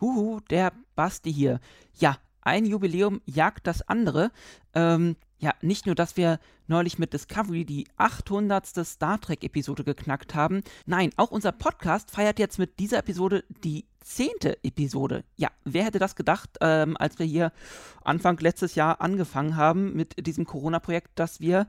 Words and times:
Huhu, 0.00 0.40
der 0.50 0.72
Basti 0.94 1.32
hier. 1.32 1.60
Ja, 1.94 2.16
ein 2.40 2.64
Jubiläum 2.64 3.20
jagt 3.26 3.66
das 3.66 3.82
andere. 3.88 4.30
Ähm, 4.74 5.16
ja, 5.38 5.52
nicht 5.60 5.86
nur, 5.86 5.94
dass 5.94 6.16
wir 6.16 6.40
neulich 6.66 6.98
mit 6.98 7.12
Discovery 7.12 7.64
die 7.64 7.86
800. 7.96 8.66
Star 8.84 9.20
Trek-Episode 9.20 9.84
geknackt 9.84 10.34
haben, 10.34 10.62
nein, 10.86 11.10
auch 11.16 11.30
unser 11.30 11.52
Podcast 11.52 12.10
feiert 12.10 12.38
jetzt 12.38 12.58
mit 12.58 12.78
dieser 12.78 12.98
Episode 12.98 13.44
die 13.64 13.86
10. 14.02 14.28
Episode. 14.62 15.24
Ja, 15.36 15.50
wer 15.64 15.84
hätte 15.84 15.98
das 15.98 16.16
gedacht, 16.16 16.50
ähm, 16.60 16.96
als 16.96 17.18
wir 17.18 17.26
hier 17.26 17.52
Anfang 18.02 18.38
letztes 18.38 18.74
Jahr 18.74 19.00
angefangen 19.00 19.56
haben 19.56 19.94
mit 19.94 20.26
diesem 20.26 20.44
Corona-Projekt, 20.44 21.18
dass 21.18 21.40
wir 21.40 21.66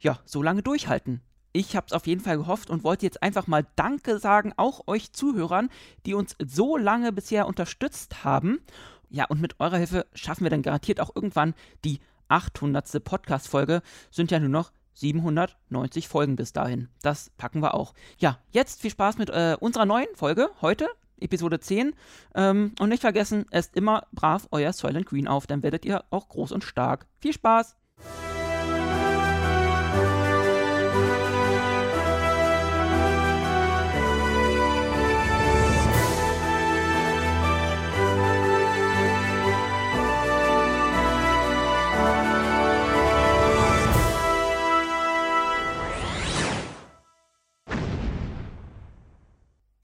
ja 0.00 0.18
so 0.24 0.42
lange 0.42 0.62
durchhalten? 0.62 1.22
Ich 1.56 1.74
habe 1.74 1.86
es 1.86 1.94
auf 1.94 2.06
jeden 2.06 2.20
Fall 2.20 2.36
gehofft 2.36 2.68
und 2.68 2.84
wollte 2.84 3.06
jetzt 3.06 3.22
einfach 3.22 3.46
mal 3.46 3.66
Danke 3.76 4.18
sagen, 4.18 4.52
auch 4.58 4.86
euch 4.88 5.14
Zuhörern, 5.14 5.70
die 6.04 6.12
uns 6.12 6.36
so 6.38 6.76
lange 6.76 7.12
bisher 7.12 7.46
unterstützt 7.46 8.24
haben. 8.24 8.60
Ja, 9.08 9.24
und 9.24 9.40
mit 9.40 9.58
eurer 9.58 9.78
Hilfe 9.78 10.04
schaffen 10.12 10.44
wir 10.44 10.50
dann 10.50 10.60
garantiert 10.60 11.00
auch 11.00 11.16
irgendwann 11.16 11.54
die 11.82 12.00
800. 12.28 13.02
Podcast-Folge. 13.02 13.80
Sind 14.10 14.30
ja 14.30 14.38
nur 14.38 14.50
noch 14.50 14.70
790 14.92 16.08
Folgen 16.08 16.36
bis 16.36 16.52
dahin. 16.52 16.90
Das 17.00 17.30
packen 17.38 17.62
wir 17.62 17.72
auch. 17.72 17.94
Ja, 18.18 18.38
jetzt 18.50 18.82
viel 18.82 18.90
Spaß 18.90 19.16
mit 19.16 19.30
äh, 19.30 19.56
unserer 19.58 19.86
neuen 19.86 20.14
Folge 20.14 20.50
heute. 20.60 20.90
Episode 21.18 21.58
10. 21.58 21.94
Ähm, 22.34 22.74
und 22.78 22.90
nicht 22.90 23.00
vergessen, 23.00 23.46
esst 23.50 23.74
immer 23.76 24.06
brav 24.12 24.46
euer 24.50 24.74
Silent 24.74 25.06
Green 25.06 25.26
auf, 25.26 25.46
dann 25.46 25.62
werdet 25.62 25.86
ihr 25.86 26.04
auch 26.10 26.28
groß 26.28 26.52
und 26.52 26.64
stark. 26.64 27.06
Viel 27.18 27.32
Spaß! 27.32 27.76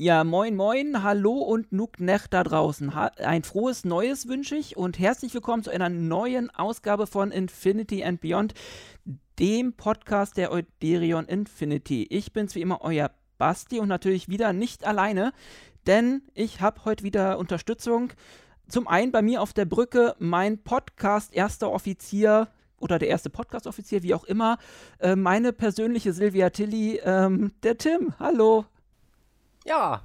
Ja, 0.04 0.24
moin, 0.24 0.56
moin, 0.56 1.04
hallo 1.04 1.34
und 1.34 1.70
Nuknech 1.70 2.26
da 2.26 2.42
draußen. 2.42 2.92
Ha 2.96 3.12
ein 3.18 3.44
frohes 3.44 3.84
Neues 3.84 4.26
wünsche 4.26 4.56
ich 4.56 4.76
und 4.76 4.98
herzlich 4.98 5.32
willkommen 5.32 5.62
zu 5.62 5.70
einer 5.70 5.90
neuen 5.90 6.50
Ausgabe 6.50 7.06
von 7.06 7.30
Infinity 7.30 8.02
and 8.02 8.20
Beyond, 8.20 8.52
dem 9.38 9.74
Podcast 9.74 10.36
der 10.36 10.50
Euderion 10.50 11.26
Infinity. 11.26 12.08
Ich 12.10 12.32
bin's 12.32 12.56
wie 12.56 12.62
immer, 12.62 12.80
euer 12.80 13.12
Basti 13.38 13.78
und 13.78 13.86
natürlich 13.86 14.28
wieder 14.28 14.52
nicht 14.52 14.84
alleine, 14.84 15.32
denn 15.86 16.22
ich 16.34 16.60
habe 16.60 16.84
heute 16.84 17.04
wieder 17.04 17.38
Unterstützung. 17.38 18.12
Zum 18.66 18.88
einen 18.88 19.12
bei 19.12 19.22
mir 19.22 19.40
auf 19.40 19.52
der 19.52 19.66
Brücke 19.66 20.16
mein 20.18 20.64
Podcast 20.64 21.32
erster 21.32 21.70
Offizier, 21.70 22.48
oder 22.80 22.98
der 22.98 23.06
erste 23.06 23.30
Podcast-Offizier, 23.30 24.02
wie 24.02 24.14
auch 24.14 24.24
immer, 24.24 24.58
äh, 24.98 25.14
meine 25.14 25.52
persönliche 25.52 26.12
Silvia 26.12 26.50
Tilly, 26.50 27.00
ähm, 27.04 27.52
der 27.62 27.78
Tim. 27.78 28.14
Hallo. 28.18 28.66
Ja, 29.64 30.02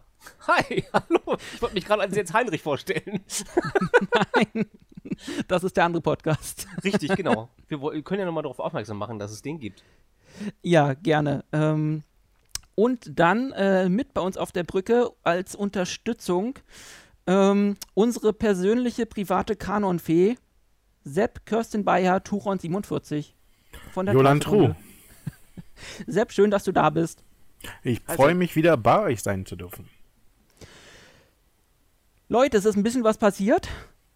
hi, 0.48 0.84
hallo. 0.94 1.38
Ich 1.54 1.62
wollte 1.62 1.76
mich 1.76 1.86
gerade 1.86 2.04
als 2.04 2.16
jetzt 2.16 2.34
Heinrich 2.34 2.62
vorstellen. 2.62 3.22
Nein, 4.36 4.68
das 5.48 5.64
ist 5.64 5.78
der 5.78 5.86
andere 5.86 6.02
Podcast. 6.02 6.68
Richtig, 6.84 7.16
genau. 7.16 7.50
Wir 7.68 7.80
können 8.04 8.20
ja 8.20 8.26
nochmal 8.26 8.44
darauf 8.44 8.60
aufmerksam 8.60 8.98
machen, 8.98 9.18
dass 9.18 9.32
es 9.32 9.42
den 9.42 9.60
gibt. 9.60 9.84
Ja, 10.62 10.94
gerne. 10.94 11.44
Ähm, 11.52 12.04
und 12.76 13.20
dann 13.20 13.52
äh, 13.54 13.90
mit 13.90 14.14
bei 14.14 14.22
uns 14.22 14.38
auf 14.38 14.52
der 14.52 14.64
Brücke 14.64 15.10
als 15.24 15.56
Unterstützung 15.56 16.60
ähm, 17.26 17.78
unsere 17.96 18.34
persönliche 18.34 19.08
private 19.08 19.56
Kanonfee, 19.56 20.38
Sepp 21.04 21.46
Kirsten 21.48 21.84
Bayer, 21.84 22.24
Turon 22.24 22.60
47. 22.60 23.36
Von 23.92 24.06
der 24.06 24.14
Jolan. 24.14 24.76
Sepp, 26.06 26.32
schön, 26.32 26.52
dass 26.52 26.64
du 26.64 26.72
da 26.72 26.92
bist. 26.92 27.24
Ich 27.84 28.02
also, 28.06 28.22
freue 28.22 28.36
mich 28.36 28.56
wieder 28.56 28.78
bei 28.78 29.00
euch 29.02 29.22
sein 29.22 29.46
zu 29.46 29.56
dürfen. 29.56 29.90
Leute, 32.30 32.58
es 32.58 32.66
ist 32.66 32.76
ein 32.76 32.84
bisschen 32.84 33.04
was 33.04 33.18
passiert. 33.18 33.70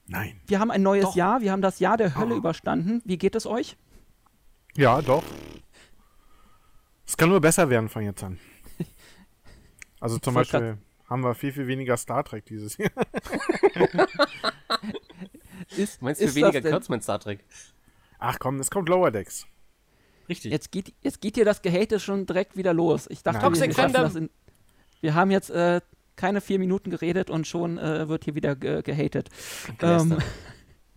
Nein. 0.08 0.40
Wir 0.48 0.60
haben 0.60 0.72
ein 0.72 0.82
neues 0.82 1.06
doch. 1.06 1.16
Jahr, 1.16 1.42
wir 1.42 1.52
haben 1.52 1.62
das 1.62 1.80
Jahr 1.80 1.96
der 1.96 2.16
Hölle 2.16 2.36
oh. 2.36 2.38
überstanden. 2.38 3.02
Wie 3.06 3.18
geht 3.18 3.36
es 3.36 3.46
euch? 3.46 3.78
Ja, 4.76 5.02
doch. 5.02 5.24
Es 7.08 7.16
kann 7.18 7.30
nur 7.30 7.42
besser 7.42 7.70
werden 7.70 7.90
von 7.90 8.04
jetzt 8.04 8.24
an. 8.24 8.40
Also 10.00 10.18
zum 10.18 10.34
Beispiel 10.34 10.80
haben 11.08 11.22
wir 11.22 11.36
viel, 11.36 11.52
viel 11.52 11.68
weniger 11.68 11.96
Star 11.96 12.24
Trek 12.24 12.44
dieses 12.48 12.76
Jahr. 12.78 12.90
ist, 15.78 16.02
Meinst 16.02 16.22
du 16.22 16.26
ist 16.26 16.34
weniger 16.34 16.60
Kurzman 16.60 17.02
Star 17.02 17.20
Trek? 17.20 17.46
Ach 18.18 18.40
komm, 18.40 18.60
es 18.60 18.72
kommt 18.72 18.90
Lower 18.90 19.12
Decks. 19.12 19.46
Richtig. 20.32 20.50
Jetzt 20.50 20.72
geht, 20.72 20.94
jetzt 21.02 21.20
geht 21.20 21.36
hier 21.36 21.44
das 21.44 21.62
Gehate 21.62 22.00
schon 22.00 22.26
direkt 22.26 22.56
wieder 22.56 22.74
los. 22.74 23.06
Ich 23.10 23.22
dachte, 23.22 23.42
wir, 23.42 23.60
wir, 23.60 24.16
in, 24.16 24.30
wir, 25.02 25.14
haben 25.14 25.30
jetzt 25.30 25.50
äh, 25.50 25.82
keine 26.16 26.40
vier 26.40 26.58
Minuten 26.58 26.90
geredet 26.90 27.30
und 27.30 27.48
schon 27.48 27.78
äh, 27.78 28.08
wird 28.08 28.24
hier 28.24 28.34
wieder 28.34 28.56
ge 28.56 28.82
gehatet. 28.82 29.28
Ähm, 29.82 30.20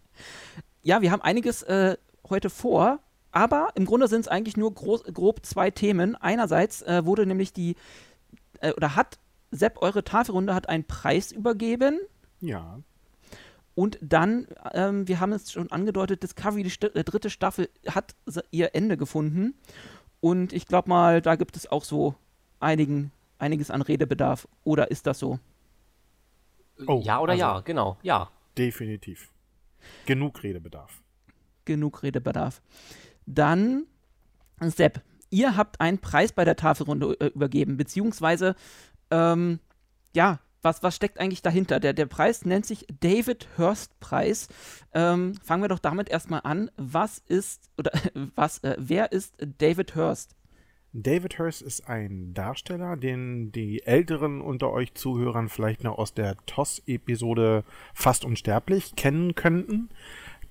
ja, 0.83 1.03
wir 1.03 1.11
haben 1.11 1.21
einiges 1.21 1.65
äh, 1.65 1.97
heute 2.31 2.49
vor, 2.49 3.01
aber 3.33 3.71
im 3.75 3.87
Grunde 3.87 4.07
sind 4.07 4.21
es 4.21 4.29
eigentlich 4.29 4.57
nur 4.57 4.73
groß, 4.73 5.03
grob 5.13 5.45
zwei 5.45 5.73
Themen. 5.73 6.15
Einerseits 6.15 6.83
äh, 6.83 7.05
wurde 7.05 7.27
nämlich 7.27 7.53
die, 7.53 7.75
äh, 8.61 8.73
oder 8.75 8.95
hat 8.95 9.19
Sepp, 9.51 9.83
eure 9.83 10.05
Tafelrunde 10.05 10.55
hat 10.55 10.69
einen 10.69 10.85
Preis 10.85 11.33
übergeben. 11.33 11.99
Ja. 12.39 12.79
Und 13.75 13.99
dann, 14.01 14.47
ähm, 14.73 15.09
wir 15.09 15.21
haben 15.21 15.33
es 15.33 15.51
schon 15.51 15.71
angedeutet, 15.73 16.23
Discovery, 16.23 16.63
die 16.63 16.71
St 16.71 16.85
äh, 16.85 17.03
dritte 17.05 17.31
Staffel, 17.31 17.69
hat 17.89 18.15
ihr 18.51 18.75
Ende 18.75 18.97
gefunden. 18.97 19.55
Und 20.21 20.53
ich 20.53 20.67
glaube 20.67 20.89
mal, 20.89 21.21
da 21.21 21.35
gibt 21.35 21.57
es 21.57 21.71
auch 21.71 21.85
so 21.85 22.15
einigen, 22.61 23.11
einiges 23.39 23.71
an 23.71 23.83
Redebedarf. 23.83 24.49
Oder 24.63 24.91
ist 24.91 25.07
das 25.07 25.19
so? 25.19 25.39
Oh, 26.87 27.01
ja 27.05 27.21
oder 27.21 27.33
also 27.33 27.41
ja, 27.41 27.61
genau, 27.61 27.99
ja. 28.03 28.31
Definitiv. 28.57 29.31
Genug 30.07 30.43
Redebedarf. 30.43 31.03
Genug 31.65 32.03
Redebedarf. 32.03 32.63
Dann, 33.27 33.87
Sepp, 34.61 35.03
ihr 35.31 35.57
habt 35.57 35.81
einen 35.81 35.99
Preis 35.99 36.33
bei 36.33 36.45
der 36.45 36.57
Tafelrunde 36.57 37.17
äh, 37.21 37.27
übergeben, 37.27 37.77
beziehungsweise, 37.77 38.55
ähm, 39.11 39.59
ja, 40.15 40.39
was, 40.65 40.83
was 40.83 40.97
steckt 40.97 41.21
eigentlich 41.21 41.43
dahinter? 41.43 41.79
Der, 41.79 41.93
der 41.93 42.07
Preis 42.07 42.45
nennt 42.45 42.67
sich 42.67 42.87
David 43.01 43.49
Hurst 43.59 43.99
Preis. 44.01 44.49
Ähm, 44.93 45.35
fangen 45.43 45.63
wir 45.63 45.69
doch 45.69 45.79
damit 45.79 46.09
erstmal 46.09 46.41
an. 46.45 46.71
Was 46.77 47.19
ist, 47.19 47.71
oder 47.79 47.93
was, 48.35 48.59
äh, 48.65 48.77
wer 48.79 49.13
ist 49.13 49.35
David 49.59 49.95
Hurst? 49.95 50.35
David 50.97 51.41
Hurst 51.41 51.61
ist 51.61 51.89
ein 51.89 52.35
Darsteller, 52.35 52.97
den 52.97 53.51
die 53.51 53.85
Älteren 53.85 54.41
unter 54.41 54.71
euch 54.71 54.95
Zuhörern 54.95 55.49
vielleicht 55.49 55.83
noch 55.83 55.99
aus 55.99 56.15
der 56.15 56.37
TOS-Episode 56.47 57.65
Fast 57.95 58.25
Unsterblich 58.25 58.95
kennen 58.95 59.35
könnten. 59.35 59.89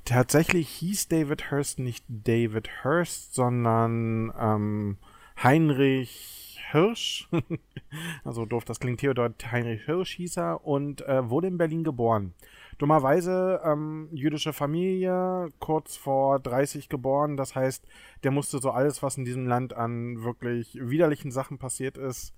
Tatsächlich 0.03 0.67
hieß 0.67 1.07
David 1.07 1.49
Hurst 1.49 1.79
nicht 1.79 2.03
David 2.09 2.83
Hurst, 2.83 3.33
sondern 3.33 4.33
ähm, 4.37 4.97
Heinrich 5.41 6.52
Hirsch, 6.73 7.29
also 8.23 8.45
doof, 8.45 8.65
das 8.65 8.79
klingt 8.79 8.99
hier 8.99 9.13
dort 9.13 9.51
Heinrich 9.51 9.85
Hirsch 9.85 10.15
hieß 10.15 10.37
er 10.37 10.65
und 10.65 11.07
äh, 11.07 11.29
wurde 11.29 11.47
in 11.47 11.57
Berlin 11.57 11.83
geboren. 11.83 12.33
Dummerweise 12.79 13.61
ähm, 13.63 14.09
jüdische 14.11 14.53
Familie, 14.53 15.49
kurz 15.59 15.95
vor 15.95 16.39
30 16.39 16.89
geboren, 16.89 17.37
das 17.37 17.55
heißt, 17.55 17.85
der 18.23 18.31
musste 18.31 18.57
so 18.57 18.71
alles, 18.71 19.03
was 19.03 19.17
in 19.17 19.23
diesem 19.23 19.45
Land 19.45 19.73
an 19.73 20.23
wirklich 20.23 20.75
widerlichen 20.81 21.31
Sachen 21.31 21.59
passiert 21.59 21.97
ist, 21.97 22.33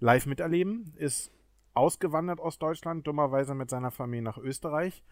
live 0.00 0.24
miterleben, 0.24 0.94
ist 0.96 1.30
ausgewandert 1.74 2.40
aus 2.40 2.58
Deutschland, 2.58 3.06
dummerweise 3.06 3.54
mit 3.54 3.68
seiner 3.68 3.90
Familie 3.90 4.22
nach 4.22 4.38
Österreich, 4.38 5.04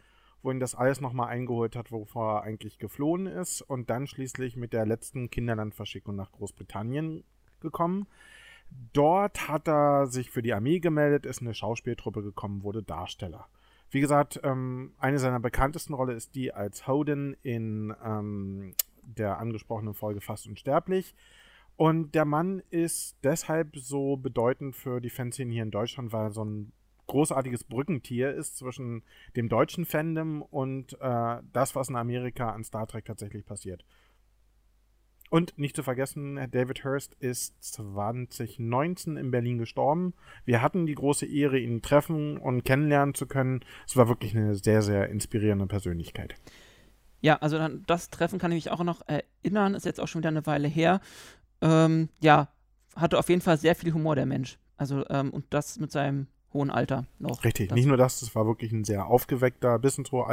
wo 0.42 0.50
ihn 0.50 0.60
das 0.60 0.74
alles 0.74 1.00
nochmal 1.02 1.28
eingeholt 1.28 1.76
hat, 1.76 1.92
wovor 1.92 2.36
er 2.36 2.42
eigentlich 2.44 2.78
geflohen 2.78 3.26
ist 3.26 3.60
und 3.60 3.90
dann 3.90 4.06
schließlich 4.06 4.56
mit 4.56 4.72
der 4.72 4.86
letzten 4.86 5.28
Kinderlandverschickung 5.28 6.16
nach 6.16 6.32
Großbritannien 6.32 7.24
gekommen. 7.60 8.06
Dort 8.92 9.48
hat 9.48 9.68
er 9.68 10.06
sich 10.06 10.30
für 10.30 10.42
die 10.42 10.52
Armee 10.52 10.80
gemeldet, 10.80 11.26
ist 11.26 11.40
eine 11.40 11.54
Schauspieltruppe 11.54 12.22
gekommen, 12.22 12.62
wurde 12.62 12.82
Darsteller. 12.82 13.46
Wie 13.90 14.00
gesagt, 14.00 14.40
ähm, 14.42 14.92
eine 14.98 15.18
seiner 15.18 15.40
bekanntesten 15.40 15.94
Rolle 15.94 16.14
ist 16.14 16.34
die 16.34 16.52
als 16.52 16.86
Hoden 16.86 17.36
in 17.42 17.94
ähm, 18.04 18.74
der 19.02 19.38
angesprochenen 19.38 19.94
Folge 19.94 20.20
Fast 20.20 20.46
Unsterblich. 20.46 21.14
Und 21.76 22.14
der 22.14 22.24
Mann 22.24 22.62
ist 22.70 23.16
deshalb 23.24 23.76
so 23.76 24.16
bedeutend 24.16 24.76
für 24.76 25.00
die 25.00 25.10
Fanszene 25.10 25.52
hier 25.52 25.62
in 25.62 25.70
Deutschland, 25.70 26.12
weil 26.12 26.26
er 26.26 26.32
so 26.32 26.44
ein 26.44 26.72
großartiges 27.06 27.64
Brückentier 27.64 28.32
ist 28.32 28.56
zwischen 28.56 29.02
dem 29.36 29.48
deutschen 29.48 29.84
Fandom 29.84 30.42
und 30.42 30.98
äh, 31.00 31.38
das, 31.52 31.74
was 31.74 31.88
in 31.88 31.96
Amerika 31.96 32.50
an 32.50 32.64
Star 32.64 32.86
Trek 32.86 33.04
tatsächlich 33.04 33.44
passiert. 33.44 33.84
Und 35.32 35.58
nicht 35.58 35.74
zu 35.74 35.82
vergessen, 35.82 36.38
David 36.50 36.84
Hurst 36.84 37.14
ist 37.14 37.54
2019 37.64 39.16
in 39.16 39.30
Berlin 39.30 39.56
gestorben. 39.56 40.12
Wir 40.44 40.60
hatten 40.60 40.84
die 40.84 40.94
große 40.94 41.24
Ehre, 41.24 41.58
ihn 41.58 41.80
treffen 41.80 42.36
und 42.36 42.64
kennenlernen 42.64 43.14
zu 43.14 43.24
können. 43.24 43.60
Es 43.86 43.96
war 43.96 44.08
wirklich 44.08 44.36
eine 44.36 44.54
sehr, 44.54 44.82
sehr 44.82 45.08
inspirierende 45.08 45.66
Persönlichkeit. 45.66 46.34
Ja, 47.22 47.38
also 47.38 47.56
dann, 47.56 47.82
das 47.86 48.10
Treffen 48.10 48.38
kann 48.38 48.52
ich 48.52 48.66
mich 48.66 48.70
auch 48.70 48.84
noch 48.84 49.00
erinnern, 49.06 49.72
ist 49.72 49.86
jetzt 49.86 50.00
auch 50.00 50.06
schon 50.06 50.20
wieder 50.20 50.28
eine 50.28 50.44
Weile 50.44 50.68
her. 50.68 51.00
Ähm, 51.62 52.10
ja, 52.20 52.48
hatte 52.94 53.18
auf 53.18 53.30
jeden 53.30 53.40
Fall 53.40 53.56
sehr 53.56 53.74
viel 53.74 53.94
Humor, 53.94 54.16
der 54.16 54.26
Mensch. 54.26 54.58
Also, 54.76 55.02
ähm, 55.08 55.30
und 55.30 55.46
das 55.48 55.78
mit 55.80 55.90
seinem 55.92 56.26
hohen 56.52 56.70
Alter 56.70 57.06
noch. 57.18 57.42
Richtig, 57.42 57.70
das 57.70 57.76
nicht 57.76 57.86
nur 57.86 57.96
das, 57.96 58.20
es 58.20 58.34
war 58.34 58.46
wirklich 58.46 58.70
ein 58.70 58.84
sehr 58.84 59.06
aufgeweckter, 59.06 59.78
bis 59.78 59.96
ins 59.96 60.12
hohe 60.12 60.26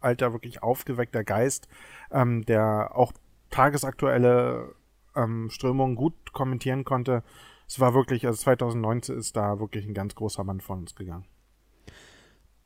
Alter 0.00 0.32
wirklich 0.32 0.62
aufgeweckter 0.62 1.24
Geist, 1.24 1.66
ähm, 2.12 2.44
der 2.44 2.92
auch 2.94 3.12
tagesaktuelle 3.54 4.74
ähm, 5.14 5.48
Strömungen 5.48 5.94
gut 5.94 6.32
kommentieren 6.32 6.84
konnte. 6.84 7.22
Es 7.68 7.78
war 7.78 7.94
wirklich, 7.94 8.26
also 8.26 8.36
2019 8.38 9.16
ist 9.16 9.36
da 9.36 9.60
wirklich 9.60 9.86
ein 9.86 9.94
ganz 9.94 10.14
großer 10.14 10.42
Mann 10.44 10.60
von 10.60 10.80
uns 10.80 10.94
gegangen. 10.96 11.24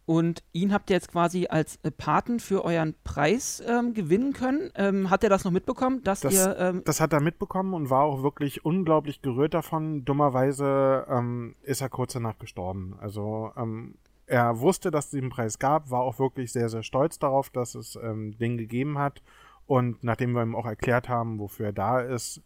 Und 0.07 0.43
ihn 0.53 0.73
habt 0.73 0.89
ihr 0.89 0.97
jetzt 0.97 1.13
quasi 1.13 1.49
als 1.49 1.79
äh, 1.83 1.91
Paten 1.91 2.41
für 2.41 2.65
euren 2.65 2.95
Preis 3.05 3.63
ähm, 3.69 3.93
gewinnen 3.93 4.33
können. 4.33 4.71
Ähm, 4.75 5.11
hat 5.11 5.23
er 5.23 5.29
das 5.29 5.45
noch 5.45 5.53
mitbekommen, 5.53 6.03
dass 6.03 6.21
das, 6.21 6.33
ihr. 6.33 6.57
Ähm 6.59 6.83
das 6.87 7.03
hat 7.03 7.13
er 7.13 7.21
mitbekommen 7.21 7.75
und 7.75 7.91
war 7.91 8.05
auch 8.05 8.23
wirklich 8.23 8.65
unglaublich 8.65 9.21
gerührt 9.21 9.53
davon. 9.53 10.07
Dummerweise 10.07 11.07
ähm, 11.11 11.57
ist 11.63 11.83
er 11.83 11.91
kurz 11.91 12.15
danach 12.15 12.39
gestorben. 12.39 12.97
Also 12.99 13.53
ähm, 13.59 13.97
er 14.25 14.61
wusste, 14.61 14.91
dass 14.91 15.07
es 15.07 15.11
diesen 15.11 15.29
Preis 15.29 15.59
gab, 15.59 15.91
war 15.91 16.01
auch 16.01 16.19
wirklich 16.19 16.53
sehr, 16.53 16.71
sehr 16.71 16.83
stolz 16.83 17.19
darauf, 17.19 17.51
dass 17.51 17.75
es 17.75 17.97
ähm, 18.03 18.37
den 18.39 18.57
gegeben 18.57 18.97
hat. 18.99 19.23
Und 19.69 20.03
nachdem 20.03 20.33
wir 20.33 20.43
ihm 20.43 20.57
auch 20.57 20.65
erklärt 20.65 21.11
haben, 21.11 21.39
wofür 21.39 21.67
er 21.67 21.73
da 21.75 22.01
ist, 22.01 22.41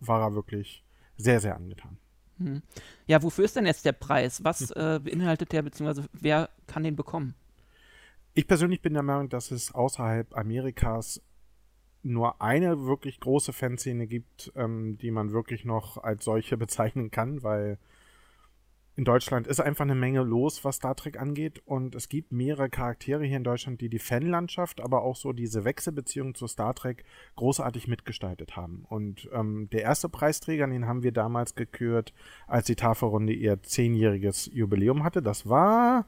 war 0.00 0.20
er 0.20 0.34
wirklich 0.34 0.84
sehr, 1.16 1.38
sehr 1.38 1.54
angetan. 1.54 1.98
Hm. 2.38 2.62
Ja, 3.06 3.22
wofür 3.22 3.44
ist 3.44 3.54
denn 3.54 3.64
jetzt 3.64 3.84
der 3.84 3.92
Preis? 3.92 4.42
Was 4.42 4.72
äh, 4.72 4.98
beinhaltet 5.02 5.52
der, 5.52 5.62
beziehungsweise 5.62 6.08
wer 6.12 6.50
kann 6.66 6.82
den 6.82 6.96
bekommen? 6.96 7.36
Ich 8.34 8.48
persönlich 8.48 8.82
bin 8.82 8.92
der 8.92 9.04
Meinung, 9.04 9.28
dass 9.28 9.52
es 9.52 9.72
außerhalb 9.72 10.36
Amerikas 10.36 11.22
nur 12.02 12.42
eine 12.42 12.86
wirklich 12.86 13.20
große 13.20 13.52
Fanszene 13.52 14.08
gibt, 14.08 14.52
ähm, 14.56 14.98
die 14.98 15.12
man 15.12 15.30
wirklich 15.30 15.64
noch 15.64 16.02
als 16.02 16.24
solche 16.24 16.56
bezeichnen 16.58 17.12
kann, 17.12 17.44
weil 17.44 17.78
in 18.94 19.04
Deutschland 19.04 19.46
ist 19.46 19.60
einfach 19.60 19.84
eine 19.84 19.94
Menge 19.94 20.22
los, 20.22 20.64
was 20.64 20.76
Star 20.76 20.94
Trek 20.94 21.18
angeht. 21.18 21.62
Und 21.64 21.94
es 21.94 22.10
gibt 22.10 22.30
mehrere 22.30 22.68
Charaktere 22.68 23.24
hier 23.24 23.38
in 23.38 23.44
Deutschland, 23.44 23.80
die 23.80 23.88
die 23.88 23.98
Fanlandschaft, 23.98 24.80
aber 24.82 25.02
auch 25.02 25.16
so 25.16 25.32
diese 25.32 25.64
Wechselbeziehung 25.64 26.34
zu 26.34 26.46
Star 26.46 26.74
Trek 26.74 27.04
großartig 27.36 27.88
mitgestaltet 27.88 28.54
haben. 28.54 28.84
Und 28.88 29.30
ähm, 29.32 29.68
der 29.72 29.82
erste 29.82 30.10
Preisträger, 30.10 30.66
den 30.66 30.86
haben 30.86 31.02
wir 31.02 31.12
damals 31.12 31.54
gekürt, 31.54 32.12
als 32.46 32.66
die 32.66 32.76
Tafelrunde 32.76 33.32
ihr 33.32 33.62
zehnjähriges 33.62 34.50
Jubiläum 34.52 35.04
hatte. 35.04 35.22
Das 35.22 35.48
war 35.48 36.06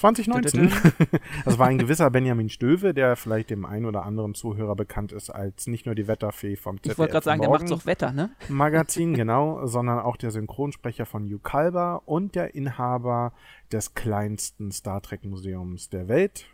2019. 0.00 0.72
das 1.44 1.58
war 1.58 1.68
ein 1.68 1.78
gewisser 1.78 2.10
Benjamin 2.10 2.48
Stöve, 2.48 2.94
der 2.94 3.16
vielleicht 3.16 3.50
dem 3.50 3.64
einen 3.64 3.86
oder 3.86 4.04
anderen 4.04 4.34
Zuhörer 4.34 4.74
bekannt 4.74 5.12
ist 5.12 5.30
als 5.30 5.66
nicht 5.66 5.86
nur 5.86 5.94
die 5.94 6.08
Wetterfee 6.08 6.56
vom 6.56 6.78
ZDF 6.78 6.92
Ich 6.92 6.98
wollte 6.98 7.12
gerade 7.12 7.24
sagen, 7.24 7.40
der 7.40 7.50
macht 7.50 7.70
doch 7.70 7.86
Wetter, 7.86 8.12
ne? 8.12 8.30
Magazin, 8.48 9.14
genau, 9.20 9.66
sondern 9.66 9.98
auch 10.00 10.16
der 10.16 10.30
Synchronsprecher 10.30 11.06
von 11.06 11.24
Hugh 11.24 11.40
Kalber 11.42 12.02
und 12.06 12.34
der 12.34 12.54
Inhaber 12.54 13.32
des 13.72 13.94
kleinsten 13.94 14.72
Star 14.72 15.02
Trek 15.02 15.24
Museums 15.24 15.90
der 15.90 16.08
Welt 16.08 16.46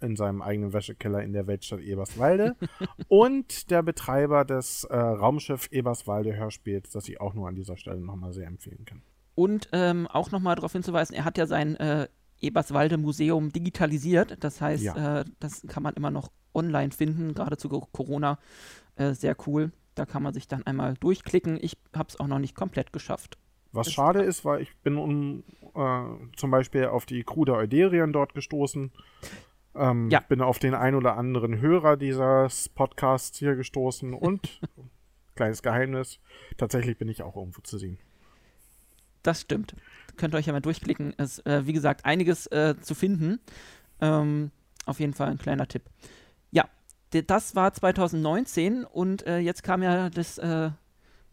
in 0.00 0.16
seinem 0.16 0.42
eigenen 0.42 0.72
Wäschekeller 0.72 1.22
in 1.22 1.32
der 1.32 1.46
Weltstadt 1.46 1.80
Eberswalde 1.80 2.56
und 3.08 3.70
der 3.70 3.82
Betreiber 3.82 4.44
des 4.44 4.84
äh, 4.84 4.96
Raumschiff 4.96 5.68
Eberswalde 5.70 6.36
Hörspiels, 6.36 6.90
das 6.90 7.08
ich 7.08 7.20
auch 7.20 7.34
nur 7.34 7.48
an 7.48 7.54
dieser 7.54 7.76
Stelle 7.76 8.00
nochmal 8.00 8.32
sehr 8.32 8.46
empfehlen 8.46 8.84
kann. 8.84 9.02
Und 9.34 9.68
ähm, 9.72 10.06
auch 10.06 10.30
nochmal 10.30 10.54
darauf 10.54 10.72
hinzuweisen, 10.72 11.14
er 11.14 11.24
hat 11.24 11.38
ja 11.38 11.46
sein 11.46 11.76
äh, 11.76 12.08
Eberswalde 12.40 12.98
Museum 12.98 13.52
digitalisiert. 13.52 14.42
Das 14.42 14.60
heißt, 14.60 14.82
ja. 14.82 15.20
äh, 15.20 15.24
das 15.38 15.62
kann 15.68 15.82
man 15.82 15.94
immer 15.94 16.10
noch 16.10 16.30
online 16.54 16.92
finden, 16.92 17.34
gerade 17.34 17.56
zu 17.56 17.68
Corona. 17.68 18.38
Äh, 18.96 19.12
sehr 19.14 19.36
cool. 19.46 19.72
Da 19.94 20.06
kann 20.06 20.22
man 20.22 20.32
sich 20.32 20.48
dann 20.48 20.64
einmal 20.66 20.94
durchklicken. 20.94 21.58
Ich 21.60 21.76
habe 21.94 22.08
es 22.08 22.18
auch 22.18 22.26
noch 22.26 22.38
nicht 22.38 22.54
komplett 22.54 22.92
geschafft. 22.92 23.38
Was 23.72 23.86
das 23.86 23.94
schade 23.94 24.22
ist, 24.22 24.44
weil 24.44 24.62
ich 24.62 24.76
bin 24.78 24.96
um, 24.96 25.44
äh, 25.74 26.36
zum 26.36 26.50
Beispiel 26.50 26.86
auf 26.86 27.06
die 27.06 27.22
Crew 27.22 27.44
der 27.44 27.56
Euderien 27.56 28.12
dort 28.12 28.34
gestoßen. 28.34 28.90
Ähm, 29.76 30.10
ja. 30.10 30.20
Bin 30.20 30.40
auf 30.40 30.58
den 30.58 30.74
ein 30.74 30.94
oder 30.96 31.16
anderen 31.16 31.60
Hörer 31.60 31.96
dieses 31.96 32.68
Podcasts 32.68 33.38
hier 33.38 33.54
gestoßen 33.54 34.14
und 34.14 34.60
kleines 35.36 35.62
Geheimnis, 35.62 36.18
tatsächlich 36.56 36.98
bin 36.98 37.08
ich 37.08 37.22
auch 37.22 37.36
irgendwo 37.36 37.60
zu 37.62 37.78
sehen. 37.78 37.98
Das 39.22 39.42
stimmt 39.42 39.74
könnt 40.20 40.34
ihr 40.34 40.38
euch 40.38 40.46
ja 40.46 40.52
mal 40.52 40.60
durchklicken. 40.60 41.14
Es 41.16 41.38
ist, 41.38 41.46
äh, 41.46 41.66
wie 41.66 41.72
gesagt, 41.72 42.04
einiges 42.04 42.46
äh, 42.48 42.76
zu 42.80 42.94
finden. 42.94 43.40
Ähm, 44.00 44.50
auf 44.86 45.00
jeden 45.00 45.14
Fall 45.14 45.28
ein 45.28 45.38
kleiner 45.38 45.66
Tipp. 45.66 45.82
Ja, 46.52 46.68
das 47.10 47.56
war 47.56 47.72
2019 47.72 48.84
und 48.84 49.26
äh, 49.26 49.38
jetzt 49.38 49.62
kam 49.62 49.82
ja 49.82 50.10
das 50.10 50.38
äh, 50.38 50.70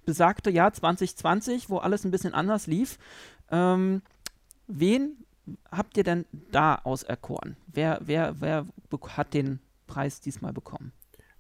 besagte 0.06 0.50
Jahr 0.50 0.74
2020, 0.74 1.69
wo 1.69 1.78
alles 1.78 2.06
ein 2.06 2.12
bisschen 2.12 2.34
anders 2.34 2.66
lief. 2.66 2.98
Ähm, 3.51 4.01
wen 4.68 5.18
habt 5.72 5.98
ihr 5.98 6.04
denn 6.04 6.25
da 6.51 6.75
auserkoren? 6.75 7.57
Wer, 7.68 8.00
wer, 8.01 8.39
wer 8.39 8.66
hat 9.10 9.34
den 9.34 9.60
Preis 9.86 10.22
diesmal 10.22 10.54
bekommen? 10.54 10.92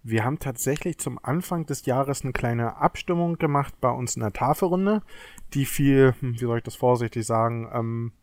Wir 0.09 0.23
haben 0.23 0.39
tatsächlich 0.39 0.99
zum 0.99 1.19
Anfang 1.21 1.65
des 1.65 1.85
Jahres 1.85 2.23
eine 2.23 2.31
kleine 2.31 2.77
Abstimmung 2.77 3.37
gemacht 3.37 3.73
bei 3.81 3.89
uns 3.89 4.15
in 4.15 4.21
der 4.21 4.31
Tafelrunde. 4.31 5.01
Die 5.53 5.65
fiel, 5.65 6.15
hm, 6.21 6.35
wie 6.35 6.45
soll 6.45 6.59
ich 6.59 6.63
das 6.63 6.77
vorsichtig 6.77 7.25
sagen, 7.25 7.69
ähm, 7.73 8.13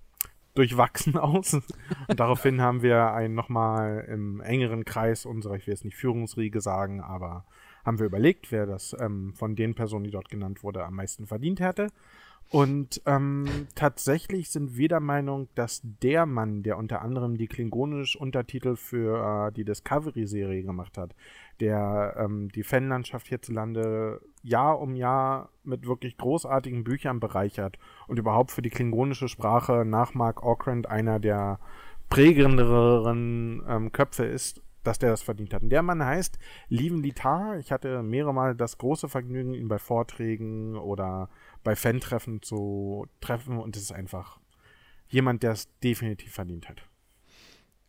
durchwachsen 0.54 1.16
aus. 1.18 1.52
Und 1.52 2.18
daraufhin 2.18 2.62
haben 2.62 2.80
wir 2.80 3.12
einen 3.12 3.34
nochmal 3.34 4.06
im 4.08 4.40
engeren 4.40 4.86
Kreis 4.86 5.26
unserer, 5.26 5.56
ich 5.56 5.66
will 5.66 5.74
jetzt 5.74 5.84
nicht 5.84 5.98
Führungsriege 5.98 6.62
sagen, 6.62 7.02
aber 7.02 7.44
haben 7.84 7.98
wir 7.98 8.06
überlegt, 8.06 8.50
wer 8.50 8.64
das 8.64 8.96
ähm, 8.98 9.34
von 9.34 9.54
den 9.54 9.74
Personen, 9.74 10.04
die 10.04 10.10
dort 10.10 10.30
genannt 10.30 10.62
wurde, 10.62 10.86
am 10.86 10.94
meisten 10.94 11.26
verdient 11.26 11.60
hätte. 11.60 11.88
Und 12.50 13.02
ähm, 13.06 13.46
tatsächlich 13.74 14.50
sind 14.50 14.76
wir 14.76 14.88
der 14.88 15.00
Meinung, 15.00 15.48
dass 15.56 15.80
der 15.82 16.24
Mann, 16.24 16.62
der 16.62 16.78
unter 16.78 17.02
anderem 17.02 17.36
die 17.36 17.48
klingonisch 17.48 18.14
Untertitel 18.14 18.76
für 18.76 19.48
äh, 19.48 19.52
die 19.52 19.64
Discovery-Serie 19.64 20.62
gemacht 20.62 20.96
hat, 20.96 21.16
der 21.58 22.14
ähm, 22.16 22.50
die 22.50 22.62
Fanlandschaft 22.62 23.26
hierzulande 23.26 24.20
Jahr 24.42 24.80
um 24.80 24.94
Jahr 24.94 25.50
mit 25.64 25.86
wirklich 25.86 26.16
großartigen 26.16 26.84
Büchern 26.84 27.18
bereichert 27.18 27.78
und 28.06 28.18
überhaupt 28.18 28.52
für 28.52 28.62
die 28.62 28.70
klingonische 28.70 29.28
Sprache 29.28 29.84
nach 29.84 30.14
Mark 30.14 30.44
Okrand 30.44 30.88
einer 30.88 31.18
der 31.18 31.58
prägenderen 32.08 33.64
ähm, 33.68 33.90
Köpfe 33.90 34.24
ist, 34.24 34.62
dass 34.84 34.98
der 34.98 35.10
das 35.10 35.22
verdient 35.22 35.54
hat. 35.54 35.62
Und 35.62 35.70
der 35.70 35.82
Mann 35.82 36.04
heißt 36.04 36.38
Lieven 36.68 37.02
Litar. 37.02 37.58
Ich 37.58 37.72
hatte 37.72 38.02
mehrere 38.02 38.34
Mal 38.34 38.54
das 38.54 38.78
große 38.78 39.08
Vergnügen, 39.08 39.54
ihn 39.54 39.68
bei 39.68 39.78
Vorträgen 39.78 40.76
oder 40.76 41.28
bei 41.64 41.74
Fan-Treffen 41.74 42.42
zu 42.42 43.06
treffen 43.20 43.58
und 43.58 43.76
es 43.76 43.82
ist 43.82 43.92
einfach 43.92 44.38
jemand, 45.08 45.42
der 45.42 45.52
es 45.52 45.68
definitiv 45.80 46.32
verdient 46.32 46.68
hat. 46.68 46.82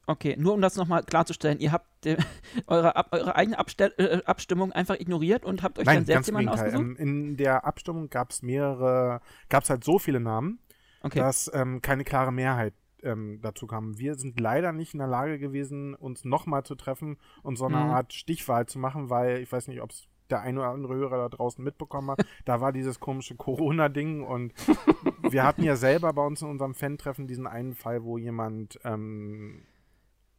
Okay, 0.07 0.35
nur 0.37 0.53
um 0.53 0.61
das 0.61 0.75
nochmal 0.75 1.03
klarzustellen, 1.03 1.59
ihr 1.59 1.71
habt 1.71 2.05
äh, 2.05 2.17
eure, 2.67 2.95
ab, 2.95 3.07
eure, 3.11 3.35
eigene 3.35 3.57
Abstell, 3.57 3.93
äh, 3.97 4.21
Abstimmung 4.25 4.71
einfach 4.71 4.99
ignoriert 4.99 5.45
und 5.45 5.63
habt 5.63 5.79
euch 5.79 5.85
Nein, 5.85 5.97
dann 5.97 6.05
selbst 6.05 6.27
jemanden 6.27 6.49
ausgesucht? 6.49 6.81
Ähm, 6.81 6.95
in 6.97 7.37
der 7.37 7.65
Abstimmung 7.65 8.09
gab 8.09 8.31
es 8.31 8.41
mehrere, 8.41 9.21
gab 9.49 9.63
es 9.63 9.69
halt 9.69 9.83
so 9.83 9.97
viele 9.97 10.19
Namen, 10.19 10.59
okay. 11.01 11.19
dass 11.19 11.51
ähm, 11.53 11.81
keine 11.81 12.03
klare 12.03 12.31
Mehrheit 12.31 12.73
ähm, 13.01 13.39
dazu 13.41 13.65
kam. 13.65 13.97
Wir 13.97 14.15
sind 14.15 14.39
leider 14.39 14.71
nicht 14.71 14.93
in 14.93 14.99
der 14.99 15.07
Lage 15.07 15.39
gewesen, 15.39 15.95
uns 15.95 16.23
nochmal 16.23 16.63
zu 16.63 16.75
treffen 16.75 17.17
und 17.41 17.57
so 17.57 17.65
eine 17.65 17.77
mhm. 17.77 17.91
Art 17.91 18.13
Stichwahl 18.13 18.67
zu 18.67 18.77
machen, 18.77 19.09
weil 19.09 19.39
ich 19.39 19.51
weiß 19.51 19.67
nicht, 19.67 19.81
ob 19.81 19.91
es 19.91 20.07
der 20.29 20.41
ein 20.41 20.57
oder 20.57 20.69
andere 20.69 20.95
Hörer 20.95 21.17
da 21.17 21.29
draußen 21.29 21.63
mitbekommen 21.63 22.11
hat. 22.11 22.25
da 22.45 22.61
war 22.61 22.71
dieses 22.71 22.99
komische 22.99 23.35
Corona-Ding 23.35 24.23
und 24.23 24.53
wir 25.29 25.43
hatten 25.43 25.63
ja 25.63 25.75
selber 25.75 26.13
bei 26.13 26.25
uns 26.25 26.41
in 26.41 26.49
unserem 26.49 26.73
Fan-Treffen 26.73 27.27
diesen 27.27 27.47
einen 27.47 27.75
Fall, 27.75 28.03
wo 28.03 28.17
jemand 28.17 28.79
ähm, 28.83 29.63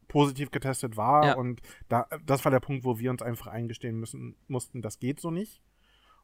positiv 0.07 0.51
getestet 0.51 0.97
war. 0.97 1.25
Ja. 1.25 1.35
Und 1.35 1.61
da, 1.89 2.07
das 2.25 2.45
war 2.45 2.51
der 2.51 2.59
Punkt, 2.59 2.83
wo 2.83 2.99
wir 2.99 3.11
uns 3.11 3.21
einfach 3.21 3.47
eingestehen 3.47 3.99
müssen, 3.99 4.35
mussten, 4.47 4.81
das 4.81 4.99
geht 4.99 5.19
so 5.19 5.31
nicht. 5.31 5.61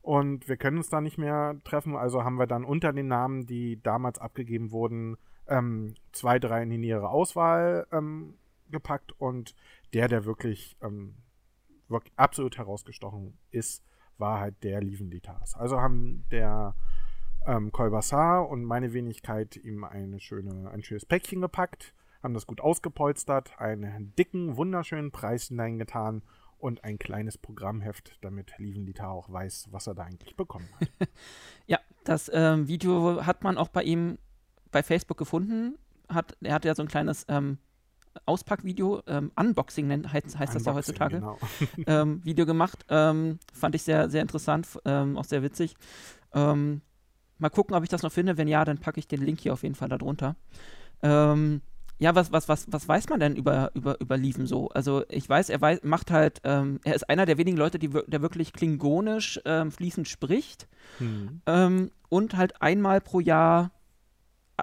Und 0.02 0.50
wir 0.50 0.58
können 0.58 0.78
uns 0.78 0.90
da 0.90 1.00
nicht 1.00 1.18
mehr 1.18 1.56
treffen. 1.64 1.96
Also 1.96 2.24
haben 2.24 2.38
wir 2.38 2.48
dann 2.48 2.66
unter 2.66 2.92
den 2.92 3.08
Namen, 3.08 3.46
die 3.46 3.82
damals 3.82 4.20
abgegeben 4.20 4.72
wurden, 4.72 5.18
ähm, 5.48 5.96
zwei, 6.12 6.40
drei 6.40 6.64
in 6.64 6.70
die 6.70 6.78
nähere 6.78 7.10
Auswahl 7.10 7.88
ähm, 7.92 8.36
gepackt. 8.70 9.14
Und 9.18 9.56
der, 9.94 10.10
der 10.10 10.26
wirklich, 10.26 10.76
ähm, 10.82 11.16
wirklich 11.94 12.14
absolut 12.18 12.58
herausgestochen 12.58 13.38
ist, 13.52 13.86
war 14.18 14.40
halt 14.40 14.62
der 14.64 14.82
Lievenlitas. 14.82 15.56
Also 15.56 15.80
haben 15.80 16.26
der 16.32 16.76
ähm, 17.48 17.72
Kolbassar 17.72 18.50
und 18.50 18.64
meine 18.64 18.94
Wenigkeit 18.94 19.56
ihm 19.56 19.86
eine 19.86 20.20
schöne, 20.20 20.70
ein 20.70 20.84
schönes 20.84 21.06
Päckchen 21.06 21.42
gepackt 21.42 21.94
haben 22.24 22.34
das 22.34 22.48
gut 22.48 22.62
ausgepolstert, 22.62 23.60
einen 23.60 24.16
dicken, 24.16 24.56
wunderschönen 24.56 25.12
Preis 25.12 25.50
hineingetan 25.50 26.24
und 26.58 26.86
ein 26.86 26.98
kleines 26.98 27.38
Programmheft, 27.38 28.18
damit 28.22 28.58
Lieven 28.58 28.86
Litar 28.86 29.12
auch 29.12 29.30
weiß, 29.30 29.68
was 29.72 29.88
er 29.88 29.96
da 29.96 30.04
eigentlich 30.04 30.38
bekommen 30.38 30.70
hat. 30.80 31.10
ja, 31.68 31.80
das 32.06 32.32
ähm, 32.34 32.70
Video 32.70 33.26
hat 33.26 33.44
man 33.44 33.58
auch 33.58 33.68
bei 33.68 33.84
ihm 33.84 34.18
bei 34.72 34.82
Facebook 34.82 35.18
gefunden. 35.18 35.78
Hat, 36.08 36.38
er 36.42 36.54
hat 36.54 36.64
ja 36.64 36.74
so 36.74 36.82
ein 36.82 36.88
kleines 36.88 37.26
ähm, 37.28 37.58
Auspackvideo, 38.26 39.02
ähm, 39.08 39.32
Unboxing 39.36 39.88
nennt, 39.88 40.12
heißt, 40.12 40.38
heißt 40.38 40.56
Unboxing, 40.56 40.58
das 40.58 40.66
ja 40.66 40.74
heutzutage, 40.74 41.16
genau. 41.20 41.38
ähm, 41.88 42.22
Video 42.24 42.46
gemacht. 42.46 42.86
Ähm, 42.90 43.40
fand 43.54 43.76
ich 43.76 43.84
sehr, 43.84 44.10
sehr 44.10 44.22
interessant, 44.22 44.68
ähm, 44.86 45.18
auch 45.18 45.26
sehr 45.26 45.44
witzig. 45.44 45.76
Ähm, 46.34 46.82
mal 47.38 47.50
gucken, 47.50 47.76
ob 47.76 47.84
ich 47.84 47.90
das 47.90 48.04
noch 48.04 48.12
finde. 48.12 48.38
Wenn 48.38 48.48
ja, 48.48 48.66
dann 48.66 48.78
packe 48.78 49.00
ich 49.00 49.08
den 49.08 49.22
Link 49.22 49.40
hier 49.40 49.54
auf 49.54 49.64
jeden 49.64 49.76
Fall 49.76 49.90
darunter. 49.90 50.36
Ähm, 51.02 51.62
ja, 52.00 52.16
was, 52.16 52.32
was, 52.32 52.50
was, 52.50 52.66
was 52.70 52.88
weiß 52.88 53.08
man 53.10 53.20
denn 53.20 53.36
über, 53.36 53.72
über, 53.76 54.00
über 54.02 54.18
Lieven 54.18 54.48
so? 54.48 54.70
Also 54.70 55.04
ich 55.10 55.28
weiß, 55.30 55.50
er 55.50 55.62
weiß, 55.62 55.84
macht 55.84 56.12
halt, 56.12 56.42
ähm, 56.44 56.80
er 56.84 56.96
ist 56.96 57.10
einer 57.10 57.26
der 57.26 57.38
wenigen 57.38 57.58
Leute, 57.58 57.80
die, 57.80 57.90
der 57.90 58.22
wirklich 58.22 58.52
klingonisch 58.52 59.40
ähm, 59.46 59.72
fließend 59.72 60.08
spricht 60.08 60.68
hm. 60.98 61.42
ähm, 61.46 61.92
und 62.10 62.36
halt 62.36 62.62
einmal 62.62 63.00
pro 63.00 63.20
Jahr, 63.20 63.72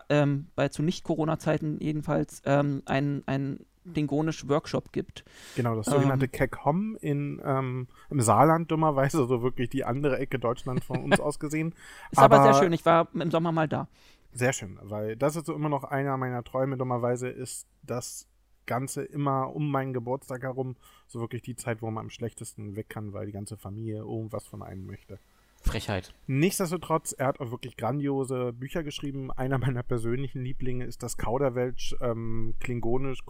ähm, 0.08 0.46
bei 0.54 0.68
zu 0.68 0.82
Nicht-Corona-Zeiten 0.82 1.78
jedenfalls, 1.80 2.42
ähm, 2.44 2.82
ein, 2.86 3.22
ein 3.26 3.60
klingonisch 3.92 4.48
Workshop 4.48 4.92
gibt. 4.92 5.24
Genau, 5.56 5.74
das 5.74 5.86
sogenannte 5.86 6.26
ähm, 6.26 6.32
Kekhom 6.32 6.96
in, 7.00 7.40
ähm, 7.44 7.88
im 8.10 8.20
Saarland 8.20 8.70
dummerweise, 8.70 9.18
also 9.18 9.42
wirklich 9.42 9.70
die 9.70 9.84
andere 9.84 10.18
Ecke 10.18 10.38
Deutschland 10.38 10.84
von 10.84 11.02
uns 11.02 11.18
aus 11.18 11.38
gesehen. 11.38 11.74
Ist 12.10 12.18
aber, 12.18 12.40
aber 12.40 12.52
sehr 12.52 12.62
schön, 12.62 12.72
ich 12.72 12.84
war 12.84 13.08
im 13.14 13.30
Sommer 13.30 13.52
mal 13.52 13.68
da. 13.68 13.88
Sehr 14.32 14.52
schön, 14.52 14.78
weil 14.82 15.16
das 15.16 15.34
ist 15.34 15.46
so 15.46 15.54
immer 15.54 15.68
noch 15.68 15.82
einer 15.82 16.16
meiner 16.16 16.44
Träume. 16.44 16.76
Dummerweise 16.76 17.28
ist 17.28 17.66
das 17.82 18.28
Ganze 18.64 19.02
immer 19.02 19.52
um 19.52 19.72
meinen 19.72 19.92
Geburtstag 19.92 20.42
herum 20.42 20.76
so 21.08 21.18
wirklich 21.18 21.42
die 21.42 21.56
Zeit, 21.56 21.82
wo 21.82 21.90
man 21.90 22.04
am 22.04 22.10
schlechtesten 22.10 22.76
weg 22.76 22.88
kann, 22.88 23.12
weil 23.12 23.26
die 23.26 23.32
ganze 23.32 23.56
Familie 23.56 23.96
irgendwas 23.96 24.46
von 24.46 24.62
einem 24.62 24.86
möchte. 24.86 25.18
Frechheit. 25.70 26.14
Nichtsdestotrotz, 26.26 27.12
er 27.12 27.28
hat 27.28 27.40
auch 27.40 27.50
wirklich 27.50 27.76
grandiose 27.76 28.52
Bücher 28.52 28.82
geschrieben. 28.82 29.30
Einer 29.30 29.58
meiner 29.58 29.82
persönlichen 29.82 30.42
Lieblinge 30.42 30.84
ist 30.84 31.02
das 31.02 31.16
Kauderwelsch 31.16 31.94
ähm, 32.00 32.54
Klingonisch 32.60 33.22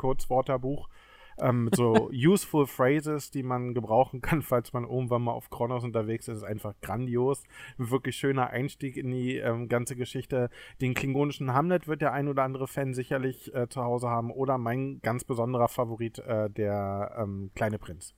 ähm, 1.41 1.65
mit 1.65 1.77
so 1.77 2.11
useful 2.13 2.67
phrases, 2.67 3.31
die 3.31 3.43
man 3.43 3.75
gebrauchen 3.75 4.21
kann, 4.21 4.43
falls 4.43 4.73
man 4.73 4.85
irgendwann 4.85 5.23
mal 5.23 5.33
auf 5.33 5.51
Kronos 5.51 5.85
unterwegs 5.85 6.29
ist. 6.29 6.39
ist 6.39 6.45
einfach 6.45 6.75
grandios. 6.81 7.43
Ein 7.79 7.91
wirklich 7.91 8.17
schöner 8.17 8.51
Einstieg 8.51 8.97
in 8.97 9.11
die 9.11 9.37
ähm, 9.37 9.69
ganze 9.69 9.97
Geschichte. 9.97 10.51
Den 10.81 10.95
klingonischen 10.95 11.53
Hamlet 11.53 11.89
wird 11.89 12.03
der 12.03 12.13
ein 12.13 12.29
oder 12.29 12.43
andere 12.45 12.67
Fan 12.67 12.95
sicherlich 12.95 13.55
äh, 13.55 13.69
zu 13.69 13.83
Hause 13.83 14.09
haben. 14.09 14.31
Oder 14.31 14.59
mein 14.59 15.01
ganz 15.03 15.25
besonderer 15.25 15.69
Favorit, 15.69 16.19
äh, 16.21 16.51
der 16.51 17.17
ähm, 17.19 17.51
kleine 17.55 17.79
Prinz. 17.79 18.15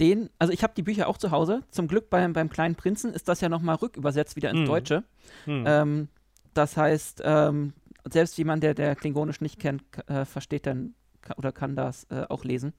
Den, 0.00 0.30
also 0.38 0.52
ich 0.52 0.62
habe 0.62 0.74
die 0.76 0.82
Bücher 0.82 1.08
auch 1.08 1.18
zu 1.18 1.30
Hause. 1.30 1.62
Zum 1.70 1.88
Glück 1.88 2.10
beim, 2.10 2.32
beim 2.32 2.50
kleinen 2.50 2.76
Prinzen 2.76 3.12
ist 3.12 3.28
das 3.28 3.40
ja 3.40 3.48
nochmal 3.48 3.76
rückübersetzt 3.76 4.36
wieder 4.36 4.50
ins 4.50 4.60
hm. 4.60 4.66
Deutsche. 4.66 5.04
Hm. 5.44 5.64
Ähm, 5.66 6.08
das 6.54 6.76
heißt, 6.76 7.22
ähm, 7.24 7.72
selbst 8.08 8.38
jemand, 8.38 8.62
der, 8.62 8.74
der 8.74 8.94
Klingonisch 8.96 9.40
nicht 9.40 9.58
kennt, 9.58 9.82
äh, 10.08 10.24
versteht 10.24 10.66
dann 10.66 10.94
oder 11.36 11.52
kann 11.52 11.76
das 11.76 12.04
äh, 12.10 12.24
auch 12.28 12.44
lesen. 12.44 12.72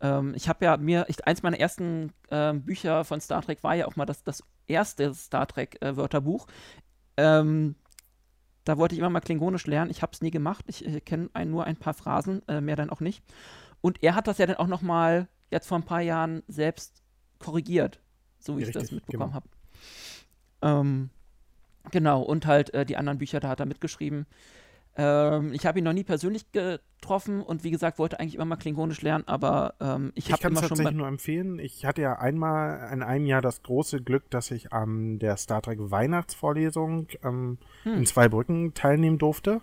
Ähm, 0.00 0.34
ich 0.36 0.48
habe 0.48 0.64
ja 0.64 0.76
mir, 0.76 1.06
ich, 1.08 1.26
eins 1.26 1.42
meiner 1.42 1.58
ersten 1.58 2.12
äh, 2.30 2.52
Bücher 2.52 3.04
von 3.04 3.20
Star 3.20 3.42
Trek 3.42 3.62
war 3.62 3.74
ja 3.74 3.86
auch 3.86 3.96
mal 3.96 4.06
das, 4.06 4.22
das 4.22 4.42
erste 4.66 5.14
Star 5.14 5.46
Trek-Wörterbuch. 5.46 6.46
Äh, 7.16 7.22
ähm, 7.38 7.76
da 8.64 8.76
wollte 8.76 8.94
ich 8.94 8.98
immer 8.98 9.10
mal 9.10 9.20
Klingonisch 9.20 9.66
lernen. 9.66 9.90
Ich 9.90 10.02
habe 10.02 10.12
es 10.12 10.20
nie 10.20 10.32
gemacht. 10.32 10.64
Ich, 10.68 10.84
ich 10.84 11.04
kenne 11.04 11.30
nur 11.46 11.64
ein 11.64 11.76
paar 11.76 11.94
Phrasen, 11.94 12.46
äh, 12.48 12.60
mehr 12.60 12.76
dann 12.76 12.90
auch 12.90 13.00
nicht. 13.00 13.22
Und 13.80 14.02
er 14.02 14.14
hat 14.16 14.26
das 14.26 14.38
ja 14.38 14.46
dann 14.46 14.56
auch 14.56 14.66
noch 14.66 14.82
mal 14.82 15.28
jetzt 15.50 15.66
vor 15.66 15.78
ein 15.78 15.84
paar 15.84 16.00
Jahren 16.00 16.42
selbst 16.48 17.02
korrigiert, 17.38 18.00
so 18.38 18.56
wie 18.56 18.64
Richtig, 18.64 18.76
ich 18.76 18.82
das 18.82 18.92
mitbekommen 18.92 19.32
genau. 19.32 19.34
habe. 19.34 19.48
Ähm, 20.62 21.10
genau, 21.90 22.22
und 22.22 22.46
halt 22.46 22.72
äh, 22.74 22.86
die 22.86 22.96
anderen 22.96 23.18
Bücher, 23.18 23.40
da 23.40 23.48
hat 23.48 23.60
er 23.60 23.66
mitgeschrieben. 23.66 24.26
Ähm, 24.98 25.52
ich 25.52 25.66
habe 25.66 25.78
ihn 25.78 25.84
noch 25.84 25.92
nie 25.92 26.04
persönlich 26.04 26.50
getroffen 26.52 27.42
und 27.42 27.64
wie 27.64 27.70
gesagt, 27.70 27.98
wollte 27.98 28.18
eigentlich 28.18 28.36
immer 28.36 28.46
mal 28.46 28.56
Klingonisch 28.56 29.02
lernen, 29.02 29.24
aber 29.26 29.74
ähm, 29.78 30.12
ich 30.14 30.32
habe 30.32 30.40
immer 30.40 30.40
schon. 30.40 30.40
Ich 30.40 30.40
kann 30.40 30.52
es 30.54 30.60
tatsächlich 30.68 30.96
nur 30.96 31.08
empfehlen. 31.08 31.58
Ich 31.58 31.84
hatte 31.84 32.00
ja 32.00 32.18
einmal 32.18 32.90
in 32.92 33.02
einem 33.02 33.26
Jahr 33.26 33.42
das 33.42 33.62
große 33.62 34.00
Glück, 34.00 34.30
dass 34.30 34.50
ich 34.50 34.72
an 34.72 35.18
der 35.18 35.36
Star 35.36 35.60
Trek 35.60 35.78
Weihnachtsvorlesung 35.80 37.08
ähm, 37.22 37.58
hm. 37.82 37.94
in 37.94 38.06
Zweibrücken 38.06 38.72
teilnehmen 38.72 39.18
durfte. 39.18 39.60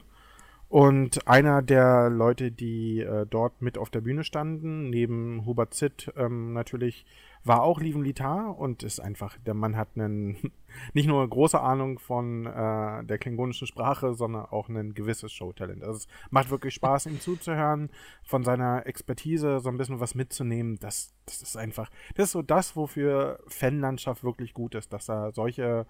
Und 0.74 1.28
einer 1.28 1.62
der 1.62 2.10
Leute, 2.10 2.52
die 2.52 3.02
äh, 3.02 3.28
dort 3.30 3.62
mit 3.62 3.78
auf 3.78 3.92
der 3.92 4.02
Bühne 4.02 4.24
standen, 4.24 4.90
neben 4.90 5.46
Hubert 5.46 5.76
Zitt 5.76 6.12
ähm, 6.18 6.52
natürlich, 6.52 7.06
war 7.44 7.62
auch 7.62 7.80
Lieven 7.80 8.04
Litar 8.04 8.58
und 8.58 8.82
ist 8.82 9.00
einfach, 9.00 9.38
der 9.46 9.54
Mann 9.54 9.78
hat 9.78 9.90
einen, 9.94 10.52
nicht 10.96 11.06
nur 11.06 11.20
eine 11.20 11.30
große 11.30 11.60
Ahnung 11.60 12.00
von 12.00 12.48
äh, 12.48 13.04
der 13.04 13.20
klingonischen 13.20 13.68
Sprache, 13.68 14.16
sondern 14.16 14.48
auch 14.48 14.68
ein 14.68 14.96
gewisses 14.96 15.32
Showtalent. 15.32 15.84
Also 15.84 15.98
es 15.98 16.08
macht 16.32 16.50
wirklich 16.50 16.74
Spaß, 16.74 17.06
ihm 17.06 17.20
zuzuhören, 17.20 17.92
von 18.24 18.44
seiner 18.44 18.88
Expertise 18.88 19.60
so 19.60 19.70
ein 19.70 19.78
bisschen 19.78 20.00
was 20.00 20.16
mitzunehmen. 20.16 20.80
Das, 20.80 21.14
das 21.28 21.44
ist 21.44 21.56
einfach, 21.56 21.92
das 22.16 22.30
ist 22.30 22.32
so 22.32 22.42
das, 22.42 22.76
wofür 22.76 23.42
Fanlandschaft 23.48 24.24
wirklich 24.24 24.56
gut 24.56 24.74
ist, 24.74 24.92
dass 24.92 25.06
da 25.06 25.32
solche 25.34 25.86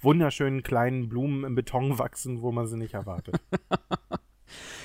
wunderschönen 0.00 0.62
kleinen 0.62 1.08
Blumen 1.08 1.42
im 1.42 1.56
Beton 1.56 1.98
wachsen, 1.98 2.40
wo 2.40 2.52
man 2.52 2.68
sie 2.68 2.76
nicht 2.76 2.94
erwartet. 2.94 3.40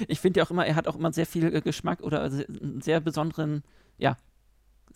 ich 0.08 0.20
finde 0.20 0.40
ja 0.40 0.46
auch 0.46 0.52
immer, 0.52 0.66
er 0.66 0.76
hat 0.76 0.88
auch 0.88 0.96
immer 0.96 1.12
sehr 1.12 1.26
viel 1.26 1.54
äh, 1.54 1.62
Geschmack 1.62 2.02
oder 2.02 2.24
einen 2.24 2.82
sehr 2.82 3.00
besonderen, 3.00 3.64
ja, 3.98 4.18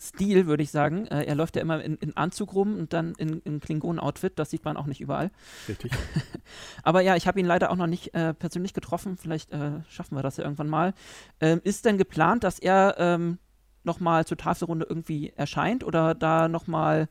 Stil, 0.00 0.46
würde 0.46 0.62
ich 0.62 0.70
sagen. 0.70 1.06
Äh, 1.06 1.24
er 1.24 1.34
läuft 1.34 1.56
ja 1.56 1.62
immer 1.62 1.82
in, 1.82 1.96
in, 1.96 2.16
Anzug 2.16 2.54
rum 2.54 2.78
und 2.78 2.92
dann 2.92 3.14
in, 3.18 3.40
in 3.40 3.58
Klingonen-Outfit. 3.58 4.38
Das 4.38 4.50
sieht 4.50 4.64
man 4.64 4.76
auch 4.76 4.86
nicht 4.86 5.00
überall. 5.00 5.30
Richtig. 5.68 5.90
Aber 6.84 7.00
ja, 7.00 7.16
ich 7.16 7.26
habe 7.26 7.40
ihn 7.40 7.46
leider 7.46 7.70
auch 7.70 7.76
noch 7.76 7.88
nicht 7.88 8.14
äh, 8.14 8.32
persönlich 8.32 8.74
getroffen. 8.74 9.16
Vielleicht 9.16 9.50
äh, 9.50 9.80
schaffen 9.88 10.16
wir 10.16 10.22
das 10.22 10.36
ja 10.36 10.44
irgendwann 10.44 10.68
mal. 10.68 10.94
Ähm, 11.40 11.60
ist 11.64 11.84
denn 11.84 11.98
geplant, 11.98 12.44
dass 12.44 12.60
er 12.60 12.94
ähm, 12.98 13.38
nochmal 13.82 14.24
zur 14.24 14.36
Tafelrunde 14.36 14.86
irgendwie 14.88 15.32
erscheint 15.34 15.82
oder 15.82 16.14
da 16.14 16.48
nochmal. 16.48 17.08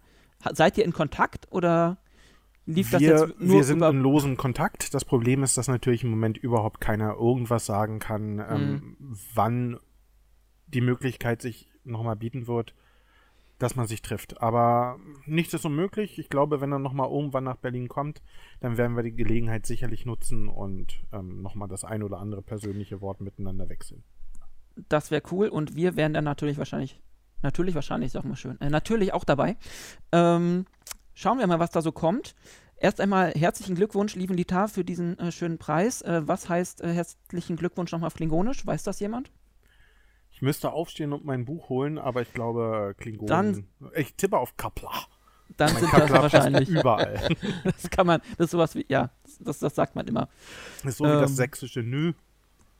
Seid 0.54 0.78
ihr 0.78 0.86
in 0.86 0.94
Kontakt 0.94 1.52
oder 1.52 1.98
lief 2.68 2.92
wir, 2.92 3.00
das 3.00 3.02
jetzt 3.30 3.40
nur 3.40 3.56
Wir 3.56 3.64
sind 3.64 3.82
in 3.82 4.02
losem 4.02 4.38
Kontakt. 4.38 4.94
Das 4.94 5.06
Problem 5.06 5.42
ist, 5.42 5.58
dass 5.58 5.68
natürlich 5.68 6.04
im 6.04 6.12
Moment 6.12 6.38
überhaupt 6.38 6.80
keiner 6.82 7.16
irgendwas 7.16 7.66
sagen 7.66 8.00
kann, 8.00 8.40
ähm, 8.40 8.72
mhm. 9.00 9.18
wann 9.34 9.80
die 10.68 10.82
Möglichkeit 10.82 11.42
sich 11.42 11.70
nochmal 11.84 12.18
bieten 12.18 12.46
wird, 12.48 12.76
dass 13.58 13.76
man 13.76 13.88
sich 13.88 14.02
trifft. 14.02 14.42
Aber 14.42 15.00
nichts 15.26 15.54
ist 15.54 15.66
unmöglich. 15.66 16.20
Ich 16.20 16.30
glaube, 16.30 16.62
wenn 16.62 16.72
er 16.72 16.80
nochmal 16.80 17.10
irgendwann 17.10 17.46
nach 17.46 17.56
Berlin 17.56 17.88
kommt, 17.88 18.22
dann 18.60 18.78
werden 18.78 18.96
wir 18.96 19.04
die 19.04 19.16
Gelegenheit 19.16 19.66
sicherlich 19.66 20.06
nutzen 20.06 20.48
und 20.50 21.00
ähm, 21.12 21.42
nochmal 21.42 21.68
das 21.68 21.84
ein 21.84 22.04
oder 22.04 22.20
andere 22.20 22.42
persönliche 22.42 23.02
Wort 23.02 23.22
miteinander 23.22 23.70
wechseln. 23.70 24.04
Das 24.90 25.10
wäre 25.10 25.24
cool 25.32 25.48
und 25.48 25.76
wir 25.76 25.96
wären 25.96 26.14
dann 26.14 26.26
natürlich 26.26 26.58
wahrscheinlich, 26.60 27.02
natürlich 27.42 27.74
wahrscheinlich 27.74 28.08
ist 28.08 28.18
auch 28.18 28.24
mal 28.24 28.36
schön, 28.36 28.62
äh, 28.62 28.70
natürlich 28.70 29.14
auch 29.14 29.24
dabei. 29.24 29.58
Ähm, 30.12 30.66
Schauen 31.20 31.40
wir 31.40 31.48
mal, 31.48 31.58
was 31.58 31.72
da 31.72 31.82
so 31.82 31.92
kommt. 31.92 32.36
Erst 32.76 33.02
einmal 33.02 33.32
herzlichen 33.32 33.74
Glückwunsch, 33.74 34.14
lieben 34.14 34.36
Litar, 34.36 34.68
für 34.68 34.84
diesen 34.84 35.18
äh, 35.18 35.32
schönen 35.32 35.58
Preis. 35.58 36.04
Äh, 36.04 36.22
was 36.28 36.48
heißt 36.48 36.82
äh, 36.82 36.94
herzlichen 36.94 37.56
Glückwunsch 37.56 37.92
nochmal 37.92 38.06
auf 38.06 38.14
Klingonisch? 38.14 38.64
Weiß 38.68 38.84
das 38.84 39.00
jemand? 39.00 39.32
Ich 40.30 40.44
müsste 40.44 40.72
aufstehen 40.72 41.14
und 41.14 41.26
mein 41.26 41.46
Buch 41.46 41.70
holen, 41.70 41.98
aber 41.98 42.22
ich 42.22 42.34
glaube, 42.34 42.94
Klingonen. 43.00 43.28
Dann, 43.28 43.92
ich 43.96 44.14
tippe 44.14 44.38
auf 44.38 44.58
Kapla. 44.58 44.92
Dann 45.58 45.74
mein 45.74 45.82
sind 45.82 45.90
Kapla 45.90 46.22
das 46.22 46.34
wahrscheinlich. 46.34 46.70
Überall. 46.70 47.36
das 47.64 47.90
kann 47.90 48.06
man, 48.06 48.22
das 48.38 48.46
ist 48.46 48.52
sowas 48.52 48.76
wie, 48.76 48.86
ja, 48.88 49.10
das, 49.40 49.58
das 49.58 49.74
sagt 49.74 49.96
man 49.96 50.06
immer. 50.08 50.30
Das 50.84 50.92
ist 50.92 50.98
so 50.98 51.06
ähm, 51.06 51.18
wie 51.18 51.22
das 51.22 51.32
ähm, 51.32 51.36
sächsische 51.36 51.80
Nü. 51.80 52.14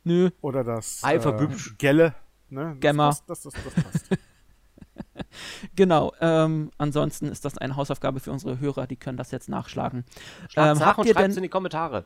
Nü. 0.04 0.30
Oder 0.42 0.64
das 0.64 1.04
Alpha 1.04 1.42
äh, 1.42 1.48
Gelle. 1.80 2.14
Ne? 2.52 2.78
Gemma. 2.80 3.08
Das, 3.08 3.26
das, 3.26 3.42
das, 3.42 3.54
das 3.64 3.84
passt. 3.84 4.10
Genau. 5.76 6.14
Ähm, 6.22 6.72
ansonsten 6.78 7.28
ist 7.28 7.46
das 7.46 7.58
eine 7.58 7.76
Hausaufgabe 7.76 8.20
für 8.20 8.32
unsere 8.32 8.60
Hörer, 8.60 8.88
die 8.88 8.96
können 8.96 9.18
das 9.18 9.32
jetzt 9.32 9.50
nachschlagen. 9.50 10.06
Ähm, 10.56 10.78
nach 10.78 10.98
und 10.98 11.08
schreibt 11.08 11.30
es 11.30 11.38
in 11.38 11.44
die 11.44 11.50
Kommentare. 11.50 12.06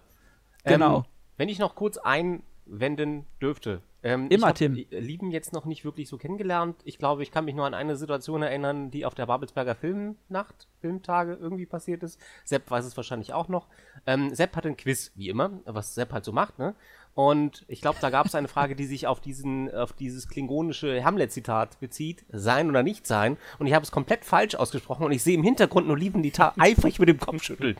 Genau. 0.63 0.97
Ähm, 0.97 1.03
wenn 1.37 1.49
ich 1.49 1.59
noch 1.59 1.75
kurz 1.75 1.97
einwenden 1.97 3.25
dürfte. 3.41 3.81
Ähm, 4.03 4.29
Immer, 4.29 4.49
ich 4.49 4.53
Tim. 4.55 4.73
Lieben 4.73 5.31
jetzt 5.31 5.53
noch 5.53 5.65
nicht 5.65 5.85
wirklich 5.85 6.09
so 6.09 6.17
kennengelernt. 6.17 6.75
Ich 6.85 6.97
glaube, 6.97 7.21
ich 7.21 7.31
kann 7.31 7.45
mich 7.45 7.53
nur 7.53 7.65
an 7.65 7.73
eine 7.73 7.95
Situation 7.95 8.41
erinnern, 8.41 8.89
die 8.89 9.05
auf 9.05 9.13
der 9.13 9.27
Babelsberger 9.27 9.75
Filmnacht, 9.75 10.67
Filmtage 10.79 11.33
irgendwie 11.33 11.67
passiert 11.67 12.01
ist. 12.01 12.19
Sepp 12.43 12.69
weiß 12.69 12.85
es 12.85 12.97
wahrscheinlich 12.97 13.33
auch 13.33 13.47
noch. 13.47 13.67
Ähm, 14.07 14.33
Sepp 14.33 14.55
hatte 14.55 14.69
ein 14.69 14.77
Quiz, 14.77 15.11
wie 15.15 15.29
immer, 15.29 15.51
was 15.65 15.93
Sepp 15.93 16.13
halt 16.13 16.25
so 16.25 16.31
macht, 16.31 16.57
ne? 16.57 16.75
Und 17.13 17.65
ich 17.67 17.81
glaube, 17.81 17.97
da 17.99 18.09
gab 18.09 18.25
es 18.25 18.35
eine 18.35 18.47
Frage, 18.47 18.75
die 18.75 18.85
sich 18.85 19.05
auf 19.05 19.19
diesen, 19.19 19.73
auf 19.73 19.93
dieses 19.93 20.27
klingonische 20.29 21.03
Hamlet-Zitat 21.03 21.79
bezieht, 21.79 22.23
sein 22.31 22.69
oder 22.69 22.83
nicht 22.83 23.05
sein. 23.05 23.37
Und 23.59 23.67
ich 23.67 23.73
habe 23.73 23.83
es 23.83 23.91
komplett 23.91 24.23
falsch 24.23 24.55
ausgesprochen 24.55 25.05
und 25.05 25.11
ich 25.11 25.21
sehe 25.21 25.35
im 25.35 25.43
Hintergrund 25.43 25.87
nur 25.87 25.97
Lieben 25.97 26.23
die 26.23 26.31
eifrig 26.57 26.99
mit 26.99 27.09
dem 27.09 27.19
Kopf 27.19 27.43
schütteln. 27.43 27.75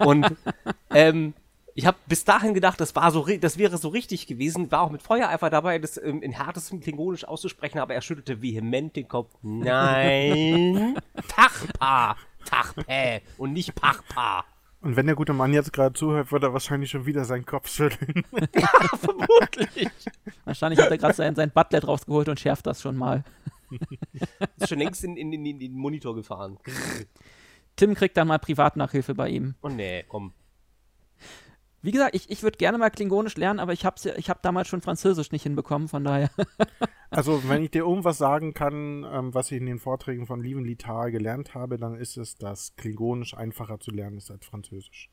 und 0.00 0.26
ähm, 0.90 1.32
Ich 1.74 1.86
habe 1.86 1.96
bis 2.06 2.24
dahin 2.24 2.54
gedacht, 2.54 2.80
das, 2.80 2.96
war 2.96 3.12
so, 3.12 3.24
das 3.40 3.56
wäre 3.56 3.78
so 3.78 3.88
richtig 3.88 4.26
gewesen, 4.26 4.70
war 4.72 4.80
auch 4.82 4.90
mit 4.90 5.00
Feuereifer 5.00 5.48
dabei, 5.48 5.78
das 5.78 5.96
ähm, 5.96 6.22
in 6.22 6.32
härtestem 6.32 6.80
Klingonisch 6.80 7.24
auszusprechen, 7.24 7.78
aber 7.78 7.94
er 7.94 8.00
schüttelte 8.02 8.42
vehement 8.42 8.96
den 8.96 9.06
Kopf. 9.06 9.32
Nein, 9.42 10.96
Tachpa, 11.28 12.16
Tachpä 12.44 13.20
und 13.36 13.52
nicht 13.52 13.76
Pachpa. 13.76 14.44
Und 14.80 14.94
wenn 14.94 15.06
der 15.06 15.16
gute 15.16 15.32
Mann 15.32 15.52
jetzt 15.52 15.72
gerade 15.72 15.92
zuhört, 15.92 16.30
wird 16.30 16.44
er 16.44 16.52
wahrscheinlich 16.52 16.90
schon 16.90 17.04
wieder 17.04 17.24
seinen 17.24 17.44
Kopf 17.44 17.68
schütteln. 17.68 18.22
ja, 18.54 18.68
vermutlich. 18.96 19.88
Wahrscheinlich 20.44 20.80
hat 20.80 20.90
er 20.90 20.98
gerade 20.98 21.14
sein, 21.14 21.34
sein 21.34 21.50
Butlet 21.50 21.86
rausgeholt 21.86 22.28
und 22.28 22.38
schärft 22.38 22.66
das 22.66 22.80
schon 22.80 22.96
mal. 22.96 23.24
Ist 24.56 24.68
schon 24.68 24.78
längst 24.78 25.02
in, 25.02 25.16
in, 25.16 25.32
in, 25.32 25.44
in 25.44 25.58
den 25.58 25.72
Monitor 25.74 26.14
gefahren. 26.14 26.58
Tim 27.74 27.94
kriegt 27.94 28.16
dann 28.16 28.28
mal 28.28 28.38
Privatnachhilfe 28.38 29.14
bei 29.14 29.28
ihm. 29.30 29.56
Oh 29.62 29.68
nee, 29.68 30.04
komm. 30.06 30.32
Wie 31.80 31.92
gesagt, 31.92 32.14
ich, 32.14 32.28
ich 32.28 32.42
würde 32.42 32.58
gerne 32.58 32.76
mal 32.76 32.90
Klingonisch 32.90 33.36
lernen, 33.36 33.60
aber 33.60 33.72
ich 33.72 33.84
habe 33.84 33.96
ich 34.16 34.30
hab 34.30 34.42
damals 34.42 34.68
schon 34.68 34.80
Französisch 34.80 35.30
nicht 35.30 35.44
hinbekommen, 35.44 35.88
von 35.88 36.02
daher. 36.02 36.30
also, 37.10 37.48
wenn 37.48 37.62
ich 37.62 37.70
dir 37.70 37.82
irgendwas 37.86 38.18
sagen 38.18 38.52
kann, 38.52 39.06
ähm, 39.10 39.32
was 39.32 39.52
ich 39.52 39.58
in 39.58 39.66
den 39.66 39.78
Vorträgen 39.78 40.26
von 40.26 40.42
Lieven 40.42 40.64
Litar 40.64 41.10
gelernt 41.10 41.54
habe, 41.54 41.78
dann 41.78 41.94
ist 41.94 42.16
es, 42.16 42.36
dass 42.36 42.74
Klingonisch 42.76 43.34
einfacher 43.34 43.78
zu 43.78 43.92
lernen 43.92 44.18
ist 44.18 44.30
als 44.30 44.44
Französisch. 44.44 45.08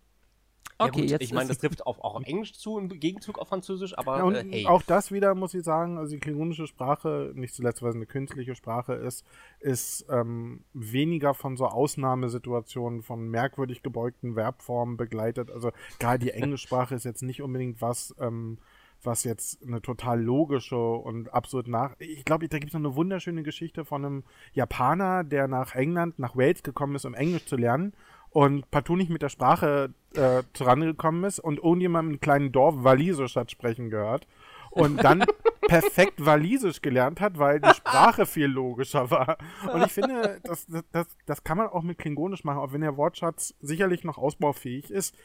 Okay, 0.78 1.02
ja, 1.02 1.12
jetzt 1.12 1.24
ich 1.24 1.34
meine, 1.34 1.48
das 1.48 1.60
trifft 1.60 1.86
auch, 1.86 2.00
auch 2.00 2.16
auf 2.16 2.24
Englisch 2.26 2.54
zu 2.54 2.78
im 2.78 2.90
Gegenzug 2.90 3.40
auf 3.40 3.48
Französisch, 3.48 3.98
aber 3.98 4.18
ja, 4.18 4.24
und 4.24 4.36
äh, 4.36 4.44
hey. 4.50 4.66
auch 4.68 4.82
das 4.82 5.12
wieder 5.12 5.34
muss 5.34 5.54
ich 5.54 5.64
sagen, 5.64 5.98
also 5.98 6.14
die 6.14 6.20
klingonische 6.20 6.68
Sprache, 6.68 7.32
nicht 7.34 7.54
zuletzt, 7.54 7.82
weil 7.82 7.90
es 7.90 7.96
eine 7.96 8.06
künstliche 8.06 8.56
Sprache 8.56 8.94
ist, 8.94 9.26
ist 9.62 10.06
ähm, 10.10 10.64
weniger 10.74 11.34
von 11.34 11.56
so 11.56 11.68
Ausnahmesituationen, 11.68 13.04
von 13.04 13.30
merkwürdig 13.30 13.84
gebeugten 13.84 14.34
Verbformen 14.34 14.98
begleitet. 14.98 15.50
Also 15.50 15.72
gerade 16.00 16.20
die 16.20 16.32
Englischsprache 16.32 16.96
ist 16.96 17.06
jetzt 17.06 17.24
nicht 17.24 17.42
unbedingt 17.42 17.82
was, 17.82 18.14
ähm, 18.20 18.58
was 19.02 19.24
jetzt 19.24 19.64
eine 19.66 19.82
total 19.82 20.22
logische 20.22 20.78
und 20.78 21.34
absolut 21.34 21.68
nach. 21.68 21.96
Ich 22.00 22.26
glaube, 22.26 22.50
da 22.50 22.58
gibt 22.58 22.72
es 22.72 22.74
noch 22.74 22.90
eine 22.90 22.96
wunderschöne 22.96 23.44
Geschichte 23.44 23.86
von 23.86 24.04
einem 24.04 24.24
Japaner, 24.54 25.24
der 25.24 25.48
nach 25.48 25.76
England, 25.76 26.20
nach 26.20 26.36
Wales 26.36 26.64
gekommen 26.64 26.96
ist, 26.96 27.06
um 27.06 27.14
Englisch 27.14 27.46
zu 27.46 27.56
lernen 27.56 27.94
und 28.36 28.70
partout 28.70 28.98
nicht 28.98 29.10
mit 29.10 29.22
der 29.22 29.30
Sprache 29.30 29.94
äh, 30.14 30.44
zurangekommen 30.52 31.24
ist 31.24 31.40
und 31.40 31.60
irgendjemand 31.60 32.12
im 32.12 32.20
kleinen 32.20 32.52
Dorf 32.52 32.76
Walisisch 32.84 33.38
hat 33.38 33.50
sprechen 33.50 33.90
gehört 33.90 34.28
und 34.72 35.02
dann 35.02 35.24
perfekt 35.70 36.26
Walisisch 36.26 36.82
gelernt 36.82 37.22
hat, 37.22 37.40
weil 37.40 37.62
die 37.62 37.74
Sprache 37.74 38.26
viel 38.26 38.48
logischer 38.48 39.10
war. 39.10 39.38
Und 39.72 39.86
ich 39.86 39.94
finde, 39.94 40.42
das, 40.44 40.68
das, 40.92 41.08
das 41.26 41.46
kann 41.46 41.58
man 41.58 41.68
auch 41.68 41.82
mit 41.82 41.98
Klingonisch 41.98 42.44
machen, 42.44 42.58
auch 42.58 42.74
wenn 42.74 42.82
der 42.82 42.98
Wortschatz 42.98 43.56
sicherlich 43.62 44.04
noch 44.04 44.18
ausbaufähig 44.18 44.92
ist. 44.92 45.16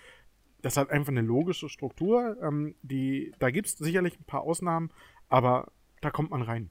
Das 0.62 0.76
hat 0.76 0.90
einfach 0.90 1.11
eine 1.11 1.23
logische 1.23 1.69
Struktur. 1.69 2.37
Ähm, 2.40 2.76
die, 2.83 3.33
da 3.40 3.50
gibt 3.50 3.67
es 3.67 3.73
sicherlich 3.73 4.21
ein 4.21 4.25
paar 4.25 4.43
Ausnahmen, 4.43 4.90
aber 5.29 5.73
da 6.00 6.11
kommt 6.11 6.31
man 6.31 6.43
rein. 6.43 6.71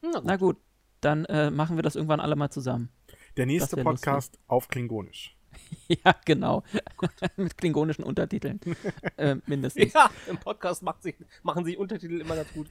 Na 0.00 0.12
gut, 0.12 0.22
Na 0.24 0.36
gut 0.36 0.56
dann 1.00 1.24
äh, 1.26 1.50
machen 1.50 1.76
wir 1.76 1.82
das 1.82 1.96
irgendwann 1.96 2.20
alle 2.20 2.36
mal 2.36 2.50
zusammen. 2.50 2.88
Der 3.36 3.46
nächste 3.46 3.82
Podcast 3.82 4.34
lustig. 4.34 4.40
auf 4.48 4.68
Klingonisch. 4.68 5.36
ja, 5.88 6.14
genau. 6.24 6.62
Mit 7.36 7.56
klingonischen 7.56 8.04
Untertiteln. 8.04 8.60
äh, 9.16 9.36
mindestens. 9.46 9.92
Ja, 9.92 10.10
im 10.28 10.38
Podcast 10.38 10.82
macht 10.82 11.02
sich, 11.02 11.16
machen 11.42 11.64
sich 11.64 11.76
Untertitel 11.78 12.20
immer 12.20 12.36
ganz 12.36 12.52
gut. 12.52 12.68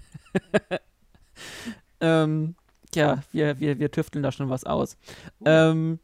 ähm, 2.00 2.56
ja, 2.94 3.24
wir, 3.32 3.60
wir, 3.60 3.80
wir 3.80 3.92
tüfteln 3.92 4.24
da 4.24 4.32
schon 4.32 4.50
was 4.50 4.64
aus. 4.64 4.98
Uh. 5.40 5.46
Ähm, 5.46 6.00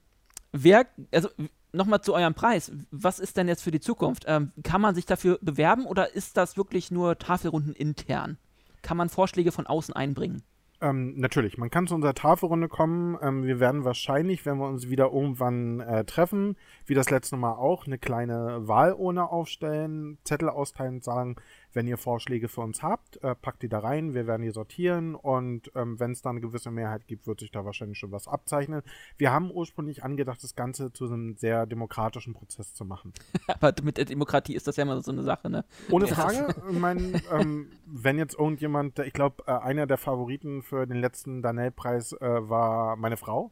wer, 0.52 0.86
also 1.12 1.30
nochmal 1.72 2.02
zu 2.02 2.14
eurem 2.14 2.34
Preis. 2.34 2.72
Was 2.92 3.20
ist 3.20 3.38
denn 3.38 3.48
jetzt 3.48 3.64
für 3.64 3.72
die 3.72 3.80
Zukunft? 3.80 4.26
Ähm, 4.28 4.52
kann 4.64 4.82
man 4.82 4.96
sich 4.96 5.06
dafür 5.06 5.40
bewerben 5.42 5.86
oder 5.86 6.14
ist 6.14 6.38
das 6.38 6.58
wirklich 6.58 6.92
nur 6.92 7.18
Tafelrunden 7.18 7.74
intern? 7.74 8.38
Kann 8.82 8.98
man 8.98 9.10
Vorschläge 9.10 9.52
von 9.52 9.68
außen 9.68 9.96
einbringen? 9.96 10.44
Ähm, 10.82 11.14
natürlich, 11.18 11.60
man 11.60 11.70
kann 11.70 11.86
zu 11.86 11.94
unserer 11.94 12.16
Tafelrunde 12.16 12.68
kommen. 12.68 13.18
Ähm, 13.22 13.44
wir 13.44 13.60
werden 13.60 13.86
wahrscheinlich, 13.86 14.46
wenn 14.46 14.58
wir 14.58 14.68
uns 14.68 14.90
wieder 14.90 15.12
irgendwann 15.12 15.80
äh, 15.80 16.04
treffen, 16.06 16.58
wie 16.88 16.96
das 16.96 17.12
letzte 17.12 17.38
Mal 17.38 17.54
auch, 17.54 17.86
eine 17.86 18.00
kleine 18.00 18.68
Wahlurne 18.68 19.30
aufstellen, 19.30 20.18
Zettel 20.24 20.50
austeilen 20.50 20.96
und 20.96 21.04
sagen, 21.04 21.36
wenn 21.74 21.88
ihr 21.88 21.98
Vorschläge 21.98 22.48
für 22.48 22.62
uns 22.62 22.84
habt, 22.84 23.22
äh, 23.24 23.36
packt 23.36 23.64
die 23.64 23.70
da 23.70 23.80
rein, 23.80 24.14
wir 24.14 24.28
werden 24.28 24.44
die 24.44 24.52
sortieren 24.52 25.16
und 25.16 25.72
ähm, 25.76 26.00
wenn 26.00 26.12
es 26.12 26.22
dann 26.22 26.32
eine 26.32 26.42
gewisse 26.42 26.72
Mehrheit 26.72 27.08
gibt, 27.08 27.28
wird 27.28 27.40
sich 27.40 27.52
da 27.52 27.66
wahrscheinlich 27.66 27.98
schon 27.98 28.12
was 28.12 28.28
abzeichnen. 28.28 28.82
Wir 29.18 29.32
haben 29.32 29.52
ursprünglich 29.52 30.04
angedacht, 30.04 30.44
das 30.44 30.56
Ganze 30.56 30.92
zu 30.92 31.06
einem 31.06 31.36
sehr 31.38 31.66
demokratischen 31.66 32.34
Prozess 32.34 32.74
zu 32.74 32.86
machen. 32.86 33.14
Aber 33.48 33.74
mit 33.84 33.98
der 33.98 34.06
Demokratie 34.06 34.56
ist 34.56 34.68
das 34.68 34.76
ja 34.76 34.84
immer 34.84 35.02
so 35.02 35.12
eine 35.12 35.24
Sache, 35.24 35.50
ne? 35.50 35.66
Ohne 35.90 36.08
Frage. 36.08 36.56
ich 36.70 36.80
meine, 36.80 37.22
ähm, 37.32 37.72
wenn 37.86 38.18
jetzt 38.18 38.38
irgendjemand, 38.38 39.00
ich 39.00 39.14
glaube, 39.14 39.44
äh, 39.48 39.52
einer 39.52 39.88
der 39.88 39.98
Favoriten 39.98 40.62
für 40.64 40.86
den 40.86 40.98
letzten 40.98 41.42
Danell-Preis 41.42 42.14
äh, 42.14 42.50
war 42.50 42.96
meine 42.96 43.18
Frau 43.18 43.52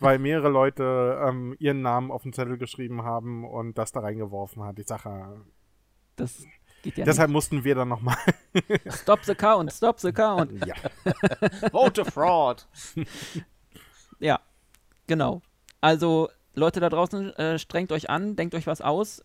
weil 0.00 0.18
mehrere 0.18 0.48
Leute 0.48 1.22
ähm, 1.24 1.54
ihren 1.60 1.80
Namen 1.80 2.10
auf 2.10 2.24
den 2.24 2.32
Zettel 2.32 2.58
geschrieben 2.58 3.02
haben 3.02 3.44
und 3.44 3.78
das 3.78 3.92
da 3.92 4.00
reingeworfen 4.00 4.64
hat. 4.64 4.78
Ich 4.80 4.88
sage, 4.88 5.44
das 6.16 6.44
ja 6.84 7.04
Deshalb 7.04 7.28
nicht. 7.28 7.34
mussten 7.34 7.64
wir 7.64 7.74
dann 7.74 7.88
nochmal. 7.88 8.16
stop 8.90 9.24
the 9.24 9.34
count, 9.34 9.72
stop 9.72 10.00
the 10.00 10.12
count. 10.12 10.52
Ja. 10.66 10.74
Vote 11.72 12.04
fraud. 12.04 12.66
ja, 14.18 14.40
genau. 15.06 15.42
Also, 15.80 16.28
Leute 16.54 16.80
da 16.80 16.88
draußen, 16.88 17.34
äh, 17.36 17.58
strengt 17.58 17.92
euch 17.92 18.10
an, 18.10 18.36
denkt 18.36 18.54
euch 18.54 18.66
was 18.66 18.80
aus. 18.80 19.24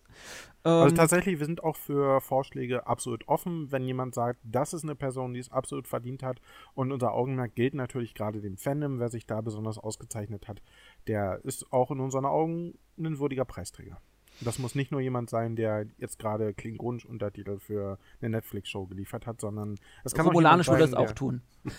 Also 0.63 0.77
ähm, 0.79 0.83
also 0.83 0.95
tatsächlich, 0.95 1.39
wir 1.39 1.45
sind 1.45 1.63
auch 1.63 1.75
für 1.75 2.21
Vorschläge 2.21 2.87
absolut 2.87 3.27
offen. 3.27 3.71
Wenn 3.71 3.83
jemand 3.83 4.15
sagt, 4.15 4.39
das 4.43 4.73
ist 4.73 4.83
eine 4.83 4.95
Person, 4.95 5.33
die 5.33 5.39
es 5.39 5.51
absolut 5.51 5.87
verdient 5.87 6.23
hat 6.23 6.41
und 6.73 6.91
unser 6.91 7.13
Augenmerk 7.13 7.55
gilt 7.55 7.73
natürlich 7.73 8.13
gerade 8.13 8.41
dem 8.41 8.57
Fandom, 8.57 8.99
wer 8.99 9.09
sich 9.09 9.25
da 9.25 9.41
besonders 9.41 9.77
ausgezeichnet 9.77 10.47
hat, 10.47 10.61
der 11.07 11.39
ist 11.43 11.71
auch 11.71 11.91
in 11.91 11.99
unseren 11.99 12.25
Augen 12.25 12.77
ein 12.97 13.19
würdiger 13.19 13.45
Preisträger. 13.45 14.01
Das 14.41 14.59
muss 14.59 14.75
nicht 14.75 14.91
nur 14.91 15.01
jemand 15.01 15.29
sein, 15.29 15.55
der 15.55 15.87
jetzt 15.97 16.19
gerade 16.19 16.53
klingonisch 16.53 17.05
Untertitel 17.05 17.59
für 17.59 17.97
eine 18.21 18.29
Netflix-Show 18.29 18.85
geliefert 18.85 19.25
hat, 19.25 19.41
sondern 19.41 19.79
es 20.03 20.13
kann 20.13 20.27
Romulanisch 20.27 20.67
würde 20.67 20.83
es 20.83 20.93
auch 20.93 21.11
tun. 21.11 21.41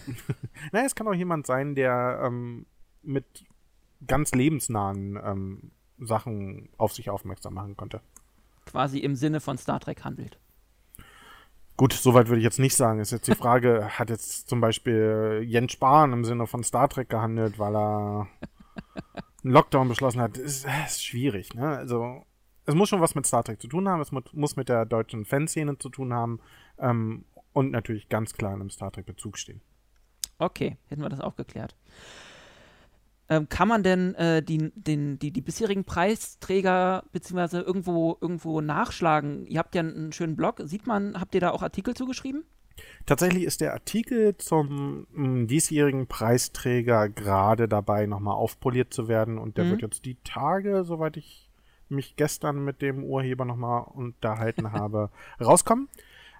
Nein, 0.72 0.84
es 0.84 0.94
kann 0.94 1.06
auch 1.06 1.14
jemand 1.14 1.46
sein, 1.46 1.74
der 1.74 2.20
ähm, 2.24 2.66
mit 3.02 3.44
ganz 4.06 4.32
lebensnahen 4.32 5.18
ähm, 5.22 5.70
Sachen 5.98 6.68
auf 6.78 6.92
sich 6.92 7.10
aufmerksam 7.10 7.54
machen 7.54 7.76
konnte. 7.76 8.00
Quasi 8.66 8.98
im 8.98 9.14
Sinne 9.14 9.40
von 9.40 9.58
Star 9.58 9.80
Trek 9.80 10.04
handelt. 10.04 10.38
Gut, 11.76 11.92
soweit 11.92 12.26
würde 12.26 12.38
ich 12.40 12.44
jetzt 12.44 12.58
nicht 12.58 12.74
sagen. 12.74 12.98
Ist 12.98 13.12
jetzt 13.12 13.28
die 13.28 13.34
Frage, 13.36 13.98
hat 13.98 14.10
jetzt 14.10 14.48
zum 14.48 14.60
Beispiel 14.60 15.44
Jens 15.46 15.72
Spahn 15.72 16.12
im 16.12 16.24
Sinne 16.24 16.46
von 16.46 16.64
Star 16.64 16.88
Trek 16.88 17.08
gehandelt, 17.08 17.58
weil 17.58 17.74
er 17.76 18.28
einen 19.44 19.52
Lockdown 19.52 19.88
beschlossen 19.88 20.20
hat? 20.20 20.36
Ist, 20.36 20.66
ist 20.86 21.04
schwierig, 21.04 21.54
ne? 21.54 21.68
Also 21.68 22.24
es 22.68 22.74
muss 22.74 22.90
schon 22.90 23.00
was 23.00 23.14
mit 23.14 23.24
Star 23.24 23.42
Trek 23.42 23.62
zu 23.62 23.66
tun 23.66 23.88
haben, 23.88 24.02
es 24.02 24.12
muss 24.12 24.56
mit 24.56 24.68
der 24.68 24.84
deutschen 24.84 25.24
Fanszene 25.24 25.78
zu 25.78 25.88
tun 25.88 26.12
haben 26.12 26.38
ähm, 26.78 27.24
und 27.54 27.70
natürlich 27.70 28.10
ganz 28.10 28.34
klar 28.34 28.52
in 28.52 28.60
einem 28.60 28.70
Star 28.70 28.92
Trek-Bezug 28.92 29.38
stehen. 29.38 29.62
Okay, 30.36 30.76
hätten 30.86 31.00
wir 31.00 31.08
das 31.08 31.22
auch 31.22 31.34
geklärt. 31.34 31.74
Ähm, 33.30 33.48
kann 33.48 33.68
man 33.68 33.82
denn 33.82 34.14
äh, 34.16 34.42
die, 34.42 34.70
den, 34.74 35.18
die, 35.18 35.30
die 35.30 35.40
bisherigen 35.40 35.84
Preisträger 35.84 37.04
beziehungsweise 37.10 37.62
irgendwo, 37.62 38.18
irgendwo 38.20 38.60
nachschlagen? 38.60 39.46
Ihr 39.46 39.60
habt 39.60 39.74
ja 39.74 39.80
einen 39.80 40.12
schönen 40.12 40.36
Blog. 40.36 40.60
Sieht 40.64 40.86
man, 40.86 41.18
habt 41.18 41.34
ihr 41.34 41.40
da 41.40 41.50
auch 41.50 41.62
Artikel 41.62 41.94
zugeschrieben? 41.94 42.44
Tatsächlich 43.06 43.44
ist 43.44 43.62
der 43.62 43.72
Artikel 43.72 44.36
zum 44.36 45.06
m, 45.14 45.46
diesjährigen 45.46 46.06
Preisträger 46.06 47.08
gerade 47.08 47.66
dabei, 47.66 48.04
nochmal 48.04 48.34
aufpoliert 48.34 48.92
zu 48.92 49.08
werden 49.08 49.38
und 49.38 49.56
der 49.56 49.64
mhm. 49.64 49.70
wird 49.70 49.82
jetzt 49.82 50.04
die 50.04 50.18
Tage, 50.22 50.84
soweit 50.84 51.16
ich 51.16 51.47
mich 51.90 52.16
gestern 52.16 52.64
mit 52.64 52.82
dem 52.82 53.04
Urheber 53.04 53.44
nochmal 53.44 53.84
unterhalten 53.92 54.72
habe, 54.72 55.10
rauskommen. 55.40 55.88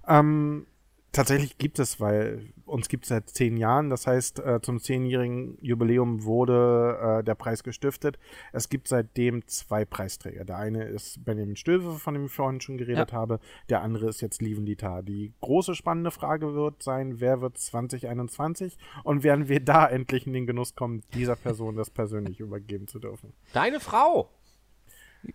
Ähm, 0.07 0.67
tatsächlich 1.13 1.59
gibt 1.59 1.79
es, 1.79 2.01
weil 2.01 2.53
uns 2.65 2.89
gibt 2.89 3.05
es 3.05 3.09
seit 3.09 3.31
zehn 3.31 3.57
Jahren, 3.57 3.91
das 3.91 4.07
heißt, 4.07 4.41
äh, 4.41 4.61
zum 4.61 4.79
zehnjährigen 4.79 5.59
Jubiläum 5.61 6.25
wurde 6.25 7.21
äh, 7.21 7.25
der 7.25 7.35
Preis 7.35 7.63
gestiftet. 7.63 8.19
Es 8.53 8.69
gibt 8.69 8.89
seitdem 8.89 9.47
zwei 9.47 9.85
Preisträger. 9.85 10.45
Der 10.45 10.59
eine 10.59 10.85
ist 10.85 11.25
Benjamin 11.25 11.57
Stöwe, 11.57 11.99
von 11.99 12.15
dem 12.15 12.27
ich 12.27 12.33
vorhin 12.33 12.61
schon 12.61 12.79
geredet 12.79 13.11
ja. 13.11 13.17
habe. 13.17 13.41
Der 13.69 13.83
andere 13.83 14.09
ist 14.09 14.21
jetzt 14.21 14.43
Lieven 14.43 14.67
Dieter. 14.67 15.03
Die 15.03 15.33
große 15.41 15.75
spannende 15.75 16.11
Frage 16.11 16.55
wird 16.55 16.83
sein, 16.83 17.21
wer 17.21 17.41
wird 17.41 17.59
2021 17.59 18.79
und 19.05 19.23
werden 19.23 19.49
wir 19.49 19.61
da 19.61 19.87
endlich 19.89 20.27
in 20.27 20.33
den 20.33 20.47
Genuss 20.47 20.75
kommen, 20.75 21.03
dieser 21.15 21.37
Person 21.37 21.77
das 21.77 21.91
persönlich 21.91 22.41
übergeben 22.41 22.87
zu 22.87 22.99
dürfen? 22.99 23.33
Deine 23.53 23.81
Frau! 23.81 24.31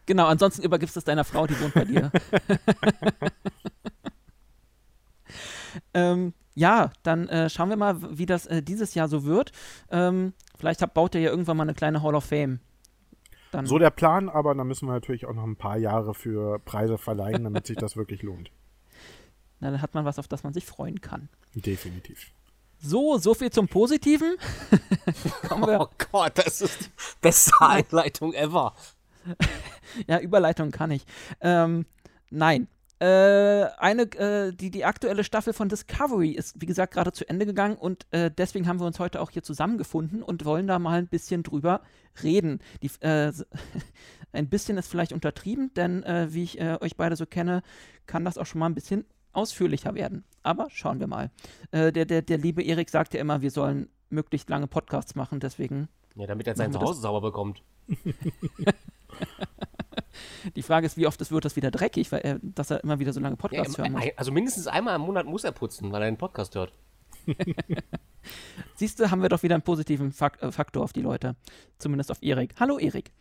Genau, 0.06 0.28
ansonsten 0.28 0.63
übergibst 0.63 0.96
du 0.96 1.00
es 1.00 1.06
deiner 1.06 1.24
Frau, 1.24 1.48
die 1.48 1.60
wohnt 1.60 1.74
bei 1.74 1.86
dir. 1.86 2.12
ähm, 5.93 6.34
ja, 6.56 6.91
dann 7.04 7.28
äh, 7.30 7.50
schauen 7.50 7.69
wir 7.69 7.78
mal, 7.78 8.17
wie 8.17 8.26
das 8.26 8.46
äh, 8.46 8.62
dieses 8.62 8.93
Jahr 8.93 9.08
so 9.08 9.24
wird. 9.24 9.52
Ähm, 9.89 10.34
vielleicht 10.58 10.82
hab, 10.82 10.93
baut 10.93 11.15
ihr 11.15 11.22
ja 11.22 11.30
irgendwann 11.30 11.58
mal 11.58 11.63
eine 11.63 11.74
kleine 11.74 12.02
Hall 12.02 12.15
of 12.15 12.26
Fame. 12.26 12.60
Dann 13.52 13.65
So 13.65 13.78
der 13.78 13.91
Plan, 13.91 14.30
aber 14.30 14.56
da 14.56 14.63
müssen 14.63 14.88
wir 14.88 14.93
natürlich 14.93 15.26
auch 15.26 15.34
noch 15.34 15.43
ein 15.43 15.56
paar 15.56 15.78
Jahre 15.78 16.13
für 16.13 16.60
Preise 16.60 16.98
verleihen, 16.98 17.43
damit 17.43 17.67
sich 17.67 17.78
das 17.78 17.96
wirklich 17.96 18.24
lohnt. 18.24 18.52
na, 19.60 19.72
dann 19.72 19.82
hat 19.82 19.93
man 19.93 20.06
was, 20.06 20.19
auf 20.19 20.28
das 20.28 20.43
man 20.43 20.54
sich 20.54 20.65
freuen 20.65 21.02
kann. 21.02 21.30
Definitiv. 21.54 22.32
So, 22.80 23.17
so 23.17 23.34
viel 23.34 23.50
zum 23.50 23.67
Positiven. 23.67 24.36
Oh 25.50 25.88
Gott, 26.12 26.34
das 26.36 26.62
ist 26.62 26.86
die 26.86 26.89
beste 27.22 27.54
Einleitung 27.62 28.34
ever. 28.34 28.74
Ja, 30.07 30.19
Überleitung 30.19 30.71
kann 30.71 30.91
ich. 30.91 31.05
Ähm, 31.39 31.86
nein. 32.31 32.67
Äh, 32.99 33.67
eine, 33.79 34.03
äh, 34.13 34.53
die, 34.53 34.71
die 34.71 34.86
aktuelle 34.86 35.23
Staffel 35.23 35.51
von 35.51 35.67
Discovery 35.67 36.31
ist, 36.31 36.62
wie 36.62 36.65
gesagt, 36.65 36.93
gerade 36.93 37.12
zu 37.12 37.27
Ende 37.27 37.45
gegangen 37.45 37.75
und 37.75 38.07
äh, 38.12 38.31
deswegen 38.31 38.65
haben 38.67 38.79
wir 38.79 38.88
uns 38.88 38.97
heute 38.97 39.19
auch 39.19 39.29
hier 39.29 39.43
zusammengefunden 39.43 40.23
und 40.23 40.45
wollen 40.45 40.67
da 40.67 40.79
mal 40.79 40.99
ein 40.99 41.07
bisschen 41.07 41.43
drüber 41.43 41.81
reden. 42.23 42.59
Die, 42.81 42.89
äh, 43.01 43.33
ein 44.31 44.47
bisschen 44.47 44.77
ist 44.77 44.88
vielleicht 44.88 45.12
untertrieben, 45.12 45.73
denn 45.73 46.03
äh, 46.03 46.27
wie 46.31 46.43
ich 46.43 46.62
äh, 46.62 46.77
euch 46.79 46.95
beide 46.95 47.17
so 47.17 47.25
kenne, 47.25 47.62
kann 48.05 48.23
das 48.23 48.38
auch 48.38 48.45
schon 48.45 48.59
mal 48.59 48.67
ein 48.67 48.75
bisschen 48.75 49.05
ausführlicher 49.33 49.95
werden. 49.95 50.23
Aber 50.41 50.67
schauen 50.69 50.99
wir 50.99 51.07
mal. 51.07 51.31
Der, 51.71 51.91
der, 51.91 52.21
der 52.21 52.38
liebe 52.38 52.62
Erik 52.62 52.89
sagt 52.89 53.15
ja 53.15 53.19
immer, 53.19 53.41
wir 53.41 53.49
sollen 53.49 53.89
möglichst 54.09 54.49
lange 54.49 54.67
Podcasts 54.67 55.15
machen, 55.15 55.39
deswegen 55.39 55.89
Ja, 56.15 56.27
damit 56.27 56.47
er 56.47 56.55
sein 56.55 56.71
Zuhause 56.71 57.01
sauber 57.01 57.21
bekommt. 57.21 57.63
die 60.56 60.63
Frage 60.63 60.86
ist, 60.86 60.97
wie 60.97 61.08
oft 61.08 61.19
es 61.21 61.32
wird 61.32 61.45
das 61.45 61.56
wieder 61.56 61.71
dreckig, 61.71 62.12
weil 62.12 62.21
er, 62.21 62.39
dass 62.41 62.71
er 62.71 62.84
immer 62.84 62.99
wieder 62.99 63.13
so 63.13 63.19
lange 63.19 63.36
Ja, 63.36 63.41
Podcasts 63.41 63.78
hören 63.78 63.93
muss. 63.93 64.04
also 64.15 64.32
mindestens 64.32 64.67
einmal 64.67 64.95
im 64.95 65.02
Monat 65.02 65.26
muss 65.26 65.43
er 65.43 65.52
putzen, 65.52 65.91
weil 65.91 66.02
er 66.02 66.12
den 66.12 66.17
Podcast 66.17 66.56
hört. 66.56 66.73
Siehst 68.76 68.99
du, 68.99 69.12
haben 69.12 69.21
wir 69.21 69.30
doch 69.30 69.43
wieder 69.43 69.56
einen 69.56 69.63
positiven 69.63 70.12
Fak 70.12 70.41
äh, 70.41 70.52
Faktor 70.52 70.84
auf 70.84 70.93
die 70.93 71.02
Leute. 71.02 71.36
Zumindest 71.78 72.12
auf 72.12 72.21
Erik. 72.21 72.56
Hallo 72.60 72.78
Erik. 72.78 73.12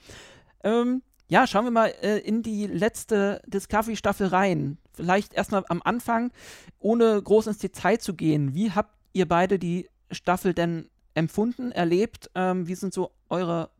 Ähm, 0.64 1.02
ja, 1.28 1.46
schauen 1.46 1.64
wir 1.64 1.70
mal 1.70 1.94
äh, 2.02 2.18
in 2.18 2.42
die 2.42 2.66
letzte 2.66 3.42
Discovery-Staffel 3.46 4.28
rein. 4.28 4.78
Vielleicht 4.92 5.34
erstmal 5.34 5.64
am 5.68 5.80
Anfang, 5.82 6.32
ohne 6.78 7.20
groß 7.22 7.48
ins 7.48 7.58
Detail 7.58 7.98
zu 7.98 8.14
gehen. 8.14 8.54
Wie 8.54 8.72
habt 8.72 8.94
ihr 9.12 9.26
beide 9.26 9.58
die 9.58 9.88
Staffel 10.10 10.52
denn 10.52 10.88
empfunden, 11.14 11.72
erlebt? 11.72 12.30
Ähm, 12.34 12.68
wie 12.68 12.74
sind 12.74 12.92
so 12.92 13.12
eure 13.28 13.70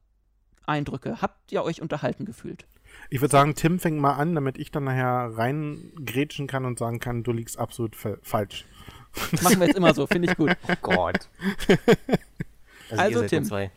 Eindrücke? 0.67 1.21
Habt 1.23 1.53
ihr 1.53 1.63
euch 1.63 1.81
unterhalten 1.83 2.25
gefühlt? 2.25 2.67
Ich 3.11 3.21
würde 3.21 3.33
sagen, 3.33 3.55
Tim 3.55 3.79
fängt 3.79 3.99
mal 3.99 4.15
an, 4.15 4.35
damit 4.35 4.59
ich 4.59 4.71
dann 4.71 4.85
nachher 4.85 5.37
reingrätschen 5.37 6.47
kann 6.47 6.65
und 6.65 6.79
sagen 6.79 7.01
kann, 7.01 7.23
du 7.23 7.33
liegst 7.33 7.59
absolut 7.59 7.97
fa- 7.97 8.19
falsch. 8.23 8.65
Das 9.31 9.43
machen 9.43 9.61
wir 9.61 9.67
jetzt 9.67 9.77
immer 9.77 9.95
so, 9.95 10.07
finde 10.07 10.31
ich 10.31 10.37
gut. 10.37 10.57
Oh 10.69 10.75
Gott. 10.83 11.29
Also, 12.91 13.03
Also, 13.03 13.27
Tim. 13.27 13.45
zwei. 13.45 13.71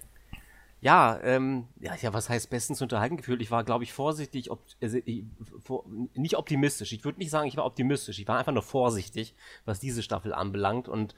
Ja, 0.81 1.19
ähm, 1.23 1.67
ja, 1.79 1.95
ja, 1.99 2.13
was 2.13 2.29
heißt 2.29 2.49
bestens 2.49 2.81
unterhalten 2.81 3.17
gefühlt? 3.17 3.41
Ich 3.41 3.49
war, 3.49 3.63
glaube 3.63 3.83
ich, 3.83 3.91
vorsichtig, 3.93 4.51
op 4.51 4.61
also, 4.81 4.97
ich, 5.03 5.23
vor, 5.63 5.85
nicht 6.13 6.37
optimistisch. 6.37 6.91
Ich 6.93 7.03
würde 7.03 7.17
nicht 7.17 7.31
sagen, 7.31 7.47
ich 7.47 7.57
war 7.57 7.65
optimistisch. 7.65 8.19
Ich 8.19 8.27
war 8.27 8.37
einfach 8.37 8.51
nur 8.51 8.61
vorsichtig, 8.61 9.33
was 9.65 9.79
diese 9.79 10.03
Staffel 10.03 10.33
anbelangt. 10.33 10.87
Und 10.87 11.15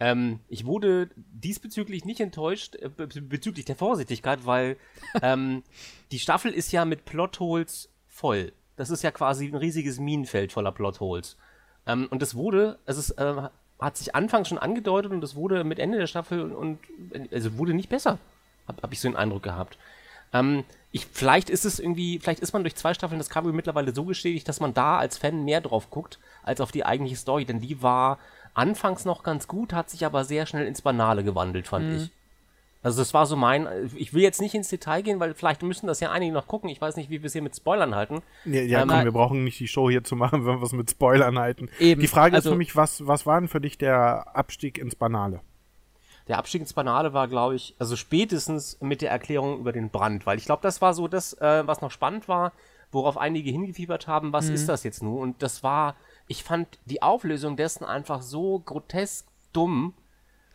ähm, 0.00 0.40
ich 0.48 0.64
wurde 0.64 1.10
diesbezüglich 1.16 2.04
nicht 2.04 2.20
enttäuscht, 2.20 2.76
äh, 2.76 2.88
be 2.88 3.08
bezüglich 3.20 3.64
der 3.64 3.76
Vorsichtigkeit, 3.76 4.46
weil 4.46 4.76
ähm, 5.22 5.62
die 6.12 6.18
Staffel 6.18 6.52
ist 6.52 6.72
ja 6.72 6.84
mit 6.84 7.04
Plotholes 7.04 7.88
voll. 8.06 8.52
Das 8.76 8.90
ist 8.90 9.02
ja 9.02 9.10
quasi 9.10 9.46
ein 9.46 9.56
riesiges 9.56 9.98
Minenfeld 9.98 10.52
voller 10.52 10.72
Plotholes. 10.72 11.36
Ähm, 11.86 12.06
und 12.10 12.22
es 12.22 12.34
wurde, 12.34 12.78
es 12.86 13.10
äh, 13.10 13.48
hat 13.80 13.96
sich 13.96 14.14
anfangs 14.14 14.48
schon 14.48 14.58
angedeutet 14.58 15.10
und 15.10 15.22
es 15.24 15.34
wurde 15.34 15.64
mit 15.64 15.78
Ende 15.78 15.98
der 15.98 16.06
Staffel 16.06 16.42
und, 16.42 16.54
und 16.54 17.32
also 17.32 17.58
wurde 17.58 17.74
nicht 17.74 17.88
besser. 17.88 18.18
Hab, 18.68 18.82
hab 18.82 18.92
ich 18.92 19.00
so 19.00 19.08
den 19.08 19.16
Eindruck 19.16 19.42
gehabt. 19.42 19.78
Ähm, 20.32 20.64
ich, 20.92 21.06
vielleicht 21.06 21.50
ist 21.50 21.64
es 21.64 21.80
irgendwie, 21.80 22.18
vielleicht 22.18 22.40
ist 22.40 22.52
man 22.52 22.62
durch 22.62 22.76
zwei 22.76 22.94
Staffeln 22.94 23.18
Discovery 23.18 23.52
mittlerweile 23.52 23.94
so 23.94 24.04
bestätigt, 24.04 24.48
dass 24.48 24.60
man 24.60 24.74
da 24.74 24.98
als 24.98 25.18
Fan 25.18 25.44
mehr 25.44 25.60
drauf 25.60 25.90
guckt, 25.90 26.18
als 26.42 26.60
auf 26.60 26.70
die 26.70 26.84
eigentliche 26.84 27.16
Story, 27.16 27.44
denn 27.44 27.60
die 27.60 27.82
war 27.82 28.18
anfangs 28.58 29.04
noch 29.04 29.22
ganz 29.22 29.48
gut, 29.48 29.72
hat 29.72 29.88
sich 29.90 30.04
aber 30.04 30.24
sehr 30.24 30.44
schnell 30.46 30.66
ins 30.66 30.82
Banale 30.82 31.24
gewandelt, 31.24 31.66
fand 31.68 31.92
ich. 32.02 32.10
Also 32.82 33.00
das 33.00 33.12
war 33.12 33.26
so 33.26 33.34
mein, 33.36 33.66
ich 33.96 34.14
will 34.14 34.22
jetzt 34.22 34.40
nicht 34.40 34.54
ins 34.54 34.68
Detail 34.68 35.02
gehen, 35.02 35.18
weil 35.18 35.34
vielleicht 35.34 35.62
müssen 35.62 35.88
das 35.88 35.98
ja 36.00 36.12
einige 36.12 36.32
noch 36.32 36.46
gucken. 36.46 36.68
Ich 36.70 36.80
weiß 36.80 36.94
nicht, 36.96 37.10
wie 37.10 37.20
wir 37.22 37.26
es 37.26 37.32
hier 37.32 37.42
mit 37.42 37.56
Spoilern 37.56 37.94
halten. 37.94 38.22
Ja, 38.44 38.60
ja 38.62 38.78
Ähm, 38.82 38.88
komm, 38.88 38.96
nein. 38.96 39.04
wir 39.04 39.12
brauchen 39.12 39.42
nicht 39.44 39.58
die 39.58 39.66
Show 39.66 39.90
hier 39.90 40.04
zu 40.04 40.14
machen, 40.14 40.46
wenn 40.46 40.60
wir 40.60 40.62
es 40.64 40.72
mit 40.72 40.90
Spoilern 40.90 41.38
halten. 41.38 41.68
Eben, 41.80 42.00
Die 42.00 42.06
Frage 42.06 42.36
also- 42.36 42.50
ist 42.50 42.52
für 42.52 42.58
mich, 42.58 42.76
was, 42.76 43.06
was 43.06 43.26
war 43.26 43.40
denn 43.40 43.48
für 43.48 43.60
dich 43.60 43.78
der 43.78 44.36
Abstieg 44.36 44.78
ins 44.78 44.94
Banale? 44.94 45.40
Der 46.28 46.38
Abstieg 46.38 46.60
ins 46.60 46.72
Banale 46.72 47.12
war, 47.14 47.26
glaube 47.26 47.56
ich, 47.56 47.74
also 47.78 47.96
spätestens 47.96 48.78
mit 48.80 49.02
der 49.02 49.10
Erklärung 49.10 49.58
über 49.58 49.72
den 49.72 49.88
Brand, 49.90 50.24
weil 50.26 50.38
ich 50.38 50.44
glaube, 50.44 50.62
das 50.62 50.80
war 50.80 50.94
so 50.94 51.08
das, 51.08 51.32
äh, 51.40 51.66
was 51.66 51.80
noch 51.80 51.90
spannend 51.90 52.28
war, 52.28 52.52
worauf 52.92 53.18
einige 53.18 53.50
hingefiebert 53.50 54.06
haben, 54.06 54.32
was 54.32 54.48
ist 54.50 54.68
das 54.68 54.84
jetzt 54.84 55.02
nun? 55.02 55.20
Und 55.20 55.42
das 55.42 55.62
war, 55.62 55.96
ich 56.28 56.44
fand 56.44 56.78
die 56.84 57.02
Auflösung 57.02 57.56
dessen 57.56 57.84
einfach 57.84 58.22
so 58.22 58.60
grotesk 58.60 59.26
dumm. 59.52 59.94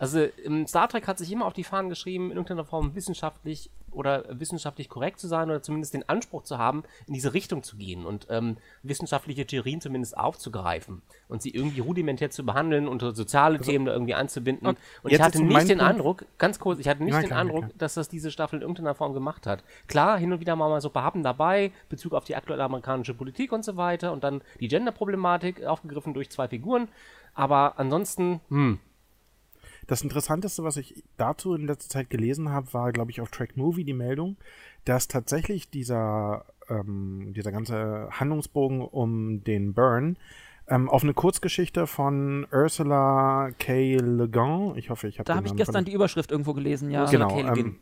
Also 0.04 0.28
im 0.44 0.68
Star 0.68 0.90
Trek 0.90 1.08
hat 1.08 1.18
sich 1.18 1.32
immer 1.32 1.46
auf 1.46 1.54
die 1.54 1.64
Fahnen 1.64 1.90
geschrieben, 1.90 2.26
in 2.26 2.32
irgendeiner 2.32 2.66
Form 2.66 2.94
wissenschaftlich 2.94 3.70
oder 3.92 4.26
wissenschaftlich 4.28 4.90
korrekt 4.90 5.20
zu 5.20 5.28
sein 5.28 5.50
oder 5.50 5.62
zumindest 5.62 5.94
den 5.94 6.10
Anspruch 6.10 6.44
zu 6.44 6.58
haben, 6.58 6.84
in 7.08 7.14
diese 7.14 7.34
Richtung 7.34 7.64
zu 7.64 7.78
gehen 7.78 8.06
und 8.06 8.28
ähm, 8.30 8.58
wissenschaftliche 8.82 9.46
Theorien 9.46 9.82
zumindest 9.82 10.18
aufzugreifen 10.18 11.04
und 11.30 11.42
sie 11.42 11.52
irgendwie 11.52 11.80
rudimentär 11.80 12.32
zu 12.32 12.44
behandeln 12.44 12.88
und 12.88 13.02
soziale 13.02 13.60
Themen 13.60 13.86
da 13.86 13.94
irgendwie 13.94 14.16
einzubinden. 14.16 14.68
Und 14.68 14.78
ich 15.06 15.12
jetzt 15.12 15.22
hatte 15.22 15.44
nicht 15.44 15.70
den 15.70 15.78
Punkt- 15.78 15.84
Eindruck, 15.84 16.26
ganz 16.40 16.60
kurz, 16.60 16.80
ich 16.80 16.88
hatte 16.88 17.04
nicht 17.04 17.14
Ja, 17.14 17.20
den 17.22 17.28
klar, 17.28 17.40
Eindruck, 17.40 17.66
klar. 17.66 17.72
dass 17.78 17.94
das 17.94 18.10
diese 18.10 18.32
Staffel 18.32 18.58
in 18.58 18.62
irgendeiner 18.64 18.96
Form 18.96 19.14
gemacht 19.14 19.46
hat. 19.46 19.64
Klar, 19.88 20.18
hin 20.18 20.34
und 20.34 20.40
wieder 20.40 20.56
mal, 20.56 20.70
mal 20.70 20.82
so 20.82 20.90
ein 20.90 20.94
paar 20.94 21.04
Happen 21.04 21.24
dabei, 21.24 21.72
Bezug 21.88 22.14
auf 22.14 22.26
die 22.26 22.36
aktuelle 22.36 22.64
amerikanische 22.64 23.14
Politik 23.14 23.52
und 23.52 23.64
so 23.64 23.78
weiter 23.78 24.12
und 24.12 24.24
dann 24.24 24.42
die 24.60 24.68
Gender-Problematik 24.68 25.64
aufgegriffen 25.66 26.14
durch 26.14 26.30
zwei 26.32 26.48
Figuren. 26.48 26.88
Aber 27.36 27.76
ansonsten, 27.78 28.42
hm, 28.50 28.80
Das 29.88 30.02
Interessanteste, 30.02 30.64
was 30.64 30.78
ich 30.78 31.04
dazu 31.18 31.54
in 31.54 31.68
letzter 31.68 31.90
Zeit 31.90 32.10
gelesen 32.10 32.50
habe, 32.50 32.74
war, 32.74 32.92
glaube 32.92 33.12
ich, 33.12 33.22
auf 33.22 33.30
Track 33.32 33.58
Movie 33.58 33.84
die 33.84 33.94
Meldung, 33.94 34.38
dass 34.86 35.08
tatsächlich 35.08 35.70
dieser, 35.70 36.46
ähm, 36.70 37.34
dieser 37.34 37.52
ganze 37.52 38.08
Handlungsbogen 38.12 38.82
um 38.82 39.44
den 39.44 39.74
Burn 39.74 40.18
ähm, 40.68 40.90
auf 40.90 41.04
eine 41.04 41.14
Kurzgeschichte 41.14 41.88
von 41.88 42.48
Ursula 42.52 43.52
K. 43.60 43.98
Le 43.98 44.30
Guin, 44.30 44.78
ich 44.78 44.90
hoffe, 44.90 45.08
ich 45.08 45.20
habe 45.20 45.26
Da 45.28 45.36
habe 45.36 45.48
ich 45.48 45.56
gestern 45.56 45.84
die 45.86 45.92
Überschrift 45.94 46.32
irgendwo 46.32 46.54
gelesen, 46.54 46.90
ja. 46.90 47.02
Ursula 47.02 47.28
Genau, 47.28 47.42
K. 47.42 47.48
Le 47.48 47.54
Guin. 47.54 47.80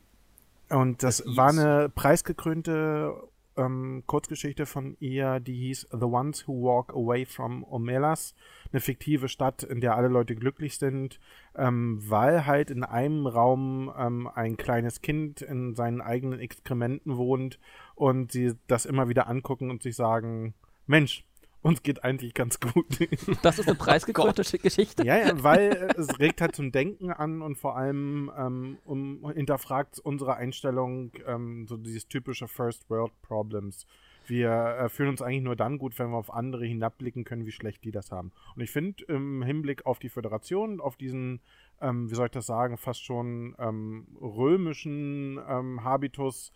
ähm, 0.70 0.80
und 0.80 1.04
das 1.04 1.18
Das 1.18 1.38
war 1.38 1.50
eine 1.50 1.90
preisgekrönte 1.90 3.14
ähm, 3.62 4.04
Kurzgeschichte 4.08 4.65
von 4.65 4.97
ihr, 5.00 5.39
die 5.39 5.54
hieß 5.54 5.89
The 5.91 6.06
Ones 6.06 6.47
Who 6.47 6.63
Walk 6.63 6.93
Away 6.93 7.26
from 7.26 7.63
Omelas. 7.63 8.36
Eine 8.71 8.80
fiktive 8.80 9.28
Stadt, 9.28 9.63
in 9.63 9.82
der 9.82 9.95
alle 9.95 10.08
Leute 10.08 10.36
glücklich 10.36 10.78
sind, 10.78 11.19
ähm, 11.56 12.00
weil 12.02 12.45
halt 12.45 12.71
in 12.71 12.84
einem 12.84 13.28
Raum 13.28 13.91
ähm, 13.97 14.28
ein 14.28 14.58
kleines 14.58 15.02
Kind 15.02 15.41
in 15.41 15.76
seinen 15.76 16.02
eigenen 16.02 16.39
Exkrementen 16.39 17.17
wohnt 17.17 17.60
und 17.95 18.32
sie 18.32 18.54
das 18.67 18.86
immer 18.86 19.10
wieder 19.10 19.28
angucken 19.28 19.69
und 19.69 19.84
sich 19.84 19.95
sagen, 19.95 20.54
Mensch, 20.88 21.26
uns 21.62 21.84
geht 21.84 22.04
eigentlich 22.04 22.34
ganz 22.34 22.60
gut. 22.60 22.86
Das 23.41 23.60
ist 23.60 23.67
eine 23.67 23.78
preisgekrönte 23.78 24.43
Geschichte. 24.58 25.06
Ja, 25.06 25.17
ja, 25.17 25.43
weil 25.43 25.71
äh, 25.71 25.93
es 26.00 26.19
regt 26.19 26.41
halt 26.41 26.56
zum 26.56 26.71
Denken 26.71 27.12
an 27.12 27.41
und 27.41 27.58
vor 27.58 27.78
allem 27.78 28.32
ähm, 28.38 28.78
um, 28.86 29.32
hinterfragt 29.32 30.00
unsere 30.00 30.36
Einstellung, 30.36 31.12
ähm, 31.26 31.67
so 31.67 31.78
dieses 31.78 32.08
typische 32.08 32.47
First 32.47 32.89
World 32.89 33.12
Problems. 33.21 33.86
Wir 34.26 34.52
äh, 34.52 34.89
fühlen 34.89 35.10
uns 35.10 35.21
eigentlich 35.21 35.43
nur 35.43 35.56
dann 35.56 35.78
gut, 35.78 35.97
wenn 35.97 36.12
wir 36.12 36.17
auf 36.17 36.34
andere 36.34 36.65
hinabblicken 36.65 37.24
können, 37.24 37.45
wie 37.45 37.52
schlecht 37.52 37.84
die 37.84 37.91
das 37.91 38.12
haben. 38.12 38.32
Und 38.56 38.62
ich 38.62 38.71
finde, 38.71 39.04
im 39.06 39.41
Hinblick 39.43 39.86
auf 39.86 40.00
die 40.00 40.10
Föderation, 40.10 40.80
auf 40.80 40.95
diesen, 40.95 41.41
ähm, 41.82 42.10
wie 42.10 42.15
soll 42.15 42.28
ich 42.28 42.32
das 42.32 42.45
sagen, 42.45 42.78
fast 42.78 43.04
schon 43.04 43.56
ähm, 43.60 44.08
römischen 44.21 45.39
ähm, 45.47 45.84
Habitus, 45.84 46.52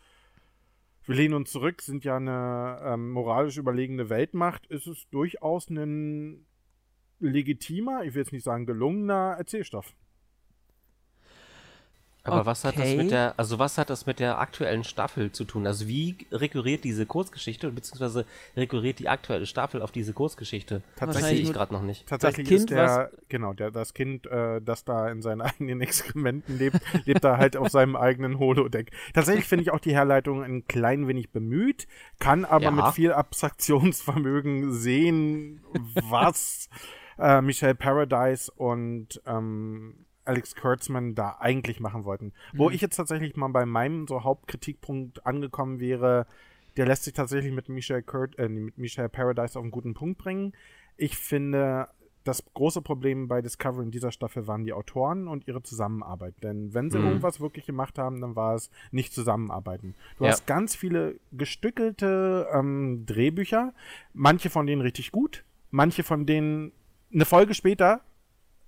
wir 1.06 1.16
lehnen 1.16 1.34
uns 1.36 1.52
zurück, 1.52 1.82
sind 1.82 2.04
ja 2.04 2.18
eine 2.18 2.80
ähm, 2.84 3.12
moralisch 3.12 3.58
überlegene 3.58 4.10
Weltmacht, 4.10 4.66
ist 4.68 4.88
es 4.88 5.08
durchaus 5.10 5.70
ein 5.70 6.46
legitimer, 7.20 8.04
ich 8.04 8.14
will 8.14 8.24
jetzt 8.24 8.34
nicht 8.34 8.44
sagen 8.44 8.66
gelungener 8.66 9.36
Erzählstoff. 9.38 9.94
Aber 12.26 12.46
was 12.46 12.64
hat 12.64 12.76
das 12.76 12.88
Okay. 12.90 12.98
mit 12.98 13.12
der, 13.12 13.34
also 13.38 13.60
was 13.60 13.78
hat 13.78 13.90
das 13.90 14.06
mit 14.06 14.20
der 14.20 14.40
aktuellen 14.40 14.84
Staffel 14.84 15.32
zu 15.32 15.44
tun? 15.46 15.68
Also 15.68 15.88
wie 15.88 16.18
rekurriert 16.32 16.84
diese 16.84 17.06
Kurzgeschichte, 17.06 17.72
beziehungsweise 17.72 18.26
rekurriert 18.58 19.00
die 19.00 19.08
aktuelle 19.10 19.46
Staffel 19.46 19.82
auf 19.82 19.92
diese 19.92 20.12
Kurzgeschichte? 20.14 20.82
Das 20.98 21.08
Wahrscheinlich 21.08 21.30
sehe 21.42 21.42
ich 21.50 21.54
gerade 21.54 21.74
noch 21.74 21.84
nicht. 21.84 22.08
Tatsächlich 22.08 22.48
Kind, 22.48 22.60
ist 22.62 22.70
der, 22.72 23.12
genau, 23.30 23.54
der, 23.54 23.70
das 23.72 23.94
Kind, 23.94 24.26
äh, 24.28 24.60
das 24.62 24.84
da 24.86 25.10
in 25.10 25.22
seinen 25.22 25.42
eigenen 25.44 25.82
Exkrementen 25.82 26.58
lebt, 26.58 26.80
lebt 27.06 27.24
da 27.24 27.38
halt 27.38 27.58
auf 27.58 27.70
seinem 27.70 27.96
eigenen 27.96 28.40
Holodeck. 28.40 28.92
Tatsächlich 29.14 29.46
finde 29.46 29.64
ich 29.64 29.72
auch 29.72 29.80
die 29.80 29.94
Herleitung 29.94 30.44
ein 30.44 30.66
klein 30.68 31.08
wenig 31.08 31.30
bemüht, 31.32 31.88
kann 32.20 32.44
aber 32.46 32.66
Ja. 32.66 32.72
mit 32.72 32.88
viel 32.94 33.12
Abstraktionsvermögen 33.14 34.72
sehen, 34.74 35.62
was 36.10 36.70
äh, 37.20 37.42
Michelle 37.42 37.76
Paradise 37.76 38.52
und 38.52 39.22
ähm, 39.26 40.06
Alex 40.26 40.56
Kurtzman 40.56 41.16
da 41.16 41.38
eigentlich 41.40 41.80
machen 41.80 42.04
wollten. 42.06 42.34
Wo 42.54 42.70
Mhm. 42.70 42.76
ich 42.76 42.82
jetzt 42.82 42.96
tatsächlich 42.96 43.36
mal 43.36 43.48
bei 43.50 43.66
meinem 43.66 44.08
so 44.08 44.24
Hauptkritikpunkt 44.24 45.26
angekommen 45.26 45.80
wäre, 45.80 46.26
der 46.78 46.86
lässt 46.86 47.04
sich 47.06 47.14
tatsächlich 47.14 47.54
mit 47.54 47.70
Michelle 47.70 48.04
Kurt, 48.04 48.38
äh, 48.38 48.50
mit 48.50 48.78
Michelle 48.78 49.10
Paradise 49.10 49.58
auf 49.58 49.64
einen 49.64 49.72
guten 49.72 49.94
Punkt 49.94 50.18
bringen. 50.18 50.54
Ich 50.98 51.18
finde, 51.18 51.88
das 52.26 52.44
große 52.56 52.82
Problem 52.82 53.28
bei 53.28 53.42
Discovery 53.44 53.84
in 53.84 53.92
dieser 53.92 54.12
Staffel 54.12 54.48
waren 54.48 54.64
die 54.64 54.74
Autoren 54.74 55.28
und 55.28 55.48
ihre 55.48 55.62
Zusammenarbeit. 55.62 56.34
Denn 56.42 56.74
wenn 56.74 56.90
sie 56.90 56.98
Mhm. 56.98 57.06
irgendwas 57.06 57.40
wirklich 57.40 57.66
gemacht 57.68 58.00
haben, 58.00 58.20
dann 58.20 58.36
war 58.36 58.56
es 58.56 58.72
nicht 58.92 59.14
zusammenarbeiten. 59.14 59.94
Du 60.18 60.24
Ja. 60.26 60.32
hast 60.32 60.48
ganz 60.48 60.76
viele 60.76 61.20
gestückelte 61.32 62.48
ähm, 62.52 63.06
Drehbücher, 63.06 63.74
manche 64.14 64.50
von 64.50 64.66
denen 64.66 64.82
richtig 64.82 65.12
gut, 65.12 65.44
manche 65.72 66.04
von 66.04 66.26
denen 66.26 66.72
eine 67.14 67.26
Folge 67.26 67.54
später 67.54 68.02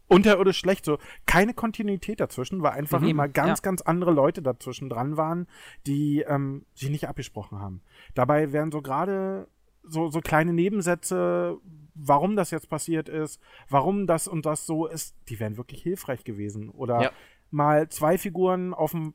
unterirdisch 0.07 0.57
schlecht. 0.57 0.85
So 0.85 0.97
keine 1.25 1.53
Kontinuität 1.53 2.19
dazwischen, 2.19 2.61
weil 2.61 2.71
einfach 2.71 3.01
Eben, 3.01 3.11
immer 3.11 3.27
ganz, 3.27 3.59
ja. 3.59 3.63
ganz 3.63 3.81
andere 3.81 4.11
Leute 4.11 4.41
dazwischen 4.41 4.89
dran 4.89 5.17
waren, 5.17 5.47
die 5.85 6.21
ähm, 6.27 6.65
sich 6.73 6.89
nicht 6.89 7.07
abgesprochen 7.07 7.59
haben. 7.59 7.81
Dabei 8.15 8.51
werden 8.51 8.71
so 8.71 8.81
gerade 8.81 9.47
so, 9.83 10.09
so 10.09 10.19
kleine 10.19 10.53
Nebensätze, 10.53 11.57
warum 11.95 12.35
das 12.35 12.51
jetzt 12.51 12.69
passiert 12.69 13.09
ist, 13.09 13.39
warum 13.69 14.05
das 14.05 14.27
und 14.27 14.45
das 14.45 14.65
so 14.65 14.85
ist, 14.85 15.15
die 15.29 15.39
wären 15.39 15.57
wirklich 15.57 15.81
hilfreich 15.81 16.23
gewesen. 16.23 16.69
Oder 16.69 17.01
Ja. 17.01 17.11
mal 17.51 17.87
zwei 17.89 18.17
Figuren 18.17 18.73
auf 18.73 18.91
dem 18.91 19.13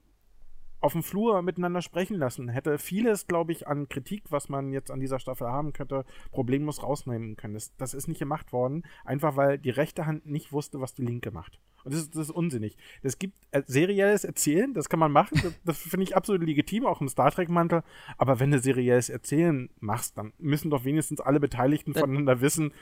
auf 0.83 0.93
dem 0.93 1.03
Flur 1.03 1.41
miteinander 1.43 1.83
sprechen 1.83 2.17
lassen. 2.17 2.49
Hätte 2.49 2.79
vieles, 2.79 3.27
glaube 3.27 3.53
ich, 3.53 3.67
an 3.69 3.89
Kritik, 3.89 4.25
was 4.31 4.49
man 4.49 4.73
jetzt 4.73 4.91
an 4.91 5.01
dieser 5.01 5.19
Staffel 5.19 5.47
haben 5.47 5.73
könnte, 5.73 6.05
problemlos 6.31 6.83
rausnehmen 6.83 7.37
können. 7.37 7.55
Das, 7.55 7.75
das 7.77 7.95
ist 7.95 8.09
nicht 8.09 8.19
gemacht 8.19 8.53
worden, 8.53 8.83
einfach 9.05 9.37
weil 9.37 9.59
die 9.59 9.71
rechte 9.71 10.07
Hand 10.07 10.27
nicht 10.27 10.53
wusste, 10.53 10.81
was 10.81 10.95
die 10.95 11.05
linke 11.05 11.31
macht. 11.31 11.59
Und 11.85 11.95
das 11.95 12.03
ist, 12.03 12.15
das 12.15 12.29
ist 12.29 12.31
unsinnig. 12.31 12.77
Es 13.03 13.19
gibt 13.19 13.35
äh, 13.51 13.63
serielles 13.67 14.25
Erzählen, 14.25 14.73
das 14.75 14.89
kann 14.89 15.01
man 15.01 15.13
machen. 15.13 15.41
Das, 15.43 15.55
das 15.65 15.79
finde 15.79 16.05
ich 16.05 16.17
absolut 16.17 16.43
legitim, 16.43 16.87
auch 16.87 17.01
im 17.01 17.09
Star 17.09 17.31
Trek-Mantel. 17.31 17.83
Aber 18.19 18.41
wenn 18.41 18.51
du 18.51 18.59
serielles 18.59 19.09
Erzählen 19.09 19.71
machst, 19.81 20.19
dann 20.19 20.33
müssen 20.39 20.71
doch 20.71 20.85
wenigstens 20.85 21.21
alle 21.21 21.41
Beteiligten 21.41 21.95
voneinander 21.95 22.41
wissen, 22.41 22.73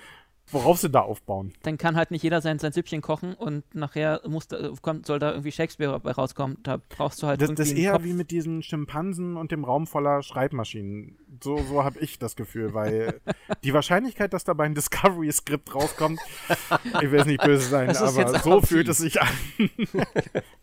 worauf 0.53 0.79
sie 0.79 0.91
da 0.91 1.01
aufbauen. 1.01 1.53
Dann 1.63 1.79
kann 1.79 1.97
halt 1.97 2.11
nicht 2.11 2.23
jeder 2.23 2.41
sein, 2.41 2.59
sein 2.59 2.73
Süppchen 2.73 3.01
kochen 3.01 3.35
und 3.35 3.65
nachher 3.75 4.21
muss 4.27 4.49
da, 4.49 4.71
kommt, 4.83 5.07
soll 5.07 5.19
da 5.19 5.31
irgendwie 5.31 5.53
Shakespeare 5.53 5.99
bei 6.01 6.13
rauskommen. 6.13 6.59
Da 6.63 6.79
brauchst 6.89 7.23
du 7.23 7.27
halt 7.27 7.41
Das, 7.41 7.51
irgendwie 7.51 7.63
das 7.63 7.73
ist 7.73 7.79
eher 7.79 8.05
wie 8.05 8.13
mit 8.13 8.31
diesen 8.31 8.63
Schimpansen 8.63 9.37
und 9.37 9.53
dem 9.53 9.65
Raum 9.65 9.87
voller 9.87 10.23
Schreibmaschinen. 10.23 11.19
So, 11.43 11.59
so 11.59 11.85
habe 11.85 11.99
ich 12.01 12.19
das 12.19 12.37
Gefühl, 12.37 12.75
weil 12.75 13.21
die 13.65 13.73
Wahrscheinlichkeit, 13.73 14.33
dass 14.33 14.45
dabei 14.45 14.65
ein 14.65 14.75
Discovery-Skript 14.75 15.75
rauskommt, 15.75 16.21
ich 17.03 17.11
will 17.11 17.21
es 17.21 17.27
nicht 17.27 17.43
böse 17.43 17.69
sein, 17.69 17.97
aber 17.97 18.39
so 18.39 18.61
fühlt 18.61 18.89
es 18.89 18.99
sich 18.99 19.21
an. 19.21 19.29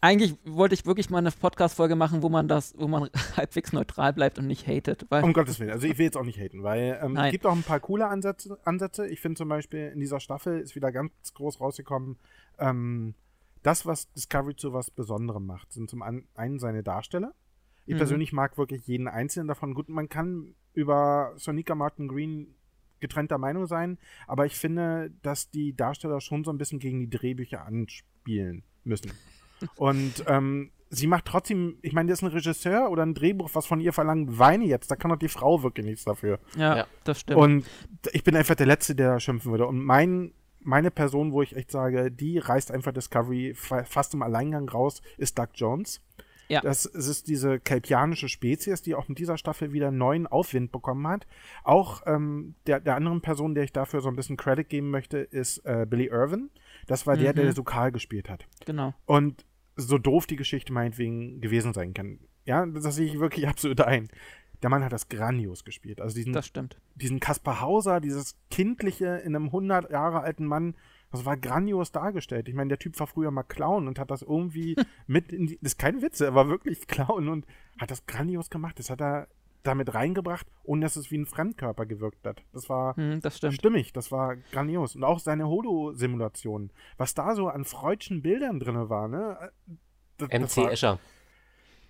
Eigentlich 0.02 0.36
wollte 0.46 0.76
ich 0.76 0.86
wirklich 0.86 1.10
mal 1.10 1.20
eine 1.20 1.32
Podcast-Folge 1.32 1.96
machen, 1.96 2.22
wo 2.22 2.30
man 2.30 2.48
das, 2.48 2.74
wo 2.78 2.88
man 2.88 3.10
halbwegs 3.36 3.74
neutral 3.74 4.14
bleibt 4.14 4.38
und 4.40 4.48
nicht 4.48 4.68
hatet. 4.68 5.06
Um 5.10 5.34
Gottes 5.34 5.60
Willen. 5.60 5.72
Also 5.72 5.88
ich 5.88 5.98
will 5.98 6.06
jetzt 6.06 6.18
auch 6.18 6.26
nicht 6.26 6.40
haten, 6.40 6.64
weil 6.64 7.00
ähm, 7.02 7.16
es 7.18 7.32
gibt 7.32 7.46
auch 7.46 7.56
ein 7.56 7.64
paar 7.64 7.80
coole 7.80 8.08
Ansätze. 8.08 8.58
Ansätze. 8.64 9.08
Ich 9.08 9.22
finde 9.22 9.38
zum 9.38 9.50
Beispiel 9.50 9.77
in 9.78 10.00
dieser 10.00 10.20
Staffel 10.20 10.60
ist 10.60 10.76
wieder 10.76 10.92
ganz 10.92 11.12
groß 11.34 11.60
rausgekommen, 11.60 12.18
ähm, 12.60 13.14
das, 13.64 13.86
was 13.86 14.12
Discovery 14.14 14.56
zu 14.56 14.74
was 14.74 14.92
Besonderem 14.92 15.46
macht, 15.46 15.74
sind 15.74 15.90
zum 15.90 16.02
einen 16.02 16.60
seine 16.60 16.84
Darsteller. 16.84 17.34
Ich 17.86 17.94
Mhm. 17.96 17.98
persönlich 17.98 18.34
mag 18.34 18.58
wirklich 18.58 18.86
jeden 18.88 19.08
einzelnen 19.08 19.48
davon. 19.48 19.74
Gut, 19.74 19.90
man 19.90 20.10
kann 20.10 20.56
über 20.74 21.34
Sonika 21.36 21.76
Martin 21.76 22.08
Green 22.08 22.56
getrennter 23.00 23.38
Meinung 23.38 23.68
sein, 23.68 23.98
aber 24.26 24.46
ich 24.46 24.56
finde, 24.56 25.12
dass 25.22 25.50
die 25.52 25.76
Darsteller 25.76 26.20
schon 26.22 26.44
so 26.44 26.52
ein 26.52 26.58
bisschen 26.58 26.80
gegen 26.80 27.00
die 27.00 27.18
Drehbücher 27.18 27.66
anspielen 27.66 28.64
müssen. 28.84 29.12
Und 29.76 30.24
ähm, 30.28 30.72
sie 30.90 31.08
macht 31.08 31.26
trotzdem, 31.26 31.78
ich 31.82 31.94
meine, 31.94 32.10
das 32.10 32.20
ist 32.20 32.24
ein 32.24 32.32
Regisseur 32.32 32.90
oder 32.90 33.04
ein 33.04 33.14
Drehbuch, 33.14 33.50
was 33.54 33.66
von 33.66 33.80
ihr 33.80 33.94
verlangt, 33.94 34.40
weine 34.40 34.66
jetzt, 34.66 34.90
da 34.92 34.96
kann 34.96 35.10
doch 35.12 35.18
die 35.18 35.28
Frau 35.30 35.64
wirklich 35.64 35.86
nichts 35.86 36.04
dafür. 36.06 36.40
ja, 36.56 36.78
Ja. 36.78 36.88
das 37.04 37.20
stimmt. 37.22 37.40
Und 37.40 37.66
ich 38.14 38.24
bin 38.24 38.36
einfach 38.36 38.56
der 38.56 38.68
Letzte, 38.68 38.96
der 38.96 39.12
da 39.14 39.20
schimpfen 39.20 39.52
würde. 39.52 39.68
Und 39.68 39.84
mein, 39.84 40.34
meine 40.62 40.92
Person, 40.92 41.32
wo 41.32 41.42
ich 41.42 41.56
echt 41.56 41.72
sage, 41.72 42.12
die 42.12 42.38
reißt 42.40 42.72
einfach 42.72 42.92
Discovery 42.92 43.54
fa 43.56 43.84
fast 43.84 44.14
im 44.14 44.22
Alleingang 44.22 44.68
raus, 44.70 45.02
ist 45.18 45.38
Doug 45.40 45.48
Jones. 45.54 46.02
Ja. 46.50 46.62
Das 46.62 46.86
es 46.86 47.08
ist 47.10 47.28
diese 47.28 47.60
kelpianische 47.60 48.30
Spezies, 48.30 48.82
die 48.82 48.96
auch 48.96 49.10
in 49.10 49.16
dieser 49.16 49.38
Staffel 49.38 49.74
wieder 49.74 49.92
neuen 49.92 50.28
Aufwind 50.28 50.72
bekommen 50.72 51.06
hat. 51.06 51.28
Auch 51.66 52.04
ähm, 52.06 52.56
der, 52.68 52.80
der 52.80 52.96
anderen 52.96 53.20
Person, 53.20 53.54
der 53.54 53.66
ich 53.66 53.74
dafür 53.74 54.00
so 54.00 54.08
ein 54.08 54.16
bisschen 54.16 54.38
Credit 54.38 54.70
geben 54.70 54.90
möchte, 54.90 55.18
ist 55.18 55.58
äh, 55.66 55.86
Billy 55.90 56.06
Irvin. 56.06 56.50
Das 56.88 57.06
war 57.06 57.18
der, 57.18 57.34
Mhm. 57.34 57.36
der 57.36 57.52
Sokal 57.54 57.92
gespielt 57.92 58.30
hat. 58.30 58.46
genau. 58.66 58.94
Und 59.06 59.44
so 59.78 59.98
doof 59.98 60.26
die 60.28 60.36
Geschichte 60.36 60.74
meinetwegen 60.74 61.40
gewesen 61.42 61.74
sein 61.74 61.94
kann. 61.94 62.20
Ja, 62.46 62.66
das 62.66 62.96
sehe 62.96 63.06
ich 63.06 63.20
wirklich 63.20 63.48
absolut 63.48 63.82
ein. 63.82 64.10
Der 64.64 64.70
Mann 64.72 64.84
hat 64.84 64.92
das 64.92 65.08
grandios 65.08 65.64
gespielt. 65.64 66.02
Also 66.02 66.16
diesen, 66.16 66.34
Das 66.34 66.48
stimmt. 66.48 66.80
diesen 66.96 67.20
Kaspar 67.20 67.62
Hauser, 67.62 68.02
dieses 68.02 68.36
kindliche 68.50 69.18
in 69.18 69.36
einem 69.36 69.46
100 69.46 69.92
Jahre 69.92 70.22
alten 70.22 70.46
Mann, 70.46 70.76
das 71.12 71.26
war 71.26 71.38
grandios 71.38 71.92
dargestellt. 71.92 72.50
Ich 72.50 72.56
meine, 72.56 72.70
der 72.70 72.80
Typ 72.80 73.00
war 73.00 73.08
früher 73.08 73.32
mal 73.32 73.44
Clown 73.44 73.88
und 73.88 74.00
hat 74.00 74.10
das 74.12 74.24
irgendwie 74.24 74.76
mit 75.08 75.32
in 75.32 75.48
die, 75.48 75.60
das 75.62 75.74
ist 75.74 75.80
kein 75.80 76.02
Witz, 76.02 76.20
er 76.22 76.34
war 76.34 76.50
wirklich 76.50 76.88
Clown 76.88 77.30
und 77.30 77.46
hat 77.80 77.92
das 77.92 78.06
grandios 78.08 78.50
gemacht. 78.50 78.80
Das 78.80 78.90
hat 78.90 79.00
er 79.02 79.28
damit 79.64 79.94
reingebracht, 79.94 80.48
ohne 80.64 80.82
dass 80.86 80.96
es 80.96 81.12
wie 81.12 81.18
ein 81.18 81.26
Fremdkörper 81.26 81.86
gewirkt 81.86 82.26
hat. 82.26 82.42
Das 82.54 82.70
war 82.70 82.96
Hm, 82.96 83.22
das 83.22 83.38
stimmt. 83.38 83.56
stimmig, 83.56 83.92
das 83.94 84.12
war 84.12 84.36
grandios. 84.52 84.96
Und 84.96 85.04
auch 85.04 85.20
seine 85.20 85.48
Holo-Simulation, 85.48 86.72
was 86.98 87.14
da 87.14 87.36
so 87.36 87.48
an 87.50 87.66
freudschen 87.66 88.22
Bildern 88.22 88.60
drin 88.60 88.90
war, 88.90 89.08
ne? 89.08 89.52
Das, 90.18 90.30
das 90.30 90.40
MC 90.42 90.58
war, 90.64 90.72
Escher. 90.72 91.00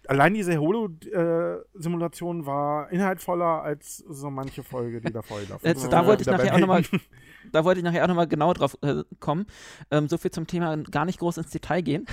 allein 0.08 0.34
diese 0.34 0.58
Holo-Simulation 0.58 2.46
war 2.46 2.90
inhaltvoller 2.92 3.62
als 3.64 3.98
so 3.98 4.30
manche 4.30 4.64
Folge, 4.64 5.02
die 5.02 5.12
davor 5.12 5.40
gelaufen 5.42 5.66
Jetzt, 5.66 5.84
ist. 5.84 5.92
da 5.92 6.00
Sind 6.00 6.08
wollte 6.08 6.22
ich 6.24 6.28
nachher 6.28 6.56
auch 6.56 6.60
nochmal, 6.60 6.84
da 7.52 7.64
wollte 7.64 7.80
ich 7.80 7.84
nachher 7.84 8.04
auch 8.04 8.08
nochmal 8.08 8.28
genau 8.28 8.54
drauf 8.54 8.78
äh, 8.82 9.04
kommen. 9.20 9.46
Ähm, 9.92 10.08
so 10.08 10.18
viel 10.18 10.32
zum 10.32 10.48
Thema 10.48 10.76
gar 10.78 11.06
nicht 11.06 11.20
groß 11.20 11.38
ins 11.38 11.52
Detail 11.52 11.82
gehen. 11.82 12.06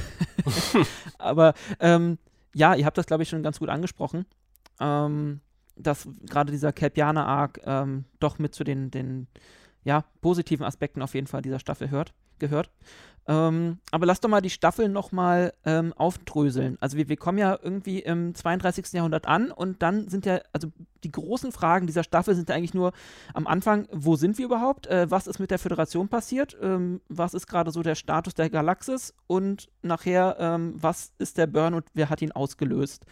Aber 1.19 1.55
ähm, 1.81 2.19
ja, 2.55 2.75
ihr 2.75 2.87
habt 2.87 2.99
das, 2.99 3.07
glaube 3.07 3.23
ich, 3.23 3.29
schon 3.29 3.43
ganz 3.43 3.59
gut 3.59 3.69
angesprochen. 3.69 4.27
Ähm, 4.81 5.41
dass 5.77 6.09
gerade 6.29 6.53
dieser 6.53 6.73
Kelpianer-Arc 6.73 7.61
ähm, 7.65 8.05
doch 8.21 8.39
mit 8.39 8.55
zu 8.55 8.65
den, 8.65 8.91
den 8.91 9.27
ja, 9.83 10.05
positiven 10.21 10.65
Aspekten 10.65 11.03
auf 11.03 11.15
jeden 11.15 11.27
Fall 11.27 11.43
dieser 11.43 11.59
Staffel 11.59 11.91
hört, 11.91 12.15
gehört. 12.39 12.71
Ähm, 13.27 13.79
aber 13.91 14.05
lass 14.05 14.21
doch 14.21 14.29
mal 14.29 14.43
die 14.43 14.51
Staffel 14.51 14.89
nochmal 14.91 15.55
ähm, 15.65 15.95
aufdröseln. 15.95 16.77
Also 16.81 16.99
wir, 16.99 17.09
wir 17.09 17.17
kommen 17.17 17.39
ja 17.39 17.59
irgendwie 17.63 18.01
im 18.01 18.35
32. 18.35 18.93
Jahrhundert 18.93 19.27
an 19.27 19.51
und 19.51 19.83
dann 19.83 20.09
sind 20.09 20.27
ja, 20.27 20.41
also 20.53 20.69
die 21.05 21.11
großen 21.11 21.51
Fragen 21.51 21.87
dieser 21.87 22.05
Staffel 22.05 22.35
sind 22.35 22.51
ja 22.51 22.55
eigentlich 22.55 22.75
nur 22.75 22.93
am 23.33 23.47
Anfang, 23.47 23.89
wo 23.91 24.17
sind 24.17 24.37
wir 24.37 24.45
überhaupt? 24.45 24.87
Äh, 24.89 25.11
was 25.11 25.27
ist 25.27 25.39
mit 25.39 25.51
der 25.51 25.59
Föderation 25.59 26.09
passiert? 26.09 26.57
Ähm, 26.61 27.01
was 27.09 27.33
ist 27.33 27.47
gerade 27.47 27.71
so 27.71 27.83
der 27.83 27.95
Status 27.95 28.35
der 28.35 28.51
Galaxis? 28.51 29.15
Und 29.27 29.71
nachher, 29.81 30.37
ähm, 30.39 30.75
was 30.77 31.15
ist 31.19 31.39
der 31.39 31.47
Burn 31.47 31.73
und 31.73 31.87
wer 31.95 32.11
hat 32.11 32.21
ihn 32.21 32.33
ausgelöst? 32.33 33.07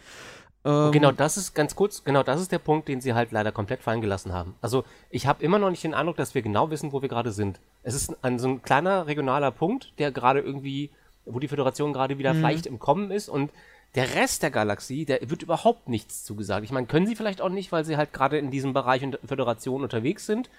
Ähm, 0.65 0.91
Genau, 0.91 1.11
das 1.11 1.37
ist 1.37 1.53
ganz 1.53 1.75
kurz, 1.75 2.03
genau 2.03 2.23
das 2.23 2.41
ist 2.41 2.51
der 2.51 2.59
Punkt, 2.59 2.87
den 2.87 3.01
sie 3.01 3.13
halt 3.13 3.31
leider 3.31 3.51
komplett 3.51 3.81
fallen 3.81 4.01
gelassen 4.01 4.33
haben. 4.33 4.55
Also 4.61 4.83
ich 5.09 5.27
habe 5.27 5.43
immer 5.43 5.59
noch 5.59 5.69
nicht 5.69 5.83
den 5.83 5.93
Eindruck, 5.93 6.17
dass 6.17 6.35
wir 6.35 6.41
genau 6.41 6.69
wissen, 6.69 6.91
wo 6.91 7.01
wir 7.01 7.09
gerade 7.09 7.31
sind. 7.31 7.59
Es 7.83 7.93
ist 7.95 8.15
ein, 8.23 8.39
so 8.39 8.47
ein 8.47 8.61
kleiner 8.61 9.07
regionaler 9.07 9.51
Punkt, 9.51 9.93
der 9.99 10.11
gerade 10.11 10.39
irgendwie, 10.39 10.89
wo 11.25 11.39
die 11.39 11.47
Föderation 11.47 11.93
gerade 11.93 12.17
wieder 12.17 12.33
vielleicht 12.33 12.65
im 12.65 12.79
Kommen 12.79 13.11
ist 13.11 13.29
und 13.29 13.51
der 13.95 14.15
Rest 14.15 14.41
der 14.41 14.49
Galaxie, 14.51 15.05
der 15.05 15.19
wird 15.29 15.43
überhaupt 15.43 15.87
nichts 15.87 16.23
zugesagt. 16.23 16.63
Ich 16.63 16.71
meine, 16.71 16.87
können 16.87 17.05
sie 17.05 17.15
vielleicht 17.15 17.41
auch 17.41 17.49
nicht, 17.49 17.71
weil 17.71 17.85
sie 17.85 17.95
halt 17.97 18.11
gerade 18.11 18.39
in 18.39 18.49
diesem 18.49 18.73
Bereich 18.73 19.03
und 19.03 19.19
Föderation 19.23 19.83
unterwegs 19.83 20.25
sind. 20.25 20.49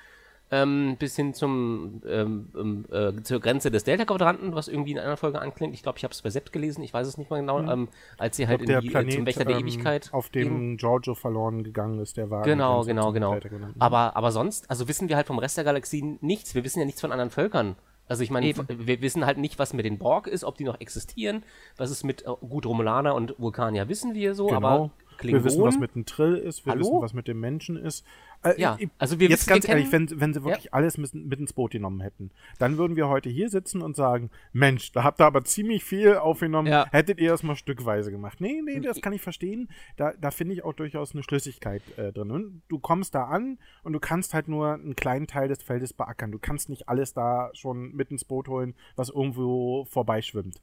Ähm, 0.51 0.97
bis 0.99 1.17
hin 1.17 1.33
zum 1.33 2.03
ähm, 2.07 2.49
ähm, 2.55 2.85
äh, 2.93 3.23
zur 3.23 3.41
Grenze 3.41 3.71
des 3.71 3.85
Delta-Quadranten, 3.85 4.55
was 4.55 4.69
irgendwie 4.69 4.93
in 4.93 4.99
einer 4.99 5.17
Folge 5.17 5.41
anklingt. 5.41 5.75
Ich 5.75 5.83
glaube, 5.83 5.97
ich 5.99 6.05
habe 6.05 6.13
es 6.13 6.21
bei 6.21 6.29
Sept 6.31 6.53
gelesen, 6.53 6.85
ich 6.85 6.93
weiß 6.93 7.07
es 7.07 7.17
nicht 7.17 7.31
mal 7.31 7.41
genau, 7.41 7.61
ähm, 7.61 7.89
als 8.19 8.37
sie 8.37 8.47
halt 8.47 8.69
der 8.69 8.81
in 8.81 8.89
die, 8.89 8.95
äh, 8.95 9.09
zum 9.09 9.27
Wächter 9.27 9.47
der 9.47 9.57
ähm, 9.57 9.63
Ewigkeit 9.63 10.11
auf 10.13 10.29
dem 10.29 10.77
Giorgio 10.77 11.15
verloren 11.15 11.65
gegangen 11.65 11.99
ist, 11.99 12.19
der 12.19 12.31
war. 12.31 12.43
Genau, 12.43 12.85
genau, 12.85 13.11
genau. 13.11 13.39
Aber, 13.79 14.17
aber 14.17 14.33
sonst, 14.33 14.71
also 14.71 14.87
wissen 14.87 15.09
wir 15.09 15.17
halt 15.17 15.27
vom 15.27 15.39
Rest 15.39 15.57
der 15.57 15.65
Galaxie 15.65 16.19
nichts. 16.21 16.55
Wir 16.55 16.63
wissen 16.63 16.79
ja 16.79 16.85
nichts 16.85 17.01
von 17.01 17.11
anderen 17.11 17.31
Völkern. 17.31 17.77
Also 18.07 18.23
ich 18.23 18.31
meine, 18.31 18.47
Eben. 18.47 18.67
wir 18.69 19.01
wissen 19.01 19.25
halt 19.25 19.39
nicht, 19.39 19.59
was 19.59 19.73
mit 19.73 19.87
den 19.87 19.99
Borg 19.99 20.27
ist, 20.27 20.45
ob 20.45 20.57
die 20.59 20.65
noch 20.65 20.79
existieren. 20.81 21.43
Was 21.77 21.91
ist 21.91 22.05
mit, 22.05 22.23
äh, 22.23 22.31
gut, 22.47 22.67
Romulaner 22.67 23.15
und 23.15 23.35
Vulkanier 23.39 23.89
wissen 23.89 24.15
wir 24.15 24.35
so, 24.35 24.53
aber 24.53 24.71
Genau. 24.71 24.91
Klingonen, 25.19 25.45
Wir 25.45 25.51
wissen, 25.51 25.63
was 25.65 25.79
mit 25.79 25.95
dem 25.95 26.07
Trill 26.07 26.37
ist, 26.37 26.65
wir 26.67 26.73
Hallo? 26.73 26.81
wissen, 26.83 27.03
was 27.03 27.15
mit 27.15 27.29
dem 27.29 27.41
Menschen 27.41 27.77
ist. 27.77 28.05
Äh, 28.43 28.61
Ja, 28.61 28.77
ich- 28.79 28.91
also 28.99 29.19
wir 29.21 29.29
jetzt 29.29 29.41
wissen- 29.43 29.51
ganz 29.51 29.65
wir 29.67 29.71
ehrlich, 29.75 29.91
wenn, 29.91 30.21
wenn 30.21 30.35
sie 30.35 30.45
wirklich 30.45 30.75
alles 30.75 30.99
mit, 30.99 31.15
mit 31.15 31.41
ins 31.41 31.53
Boot 31.55 31.71
genommen 31.73 32.01
hätten, 32.01 32.31
dann 32.59 32.77
würden 32.77 32.95
wir 32.97 33.09
heute 33.09 33.31
hier 33.31 33.49
sitzen 33.49 33.81
und 33.81 33.97
sagen, 33.97 34.31
Mensch, 34.53 34.93
da 34.93 35.03
habt 35.03 35.21
ihr 35.21 35.27
aber 35.27 35.45
ziemlich 35.45 35.83
viel 35.85 36.17
aufgenommen, 36.17 36.69
Ja. 36.69 36.87
hättet 36.91 37.21
ihr 37.21 37.31
das 37.31 37.43
mal 37.43 37.57
stückweise 37.57 38.11
gemacht. 38.11 38.41
Nee, 38.41 38.61
nee, 38.63 38.81
das 38.81 39.01
kann 39.01 39.13
ich 39.15 39.23
verstehen. 39.23 39.69
Da, 39.97 40.13
da 40.21 40.31
finde 40.31 40.55
ich 40.55 40.65
auch 40.65 40.75
durchaus 40.75 41.13
eine 41.15 41.23
Schlüssigkeit 41.23 41.83
äh, 41.97 42.13
drin. 42.13 42.31
Und 42.31 42.63
du 42.69 42.79
kommst 42.79 43.15
da 43.15 43.25
an 43.25 43.59
und 43.83 43.93
du 43.95 44.01
kannst 44.01 44.35
halt 44.35 44.49
nur 44.49 44.75
einen 44.75 44.95
kleinen 44.97 45.27
Teil 45.27 45.49
des 45.49 45.63
Feldes 45.63 45.93
beackern. 45.95 46.31
Du 46.33 46.39
kannst 46.39 46.69
nicht 46.69 46.89
alles 46.89 47.15
da 47.15 47.51
schon 47.55 47.93
mit 47.95 48.11
ins 48.11 48.25
Boot 48.25 48.49
holen, 48.49 48.75
was 48.97 49.09
irgendwo 49.09 49.87
vorbeischwimmt. 49.87 50.61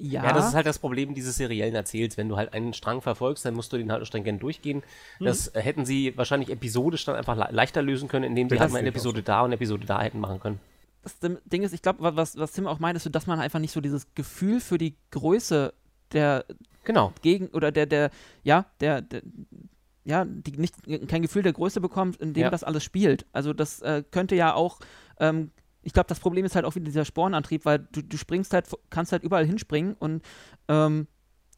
Ja. 0.00 0.24
Ja, 0.24 0.32
das 0.32 0.48
ist 0.48 0.54
halt 0.54 0.66
das 0.66 0.78
Problem 0.78 1.14
dieses 1.14 1.36
seriellen 1.36 1.74
Erzähls. 1.74 2.16
Wenn 2.16 2.28
du 2.28 2.36
halt 2.36 2.52
einen 2.54 2.72
Strang 2.72 3.02
verfolgst, 3.02 3.44
dann 3.44 3.54
musst 3.54 3.72
du 3.72 3.76
den 3.76 3.92
halt 3.92 4.06
stringent 4.06 4.42
durchgehen. 4.42 4.82
Das 5.20 5.48
äh, 5.48 5.60
hätten 5.60 5.84
sie 5.84 6.16
wahrscheinlich 6.16 6.50
episodisch 6.50 7.04
dann 7.04 7.16
einfach 7.16 7.36
le 7.36 7.48
leichter 7.50 7.82
lösen 7.82 8.08
können, 8.08 8.24
indem 8.24 8.48
sie 8.48 8.54
Das 8.56 8.62
halt 8.62 8.72
mal 8.72 8.78
eine 8.78 8.88
auch 8.88 8.92
Episode 8.94 9.22
da 9.22 9.40
und 9.40 9.46
eine 9.46 9.54
Episode 9.56 9.86
da 9.86 10.00
hätten 10.02 10.20
machen 10.20 10.40
können. 10.40 10.58
das 11.02 11.16
Ding 11.20 11.62
ist, 11.62 11.72
ich 11.74 11.82
glaube, 11.82 11.98
was, 12.16 12.36
was 12.38 12.52
Tim 12.52 12.66
auch 12.66 12.78
meint, 12.78 12.96
ist, 12.96 13.08
dass 13.14 13.26
man 13.26 13.40
einfach 13.40 13.58
nicht 13.58 13.72
so 13.72 13.80
dieses 13.80 14.06
Gefühl 14.14 14.60
für 14.60 14.78
die 14.78 14.96
Größe 15.10 15.72
der 16.12 16.44
Genau. 16.84 17.12
Gegen 17.20 17.48
oder 17.48 17.70
der, 17.72 17.84
der, 17.86 18.10
ja, 18.42 18.64
der, 18.80 19.02
der 19.02 19.20
ja, 20.04 20.24
die 20.24 20.52
nicht 20.52 20.74
kein 21.08 21.20
Gefühl 21.20 21.42
der 21.42 21.52
Größe 21.52 21.80
bekommt, 21.82 22.16
in 22.16 22.32
dem 22.32 22.44
Ja. 22.44 22.50
das 22.50 22.64
alles 22.64 22.82
spielt. 22.82 23.26
Also 23.32 23.52
das 23.52 23.82
äh, 23.82 24.02
könnte 24.10 24.34
ja 24.34 24.54
auch, 24.54 24.80
ähm, 25.18 25.50
ich 25.82 25.92
glaube, 25.92 26.08
das 26.08 26.20
Problem 26.20 26.44
ist 26.44 26.54
halt 26.54 26.64
auch 26.64 26.74
wieder 26.74 26.84
dieser 26.86 27.04
Spornantrieb, 27.04 27.64
weil 27.64 27.78
du, 27.92 28.02
du 28.02 28.16
springst 28.16 28.52
halt, 28.54 28.66
kannst 28.90 29.12
halt 29.12 29.22
überall 29.22 29.46
hinspringen 29.46 29.94
und 29.94 30.22
ähm, 30.68 31.06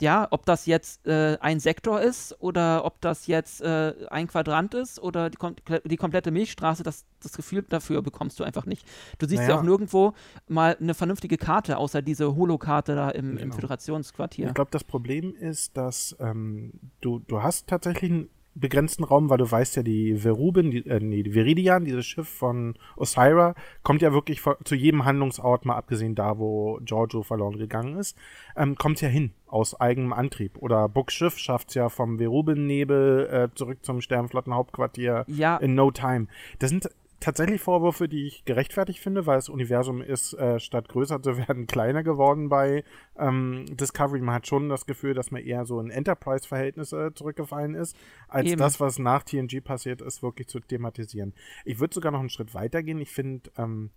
ja, 0.00 0.26
ob 0.32 0.46
das 0.46 0.66
jetzt 0.66 1.06
äh, 1.06 1.38
ein 1.40 1.60
Sektor 1.60 2.00
ist 2.00 2.34
oder 2.40 2.84
ob 2.84 3.00
das 3.02 3.28
jetzt 3.28 3.60
äh, 3.60 3.94
ein 4.10 4.26
Quadrant 4.26 4.74
ist 4.74 5.00
oder 5.00 5.30
die, 5.30 5.36
kom 5.36 5.54
die 5.84 5.96
komplette 5.96 6.32
Milchstraße, 6.32 6.82
das, 6.82 7.04
das 7.22 7.34
Gefühl 7.34 7.62
dafür 7.68 8.02
bekommst 8.02 8.40
du 8.40 8.44
einfach 8.44 8.66
nicht. 8.66 8.84
Du 9.18 9.26
siehst 9.28 9.42
ja 9.42 9.48
Naja. 9.48 9.60
auch 9.60 9.62
nirgendwo 9.62 10.14
mal 10.48 10.76
eine 10.80 10.94
vernünftige 10.94 11.36
Karte, 11.36 11.76
außer 11.76 12.02
diese 12.02 12.34
Holokarte 12.34 12.96
da 12.96 13.10
im, 13.10 13.32
im 13.32 13.36
Genau. 13.36 13.54
Föderationsquartier. 13.54 14.48
Ich 14.48 14.54
glaube, 14.54 14.72
das 14.72 14.82
Problem 14.82 15.36
ist, 15.36 15.76
dass 15.76 16.16
ähm, 16.18 16.72
du, 17.00 17.20
du 17.20 17.40
hast 17.42 17.68
tatsächlich 17.68 18.10
einen 18.10 18.28
begrenzten 18.54 19.04
Raum, 19.04 19.30
weil 19.30 19.38
du 19.38 19.50
weißt 19.50 19.76
ja, 19.76 19.82
die 19.82 20.16
Verubin, 20.16 20.70
die, 20.70 20.86
äh, 20.86 21.00
nee, 21.00 21.22
die 21.22 21.34
Viridian, 21.34 21.84
dieses 21.84 22.04
Schiff 22.06 22.28
von 22.28 22.74
Osira, 22.96 23.54
kommt 23.82 24.02
ja 24.02 24.12
wirklich 24.12 24.40
vor, 24.40 24.58
zu 24.64 24.74
jedem 24.74 25.04
Handlungsort, 25.04 25.64
mal 25.64 25.76
abgesehen 25.76 26.14
da, 26.14 26.38
wo 26.38 26.78
Giorgio 26.84 27.22
verloren 27.22 27.56
gegangen 27.58 27.96
ist, 27.96 28.16
ähm, 28.56 28.76
kommt 28.76 29.00
ja 29.00 29.08
hin 29.08 29.32
aus 29.46 29.78
eigenem 29.80 30.12
Antrieb. 30.12 30.58
Oder 30.58 30.88
Bucks 30.88 31.14
Schiff 31.14 31.38
schafft 31.38 31.68
es 31.70 31.74
ja 31.74 31.88
vom 31.88 32.18
Verubin-Nebel 32.18 33.28
äh, 33.50 33.54
zurück 33.54 33.78
zum 33.82 34.00
Sternflottenhauptquartier 34.00 35.24
Ja. 35.28 35.56
in 35.58 35.74
no 35.74 35.90
time. 35.90 36.26
Das 36.58 36.70
sind 36.70 36.88
tatsächlich 37.22 37.60
Vorwürfe, 37.60 38.08
die 38.08 38.26
ich 38.26 38.44
gerechtfertigt 38.44 38.98
finde, 38.98 39.26
weil 39.26 39.36
das 39.36 39.48
Universum 39.48 40.02
ist, 40.02 40.34
äh, 40.34 40.58
statt 40.60 40.88
größer 40.88 41.22
zu 41.22 41.36
werden, 41.48 41.66
kleiner 41.66 42.02
geworden 42.02 42.48
bei 42.48 42.84
ähm, 43.16 43.64
Discovery. 43.70 44.20
Man 44.20 44.34
hat 44.34 44.46
schon 44.46 44.68
das 44.68 44.86
Gefühl, 44.86 45.14
dass 45.14 45.30
man 45.30 45.42
eher 45.42 45.64
so 45.64 45.80
in 45.80 45.90
Enterprise-Verhältnisse 45.90 47.12
zurückgefallen 47.14 47.74
ist, 47.74 47.96
als 48.28 48.50
Eben. 48.50 48.58
das, 48.58 48.80
was 48.80 48.98
nach 48.98 49.22
TNG 49.22 49.62
passiert 49.62 50.02
ist, 50.02 50.22
wirklich 50.22 50.48
zu 50.48 50.60
thematisieren. 50.60 51.32
Ich 51.64 51.78
würde 51.80 51.94
sogar 51.94 52.12
noch 52.12 52.20
einen 52.20 52.30
Schritt 52.30 52.54
weiter 52.54 52.82
gehen. 52.82 53.00
Ich 53.00 53.10
finde, 53.10 53.50
ähm, 53.56 53.90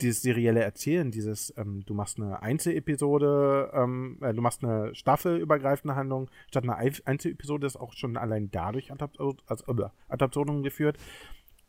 dieses 0.00 0.22
serielle 0.22 0.60
Erzählen, 0.60 1.10
dieses, 1.10 1.52
ähm, 1.56 1.84
du 1.86 1.94
machst 1.94 2.18
eine 2.18 2.42
Einzelepisode, 2.42 3.70
ähm, 3.74 4.18
äh, 4.22 4.32
du 4.32 4.40
machst 4.40 4.64
eine 4.64 4.94
staffelübergreifende 4.94 5.94
Handlung 5.94 6.30
statt 6.48 6.64
einer 6.64 6.78
Ei- 6.78 6.92
Einzelepisode, 7.04 7.66
ist 7.66 7.76
auch 7.76 7.92
schon 7.92 8.16
allein 8.16 8.50
dadurch 8.50 8.90
äh, 8.90 8.92
ad 8.92 10.24
absurdum 10.24 10.62
geführt, 10.62 10.98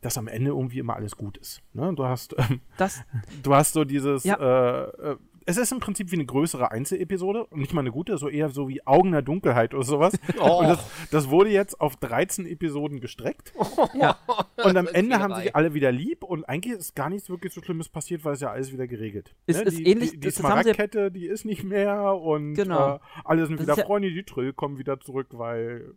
dass 0.01 0.17
am 0.17 0.27
Ende 0.27 0.51
irgendwie 0.51 0.79
immer 0.79 0.95
alles 0.95 1.15
gut 1.15 1.37
ist. 1.37 1.61
Ne? 1.73 1.93
Du 1.95 2.05
hast, 2.05 2.35
ähm, 2.37 2.61
Das, 2.77 3.01
du 3.43 3.53
hast 3.55 3.73
so 3.73 3.83
dieses, 3.83 4.23
Ja. 4.23 4.35
äh, 4.35 5.11
äh, 5.11 5.15
es 5.47 5.57
ist 5.57 5.71
im 5.71 5.79
Prinzip 5.79 6.11
wie 6.11 6.15
eine 6.17 6.25
größere 6.25 6.69
Einzelepisode 6.69 7.45
und 7.45 7.59
nicht 7.59 7.73
mal 7.73 7.81
eine 7.81 7.89
gute, 7.91 8.15
so 8.19 8.29
eher 8.29 8.49
so 8.49 8.69
wie 8.69 8.85
Augen 8.85 9.11
der 9.11 9.23
Dunkelheit 9.23 9.73
oder 9.73 9.83
sowas. 9.83 10.13
Oh. 10.39 10.59
Und 10.59 10.67
das, 10.69 10.79
das 11.09 11.29
wurde 11.29 11.49
jetzt 11.49 11.81
auf 11.81 11.95
13 11.97 12.45
Episoden 12.45 12.99
gestreckt. 12.99 13.51
ja. 13.95 14.17
Und 14.63 14.77
am 14.77 14.85
ist 14.85 14.93
Ende 14.93 15.19
haben 15.19 15.35
sie 15.41 15.53
alle 15.55 15.73
wieder 15.73 15.91
lieb 15.91 16.23
und 16.23 16.45
eigentlich 16.45 16.77
ist 16.77 16.95
gar 16.95 17.09
nichts 17.09 17.27
wirklich 17.29 17.53
so 17.53 17.61
Schlimmes 17.61 17.89
passiert, 17.89 18.23
weil 18.23 18.33
es 18.33 18.39
ja 18.41 18.51
alles 18.51 18.71
wieder 18.71 18.87
geregelt. 18.87 19.33
Es 19.47 19.57
ne? 19.57 19.63
ist 19.63 19.79
die, 19.79 19.87
ähnlich- 19.87 20.11
Die, 20.11 20.19
die 20.19 20.29
Smaragdkette, 20.31 21.11
die 21.11 21.25
ist 21.25 21.43
nicht 21.45 21.63
mehr 21.63 22.13
und 22.15 22.53
Genau. 22.53 22.95
äh, 22.95 22.99
alle 23.25 23.45
sind 23.47 23.57
Das 23.59 23.65
wieder 23.65 23.73
ist 23.73 23.79
ja- 23.79 23.85
Freunde, 23.85 24.11
die 24.11 24.23
Trill 24.23 24.53
kommen 24.53 24.77
wieder 24.77 24.99
zurück, 24.99 25.27
weil 25.31 25.93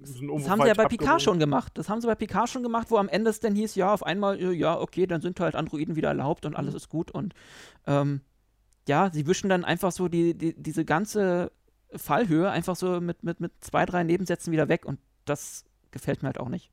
Das 0.00 0.48
haben 0.48 0.60
sie 0.62 0.68
ja 0.68 0.74
bei 0.74 0.84
Picard 0.86 1.22
schon 1.22 1.38
gemacht. 1.38 1.72
Das 1.76 1.88
haben 1.88 2.00
sie 2.00 2.06
bei 2.06 2.14
Picard 2.14 2.48
schon 2.48 2.62
gemacht, 2.62 2.90
wo 2.90 2.96
am 2.98 3.08
Ende 3.08 3.30
es 3.30 3.40
dann 3.40 3.54
hieß, 3.54 3.74
ja, 3.74 3.92
auf 3.92 4.04
einmal, 4.04 4.38
äh, 4.40 4.52
ja, 4.52 4.78
okay, 4.78 5.06
dann 5.06 5.20
sind 5.20 5.40
halt 5.40 5.56
Androiden 5.56 5.96
wieder 5.96 6.08
erlaubt 6.08 6.46
und 6.46 6.52
Mhm. 6.52 6.56
alles 6.56 6.74
ist 6.74 6.88
gut. 6.88 7.10
Und 7.10 7.34
ähm, 7.86 8.20
ja, 8.86 9.10
sie 9.12 9.26
wischen 9.26 9.50
dann 9.50 9.64
einfach 9.64 9.92
so 9.92 10.08
die, 10.08 10.36
die, 10.36 10.54
diese 10.60 10.84
ganze 10.84 11.50
Fallhöhe 11.94 12.50
einfach 12.50 12.76
so 12.76 13.00
mit, 13.00 13.22
mit, 13.22 13.40
mit 13.40 13.52
zwei, 13.60 13.86
drei 13.86 14.04
Nebensätzen 14.04 14.52
wieder 14.52 14.68
weg 14.68 14.84
und 14.86 14.98
das 15.24 15.64
gefällt 15.90 16.22
mir 16.22 16.28
halt 16.28 16.38
auch 16.40 16.48
nicht. 16.48 16.70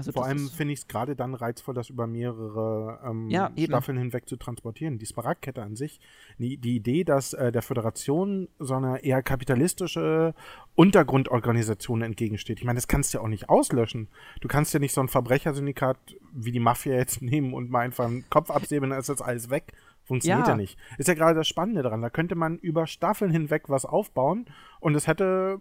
Also 0.00 0.12
Vor 0.12 0.24
allem 0.24 0.48
finde 0.48 0.72
ich 0.72 0.80
es 0.80 0.88
gerade 0.88 1.14
dann 1.14 1.34
reizvoll, 1.34 1.74
das 1.74 1.90
über 1.90 2.06
mehrere 2.06 3.00
ähm, 3.04 3.28
Ja. 3.28 3.50
Staffeln 3.58 3.98
hinweg 3.98 4.28
zu 4.28 4.36
transportieren. 4.36 4.98
Die 4.98 5.04
Smaragdkette 5.04 5.62
an 5.62 5.76
sich, 5.76 6.00
die, 6.38 6.56
die 6.56 6.76
Idee, 6.76 7.04
dass 7.04 7.34
äh, 7.34 7.52
der 7.52 7.62
Föderation 7.62 8.48
so 8.58 8.74
eine 8.74 9.04
eher 9.04 9.22
kapitalistische 9.22 10.34
Untergrundorganisation 10.74 12.02
entgegensteht. 12.02 12.58
Ich 12.58 12.64
meine, 12.64 12.78
das 12.78 12.88
kannst 12.88 13.12
du 13.12 13.18
ja 13.18 13.24
auch 13.24 13.28
nicht 13.28 13.48
auslöschen. 13.48 14.08
Du 14.40 14.48
kannst 14.48 14.72
ja 14.72 14.80
nicht 14.80 14.94
so 14.94 15.00
ein 15.00 15.08
Verbrechersyndikat 15.08 15.98
wie 16.32 16.52
die 16.52 16.60
Mafia 16.60 16.94
jetzt 16.94 17.22
nehmen 17.22 17.52
und 17.54 17.70
mal 17.70 17.80
einfach 17.80 18.06
einen 18.06 18.28
Kopf 18.30 18.50
absäbeln, 18.50 18.90
dann 18.90 19.00
ist 19.00 19.08
das 19.08 19.20
alles 19.20 19.50
weg. 19.50 19.72
Funktioniert 20.04 20.46
ja. 20.46 20.54
Ja. 20.54 20.56
nicht. 20.56 20.78
Ist 20.98 21.08
ja 21.08 21.14
gerade 21.14 21.34
das 21.36 21.46
Spannende 21.46 21.82
dran. 21.82 22.02
Da 22.02 22.10
könnte 22.10 22.34
man 22.34 22.58
über 22.58 22.86
Staffeln 22.86 23.30
hinweg 23.30 23.68
was 23.68 23.84
aufbauen 23.84 24.46
und 24.80 24.94
es 24.96 25.06
hätte 25.06 25.60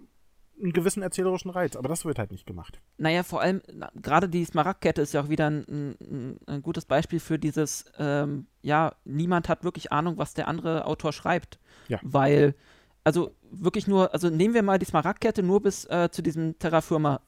einen 0.62 0.74
gewissen 0.74 1.04
erzählerischen 1.04 1.50
Reiz, 1.50 1.76
aber 1.76 1.90
das 1.90 2.06
wird 2.06 2.20
halt 2.20 2.32
nicht 2.32 2.46
gemacht. 2.46 2.82
Naja, 2.98 3.24
vor 3.24 3.42
allem, 3.42 3.62
na, 3.72 3.92
gerade 3.96 4.28
die 4.28 4.44
Smaragdkette 4.44 5.02
ist 5.02 5.14
ja 5.14 5.22
auch 5.22 5.30
wieder 5.30 5.50
ein, 5.50 5.96
ein, 6.00 6.40
ein 6.48 6.62
gutes 6.62 6.86
Beispiel 6.86 7.20
für 7.20 7.40
dieses, 7.40 7.86
ähm, 7.98 8.48
ja, 8.62 8.94
niemand 9.06 9.50
hat 9.50 9.64
wirklich 9.64 9.92
Ahnung, 9.92 10.18
was 10.18 10.34
der 10.34 10.48
andere 10.48 10.86
Autor 10.86 11.14
schreibt. 11.14 11.60
Ja. 11.88 12.00
Weil, 12.02 12.56
also 13.04 13.32
wirklich 13.52 13.88
nur, 13.88 14.14
also 14.14 14.30
nehmen 14.30 14.54
wir 14.54 14.64
mal 14.64 14.80
die 14.80 14.86
Smaragdkette 14.86 15.44
nur 15.44 15.62
bis 15.62 15.86
äh, 15.86 16.10
zu 16.12 16.22
diesem 16.22 16.60
Terrafirma 16.60 17.22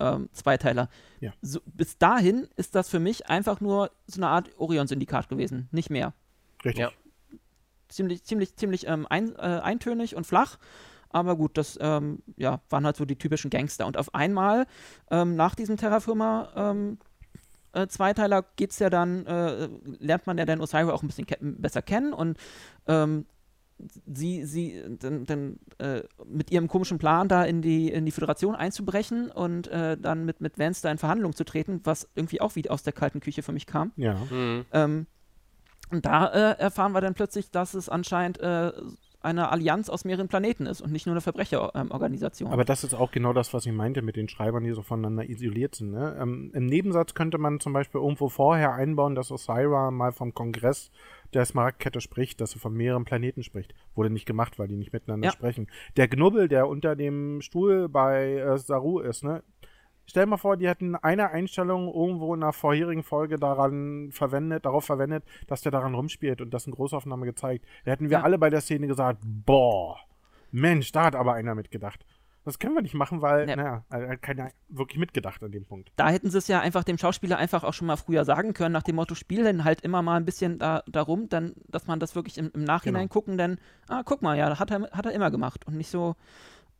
ähm, 0.00 0.28
Zweiteiler. 0.32 0.88
Ja. 1.20 1.32
So, 1.42 1.60
bis 1.66 1.98
dahin 1.98 2.48
ist 2.56 2.74
das 2.74 2.88
für 2.88 3.00
mich 3.00 3.26
einfach 3.28 3.60
nur 3.60 3.90
so 4.06 4.20
eine 4.20 4.28
Art 4.28 4.50
Orion-Syndikat 4.58 5.28
gewesen, 5.28 5.68
nicht 5.72 5.90
mehr. 5.90 6.14
Richtig. 6.64 6.80
Ja. 6.80 6.90
Ziemlich, 7.88 8.22
ziemlich, 8.24 8.56
ziemlich 8.56 8.86
ähm, 8.86 9.06
ein, 9.08 9.34
äh, 9.36 9.60
eintönig 9.62 10.14
und 10.14 10.26
flach. 10.26 10.58
Aber 11.10 11.36
gut, 11.36 11.56
das 11.56 11.78
ähm, 11.80 12.22
ja, 12.36 12.60
waren 12.68 12.84
halt 12.84 12.96
so 12.96 13.04
die 13.04 13.16
typischen 13.16 13.50
Gangster. 13.50 13.86
Und 13.86 13.96
auf 13.96 14.14
einmal, 14.14 14.66
ähm, 15.10 15.36
nach 15.36 15.54
diesem 15.54 15.76
Terrafirma 15.76 16.48
ähm, 16.54 16.98
äh, 17.72 17.86
Zweiteiler 17.86 18.44
geht's 18.56 18.78
ja 18.78 18.90
dann, 18.90 19.26
äh, 19.26 19.68
lernt 19.98 20.26
man 20.26 20.38
ja 20.38 20.44
dann 20.44 20.60
Osiris 20.60 20.90
auch 20.90 21.02
ein 21.02 21.08
bisschen 21.08 21.26
ke 21.26 21.38
besser 21.40 21.82
kennen 21.82 22.12
und 22.12 22.38
ähm, 22.86 23.26
sie, 24.06 24.44
sie 24.44 24.82
dann, 24.98 25.24
dann 25.24 25.58
äh, 25.78 26.02
mit 26.26 26.50
ihrem 26.50 26.68
komischen 26.68 26.98
Plan 26.98 27.28
da 27.28 27.44
in 27.44 27.62
die, 27.62 27.88
in 27.90 28.04
die 28.04 28.10
Föderation 28.10 28.54
einzubrechen 28.54 29.30
und 29.30 29.68
äh, 29.68 29.96
dann 29.96 30.24
mit, 30.24 30.40
mit 30.40 30.58
Vance 30.58 30.82
da 30.82 30.90
in 30.90 30.98
Verhandlungen 30.98 31.34
zu 31.34 31.44
treten, 31.44 31.80
was 31.84 32.08
irgendwie 32.14 32.40
auch 32.40 32.56
wie 32.56 32.68
aus 32.68 32.82
der 32.82 32.92
kalten 32.92 33.20
Küche 33.20 33.42
für 33.42 33.52
mich 33.52 33.66
kam. 33.66 33.92
Ja. 33.96 34.14
Mhm. 34.30 34.64
Ähm, 34.72 35.06
und 35.90 36.04
da 36.04 36.26
äh, 36.26 36.58
erfahren 36.58 36.92
wir 36.92 37.00
dann 37.00 37.14
plötzlich, 37.14 37.50
dass 37.50 37.74
es 37.74 37.88
anscheinend 37.88 38.40
äh, 38.40 38.72
eine 39.20 39.50
Allianz 39.50 39.88
aus 39.88 40.04
mehreren 40.04 40.28
Planeten 40.28 40.66
ist 40.66 40.80
und 40.80 40.92
nicht 40.92 41.06
nur 41.06 41.12
eine 41.14 41.20
Verbrecherorganisation. 41.20 42.52
Aber 42.52 42.64
das 42.64 42.84
ist 42.84 42.94
auch 42.94 43.10
genau 43.10 43.32
das, 43.32 43.52
was 43.52 43.66
ich 43.66 43.72
meinte 43.72 44.00
mit 44.02 44.16
den 44.16 44.28
Schreibern, 44.28 44.62
die 44.64 44.72
so 44.72 44.82
voneinander 44.82 45.28
isoliert 45.28 45.74
sind. 45.74 45.90
Ne? 45.90 46.16
Ähm, 46.20 46.50
Im 46.54 46.66
Nebensatz 46.66 47.14
könnte 47.14 47.38
man 47.38 47.58
zum 47.60 47.72
Beispiel 47.72 48.00
irgendwo 48.00 48.28
vorher 48.28 48.74
einbauen, 48.74 49.14
dass 49.14 49.30
Osira 49.32 49.90
mal 49.90 50.12
vom 50.12 50.34
Kongress 50.34 50.90
der 51.34 51.44
Smaragdkette 51.44 52.00
spricht, 52.00 52.40
dass 52.40 52.54
er 52.54 52.60
von 52.60 52.74
mehreren 52.74 53.04
Planeten 53.04 53.42
spricht. 53.42 53.74
Wurde 53.94 54.10
nicht 54.10 54.26
gemacht, 54.26 54.58
weil 54.58 54.68
die 54.68 54.76
nicht 54.76 54.92
miteinander 54.92 55.26
Ja. 55.26 55.32
sprechen. 55.32 55.66
Der 55.96 56.08
Knubbel, 56.08 56.48
der 56.48 56.68
unter 56.68 56.94
dem 56.94 57.40
Stuhl 57.40 57.88
bei 57.88 58.34
äh, 58.36 58.58
Saru 58.58 59.00
ist, 59.00 59.24
ne? 59.24 59.42
Stell 60.08 60.24
mal 60.26 60.38
vor, 60.38 60.56
die 60.56 60.66
hätten 60.66 60.96
eine 60.96 61.30
Einstellung 61.30 61.92
irgendwo 61.92 62.34
in 62.34 62.42
einer 62.42 62.54
vorherigen 62.54 63.02
Folge 63.02 63.36
daran 63.36 64.08
verwendet, 64.10 64.64
darauf 64.64 64.84
verwendet, 64.86 65.22
dass 65.46 65.60
der 65.60 65.70
daran 65.70 65.94
rumspielt 65.94 66.40
und 66.40 66.50
das 66.54 66.66
in 66.66 66.72
Großaufnahme 66.72 67.26
gezeigt. 67.26 67.66
Da 67.84 67.90
hätten 67.92 68.08
wir 68.08 68.18
Ja. 68.18 68.22
alle 68.24 68.38
bei 68.38 68.48
der 68.48 68.62
Szene 68.62 68.86
gesagt, 68.86 69.20
boah, 69.22 69.98
Mensch, 70.50 70.92
da 70.92 71.04
hat 71.04 71.14
aber 71.14 71.34
einer 71.34 71.54
mitgedacht. 71.54 72.06
Das 72.44 72.58
können 72.58 72.74
wir 72.74 72.80
nicht 72.80 72.94
machen, 72.94 73.20
weil, 73.20 73.46
Ja. 73.46 73.56
naja, 73.56 73.84
er 73.90 74.08
hat 74.08 74.22
keiner 74.22 74.50
wirklich 74.70 74.98
mitgedacht 74.98 75.42
an 75.42 75.52
dem 75.52 75.66
Punkt. 75.66 75.92
da 75.96 76.08
hätten 76.08 76.30
sie 76.30 76.38
es 76.38 76.48
ja 76.48 76.60
einfach 76.60 76.84
dem 76.84 76.96
Schauspieler 76.96 77.36
einfach 77.36 77.62
auch 77.62 77.74
schon 77.74 77.86
mal 77.86 77.96
früher 77.96 78.24
sagen 78.24 78.54
können, 78.54 78.72
nach 78.72 78.84
dem 78.84 78.96
Motto, 78.96 79.14
spiel 79.14 79.44
denn 79.44 79.64
halt 79.64 79.82
immer 79.82 80.00
mal 80.00 80.16
ein 80.16 80.24
bisschen 80.24 80.58
da, 80.58 80.82
darum, 80.88 81.28
dann, 81.28 81.52
dass 81.68 81.86
man 81.86 82.00
das 82.00 82.14
wirklich 82.14 82.38
im, 82.38 82.50
im 82.54 82.64
Nachhinein 82.64 83.02
Genau. 83.08 83.12
gucken, 83.12 83.36
denn, 83.36 83.58
ah, 83.88 84.02
guck 84.02 84.22
mal, 84.22 84.38
ja, 84.38 84.58
hat 84.58 84.70
er, 84.70 84.88
hat 84.92 85.04
er 85.04 85.12
immer 85.12 85.30
gemacht 85.30 85.66
und 85.66 85.76
nicht 85.76 85.90
so 85.90 86.16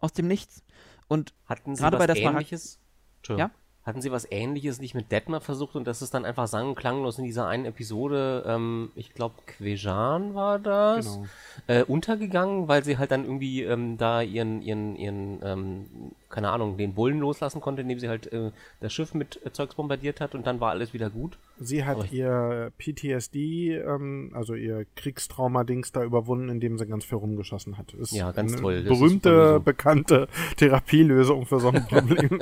aus 0.00 0.14
dem 0.14 0.26
Nichts. 0.28 0.64
Und 1.08 1.34
Hatten 1.46 1.74
Sie 1.76 1.82
Gerade 1.82 1.98
was 1.98 2.06
bei 2.06 2.06
der 2.06 2.16
Smaragd- 2.16 2.78
Entschuldigung. 3.18 3.50
Hatten 3.84 4.02
Sie 4.02 4.12
was 4.12 4.30
Ähnliches 4.30 4.80
nicht 4.82 4.94
mit 4.94 5.10
Detmer 5.12 5.40
versucht 5.40 5.74
und 5.74 5.86
das 5.86 6.02
ist 6.02 6.12
dann 6.12 6.26
einfach 6.26 6.46
sang- 6.46 6.68
und 6.68 6.74
klanglos 6.74 7.16
in 7.18 7.24
dieser 7.24 7.46
einen 7.46 7.64
Episode, 7.64 8.44
ähm, 8.46 8.90
ich 8.96 9.14
glaube 9.14 9.36
Quejan 9.46 10.34
war 10.34 10.58
das, 10.58 11.06
Genau. 11.14 11.26
äh, 11.68 11.84
untergegangen, 11.84 12.68
weil 12.68 12.84
sie 12.84 12.98
halt 12.98 13.12
dann 13.12 13.24
irgendwie 13.24 13.62
ähm, 13.62 13.96
da 13.96 14.20
ihren, 14.20 14.60
ihren, 14.60 14.94
ihren 14.94 15.40
ähm, 15.42 15.86
keine 16.28 16.50
Ahnung, 16.50 16.76
den 16.76 16.94
Bullen 16.94 17.20
loslassen 17.20 17.60
konnte, 17.60 17.82
indem 17.82 17.98
sie 17.98 18.08
halt 18.08 18.32
äh, 18.32 18.50
das 18.80 18.92
Schiff 18.92 19.14
mit 19.14 19.40
äh, 19.44 19.52
Zeugs 19.52 19.74
bombardiert 19.74 20.20
hat 20.20 20.34
und 20.34 20.46
dann 20.46 20.60
war 20.60 20.70
alles 20.70 20.92
wieder 20.92 21.10
gut. 21.10 21.38
Sie 21.58 21.84
hat 21.84 22.12
ihr 22.12 22.70
PTSD, 22.78 23.76
ähm, 23.76 24.32
also 24.34 24.54
ihr 24.54 24.86
Kriegstrauma-Dings 24.96 25.92
da 25.92 26.04
überwunden, 26.04 26.48
indem 26.48 26.78
sie 26.78 26.86
ganz 26.86 27.04
viel 27.04 27.18
rumgeschossen 27.18 27.78
hat. 27.78 27.94
Ist 27.94 28.12
ja, 28.12 28.32
ganz 28.32 28.56
toll. 28.56 28.84
Das 28.84 28.98
berühmte, 28.98 29.60
bekannte 29.60 30.28
Therapielösung 30.56 31.46
für 31.46 31.60
so 31.60 31.68
ein 31.68 31.84
Problem. 31.88 32.40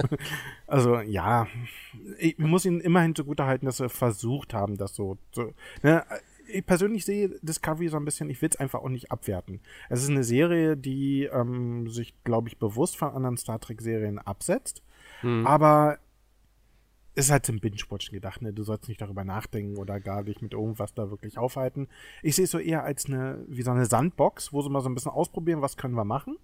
also 0.66 0.98
ja, 1.00 1.46
ich 2.18 2.38
muss 2.38 2.64
ihnen 2.64 2.80
immerhin 2.80 3.14
zugutehalten, 3.14 3.66
dass 3.66 3.76
sie 3.76 3.88
versucht 3.88 4.52
haben, 4.52 4.76
das 4.76 4.94
so 4.94 5.16
zu. 5.32 5.52
Ne? 5.82 6.04
Ich 6.48 6.66
persönlich 6.66 7.04
sehe 7.04 7.30
Discovery 7.42 7.88
so 7.88 7.96
ein 7.96 8.04
bisschen, 8.04 8.30
ich 8.30 8.40
will 8.42 8.48
es 8.48 8.56
einfach 8.56 8.80
auch 8.80 8.88
nicht 8.88 9.10
abwerten. 9.10 9.60
Es 9.88 10.02
ist 10.02 10.10
eine 10.10 10.24
Serie, 10.24 10.76
die 10.76 11.24
ähm, 11.24 11.88
sich, 11.88 12.14
glaube 12.24 12.48
ich, 12.48 12.58
bewusst 12.58 12.96
von 12.96 13.10
anderen 13.10 13.36
Star 13.36 13.60
Trek-Serien 13.60 14.18
absetzt. 14.18 14.82
Mhm. 15.22 15.46
Aber 15.46 15.98
ist 17.14 17.30
halt 17.30 17.46
zum 17.46 17.60
Binge-Watchen 17.60 18.12
gedacht, 18.12 18.42
ne? 18.42 18.52
Du 18.52 18.62
sollst 18.62 18.88
nicht 18.88 19.00
darüber 19.00 19.24
nachdenken 19.24 19.78
oder 19.78 20.00
gar 20.00 20.24
dich 20.24 20.42
mit 20.42 20.52
irgendwas 20.52 20.92
da 20.92 21.10
wirklich 21.10 21.38
aufhalten. 21.38 21.88
Ich 22.22 22.36
sehe 22.36 22.44
es 22.44 22.50
so 22.50 22.58
eher 22.58 22.84
als 22.84 23.06
eine, 23.06 23.42
wie 23.48 23.62
so 23.62 23.70
eine 23.70 23.86
Sandbox, 23.86 24.52
wo 24.52 24.60
sie 24.60 24.68
mal 24.68 24.82
so 24.82 24.90
ein 24.90 24.94
bisschen 24.94 25.12
ausprobieren, 25.12 25.62
was 25.62 25.76
können 25.78 25.94
wir 25.94 26.04
machen 26.04 26.36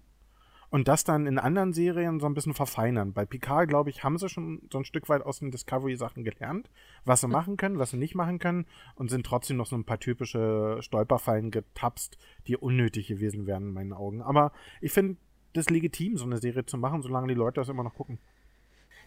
und 0.73 0.87
das 0.87 1.03
dann 1.03 1.27
in 1.27 1.37
anderen 1.37 1.71
Serien 1.71 2.19
so 2.19 2.25
ein 2.25 2.33
bisschen 2.33 2.55
verfeinern. 2.55 3.13
Bei 3.13 3.27
Picard, 3.27 3.69
glaube 3.69 3.91
ich, 3.91 4.03
haben 4.03 4.17
sie 4.17 4.27
schon 4.27 4.59
so 4.71 4.79
ein 4.79 4.85
Stück 4.85 5.07
weit 5.07 5.21
aus 5.21 5.37
den 5.37 5.51
Discovery-Sachen 5.51 6.23
gelernt, 6.23 6.67
was 7.05 7.21
sie 7.21 7.27
machen 7.27 7.57
können, 7.57 7.77
was 7.77 7.91
sie 7.91 7.97
nicht 7.97 8.15
machen 8.15 8.39
können 8.39 8.65
und 8.95 9.11
sind 9.11 9.23
trotzdem 9.23 9.57
noch 9.57 9.67
so 9.67 9.75
ein 9.75 9.83
paar 9.83 9.99
typische 9.99 10.79
Stolperfallen 10.81 11.51
getapst, 11.51 12.17
die 12.47 12.57
unnötig 12.57 13.05
gewesen 13.05 13.45
wären 13.45 13.67
in 13.67 13.73
meinen 13.73 13.93
Augen. 13.93 14.23
Aber 14.23 14.51
ich 14.81 14.91
finde 14.91 15.17
das 15.53 15.69
legitim, 15.69 16.17
so 16.17 16.25
eine 16.25 16.39
Serie 16.39 16.65
zu 16.65 16.79
machen, 16.79 17.03
solange 17.03 17.27
die 17.27 17.35
Leute 17.35 17.61
das 17.61 17.69
immer 17.69 17.83
noch 17.83 17.93
gucken. 17.93 18.17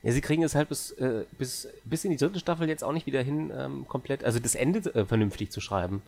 Ja, 0.04 0.12
sie 0.12 0.20
kriegen 0.20 0.44
es 0.44 0.54
halt 0.54 0.68
bis, 0.68 0.92
äh, 0.92 1.24
bis, 1.36 1.66
bis 1.84 2.04
in 2.04 2.12
die 2.12 2.16
dritte 2.16 2.38
Staffel 2.38 2.68
jetzt 2.68 2.84
auch 2.84 2.92
nicht 2.92 3.08
wieder 3.08 3.22
hin, 3.24 3.50
ähm, 3.52 3.88
komplett, 3.88 4.22
also 4.22 4.38
das 4.38 4.54
Ende 4.54 4.88
äh, 4.94 5.04
vernünftig 5.04 5.50
zu 5.50 5.60
schreiben. 5.60 6.02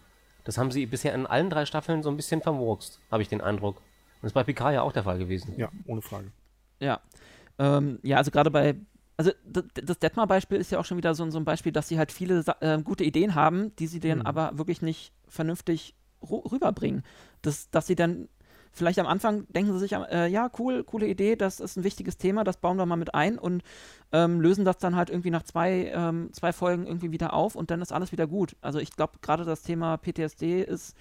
Das 0.44 0.56
haben 0.56 0.70
sie 0.70 0.86
bisher 0.86 1.12
in 1.16 1.26
allen 1.26 1.50
drei 1.50 1.66
Staffeln 1.66 2.04
so 2.04 2.10
ein 2.10 2.16
bisschen 2.16 2.42
vermurkst, 2.42 3.00
habe 3.10 3.22
ich 3.22 3.28
den 3.28 3.40
Eindruck. 3.40 3.82
Das 4.20 4.30
ist 4.30 4.34
bei 4.34 4.44
Picard 4.44 4.74
ja 4.74 4.82
auch 4.82 4.92
der 4.92 5.04
Fall 5.04 5.18
gewesen. 5.18 5.54
Ja, 5.56 5.68
ohne 5.86 6.02
Frage. 6.02 6.32
Ja. 6.80 7.00
Ähm, 7.58 7.98
ja, 8.02 8.16
also 8.16 8.30
gerade 8.30 8.50
bei. 8.50 8.76
Also 9.16 9.32
das 9.74 9.98
Detmar-Beispiel 9.98 10.58
ist 10.58 10.70
ja 10.70 10.78
auch 10.78 10.84
schon 10.84 10.96
wieder 10.96 11.12
so, 11.12 11.28
so, 11.28 11.38
ein 11.40 11.44
Beispiel, 11.44 11.72
dass 11.72 11.88
sie 11.88 11.98
halt 11.98 12.12
viele 12.12 12.44
äh, 12.60 12.80
gute 12.80 13.02
Ideen 13.02 13.34
haben, 13.34 13.74
die 13.74 13.88
sie 13.88 13.98
dann 13.98 14.20
mhm. 14.20 14.26
aber 14.26 14.56
wirklich 14.58 14.80
nicht 14.80 15.12
vernünftig 15.26 15.96
rüberbringen. 16.22 17.02
Das, 17.42 17.68
dass 17.70 17.88
sie 17.88 17.96
dann 17.96 18.28
vielleicht 18.72 18.98
am 18.98 19.06
Anfang 19.06 19.46
denken 19.52 19.72
sie 19.72 19.78
sich, 19.78 19.92
äh, 19.92 20.28
ja, 20.28 20.50
cool, 20.58 20.84
coole 20.84 21.06
Idee, 21.06 21.36
das 21.36 21.60
ist 21.60 21.76
ein 21.76 21.84
wichtiges 21.84 22.16
Thema, 22.16 22.44
das 22.44 22.58
bauen 22.58 22.76
wir 22.76 22.86
mal 22.86 22.96
mit 22.96 23.14
ein 23.14 23.38
und 23.38 23.62
ähm, 24.12 24.40
lösen 24.40 24.64
das 24.64 24.78
dann 24.78 24.96
halt 24.96 25.10
irgendwie 25.10 25.30
nach 25.30 25.42
zwei, 25.42 25.90
ähm, 25.94 26.30
zwei 26.32 26.52
Folgen 26.52 26.86
irgendwie 26.86 27.10
wieder 27.10 27.34
auf 27.34 27.56
und 27.56 27.70
dann 27.70 27.82
ist 27.82 27.92
alles 27.92 28.12
wieder 28.12 28.26
gut. 28.26 28.56
Also 28.60 28.78
ich 28.78 28.92
glaube, 28.92 29.14
gerade 29.20 29.44
das 29.44 29.62
Thema 29.62 29.96
PTSD 29.96 30.62
ist 30.62 30.96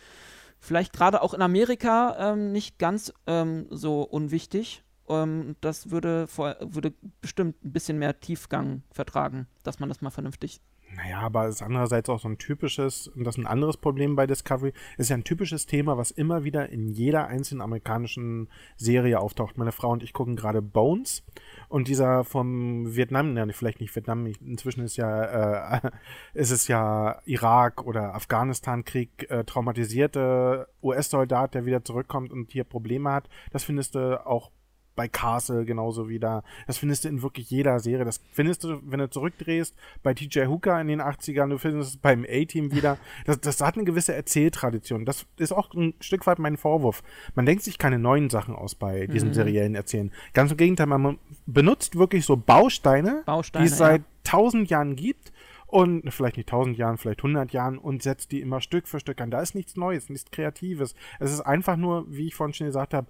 vielleicht 0.59 0.93
gerade 0.93 1.21
auch 1.21 1.33
in 1.33 1.41
Amerika 1.41 2.33
ähm, 2.33 2.51
nicht 2.51 2.79
ganz 2.79 3.13
ähm, 3.25 3.67
so 3.69 4.01
unwichtig. 4.01 4.83
Ähm, 5.09 5.55
das 5.61 5.91
würde, 5.91 6.27
vor, 6.27 6.55
würde 6.61 6.93
bestimmt 7.21 7.63
ein 7.63 7.71
bisschen 7.71 7.99
mehr 7.99 8.19
Tiefgang 8.19 8.83
vertragen, 8.91 9.47
dass 9.63 9.79
man 9.79 9.89
das 9.89 10.01
mal 10.01 10.09
vernünftig 10.09 10.61
naja, 10.95 11.19
aber 11.19 11.47
es 11.47 11.55
ist 11.55 11.61
andererseits 11.61 12.09
auch 12.09 12.19
so 12.19 12.27
ein 12.27 12.37
typisches, 12.37 13.07
und 13.09 13.23
das 13.23 13.35
ist 13.35 13.43
ein 13.43 13.47
anderes 13.47 13.77
Problem 13.77 14.15
bei 14.15 14.25
Discovery, 14.25 14.73
ist 14.97 15.09
ja 15.09 15.17
ein 15.17 15.23
typisches 15.23 15.65
Thema, 15.65 15.97
was 15.97 16.11
immer 16.11 16.43
wieder 16.43 16.69
in 16.69 16.87
jeder 16.87 17.27
einzelnen 17.27 17.61
amerikanischen 17.61 18.49
Serie 18.77 19.19
auftaucht. 19.19 19.57
Meine 19.57 19.71
Frau 19.71 19.91
und 19.91 20.01
ich 20.01 20.13
gucken 20.13 20.35
gerade 20.35 20.61
Bones 20.61 21.23
und 21.69 21.87
dieser 21.87 22.23
vom 22.23 22.95
Vietnam, 22.95 23.35
ja, 23.35 23.45
vielleicht 23.51 23.81
nicht 23.81 23.95
Vietnam, 23.95 24.25
inzwischen 24.25 24.83
ist 24.83 24.97
ja, 24.97 25.75
äh, 25.75 25.91
ist 26.33 26.51
es 26.51 26.67
ja 26.67 27.21
Irak 27.25 27.85
oder 27.85 28.15
Afghanistan-Krieg, 28.15 29.29
äh, 29.29 29.43
traumatisierte 29.43 30.67
US-Soldat, 30.81 31.53
der 31.53 31.65
wieder 31.65 31.83
zurückkommt 31.83 32.31
und 32.31 32.51
hier 32.51 32.63
Probleme 32.63 33.11
hat. 33.11 33.29
Das 33.51 33.63
findest 33.63 33.95
du 33.95 34.25
auch 34.25 34.51
bei 34.97 35.07
Castle 35.07 35.63
genauso 35.63 36.09
wieder. 36.09 36.43
Das 36.65 36.77
findest 36.77 37.05
du 37.05 37.09
in 37.09 37.21
wirklich 37.21 37.49
jeder 37.49 37.79
Serie. 37.79 38.03
Das 38.03 38.19
findest 38.33 38.65
du, 38.65 38.81
wenn 38.83 38.99
du 38.99 39.09
zurückdrehst, 39.09 39.73
bei 40.03 40.13
TJ 40.13 40.47
Hooker 40.47 40.81
in 40.81 40.87
den 40.87 41.01
80ern, 41.01 41.47
du 41.47 41.57
findest 41.57 41.91
es 41.91 41.97
beim 41.97 42.25
A-Team 42.29 42.73
wieder. 42.73 42.97
Das, 43.25 43.39
das 43.39 43.61
hat 43.61 43.75
eine 43.75 43.85
gewisse 43.85 44.13
Erzähltradition. 44.13 45.05
Das 45.05 45.25
ist 45.37 45.53
auch 45.53 45.73
ein 45.73 45.93
Stück 46.01 46.27
weit 46.27 46.39
mein 46.39 46.57
Vorwurf. 46.57 47.03
Man 47.35 47.45
denkt 47.45 47.63
sich 47.63 47.77
keine 47.77 47.99
neuen 47.99 48.29
Sachen 48.29 48.55
aus 48.55 48.75
bei 48.75 49.07
diesen 49.07 49.29
mhm. 49.29 49.33
seriellen 49.33 49.75
Erzählen. 49.75 50.11
Ganz 50.33 50.51
im 50.51 50.57
Gegenteil, 50.57 50.87
man 50.87 51.19
benutzt 51.45 51.95
wirklich 51.95 52.25
so 52.25 52.35
Bausteine, 52.35 53.23
Bausteine 53.25 53.65
die 53.65 53.71
es 53.71 53.77
seit 53.77 54.01
tausend 54.23 54.69
ja. 54.69 54.79
Jahren 54.79 54.95
gibt 54.95 55.31
und 55.67 56.09
vielleicht 56.11 56.37
nicht 56.37 56.49
tausend 56.49 56.77
Jahren, 56.77 56.97
vielleicht 56.97 57.21
hundert 57.23 57.51
Jahren 57.51 57.77
und 57.77 58.01
setzt 58.01 58.31
die 58.31 58.41
immer 58.41 58.61
Stück 58.61 58.87
für 58.87 58.99
Stück 58.99 59.21
an. 59.21 59.31
Da 59.31 59.41
ist 59.41 59.53
nichts 59.53 59.75
Neues, 59.75 60.09
nichts 60.09 60.31
Kreatives. 60.31 60.95
Es 61.19 61.31
ist 61.31 61.41
einfach 61.41 61.75
nur, 61.75 62.05
wie 62.09 62.27
ich 62.27 62.35
vorhin 62.35 62.53
schon 62.53 62.67
gesagt 62.67 62.93
habe, 62.93 63.07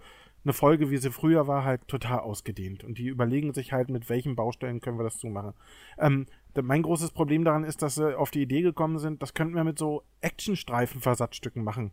eine 0.47 0.53
Folge, 0.53 0.89
wie 0.89 0.97
sie 0.97 1.11
früher 1.11 1.47
war, 1.47 1.63
halt 1.63 1.87
total 1.87 2.19
ausgedehnt. 2.19 2.83
Und 2.83 2.97
die 2.97 3.07
überlegen 3.07 3.53
sich 3.53 3.73
halt, 3.73 3.89
mit 3.89 4.09
welchen 4.09 4.35
Baustellen 4.35 4.79
können 4.79 4.97
wir 4.97 5.03
das 5.03 5.19
zumachen. 5.19 5.53
Ähm, 5.97 6.25
mein 6.59 6.81
großes 6.81 7.11
Problem 7.11 7.43
daran 7.43 7.63
ist, 7.63 7.81
dass 7.81 7.95
sie 7.95 8.17
auf 8.17 8.31
die 8.31 8.41
Idee 8.41 8.61
gekommen 8.61 8.97
sind, 8.97 9.21
das 9.21 9.33
könnten 9.33 9.55
wir 9.55 9.63
mit 9.63 9.77
so 9.77 10.03
Actionstreifen-Versatzstücken 10.21 11.63
machen. 11.63 11.91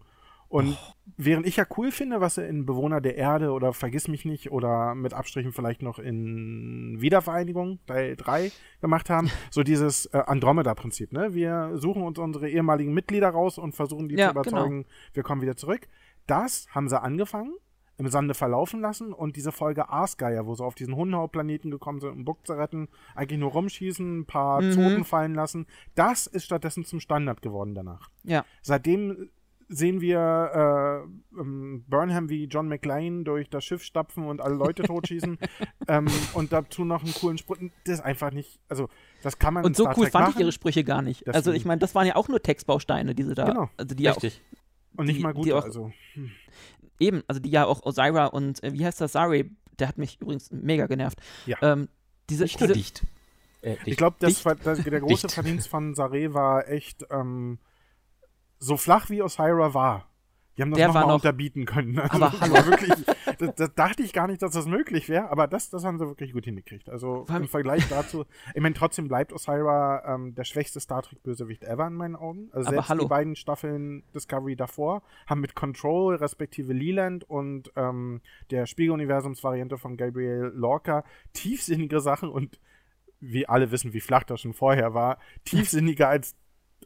Und 0.48 0.68
oh. 0.68 0.92
während 1.16 1.46
ich 1.46 1.57
ja 1.57 1.66
cool 1.76 1.90
finde, 1.90 2.20
was 2.20 2.36
sie 2.36 2.46
in 2.46 2.64
Bewohner 2.64 3.00
der 3.00 3.16
Erde 3.16 3.50
oder 3.50 3.72
Vergiss 3.72 4.07
mich 4.07 4.24
nicht 4.24 4.52
oder 4.52 4.94
mit 4.94 5.12
Abstrichen 5.12 5.52
vielleicht 5.52 5.82
noch 5.82 5.98
in 5.98 7.00
Wiedervereinigung, 7.00 7.80
Teil 7.86 8.14
3 8.14 8.52
gemacht 8.80 9.11
haben, 9.11 9.30
so 9.50 9.64
dieses 9.64 10.07
äh, 10.07 10.18
Andromeda-Prinzip, 10.18 11.12
ne? 11.12 11.34
Wir 11.34 11.72
suchen 11.74 12.02
uns 12.02 12.18
unsere 12.18 12.48
ehemaligen 12.48 12.94
Mitglieder 12.94 13.30
raus 13.30 13.59
und 13.59 13.74
versuchen 13.74 14.09
die 14.09 14.14
ja, 14.14 14.26
zu 14.26 14.30
überzeugen, 14.30 14.82
genau. 14.82 14.94
wir 15.14 15.22
kommen 15.24 15.42
wieder 15.42 15.57
zurück. 15.57 15.88
Das 16.26 16.68
haben 16.70 16.88
sie 16.88 17.02
angefangen 17.02 17.55
im 17.97 18.09
Sande 18.09 18.34
verlaufen 18.34 18.80
lassen 18.80 19.12
und 19.12 19.36
diese 19.36 19.53
Folge 19.53 19.88
Aasgeier, 19.88 20.47
wo 20.47 20.55
sie 20.55 20.64
auf 20.64 20.74
diesen 20.74 20.97
Hundenhauptplaneten 20.97 21.70
gekommen 21.70 22.01
sind, 22.01 22.11
um 22.11 22.24
Buck 22.24 22.47
zu 22.47 22.55
retten, 22.55 22.88
eigentlich 23.14 23.38
nur 23.38 23.53
rumschießen, 23.53 24.20
ein 24.20 24.26
paar 24.26 24.61
mhm. 24.61 24.72
Zoten 24.72 25.05
fallen 25.05 25.34
lassen, 25.34 25.66
das 25.95 26.26
ist 26.26 26.45
stattdessen 26.45 26.84
zum 26.84 27.01
Standard 27.01 27.42
geworden 27.42 27.74
danach. 27.74 28.11
Ja. 28.24 28.45
Seitdem 28.62 29.30
sehen 29.68 30.01
wir 30.01 31.07
äh, 31.34 31.40
ähm, 31.40 31.84
Burnham 31.88 32.28
wie 32.28 32.45
John 32.45 32.68
McLean 32.68 33.24
durch 33.24 33.49
das 33.49 33.64
Schiff 33.64 33.82
stapfen 33.82 34.26
und 34.26 34.40
alle 34.40 34.55
Leute 34.55 34.82
totschießen 34.84 35.38
ähm, 35.88 36.07
und 36.34 36.53
dazu 36.53 36.84
noch 36.84 37.03
einen 37.03 37.14
coolen 37.14 37.38
Spruch. 37.38 37.57
Das 37.84 37.99
ist 37.99 38.05
einfach 38.05 38.30
nicht, 38.30 38.61
also 38.68 38.88
das 39.22 39.38
kann 39.38 39.55
man 39.55 39.64
Und 39.64 39.76
so 39.76 39.88
cool 39.97 40.09
fand 40.09 40.26
machen. 40.26 40.34
ich 40.34 40.40
ihre 40.40 40.53
Sprüche 40.53 40.84
gar 40.84 41.03
nicht. 41.03 41.20
Deswegen. 41.20 41.36
Also 41.36 41.53
ich 41.53 41.64
meine, 41.64 41.78
das 41.78 41.95
waren 41.95 42.07
ja 42.07 42.16
auch 42.16 42.28
nur 42.28 42.42
Textbausteine, 42.42 43.14
diese 43.14 43.34
da. 43.34 43.47
Genau. 43.47 43.70
Also 43.76 43.95
die 43.95 44.07
Richtig. 44.07 44.42
Auch, 44.42 44.99
und 44.99 45.07
nicht 45.07 45.18
die, 45.18 45.22
mal 45.22 45.34
gut, 45.34 45.51
also. 45.51 45.92
Hm. 46.14 46.30
Eben, 46.99 47.22
also 47.26 47.40
die 47.40 47.51
ja 47.51 47.66
auch 47.66 47.82
Osira 47.82 48.26
und 48.26 48.62
äh, 48.62 48.72
wie 48.72 48.84
heißt 48.84 49.01
das, 49.01 49.12
Sari, 49.12 49.51
der 49.78 49.88
hat 49.88 49.99
mich 49.99 50.20
übrigens 50.20 50.51
mega 50.51 50.86
genervt. 50.86 51.18
Ja. 51.47 51.59
Ähm, 51.62 51.88
diese, 52.30 52.45
dicht, 52.45 52.61
diese, 52.61 52.72
dicht. 52.72 53.03
Äh, 53.61 53.76
ich 53.84 53.97
glaube, 53.97 54.16
der 54.20 54.30
große 55.01 55.28
Verdienst 55.28 55.68
von 55.68 55.95
Sare 55.95 56.34
war 56.34 56.68
echt 56.68 57.05
ähm, 57.11 57.59
so 58.59 58.76
flach 58.76 59.11
wie 59.11 59.22
Osira 59.22 59.74
war. 59.74 60.09
Die 60.57 60.62
haben 60.62 60.70
das 60.70 60.86
nochmal 60.86 61.07
noch, 61.07 61.14
unterbieten 61.14 61.64
können. 61.64 61.98
Also 61.98 62.24
aber 62.24 62.40
hallo. 62.40 62.55
Wirklich, 62.66 62.92
das, 63.38 63.55
das, 63.57 63.74
dachte 63.74 64.02
ich 64.02 64.12
gar 64.12 64.28
nicht, 64.28 64.40
dass 64.42 64.52
das 64.52 64.66
möglich 64.66 65.09
wäre, 65.09 65.30
aber 65.30 65.48
das, 65.48 65.70
das 65.70 65.84
haben 65.84 65.98
sie 65.98 66.07
wirklich 66.07 66.32
gut 66.32 66.44
hingekriegt. 66.44 66.88
Also 66.88 67.26
im 67.28 67.48
Vergleich 67.48 67.88
dazu, 67.90 68.24
ich 68.55 68.61
meine, 68.61 68.74
trotzdem 68.74 69.09
bleibt 69.09 69.32
Osira 69.32 70.14
ähm, 70.14 70.34
der 70.34 70.44
schwächste 70.44 70.78
Star 70.78 71.02
Trek-Bösewicht 71.02 71.64
ever 71.64 71.86
in 71.86 71.94
meinen 71.94 72.14
Augen. 72.14 72.50
Also 72.52 72.68
aber 72.68 72.76
selbst 72.76 72.88
hallo. 72.88 73.02
die 73.02 73.09
beiden 73.09 73.36
Staffeln 73.36 74.05
Discovery 74.14 74.55
davor 74.55 75.02
haben 75.26 75.40
mit 75.40 75.55
Control, 75.55 76.14
respektive 76.14 76.72
Leland 76.72 77.28
und 77.28 77.72
ähm, 77.74 78.20
der 78.50 78.66
Spiegeluniversums-Variante 78.66 79.76
von 79.76 79.96
Gabriel 79.96 80.52
Lorca 80.55 81.05
tiefsinnige 81.32 82.00
Sachen 82.00 82.28
und 82.28 82.61
wie 83.20 83.48
alle 83.48 83.70
wissen, 83.70 83.92
wie 83.92 84.00
flach 84.00 84.24
das 84.24 84.40
schon 84.40 84.55
vorher 84.55 84.94
war, 84.94 85.18
tiefsinniger 85.44 86.09
als 86.09 86.36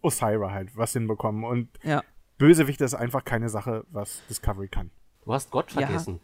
Osira 0.02 0.52
halt 0.52 0.76
was 0.76 0.92
hinbekommen. 0.92 1.44
Und 1.44 1.68
ja. 1.82 2.02
Bösewicht 2.38 2.80
ist 2.80 2.94
einfach 2.94 3.24
keine 3.24 3.48
Sache, 3.48 3.84
was 3.90 4.22
Discovery 4.28 4.68
kann. 4.68 4.90
Du 5.24 5.34
hast 5.34 5.50
Gott 5.50 5.72
vergessen. 5.72 6.20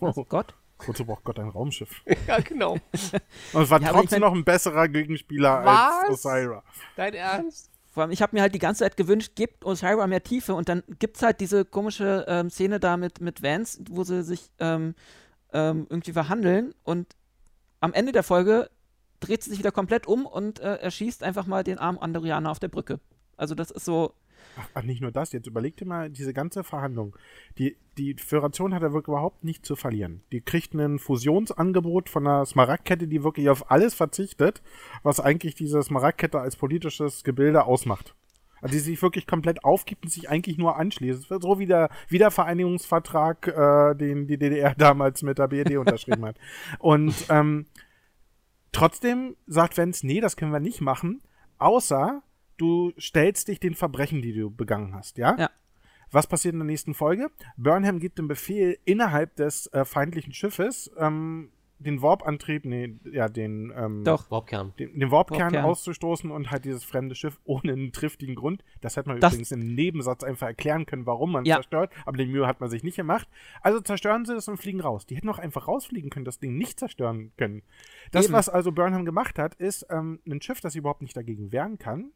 Ja. 0.00 0.08
Was, 0.08 0.16
Gott? 0.28 0.54
Wozu 0.86 1.04
braucht 1.04 1.24
Gott 1.24 1.38
ein 1.38 1.48
Raumschiff? 1.48 2.02
ja, 2.26 2.38
genau. 2.40 2.72
Und 3.52 3.62
es 3.62 3.70
war 3.70 3.80
ja, 3.80 3.90
trotzdem 3.90 4.20
noch 4.20 4.32
ein 4.32 4.44
besserer 4.44 4.88
Gegenspieler 4.88 5.64
was? 5.64 6.10
als 6.10 6.26
Osira. 6.26 6.62
Dein 6.96 7.14
Ernst? 7.14 7.70
Vor 7.92 8.02
allem, 8.02 8.12
ich 8.12 8.20
habe 8.20 8.36
mir 8.36 8.42
halt 8.42 8.54
die 8.54 8.58
ganze 8.58 8.84
Zeit 8.84 8.96
gewünscht, 8.98 9.32
gibt 9.36 9.64
Osira 9.64 10.06
mehr 10.06 10.22
Tiefe 10.22 10.54
und 10.54 10.68
dann 10.68 10.82
gibt 10.98 11.16
es 11.16 11.22
halt 11.22 11.40
diese 11.40 11.64
komische 11.64 12.26
ähm, 12.28 12.50
Szene 12.50 12.78
da 12.78 12.98
mit, 12.98 13.22
mit 13.22 13.42
Vance, 13.42 13.80
wo 13.90 14.04
sie 14.04 14.22
sich 14.22 14.50
ähm, 14.58 14.94
ähm, 15.54 15.86
irgendwie 15.88 16.12
verhandeln 16.12 16.74
und 16.84 17.16
am 17.80 17.94
Ende 17.94 18.12
der 18.12 18.22
Folge 18.22 18.68
dreht 19.20 19.42
sie 19.42 19.50
sich 19.50 19.58
wieder 19.58 19.72
komplett 19.72 20.06
um 20.06 20.26
und 20.26 20.60
äh, 20.60 20.76
erschießt 20.76 21.22
einfach 21.22 21.46
mal 21.46 21.64
den 21.64 21.78
armen 21.78 21.98
Andorianer 21.98 22.50
auf 22.50 22.58
der 22.58 22.68
Brücke. 22.68 23.00
Also 23.38 23.54
das 23.54 23.70
ist 23.70 23.86
so, 23.86 24.12
Ach, 24.58 24.68
ach, 24.74 24.82
nicht 24.82 25.00
nur 25.00 25.12
das, 25.12 25.32
jetzt 25.32 25.46
überleg 25.46 25.76
dir 25.76 25.86
mal 25.86 26.10
diese 26.10 26.32
ganze 26.32 26.64
Verhandlung. 26.64 27.16
Die, 27.58 27.76
die 27.98 28.14
Föderation 28.14 28.74
hat 28.74 28.82
ja 28.82 28.92
wirklich 28.92 29.08
überhaupt 29.08 29.44
nichts 29.44 29.66
zu 29.68 29.76
verlieren. 29.76 30.22
Die 30.32 30.40
kriegt 30.40 30.74
ein 30.74 30.98
Fusionsangebot 30.98 32.08
von 32.08 32.26
einer 32.26 32.46
Smaragdkette, 32.46 33.08
die 33.08 33.22
wirklich 33.22 33.48
auf 33.50 33.70
alles 33.70 33.94
verzichtet, 33.94 34.62
was 35.02 35.20
eigentlich 35.20 35.54
diese 35.54 35.82
Smaragdkette 35.82 36.40
als 36.40 36.56
politisches 36.56 37.24
Gebilde 37.24 37.64
ausmacht. 37.64 38.14
Also 38.62 38.72
die 38.72 38.80
sich 38.80 39.02
wirklich 39.02 39.26
komplett 39.26 39.64
aufgibt 39.64 40.04
und 40.04 40.10
sich 40.10 40.30
eigentlich 40.30 40.58
nur 40.58 40.76
anschließt. 40.76 41.28
So 41.28 41.58
wie 41.58 41.66
der 41.66 41.90
Wiedervereinigungsvertrag, 42.08 43.48
äh, 43.48 43.94
den 43.94 44.26
die 44.26 44.38
DDR 44.38 44.74
damals 44.78 45.22
mit 45.22 45.38
der 45.38 45.48
BRD 45.48 45.76
unterschrieben 45.76 46.24
hat. 46.24 46.36
Und 46.78 47.14
ähm, 47.28 47.66
trotzdem 48.72 49.36
sagt 49.46 49.76
Vance, 49.76 50.06
nee, 50.06 50.20
das 50.20 50.36
können 50.36 50.52
wir 50.52 50.60
nicht 50.60 50.80
machen, 50.80 51.22
außer 51.58 52.22
du 52.56 52.92
stellst 52.98 53.48
dich 53.48 53.60
den 53.60 53.74
Verbrechen, 53.74 54.22
die 54.22 54.32
du 54.32 54.50
begangen 54.50 54.94
hast, 54.94 55.18
ja? 55.18 55.36
Ja. 55.38 55.50
Was 56.12 56.26
passiert 56.28 56.52
in 56.54 56.60
der 56.60 56.66
nächsten 56.66 56.94
Folge? 56.94 57.30
Burnham 57.56 57.98
gibt 57.98 58.18
den 58.18 58.28
Befehl, 58.28 58.78
innerhalb 58.84 59.34
des 59.36 59.66
äh, 59.72 59.84
feindlichen 59.84 60.32
Schiffes 60.32 60.90
ähm, 60.98 61.50
den 61.78 62.00
Warp-Antrieb, 62.00 62.64
nee, 62.64 62.94
ja, 63.04 63.28
den, 63.28 63.70
ähm, 63.76 64.02
Doch. 64.02 64.30
Warpkern. 64.30 64.72
den, 64.78 64.98
den 64.98 65.10
Warpkern 65.10 65.40
Warpkern. 65.40 65.64
auszustoßen 65.66 66.30
und 66.30 66.50
halt 66.50 66.64
dieses 66.64 66.84
fremde 66.84 67.14
Schiff 67.14 67.38
ohne 67.44 67.72
einen 67.72 67.92
triftigen 67.92 68.34
Grund. 68.34 68.64
Das 68.80 68.96
hätte 68.96 69.08
man 69.10 69.20
Das- 69.20 69.32
übrigens 69.34 69.50
im 69.52 69.74
Nebensatz 69.74 70.22
einfach 70.24 70.46
erklären 70.46 70.86
können, 70.86 71.04
warum 71.04 71.32
man 71.32 71.44
Ja. 71.44 71.56
zerstört, 71.56 71.92
aber 72.06 72.16
die 72.16 72.24
Mühe 72.26 72.46
hat 72.46 72.60
man 72.60 72.70
sich 72.70 72.82
nicht 72.82 72.96
gemacht. 72.96 73.28
Also 73.60 73.80
zerstören 73.80 74.24
sie 74.24 74.32
das 74.34 74.48
und 74.48 74.56
fliegen 74.58 74.80
raus. 74.80 75.04
Die 75.06 75.16
hätten 75.16 75.28
auch 75.28 75.38
einfach 75.40 75.68
rausfliegen 75.68 76.08
können, 76.08 76.24
das 76.24 76.38
Ding 76.38 76.56
nicht 76.56 76.78
zerstören 76.78 77.32
können. 77.36 77.62
Das, 78.12 78.26
Eben. 78.26 78.34
was 78.34 78.48
also 78.48 78.72
Burnham 78.72 79.04
gemacht 79.04 79.38
hat, 79.38 79.54
ist 79.56 79.86
ähm, 79.90 80.20
ein 80.26 80.40
Schiff, 80.40 80.60
das 80.62 80.76
überhaupt 80.76 81.02
nicht 81.02 81.16
dagegen 81.16 81.52
wehren 81.52 81.78
kann, 81.78 82.10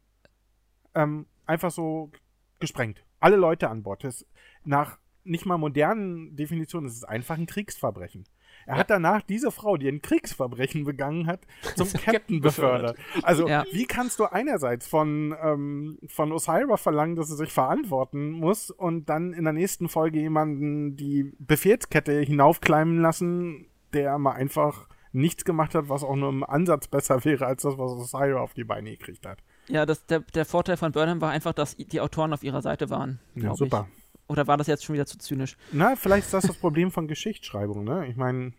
ähm, 0.95 1.25
einfach 1.45 1.71
so 1.71 2.11
gesprengt. 2.59 3.03
Alle 3.19 3.35
Leute 3.35 3.69
an 3.69 3.83
Bord. 3.83 4.03
Das 4.03 4.25
nach 4.63 4.97
nicht 5.23 5.45
mal 5.45 5.57
modernen 5.57 6.35
Definitionen 6.35 6.87
ist 6.87 6.95
es 6.97 7.03
einfach 7.03 7.37
ein 7.37 7.45
Kriegsverbrechen. 7.45 8.25
Er 8.65 8.75
hat 8.77 8.89
danach 8.89 9.21
diese 9.21 9.49
Frau, 9.51 9.77
die 9.77 9.87
ein 9.87 10.01
Kriegsverbrechen 10.01 10.83
begangen 10.83 11.25
hat, 11.25 11.41
zum 11.75 11.91
Captain 11.93 12.41
befördert. 12.41 12.97
Also, 13.23 13.47
Ja. 13.47 13.65
wie 13.71 13.85
kannst 13.85 14.19
du 14.19 14.25
einerseits 14.25 14.87
von, 14.87 15.35
ähm, 15.41 15.97
von 16.07 16.31
Osira 16.31 16.77
verlangen, 16.77 17.15
dass 17.15 17.29
er 17.29 17.37
sich 17.37 17.51
verantworten 17.51 18.31
muss 18.31 18.69
und 18.69 19.09
dann 19.09 19.33
in 19.33 19.45
der 19.45 19.53
nächsten 19.53 19.89
Folge 19.89 20.19
jemanden 20.19 20.95
die 20.95 21.31
Befehlskette 21.39 22.19
hinaufklimmen 22.21 23.01
lassen, 23.01 23.67
der 23.93 24.17
mal 24.17 24.33
einfach 24.33 24.87
nichts 25.11 25.43
gemacht 25.43 25.73
hat, 25.75 25.89
was 25.89 26.03
auch 26.03 26.15
nur 26.15 26.29
im 26.29 26.43
Ansatz 26.43 26.87
besser 26.87 27.23
wäre 27.25 27.45
als 27.45 27.63
das, 27.63 27.77
was 27.77 27.91
Osira 27.93 28.39
auf 28.41 28.53
die 28.53 28.63
Beine 28.63 28.91
gekriegt 28.91 29.25
hat. 29.25 29.39
Ja, 29.67 29.85
das, 29.85 30.05
der, 30.05 30.19
der 30.19 30.45
Vorteil 30.45 30.77
von 30.77 30.91
Burnham 30.91 31.21
war 31.21 31.31
einfach, 31.31 31.53
dass 31.53 31.75
die 31.77 32.01
Autoren 32.01 32.33
auf 32.33 32.43
ihrer 32.43 32.61
Seite 32.61 32.89
waren. 32.89 33.19
Ja, 33.35 33.55
super. 33.55 33.87
Ich. 33.95 34.01
Oder 34.27 34.47
war 34.47 34.57
das 34.57 34.67
jetzt 34.67 34.85
schon 34.85 34.93
wieder 34.93 35.05
zu 35.05 35.17
zynisch? 35.17 35.57
Na, 35.71 35.95
vielleicht 35.95 36.25
ist 36.25 36.33
das 36.33 36.47
das 36.47 36.57
Problem 36.57 36.91
von 36.91 37.07
Geschichtsschreibung, 37.07 37.83
ne? 37.83 38.07
Ich 38.07 38.15
meine, 38.15 38.53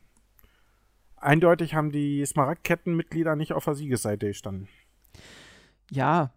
eindeutig 1.17 1.75
haben 1.75 1.91
die 1.91 2.25
Smaragdkettenmitglieder 2.27 3.37
nicht 3.37 3.53
auf 3.53 3.65
der 3.65 3.75
Siegesseite 3.75 4.27
gestanden. 4.27 4.69
Ja. 5.91 6.33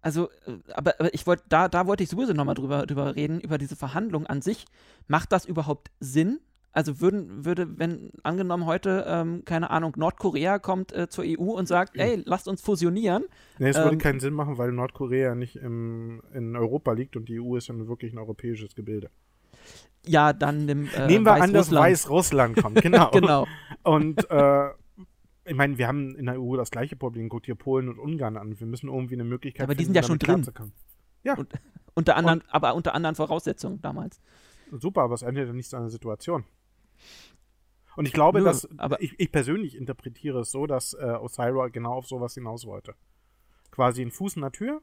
Also, 0.00 0.30
äh, 0.46 0.58
aber, 0.72 0.94
aber 0.98 1.12
ich 1.12 1.26
wollte, 1.26 1.44
da, 1.48 1.68
da 1.68 1.86
wollte 1.86 2.02
ich 2.04 2.08
sowieso 2.08 2.32
nochmal 2.32 2.54
drüber, 2.54 2.86
drüber 2.86 3.16
reden, 3.16 3.40
über 3.40 3.58
diese 3.58 3.76
Verhandlung 3.76 4.26
an 4.26 4.40
sich. 4.40 4.64
Macht 5.08 5.32
das 5.32 5.44
überhaupt 5.44 5.90
Sinn? 6.00 6.40
Also 6.78 7.00
würden, 7.00 7.44
würde, 7.44 7.76
wenn 7.76 8.12
angenommen 8.22 8.64
heute, 8.64 9.04
ähm, 9.08 9.42
keine 9.44 9.70
Ahnung, 9.70 9.94
Nordkorea 9.96 10.60
kommt 10.60 10.92
äh, 10.92 11.08
zur 11.08 11.24
EU 11.26 11.50
und 11.50 11.66
sagt, 11.66 11.96
ey, 11.96 12.22
lasst 12.24 12.46
uns 12.46 12.62
fusionieren. 12.62 13.24
Nee, 13.58 13.70
es 13.70 13.76
würde 13.76 13.94
Ähm, 13.94 13.98
keinen 13.98 14.20
Sinn 14.20 14.32
machen, 14.32 14.58
weil 14.58 14.70
Nordkorea 14.70 15.34
nicht 15.34 15.56
im, 15.56 16.22
in 16.32 16.54
Europa 16.54 16.92
liegt 16.92 17.16
und 17.16 17.28
die 17.28 17.40
EU 17.40 17.56
ist 17.56 17.66
ja 17.66 17.74
wirklich 17.88 18.12
ein 18.12 18.18
europäisches 18.18 18.76
Gebilde. 18.76 19.10
Ja, 20.06 20.32
dann 20.32 20.66
nimm, 20.66 20.88
äh, 20.94 21.08
Nehmen 21.08 21.26
wir 21.26 21.34
an, 21.34 21.52
dass 21.52 21.72
Weißrussland. 21.72 22.62
Kommt, 22.62 22.76
genau. 22.80 23.10
Genau. 23.10 23.48
Und 23.82 24.30
äh, 24.30 24.68
ich 25.46 25.56
meine, 25.56 25.78
wir 25.78 25.88
haben 25.88 26.14
in 26.14 26.26
der 26.26 26.40
EU 26.40 26.54
das 26.54 26.70
gleiche 26.70 26.94
Problem. 26.94 27.28
Guckt 27.28 27.46
hier 27.46 27.56
Polen 27.56 27.88
und 27.88 27.98
Ungarn 27.98 28.36
an. 28.36 28.60
Wir 28.60 28.68
müssen 28.68 28.88
irgendwie 28.88 29.14
eine 29.14 29.24
Möglichkeit 29.24 29.64
Aber 29.64 29.74
die 29.74 29.78
finden, 29.82 29.94
sind 29.94 30.04
ja 30.04 30.06
schon 30.06 30.20
drin. 30.20 30.42
klarzukommen. 30.44 30.72
Unter 31.94 32.14
anderen, 32.14 32.44
aber 32.50 32.76
unter 32.76 32.94
anderen 32.94 33.16
Voraussetzungen 33.16 33.80
damals. 33.80 34.20
Super, 34.70 35.02
aber 35.02 35.14
es 35.14 35.22
ändert 35.22 35.48
ja 35.48 35.52
nichts 35.52 35.74
an 35.74 35.80
der 35.80 35.90
Situation. 35.90 36.44
Und 37.96 38.06
ich 38.06 38.12
glaube, 38.12 38.38
Nö, 38.38 38.44
dass 38.44 38.68
aber- 38.78 39.00
ich, 39.02 39.18
ich 39.18 39.32
persönlich 39.32 39.76
interpretiere 39.76 40.40
es 40.40 40.50
so, 40.50 40.66
dass 40.66 40.92
äh, 40.94 41.04
Osira 41.04 41.68
genau 41.68 41.94
auf 41.94 42.06
sowas 42.06 42.34
hinaus 42.34 42.64
wollte. 42.64 42.94
Quasi 43.70 44.02
ein 44.02 44.10
Fuß 44.12 44.36
in 44.36 44.42
der 44.42 44.52
Tür 44.52 44.80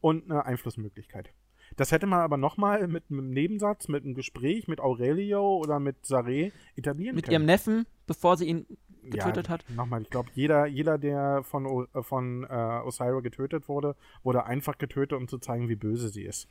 und 0.00 0.30
eine 0.30 0.44
Einflussmöglichkeit. 0.46 1.32
Das 1.76 1.90
hätte 1.92 2.06
man 2.06 2.20
aber 2.20 2.36
nochmal 2.36 2.86
mit 2.88 3.04
einem 3.10 3.30
Nebensatz, 3.30 3.88
mit 3.88 4.04
einem 4.04 4.14
Gespräch 4.14 4.68
mit 4.68 4.80
Aurelio 4.80 5.56
oder 5.58 5.80
mit 5.80 6.04
Saré 6.04 6.52
etablieren 6.76 7.16
Mit 7.16 7.24
können. 7.26 7.32
ihrem 7.32 7.44
Neffen, 7.46 7.86
bevor 8.06 8.36
sie 8.36 8.46
ihn 8.46 8.66
getötet 9.02 9.48
ja, 9.48 9.52
hat. 9.54 9.64
Nochmal, 9.70 10.02
ich 10.02 10.10
glaube, 10.10 10.30
jeder, 10.34 10.66
jeder, 10.66 10.96
der 10.96 11.42
von, 11.42 11.66
O- 11.66 11.86
äh, 11.92 12.02
von 12.02 12.44
äh, 12.44 12.46
Osira 12.84 13.20
getötet 13.20 13.68
wurde, 13.68 13.96
wurde 14.22 14.46
einfach 14.46 14.78
getötet, 14.78 15.18
um 15.18 15.28
zu 15.28 15.38
zeigen, 15.38 15.68
wie 15.68 15.76
böse 15.76 16.08
sie 16.08 16.22
ist. 16.24 16.48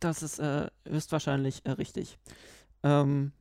Das 0.00 0.22
ist 0.22 0.38
äh, 0.38 0.68
höchstwahrscheinlich 0.88 1.64
äh, 1.66 1.70
richtig. 1.72 2.18
Ähm, 2.82 3.32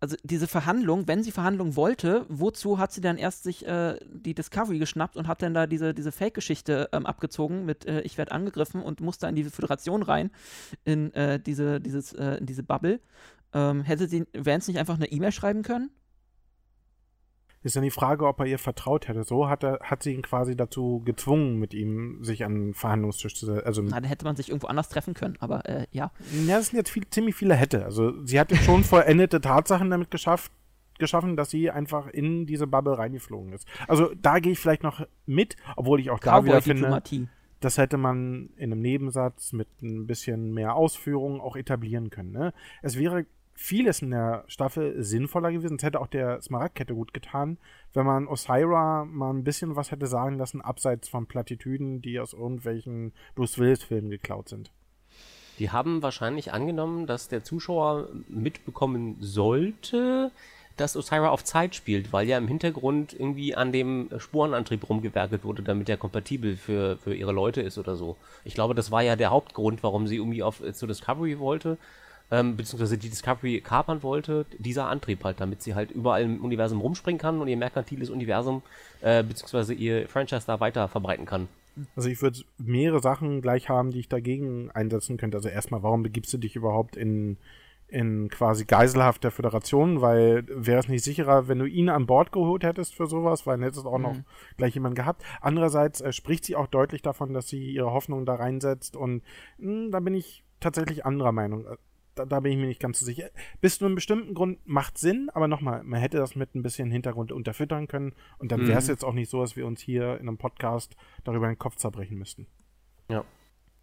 also 0.00 0.16
diese 0.22 0.46
Verhandlung, 0.46 1.08
wenn 1.08 1.24
sie 1.24 1.32
Verhandlung 1.32 1.74
wollte, 1.74 2.24
wozu 2.28 2.78
hat 2.78 2.92
sie 2.92 3.00
dann 3.00 3.18
erst 3.18 3.42
sich 3.42 3.66
äh, 3.66 3.98
die 4.06 4.34
Discovery 4.34 4.78
geschnappt 4.78 5.16
und 5.16 5.26
hat 5.26 5.42
dann 5.42 5.54
da 5.54 5.66
diese, 5.66 5.92
diese 5.92 6.12
Fake-Geschichte 6.12 6.88
ähm, 6.92 7.04
abgezogen 7.04 7.64
mit 7.64 7.84
äh, 7.84 8.02
ich 8.02 8.16
werde 8.16 8.32
angegriffen 8.32 8.80
und 8.80 9.00
muss 9.00 9.18
da 9.18 9.28
in 9.28 9.34
diese 9.34 9.50
Föderation 9.50 10.02
rein, 10.02 10.30
in 10.84 11.12
äh, 11.14 11.40
diese, 11.40 11.80
dieses, 11.80 12.12
äh, 12.12 12.36
in 12.36 12.46
diese 12.46 12.62
Bubble. 12.62 13.00
Ähm, 13.52 13.82
hätte 13.82 14.06
sie 14.06 14.26
Vance 14.34 14.70
nicht 14.70 14.78
einfach 14.78 14.94
eine 14.94 15.10
E-Mail 15.10 15.32
schreiben 15.32 15.62
können? 15.62 15.90
Ist 17.62 17.74
dann 17.74 17.82
die 17.82 17.90
Frage, 17.90 18.26
ob 18.26 18.38
er 18.40 18.46
ihr 18.46 18.58
vertraut 18.58 19.08
hätte. 19.08 19.24
So 19.24 19.48
hat, 19.48 19.64
er, 19.64 19.80
hat 19.82 20.02
sie 20.02 20.14
ihn 20.14 20.22
quasi 20.22 20.56
dazu 20.56 21.02
gezwungen, 21.04 21.58
mit 21.58 21.74
ihm 21.74 22.22
sich 22.22 22.44
an 22.44 22.54
den 22.54 22.74
Verhandlungstisch 22.74 23.34
zu 23.34 23.46
setzen. 23.46 23.66
Also, 23.66 23.82
Na, 23.82 24.00
dann 24.00 24.04
hätte 24.04 24.24
man 24.24 24.36
sich 24.36 24.48
irgendwo 24.48 24.68
anders 24.68 24.88
treffen 24.88 25.14
können, 25.14 25.36
aber 25.40 25.68
äh, 25.68 25.86
ja. 25.90 26.12
ja, 26.46 26.56
das 26.56 26.68
sind 26.68 26.76
jetzt 26.76 26.90
viel, 26.90 27.08
ziemlich 27.10 27.34
viele 27.34 27.54
Hätte. 27.54 27.84
Also, 27.84 28.24
sie 28.24 28.38
hat 28.38 28.52
jetzt 28.52 28.64
schon 28.64 28.84
vollendete 28.84 29.40
Tatsachen 29.40 29.90
damit 29.90 30.10
geschafft, 30.10 30.52
geschaffen, 30.98 31.36
dass 31.36 31.50
sie 31.50 31.70
einfach 31.70 32.06
in 32.08 32.46
diese 32.46 32.66
Bubble 32.66 32.96
reingeflogen 32.96 33.52
ist. 33.52 33.66
Also, 33.88 34.12
da 34.14 34.38
gehe 34.38 34.52
ich 34.52 34.58
vielleicht 34.58 34.84
noch 34.84 35.06
mit, 35.26 35.56
obwohl 35.76 36.00
ich 36.00 36.10
auch 36.10 36.20
da 36.20 36.44
wieder 36.44 36.62
finde, 36.62 37.02
das 37.60 37.76
hätte 37.76 37.96
man 37.96 38.50
in 38.56 38.72
einem 38.72 38.80
Nebensatz 38.80 39.52
mit 39.52 39.68
ein 39.82 40.06
bisschen 40.06 40.52
mehr 40.54 40.76
Ausführung 40.76 41.40
auch 41.40 41.56
etablieren 41.56 42.10
können. 42.10 42.30
Ne? 42.30 42.52
Es 42.82 42.96
wäre 42.96 43.26
vieles 43.58 44.02
in 44.02 44.12
der 44.12 44.44
Staffel 44.46 45.02
sinnvoller 45.02 45.50
gewesen. 45.50 45.76
Es 45.78 45.82
hätte 45.82 46.00
auch 46.00 46.06
der 46.06 46.40
Smaragdkette 46.40 46.94
gut 46.94 47.12
getan, 47.12 47.58
wenn 47.92 48.06
man 48.06 48.28
Osira 48.28 49.04
mal 49.04 49.30
ein 49.30 49.42
bisschen 49.42 49.74
was 49.74 49.90
hätte 49.90 50.06
sagen 50.06 50.38
lassen, 50.38 50.60
abseits 50.60 51.08
von 51.08 51.26
Plattitüden, 51.26 52.00
die 52.00 52.20
aus 52.20 52.34
irgendwelchen 52.34 53.12
Bruce 53.34 53.58
Willis-Filmen 53.58 54.10
geklaut 54.10 54.48
sind. 54.48 54.70
Die 55.58 55.70
haben 55.70 56.02
wahrscheinlich 56.02 56.52
angenommen, 56.52 57.08
dass 57.08 57.26
der 57.26 57.42
Zuschauer 57.42 58.08
mitbekommen 58.28 59.16
sollte, 59.18 60.30
dass 60.76 60.96
Osira 60.96 61.30
auf 61.30 61.42
Zeit 61.42 61.74
spielt, 61.74 62.12
weil 62.12 62.28
ja 62.28 62.38
im 62.38 62.46
Hintergrund 62.46 63.12
irgendwie 63.12 63.56
an 63.56 63.72
dem 63.72 64.08
Sporenantrieb 64.18 64.88
rumgewerkelt 64.88 65.42
wurde, 65.42 65.64
damit 65.64 65.88
der 65.88 65.96
kompatibel 65.96 66.56
für, 66.56 66.96
für 66.98 67.12
ihre 67.12 67.32
Leute 67.32 67.60
ist 67.60 67.76
oder 67.76 67.96
so. 67.96 68.16
Ich 68.44 68.54
glaube, 68.54 68.76
das 68.76 68.92
war 68.92 69.02
ja 69.02 69.16
der 69.16 69.30
Hauptgrund, 69.30 69.82
warum 69.82 70.06
sie 70.06 70.16
irgendwie 70.16 70.44
auf 70.44 70.62
äh, 70.62 70.72
zur 70.72 70.86
Discovery 70.86 71.40
wollte, 71.40 71.76
ähm, 72.30 72.56
beziehungsweise 72.56 72.98
die 72.98 73.08
Discovery 73.08 73.60
kapern 73.60 74.02
wollte, 74.02 74.46
dieser 74.58 74.88
Antrieb 74.88 75.24
halt, 75.24 75.40
damit 75.40 75.62
sie 75.62 75.74
halt 75.74 75.90
überall 75.90 76.22
im 76.22 76.44
Universum 76.44 76.80
rumspringen 76.80 77.18
kann 77.18 77.40
und 77.40 77.48
ihr 77.48 77.56
merkantiles 77.56 78.10
Universum, 78.10 78.62
äh, 79.00 79.22
beziehungsweise 79.22 79.74
ihr 79.74 80.08
Franchise 80.08 80.44
da 80.46 80.60
weiter 80.60 80.88
verbreiten 80.88 81.26
kann. 81.26 81.48
Also 81.96 82.08
ich 82.08 82.20
würde 82.22 82.40
mehrere 82.58 83.00
Sachen 83.00 83.40
gleich 83.40 83.68
haben, 83.68 83.90
die 83.90 84.00
ich 84.00 84.08
dagegen 84.08 84.70
einsetzen 84.72 85.16
könnte. 85.16 85.36
Also 85.36 85.48
erstmal, 85.48 85.82
warum 85.82 86.02
begibst 86.02 86.32
du 86.32 86.38
dich 86.38 86.56
überhaupt 86.56 86.96
in, 86.96 87.36
in 87.86 88.28
quasi 88.28 88.64
Geiselhaft 88.64 89.22
der 89.24 89.30
Föderation? 89.30 90.00
Weil 90.00 90.44
wäre 90.48 90.80
es 90.80 90.88
nicht 90.88 91.04
sicherer, 91.04 91.48
wenn 91.48 91.60
du 91.60 91.66
ihn 91.66 91.88
an 91.88 92.06
Bord 92.06 92.32
geholt 92.32 92.64
hättest 92.64 92.94
für 92.94 93.06
sowas, 93.06 93.46
weil 93.46 93.58
dann 93.58 93.64
hättest 93.64 93.84
du 93.84 93.90
auch 93.90 93.98
noch 93.98 94.16
gleich 94.56 94.74
jemanden 94.74 94.96
gehabt. 94.96 95.22
Andererseits 95.40 96.00
äh, 96.00 96.12
spricht 96.12 96.44
sie 96.44 96.56
auch 96.56 96.66
deutlich 96.66 97.02
davon, 97.02 97.32
dass 97.32 97.48
sie 97.48 97.70
ihre 97.70 97.92
Hoffnung 97.92 98.26
da 98.26 98.34
reinsetzt 98.34 98.96
und 98.96 99.22
mh, 99.58 99.90
da 99.90 100.00
bin 100.00 100.14
ich 100.14 100.42
tatsächlich 100.60 101.06
anderer 101.06 101.32
Meinung. 101.32 101.64
Äh, 102.18 102.22
Da, 102.22 102.24
da 102.26 102.40
bin 102.40 102.52
ich 102.52 102.58
mir 102.58 102.66
nicht 102.66 102.80
ganz 102.80 103.00
so 103.00 103.06
sicher. 103.06 103.30
Bis 103.60 103.78
zu 103.78 103.84
einem 103.84 103.94
bestimmten 103.94 104.34
Grund 104.34 104.58
macht 104.66 104.98
Sinn, 104.98 105.30
aber 105.32 105.48
nochmal, 105.48 105.82
man 105.84 106.00
hätte 106.00 106.18
das 106.18 106.34
mit 106.34 106.54
ein 106.54 106.62
bisschen 106.62 106.90
Hintergrund 106.90 107.32
unterfüttern 107.32 107.88
können 107.88 108.12
und 108.38 108.52
dann 108.52 108.66
wäre 108.66 108.78
es 108.78 108.88
jetzt 108.88 109.04
auch 109.04 109.14
nicht 109.14 109.30
so, 109.30 109.40
dass 109.40 109.56
wir 109.56 109.66
uns 109.66 109.80
hier 109.80 110.14
in 110.14 110.28
einem 110.28 110.38
Podcast 110.38 110.96
darüber 111.24 111.46
den 111.46 111.58
Kopf 111.58 111.76
zerbrechen 111.76 112.18
müssten. 112.18 112.46
Ja. 113.10 113.24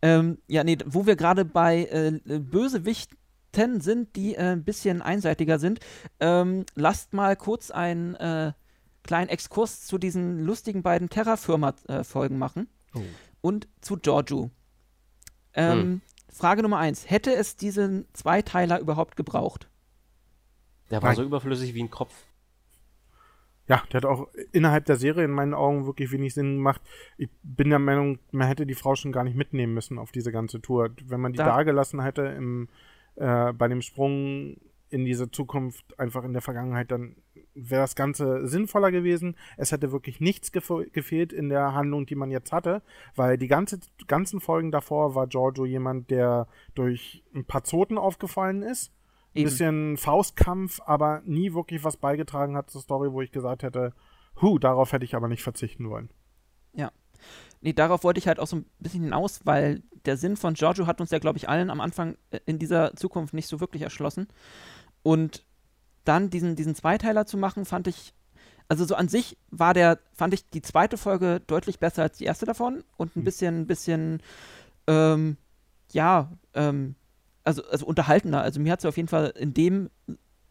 Ähm, 0.01 0.37
ja, 0.47 0.63
nee, 0.63 0.77
wo 0.85 1.05
wir 1.05 1.15
gerade 1.15 1.45
bei 1.45 1.85
äh, 1.85 2.39
Bösewichten 2.39 3.17
sind, 3.79 4.15
die 4.15 4.35
äh, 4.35 4.51
ein 4.51 4.63
bisschen 4.63 5.01
einseitiger 5.01 5.59
sind, 5.59 5.79
ähm, 6.19 6.65
lasst 6.75 7.13
mal 7.13 7.35
kurz 7.35 7.71
einen 7.71 8.15
äh, 8.15 8.51
kleinen 9.03 9.29
Exkurs 9.29 9.85
zu 9.85 9.97
diesen 9.97 10.39
lustigen 10.39 10.83
beiden 10.83 11.09
Terra-Firma-Folgen 11.09 12.37
machen. 12.37 12.67
Oh. 12.93 13.01
und 13.45 13.67
zu 13.81 13.97
Giorgio. 13.97 14.49
Ähm, 15.53 15.79
hm. 15.79 16.01
Frage 16.35 16.61
Nummer 16.61 16.79
eins. 16.79 17.09
Hätte 17.09 17.33
es 17.33 17.55
diesen 17.55 18.05
Zweiteiler 18.13 18.79
überhaupt 18.79 19.15
gebraucht? 19.15 19.69
Der 20.91 21.01
war 21.01 21.09
Nein. 21.09 21.15
so 21.15 21.23
überflüssig 21.23 21.73
wie 21.73 21.83
ein 21.83 21.89
Kopf. 21.89 22.13
Ja, 23.67 23.81
der 23.91 24.01
hat 24.01 24.05
auch 24.05 24.27
innerhalb 24.51 24.85
der 24.85 24.97
Serie 24.97 25.23
in 25.23 25.31
meinen 25.31 25.53
Augen 25.53 25.85
wirklich 25.85 26.11
wenig 26.11 26.33
Sinn 26.33 26.57
gemacht. 26.57 26.81
Ich 27.17 27.29
bin 27.41 27.69
der 27.69 27.79
Meinung, 27.79 28.19
man 28.31 28.47
hätte 28.47 28.67
die 28.67 28.75
Frau 28.75 28.95
schon 28.95 29.11
gar 29.11 29.23
nicht 29.23 29.35
mitnehmen 29.37 29.73
müssen 29.73 29.97
auf 29.97 30.11
diese 30.11 30.31
ganze 30.31 30.61
Tour. 30.61 30.91
Wenn 31.05 31.21
man 31.21 31.31
die 31.31 31.37
da, 31.37 31.45
da 31.45 31.63
gelassen 31.63 32.01
hätte 32.01 32.23
im, 32.23 32.67
äh, 33.15 33.53
bei 33.53 33.67
dem 33.67 33.81
Sprung 33.81 34.57
in 34.95 35.05
diese 35.05 35.29
Zukunft 35.29 35.99
einfach 35.99 36.23
in 36.23 36.33
der 36.33 36.41
Vergangenheit, 36.41 36.91
dann 36.91 37.17
wäre 37.53 37.81
das 37.81 37.95
Ganze 37.95 38.47
sinnvoller 38.47 38.91
gewesen. 38.91 39.35
Es 39.57 39.71
hätte 39.71 39.91
wirklich 39.91 40.19
nichts 40.19 40.51
gef 40.51 40.71
gefehlt 40.91 41.33
in 41.33 41.49
der 41.49 41.73
Handlung, 41.73 42.05
die 42.05 42.15
man 42.15 42.31
jetzt 42.31 42.51
hatte, 42.51 42.81
weil 43.15 43.37
die 43.37 43.47
ganze, 43.47 43.79
ganzen 44.07 44.39
Folgen 44.39 44.71
davor 44.71 45.15
war 45.15 45.27
Giorgio 45.27 45.65
jemand, 45.65 46.09
der 46.09 46.47
durch 46.73 47.23
ein 47.33 47.45
paar 47.45 47.63
Zoten 47.63 47.97
aufgefallen 47.97 48.61
ist 48.61 48.91
ein 49.35 49.43
bisschen 49.43 49.97
Faustkampf, 49.97 50.79
aber 50.85 51.21
nie 51.25 51.53
wirklich 51.53 51.83
was 51.83 51.97
beigetragen 51.97 52.55
hat 52.55 52.69
zur 52.69 52.81
Story, 52.81 53.11
wo 53.11 53.21
ich 53.21 53.31
gesagt 53.31 53.63
hätte, 53.63 53.93
hu, 54.41 54.59
darauf 54.59 54.91
hätte 54.91 55.05
ich 55.05 55.15
aber 55.15 55.27
nicht 55.27 55.43
verzichten 55.43 55.89
wollen. 55.89 56.09
Ja. 56.73 56.91
Nee, 57.61 57.73
darauf 57.73 58.03
wollte 58.03 58.19
ich 58.19 58.27
halt 58.27 58.39
auch 58.39 58.47
so 58.47 58.57
ein 58.57 58.65
bisschen 58.79 59.03
hinaus, 59.03 59.41
weil 59.43 59.83
der 60.05 60.17
Sinn 60.17 60.37
von 60.37 60.53
Giorgio 60.53 60.87
hat 60.87 61.01
uns 61.01 61.11
ja, 61.11 61.19
glaube 61.19 61.37
ich, 61.37 61.49
allen 61.49 61.69
am 61.69 61.81
Anfang 61.81 62.17
äh, 62.29 62.39
in 62.45 62.59
dieser 62.59 62.95
Zukunft 62.95 63.33
nicht 63.33 63.47
so 63.47 63.59
wirklich 63.59 63.81
erschlossen. 63.81 64.27
Und 65.05 65.43
dann 66.03 66.31
diesen, 66.31 66.55
diesen 66.55 66.73
Zweiteiler 66.73 67.27
zu 67.27 67.37
machen, 67.37 67.65
fand 67.65 67.85
ich, 67.85 68.15
also 68.67 68.85
so 68.85 68.95
an 68.95 69.07
sich 69.07 69.37
war 69.51 69.75
der, 69.75 69.99
fand 70.13 70.33
ich 70.33 70.49
die 70.49 70.63
zweite 70.63 70.97
Folge 70.97 71.43
deutlich 71.45 71.77
besser 71.77 72.01
als 72.01 72.17
die 72.17 72.23
erste 72.23 72.47
davon 72.47 72.83
und 72.97 73.15
ein 73.15 73.19
hm. 73.19 73.23
bisschen, 73.23 73.61
ein 73.61 73.67
bisschen, 73.67 74.23
ähm, 74.87 75.37
ja, 75.91 76.31
ähm, 76.55 76.95
also, 77.43 77.63
also 77.69 77.85
unterhaltener. 77.85 78.41
Also 78.41 78.59
mir 78.59 78.71
hat 78.71 78.79
es 78.79 78.85
auf 78.85 78.97
jeden 78.97 79.07
Fall 79.09 79.31
in 79.37 79.53
dem, 79.53 79.91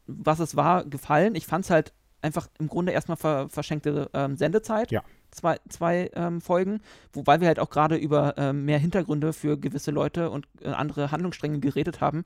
was 0.07 0.39
es 0.39 0.55
war, 0.55 0.85
gefallen. 0.85 1.35
Ich 1.35 1.49
fand 1.49 1.65
es 1.65 1.73
halt 1.73 1.93
einfach 2.23 2.49
im 2.61 2.69
Grunde 2.69 2.93
erstmal 2.93 3.17
ver 3.17 3.49
verschenkte 3.49 4.09
ähm, 4.15 4.37
Sendezeit. 4.37 4.93
Ja. 4.93 5.03
Zwei, 5.33 5.59
zwei 5.69 6.13
ähm, 6.15 6.41
Folgen, 6.41 6.81
wobei 7.13 7.41
wir 7.41 7.49
halt 7.49 7.59
auch 7.59 7.71
gerade 7.71 7.97
über 7.97 8.35
ähm, 8.37 8.67
mehr 8.67 8.79
Hintergründe 8.79 9.33
für 9.33 9.59
gewisse 9.59 9.91
Leute 9.91 10.31
und 10.31 10.47
äh, 10.61 10.69
andere 10.69 11.11
Handlungsstränge 11.11 11.59
geredet 11.59 12.01
haben. 12.01 12.25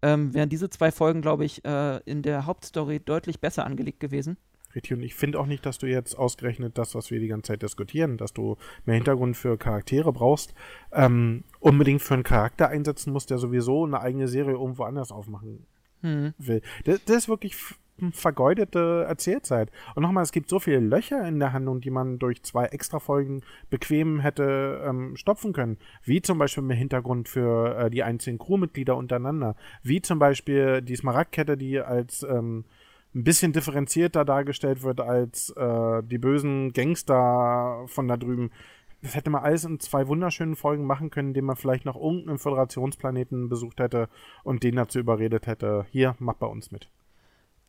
Ähm, 0.00 0.32
wären 0.32 0.48
diese 0.48 0.70
zwei 0.70 0.92
Folgen, 0.92 1.22
glaube 1.22 1.44
ich, 1.44 1.64
äh, 1.64 1.98
in 2.04 2.22
der 2.22 2.46
Hauptstory 2.46 3.00
deutlich 3.00 3.40
besser 3.40 3.66
angelegt 3.66 4.00
gewesen. 4.00 4.36
Richtig, 4.74 4.92
und 4.92 5.02
ich 5.02 5.14
finde 5.14 5.40
auch 5.40 5.46
nicht, 5.46 5.64
dass 5.64 5.78
du 5.78 5.86
jetzt 5.86 6.16
ausgerechnet 6.16 6.76
das, 6.76 6.94
was 6.94 7.10
wir 7.10 7.20
die 7.20 7.28
ganze 7.28 7.48
Zeit 7.52 7.62
diskutieren, 7.62 8.18
dass 8.18 8.34
du 8.34 8.56
mehr 8.84 8.96
Hintergrund 8.96 9.36
für 9.36 9.56
Charaktere 9.56 10.12
brauchst, 10.12 10.54
ähm, 10.92 11.44
unbedingt 11.58 12.02
für 12.02 12.14
einen 12.14 12.22
Charakter 12.22 12.68
einsetzen 12.68 13.12
musst, 13.12 13.30
der 13.30 13.38
sowieso 13.38 13.84
eine 13.86 14.00
eigene 14.00 14.28
Serie 14.28 14.52
irgendwo 14.52 14.84
anders 14.84 15.10
aufmachen 15.10 15.66
hm. 16.02 16.34
will. 16.38 16.60
Das, 16.84 17.02
das, 17.06 17.16
ist 17.16 17.28
wirklich 17.28 17.56
vergeudete 18.12 19.04
Erzählzeit. 19.08 19.70
Und 19.94 20.02
nochmal, 20.02 20.22
es 20.22 20.32
gibt 20.32 20.48
so 20.48 20.58
viele 20.58 20.80
Löcher 20.80 21.26
in 21.26 21.38
der 21.38 21.52
Handlung, 21.52 21.80
die 21.80 21.90
man 21.90 22.18
durch 22.18 22.42
zwei 22.42 22.66
Extra-Folgen 22.66 23.42
bequem 23.70 24.20
hätte 24.20 24.82
ähm, 24.84 25.16
stopfen 25.16 25.52
können. 25.52 25.78
Wie 26.04 26.22
zum 26.22 26.38
Beispiel 26.38 26.62
mehr 26.62 26.76
Hintergrund 26.76 27.28
für 27.28 27.76
äh, 27.76 27.90
die 27.90 28.02
einzelnen 28.02 28.38
Crewmitglieder 28.38 28.96
untereinander. 28.96 29.56
Wie 29.82 30.02
zum 30.02 30.18
Beispiel 30.18 30.82
die 30.82 30.96
Smaragdkette, 30.96 31.56
die 31.56 31.80
als 31.80 32.22
ähm, 32.22 32.64
ein 33.14 33.24
bisschen 33.24 33.52
differenzierter 33.52 34.24
dargestellt 34.24 34.82
wird 34.82 35.00
als 35.00 35.50
äh, 35.50 36.02
die 36.02 36.18
bösen 36.18 36.72
Gangster 36.72 37.84
von 37.86 38.08
da 38.08 38.16
drüben. 38.16 38.50
Das 39.02 39.14
hätte 39.14 39.30
man 39.30 39.42
alles 39.42 39.64
in 39.64 39.78
zwei 39.80 40.08
wunderschönen 40.08 40.56
Folgen 40.56 40.84
machen 40.84 41.10
können, 41.10 41.28
indem 41.28 41.46
man 41.46 41.56
vielleicht 41.56 41.84
noch 41.84 41.96
irgendeinen 41.96 42.38
Föderationsplaneten 42.38 43.48
besucht 43.48 43.78
hätte 43.78 44.08
und 44.42 44.62
den 44.62 44.76
dazu 44.76 44.98
überredet 44.98 45.46
hätte, 45.46 45.86
hier, 45.90 46.16
mach 46.18 46.34
bei 46.34 46.46
uns 46.46 46.70
mit. 46.72 46.88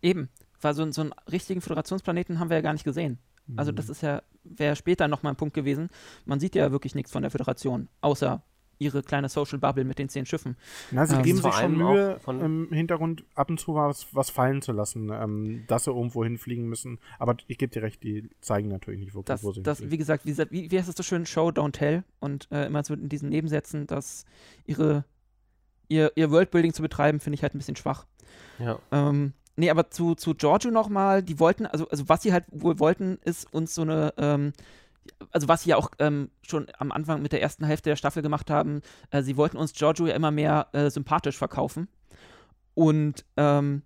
Eben, 0.01 0.29
weil 0.61 0.73
so, 0.73 0.89
so 0.91 1.01
einen 1.01 1.13
richtigen 1.31 1.61
Föderationsplaneten 1.61 2.39
haben 2.39 2.49
wir 2.49 2.57
ja 2.57 2.61
gar 2.61 2.73
nicht 2.73 2.85
gesehen. 2.85 3.19
Also 3.55 3.71
das 3.71 3.87
mhm. 3.87 3.91
ist 3.91 4.01
ja, 4.01 4.21
wäre 4.43 4.75
später 4.75 5.07
nochmal 5.07 5.33
ein 5.33 5.37
Punkt 5.37 5.55
gewesen. 5.55 5.89
Man 6.25 6.39
sieht 6.39 6.55
ja 6.55 6.71
wirklich 6.71 6.95
nichts 6.95 7.11
von 7.11 7.21
der 7.21 7.31
Föderation, 7.31 7.89
außer 8.01 8.43
ihre 8.79 9.03
kleine 9.03 9.27
Social 9.27 9.59
Bubble 9.59 9.83
mit 9.83 9.99
den 9.99 10.07
zehn 10.07 10.25
Schiffen. 10.25 10.55
Na, 10.91 11.05
sie 11.05 11.15
ähm, 11.15 11.23
geben 11.23 11.41
sich 11.41 11.53
schon 11.53 11.77
Mühe, 11.77 12.17
im 12.27 12.69
Hintergrund 12.71 13.25
ab 13.35 13.49
und 13.49 13.59
zu 13.59 13.75
was, 13.75 14.07
was 14.13 14.29
fallen 14.29 14.61
zu 14.61 14.71
lassen, 14.71 15.09
ähm, 15.11 15.65
dass 15.67 15.83
sie 15.83 15.91
irgendwo 15.91 16.23
hinfliegen 16.23 16.67
müssen. 16.67 16.99
Aber 17.19 17.35
ich 17.47 17.57
gebe 17.57 17.71
dir 17.71 17.83
recht, 17.83 18.01
die 18.03 18.29
zeigen 18.39 18.69
natürlich 18.69 19.01
nicht 19.01 19.13
wirklich, 19.13 19.25
das, 19.25 19.43
wo 19.43 19.51
sie 19.51 19.63
das, 19.63 19.91
Wie 19.91 19.97
gesagt, 19.97 20.25
wie, 20.25 20.37
wie, 20.37 20.71
wie 20.71 20.77
heißt 20.77 20.87
es 20.87 20.95
so 20.95 21.03
schön? 21.03 21.25
Show, 21.25 21.49
don't 21.49 21.73
tell. 21.73 22.03
Und 22.19 22.47
äh, 22.51 22.67
immer 22.67 22.83
so 22.83 22.93
in 22.93 23.09
diesen 23.09 23.29
Nebensätzen, 23.29 23.85
dass 23.85 24.25
ihre, 24.65 25.03
ihr, 25.89 26.13
ihr 26.15 26.31
Worldbuilding 26.31 26.73
zu 26.73 26.81
betreiben, 26.81 27.19
finde 27.19 27.35
ich 27.35 27.43
halt 27.43 27.53
ein 27.53 27.59
bisschen 27.59 27.75
schwach. 27.75 28.05
Ja. 28.59 28.79
Ähm, 28.91 29.33
nee, 29.59 29.69
aber 29.69 29.91
zu, 29.91 30.15
zu 30.15 30.33
Giorgio 30.33 30.71
nochmal, 30.71 31.21
die 31.21 31.39
wollten, 31.39 31.65
also, 31.65 31.87
also 31.89 32.09
was 32.09 32.21
sie 32.21 32.33
halt 32.33 32.45
wohl 32.51 32.79
wollten, 32.79 33.19
ist 33.23 33.53
uns 33.53 33.75
so 33.75 33.83
eine, 33.83 34.13
ähm, 34.17 34.53
also 35.31 35.47
was 35.47 35.63
sie 35.63 35.71
ja 35.71 35.77
auch 35.77 35.91
ähm, 35.99 36.29
schon 36.41 36.67
am 36.77 36.91
Anfang 36.91 37.21
mit 37.21 37.31
der 37.31 37.41
ersten 37.41 37.65
Hälfte 37.65 37.89
der 37.89 37.95
Staffel 37.95 38.23
gemacht 38.23 38.49
haben, 38.49 38.81
äh, 39.11 39.21
sie 39.21 39.37
wollten 39.37 39.57
uns 39.57 39.73
Giorgio 39.73 40.07
ja 40.07 40.15
immer 40.15 40.31
mehr 40.31 40.67
äh, 40.71 40.89
sympathisch 40.89 41.37
verkaufen. 41.37 41.87
Und 42.73 43.25
ähm, 43.35 43.83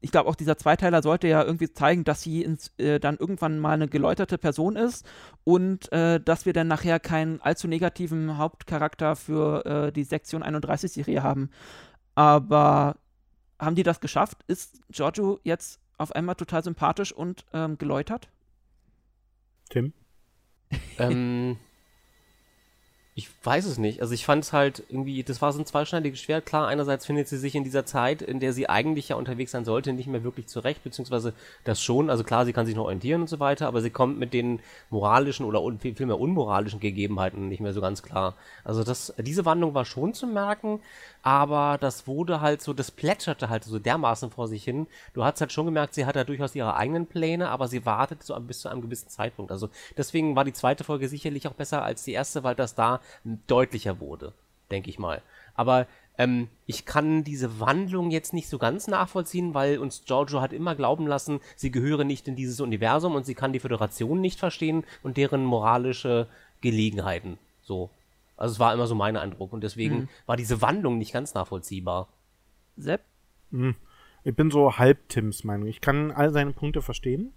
ich 0.00 0.10
glaube, 0.12 0.28
auch 0.28 0.36
dieser 0.36 0.56
Zweiteiler 0.56 1.02
sollte 1.02 1.28
ja 1.28 1.42
irgendwie 1.42 1.72
zeigen, 1.72 2.04
dass 2.04 2.22
sie 2.22 2.42
ins, 2.42 2.72
äh, 2.78 3.00
dann 3.00 3.16
irgendwann 3.16 3.58
mal 3.58 3.72
eine 3.72 3.88
geläuterte 3.88 4.38
Person 4.38 4.76
ist 4.76 5.06
und 5.44 5.90
äh, 5.92 6.20
dass 6.20 6.46
wir 6.46 6.52
dann 6.52 6.68
nachher 6.68 7.00
keinen 7.00 7.40
allzu 7.40 7.68
negativen 7.68 8.38
Hauptcharakter 8.38 9.16
für 9.16 9.66
äh, 9.66 9.92
die 9.92 10.04
Sektion 10.04 10.42
31-Serie 10.42 11.22
haben. 11.22 11.50
Aber 12.14 12.96
haben 13.58 13.74
die 13.74 13.82
das 13.82 14.00
geschafft? 14.00 14.44
Ist 14.46 14.80
Giorgio 14.90 15.40
jetzt 15.44 15.80
auf 15.96 16.12
einmal 16.12 16.36
total 16.36 16.62
sympathisch 16.62 17.12
und 17.12 17.44
ähm, 17.52 17.78
geläutert? 17.78 18.28
Tim? 19.68 19.92
ähm, 20.98 21.58
ich 23.18 23.28
weiß 23.42 23.64
es 23.64 23.78
nicht. 23.78 24.00
Also 24.00 24.14
ich 24.14 24.24
fand 24.24 24.44
es 24.44 24.52
halt 24.52 24.84
irgendwie, 24.88 25.24
das 25.24 25.42
war 25.42 25.52
so 25.52 25.58
ein 25.58 25.66
zweischneidiges 25.66 26.20
Schwert. 26.20 26.46
Klar, 26.46 26.68
einerseits 26.68 27.04
findet 27.04 27.26
sie 27.26 27.36
sich 27.36 27.56
in 27.56 27.64
dieser 27.64 27.84
Zeit, 27.84 28.22
in 28.22 28.38
der 28.38 28.52
sie 28.52 28.68
eigentlich 28.68 29.08
ja 29.08 29.16
unterwegs 29.16 29.50
sein 29.50 29.64
sollte, 29.64 29.92
nicht 29.92 30.06
mehr 30.06 30.22
wirklich 30.22 30.46
zurecht, 30.46 30.84
beziehungsweise 30.84 31.32
das 31.64 31.82
schon. 31.82 32.10
Also 32.10 32.22
klar, 32.22 32.46
sie 32.46 32.52
kann 32.52 32.64
sich 32.64 32.76
noch 32.76 32.84
orientieren 32.84 33.22
und 33.22 33.26
so 33.26 33.40
weiter, 33.40 33.66
aber 33.66 33.80
sie 33.80 33.90
kommt 33.90 34.20
mit 34.20 34.32
den 34.32 34.60
moralischen 34.88 35.46
oder 35.46 35.60
un 35.62 35.80
vielmehr 35.80 36.20
unmoralischen 36.20 36.78
Gegebenheiten 36.78 37.48
nicht 37.48 37.58
mehr 37.58 37.72
so 37.72 37.80
ganz 37.80 38.04
klar. 38.04 38.34
Also 38.62 38.84
das, 38.84 39.12
diese 39.18 39.44
Wandlung 39.44 39.74
war 39.74 39.84
schon 39.84 40.14
zu 40.14 40.28
merken, 40.28 40.78
aber 41.22 41.76
das 41.80 42.06
wurde 42.06 42.40
halt 42.40 42.62
so, 42.62 42.72
das 42.72 42.92
plätscherte 42.92 43.48
halt 43.48 43.64
so 43.64 43.80
dermaßen 43.80 44.30
vor 44.30 44.46
sich 44.46 44.62
hin. 44.62 44.86
Du 45.12 45.24
hast 45.24 45.40
halt 45.40 45.52
schon 45.52 45.66
gemerkt, 45.66 45.94
sie 45.94 46.06
hat 46.06 46.14
da 46.14 46.22
durchaus 46.22 46.54
ihre 46.54 46.76
eigenen 46.76 47.06
Pläne, 47.06 47.48
aber 47.48 47.66
sie 47.66 47.84
wartet 47.84 48.22
so 48.22 48.38
bis 48.38 48.60
zu 48.60 48.68
einem 48.68 48.80
gewissen 48.80 49.08
Zeitpunkt. 49.08 49.50
Also 49.50 49.70
deswegen 49.96 50.36
war 50.36 50.44
die 50.44 50.52
zweite 50.52 50.84
Folge 50.84 51.08
sicherlich 51.08 51.48
auch 51.48 51.54
besser 51.54 51.82
als 51.82 52.04
die 52.04 52.12
erste, 52.12 52.44
weil 52.44 52.54
das 52.54 52.76
da 52.76 53.00
deutlicher 53.46 54.00
wurde, 54.00 54.32
denke 54.70 54.90
ich 54.90 54.98
mal. 54.98 55.22
Aber 55.54 55.86
ähm, 56.18 56.48
ich 56.66 56.84
kann 56.84 57.24
diese 57.24 57.60
Wandlung 57.60 58.10
jetzt 58.10 58.32
nicht 58.32 58.48
so 58.48 58.58
ganz 58.58 58.88
nachvollziehen, 58.88 59.54
weil 59.54 59.78
uns 59.78 60.04
Giorgio 60.04 60.40
hat 60.40 60.52
immer 60.52 60.74
glauben 60.74 61.06
lassen, 61.06 61.40
sie 61.56 61.70
gehöre 61.70 62.04
nicht 62.04 62.28
in 62.28 62.36
dieses 62.36 62.60
Universum 62.60 63.14
und 63.14 63.24
sie 63.24 63.34
kann 63.34 63.52
die 63.52 63.60
Föderation 63.60 64.20
nicht 64.20 64.38
verstehen 64.38 64.84
und 65.02 65.16
deren 65.16 65.44
moralische 65.44 66.26
Gelegenheiten. 66.60 67.38
So. 67.62 67.90
Also 68.36 68.52
es 68.52 68.58
war 68.60 68.72
immer 68.72 68.86
so 68.86 68.94
mein 68.94 69.16
Eindruck 69.16 69.52
und 69.52 69.62
deswegen 69.62 69.96
mhm. 69.96 70.08
war 70.26 70.36
diese 70.36 70.60
Wandlung 70.60 70.98
nicht 70.98 71.12
ganz 71.12 71.34
nachvollziehbar. 71.34 72.08
Sepp? 72.76 73.02
Mhm. 73.50 73.74
Ich 74.24 74.34
bin 74.34 74.50
so 74.50 74.76
halb 74.76 75.08
Tims 75.08 75.44
Meinung. 75.44 75.68
Ich 75.68 75.80
kann 75.80 76.10
all 76.10 76.32
seine 76.32 76.52
Punkte 76.52 76.82
verstehen. 76.82 77.32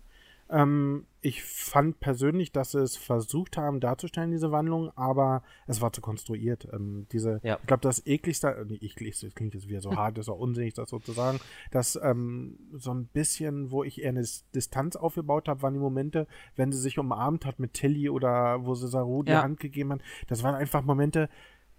Ähm, 0.52 1.06
ich 1.22 1.44
fand 1.44 2.00
persönlich, 2.00 2.52
dass 2.52 2.72
sie 2.72 2.82
es 2.82 2.98
versucht 2.98 3.56
haben 3.56 3.80
darzustellen, 3.80 4.32
diese 4.32 4.52
Wandlung, 4.52 4.92
aber 4.98 5.44
es 5.68 5.80
war 5.80 5.94
zu 5.94 6.02
konstruiert. 6.02 6.68
Ähm, 6.74 7.08
diese, 7.12 7.40
ja. 7.44 7.58
Ich 7.62 7.68
glaube, 7.68 7.82
das 7.82 8.06
ekligste, 8.06 8.50
äh, 8.50 8.66
nee, 8.66 8.80
ekligste, 8.82 9.28
das 9.28 9.36
klingt 9.36 9.54
jetzt 9.54 9.68
wieder 9.68 9.82
so 9.82 9.96
hart, 9.96 10.18
ist 10.18 10.30
auch 10.30 10.40
unsinnig, 10.40 10.74
das 10.74 10.90
sozusagen, 10.90 11.40
dass 11.72 11.98
ähm, 12.02 12.60
so 12.74 12.94
ein 12.94 13.06
bisschen, 13.06 13.72
wo 13.72 13.84
ich 13.84 14.02
eher 14.02 14.10
eine 14.10 14.26
Distanz 14.54 14.96
aufgebaut 14.96 15.48
habe, 15.48 15.62
waren 15.62 15.74
die 15.74 15.80
Momente, 15.80 16.28
wenn 16.56 16.72
sie 16.72 16.80
sich 16.80 17.00
umarmt 17.00 17.46
hat 17.46 17.60
mit 17.60 17.74
Tilly 17.74 18.10
oder 18.10 18.66
wo 18.66 18.76
sie 18.76 18.88
Saru 18.88 19.24
die 19.24 19.32
ja. 19.32 19.44
Hand 19.44 19.60
gegeben 19.60 19.94
hat. 19.94 20.02
Das 20.28 20.44
waren 20.44 20.56
einfach 20.56 20.84
Momente, 20.84 21.30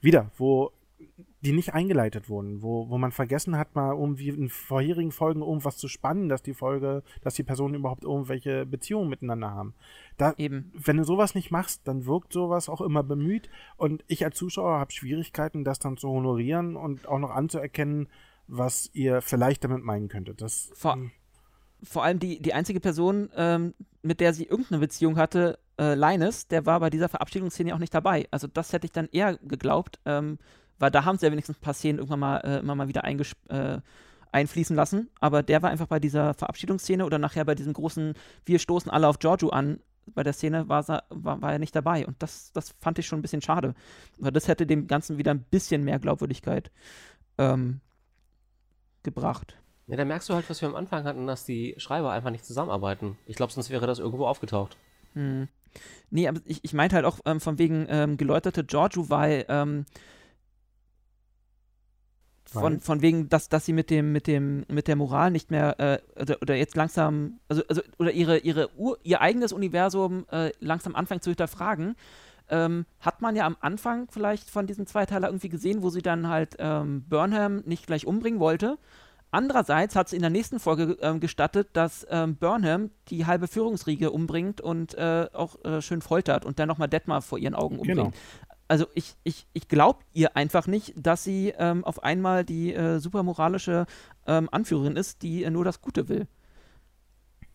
wieder, 0.00 0.30
wo 0.36 0.72
die 1.40 1.52
nicht 1.52 1.74
eingeleitet 1.74 2.28
wurden, 2.28 2.62
wo, 2.62 2.88
wo 2.88 2.98
man 2.98 3.12
vergessen 3.12 3.56
hat, 3.58 3.74
mal 3.74 3.94
irgendwie 3.94 4.28
in 4.28 4.48
vorherigen 4.48 5.10
Folgen 5.10 5.42
irgendwas 5.42 5.76
zu 5.76 5.88
spannen, 5.88 6.28
dass 6.28 6.42
die 6.42 6.54
Folge, 6.54 7.02
dass 7.22 7.34
die 7.34 7.42
Personen 7.42 7.74
überhaupt 7.74 8.04
irgendwelche 8.04 8.64
Beziehungen 8.64 9.08
miteinander 9.08 9.50
haben. 9.50 9.74
Da, 10.18 10.34
Eben. 10.36 10.72
Wenn 10.74 10.98
du 10.98 11.04
sowas 11.04 11.34
nicht 11.34 11.50
machst, 11.50 11.86
dann 11.88 12.06
wirkt 12.06 12.32
sowas 12.32 12.68
auch 12.68 12.80
immer 12.80 13.02
bemüht 13.02 13.48
und 13.76 14.04
ich 14.06 14.24
als 14.24 14.36
Zuschauer 14.36 14.78
habe 14.78 14.92
Schwierigkeiten, 14.92 15.64
das 15.64 15.78
dann 15.78 15.96
zu 15.96 16.08
honorieren 16.08 16.76
und 16.76 17.08
auch 17.08 17.18
noch 17.18 17.30
anzuerkennen, 17.30 18.08
was 18.46 18.90
ihr 18.92 19.20
vielleicht 19.20 19.64
damit 19.64 19.82
meinen 19.82 20.08
könntet. 20.08 20.40
Das, 20.42 20.70
vor, 20.74 20.98
vor 21.82 22.04
allem 22.04 22.18
die, 22.18 22.40
die 22.40 22.54
einzige 22.54 22.80
Person, 22.80 23.30
ähm, 23.36 23.74
mit 24.02 24.20
der 24.20 24.34
sie 24.34 24.44
irgendeine 24.44 24.80
Beziehung 24.80 25.16
hatte, 25.16 25.58
äh, 25.78 25.94
Linus, 25.94 26.46
der 26.46 26.66
war 26.66 26.80
bei 26.80 26.90
dieser 26.90 27.08
Verabschiedungsszene 27.08 27.74
auch 27.74 27.78
nicht 27.78 27.94
dabei. 27.94 28.26
Also 28.30 28.46
das 28.46 28.72
hätte 28.72 28.86
ich 28.86 28.92
dann 28.92 29.08
eher 29.10 29.36
geglaubt, 29.38 29.98
ähm, 30.04 30.38
weil 30.82 30.90
da 30.90 31.04
haben 31.04 31.16
sie 31.16 31.24
ja 31.24 31.30
wenigstens 31.30 31.58
ein 31.58 31.60
paar 31.60 31.74
Szenen 31.74 31.98
irgendwann 31.98 32.18
mal, 32.18 32.38
äh, 32.38 32.58
immer 32.58 32.74
mal 32.74 32.88
wieder 32.88 33.04
äh, 33.04 33.80
einfließen 34.32 34.74
lassen. 34.74 35.10
Aber 35.20 35.44
der 35.44 35.62
war 35.62 35.70
einfach 35.70 35.86
bei 35.86 36.00
dieser 36.00 36.34
Verabschiedungsszene 36.34 37.06
oder 37.06 37.20
nachher 37.20 37.44
bei 37.44 37.54
diesem 37.54 37.72
großen 37.72 38.14
Wir 38.44 38.58
stoßen 38.58 38.90
alle 38.90 39.06
auf 39.06 39.20
Giorgio 39.20 39.50
an. 39.50 39.78
Bei 40.06 40.24
der 40.24 40.32
Szene 40.32 40.68
war, 40.68 40.88
war, 40.88 41.40
war 41.40 41.52
er 41.52 41.60
nicht 41.60 41.76
dabei. 41.76 42.04
Und 42.04 42.20
das, 42.20 42.50
das 42.52 42.74
fand 42.80 42.98
ich 42.98 43.06
schon 43.06 43.20
ein 43.20 43.22
bisschen 43.22 43.42
schade. 43.42 43.76
Weil 44.18 44.32
das 44.32 44.48
hätte 44.48 44.66
dem 44.66 44.88
Ganzen 44.88 45.18
wieder 45.18 45.30
ein 45.30 45.44
bisschen 45.44 45.84
mehr 45.84 46.00
Glaubwürdigkeit 46.00 46.72
ähm, 47.38 47.80
gebracht. 49.04 49.56
Ja, 49.86 49.96
da 49.96 50.04
merkst 50.04 50.28
du 50.30 50.34
halt, 50.34 50.50
was 50.50 50.62
wir 50.62 50.68
am 50.68 50.74
Anfang 50.74 51.04
hatten, 51.04 51.28
dass 51.28 51.44
die 51.44 51.76
Schreiber 51.76 52.10
einfach 52.10 52.30
nicht 52.30 52.44
zusammenarbeiten. 52.44 53.16
Ich 53.26 53.36
glaube, 53.36 53.52
sonst 53.52 53.70
wäre 53.70 53.86
das 53.86 54.00
irgendwo 54.00 54.26
aufgetaucht. 54.26 54.76
Hm. 55.12 55.46
Nee, 56.10 56.26
aber 56.26 56.40
ich, 56.44 56.58
ich 56.64 56.72
meinte 56.72 56.96
halt 56.96 57.04
auch 57.04 57.20
ähm, 57.24 57.40
von 57.40 57.58
wegen 57.58 57.86
ähm, 57.88 58.16
geläuterte 58.16 58.64
Giorgio, 58.64 59.08
weil 59.10 59.44
ähm, 59.48 59.86
von, 62.52 62.80
von 62.80 63.02
wegen, 63.02 63.28
dass, 63.28 63.48
dass 63.48 63.66
sie 63.66 63.72
mit 63.72 63.90
dem, 63.90 64.12
mit 64.12 64.26
dem, 64.26 64.64
mit 64.68 64.88
der 64.88 64.96
Moral 64.96 65.30
nicht 65.30 65.50
mehr, 65.50 65.78
äh, 65.80 65.98
oder, 66.20 66.36
oder, 66.40 66.54
jetzt 66.54 66.76
langsam, 66.76 67.40
also, 67.48 67.62
also 67.68 67.82
oder 67.98 68.12
ihre, 68.12 68.38
ihre 68.38 68.70
Ur, 68.76 68.98
ihr 69.02 69.20
eigenes 69.20 69.52
Universum 69.52 70.26
äh, 70.30 70.50
langsam 70.60 70.94
anfängt 70.94 71.22
zu 71.22 71.30
hinterfragen, 71.30 71.96
ähm, 72.48 72.86
hat 73.00 73.22
man 73.22 73.34
ja 73.34 73.46
am 73.46 73.56
Anfang 73.60 74.08
vielleicht 74.10 74.50
von 74.50 74.66
diesem 74.66 74.86
Zweiteiler 74.86 75.28
irgendwie 75.28 75.48
gesehen, 75.48 75.82
wo 75.82 75.90
sie 75.90 76.02
dann 76.02 76.28
halt 76.28 76.56
ähm, 76.58 77.04
Burnham 77.08 77.62
nicht 77.64 77.86
gleich 77.86 78.06
umbringen 78.06 78.40
wollte. 78.40 78.78
Andererseits 79.30 79.96
hat 79.96 80.10
sie 80.10 80.16
in 80.16 80.22
der 80.22 80.30
nächsten 80.30 80.60
Folge 80.60 80.98
ähm, 81.00 81.18
gestattet, 81.18 81.70
dass 81.72 82.06
ähm, 82.10 82.36
Burnham 82.36 82.90
die 83.08 83.24
halbe 83.24 83.48
Führungsriege 83.48 84.10
umbringt 84.10 84.60
und 84.60 84.92
äh, 84.94 85.26
auch 85.32 85.64
äh, 85.64 85.80
schön 85.80 86.02
foltert 86.02 86.44
und 86.44 86.58
dann 86.58 86.68
nochmal 86.68 86.88
Detmar 86.88 87.22
vor 87.22 87.38
ihren 87.38 87.54
Augen 87.54 87.78
umbringt. 87.78 87.98
Genau. 87.98 88.12
Also 88.72 88.86
ich, 88.94 89.16
ich, 89.22 89.46
ich 89.52 89.68
glaube 89.68 89.98
ihr 90.14 90.34
einfach 90.34 90.66
nicht, 90.66 90.94
dass 90.96 91.22
sie 91.22 91.52
ähm, 91.58 91.84
auf 91.84 92.02
einmal 92.02 92.42
die 92.42 92.72
äh, 92.72 93.00
super 93.00 93.22
moralische 93.22 93.84
ähm, 94.26 94.48
Anführerin 94.50 94.96
ist, 94.96 95.20
die 95.20 95.44
äh, 95.44 95.50
nur 95.50 95.62
das 95.62 95.82
Gute 95.82 96.08
will. 96.08 96.26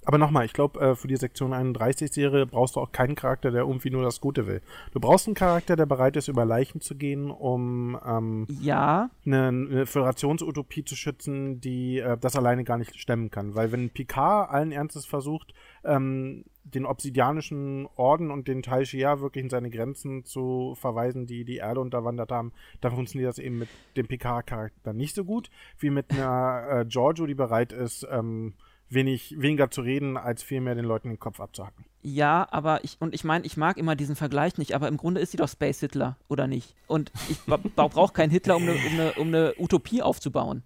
Aber 0.08 0.18
nochmal, 0.18 0.46
ich 0.46 0.54
glaube, 0.54 0.80
äh, 0.80 0.96
für 0.96 1.10
die 1.10 1.18
Sektion 1.18 1.54
31-Serie 1.54 2.46
brauchst 2.46 2.78
du 2.78 2.80
auch 2.80 2.94
keinen 2.94 3.16
Charakter, 3.16 3.52
der 3.52 3.64
irgendwie 3.64 3.90
nur 3.90 4.04
das 4.04 4.22
Gute 4.22 4.48
will. 4.48 4.62
Du 4.94 5.02
brauchst 5.02 5.28
einen 5.28 5.36
Charakter, 5.36 5.76
der 5.76 5.86
bereit 5.86 6.16
ist, 6.16 6.30
über 6.30 6.46
Leichen 6.46 6.80
zu 6.80 6.96
gehen, 6.96 7.30
um 7.30 8.00
ähm, 8.08 8.48
ja. 8.62 9.10
eine, 9.26 9.48
eine 9.50 9.86
Föderationsutopie 9.86 10.86
zu 10.86 10.96
schützen, 10.96 11.60
die 11.60 12.00
äh, 12.00 12.18
das 12.18 12.38
alleine 12.38 12.64
gar 12.64 12.78
nicht 12.78 12.98
stemmen 12.98 13.32
kann. 13.32 13.54
Weil 13.56 13.74
wenn 13.74 13.90
Picard 13.90 14.50
allen 14.50 14.72
Ernstes 14.72 15.06
versucht, 15.06 15.54
ähm, 15.84 16.46
den 16.64 16.86
obsidianischen 16.86 17.86
Orden 17.98 18.32
und 18.32 18.48
den 18.48 18.64
Tal 18.64 18.86
Shia 18.86 19.20
wirklich 19.20 19.44
in 19.44 19.50
seine 19.50 19.70
Grenzen 19.70 20.24
zu 20.24 20.76
verweisen, 20.80 21.28
die 21.28 21.44
die 21.44 21.58
Erde 21.58 21.82
unterwandert 21.82 22.32
haben, 22.32 22.54
dann 22.80 22.96
funktioniert 22.96 23.28
das 23.28 23.40
eben 23.40 23.60
mit 23.60 23.68
dem 23.98 24.08
Picard-Charakter 24.08 24.94
nicht 24.94 25.16
so 25.16 25.26
gut, 25.26 25.50
wie 25.80 25.90
mit 25.90 26.12
einer 26.12 26.68
äh, 26.70 26.86
Giorgio, 26.86 27.26
die 27.26 27.36
bereit 27.36 27.74
ist, 27.74 28.08
ähm, 28.10 28.54
wenig, 28.90 29.36
weniger 29.38 29.70
zu 29.70 29.82
reden, 29.82 30.18
als 30.18 30.44
vielmehr 30.44 30.76
den 30.76 30.86
Leuten 30.86 31.10
den 31.10 31.20
Kopf 31.20 31.40
abzuhacken. 31.40 31.86
Ja, 32.02 32.48
aber 32.52 32.84
ich, 32.84 32.98
und 33.00 33.14
ich 33.14 33.24
meine, 33.24 33.46
ich 33.46 33.58
mag 33.58 33.78
immer 33.78 33.96
diesen 33.96 34.16
Vergleich 34.16 34.58
nicht, 34.58 34.74
aber 34.74 34.88
im 34.88 34.98
Grunde 34.98 35.20
ist 35.20 35.32
sie 35.32 35.38
doch 35.38 35.50
Space 35.50 35.80
Hitler, 35.80 36.18
oder 36.30 36.48
nicht? 36.48 36.74
Und 36.88 37.12
ich 37.30 37.38
brauche 37.76 38.14
keinen 38.14 38.30
Hitler, 38.30 38.56
um 38.56 38.64
eine, 38.64 38.74
um, 38.74 38.94
eine, 38.94 39.14
um 39.14 39.28
eine 39.28 39.54
Utopie 39.58 40.02
aufzubauen. 40.02 40.64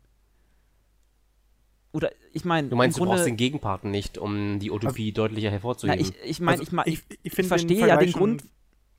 Oder 1.94 2.12
ich 2.32 2.46
meine. 2.46 2.70
Du 2.70 2.76
meinst, 2.76 2.98
du 3.00 3.06
brauchst 3.06 3.26
den 3.26 3.38
Gegenparten 3.38 3.92
nicht, 3.92 4.18
um 4.18 4.60
die 4.60 4.72
Utopie 4.72 5.10
also, 5.10 5.28
deutlicher 5.28 5.52
hervorzuheben. 5.52 6.00
Na, 6.00 6.08
ich 6.08 6.30
ich 6.30 6.40
meine, 6.40 6.60
also, 6.60 6.72
ich, 6.86 6.94
ich, 6.94 7.20
ich, 7.24 7.40
ich 7.40 7.48
verstehe 7.48 7.88
ja 7.88 7.98
den 7.98 8.14
Grund. 8.14 8.44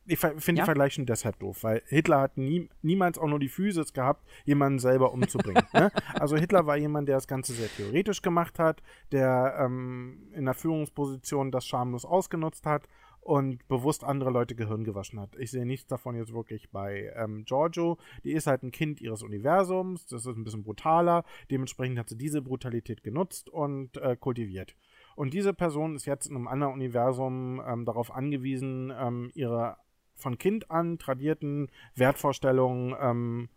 Ich 0.04 0.18
finde 0.18 0.36
ja? 0.36 0.54
den 0.54 0.64
Vergleich 0.64 0.94
schon 0.94 1.06
deshalb 1.06 1.38
doof, 1.38 1.62
weil 1.62 1.82
Hitler 1.86 2.20
hat 2.20 2.36
nie, 2.36 2.68
niemals 2.82 3.18
auch 3.18 3.28
nur 3.28 3.38
die 3.38 3.48
Physis 3.48 3.92
gehabt, 3.92 4.26
jemanden 4.44 4.80
selber 4.80 5.12
umzubringen. 5.12 5.64
ne? 5.72 5.92
Also 6.14 6.36
Hitler 6.36 6.66
war 6.66 6.76
jemand, 6.76 7.08
der 7.08 7.16
das 7.16 7.28
Ganze 7.28 7.52
sehr 7.52 7.68
theoretisch 7.68 8.22
gemacht 8.22 8.58
hat, 8.58 8.82
der 9.12 9.56
ähm, 9.60 10.32
in 10.34 10.44
der 10.44 10.54
Führungsposition 10.54 11.52
das 11.52 11.66
schamlos 11.66 12.04
ausgenutzt 12.04 12.66
hat 12.66 12.88
und 13.22 13.66
bewusst 13.68 14.02
andere 14.02 14.30
Leute 14.30 14.56
Gehirn 14.56 14.82
gewaschen 14.82 15.20
hat. 15.20 15.36
Ich 15.38 15.52
sehe 15.52 15.64
nichts 15.64 15.86
davon 15.86 16.16
jetzt 16.16 16.34
wirklich 16.34 16.70
bei 16.70 17.12
ähm, 17.14 17.44
Giorgio. 17.44 17.98
Die 18.24 18.32
ist 18.32 18.48
halt 18.48 18.64
ein 18.64 18.72
Kind 18.72 19.00
ihres 19.00 19.22
Universums, 19.22 20.06
das 20.06 20.26
ist 20.26 20.36
ein 20.36 20.42
bisschen 20.42 20.64
brutaler, 20.64 21.24
dementsprechend 21.50 21.98
hat 21.98 22.08
sie 22.08 22.18
diese 22.18 22.42
Brutalität 22.42 23.04
genutzt 23.04 23.48
und 23.48 23.96
äh, 23.98 24.16
kultiviert. 24.16 24.74
Und 25.14 25.34
diese 25.34 25.54
Person 25.54 25.94
ist 25.94 26.06
jetzt 26.06 26.26
in 26.26 26.36
einem 26.36 26.48
anderen 26.48 26.74
Universum 26.74 27.62
ähm, 27.64 27.84
darauf 27.84 28.12
angewiesen, 28.12 28.92
ähm, 28.98 29.30
ihre 29.34 29.76
von 30.22 30.38
Kind 30.38 30.70
an 30.70 30.98
tradierten 30.98 31.70
Wertvorstellungen 31.94 32.94
ähm, 32.98 33.48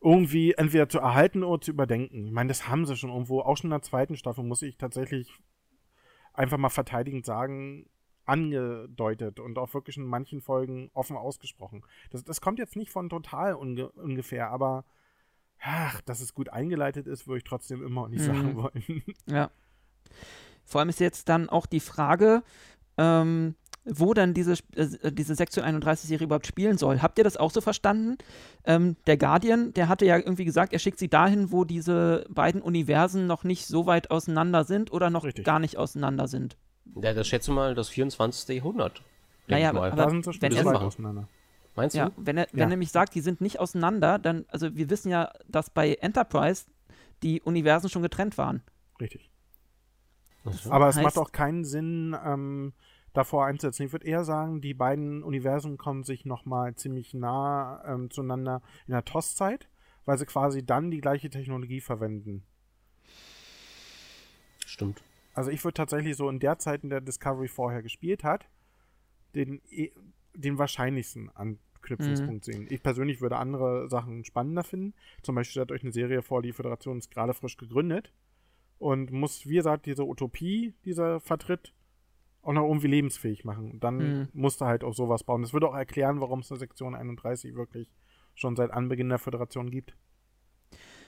irgendwie 0.00 0.52
entweder 0.52 0.88
zu 0.88 0.98
erhalten 0.98 1.42
oder 1.42 1.62
zu 1.62 1.70
überdenken. 1.70 2.26
Ich 2.26 2.32
meine, 2.32 2.48
das 2.48 2.68
haben 2.68 2.84
sie 2.84 2.96
schon 2.96 3.10
irgendwo, 3.10 3.40
auch 3.40 3.56
schon 3.56 3.68
in 3.68 3.76
der 3.76 3.82
zweiten 3.82 4.16
Staffel, 4.16 4.44
muss 4.44 4.62
ich 4.62 4.76
tatsächlich 4.76 5.32
einfach 6.34 6.58
mal 6.58 6.68
verteidigend 6.68 7.24
sagen, 7.24 7.88
angedeutet 8.26 9.40
und 9.40 9.58
auch 9.58 9.72
wirklich 9.74 9.96
in 9.96 10.04
manchen 10.04 10.40
Folgen 10.40 10.90
offen 10.94 11.16
ausgesprochen. 11.16 11.82
Das, 12.10 12.24
das 12.24 12.40
kommt 12.40 12.58
jetzt 12.58 12.76
nicht 12.76 12.90
von 12.90 13.08
total 13.08 13.54
unge 13.54 13.90
ungefähr, 13.90 14.50
aber 14.50 14.84
ach, 15.60 16.00
dass 16.02 16.20
es 16.20 16.34
gut 16.34 16.48
eingeleitet 16.48 17.06
ist, 17.06 17.26
würde 17.26 17.38
ich 17.38 17.44
trotzdem 17.44 17.84
immer 17.84 18.08
nicht 18.08 18.22
mhm. 18.22 18.26
sagen 18.26 18.56
wollen. 18.56 19.02
Ja. 19.26 19.50
Vor 20.64 20.80
allem 20.80 20.88
ist 20.88 21.00
jetzt 21.00 21.28
dann 21.28 21.48
auch 21.48 21.66
die 21.66 21.80
Frage, 21.80 22.42
ähm, 22.96 23.56
wo 23.84 24.14
dann 24.14 24.34
diese, 24.34 24.54
äh, 24.76 25.12
diese 25.12 25.34
Sektion 25.34 25.64
31-Serie 25.64 26.24
überhaupt 26.24 26.46
spielen 26.46 26.78
soll. 26.78 27.02
Habt 27.02 27.18
ihr 27.18 27.24
das 27.24 27.36
auch 27.36 27.50
so 27.50 27.60
verstanden? 27.60 28.16
Ähm, 28.64 28.96
der 29.06 29.16
Guardian, 29.16 29.72
der 29.74 29.88
hatte 29.88 30.06
ja 30.06 30.16
irgendwie 30.16 30.44
gesagt, 30.44 30.72
er 30.72 30.78
schickt 30.78 30.98
sie 30.98 31.08
dahin, 31.08 31.52
wo 31.52 31.64
diese 31.64 32.24
beiden 32.30 32.62
Universen 32.62 33.26
noch 33.26 33.44
nicht 33.44 33.66
so 33.66 33.86
weit 33.86 34.10
auseinander 34.10 34.64
sind 34.64 34.92
oder 34.92 35.10
noch 35.10 35.24
Richtig. 35.24 35.44
gar 35.44 35.58
nicht 35.58 35.76
auseinander 35.76 36.28
sind. 36.28 36.56
Ja, 37.02 37.12
das 37.12 37.26
schätze 37.26 37.50
mal 37.50 37.74
das 37.74 37.88
24. 37.88 38.56
Jahrhundert. 38.56 39.02
Naja, 39.46 39.70
aber, 39.70 39.92
aber 39.92 40.10
wenn 40.12 40.52
er, 40.52 40.82
auseinander. 40.82 41.28
Meinst 41.76 41.94
du? 41.94 41.98
Ja, 41.98 42.10
wenn 42.16 42.38
er, 42.38 42.46
wenn 42.52 42.60
ja. 42.60 42.66
er 42.66 42.68
nämlich 42.68 42.90
sagt, 42.90 43.14
die 43.14 43.20
sind 43.20 43.40
nicht 43.40 43.60
auseinander, 43.60 44.18
dann, 44.18 44.46
also 44.48 44.74
wir 44.76 44.88
wissen 44.90 45.10
ja, 45.10 45.30
dass 45.48 45.70
bei 45.70 45.94
Enterprise 45.94 46.66
die 47.22 47.42
Universen 47.42 47.90
schon 47.90 48.02
getrennt 48.02 48.38
waren. 48.38 48.62
Richtig. 49.00 49.30
So. 50.44 50.70
Aber 50.70 50.88
es 50.88 50.96
macht 50.96 51.18
auch 51.18 51.32
keinen 51.32 51.64
Sinn, 51.64 52.16
ähm, 52.24 52.72
davor 53.14 53.46
einzusetzen. 53.46 53.86
Ich 53.86 53.92
würde 53.92 54.06
eher 54.06 54.24
sagen, 54.24 54.60
die 54.60 54.74
beiden 54.74 55.22
Universen 55.22 55.78
kommen 55.78 56.04
sich 56.04 56.26
nochmal 56.26 56.74
ziemlich 56.74 57.14
nah 57.14 57.82
ähm, 57.86 58.10
zueinander 58.10 58.60
in 58.86 58.92
der 58.92 59.04
TOS-Zeit, 59.04 59.68
weil 60.04 60.18
sie 60.18 60.26
quasi 60.26 60.66
dann 60.66 60.90
die 60.90 61.00
gleiche 61.00 61.30
Technologie 61.30 61.80
verwenden. 61.80 62.44
Stimmt. 64.66 65.02
Also 65.32 65.50
ich 65.50 65.64
würde 65.64 65.74
tatsächlich 65.74 66.16
so 66.16 66.28
in 66.28 66.40
der 66.40 66.58
Zeit, 66.58 66.82
in 66.82 66.90
der 66.90 67.00
Discovery 67.00 67.48
vorher 67.48 67.82
gespielt 67.82 68.24
hat, 68.24 68.48
den, 69.34 69.60
e, 69.70 69.90
den 70.34 70.58
wahrscheinlichsten 70.58 71.30
Anknüpfungspunkt 71.30 72.46
mhm. 72.46 72.52
sehen. 72.52 72.66
Ich 72.68 72.82
persönlich 72.82 73.20
würde 73.20 73.36
andere 73.36 73.88
Sachen 73.88 74.24
spannender 74.24 74.64
finden. 74.64 74.94
Zum 75.22 75.36
Beispiel 75.36 75.52
stellt 75.52 75.72
euch 75.72 75.82
eine 75.82 75.92
Serie 75.92 76.22
vor, 76.22 76.42
die 76.42 76.52
Föderation 76.52 76.98
ist 76.98 77.10
gerade 77.10 77.34
frisch 77.34 77.56
gegründet 77.56 78.12
und 78.78 79.12
muss, 79.12 79.46
wie 79.46 79.54
gesagt, 79.54 79.86
diese 79.86 80.04
Utopie, 80.04 80.74
die 80.84 80.92
sie 80.92 81.20
vertritt, 81.20 81.72
auch 82.44 82.52
noch 82.52 82.66
irgendwie 82.66 82.88
lebensfähig 82.88 83.44
machen. 83.44 83.70
Und 83.70 83.84
dann 83.84 83.96
mhm. 83.96 84.28
musst 84.32 84.60
du 84.60 84.66
halt 84.66 84.84
auch 84.84 84.94
sowas 84.94 85.24
bauen. 85.24 85.42
Das 85.42 85.52
würde 85.52 85.68
auch 85.68 85.74
erklären, 85.74 86.20
warum 86.20 86.40
es 86.40 86.50
eine 86.50 86.58
Sektion 86.58 86.94
31 86.94 87.54
wirklich 87.54 87.90
schon 88.34 88.56
seit 88.56 88.70
Anbeginn 88.70 89.08
der 89.08 89.18
Föderation 89.18 89.70
gibt. 89.70 89.96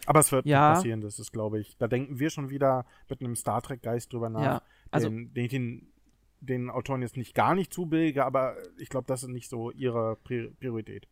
Aber 0.07 0.20
es 0.20 0.30
wird 0.30 0.47
ja. 0.47 0.74
passieren, 0.74 1.01
das 1.01 1.18
ist, 1.18 1.32
glaube 1.32 1.59
ich. 1.59 1.76
Da 1.78 1.89
denken 1.89 2.18
wir 2.18 2.30
schon 2.30 2.49
wieder 2.49 2.87
mit 3.09 3.20
einem 3.20 3.34
Star 3.34 3.61
Trek-Geist 3.61 4.12
drüber 4.12 4.30
nach. 4.30 4.43
Ja, 4.43 4.62
also 4.91 5.09
den, 5.09 5.34
den, 5.34 5.49
den, 5.49 5.93
den, 6.41 6.70
Autoren 6.70 7.03
jetzt 7.03 7.16
nicht 7.16 7.34
gar 7.34 7.55
nicht 7.55 7.72
zubillige, 7.72 8.24
aber 8.24 8.57
ich 8.78 8.89
glaube, 8.89 9.07
das 9.09 9.24
ist 9.24 9.30
nicht 9.30 9.49
so 9.49 9.72
ihre 9.72 10.16
Priorität. 10.16 11.09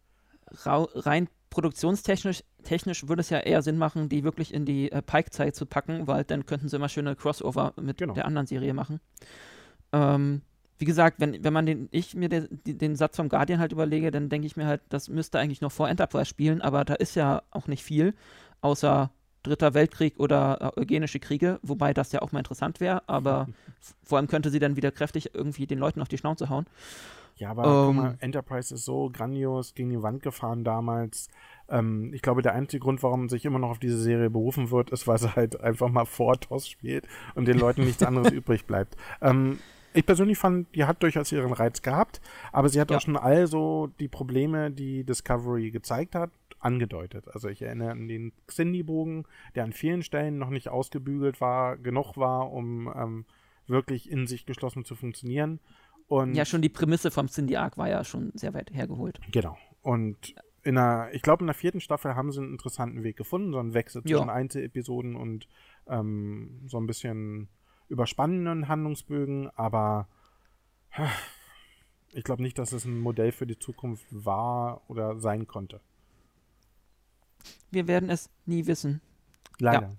rein 0.65 1.29
produktionstechnisch 1.51 2.43
technisch 2.65 3.07
würde 3.07 3.21
es 3.21 3.31
ja 3.31 3.39
eher 3.39 3.63
Sinn 3.63 3.79
machen, 3.79 4.09
die 4.09 4.25
wirklich 4.25 4.53
in 4.53 4.65
die 4.65 4.91
äh, 4.91 5.03
Pike-Zeit 5.03 5.55
zu 5.55 5.67
packen, 5.67 6.07
weil 6.09 6.25
dann 6.25 6.47
könnten 6.47 6.69
sie 6.69 6.77
immer 6.77 6.89
schöne 6.89 7.15
Crossover 7.15 7.75
mit 7.81 7.99
genau. 7.99 8.15
der 8.15 8.25
anderen 8.25 8.47
Serie 8.47 8.75
machen. 8.75 9.01
Ähm, 9.95 10.43
wie 10.79 10.85
gesagt, 10.85 11.21
wenn, 11.21 11.43
wenn 11.45 11.53
man 11.53 11.67
den, 11.67 11.89
ich 11.93 12.15
mir 12.15 12.29
den, 12.29 12.49
den 12.67 12.97
Satz 12.97 13.17
vom 13.17 13.29
Guardian 13.29 13.61
halt 13.61 13.73
überlege, 13.73 14.11
dann 14.11 14.29
denke 14.29 14.47
ich 14.47 14.57
mir 14.57 14.67
halt, 14.67 14.83
das 14.89 15.09
müsste 15.09 15.39
eigentlich 15.39 15.61
noch 15.61 15.71
vor 15.71 15.89
Enterprise 15.89 16.27
spielen, 16.27 16.61
aber 16.61 16.85
da 16.85 16.95
ist 16.95 17.15
ja 17.15 17.43
auch 17.53 17.69
nicht 17.69 17.85
viel 17.85 18.15
außer 18.61 19.11
Dritter 19.45 19.75
Weltkrieg 19.75 20.19
oder 20.19 20.73
äh, 20.77 20.81
eugenische 20.81 21.21
Kriege, 21.21 21.61
wobei 21.63 21.95
das 21.95 22.13
ja 22.13 22.23
auch 22.23 22.33
mal 22.33 22.41
interessant 22.41 22.81
wäre, 22.81 23.09
aber 23.09 23.47
vor 24.03 24.19
allem 24.19 24.27
könnte 24.27 24.51
sie 24.51 24.59
dann 24.59 24.77
wieder 24.77 24.91
kräftig 24.91 25.35
irgendwie 25.35 25.67
den 25.67 25.79
Leuten 25.79 26.03
auf 26.03 26.09
die 26.09 26.19
Schnauze 26.19 26.49
hauen. 26.49 26.67
Ja, 27.37 27.51
aber 27.51 27.89
ähm, 27.89 27.97
mal, 27.97 28.17
Enterprise 28.21 28.75
ist 28.75 28.85
so 28.85 29.11
grandios 29.11 29.75
gegen 29.75 29.91
die 29.91 30.03
Wand 30.03 30.23
gefahren 30.23 30.65
damals. 30.65 31.29
Ähm, 31.69 32.13
ich 32.15 32.23
glaube, 32.23 32.43
der 32.43 32.55
einzige 32.55 32.81
Grund, 32.81 33.03
warum 33.03 33.29
sich 33.29 33.45
immer 33.45 33.59
noch 33.59 33.71
auf 33.71 33.79
diese 33.79 34.01
Serie 34.01 34.31
berufen 34.31 34.71
wird, 34.71 34.91
ist, 34.91 35.07
weil 35.07 35.19
sie 35.19 35.35
halt 35.35 35.61
einfach 35.61 35.89
mal 35.89 36.05
vor 36.05 36.39
TOS 36.41 36.69
spielt 36.69 37.07
und 37.35 37.47
den 37.47 37.59
Leuten 37.59 37.85
nichts 37.85 38.03
anderes 38.03 38.33
übrig 38.33 38.67
bleibt. 38.67 38.97
Ähm, 39.21 39.59
Ich 39.95 40.05
persönlich 40.05 40.37
fand, 40.39 40.75
die 40.75 40.85
hat 40.85 41.03
durchaus 41.03 41.31
ihren 41.33 41.53
Reiz 41.53 41.81
gehabt, 41.81 42.21
aber 42.53 42.69
sie 42.69 42.81
hat 42.81 42.91
Ja. 42.91 42.97
auch 42.97 43.01
schon 43.01 43.17
all 43.17 43.47
so 43.47 43.89
die 44.01 44.09
Probleme, 44.09 44.71
die 44.71 45.05
Discovery 45.05 45.71
gezeigt 45.71 46.15
hat, 46.17 46.31
angedeutet. 46.59 47.27
Also 47.33 47.49
ich 47.49 47.63
erinnere 47.63 47.93
an 47.93 48.09
den 48.09 48.33
Xindi-Bogen, 48.49 49.25
der 49.55 49.65
an 49.65 49.73
vielen 49.73 50.03
Stellen 50.03 50.37
noch 50.39 50.51
nicht 50.51 50.69
ausgebügelt 50.69 51.41
war, 51.41 51.77
genug 51.77 52.17
war, 52.17 52.53
um 52.53 52.93
ähm, 52.95 53.25
wirklich 53.69 54.11
in 54.11 54.27
sich 54.27 54.47
geschlossen 54.47 54.85
zu 54.85 54.97
funktionieren. 54.97 55.61
Und 56.09 56.35
Ja, 56.35 56.45
schon 56.45 56.61
die 56.61 56.69
Prämisse 56.69 57.11
vom 57.11 57.29
Cindy 57.29 57.57
Arc 57.57 57.79
war 57.79 57.89
ja 57.89 58.03
schon 58.05 58.33
sehr 58.35 58.53
weit 58.53 58.71
hergeholt. 58.75 59.21
Genau. 59.33 59.57
Und 59.83 60.35
in 60.65 60.75
der, 60.75 61.11
ich 61.13 61.23
glaube, 61.23 61.43
in 61.43 61.47
der 61.47 61.55
vierten 61.55 61.81
Staffel 61.81 62.15
haben 62.17 62.33
sie 62.33 62.41
einen 62.41 62.53
interessanten 62.53 63.05
Weg 63.05 63.17
gefunden, 63.17 63.53
so 63.53 63.59
einen 63.59 63.75
Wechsel 63.75 64.03
zwischen 64.03 64.27
Ja. 64.27 64.33
Einzelepisoden 64.35 65.15
und 65.15 65.47
ähm, 65.87 66.63
so 66.67 66.79
ein 66.79 66.87
bisschen 66.87 67.49
überspannenden 67.89 68.69
Handlungsbögen, 68.69 69.51
aber 69.57 70.09
ich 72.13 72.25
glaube 72.25 72.43
nicht, 72.43 72.59
dass 72.59 72.73
es 72.73 72.85
ein 72.85 73.01
Modell 73.01 73.33
für 73.33 73.47
die 73.47 73.59
Zukunft 73.59 74.07
war 74.11 74.83
oder 74.89 75.19
sein 75.19 75.47
konnte. 75.47 75.81
Wir 77.71 77.89
werden 77.89 78.09
es 78.11 78.31
nie 78.47 78.67
wissen. 78.67 79.01
Leider. 79.59 79.91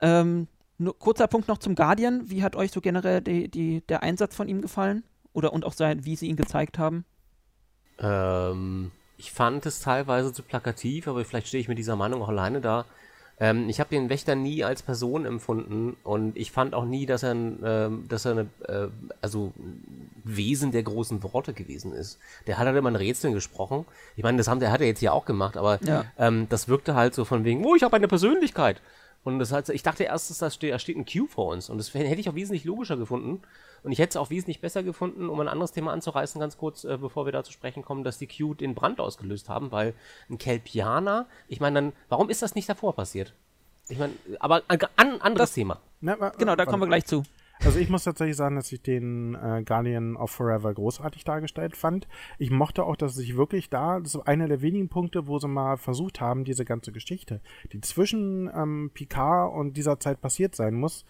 Ähm, 0.00 0.48
nur 0.78 0.98
kurzer 0.98 1.28
Punkt 1.28 1.48
noch 1.48 1.58
zum 1.58 1.74
Guardian. 1.74 2.30
Wie 2.30 2.42
hat 2.42 2.56
euch 2.56 2.70
so 2.70 2.80
generell 2.80 3.20
die, 3.20 3.48
die, 3.48 3.82
der 3.86 4.02
Einsatz 4.02 4.34
von 4.34 4.48
ihm 4.48 4.62
gefallen? 4.62 5.04
Oder 5.32 5.52
und 5.52 5.64
auch 5.64 5.72
sein, 5.72 6.04
wie 6.04 6.16
sie 6.16 6.28
ihn 6.28 6.36
gezeigt 6.36 6.78
haben? 6.78 7.04
Ähm, 7.98 8.90
ich 9.16 9.32
fand 9.32 9.64
es 9.66 9.80
teilweise 9.80 10.32
zu 10.32 10.42
plakativ, 10.42 11.08
aber 11.08 11.24
vielleicht 11.24 11.48
stehe 11.48 11.60
ich 11.60 11.68
mit 11.68 11.78
dieser 11.78 11.96
Meinung 11.96 12.22
auch 12.22 12.28
alleine 12.28 12.60
da. 12.60 12.84
Ähm, 13.40 13.68
ich 13.68 13.80
habe 13.80 13.90
den 13.90 14.08
Wächter 14.10 14.34
nie 14.34 14.62
als 14.62 14.82
Person 14.82 15.24
empfunden 15.24 15.96
und 16.04 16.36
ich 16.36 16.52
fand 16.52 16.74
auch 16.74 16.84
nie, 16.84 17.06
dass 17.06 17.22
er, 17.22 17.32
ein, 17.34 17.58
ähm, 17.64 18.04
dass 18.08 18.24
er 18.24 18.32
eine, 18.32 18.42
äh, 18.68 18.88
also 19.20 19.52
ein 19.58 20.10
Wesen 20.24 20.70
der 20.70 20.82
großen 20.82 21.22
Worte 21.22 21.52
gewesen 21.52 21.92
ist. 21.92 22.18
Der 22.46 22.58
hat 22.58 22.66
halt 22.66 22.76
immer 22.76 22.88
in 22.90 22.96
Rätseln 22.96 23.34
gesprochen. 23.34 23.84
Ich 24.16 24.22
meine, 24.22 24.38
das 24.38 24.48
haben, 24.48 24.60
der 24.60 24.70
hat 24.70 24.80
er 24.80 24.86
jetzt 24.86 25.00
hier 25.00 25.12
auch 25.12 25.24
gemacht, 25.24 25.56
aber 25.56 25.80
Ja. 25.82 26.04
ähm, 26.18 26.46
das 26.50 26.68
wirkte 26.68 26.94
halt 26.94 27.14
so 27.14 27.24
von 27.24 27.44
wegen, 27.44 27.64
oh, 27.64 27.74
ich 27.74 27.82
habe 27.82 27.96
eine 27.96 28.08
Persönlichkeit. 28.08 28.80
Und 29.24 29.38
das 29.38 29.52
halt, 29.52 29.68
ich 29.68 29.82
dachte 29.84 30.04
erst, 30.04 30.30
dass 30.30 30.38
da 30.38 30.50
steht, 30.50 30.72
da 30.72 30.78
steht 30.78 30.96
ein 30.96 31.06
Q 31.06 31.26
vor 31.28 31.52
uns. 31.52 31.70
Und 31.70 31.78
das 31.78 31.94
hätte 31.94 32.20
ich 32.20 32.28
auch 32.28 32.34
wesentlich 32.34 32.64
logischer 32.64 32.96
gefunden. 32.96 33.40
Und 33.82 33.90
ich 33.92 33.98
hätte 33.98 34.10
es 34.10 34.16
auch 34.16 34.30
wesentlich 34.30 34.60
besser 34.60 34.82
gefunden, 34.82 35.28
um 35.28 35.40
ein 35.40 35.48
anderes 35.48 35.72
Thema 35.72 35.92
anzureißen, 35.92 36.40
ganz 36.40 36.56
kurz, 36.56 36.84
äh, 36.84 36.96
bevor 36.98 37.24
wir 37.26 37.32
da 37.32 37.42
zu 37.42 37.50
sprechen 37.52 37.82
kommen, 37.84 38.04
dass 38.04 38.18
die 38.18 38.28
Q 38.28 38.54
den 38.54 38.74
Brand 38.74 39.00
ausgelöst 39.00 39.48
haben, 39.48 39.72
weil 39.72 39.94
ein 40.30 40.38
Kelpianer, 40.38 41.26
ich 41.48 41.60
meine, 41.60 41.74
dann, 41.80 41.92
warum 42.08 42.30
ist 42.30 42.42
das 42.42 42.54
nicht 42.54 42.68
davor 42.68 42.94
passiert? 42.94 43.32
Ich 43.88 43.98
meine, 43.98 44.12
aber 44.38 44.62
ein 44.68 44.78
an, 44.96 45.20
anderes 45.20 45.52
Thema. 45.54 45.80
Na, 46.00 46.18
wa- 46.20 46.30
Genau, 46.38 46.54
da 46.54 46.64
kommen 46.64 46.82
wir 46.82 46.86
gleich 46.86 47.06
zu. 47.06 47.24
Also 47.64 47.78
ich 47.78 47.88
muss 47.88 48.02
tatsächlich 48.02 48.36
sagen, 48.36 48.56
dass 48.56 48.72
ich 48.72 48.82
den 48.82 49.34
äh, 49.36 49.62
Guardian 49.64 50.16
of 50.16 50.32
Forever 50.32 50.74
großartig 50.74 51.22
dargestellt 51.22 51.76
fand. 51.76 52.08
Ich 52.38 52.50
mochte 52.50 52.82
auch, 52.84 52.96
dass 52.96 53.14
sich 53.14 53.36
wirklich 53.36 53.70
da, 53.70 54.00
das 54.00 54.16
ist 54.16 54.20
einer 54.22 54.48
der 54.48 54.62
wenigen 54.62 54.88
Punkte, 54.88 55.28
wo 55.28 55.38
sie 55.38 55.46
mal 55.46 55.76
versucht 55.76 56.20
haben, 56.20 56.44
diese 56.44 56.64
ganze 56.64 56.90
Geschichte, 56.90 57.40
die 57.72 57.80
zwischen 57.80 58.50
ähm, 58.52 58.90
Picard 58.92 59.54
und 59.54 59.76
dieser 59.76 60.00
Zeit 60.00 60.20
passiert 60.20 60.56
sein 60.56 60.74
muss, 60.74 61.04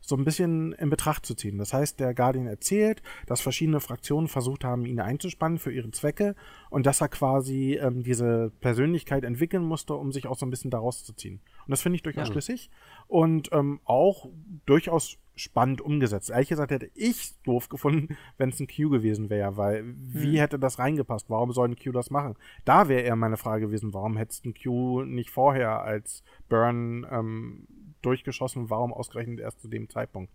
so 0.00 0.16
ein 0.16 0.24
bisschen 0.24 0.72
in 0.72 0.88
Betracht 0.88 1.26
zu 1.26 1.34
ziehen. 1.34 1.58
Das 1.58 1.74
heißt, 1.74 2.00
der 2.00 2.14
Guardian 2.14 2.46
erzählt, 2.46 3.02
dass 3.26 3.42
verschiedene 3.42 3.80
Fraktionen 3.80 4.28
versucht 4.28 4.64
haben, 4.64 4.86
ihn 4.86 5.00
einzuspannen 5.00 5.58
für 5.58 5.70
ihre 5.72 5.90
Zwecke 5.90 6.34
und 6.70 6.86
dass 6.86 7.02
er 7.02 7.08
quasi 7.08 7.74
ähm, 7.74 8.02
diese 8.02 8.50
Persönlichkeit 8.60 9.24
entwickeln 9.24 9.62
musste, 9.64 9.92
um 9.94 10.10
sich 10.12 10.26
auch 10.26 10.38
so 10.38 10.46
ein 10.46 10.50
bisschen 10.50 10.70
daraus 10.70 11.04
zu 11.04 11.12
ziehen. 11.12 11.42
Und 11.66 11.70
das 11.70 11.82
finde 11.82 11.96
ich 11.96 12.02
durchaus 12.02 12.28
Ja. 12.28 12.32
schlüssig 12.32 12.70
und 13.08 13.50
ähm, 13.52 13.80
auch 13.84 14.30
durchaus 14.64 15.18
spannend 15.38 15.80
umgesetzt. 15.80 16.30
Ehrlich 16.30 16.48
gesagt 16.48 16.70
hätte 16.70 16.90
ich 16.94 17.32
doof 17.44 17.68
gefunden, 17.68 18.16
wenn 18.36 18.50
es 18.50 18.60
ein 18.60 18.66
Q 18.68 18.90
gewesen 18.90 19.30
wäre, 19.30 19.56
weil 19.56 19.84
wie 19.96 20.40
hätte 20.40 20.58
das 20.58 20.78
reingepasst? 20.78 21.30
Warum 21.30 21.52
soll 21.52 21.68
ein 21.68 21.76
Q 21.76 21.92
das 21.92 22.10
machen? 22.10 22.34
Da 22.64 22.88
wäre 22.88 23.02
eher 23.02 23.16
meine 23.16 23.36
Frage 23.36 23.66
gewesen, 23.66 23.94
warum 23.94 24.16
hättest 24.16 24.44
ein 24.44 24.54
Q 24.54 25.04
nicht 25.04 25.30
vorher 25.30 25.80
als 25.82 26.22
Burn 26.48 27.06
ähm, 27.10 27.66
durchgeschossen? 28.02 28.70
Warum 28.70 28.92
ausgerechnet 28.92 29.40
erst 29.40 29.60
zu 29.60 29.68
dem 29.68 29.88
Zeitpunkt? 29.88 30.32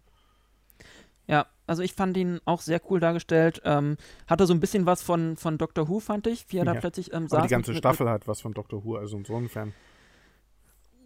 Ja, 1.25 1.45
also 1.67 1.83
ich 1.83 1.93
fand 1.93 2.17
ihn 2.17 2.41
auch 2.43 2.59
sehr 2.59 2.81
cool 2.89 2.99
dargestellt. 2.99 3.61
Ähm, 3.63 3.95
hatte 4.27 4.45
so 4.45 4.53
ein 4.53 4.59
bisschen 4.59 4.85
was 4.85 5.01
von, 5.01 5.37
von 5.37 5.57
Doctor 5.57 5.87
Who, 5.87 5.99
fand 6.01 6.27
ich, 6.27 6.45
wie 6.49 6.57
er 6.57 6.65
da 6.65 6.73
Ja. 6.73 6.79
plötzlich 6.81 7.13
ähm, 7.13 7.23
Aber 7.23 7.29
saß. 7.29 7.43
die 7.43 7.49
ganze 7.49 7.71
mit- 7.71 7.77
Staffel 7.77 8.09
hat 8.09 8.27
was 8.27 8.41
von 8.41 8.53
Doctor 8.53 8.83
Who, 8.83 8.97
also 8.97 9.17
insofern. 9.17 9.73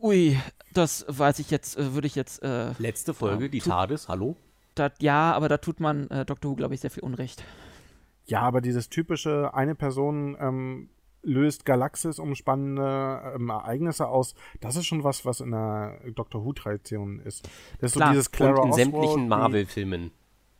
Ui, 0.02 0.38
das 0.74 1.06
weiß 1.08 1.40
ich 1.40 1.50
jetzt, 1.52 1.78
äh, 1.78 1.94
würde 1.94 2.08
ich 2.08 2.16
jetzt, 2.16 2.44
äh, 2.44 2.72
Letzte 2.80 3.14
Folge, 3.14 3.46
Ja, 3.46 3.50
die 3.50 3.60
TARDIS, 3.60 4.08
hallo? 4.08 4.36
dat, 4.76 5.02
ja, 5.02 5.34
aber 5.34 5.50
da 5.50 5.58
tut 5.58 5.80
man 5.80 6.08
äh, 6.10 6.24
Doctor 6.26 6.52
Who, 6.52 6.56
glaube 6.56 6.76
ich, 6.76 6.82
sehr 6.82 6.92
viel 6.92 7.04
Unrecht. 7.04 7.44
Ja, 8.26 8.42
aber 8.42 8.62
dieses 8.62 8.90
typische, 8.90 9.54
eine 9.54 9.74
Person 9.74 10.38
ähm, 10.40 10.90
löst 11.24 11.66
Galaxis 11.66 12.20
umspannende 12.20 13.34
ähm, 13.36 13.50
Ereignisse 13.50 14.08
aus, 14.08 14.36
das 14.62 14.76
ist 14.76 14.86
schon 14.86 15.04
was, 15.04 15.26
was 15.26 15.40
in 15.40 15.52
der 15.52 16.00
Doctor 16.14 16.46
Who-Tradition 16.46 17.20
ist. 17.22 17.50
Das 17.80 17.92
ist 17.92 17.96
Klar. 17.96 18.10
so 18.10 18.14
dieses 18.14 18.32
Clara 18.32 18.62
Und 18.62 18.68
in 18.68 18.70
Oswald, 18.72 18.76
sämtlichen 18.76 19.28
Marvel-Filmen. 19.30 20.12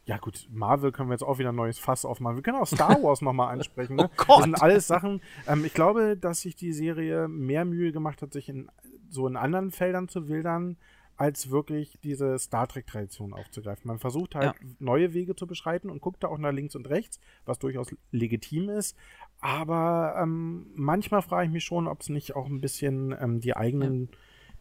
Ja 0.06 0.18
gut, 0.18 0.48
Marvel 0.50 0.94
können 0.94 1.10
wir 1.10 1.16
jetzt 1.16 1.24
auch 1.24 1.38
wieder 1.38 1.50
ein 1.50 1.56
neues 1.56 1.78
Fass 1.80 2.06
aufmachen. 2.06 2.38
Wir 2.38 2.42
können 2.44 2.58
auch 2.58 2.66
Star 2.66 2.92
Wars 3.04 3.22
nochmal 3.22 3.52
ansprechen. 3.54 3.98
Ne? 3.98 4.10
Oh 4.10 4.14
Gott! 4.16 4.38
Das 4.38 4.44
sind 4.46 4.62
alles 4.62 4.88
Sachen. 4.88 5.22
Ähm, 5.48 5.66
ich 5.66 5.74
glaube, 5.74 6.16
dass 6.16 6.42
sich 6.42 6.56
die 6.56 6.72
Serie 6.72 7.28
mehr 7.28 7.66
Mühe 7.66 7.92
gemacht 7.92 8.22
hat, 8.22 8.32
sich 8.32 8.48
in 8.48 8.70
so 9.10 9.28
in 9.28 9.36
anderen 9.36 9.72
Feldern 9.72 10.08
zu 10.08 10.28
wildern, 10.28 10.78
als 11.16 11.50
wirklich 11.50 11.98
diese 12.04 12.38
Star 12.38 12.68
Trek-Tradition 12.68 13.34
aufzugreifen. 13.34 13.88
Man 13.88 13.98
versucht 13.98 14.36
halt 14.36 14.54
Ja. 14.54 14.68
neue 14.78 15.14
Wege 15.14 15.36
zu 15.36 15.48
beschreiten 15.48 15.90
und 15.90 16.00
guckt 16.00 16.24
da 16.24 16.28
auch 16.28 16.38
nach 16.38 16.52
links 16.52 16.76
und 16.76 16.88
rechts, 16.90 17.20
was 17.46 17.58
durchaus 17.58 17.90
legitim 18.12 18.70
ist. 18.70 18.96
Aber 19.40 20.16
ähm, 20.22 20.68
manchmal 20.76 21.22
frage 21.24 21.48
ich 21.48 21.52
mich 21.52 21.64
schon, 21.66 21.88
ob 21.88 22.02
es 22.02 22.10
nicht 22.10 22.36
auch 22.36 22.46
ein 22.48 22.62
bisschen 22.62 23.16
ähm, 23.20 23.40
die 23.40 23.56
eigenen 23.56 24.10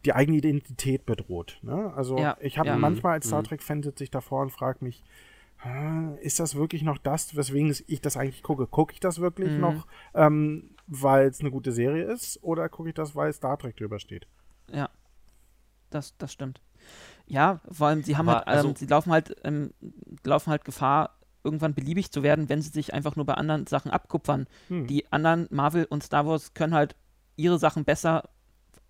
die 0.05 0.13
eigene 0.13 0.37
Identität 0.37 1.05
bedroht. 1.07 1.59
Ne? 1.63 1.91
Also 1.95 2.17
Ja, 2.19 2.37
ich 2.39 2.57
habe 2.59 2.69
ja. 2.69 2.77
manchmal 2.77 3.13
als 3.13 3.27
Star 3.27 3.41
Mhm. 3.41 3.47
Trek-Fan 3.47 3.83
sitze 3.83 4.03
ich 4.03 4.11
davor 4.11 4.41
und 4.43 4.51
frage 4.51 4.85
mich, 4.85 5.03
ist 6.21 6.39
das 6.39 6.55
wirklich 6.55 6.83
noch 6.83 6.99
das, 6.99 7.35
weswegen 7.35 7.75
ich 7.87 7.99
das 8.01 8.15
eigentlich 8.15 8.43
gucke? 8.43 8.67
Gucke 8.67 8.93
ich 8.93 8.99
das 8.99 9.19
wirklich 9.19 9.55
Mhm. 9.55 9.61
noch, 9.61 9.87
ähm, 10.13 10.69
weil 10.87 11.27
es 11.27 11.39
eine 11.39 11.51
gute 11.51 11.71
Serie 11.71 12.03
ist, 12.05 12.41
oder 12.43 12.69
gucke 12.69 12.89
ich 12.89 12.95
das, 12.95 13.15
weil 13.15 13.31
Star 13.33 13.57
Trek 13.57 13.77
drüber 13.77 13.99
steht? 13.99 14.27
Ja, 14.71 14.89
das, 15.89 16.17
das 16.17 16.33
stimmt. 16.33 16.61
Ja, 17.25 17.59
vor 17.69 17.87
allem, 17.87 18.03
sie 18.03 18.17
haben 18.17 18.29
Aber 18.29 18.39
halt, 18.39 18.47
ähm, 18.47 18.53
also- 18.53 18.73
sie 18.75 18.85
laufen 18.85 19.11
halt, 19.11 19.35
ähm, 19.43 19.73
laufen 20.23 20.49
halt 20.49 20.65
Gefahr, 20.65 21.17
irgendwann 21.43 21.73
beliebig 21.73 22.11
zu 22.11 22.23
werden, 22.23 22.49
wenn 22.49 22.61
sie 22.61 22.69
sich 22.69 22.93
einfach 22.93 23.15
nur 23.15 23.25
bei 23.25 23.35
anderen 23.35 23.67
Sachen 23.67 23.91
abkupfern. 23.91 24.47
Hm. 24.67 24.87
Die 24.87 25.09
anderen 25.11 25.47
Marvel 25.49 25.85
und 25.85 26.03
Star 26.03 26.25
Wars 26.25 26.53
können 26.53 26.73
halt 26.73 26.95
ihre 27.35 27.59
Sachen 27.59 27.85
besser 27.85 28.29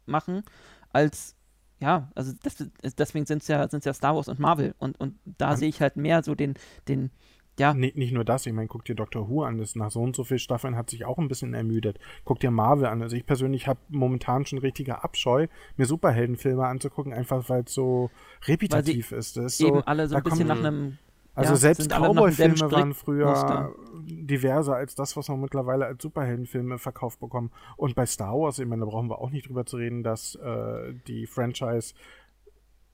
machen 0.06 0.44
als 0.90 1.36
ja, 1.80 2.10
also 2.16 2.34
das, 2.42 2.56
deswegen 2.98 3.28
sind 3.28 3.44
es 3.44 3.48
ja, 3.48 3.68
sind's 3.70 3.86
ja 3.86 3.94
Star 3.94 4.16
Wars 4.16 4.28
und 4.28 4.40
Marvel 4.40 4.74
und, 4.80 5.00
und 5.00 5.20
da 5.26 5.56
sehe 5.56 5.70
ich 5.70 5.80
halt 5.80 5.96
mehr 5.96 6.24
so 6.24 6.34
den, 6.34 6.56
den, 6.88 7.12
ja, 7.60 7.74
Nee, 7.74 7.92
nicht 7.96 8.14
nur 8.14 8.24
das, 8.24 8.46
ich 8.46 8.54
meine, 8.54 8.68
guck 8.68 8.86
dir 8.86 8.96
Doctor 8.96 9.30
Who 9.30 9.44
an, 9.44 9.58
das 9.58 9.76
nach 9.76 9.92
so 9.92 10.02
und 10.02 10.16
so 10.16 10.24
vielen 10.24 10.40
Staffeln 10.40 10.76
hat 10.76 10.90
sich 10.90 11.06
auch 11.06 11.18
ein 11.18 11.28
bisschen 11.28 11.54
ermüdet. 11.54 12.00
Guck 12.24 12.40
dir 12.40 12.52
Marvel 12.52 12.86
an. 12.86 13.02
Also 13.02 13.16
ich 13.16 13.26
persönlich 13.26 13.68
habe 13.68 13.80
momentan 13.90 14.46
schon 14.46 14.60
richtiger 14.60 15.04
Abscheu, 15.04 15.48
mir 15.76 15.86
Superheldenfilme 15.86 16.66
anzugucken, 16.66 17.14
einfach 17.14 17.50
weil 17.50 17.64
es 17.64 17.74
so 17.74 18.10
repetitiv 18.46 19.12
ist. 19.12 19.38
Das 19.38 19.46
ist 19.54 19.58
so, 19.58 19.68
eben 19.68 19.82
alle 19.82 20.08
so 20.08 20.16
ein 20.16 20.24
bisschen 20.24 20.48
kommen- 20.48 20.62
nach 20.62 20.68
einem 20.68 20.98
Also 21.36 21.52
ja, 21.54 21.58
selbst 21.58 21.90
Cowboy-Filme 22.16 22.56
waren 22.80 22.94
früher 22.94 23.74
diverser 24.06 24.76
als 24.76 24.96
das, 24.96 25.16
was 25.18 25.30
wir 25.30 25.38
mittlerweile 25.38 25.86
als 25.86 26.02
Superheldenfilme 26.02 26.78
verkauft 26.80 27.20
bekommen. 27.20 27.52
Und 27.76 27.96
bei 27.96 28.06
Star 28.06 28.34
Wars, 28.34 28.58
ich 28.60 28.66
meine, 28.68 28.86
da 28.86 28.90
brauchen 28.90 29.10
wir 29.10 29.20
auch 29.20 29.30
nicht 29.30 29.48
drüber 29.48 29.66
zu 29.66 29.78
reden, 29.78 30.02
dass 30.04 30.36
äh, 30.36 30.94
die 31.08 31.28
Franchise 31.28 31.94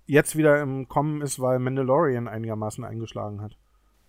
jetzt 0.05 0.35
wieder 0.35 0.61
im 0.61 0.87
Kommen 0.87 1.21
ist, 1.21 1.39
weil 1.39 1.59
Mandalorian 1.59 2.27
einigermaßen 2.27 2.83
eingeschlagen 2.83 3.41
hat. 3.41 3.57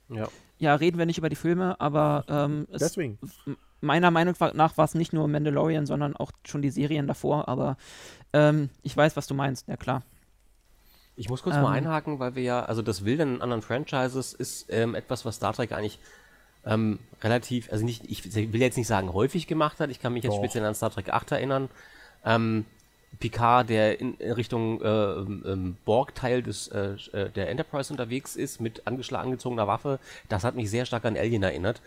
Ja. 0.09 0.29
Ja, 0.59 0.75
reden 0.77 0.99
wir 0.99 1.07
nicht 1.07 1.19
über 1.19 1.29
die 1.29 1.37
Filme, 1.37 1.81
aber 1.81 2.25
ähm, 2.29 2.67
es, 2.71 2.97
meiner 3.81 4.11
Meinung 4.11 4.35
nach 4.55 4.77
war 4.77 4.85
es 4.85 4.95
nicht 4.95 5.13
nur 5.13 5.27
Mandalorian, 5.29 5.87
sondern 5.87 6.17
auch 6.17 6.31
schon 6.47 6.63
die 6.63 6.71
Serien 6.71 7.07
davor, 7.07 7.49
aber 7.49 7.77
ähm, 8.33 8.71
ich 8.83 8.97
weiß, 8.97 9.17
was 9.17 9.27
du 9.27 9.35
meinst, 9.35 9.69
ja 9.69 9.77
klar. 9.77 10.03
Ich 11.17 11.29
muss 11.29 11.43
kurz 11.43 11.57
Ähm. 11.57 11.63
mal 11.63 11.73
einhaken, 11.73 12.19
weil 12.19 12.35
wir 12.35 12.43
ja, 12.43 12.65
also 12.65 12.83
das 12.83 13.05
Wilden 13.05 13.37
in 13.37 13.43
anderen 13.43 13.63
Franchises 13.63 14.33
ist 14.33 14.67
ähm, 14.69 14.95
etwas, 14.95 15.25
was 15.25 15.37
Star 15.37 15.53
Trek 15.53 15.73
eigentlich 15.73 15.99
ähm, 16.65 16.99
relativ, 17.23 17.71
also 17.71 17.85
nicht, 17.85 18.05
ich 18.07 18.35
will 18.35 18.61
jetzt 18.61 18.77
nicht 18.77 18.87
sagen 18.87 19.13
häufig 19.13 19.47
gemacht 19.47 19.81
hat, 19.81 19.91
ich 19.91 20.01
kann 20.01 20.13
mich 20.13 20.25
jetzt 20.25 20.35
Doch. 20.35 20.39
speziell 20.39 20.65
an 20.65 20.75
Star 20.75 20.91
Trek 20.91 21.11
8 21.11 21.33
erinnern. 21.33 21.69
Ähm, 22.25 22.65
Picard, 23.21 23.69
der 23.69 24.01
in 24.01 24.15
Richtung 24.21 24.81
äh, 24.83 24.87
ähm, 24.87 25.77
Borg-Teil 25.85 26.43
des, 26.43 26.69
äh, 26.69 26.97
äh, 27.12 27.31
der 27.31 27.51
Enterprise 27.51 27.93
unterwegs 27.93 28.37
ist, 28.37 28.61
mit 28.61 28.87
angezogener 28.87 29.67
Waffe, 29.67 29.99
das 30.29 30.45
hat 30.45 30.55
mich 30.55 30.71
sehr 30.71 30.87
stark 30.87 31.05
an 31.05 31.17
Alien 31.17 31.43
erinnert. 31.43 31.81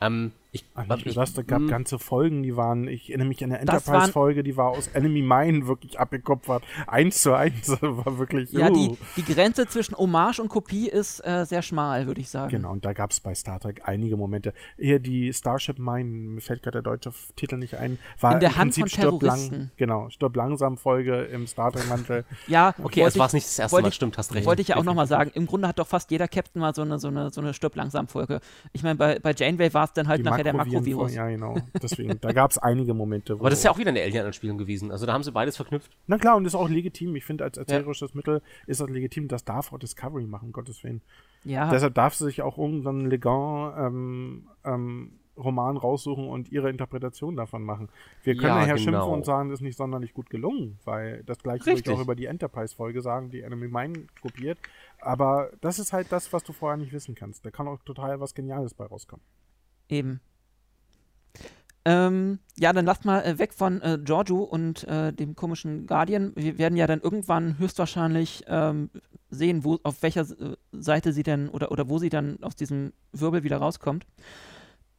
Ähm, 0.00 0.32
ich, 0.54 0.64
Ach, 0.74 0.84
ich, 1.04 1.14
das, 1.14 1.32
da 1.32 1.40
gab 1.42 1.62
mh, 1.62 1.70
ganze 1.70 1.98
Folgen, 1.98 2.42
die 2.42 2.56
waren, 2.56 2.86
ich 2.86 3.08
erinnere 3.08 3.28
mich 3.28 3.42
an 3.42 3.50
eine 3.52 3.60
Enterprise-Folge, 3.60 4.42
die 4.44 4.56
war 4.58 4.68
aus 4.68 4.88
Enemy 4.88 5.22
Mine 5.22 5.66
wirklich 5.66 5.98
abgekupfert. 5.98 6.62
Eins 6.86 7.22
zu 7.22 7.32
eins, 7.32 7.68
war 7.80 8.18
wirklich, 8.18 8.52
Ja, 8.52 8.68
uh. 8.70 8.74
die, 9.16 9.22
die 9.22 9.32
Grenze 9.32 9.66
zwischen 9.66 9.96
Hommage 9.96 10.40
und 10.40 10.48
Kopie 10.48 10.88
ist 10.90 11.20
äh, 11.26 11.46
sehr 11.46 11.62
schmal, 11.62 12.06
würde 12.06 12.20
ich 12.20 12.28
sagen. 12.28 12.50
Genau, 12.50 12.70
und 12.72 12.84
da 12.84 12.92
gab 12.92 13.12
es 13.12 13.20
bei 13.20 13.34
Star 13.34 13.60
Trek 13.60 13.80
einige 13.86 14.18
Momente. 14.18 14.52
Eher 14.76 14.98
die 14.98 15.32
Starship 15.32 15.78
Mine, 15.78 16.04
mir 16.10 16.40
fällt 16.42 16.62
gerade 16.62 16.82
der 16.82 16.82
deutsche 16.82 17.12
Titel 17.34 17.56
nicht 17.56 17.76
ein, 17.76 17.98
war 18.20 18.34
In 18.34 18.40
der 18.40 18.50
im 18.50 18.56
Hand 18.56 18.74
Prinzip 18.74 18.82
von 18.82 19.18
stirb 19.18 19.22
lang, 19.22 19.70
genau, 19.78 20.10
stirb 20.10 20.36
langsam 20.36 20.76
Folge 20.76 21.22
im 21.22 21.46
Star 21.46 21.72
Trek 21.72 21.88
Mantel. 21.88 22.24
Ja, 22.46 22.74
Okay, 22.82 23.02
es 23.02 23.18
war 23.18 23.28
ich- 23.28 23.32
nicht 23.32 23.46
das 23.46 23.58
erste 23.58 23.72
wollte 23.72 23.84
Mal, 23.84 23.88
ich- 23.88 23.94
stimmt, 23.94 24.18
hast 24.18 24.34
recht. 24.34 24.44
Wollte 24.46 24.60
ich 24.60 24.68
ja 24.68 24.76
auch 24.76 24.84
nochmal 24.84 25.06
sagen, 25.06 25.30
im 25.34 25.46
Grunde 25.46 25.66
hat 25.68 25.78
doch 25.78 25.86
fast 25.86 26.10
jeder 26.10 26.28
Captain 26.28 26.60
mal 26.60 26.74
so 26.74 26.82
eine, 26.82 26.98
so 26.98 27.08
eine, 27.08 27.30
so 27.30 27.40
eine 27.40 27.54
Stirb 27.54 27.74
langsam 27.74 28.06
Folge. 28.06 28.40
Ich 28.74 28.82
meine, 28.82 28.96
bei, 28.96 29.18
bei 29.18 29.32
Janeway 29.32 29.72
war 29.72 29.84
es 29.84 29.94
dann 29.94 30.08
halt 30.08 30.18
Die 30.20 30.24
nachher 30.24 30.41
der 30.42 30.54
Makroviren- 30.54 30.72
Makrovirus. 30.74 31.14
Ja, 31.14 31.28
genau. 31.28 31.56
Deswegen, 31.82 32.20
da 32.20 32.32
gab 32.32 32.50
es 32.50 32.58
einige 32.58 32.94
Momente. 32.94 33.34
Wo 33.34 33.40
Aber 33.42 33.50
das 33.50 33.58
ist 33.60 33.64
ja 33.64 33.70
auch 33.70 33.78
wieder 33.78 33.90
eine 33.90 34.02
Alien-Anspielung 34.02 34.58
gewesen. 34.58 34.90
Also 34.90 35.06
da 35.06 35.12
haben 35.12 35.22
sie 35.22 35.32
beides 35.32 35.56
verknüpft. 35.56 35.90
Na 36.06 36.18
klar, 36.18 36.36
und 36.36 36.44
das 36.44 36.54
ist 36.54 36.58
auch 36.58 36.68
legitim. 36.68 37.14
Ich 37.16 37.24
finde, 37.24 37.44
als 37.44 37.56
erzählerisches 37.58 38.14
Mittel 38.14 38.42
ist 38.66 38.80
das 38.80 38.88
legitim. 38.90 39.28
Das 39.28 39.44
darf 39.44 39.72
auch 39.72 39.78
Discovery 39.78 40.26
machen, 40.26 40.46
um 40.48 40.52
Gottes 40.52 40.82
Willen. 40.84 41.02
Ja, 41.44 41.70
Deshalb 41.70 41.94
darf 41.94 42.14
sie 42.14 42.24
sich 42.26 42.42
auch 42.42 42.56
irgendeinen 42.58 43.10
Legan 43.10 43.74
ähm, 43.76 44.48
ähm, 44.64 45.12
Roman 45.36 45.78
raussuchen 45.78 46.28
und 46.28 46.52
ihre 46.52 46.68
Interpretation 46.68 47.36
davon 47.36 47.62
machen. 47.64 47.88
Wir 48.22 48.34
können 48.34 48.48
Ja, 48.48 48.54
nachher 48.60 48.74
genau. 48.74 48.84
schimpfen 48.98 49.12
und 49.14 49.24
sagen, 49.24 49.48
das 49.48 49.60
ist 49.60 49.62
nicht 49.62 49.78
sonderlich 49.78 50.12
gut 50.12 50.28
gelungen, 50.28 50.78
weil 50.84 51.24
das 51.24 51.38
gleiche 51.38 51.64
würde 51.64 51.80
ich 51.80 51.88
auch 51.90 52.00
über 52.00 52.14
die 52.14 52.26
Enterprise-Folge 52.26 53.00
sagen, 53.00 53.30
die 53.30 53.40
Enemy 53.40 53.66
Mine 53.68 54.04
kopiert. 54.20 54.58
Aber 55.00 55.50
das 55.62 55.78
ist 55.78 55.92
halt 55.94 56.12
das, 56.12 56.32
was 56.34 56.44
du 56.44 56.52
vorher 56.52 56.76
nicht 56.76 56.92
wissen 56.92 57.14
kannst. 57.14 57.44
Da 57.46 57.50
kann 57.50 57.66
auch 57.66 57.78
total 57.82 58.20
was 58.20 58.34
Geniales 58.34 58.74
bei 58.74 58.84
rauskommen. 58.84 59.24
eben. 59.88 60.20
Ähm, 61.84 62.38
ja, 62.56 62.72
dann 62.72 62.84
lasst 62.84 63.04
mal 63.04 63.22
äh, 63.22 63.38
weg 63.38 63.52
von 63.52 63.80
äh, 63.82 63.98
Giorgio 64.02 64.42
und 64.44 64.84
äh, 64.84 65.12
dem 65.12 65.34
komischen 65.34 65.86
Guardian. 65.86 66.32
Wir 66.36 66.56
werden 66.58 66.76
ja 66.76 66.86
dann 66.86 67.00
irgendwann 67.00 67.58
höchstwahrscheinlich 67.58 68.44
ähm, 68.46 68.90
sehen, 69.30 69.64
wo, 69.64 69.80
auf 69.82 70.02
welcher 70.02 70.22
äh, 70.22 70.56
Seite 70.70 71.12
sie 71.12 71.24
denn 71.24 71.48
oder, 71.48 71.72
oder 71.72 71.88
wo 71.88 71.98
sie 71.98 72.08
dann 72.08 72.38
aus 72.42 72.54
diesem 72.54 72.92
Wirbel 73.12 73.42
wieder 73.42 73.56
rauskommt. 73.56 74.06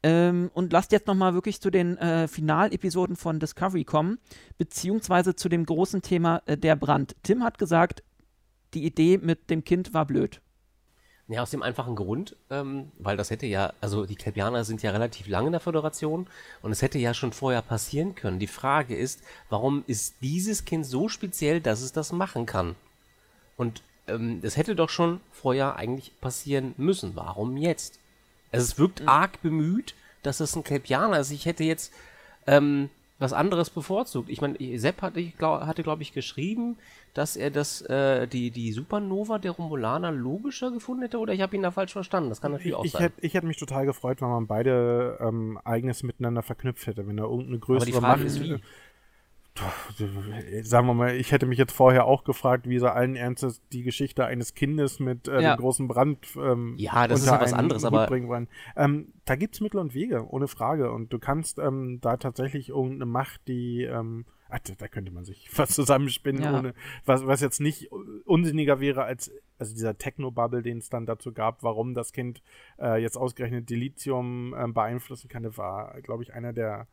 Ähm, 0.05 0.51
und 0.53 0.73
lasst 0.73 0.91
jetzt 0.91 1.07
nochmal 1.07 1.34
wirklich 1.34 1.61
zu 1.61 1.69
den 1.69 1.97
äh, 1.97 2.27
Finalepisoden 2.27 3.15
von 3.15 3.39
Discovery 3.39 3.86
kommen, 3.86 4.19
beziehungsweise 4.57 5.36
zu 5.36 5.47
dem 5.47 5.65
großen 5.65 6.01
Thema 6.01 6.41
äh, 6.45 6.57
der 6.57 6.75
Brand. 6.75 7.15
Tim 7.23 7.43
hat 7.43 7.57
gesagt, 7.57 8.03
die 8.73 8.86
Idee 8.86 9.17
mit 9.17 9.49
dem 9.49 9.63
Kind 9.63 9.93
war 9.93 10.05
blöd. 10.05 10.41
Ja, 11.30 11.41
aus 11.41 11.51
dem 11.51 11.63
einfachen 11.63 11.95
Grund, 11.95 12.36
ähm, 12.49 12.91
weil 12.99 13.15
das 13.15 13.30
hätte 13.30 13.45
ja, 13.45 13.71
also 13.80 14.05
die 14.05 14.15
Kelpianer 14.15 14.65
sind 14.65 14.84
ja 14.84 14.91
relativ 14.91 15.28
lange 15.28 15.47
in 15.47 15.53
der 15.53 15.61
Föderation 15.61 16.28
und 16.61 16.71
es 16.74 16.82
hätte 16.82 16.99
ja 16.99 17.13
schon 17.13 17.32
vorher 17.32 17.61
passieren 17.61 18.13
können. 18.13 18.39
Die 18.39 18.47
Frage 18.47 18.95
ist, 18.95 19.21
warum 19.49 19.86
ist 19.88 20.15
dieses 20.21 20.65
Kind 20.65 20.86
so 20.86 21.07
speziell, 21.07 21.61
dass 21.61 21.82
es 21.82 21.93
das 21.93 22.11
machen 22.11 22.45
kann? 22.45 22.76
Und 23.55 23.82
ähm, 24.07 24.41
es 24.43 24.57
hätte 24.57 24.76
doch 24.76 24.89
schon 24.89 25.21
vorher 25.32 25.78
eigentlich 25.78 26.19
passieren 26.19 26.74
müssen. 26.76 27.15
Warum 27.15 27.55
jetzt? 27.55 27.99
Also 28.51 28.65
es 28.65 28.78
wirkt 28.78 29.07
arg 29.07 29.41
bemüht, 29.41 29.95
dass 30.24 30.41
es 30.41 30.55
ein 30.57 30.65
Kelpianer 30.65 31.19
ist. 31.19 31.32
Ich 31.32 31.45
hätte 31.45 31.63
jetzt 31.63 31.93
ähm, 32.47 32.89
was 33.19 33.34
anderes 33.34 33.69
bevorzugt. 33.69 34.30
Ich 34.30 34.41
meine, 34.41 34.57
Sepp 34.78 35.01
hatte, 35.01 35.19
ich 35.19 35.38
glaub, 35.38 35.61
hatte 35.61 35.84
glaube 35.84 36.01
ich, 36.01 36.13
geschrieben, 36.13 36.78
dass 37.14 37.36
er 37.36 37.51
das, 37.51 37.82
äh, 37.84 38.28
die, 38.28 38.49
die 38.51 38.72
Supernova 38.72 39.38
der 39.38 39.51
Romulaner 39.51 40.11
logischer 40.11 40.72
gefunden 40.72 41.03
hätte, 41.03 41.20
oder 41.20 41.34
ich 41.34 41.41
habe 41.41 41.55
ihn 41.55 41.61
da 41.61 41.72
falsch 41.72 41.93
verstanden. 41.93 42.30
Das 42.30 42.41
kann 42.41 42.51
natürlich 42.51 42.72
Ich, 42.72 42.76
auch 42.76 42.86
ich, 42.86 42.91
sein. 42.93 43.01
hätte, 43.03 43.22
ich 43.26 43.34
hätte 43.34 43.45
mich 43.47 43.57
total 43.57 43.86
gefreut, 43.86 44.22
wenn 44.22 44.30
man 44.30 44.47
beide 44.47 45.18
ähm, 45.22 45.59
Eigenes 45.64 46.03
miteinander 46.03 46.41
verknüpft 46.41 46.88
hätte. 46.88 47.07
Wenn 47.07 47.18
da 47.18 47.24
irgendeine 47.24 47.57
Aber 47.57 47.66
größere 47.66 47.86
die 47.86 47.91
Frage 47.93 48.24
Macht. 48.24 48.24
ist, 48.26 48.41
wie? 48.41 48.57
Sagen 50.64 50.88
wir 50.88 50.95
mal, 50.95 51.16
ich 51.16 51.32
hätte 51.32 51.45
mich 51.45 51.59
jetzt 51.59 51.74
vorher 51.74 52.05
auch 52.05 52.24
gefragt, 52.24 52.68
wie 52.68 52.80
sie 52.80 52.91
allen 52.91 53.16
Ernstes 53.16 53.61
die 53.72 53.84
Geschichte 53.84 54.26
eines 54.26 54.55
Kindes 54.55 54.99
mit 54.99 55.28
äh, 55.28 55.41
Ja. 55.41 55.55
dem 55.55 55.61
großen 55.61 55.88
Brand 55.88 56.26
ähm, 56.36 56.74
Ja, 56.80 57.07
das 57.07 57.20
ist 57.22 57.28
ja 57.28 57.39
was 57.39 57.53
anderes, 57.53 57.86
aber-. 57.86 58.09
Ähm, 58.76 59.14
da 59.26 59.36
gibt's 59.36 59.61
Mittel 59.61 59.80
und 59.80 59.93
Wege, 59.93 60.26
ohne 60.28 60.47
Frage. 60.47 60.91
Und 60.91 61.14
du 61.14 61.20
kannst 61.20 61.59
ähm, 61.59 61.99
da 62.01 62.18
tatsächlich 62.18 62.70
irgendeine 62.70 63.05
Macht, 63.05 63.47
die 63.47 63.84
ähm, 63.84 64.26
da- 64.59 64.87
könnte 64.87 65.11
man 65.11 65.25
sich 65.25 65.49
was 65.57 65.69
zusammenspinnen, 65.71 66.43
Ja. 66.43 66.57
ohne 66.59 66.73
was, 67.05 67.25
was 67.25 67.41
jetzt 67.41 67.59
nicht 67.61 67.89
unsinniger 68.25 68.79
wäre 68.79 69.03
als 69.03 69.31
also 69.59 69.73
dieser 69.73 69.97
Techno-Bubble, 69.97 70.61
den 70.61 70.79
es 70.79 70.89
dann 70.89 71.05
dazu 71.05 71.31
gab, 71.31 71.63
warum 71.63 71.93
das 71.93 72.11
Kind 72.11 72.41
äh, 72.79 73.01
jetzt 73.01 73.17
ausgerechnet 73.17 73.69
Dilithium 73.69 74.53
ähm, 74.57 74.73
beeinflussen 74.73 75.29
kann, 75.29 75.45
war, 75.57 76.01
glaube 76.01 76.23
ich, 76.23 76.33
einer 76.33 76.51
der 76.51 76.87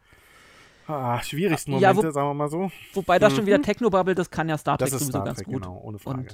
ah, 0.93 1.22
schwierigsten 1.22 1.72
Ja, 1.78 1.88
Momente, 1.93 2.09
wo- 2.09 2.12
sagen 2.12 2.28
wir 2.28 2.34
mal 2.34 2.49
so. 2.49 2.70
Wobei 2.95 3.18
das 3.18 3.34
schon 3.34 3.47
wieder 3.47 3.61
Technobubble, 3.62 4.14
das 4.14 4.30
kann 4.30 4.49
ja 4.49 4.59
Star 4.59 4.78
Trek 4.78 4.88
Mhm. 4.88 4.93
Das 4.93 5.01
ist 5.03 5.07
sowieso 5.07 5.18
Star 5.18 5.24
ganz 5.24 5.38
Trek, 5.38 5.47
gut. 5.47 5.62
genau, 5.62 5.78
ohne 5.82 5.99
Frage. 5.99 6.18
Und 6.20 6.30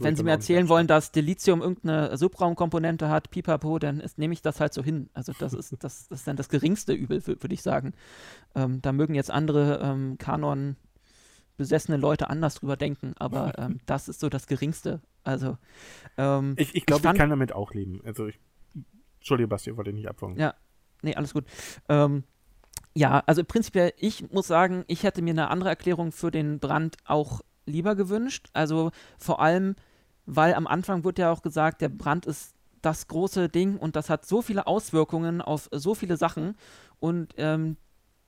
Wenn 0.00 0.14
Sie 0.16 0.18
dann 0.18 0.24
mir 0.24 0.30
erzählen 0.32 0.68
wollen, 0.68 0.86
dass 0.86 1.12
Delizium 1.12 1.60
irgendeine 1.62 2.16
Subraumkomponente 2.16 3.08
hat, 3.08 3.30
pipapo, 3.30 3.78
dann 3.78 4.00
ist, 4.00 4.18
nehme 4.18 4.32
ich 4.34 4.42
das 4.42 4.60
halt 4.60 4.72
so 4.74 4.82
hin. 4.82 5.08
Also 5.14 5.32
das 5.38 5.52
ist, 5.52 5.72
das, 5.72 6.08
das 6.08 6.20
ist 6.20 6.26
dann 6.26 6.36
das 6.36 6.48
geringste 6.48 6.92
Übel, 6.92 7.18
wür- 7.18 7.42
würde 7.42 7.54
ich 7.54 7.62
sagen. 7.62 7.92
Ähm, 8.54 8.80
da 8.82 8.92
mögen 8.92 9.14
jetzt 9.14 9.30
andere 9.30 9.80
ähm, 9.82 10.16
Kanon 10.18 10.76
besessene 11.56 11.96
Leute 11.98 12.30
anders 12.30 12.54
drüber 12.54 12.76
denken, 12.76 13.14
aber 13.18 13.52
ähm, 13.58 13.80
das 13.86 14.08
ist 14.08 14.20
so 14.20 14.28
das 14.28 14.46
geringste. 14.46 15.00
Also 15.24 15.58
ähm, 16.16 16.54
Ich, 16.56 16.74
ich 16.74 16.86
glaube, 16.86 17.06
ich, 17.06 17.14
kann 17.18 17.30
damit 17.30 17.52
auch 17.52 17.74
leben. 17.74 18.00
Also 18.04 18.26
ich. 18.26 18.38
Entschuldige, 19.18 19.48
Basti, 19.48 19.70
ich 19.70 19.76
wollte 19.76 19.92
nicht 19.92 20.08
abfangen. 20.08 20.38
Ja. 20.38 20.54
nee, 21.02 21.14
alles 21.14 21.34
gut. 21.34 21.44
Ähm, 21.90 22.24
ja, 22.94 23.22
also 23.26 23.44
prinzipiell, 23.44 23.92
ich 23.98 24.30
muss 24.32 24.46
sagen, 24.46 24.84
ich 24.86 25.02
hätte 25.02 25.22
mir 25.22 25.30
eine 25.30 25.48
andere 25.48 25.68
Erklärung 25.68 26.12
für 26.12 26.30
den 26.30 26.58
Brand 26.58 26.96
auch 27.04 27.40
lieber 27.66 27.94
gewünscht. 27.94 28.48
Also 28.52 28.90
vor 29.18 29.40
allem, 29.40 29.76
weil 30.26 30.54
am 30.54 30.66
Anfang 30.66 31.04
wird 31.04 31.18
ja 31.18 31.30
auch 31.30 31.42
gesagt, 31.42 31.80
der 31.80 31.88
Brand 31.88 32.26
ist 32.26 32.54
das 32.82 33.06
große 33.08 33.48
Ding 33.48 33.76
und 33.76 33.96
das 33.96 34.10
hat 34.10 34.26
so 34.26 34.42
viele 34.42 34.66
Auswirkungen 34.66 35.40
auf 35.42 35.68
so 35.70 35.94
viele 35.94 36.16
Sachen 36.16 36.56
und 36.98 37.34
ähm, 37.36 37.76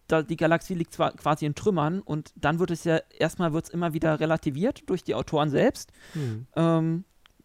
da, 0.09 0.23
die 0.23 0.37
Galaxie 0.37 0.75
liegt 0.75 0.93
zwar 0.93 1.13
quasi 1.13 1.47
in 1.47 1.55
Trümmern 1.55 2.01
und 2.01 2.33
dann 2.37 2.59
wird 2.59 2.71
es 2.71 2.85
ja, 2.85 3.01
erstmal 3.19 3.53
wird 3.53 3.65
es 3.65 3.71
immer 3.71 3.95
wieder 3.95 4.21
relativiert 4.21 4.89
durch 4.91 5.03
die 5.03 5.15
Autoren 5.15 5.49
selbst. 5.49 5.93
Hm. 6.13 6.47
Ähm, 6.55 7.05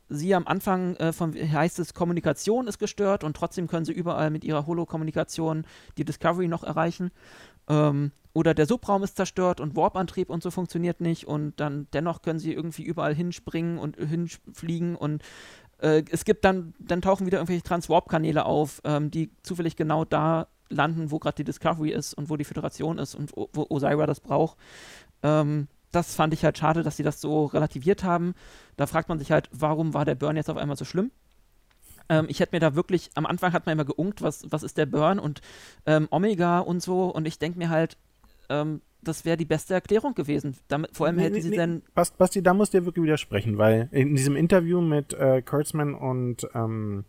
sie 0.09 0.33
am 0.35 0.47
Anfang 0.47 0.95
äh, 0.95 1.13
von, 1.13 1.33
heißt 1.33 1.79
es, 1.79 1.93
Kommunikation 1.93 2.67
ist 2.67 2.79
gestört 2.79 3.23
und 3.23 3.35
trotzdem 3.35 3.67
können 3.67 3.85
sie 3.85 3.93
überall 3.93 4.29
mit 4.29 4.43
ihrer 4.43 4.65
Holo-Kommunikation 4.65 5.65
die 5.97 6.05
Discovery 6.05 6.47
noch 6.47 6.63
erreichen. 6.63 7.11
Ähm, 7.69 8.11
oder 8.33 8.53
der 8.53 8.67
Subraum 8.67 9.03
ist 9.03 9.17
zerstört 9.17 9.59
und 9.59 9.75
Warp-Antrieb 9.75 10.29
und 10.29 10.43
so 10.43 10.51
funktioniert 10.51 11.01
nicht 11.01 11.27
und 11.27 11.59
dann 11.59 11.87
dennoch 11.93 12.21
können 12.21 12.39
sie 12.39 12.53
irgendwie 12.53 12.83
überall 12.83 13.15
hinspringen 13.15 13.79
und 13.79 13.97
hinfliegen 13.97 14.95
und 14.95 15.23
äh, 15.79 16.03
es 16.11 16.23
gibt 16.25 16.45
dann, 16.45 16.73
dann 16.79 17.01
tauchen 17.01 17.25
wieder 17.25 17.39
irgendwelche 17.39 17.63
Transwarp-Kanäle 17.63 18.45
auf, 18.45 18.81
ähm, 18.83 19.11
die 19.11 19.31
zufällig 19.41 19.75
genau 19.75 20.05
da 20.05 20.47
landen, 20.69 21.11
wo 21.11 21.19
gerade 21.19 21.35
die 21.35 21.43
Discovery 21.45 21.91
ist 21.91 22.13
und 22.13 22.29
wo 22.29 22.37
die 22.37 22.43
Föderation 22.43 22.97
ist 22.97 23.15
und 23.15 23.35
wo, 23.35 23.49
wo 23.53 23.65
Osira 23.69 24.05
das 24.05 24.19
braucht. 24.19 24.57
Ähm, 25.23 25.67
das 25.91 26.15
fand 26.15 26.33
ich 26.33 26.43
halt 26.43 26.57
schade, 26.57 26.83
dass 26.83 26.97
sie 26.97 27.03
das 27.03 27.21
so 27.21 27.45
relativiert 27.45 28.03
haben. 28.03 28.33
Da 28.75 28.87
fragt 28.87 29.09
man 29.09 29.19
sich 29.19 29.31
halt, 29.31 29.49
warum 29.51 29.93
war 29.93 30.05
der 30.05 30.15
Burn 30.15 30.35
jetzt 30.35 30.49
auf 30.49 30.57
einmal 30.57 30.77
so 30.77 30.85
schlimm? 30.85 31.11
Ähm, 32.09 32.25
ich 32.29 32.39
hätte 32.39 32.55
mir 32.55 32.59
da 32.59 32.75
wirklich, 32.75 33.09
am 33.15 33.25
Anfang 33.25 33.53
hat 33.53 33.65
man 33.65 33.73
immer 33.73 33.85
geunkt, 33.85 34.21
was, 34.21 34.45
was 34.49 34.63
ist 34.63 34.77
der 34.77 34.85
Burn 34.85 35.19
und 35.19 35.41
ähm, 35.85 36.07
Omega 36.11 36.59
und 36.59 36.81
so. 36.81 37.05
Und 37.05 37.27
ich 37.27 37.39
denke 37.39 37.57
mir 37.57 37.69
halt, 37.69 37.97
ähm, 38.49 38.81
das 39.01 39.25
wäre 39.25 39.37
die 39.37 39.45
beste 39.45 39.73
Erklärung 39.73 40.15
gewesen. 40.15 40.57
Damit, 40.67 40.95
vor 40.95 41.07
allem 41.07 41.19
hätten 41.19 41.35
nee, 41.35 41.41
sie 41.41 41.49
nee. 41.49 41.57
dann. 41.57 41.81
Bas- 41.93 42.11
Basti, 42.11 42.41
da 42.41 42.53
muss 42.53 42.71
dir 42.71 42.85
wirklich 42.85 43.03
widersprechen, 43.03 43.57
weil 43.57 43.89
in 43.91 44.15
diesem 44.15 44.35
Interview 44.35 44.81
mit 44.81 45.13
äh, 45.13 45.41
Kurtzman 45.41 45.93
und 45.93 46.47
ähm, 46.53 47.05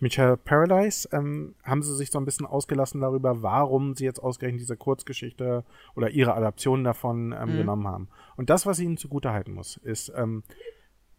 Michael 0.00 0.36
Paradise 0.38 1.08
ähm, 1.12 1.54
haben 1.62 1.82
sie 1.82 1.94
sich 1.94 2.10
so 2.10 2.18
ein 2.18 2.24
bisschen 2.24 2.46
ausgelassen 2.46 3.00
darüber, 3.00 3.42
warum 3.42 3.94
sie 3.94 4.04
jetzt 4.04 4.22
ausgerechnet 4.22 4.60
diese 4.62 4.76
Kurzgeschichte 4.76 5.64
oder 5.94 6.10
ihre 6.10 6.34
Adaption 6.34 6.84
davon 6.84 7.32
ähm, 7.32 7.52
Mhm. 7.52 7.56
genommen 7.58 7.86
haben. 7.86 8.08
Und 8.36 8.50
das, 8.50 8.66
was 8.66 8.80
ihnen 8.80 8.96
zugutehalten 8.96 9.54
muss, 9.54 9.76
ist 9.78 10.12
ähm, 10.16 10.42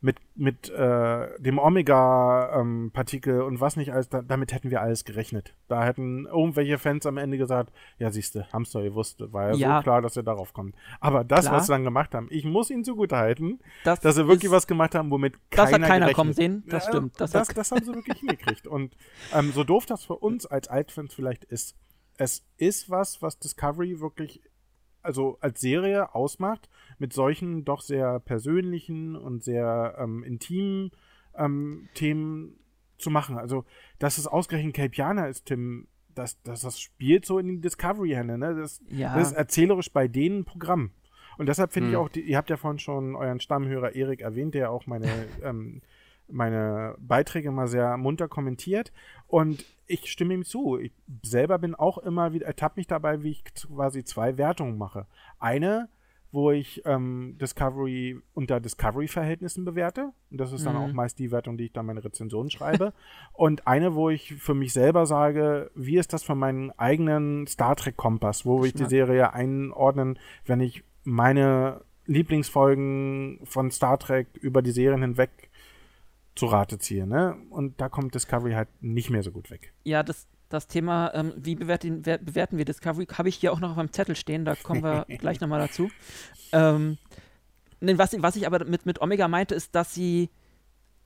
mit, 0.03 0.17
mit 0.35 0.69
äh, 0.69 1.39
dem 1.39 1.59
Omega-Partikel 1.59 3.41
und 3.41 3.59
was 3.61 3.75
nicht 3.77 3.93
alles, 3.93 4.09
da, 4.09 4.21
damit 4.21 4.51
hätten 4.53 4.71
wir 4.71 4.81
alles 4.81 5.05
gerechnet. 5.05 5.53
Da 5.67 5.83
hätten 5.83 6.25
irgendwelche 6.25 6.77
Fans 6.77 7.05
am 7.05 7.17
Ende 7.17 7.37
gesagt, 7.37 7.71
ja 7.99 8.09
siehste, 8.09 8.47
haben's 8.51 8.71
doch 8.71 8.81
gewusst, 8.81 9.21
war 9.31 9.49
ja, 9.51 9.55
Ja. 9.55 9.77
so 9.77 9.83
klar, 9.83 10.01
dass 10.01 10.17
er 10.17 10.23
darauf 10.23 10.53
kommt. 10.53 10.75
Aber 10.99 11.23
das, 11.23 11.41
Klar. 11.45 11.55
was 11.57 11.67
sie 11.67 11.73
dann 11.73 11.83
gemacht 11.83 12.13
haben, 12.15 12.27
ich 12.31 12.45
muss 12.45 12.69
ihnen 12.69 12.83
zugutehalten, 12.83 13.59
Das 13.83 13.99
dass 13.99 14.15
sie 14.15 14.27
wirklich 14.27 14.45
ist, 14.45 14.51
was 14.51 14.67
gemacht 14.67 14.95
haben, 14.95 15.11
womit 15.11 15.35
Das 15.51 15.69
keiner 15.69 15.85
hat 15.85 15.91
keiner 15.91 16.05
gerechnet- 16.07 16.15
kommen 16.15 16.33
sehen, 16.33 16.63
das 16.67 16.85
stimmt. 16.87 17.19
Das 17.19 17.31
Das, 17.31 17.47
das, 17.49 17.71
haben 17.71 17.83
sie 17.83 17.93
wirklich 17.93 18.19
hingekriegt. 18.19 18.67
Und 18.67 18.95
ähm, 19.33 19.51
so 19.51 19.63
doof 19.63 19.85
das 19.85 20.03
für 20.03 20.15
uns 20.15 20.45
als 20.45 20.67
Altfans 20.67 21.13
vielleicht 21.13 21.43
ist, 21.45 21.75
es 22.17 22.43
ist 22.57 22.89
was, 22.89 23.21
was 23.21 23.39
Discovery 23.39 23.99
wirklich 23.99 24.41
also 25.03 25.37
als 25.41 25.61
Serie 25.61 26.13
ausmacht, 26.15 26.69
mit 26.99 27.13
solchen 27.13 27.65
doch 27.65 27.81
sehr 27.81 28.19
persönlichen 28.19 29.15
und 29.15 29.43
sehr 29.43 29.95
ähm, 29.99 30.23
intimen 30.23 30.91
ähm, 31.35 31.87
Themen 31.93 32.57
zu 32.97 33.09
machen. 33.09 33.37
Also, 33.37 33.65
dass 33.99 34.17
es 34.17 34.27
ausgerechnet 34.27 34.75
Kelpianer 34.75 35.27
ist, 35.27 35.45
Tim, 35.45 35.87
das, 36.13 36.41
das, 36.43 36.61
das 36.61 36.79
spielt 36.79 37.25
so 37.25 37.39
in 37.39 37.47
die 37.47 37.61
Discovery-Hände, 37.61 38.37
ne? 38.37 38.55
Das, 38.55 38.81
Ja. 38.89 39.15
das 39.15 39.31
ist 39.31 39.37
erzählerisch 39.37 39.91
bei 39.91 40.07
denen 40.07 40.43
Programm. 40.45 40.91
Und 41.37 41.47
deshalb 41.47 41.71
finde 41.71 41.89
ich 41.89 41.95
Hm. 41.95 42.01
auch, 42.01 42.09
die, 42.09 42.21
ihr 42.21 42.37
habt 42.37 42.49
ja 42.49 42.57
vorhin 42.57 42.79
schon 42.79 43.15
euren 43.15 43.39
Stammhörer 43.39 43.95
Erik 43.95 44.21
erwähnt, 44.21 44.53
der 44.53 44.71
auch 44.71 44.85
meine, 44.85 45.07
ähm, 45.41 45.81
meine 46.31 46.95
Beiträge 46.99 47.51
mal 47.51 47.67
sehr 47.67 47.97
munter 47.97 48.27
kommentiert. 48.27 48.91
Und 49.27 49.65
ich 49.87 50.11
stimme 50.11 50.33
ihm 50.33 50.43
zu. 50.43 50.77
Ich 50.77 50.93
selber 51.23 51.59
bin 51.59 51.75
auch 51.75 51.97
immer 51.97 52.33
wieder, 52.33 52.45
ertappe 52.45 52.79
mich 52.79 52.87
dabei, 52.87 53.23
wie 53.23 53.31
ich 53.31 53.43
quasi 53.43 54.03
zwei 54.03 54.37
Wertungen 54.37 54.77
mache. 54.77 55.05
Eine, 55.39 55.89
wo 56.33 56.51
ich 56.51 56.81
ähm, 56.85 57.35
Discovery 57.41 58.17
unter 58.33 58.61
Discovery-Verhältnissen 58.61 59.65
bewerte. 59.65 60.13
Und 60.29 60.39
das 60.39 60.53
ist 60.53 60.65
dann 60.65 60.75
Mhm. 60.75 60.81
auch 60.81 60.93
meist 60.93 61.19
die 61.19 61.29
Wertung, 61.29 61.57
die 61.57 61.65
ich 61.65 61.73
dann 61.73 61.85
meine 61.85 62.03
Rezension 62.03 62.49
schreibe. 62.49 62.93
Und 63.33 63.67
eine, 63.67 63.95
wo 63.95 64.09
ich 64.09 64.35
für 64.35 64.53
mich 64.53 64.71
selber 64.71 65.05
sage, 65.05 65.71
wie 65.75 65.97
ist 65.97 66.13
das 66.13 66.23
von 66.23 66.39
meinem 66.39 66.71
eigenen 66.77 67.47
Star 67.47 67.75
Trek-Kompass, 67.75 68.45
wo 68.45 68.63
ich 68.63 68.73
die. 68.73 68.85
Serie 68.85 69.33
einordnen, 69.33 70.17
wenn 70.45 70.61
ich 70.61 70.83
meine 71.03 71.81
Lieblingsfolgen 72.05 73.39
von 73.43 73.71
Star 73.71 73.99
Trek 73.99 74.27
über 74.39 74.61
die 74.61 74.71
Serien 74.71 75.01
hinweg 75.01 75.49
zu 76.35 76.45
Rate 76.45 76.79
ziehe, 76.79 77.05
ne? 77.05 77.37
Und 77.49 77.81
da 77.81 77.89
kommt 77.89 78.15
Discovery 78.15 78.53
halt 78.53 78.69
nicht 78.81 79.09
mehr 79.09 79.23
so 79.23 79.31
gut 79.31 79.49
weg. 79.49 79.73
Ja, 79.83 80.03
das, 80.03 80.27
das 80.49 80.67
Thema, 80.67 81.11
ähm, 81.13 81.33
wie 81.37 81.55
bewerten, 81.55 82.05
wer, 82.05 82.17
bewerten 82.17 82.57
wir 82.57 82.65
Discovery, 82.65 83.05
habe 83.13 83.29
ich 83.29 83.35
hier 83.35 83.53
auch 83.53 83.59
noch 83.59 83.71
auf 83.71 83.75
meinem 83.75 83.91
Zettel 83.91 84.15
stehen, 84.15 84.45
da 84.45 84.55
kommen 84.55 84.83
wir 84.83 85.05
gleich 85.17 85.41
nochmal 85.41 85.59
dazu. 85.59 85.89
Ähm, 86.51 86.97
was, 87.81 88.15
was 88.21 88.35
ich 88.35 88.45
aber 88.45 88.63
mit, 88.65 88.85
mit 88.85 89.01
Omega 89.01 89.27
meinte, 89.27 89.55
ist, 89.55 89.75
dass 89.75 89.93
sie, 89.93 90.29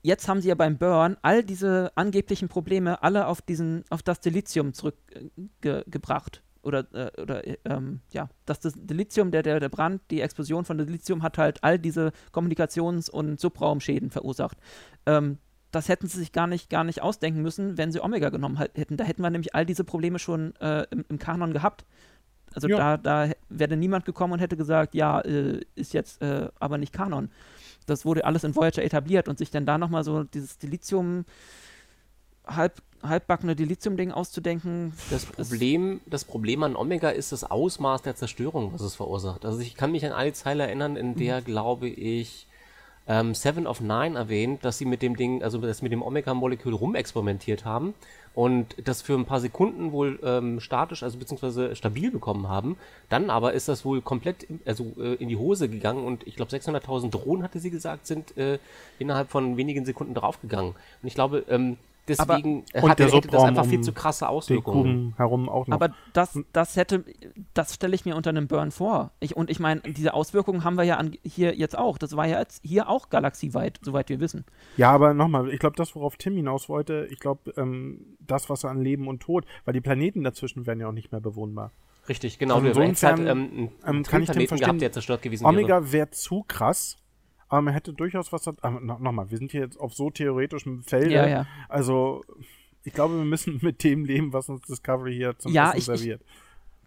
jetzt 0.04 0.28
haben 0.28 0.42
sie 0.42 0.50
ja 0.50 0.56
beim 0.56 0.78
Burn 0.78 1.18
all 1.22 1.44
diese 1.44 1.92
angeblichen 1.96 2.50
Probleme 2.50 3.02
alle 3.02 3.28
auf 3.28 3.42
diesen, 3.42 3.84
auf 3.90 4.04
das 4.04 4.20
Dilithium 4.20 4.74
zurückgebracht. 4.74 5.32
Ge, 5.62 5.84
gebracht. 5.88 6.44
Oder, 6.66 6.86
äh, 6.94 7.22
oder 7.22 7.48
äh, 7.48 7.58
ähm, 7.66 8.02
ja, 8.12 8.30
dass 8.46 8.60
das 8.60 8.74
Dilithium, 8.76 9.32
der, 9.32 9.44
der, 9.44 9.60
der 9.60 9.70
Brand, 9.70 10.02
die 10.12 10.22
Explosion 10.22 10.66
von 10.66 10.78
Dilithium 10.78 11.24
hat 11.24 11.38
halt 11.38 11.64
all 11.64 11.80
diese 11.80 12.12
Kommunikations- 12.34 13.10
und 13.10 13.40
Subraumschäden 13.40 14.10
verursacht. 14.10 14.58
Ähm, 15.06 15.38
das 15.72 15.90
hätten 15.90 16.08
sie 16.08 16.20
sich 16.20 16.32
gar 16.32 16.48
nicht, 16.48 16.70
gar 16.70 16.84
nicht 16.84 17.02
ausdenken 17.02 17.42
müssen, 17.42 17.78
wenn 17.78 17.92
sie 17.92 18.02
Omega 18.02 18.30
genommen 18.30 18.58
hätten. 18.58 18.98
Da 18.98 19.04
hätten 19.04 19.22
wir 19.22 19.30
nämlich 19.30 19.54
all 19.56 19.66
diese 19.66 19.84
Probleme 19.84 20.20
schon 20.20 20.56
äh, 20.58 20.86
im, 20.90 21.06
im 21.10 21.20
Kanon 21.20 21.54
gehabt. 21.54 21.86
Also 22.54 22.70
Ja. 22.70 22.98
da, 22.98 23.28
da 23.28 23.34
wäre 23.50 23.76
niemand 23.76 24.06
gekommen 24.06 24.34
und 24.34 24.40
hätte 24.40 24.56
gesagt, 24.56 24.96
ja, 24.96 25.20
äh, 25.22 25.60
ist 25.76 25.94
jetzt 25.94 26.22
äh, 26.22 26.48
aber 26.60 26.78
nicht 26.78 26.94
Kanon. 26.94 27.30
Das 27.86 28.06
wurde 28.06 28.24
alles 28.26 28.44
in 28.44 28.56
Voyager 28.56 28.84
etabliert 28.84 29.28
und 29.28 29.38
sich 29.38 29.52
dann 29.52 29.66
da 29.66 29.78
nochmal 29.78 30.04
so 30.04 30.24
dieses 30.24 30.58
Dilithium, 30.58 31.26
halb, 32.48 32.82
halbbackene 33.10 33.56
Dilithium-Ding 33.56 34.12
auszudenken. 34.12 34.94
Das 35.10 35.26
Problem, 35.26 36.02
das 36.06 36.26
Problem 36.26 36.64
an 36.64 36.76
Omega 36.76 37.10
ist 37.10 37.32
das 37.32 37.44
Ausmaß 37.44 38.02
der 38.02 38.16
Zerstörung, 38.16 38.74
was 38.74 38.82
es 38.82 38.96
verursacht. 38.96 39.46
Also 39.46 39.60
ich 39.60 39.76
kann 39.76 39.92
mich 39.92 40.06
an 40.06 40.12
eine 40.12 40.34
Zeile 40.34 40.64
erinnern, 40.64 40.96
in 40.96 41.16
der, 41.16 41.42
glaube 41.42 41.88
ich, 41.88 42.48
ähm, 43.08 43.36
Seven 43.36 43.68
of 43.68 43.82
Nine 43.82 44.18
erwähnt, 44.18 44.66
dass 44.66 44.78
sie 44.78 44.86
mit 44.86 45.02
dem 45.02 45.16
Ding, 45.16 45.44
also 45.44 45.60
das 45.60 45.82
mit 45.82 45.92
dem 45.92 46.02
Omega-Molekül 46.02 46.74
rumexperimentiert 46.74 47.66
haben 47.66 47.94
und 48.34 48.76
das 48.84 49.02
für 49.02 49.14
ein 49.14 49.26
paar 49.26 49.40
Sekunden 49.40 49.92
wohl 49.92 50.20
ähm, 50.24 50.60
statisch, 50.60 51.04
also 51.04 51.18
beziehungsweise 51.18 51.76
stabil 51.76 52.12
bekommen 52.12 52.50
haben. 52.50 52.78
Dann 53.10 53.30
aber 53.30 53.54
ist 53.54 53.68
das 53.68 53.86
wohl 53.86 54.02
komplett 54.02 54.44
in, 54.44 54.60
also, 54.66 54.92
äh, 55.00 55.14
in 55.16 55.30
die 55.30 55.38
Hose 55.38 55.70
gegangen 55.70 56.04
und 56.04 56.26
ich 56.28 56.36
glaube 56.36 56.52
600.000 56.52 57.12
Drohnen, 57.12 57.44
hatte 57.44 57.60
sie 57.60 57.70
gesagt, 57.70 58.08
sind 58.08 58.36
äh, 58.38 58.60
innerhalb 59.00 59.30
von 59.30 59.56
wenigen 59.56 59.86
Sekunden 59.86 60.14
draufgegangen. 60.14 60.72
Und 60.72 61.08
ich 61.08 61.14
glaube, 61.14 61.46
ähm, 61.48 61.78
deswegen 62.08 62.64
äh, 62.74 62.82
Und 62.82 62.90
hat, 62.92 63.00
der 63.00 63.12
hätte 63.12 63.28
das 63.28 63.44
einfach 63.44 63.66
viel 63.66 63.78
um 63.78 63.84
zu 63.84 63.94
krasse 63.94 64.30
Auswirkungen. 64.30 64.84
Kuben 64.84 65.14
herum 65.18 65.50
auch 65.50 65.68
noch. 65.68 65.76
Aber 65.76 65.94
das, 66.14 66.40
das 66.54 66.76
hätte, 66.76 67.06
das 67.54 67.74
stelle 67.74 67.96
ich 67.96 68.06
mir 68.06 68.16
unter 68.16 68.30
einem 68.30 68.48
Burn 68.48 68.72
vor. 68.72 69.12
Ich, 69.20 69.36
und 69.36 69.50
ich 69.50 69.60
meine, 69.60 69.82
diese 69.82 70.14
Auswirkungen 70.14 70.64
haben 70.64 70.76
wir 70.76 70.84
ja 70.84 70.98
an, 70.98 71.16
hier 71.24 71.56
jetzt 71.56 71.78
auch. 71.78 71.98
Das 71.98 72.16
war 72.16 72.28
ja 72.28 72.40
jetzt 72.40 72.62
hier 72.64 72.90
auch 72.90 73.10
galaxieweit, 73.10 73.80
soweit 73.82 74.10
wir 74.10 74.20
wissen. 74.20 74.46
Ja, 74.78 74.92
aber 74.92 75.14
nochmal, 75.14 75.50
ich 75.50 75.60
glaube, 75.60 75.76
das, 75.76 75.96
worauf 75.96 76.18
Tim 76.18 76.36
hinaus 76.36 76.70
wollte, 76.70 77.08
ich 77.12 77.20
glaube, 77.20 77.54
ähm, 77.58 78.18
das, 78.20 78.50
was 78.50 78.66
an 78.66 78.82
Leben 78.82 79.08
und 79.08 79.22
Tod, 79.22 79.46
weil 79.66 79.74
die 79.74 79.82
Planeten 79.82 80.24
dazwischen 80.24 80.66
werden 80.66 80.80
ja 80.80 80.88
auch 80.88 80.94
nicht 80.94 81.12
mehr 81.12 81.22
bewohnbar. 81.22 81.72
Richtig, 82.08 82.38
genau. 82.38 82.56
Also 82.56 82.68
halt 82.68 82.90
insofern, 82.90 83.20
ähm, 83.22 83.28
einen, 83.28 83.58
ähm, 83.58 83.70
einen 83.84 84.04
kann 84.04 84.22
ich 84.22 84.30
Tim 84.30 84.48
verstehen, 84.48 84.60
gehabt, 84.60 84.82
der 84.82 84.92
zerstört 84.92 85.22
gewesen. 85.22 85.46
Omega 85.46 85.92
wäre 85.92 86.12
zu 86.12 86.44
krass, 86.48 86.98
aber 87.56 87.62
man 87.64 87.74
hätte 87.74 87.94
durchaus 87.94 88.32
was. 88.32 88.46
no, 88.46 88.80
nochmal, 89.00 89.30
wir 89.32 89.38
sind 89.38 89.52
hier 89.52 89.62
jetzt 89.62 89.80
auf 89.80 89.94
so 89.94 90.10
theoretischem 90.10 90.84
Felde. 90.84 91.14
Ja, 91.16 91.28
ja. 91.28 91.46
Also, 91.70 92.24
ich 92.84 92.94
glaube, 92.94 93.18
wir 93.18 93.26
müssen 93.26 93.60
mit 93.64 93.84
dem 93.84 94.06
leben, 94.06 94.34
was 94.34 94.50
uns 94.50 94.62
Discovery 94.62 95.16
hier 95.16 95.38
zum 95.40 95.52
Ja, 95.52 95.70
Essen 95.72 95.78
ich- 95.78 95.82
ich- 95.82 95.86
serviert. 96.00 96.22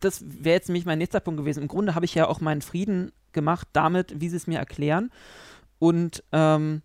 das 0.00 0.22
wäre 0.26 0.54
jetzt 0.56 0.68
nämlich 0.68 0.86
mein 0.86 0.98
nächster 0.98 1.20
Punkt 1.20 1.38
gewesen. 1.40 1.62
Im 1.62 1.68
Grunde 1.68 1.94
habe 1.94 2.04
ich 2.04 2.14
ja 2.14 2.28
auch 2.28 2.40
meinen 2.40 2.62
Frieden 2.62 3.10
gemacht 3.32 3.68
damit, 3.72 4.20
wie 4.20 4.28
sie 4.28 4.36
es 4.36 4.46
mir 4.46 4.58
erklären. 4.58 5.10
Und 5.80 6.22
ähm, 6.32 6.82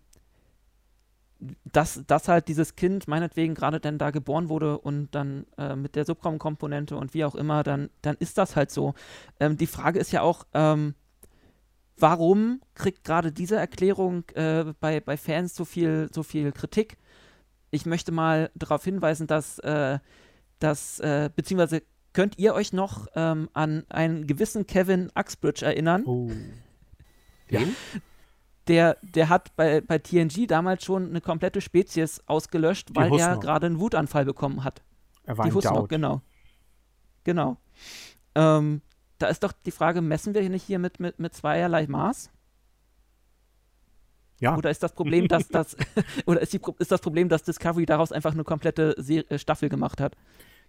dass, 1.64 2.02
dass 2.06 2.28
halt 2.28 2.48
dieses 2.48 2.74
Kind 2.76 3.06
meinetwegen 3.08 3.54
gerade 3.54 3.80
dann 3.80 3.98
da 3.98 4.10
geboren 4.10 4.48
wurde 4.48 4.78
und 4.78 5.14
dann 5.14 5.46
äh, 5.58 5.76
mit 5.76 5.94
der 5.96 6.04
Subraumkomponente 6.06 6.96
und 6.96 7.12
wie 7.12 7.24
auch 7.24 7.34
immer, 7.34 7.62
dann, 7.62 7.90
dann 8.02 8.16
ist 8.18 8.38
das 8.38 8.56
halt 8.56 8.70
so. 8.70 8.94
Ähm, 9.40 9.56
die 9.58 9.66
Frage 9.66 9.98
ist 9.98 10.12
ja 10.12 10.22
auch, 10.22 10.46
ähm, 10.54 10.94
warum 11.96 12.60
kriegt 12.74 13.04
gerade 13.04 13.32
diese 13.32 13.56
Erklärung 13.56 14.24
äh, 14.34 14.72
bei, 14.80 15.00
bei 15.00 15.16
Fans 15.16 15.54
so 15.54 15.64
viel, 15.64 16.08
so 16.12 16.22
viel 16.22 16.52
Kritik? 16.52 16.98
Ich 17.70 17.86
möchte 17.86 18.12
mal 18.12 18.50
darauf 18.54 18.84
hinweisen, 18.84 19.26
dass, 19.26 19.58
äh, 19.60 19.98
dass 20.58 21.00
äh, 21.00 21.30
beziehungsweise 21.34 21.82
könnt 22.12 22.38
ihr 22.38 22.54
euch 22.54 22.72
noch 22.72 23.06
ähm, 23.14 23.48
an 23.52 23.84
einen 23.88 24.26
gewissen 24.26 24.66
Kevin 24.66 25.10
Uxbridge 25.18 25.64
erinnern? 25.64 26.04
Oh. 26.06 26.30
Wen? 27.48 27.76
Der, 28.68 28.96
der 29.02 29.28
hat 29.28 29.54
bei, 29.56 29.82
bei 29.82 29.98
TNG 29.98 30.46
damals 30.46 30.84
schon 30.84 31.10
eine 31.10 31.20
komplette 31.20 31.60
Spezies 31.60 32.22
ausgelöscht, 32.26 32.90
Die 32.90 32.96
weil 32.96 33.12
er 33.18 33.36
gerade 33.36 33.66
einen 33.66 33.78
Wutanfall 33.78 34.24
bekommen 34.24 34.64
hat. 34.64 34.82
Er 35.24 35.36
war 35.36 35.50
die 35.50 35.60
Doubt. 35.60 35.88
genau. 35.88 36.22
Genau. 37.24 37.56
Ähm, 38.34 38.80
da 39.18 39.28
ist 39.28 39.42
doch 39.42 39.52
die 39.52 39.70
Frage, 39.70 40.00
messen 40.00 40.34
wir 40.34 40.40
hier 40.40 40.50
nicht 40.50 40.64
hier 40.64 40.78
mit, 40.78 41.00
mit, 41.00 41.18
mit 41.18 41.34
zweierlei 41.34 41.86
Maß? 41.86 42.30
Ja. 44.40 44.56
Oder 44.56 44.70
ist 44.70 44.82
das 44.82 44.94
Problem, 44.94 45.28
dass 45.28 45.48
das 45.48 45.76
oder 46.26 46.40
ist, 46.40 46.52
die, 46.52 46.60
ist 46.78 46.90
das 46.90 47.00
Problem, 47.00 47.28
dass 47.28 47.44
Discovery 47.44 47.86
daraus 47.86 48.12
einfach 48.12 48.32
eine 48.32 48.44
komplette 48.44 48.94
Se 48.98 49.28
äh, 49.30 49.38
Staffel 49.38 49.68
gemacht 49.68 50.00
hat? 50.00 50.16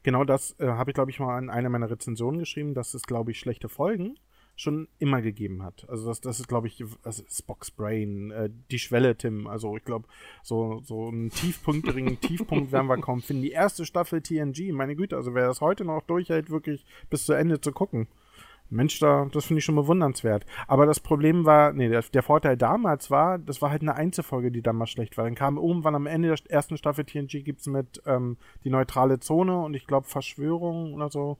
Genau 0.04 0.24
das 0.24 0.56
äh, 0.60 0.68
habe 0.68 0.92
ich, 0.92 0.96
glaube 0.96 1.12
ich, 1.12 1.20
mal 1.20 1.40
in 1.40 1.50
einer 1.50 1.70
meiner 1.70 1.90
Rezensionen 1.90 2.40
geschrieben, 2.40 2.74
dass 2.76 2.94
es, 2.94 3.04
glaube 3.04 3.32
ich, 3.32 3.40
schlechte 3.40 3.70
Folgen 3.70 4.18
schon 4.56 4.88
immer 5.00 5.22
gegeben 5.22 5.64
hat. 5.64 5.86
Also 5.90 6.08
das, 6.08 6.22
das 6.22 6.40
ist, 6.40 6.48
glaube 6.48 6.68
ich, 6.68 6.84
also 7.04 7.24
Spock's 7.30 7.72
Brain, 7.72 8.32
äh, 8.32 8.50
die 8.72 8.80
Schwelle, 8.80 9.18
Tim. 9.18 9.48
Also 9.48 9.76
ich 9.76 9.84
glaube, 9.84 10.08
so, 10.44 10.80
so 10.84 11.08
einen 11.08 11.30
tiefpunktigen 11.30 12.20
Tiefpunkt 12.22 12.72
werden 12.72 12.88
wir 12.88 12.98
kaum 12.98 13.22
finden. 13.22 13.44
Die 13.44 13.52
erste 13.52 13.86
Staffel 13.86 14.22
TNG, 14.22 14.72
meine 14.72 14.96
Güte, 14.96 15.18
also 15.18 15.34
wer 15.34 15.48
das 15.48 15.60
heute 15.60 15.84
noch 15.84 16.04
durchhält, 16.04 16.50
wirklich 16.50 16.86
bis 17.10 17.26
zu 17.26 17.34
Ende 17.34 17.60
zu 17.60 17.72
gucken. 17.74 18.08
Mensch, 18.70 19.00
da, 19.00 19.28
das 19.32 19.46
finde 19.46 19.60
ich 19.60 19.66
schon 19.66 19.76
bewundernswert. 19.76 20.46
Aber 20.68 20.86
das 20.86 21.00
Problem 21.00 21.46
war, 21.46 21.74
nee, 21.74 21.90
der, 21.90 22.02
der 22.02 22.24
Vorteil 22.24 22.58
damals 22.58 23.12
war, 23.12 23.38
das 23.38 23.62
war 23.62 23.70
halt 23.70 23.82
eine 23.82 23.96
Einzelfolge, 23.96 24.52
die 24.52 24.62
dann 24.62 24.76
mal 24.76 24.88
schlecht 24.88 25.18
war. 25.18 25.26
Dann 25.26 25.36
kam 25.36 25.58
irgendwann 25.58 25.96
am 25.96 26.08
Ende 26.08 26.30
der 26.30 26.52
ersten 26.52 26.78
Staffel 26.78 27.06
TNG 27.06 27.44
gibt's 27.44 27.68
mit 27.68 28.02
ähm, 28.06 28.38
die 28.64 28.70
neutrale 28.70 29.20
Zone 29.20 29.60
und 29.62 29.76
ich 29.76 29.88
glaube 29.88 30.08
Verschwörung 30.08 30.94
oder 30.94 31.10
so. 31.10 31.38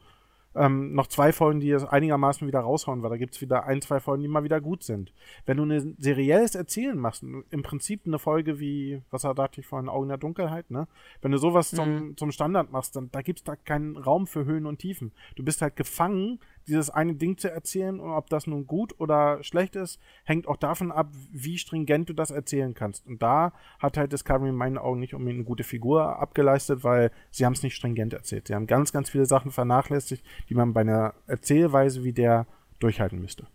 Ähm, 0.56 0.94
noch 0.94 1.08
zwei 1.08 1.34
Folgen, 1.34 1.60
die 1.60 1.72
es 1.72 1.84
einigermaßen 1.84 2.48
wieder 2.48 2.62
raushauen, 2.62 3.04
weil 3.04 3.10
da 3.10 3.18
gibt's 3.18 3.42
wieder 3.42 3.66
ein, 3.66 3.82
zwei 3.82 4.00
Folgen, 4.00 4.22
die 4.22 4.30
mal 4.30 4.46
wieder 4.46 4.62
gut 4.62 4.84
sind. 4.84 5.12
Wenn 5.46 5.58
du 5.58 5.66
ein 5.66 5.96
serielles 6.00 6.56
Erzählen 6.56 6.98
machst, 6.98 7.24
im 7.24 7.62
Prinzip 7.62 8.04
eine 8.06 8.20
Folge 8.20 8.58
wie, 8.60 9.02
was 9.12 9.24
dachte 9.24 9.60
ich 9.60 9.68
vorhin, 9.68 9.90
Augen 9.90 10.08
der 10.08 10.18
Dunkelheit, 10.18 10.72
ne? 10.72 10.88
Wenn 11.22 11.32
du 11.32 11.38
sowas 11.38 11.72
zum, 11.72 12.16
zum 12.16 12.32
Standard 12.32 12.72
machst, 12.72 12.96
dann 12.96 13.10
da 13.12 13.22
gibt's 13.22 13.44
da 13.44 13.58
keinen 13.58 13.98
Raum 13.98 14.28
für 14.28 14.46
Höhen 14.46 14.66
und 14.66 14.80
Tiefen. 14.80 15.12
Du 15.36 15.44
bist 15.44 15.62
halt 15.62 15.76
gefangen, 15.76 16.40
dieses 16.68 16.90
eine 16.90 17.16
Ding 17.16 17.38
zu 17.38 17.52
erzählen 17.52 18.00
und 18.00 18.12
ob 18.12 18.30
das 18.30 18.48
nun 18.48 18.68
gut 18.68 19.00
oder 19.00 19.44
schlecht 19.44 19.76
ist, 19.76 20.00
hängt 20.24 20.48
auch 20.48 20.58
davon 20.58 20.92
ab, 20.92 21.12
wie 21.32 21.58
stringent 21.58 22.10
du 22.10 22.14
das 22.14 22.32
erzählen 22.32 22.74
kannst. 22.74 23.06
Und 23.06 23.22
da 23.22 23.54
hat 23.80 23.98
halt 23.98 24.12
Discovery 24.12 24.50
in 24.50 24.56
meinen 24.56 24.78
Augen 24.78 25.00
nicht 25.00 25.14
unbedingt 25.14 25.40
eine 25.40 25.46
gute 25.46 25.64
Figur 25.64 26.20
abgeleistet, 26.20 26.84
weil 26.84 27.12
sie 27.32 27.46
haben 27.46 27.54
es 27.54 27.64
nicht 27.64 27.76
stringent 27.76 28.14
erzählt. 28.14 28.48
Sie 28.48 28.56
haben 28.56 28.68
ganz, 28.68 28.92
ganz 28.92 29.10
viele 29.10 29.26
Sachen 29.26 29.52
vernachlässigt, 29.52 30.24
die 30.50 30.56
man 30.56 30.74
bei 30.74 30.82
einer 30.82 31.14
Erzählweise 31.28 32.04
wie 32.04 32.14
der 32.14 32.48
durchhalten 32.80 33.20
müsste. 33.22 33.48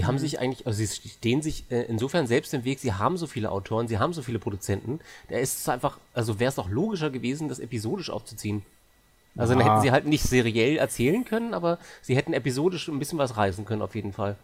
Die 0.00 0.06
haben 0.06 0.18
sich 0.18 0.40
eigentlich, 0.40 0.66
also 0.66 0.84
sie 0.84 1.08
stehen 1.08 1.40
sich 1.40 1.70
äh, 1.70 1.82
insofern 1.82 2.26
selbst 2.26 2.52
im 2.52 2.64
Weg, 2.64 2.80
sie 2.80 2.92
haben 2.92 3.16
so 3.16 3.26
viele 3.26 3.50
Autoren, 3.50 3.86
sie 3.86 3.98
haben 3.98 4.12
so 4.12 4.22
viele 4.22 4.40
Produzenten, 4.40 4.98
da 5.28 5.38
ist 5.38 5.60
es 5.60 5.68
einfach, 5.68 5.98
also 6.12 6.40
wäre 6.40 6.48
es 6.48 6.56
doch 6.56 6.68
logischer 6.68 7.10
gewesen, 7.10 7.48
das 7.48 7.60
episodisch 7.60 8.10
aufzuziehen. 8.10 8.62
Also 9.36 9.54
dann 9.54 9.62
hätten 9.62 9.80
sie 9.80 9.90
halt 9.90 10.06
nicht 10.06 10.22
seriell 10.22 10.76
erzählen 10.76 11.24
können, 11.24 11.54
aber 11.54 11.78
sie 12.02 12.16
hätten 12.16 12.32
episodisch 12.32 12.88
ein 12.88 12.98
bisschen 12.98 13.18
was 13.18 13.36
reißen 13.36 13.64
können, 13.64 13.82
auf 13.82 13.94
jeden 13.94 14.12
Fall. 14.12 14.36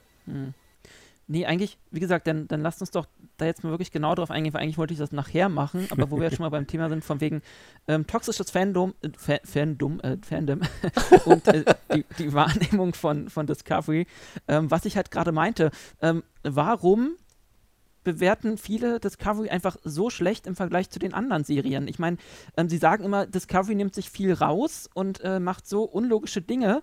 Nee, 1.32 1.46
eigentlich, 1.46 1.78
wie 1.92 2.00
gesagt, 2.00 2.26
dann, 2.26 2.48
dann 2.48 2.60
lasst 2.60 2.80
uns 2.80 2.90
doch 2.90 3.06
da 3.36 3.46
jetzt 3.46 3.62
mal 3.62 3.70
wirklich 3.70 3.92
genau 3.92 4.16
drauf 4.16 4.32
eingehen, 4.32 4.52
weil 4.52 4.62
eigentlich 4.62 4.78
wollte 4.78 4.94
ich 4.94 4.98
das 4.98 5.12
nachher 5.12 5.48
machen, 5.48 5.86
aber 5.90 6.10
wo 6.10 6.16
wir 6.16 6.24
jetzt 6.24 6.38
schon 6.38 6.42
mal 6.42 6.50
beim 6.50 6.66
Thema 6.66 6.88
sind, 6.88 7.04
von 7.04 7.20
wegen 7.20 7.40
ähm, 7.86 8.04
toxisches 8.04 8.50
Fandom, 8.50 8.94
äh, 9.02 9.10
Fa 9.16 9.38
Fandom, 9.44 10.00
äh, 10.00 10.16
Fandom 10.28 10.60
und 11.26 11.46
äh, 11.46 11.64
die, 11.94 12.04
die, 12.18 12.32
Wahrnehmung 12.32 12.94
von, 12.94 13.28
von 13.28 13.46
Discovery, 13.46 14.08
ähm, 14.48 14.72
was 14.72 14.84
ich 14.86 14.96
halt 14.96 15.12
gerade 15.12 15.30
meinte, 15.30 15.70
ähm, 16.02 16.24
warum 16.42 17.12
bewerten 18.04 18.58
viele 18.58 19.00
Discovery 19.00 19.50
einfach 19.50 19.76
so 19.84 20.10
schlecht 20.10 20.46
im 20.46 20.56
Vergleich 20.56 20.90
zu 20.90 20.98
den 20.98 21.14
anderen 21.14 21.44
Serien. 21.44 21.88
Ich 21.88 21.98
meine, 21.98 22.16
ähm, 22.56 22.68
sie 22.68 22.78
sagen 22.78 23.04
immer, 23.04 23.26
Discovery 23.26 23.74
nimmt 23.74 23.94
sich 23.94 24.10
viel 24.10 24.32
raus 24.32 24.88
und 24.92 25.20
äh, 25.20 25.40
macht 25.40 25.66
so 25.66 25.84
unlogische 25.84 26.42
Dinge, 26.42 26.82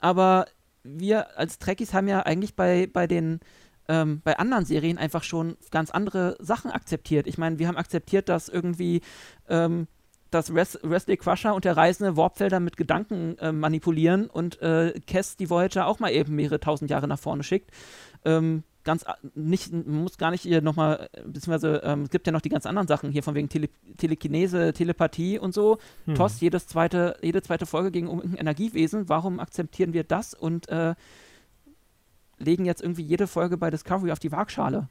aber 0.00 0.46
wir 0.82 1.38
als 1.38 1.58
Trekkies 1.58 1.92
haben 1.92 2.08
ja 2.08 2.20
eigentlich 2.20 2.56
bei, 2.56 2.88
bei 2.92 3.06
den 3.06 3.40
ähm, 3.88 4.20
bei 4.22 4.38
anderen 4.38 4.64
Serien 4.64 4.98
einfach 4.98 5.22
schon 5.22 5.56
ganz 5.70 5.90
andere 5.90 6.36
Sachen 6.40 6.70
akzeptiert. 6.70 7.26
Ich 7.26 7.38
meine, 7.38 7.58
wir 7.58 7.68
haben 7.68 7.76
akzeptiert, 7.76 8.28
dass 8.28 8.48
irgendwie 8.48 9.00
ähm, 9.48 9.88
dass 10.30 10.54
Wesley 10.54 11.16
Crusher 11.16 11.54
und 11.54 11.64
der 11.64 11.76
Reisende 11.76 12.16
Warpfelder 12.16 12.60
mit 12.60 12.76
Gedanken 12.76 13.38
äh, 13.38 13.52
manipulieren 13.52 14.26
und 14.26 14.60
äh, 14.60 14.92
Kess 15.06 15.36
die 15.36 15.48
Voyager 15.48 15.86
auch 15.86 16.00
mal 16.00 16.12
eben 16.12 16.34
mehrere 16.34 16.60
tausend 16.60 16.90
Jahre 16.90 17.08
nach 17.08 17.18
vorne 17.18 17.42
schickt. 17.42 17.70
Ähm, 18.24 18.62
ganz 18.88 19.04
nicht, 19.34 19.70
muss 19.70 20.16
gar 20.16 20.30
nicht 20.30 20.40
hier 20.40 20.62
nochmal, 20.62 21.10
beziehungsweise 21.26 21.82
ähm, 21.84 22.04
es 22.04 22.10
gibt 22.10 22.26
ja 22.26 22.32
noch 22.32 22.40
die 22.40 22.48
ganz 22.48 22.64
anderen 22.64 22.88
Sachen 22.88 23.12
hier 23.12 23.22
von 23.22 23.34
wegen 23.34 23.50
Tele 23.50 23.68
Telekinese, 23.98 24.72
Telepathie 24.72 25.38
und 25.38 25.52
so. 25.52 25.76
Hm. 26.06 26.14
TOS, 26.14 26.40
jedes 26.40 26.66
zweite, 26.66 27.16
jede 27.20 27.42
zweite 27.42 27.66
Folge 27.66 27.90
gegen 27.90 28.08
um 28.08 28.34
Energiewesen. 28.34 29.10
Warum 29.10 29.40
akzeptieren 29.40 29.92
wir 29.92 30.04
das 30.04 30.32
und 30.32 30.70
äh, 30.70 30.94
legen 32.38 32.64
jetzt 32.64 32.80
irgendwie 32.80 33.02
jede 33.02 33.26
Folge 33.26 33.58
bei 33.58 33.68
Discovery 33.70 34.10
auf 34.10 34.20
die 34.20 34.32
Waagschale. 34.32 34.88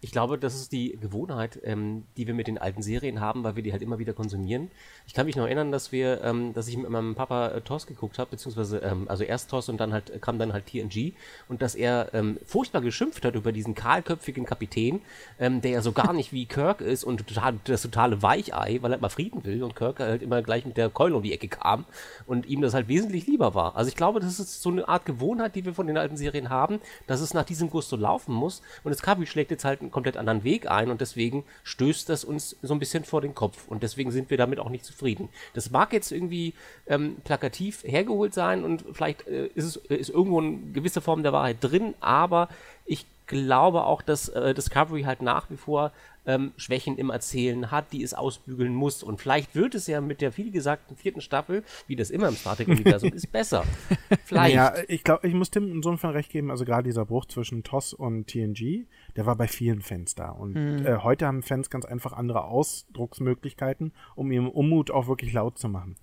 Ich 0.00 0.12
glaube, 0.12 0.38
das 0.38 0.54
ist 0.54 0.72
die 0.72 0.96
Gewohnheit, 1.00 1.58
ähm, 1.64 2.04
die 2.16 2.26
wir 2.26 2.34
mit 2.34 2.46
den 2.46 2.58
alten 2.58 2.82
Serien 2.82 3.20
haben, 3.20 3.44
weil 3.44 3.56
wir 3.56 3.62
die 3.62 3.72
halt 3.72 3.82
immer 3.82 3.98
wieder 3.98 4.12
konsumieren. 4.12 4.70
Ich 5.06 5.14
kann 5.14 5.26
mich 5.26 5.36
noch 5.36 5.44
erinnern, 5.46 5.72
dass 5.72 5.92
wir, 5.92 6.22
ähm, 6.22 6.52
dass 6.52 6.68
ich 6.68 6.76
mit 6.76 6.90
meinem 6.90 7.14
Papa 7.14 7.48
äh, 7.48 7.60
TOS 7.60 7.86
geguckt 7.86 8.18
habe, 8.18 8.30
beziehungsweise 8.30 8.78
ähm, 8.78 9.08
also 9.08 9.24
erst 9.24 9.50
TOS 9.50 9.68
und 9.68 9.78
dann 9.78 9.92
halt 9.92 10.20
kam 10.20 10.38
dann 10.38 10.52
halt 10.52 10.66
TNG 10.66 11.14
und 11.48 11.62
dass 11.62 11.74
er 11.74 12.12
ähm, 12.12 12.38
furchtbar 12.44 12.80
geschimpft 12.80 13.24
hat 13.24 13.34
über 13.34 13.52
diesen 13.52 13.74
kahlköpfigen 13.74 14.44
Kapitän, 14.44 15.00
ähm, 15.38 15.60
der 15.60 15.70
ja 15.70 15.80
so 15.80 15.92
gar 15.92 16.12
nicht 16.12 16.32
wie 16.32 16.46
Kirk 16.46 16.80
ist 16.80 17.04
und 17.04 17.26
total, 17.26 17.58
das 17.64 17.82
totale 17.82 18.22
Weichei, 18.22 18.78
weil 18.82 18.92
er 18.92 18.98
immer 18.98 19.10
Frieden 19.10 19.44
will 19.44 19.62
und 19.62 19.76
Kirk 19.76 20.00
halt 20.00 20.22
immer 20.22 20.42
gleich 20.42 20.66
mit 20.66 20.76
der 20.76 20.90
Keule 20.90 21.16
um 21.16 21.22
die 21.22 21.32
Ecke 21.32 21.48
kam 21.48 21.84
und 22.26 22.46
ihm 22.46 22.60
das 22.60 22.74
halt 22.74 22.88
wesentlich 22.88 23.26
lieber 23.26 23.54
war. 23.54 23.76
Also 23.76 23.88
ich 23.88 23.96
glaube, 23.96 24.20
das 24.20 24.38
ist 24.38 24.62
so 24.62 24.70
eine 24.70 24.88
Art 24.88 25.06
Gewohnheit, 25.06 25.54
die 25.54 25.64
wir 25.64 25.74
von 25.74 25.86
den 25.86 25.96
alten 25.96 26.16
Serien 26.16 26.50
haben, 26.50 26.80
dass 27.06 27.20
es 27.20 27.34
nach 27.34 27.44
diesem 27.44 27.70
Gusto 27.70 27.96
laufen 27.96 28.34
muss 28.34 28.62
und 28.84 28.90
das 28.90 29.02
Kabi 29.02 29.26
schlägt 29.26 29.50
jetzt 29.50 29.64
halt 29.64 29.80
einen 29.86 29.92
komplett 29.92 30.16
anderen 30.16 30.44
Weg 30.44 30.70
ein 30.70 30.90
und 30.90 31.00
deswegen 31.00 31.44
stößt 31.64 32.08
das 32.08 32.24
uns 32.24 32.56
so 32.62 32.74
ein 32.74 32.78
bisschen 32.78 33.04
vor 33.04 33.20
den 33.20 33.34
Kopf 33.34 33.68
und 33.68 33.82
deswegen 33.82 34.10
sind 34.10 34.30
wir 34.30 34.36
damit 34.36 34.58
auch 34.58 34.68
nicht 34.68 34.84
zufrieden. 34.84 35.28
Das 35.54 35.70
mag 35.70 35.92
jetzt 35.92 36.12
irgendwie 36.12 36.54
ähm, 36.86 37.16
plakativ 37.24 37.82
hergeholt 37.84 38.34
sein 38.34 38.64
und 38.64 38.84
vielleicht 38.92 39.26
äh, 39.26 39.46
ist 39.54 39.64
es 39.64 39.76
ist 39.76 40.10
irgendwo 40.10 40.40
eine 40.40 40.58
gewisse 40.72 41.00
Form 41.00 41.22
der 41.22 41.32
Wahrheit 41.32 41.58
drin, 41.60 41.94
aber 42.00 42.48
ich 42.84 43.06
glaube 43.26 43.84
auch, 43.84 44.02
dass 44.02 44.28
äh, 44.28 44.54
Discovery 44.54 45.02
halt 45.02 45.22
nach 45.22 45.50
wie 45.50 45.56
vor 45.56 45.92
ähm, 46.26 46.52
Schwächen 46.56 46.98
im 46.98 47.10
Erzählen 47.10 47.70
hat, 47.70 47.92
die 47.92 48.02
es 48.02 48.14
ausbügeln 48.14 48.74
muss. 48.74 49.02
Und 49.02 49.20
vielleicht 49.20 49.54
wird 49.54 49.74
es 49.74 49.86
ja 49.86 50.00
mit 50.00 50.20
der 50.20 50.32
vielgesagten 50.32 50.96
vierten 50.96 51.20
Staffel, 51.20 51.62
wie 51.86 51.96
das 51.96 52.10
immer 52.10 52.28
im 52.28 52.34
Star 52.34 52.56
Trek-Universum 52.56 53.12
ist, 53.12 53.30
besser. 53.30 53.64
Vielleicht. 54.24 54.54
Ja, 54.54 54.74
ich 54.88 55.04
glaube, 55.04 55.26
ich 55.26 55.34
muss 55.34 55.50
Tim 55.50 55.70
insofern 55.70 56.10
recht 56.10 56.30
geben, 56.30 56.50
also 56.50 56.64
gerade 56.64 56.84
dieser 56.84 57.04
Bruch 57.04 57.26
zwischen 57.26 57.62
TOS 57.62 57.94
und 57.94 58.26
TNG, 58.26 58.86
der 59.16 59.26
war 59.26 59.36
bei 59.36 59.48
vielen 59.48 59.82
Fans 59.82 60.14
da. 60.14 60.30
Und 60.30 60.54
mhm. 60.54 60.86
äh, 60.86 60.98
heute 60.98 61.26
haben 61.26 61.42
Fans 61.42 61.70
ganz 61.70 61.84
einfach 61.84 62.12
andere 62.12 62.44
Ausdrucksmöglichkeiten, 62.44 63.92
um 64.14 64.30
ihren 64.30 64.48
Unmut 64.48 64.90
auch 64.90 65.08
wirklich 65.08 65.32
laut 65.32 65.58
zu 65.58 65.68
machen. 65.68 65.96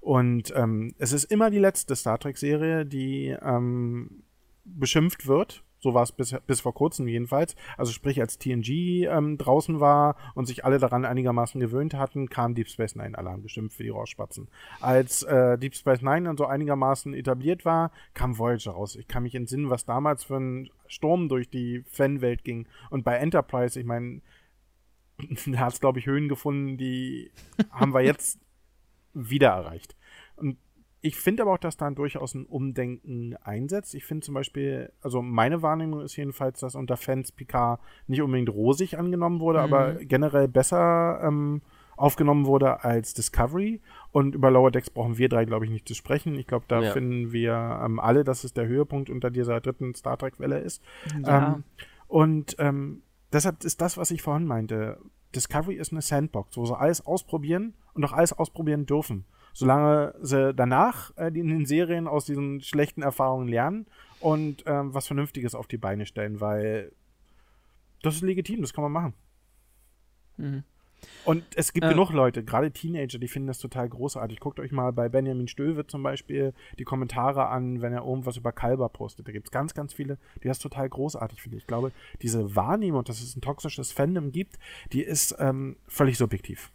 Und 0.00 0.52
ähm, 0.54 0.94
es 0.98 1.12
ist 1.12 1.24
immer 1.24 1.50
die 1.50 1.58
letzte 1.58 1.96
Star 1.96 2.18
Trek-Serie, 2.18 2.86
die 2.86 3.36
ähm, 3.42 4.22
beschimpft 4.64 5.26
wird 5.26 5.64
so 5.80 5.94
war 5.94 6.02
es 6.02 6.12
bis, 6.12 6.34
bis 6.46 6.60
vor 6.60 6.74
kurzem 6.74 7.08
jedenfalls. 7.08 7.54
Also 7.76 7.92
sprich, 7.92 8.20
als 8.20 8.38
TNG 8.38 9.06
ähm, 9.06 9.38
draußen 9.38 9.80
war 9.80 10.16
und 10.34 10.46
sich 10.46 10.64
alle 10.64 10.78
daran 10.78 11.04
einigermaßen 11.04 11.60
gewöhnt 11.60 11.94
hatten, 11.94 12.28
kam 12.28 12.54
Deep 12.54 12.68
Space 12.68 12.96
Nine 12.96 13.16
Alarm 13.16 13.42
gestimmt 13.42 13.72
für 13.72 13.82
die 13.82 13.90
Rauschspatzen. 13.90 14.48
Als 14.80 15.22
äh, 15.22 15.58
Deep 15.58 15.74
Space 15.74 16.02
Nine 16.02 16.24
dann 16.24 16.36
so 16.36 16.46
einigermaßen 16.46 17.14
etabliert 17.14 17.64
war, 17.64 17.92
kam 18.14 18.38
Voyager 18.38 18.72
raus. 18.72 18.96
Ich 18.96 19.08
kann 19.08 19.22
mich 19.22 19.34
entsinnen, 19.34 19.70
was 19.70 19.84
damals 19.84 20.24
für 20.24 20.36
ein 20.36 20.70
Sturm 20.86 21.28
durch 21.28 21.48
die 21.48 21.84
Fanwelt 21.86 22.44
ging. 22.44 22.66
Und 22.90 23.04
bei 23.04 23.16
Enterprise, 23.16 23.78
ich 23.78 23.86
meine, 23.86 24.20
da 25.46 25.58
hat 25.58 25.74
es, 25.74 25.80
glaube 25.80 25.98
ich, 25.98 26.06
Höhen 26.06 26.28
gefunden, 26.28 26.76
die 26.76 27.30
haben 27.70 27.94
wir 27.94 28.00
jetzt 28.00 28.40
wieder 29.14 29.48
erreicht. 29.48 29.96
Und 30.36 30.58
ich 31.00 31.16
finde 31.16 31.42
aber 31.42 31.52
auch, 31.52 31.58
dass 31.58 31.76
da 31.76 31.90
durchaus 31.90 32.34
ein 32.34 32.44
Umdenken 32.44 33.36
einsetzt. 33.42 33.94
Ich 33.94 34.04
finde 34.04 34.24
zum 34.24 34.34
Beispiel, 34.34 34.90
also 35.00 35.22
meine 35.22 35.62
Wahrnehmung 35.62 36.00
ist 36.00 36.16
jedenfalls, 36.16 36.60
dass 36.60 36.74
unter 36.74 36.96
Fans 36.96 37.30
Picard 37.30 37.80
nicht 38.08 38.20
unbedingt 38.20 38.48
rosig 38.48 38.98
angenommen 38.98 39.38
wurde, 39.38 39.60
mhm. 39.60 39.64
aber 39.64 39.94
generell 39.94 40.48
besser 40.48 41.20
ähm, 41.22 41.62
aufgenommen 41.96 42.46
wurde 42.46 42.82
als 42.82 43.14
Discovery. 43.14 43.80
Und 44.10 44.34
über 44.34 44.50
Lower 44.50 44.72
Decks 44.72 44.90
brauchen 44.90 45.18
wir 45.18 45.28
drei, 45.28 45.44
glaube 45.44 45.66
ich, 45.66 45.70
nicht 45.70 45.86
zu 45.86 45.94
sprechen. 45.94 46.34
Ich 46.34 46.48
glaube, 46.48 46.64
da 46.66 46.80
ja. 46.80 46.90
finden 46.92 47.32
wir 47.32 47.80
ähm, 47.84 48.00
alle, 48.00 48.24
dass 48.24 48.42
es 48.42 48.52
der 48.52 48.66
Höhepunkt 48.66 49.08
unter 49.08 49.30
dieser 49.30 49.60
dritten 49.60 49.94
Star 49.94 50.18
Trek-Welle 50.18 50.58
ist. 50.58 50.82
Ja. 51.24 51.54
Ähm, 51.54 51.64
und 52.08 52.56
ähm, 52.58 53.02
deshalb 53.32 53.62
ist 53.62 53.80
das, 53.80 53.98
was 53.98 54.10
ich 54.10 54.22
vorhin 54.22 54.46
meinte. 54.46 54.98
Discovery 55.32 55.74
ist 55.74 55.92
eine 55.92 56.02
Sandbox, 56.02 56.56
wo 56.56 56.64
sie 56.64 56.76
alles 56.76 57.06
ausprobieren 57.06 57.74
und 57.94 58.04
auch 58.04 58.12
alles 58.12 58.32
ausprobieren 58.32 58.86
dürfen 58.86 59.26
solange 59.52 60.14
sie 60.20 60.54
danach 60.54 61.16
äh, 61.16 61.28
in 61.28 61.48
den 61.48 61.66
Serien 61.66 62.06
aus 62.08 62.24
diesen 62.24 62.60
schlechten 62.60 63.02
Erfahrungen 63.02 63.48
lernen 63.48 63.86
und 64.20 64.64
ähm, 64.66 64.94
was 64.94 65.06
Vernünftiges 65.06 65.54
auf 65.54 65.66
die 65.66 65.78
Beine 65.78 66.06
stellen, 66.06 66.40
weil 66.40 66.92
das 68.02 68.16
ist 68.16 68.22
legitim, 68.22 68.60
das 68.60 68.72
kann 68.72 68.82
man 68.82 68.92
machen. 68.92 69.14
Mhm. 70.36 70.64
Und 71.24 71.44
es 71.54 71.72
gibt 71.72 71.86
äh, 71.86 71.90
genug 71.90 72.10
Leute, 72.10 72.42
gerade 72.42 72.70
Teenager, 72.70 73.18
die 73.18 73.28
finden 73.28 73.48
das 73.48 73.58
total 73.58 73.88
großartig. 73.88 74.40
Guckt 74.40 74.58
euch 74.60 74.72
mal 74.72 74.92
bei 74.92 75.08
Benjamin 75.08 75.48
Stöwe 75.48 75.86
zum 75.86 76.02
Beispiel 76.02 76.54
die 76.78 76.84
Kommentare 76.84 77.48
an, 77.48 77.82
wenn 77.82 77.92
er 77.92 78.04
irgendwas 78.04 78.36
über 78.36 78.52
Kalber 78.52 78.88
postet. 78.88 79.28
Da 79.28 79.32
gibt 79.32 79.46
es 79.46 79.50
ganz, 79.50 79.74
ganz 79.74 79.92
viele, 79.92 80.18
die 80.42 80.48
das 80.48 80.58
total 80.58 80.88
großartig 80.88 81.40
finden. 81.40 81.58
Ich 81.58 81.66
glaube, 81.66 81.92
diese 82.22 82.56
Wahrnehmung, 82.56 83.04
dass 83.04 83.20
es 83.20 83.36
ein 83.36 83.40
toxisches 83.40 83.92
Fandom 83.92 84.32
gibt, 84.32 84.58
die 84.92 85.02
ist 85.02 85.36
ähm, 85.38 85.76
völlig 85.86 86.18
subjektiv. 86.18 86.72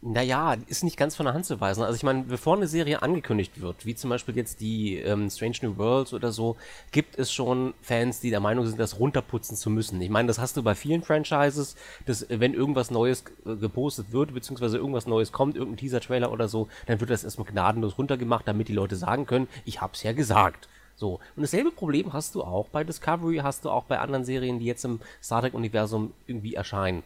Naja, 0.00 0.54
ist 0.68 0.84
nicht 0.84 0.96
ganz 0.96 1.16
von 1.16 1.26
der 1.26 1.34
Hand 1.34 1.44
zu 1.44 1.60
weisen. 1.60 1.82
Also 1.82 1.96
ich 1.96 2.04
meine, 2.04 2.22
bevor 2.22 2.56
eine 2.56 2.68
Serie 2.68 3.02
angekündigt 3.02 3.60
wird, 3.60 3.84
wie 3.84 3.96
zum 3.96 4.10
Beispiel 4.10 4.36
jetzt 4.36 4.60
die 4.60 4.96
ähm, 4.98 5.28
Strange 5.28 5.56
New 5.62 5.76
Worlds 5.76 6.14
oder 6.14 6.30
so, 6.30 6.56
gibt 6.92 7.18
es 7.18 7.32
schon 7.32 7.74
Fans, 7.82 8.20
die 8.20 8.30
der 8.30 8.38
Meinung 8.38 8.64
sind, 8.64 8.78
das 8.78 9.00
runterputzen 9.00 9.56
zu 9.56 9.70
müssen. 9.70 10.00
Ich 10.00 10.08
meine, 10.08 10.28
das 10.28 10.38
hast 10.38 10.56
du 10.56 10.62
bei 10.62 10.76
vielen 10.76 11.02
Franchises, 11.02 11.74
dass 12.06 12.24
wenn 12.28 12.54
irgendwas 12.54 12.92
Neues 12.92 13.24
äh, 13.44 13.56
gepostet 13.56 14.12
wird, 14.12 14.32
beziehungsweise 14.32 14.76
irgendwas 14.76 15.08
Neues 15.08 15.32
kommt, 15.32 15.56
irgendein 15.56 15.78
Teaser-Trailer 15.78 16.30
oder 16.30 16.46
so, 16.46 16.68
dann 16.86 17.00
wird 17.00 17.10
das 17.10 17.24
erstmal 17.24 17.48
gnadenlos 17.48 17.98
runtergemacht, 17.98 18.46
damit 18.46 18.68
die 18.68 18.74
Leute 18.74 18.94
sagen 18.94 19.26
können, 19.26 19.48
ich 19.64 19.80
hab's 19.80 20.04
ja 20.04 20.12
gesagt. 20.12 20.68
So. 20.94 21.14
Und 21.34 21.42
dasselbe 21.42 21.72
Problem 21.72 22.12
hast 22.12 22.36
du 22.36 22.44
auch 22.44 22.68
bei 22.68 22.84
Discovery, 22.84 23.38
hast 23.38 23.64
du 23.64 23.70
auch 23.70 23.84
bei 23.84 23.98
anderen 23.98 24.24
Serien, 24.24 24.60
die 24.60 24.66
jetzt 24.66 24.84
im 24.84 25.00
Star 25.20 25.40
Trek-Universum 25.40 26.12
irgendwie 26.28 26.54
erscheinen. 26.54 27.02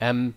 Ähm, 0.00 0.34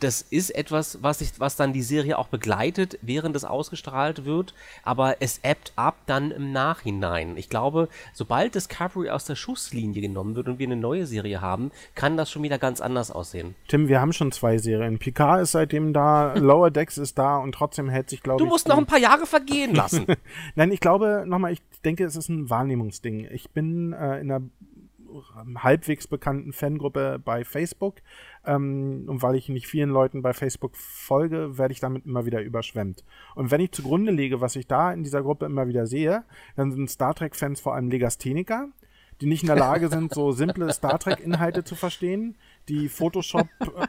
das 0.00 0.22
ist 0.22 0.50
etwas, 0.50 1.02
was, 1.02 1.20
ich, 1.20 1.38
was 1.38 1.56
dann 1.56 1.72
die 1.72 1.82
Serie 1.82 2.18
auch 2.18 2.28
begleitet, 2.28 2.98
während 3.02 3.36
es 3.36 3.44
ausgestrahlt 3.44 4.24
wird, 4.24 4.54
aber 4.82 5.16
es 5.20 5.40
ebbt 5.42 5.72
ab 5.76 5.96
dann 6.06 6.30
im 6.30 6.52
Nachhinein. 6.52 7.36
Ich 7.36 7.48
glaube, 7.48 7.88
sobald 8.12 8.54
Discovery 8.54 9.10
aus 9.10 9.24
der 9.24 9.36
Schusslinie 9.36 10.02
genommen 10.02 10.36
wird 10.36 10.48
und 10.48 10.58
wir 10.58 10.66
eine 10.66 10.76
neue 10.76 11.06
Serie 11.06 11.40
haben, 11.40 11.70
kann 11.94 12.16
das 12.16 12.30
schon 12.30 12.42
wieder 12.42 12.58
ganz 12.58 12.80
anders 12.80 13.10
aussehen. 13.10 13.54
Tim, 13.68 13.88
wir 13.88 14.00
haben 14.00 14.12
schon 14.12 14.32
zwei 14.32 14.58
Serien. 14.58 14.98
Picard 14.98 15.42
ist 15.42 15.52
seitdem 15.52 15.92
da, 15.92 16.34
Lower 16.36 16.70
Decks 16.70 16.98
ist 16.98 17.18
da 17.18 17.38
und 17.38 17.52
trotzdem 17.52 17.88
hält 17.88 18.10
sich, 18.10 18.22
glaube 18.22 18.42
ich. 18.42 18.46
Du 18.46 18.52
musst 18.52 18.68
noch 18.68 18.78
ein 18.78 18.86
paar 18.86 18.98
Jahre 18.98 19.26
vergehen 19.26 19.74
lassen. 19.74 20.06
Nein, 20.54 20.70
ich 20.72 20.80
glaube, 20.80 21.24
nochmal, 21.26 21.52
ich 21.52 21.62
denke, 21.84 22.04
es 22.04 22.16
ist 22.16 22.28
ein 22.28 22.50
Wahrnehmungsding. 22.50 23.28
Ich 23.30 23.50
bin 23.50 23.92
äh, 23.92 24.20
in 24.20 24.30
einer 24.30 24.42
halbwegs 25.56 26.06
bekannten 26.06 26.52
Fangruppe 26.52 27.20
bei 27.24 27.44
Facebook. 27.44 27.96
Ähm, 28.44 29.04
und 29.06 29.22
weil 29.22 29.36
ich 29.36 29.48
nicht 29.48 29.66
vielen 29.66 29.90
Leuten 29.90 30.22
bei 30.22 30.32
Facebook 30.32 30.76
folge, 30.76 31.58
werde 31.58 31.72
ich 31.72 31.80
damit 31.80 32.06
immer 32.06 32.26
wieder 32.26 32.42
überschwemmt. 32.42 33.04
Und 33.34 33.50
wenn 33.50 33.60
ich 33.60 33.72
zugrunde 33.72 34.12
lege, 34.12 34.40
was 34.40 34.56
ich 34.56 34.66
da 34.66 34.92
in 34.92 35.02
dieser 35.02 35.22
Gruppe 35.22 35.46
immer 35.46 35.68
wieder 35.68 35.86
sehe, 35.86 36.24
dann 36.56 36.72
sind 36.72 36.90
Star 36.90 37.14
Trek-Fans 37.14 37.60
vor 37.60 37.74
allem 37.74 37.90
Legastheniker, 37.90 38.68
die 39.20 39.26
nicht 39.26 39.42
in 39.42 39.46
der 39.46 39.56
Lage 39.56 39.88
sind, 39.88 40.12
so 40.12 40.32
simple 40.32 40.72
Star 40.72 40.98
Trek-Inhalte 40.98 41.64
zu 41.64 41.74
verstehen, 41.74 42.36
die 42.68 42.88
Photoshop 42.88 43.46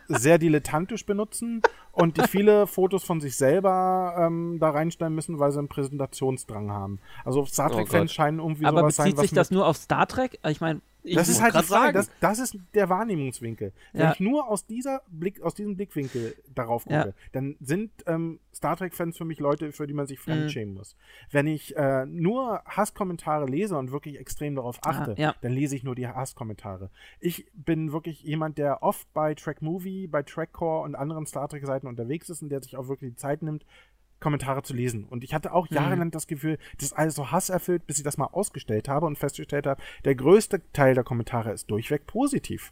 sehr 0.08 0.38
dilettantisch 0.38 1.06
benutzen 1.06 1.62
und 1.92 2.18
die 2.18 2.28
viele 2.28 2.68
Fotos 2.68 3.04
von 3.04 3.22
sich 3.22 3.36
selber 3.36 4.16
ähm, 4.18 4.58
da 4.60 4.70
reinstellen 4.70 5.16
müssen, 5.16 5.40
weil 5.40 5.52
sie 5.52 5.60
einen 5.60 5.68
Präsentationsdrang 5.68 6.72
haben. 6.72 7.00
Also 7.24 7.46
Star 7.46 7.72
oh 7.72 7.76
Trek-Fans 7.76 8.12
oh 8.12 8.14
scheinen 8.14 8.40
irgendwie 8.40 8.66
Aber 8.66 8.82
sowas 8.82 8.98
bezieht 8.98 9.16
sein, 9.16 9.24
sich 9.24 9.34
das 9.34 9.52
nur 9.52 9.66
auf 9.66 9.78
Star 9.78 10.08
Trek? 10.08 10.40
Ich 10.48 10.62
meine, 10.62 10.82
Ich 11.08 11.16
das 11.16 11.30
ist 11.30 11.42
halt 11.42 11.54
die 11.56 11.64
Frage, 11.64 11.94
das, 11.94 12.10
das 12.20 12.40
ist 12.40 12.58
der 12.74 12.90
Wahrnehmungswinkel. 12.90 13.74
Wenn 13.94 14.02
Ja. 14.02 14.12
ich 14.14 14.20
nur 14.20 14.48
aus 14.50 14.66
dieser 14.66 15.02
Blick, 15.08 15.42
aus 15.42 15.54
diesem 15.54 15.76
Blickwinkel 15.76 16.36
darauf 16.54 16.84
gucke, 16.84 16.96
Ja. 16.96 17.14
dann 17.32 17.56
sind 17.60 17.92
ähm, 18.08 18.40
Star 18.54 18.76
Trek-Fans 18.76 19.16
für 19.18 19.26
mich 19.26 19.40
Leute, 19.40 19.72
für 19.72 19.86
die 19.88 19.94
man 19.94 20.08
sich 20.08 20.18
Mhm. 20.20 20.24
fremdschämen 20.24 20.74
muss. 20.74 20.96
Wenn 21.30 21.46
ich 21.48 21.76
äh, 21.76 22.06
nur 22.08 22.62
Hasskommentare 22.66 23.46
lese 23.46 23.78
und 23.78 23.92
wirklich 23.92 24.20
extrem 24.20 24.56
darauf 24.56 24.80
achte, 24.84 25.12
Ah, 25.12 25.16
ja. 25.22 25.36
dann 25.42 25.52
lese 25.52 25.76
ich 25.76 25.84
nur 25.84 25.94
die 25.96 26.08
Hasskommentare. 26.08 26.90
Ich 27.20 27.46
bin 27.54 27.92
wirklich 27.92 28.24
jemand, 28.24 28.58
der 28.58 28.82
oft 28.82 29.12
bei 29.14 29.36
Track 29.36 29.62
Movie, 29.62 30.08
bei 30.08 30.24
Trackcore 30.24 30.84
und 30.84 30.96
anderen 30.96 31.26
Star 31.28 31.48
Trek-Seiten 31.48 31.88
unterwegs 31.88 32.30
ist 32.30 32.42
und 32.42 32.50
der 32.50 32.64
sich 32.64 32.78
auch 32.78 32.88
wirklich 32.88 33.12
die 33.12 33.18
Zeit 33.18 33.42
nimmt, 33.44 33.66
Kommentare 34.20 34.64
zu 34.64 34.74
lesen. 34.74 35.06
Und 35.06 35.24
ich 35.24 35.34
hatte 35.34 35.54
auch 35.54 35.70
Mhm. 35.70 35.76
jahrelang 35.76 36.12
das 36.12 36.28
Gefühl, 36.28 36.58
das 36.78 36.88
ist 36.88 36.94
alles 36.94 37.16
so 37.16 37.32
hasserfüllt, 37.32 37.86
bis 37.88 37.98
ich 37.98 38.04
das 38.04 38.18
mal 38.18 38.26
ausgestellt 38.32 38.88
habe 38.88 39.06
und 39.06 39.18
festgestellt 39.18 39.68
habe, 39.68 39.82
der 40.04 40.16
größte 40.16 40.62
Teil 40.74 40.96
der 40.96 41.04
Kommentare 41.04 41.52
ist 41.52 41.70
durchweg 41.70 42.08
positiv. 42.08 42.72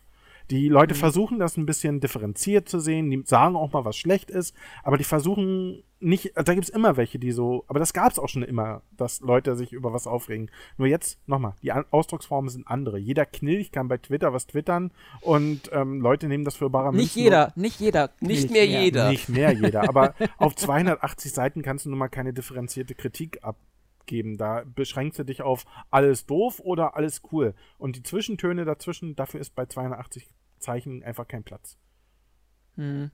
Die 0.52 0.68
Mhm. 0.68 0.74
Leute 0.74 0.96
versuchen 0.96 1.40
das 1.40 1.56
ein 1.58 1.66
bisschen 1.66 2.00
differenziert 2.00 2.68
zu 2.68 2.80
sehen, 2.80 3.10
die 3.10 3.22
sagen 3.26 3.56
auch 3.56 3.72
mal, 3.72 3.86
was 3.86 3.96
schlecht 3.98 4.30
ist, 4.30 4.56
aber 4.84 4.98
die 4.98 5.04
versuchen 5.06 5.84
nicht, 6.04 6.34
da 6.36 6.54
gibt 6.54 6.66
es 6.66 6.70
immer 6.70 6.98
welche, 6.98 7.18
die 7.18 7.32
so, 7.32 7.64
aber 7.68 7.80
das 7.80 7.94
gab 7.94 8.12
es 8.12 8.20
auch 8.20 8.30
schon 8.30 8.44
immer, 8.44 8.82
dass 8.92 9.22
Leute 9.22 9.56
sich 9.56 9.74
über 9.74 9.94
was 9.94 10.06
aufregen. 10.06 10.52
Nur 10.78 10.88
jetzt, 10.88 11.20
nochmal, 11.28 11.56
die 11.62 11.72
Ausdrucksformen 11.72 12.50
sind 12.50 12.68
andere. 12.68 12.98
Jeder 12.98 13.26
Knilch 13.26 13.72
kann 13.72 13.88
bei 13.88 13.98
Twitter 13.98 14.34
was 14.34 14.48
twittern 14.48 14.92
und 15.22 15.70
ähm, 15.72 16.02
Leute 16.02 16.28
nehmen 16.28 16.46
das 16.46 16.56
für 16.56 16.70
bare 16.70 16.94
Nicht 16.94 17.16
jeder, 17.16 17.54
nicht 17.56 17.80
jeder. 17.80 18.12
Nicht 18.20 18.48
Knilch 18.48 18.52
mehr 18.52 18.66
jeder. 18.66 19.10
Nicht 19.10 19.30
mehr 19.30 19.52
jeder, 19.52 19.88
aber 19.88 20.14
auf 20.38 20.56
280 20.56 21.32
Seiten 21.32 21.62
kannst 21.62 21.86
du 21.86 21.90
nun 21.90 22.00
mal 22.00 22.10
keine 22.10 22.34
differenzierte 22.34 22.96
Kritik 22.96 23.40
abgeben. 23.42 24.38
Da 24.38 24.64
beschränkst 24.66 25.20
du 25.20 25.24
dich 25.24 25.42
auf 25.42 25.66
alles 25.90 26.26
doof 26.26 26.60
oder 26.60 26.96
alles 26.96 27.22
cool. 27.32 27.54
Und 27.78 27.96
die 27.96 28.04
Zwischentöne 28.04 28.66
dazwischen, 28.66 29.16
dafür 29.16 29.40
ist 29.40 29.56
bei 29.56 29.66
280 29.66 30.28
Zeichen 30.60 31.04
einfach 31.04 31.28
kein 31.28 31.44
Platz. 31.44 31.78
Hm. 32.76 33.12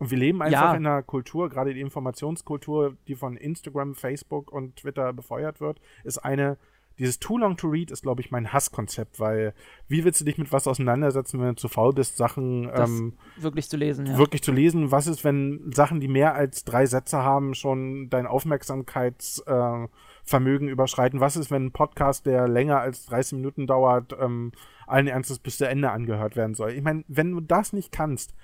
Und 0.00 0.10
wir 0.10 0.18
leben 0.18 0.42
einfach 0.42 0.72
Ja. 0.72 0.74
in 0.74 0.86
einer 0.86 1.02
Kultur, 1.02 1.50
gerade 1.50 1.74
die 1.74 1.80
Informationskultur, 1.80 2.96
die 3.06 3.14
von 3.14 3.36
Instagram, 3.36 3.94
Facebook 3.94 4.50
und 4.50 4.76
Twitter 4.76 5.12
befeuert 5.12 5.60
wird, 5.60 5.78
ist 6.04 6.16
eine, 6.18 6.56
dieses 6.98 7.18
Too 7.18 7.36
Long 7.36 7.58
to 7.58 7.68
Read 7.68 7.90
ist, 7.90 8.00
glaube 8.02 8.22
ich, 8.22 8.30
mein 8.30 8.50
Hasskonzept, 8.50 9.20
weil 9.20 9.52
wie 9.88 10.02
willst 10.02 10.22
du 10.22 10.24
dich 10.24 10.38
mit 10.38 10.52
was 10.52 10.66
auseinandersetzen, 10.66 11.38
wenn 11.38 11.48
du 11.48 11.56
zu 11.56 11.68
faul 11.68 11.92
bist, 11.92 12.16
Sachen 12.16 12.70
ähm, 12.74 13.12
wirklich 13.36 13.68
zu 13.68 13.76
lesen, 13.76 14.06
ja. 14.06 14.16
wirklich 14.16 14.42
zu 14.42 14.52
lesen? 14.52 14.90
Was 14.90 15.06
ist, 15.06 15.22
wenn 15.22 15.70
Sachen, 15.74 16.00
die 16.00 16.08
mehr 16.08 16.34
als 16.34 16.64
drei 16.64 16.86
Sätze 16.86 17.18
haben, 17.18 17.54
schon 17.54 18.08
dein 18.08 18.26
Aufmerksamkeitsvermögen 18.26 20.68
äh, 20.68 20.70
überschreiten? 20.70 21.20
Was 21.20 21.36
ist, 21.36 21.50
wenn 21.50 21.66
ein 21.66 21.72
Podcast, 21.72 22.24
der 22.24 22.48
länger 22.48 22.80
als 22.80 23.04
30 23.06 23.36
Minuten 23.36 23.66
dauert, 23.66 24.16
ähm, 24.18 24.52
allen 24.86 25.08
Ernstes 25.08 25.38
bis 25.38 25.58
zu 25.58 25.68
Ende 25.68 25.90
angehört 25.90 26.36
werden 26.36 26.54
soll? 26.54 26.70
Ich 26.72 26.82
meine, 26.82 27.04
wenn 27.06 27.32
du 27.32 27.40
das 27.40 27.74
nicht 27.74 27.92
kannst, 27.92 28.34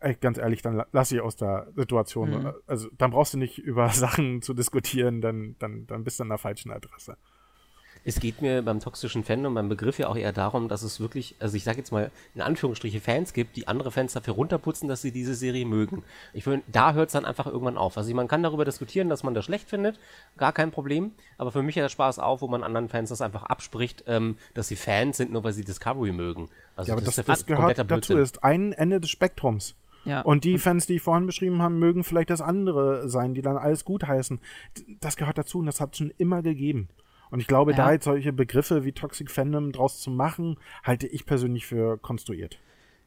Ey, 0.00 0.14
ganz 0.14 0.38
ehrlich, 0.38 0.62
dann 0.62 0.76
la- 0.76 0.86
lass 0.92 1.10
ich 1.12 1.20
aus 1.20 1.36
der 1.36 1.66
Situation. 1.74 2.30
Mhm. 2.30 2.52
Also 2.66 2.88
dann 2.96 3.10
brauchst 3.10 3.34
du 3.34 3.38
nicht 3.38 3.58
über 3.70 3.88
Sachen 3.90 4.42
zu 4.42 4.54
diskutieren, 4.54 5.20
dann, 5.20 5.56
dann, 5.58 5.86
dann 5.86 6.04
bist 6.04 6.18
du 6.18 6.22
an 6.22 6.28
der 6.28 6.38
falschen 6.38 6.70
Adresse. 6.70 7.16
Es 8.04 8.20
geht 8.20 8.40
mir 8.40 8.62
beim 8.62 8.80
toxischen 8.80 9.24
Fandom, 9.24 9.54
beim 9.54 9.68
Begriff 9.68 9.98
ja 9.98 10.08
auch 10.08 10.16
eher 10.16 10.32
darum, 10.32 10.68
dass 10.68 10.82
es 10.82 11.00
wirklich, 11.00 11.34
also 11.40 11.56
ich 11.56 11.64
sage 11.64 11.78
jetzt 11.78 11.90
mal 11.90 12.10
in 12.34 12.40
Anführungsstriche 12.40 13.00
Fans 13.00 13.32
gibt, 13.32 13.56
die 13.56 13.66
andere 13.68 13.90
Fans 13.90 14.12
dafür 14.12 14.34
runterputzen, 14.34 14.88
dass 14.88 15.02
sie 15.02 15.12
diese 15.12 15.34
Serie 15.34 15.66
mögen. 15.66 16.04
Ich 16.32 16.44
finde, 16.44 16.62
da 16.68 16.92
hört 16.94 17.08
es 17.08 17.12
dann 17.12 17.24
einfach 17.24 17.46
irgendwann 17.46 17.76
auf. 17.76 17.98
Also 17.98 18.14
man 18.14 18.28
kann 18.28 18.42
darüber 18.42 18.64
diskutieren, 18.64 19.08
dass 19.08 19.24
man 19.24 19.34
das 19.34 19.44
schlecht 19.44 19.68
findet, 19.68 19.98
gar 20.36 20.52
kein 20.52 20.70
Problem. 20.70 21.12
Aber 21.36 21.52
für 21.52 21.62
mich 21.62 21.76
hört 21.76 21.84
der 21.84 21.88
Spaß 21.90 22.18
auf, 22.18 22.40
wo 22.40 22.48
man 22.48 22.62
anderen 22.62 22.88
Fans 22.88 23.10
das 23.10 23.20
einfach 23.20 23.42
abspricht, 23.42 24.04
ähm, 24.06 24.36
dass 24.54 24.68
sie 24.68 24.76
Fans 24.76 25.16
sind, 25.16 25.32
nur 25.32 25.44
weil 25.44 25.52
sie 25.52 25.64
Discovery 25.64 26.12
mögen. 26.12 26.48
Also 26.76 26.90
Ja, 26.90 26.96
aber 26.96 27.04
das, 27.04 27.16
ja 27.16 27.24
das 27.24 27.46
gehört 27.46 27.78
dazu. 27.78 28.14
Das 28.14 28.30
ist 28.30 28.44
ein 28.44 28.72
Ende 28.72 29.00
des 29.00 29.10
Spektrums. 29.10 29.74
Ja. 30.04 30.20
Und 30.22 30.44
die 30.44 30.58
Fans, 30.58 30.86
die 30.86 30.94
ich 30.96 31.02
vorhin 31.02 31.26
beschrieben 31.26 31.60
habe, 31.62 31.74
mögen 31.74 32.04
vielleicht 32.04 32.30
das 32.30 32.40
andere 32.40 33.08
sein, 33.08 33.34
die 33.34 33.42
dann 33.42 33.56
alles 33.56 33.84
gut 33.84 34.06
heißen. 34.06 34.40
Das 35.00 35.16
gehört 35.16 35.38
dazu 35.38 35.58
und 35.58 35.66
das 35.66 35.80
hat 35.80 35.92
es 35.92 35.98
schon 35.98 36.12
immer 36.16 36.42
gegeben. 36.42 36.88
Und 37.30 37.40
ich 37.40 37.46
glaube, 37.46 37.72
Ja. 37.72 37.76
da 37.76 37.92
jetzt 37.92 38.04
solche 38.04 38.32
Begriffe 38.32 38.84
wie 38.84 38.92
Toxic 38.92 39.30
Fandom 39.30 39.72
draus 39.72 40.00
zu 40.00 40.10
machen, 40.10 40.56
halte 40.82 41.06
ich 41.06 41.26
persönlich 41.26 41.66
für 41.66 41.98
konstruiert. 41.98 42.58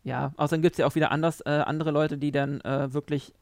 Ja, 0.03 0.33
außerdem 0.37 0.61
gibt 0.61 0.73
es 0.75 0.77
ja 0.79 0.85
auch 0.87 0.95
wieder 0.95 1.11
anders, 1.11 1.41
äh, 1.41 1.49
andere 1.49 1.91
Leute, 1.91 2.17
die 2.17 2.31
dann 2.31 2.61
äh, 2.61 2.93
wirklich, 2.93 3.33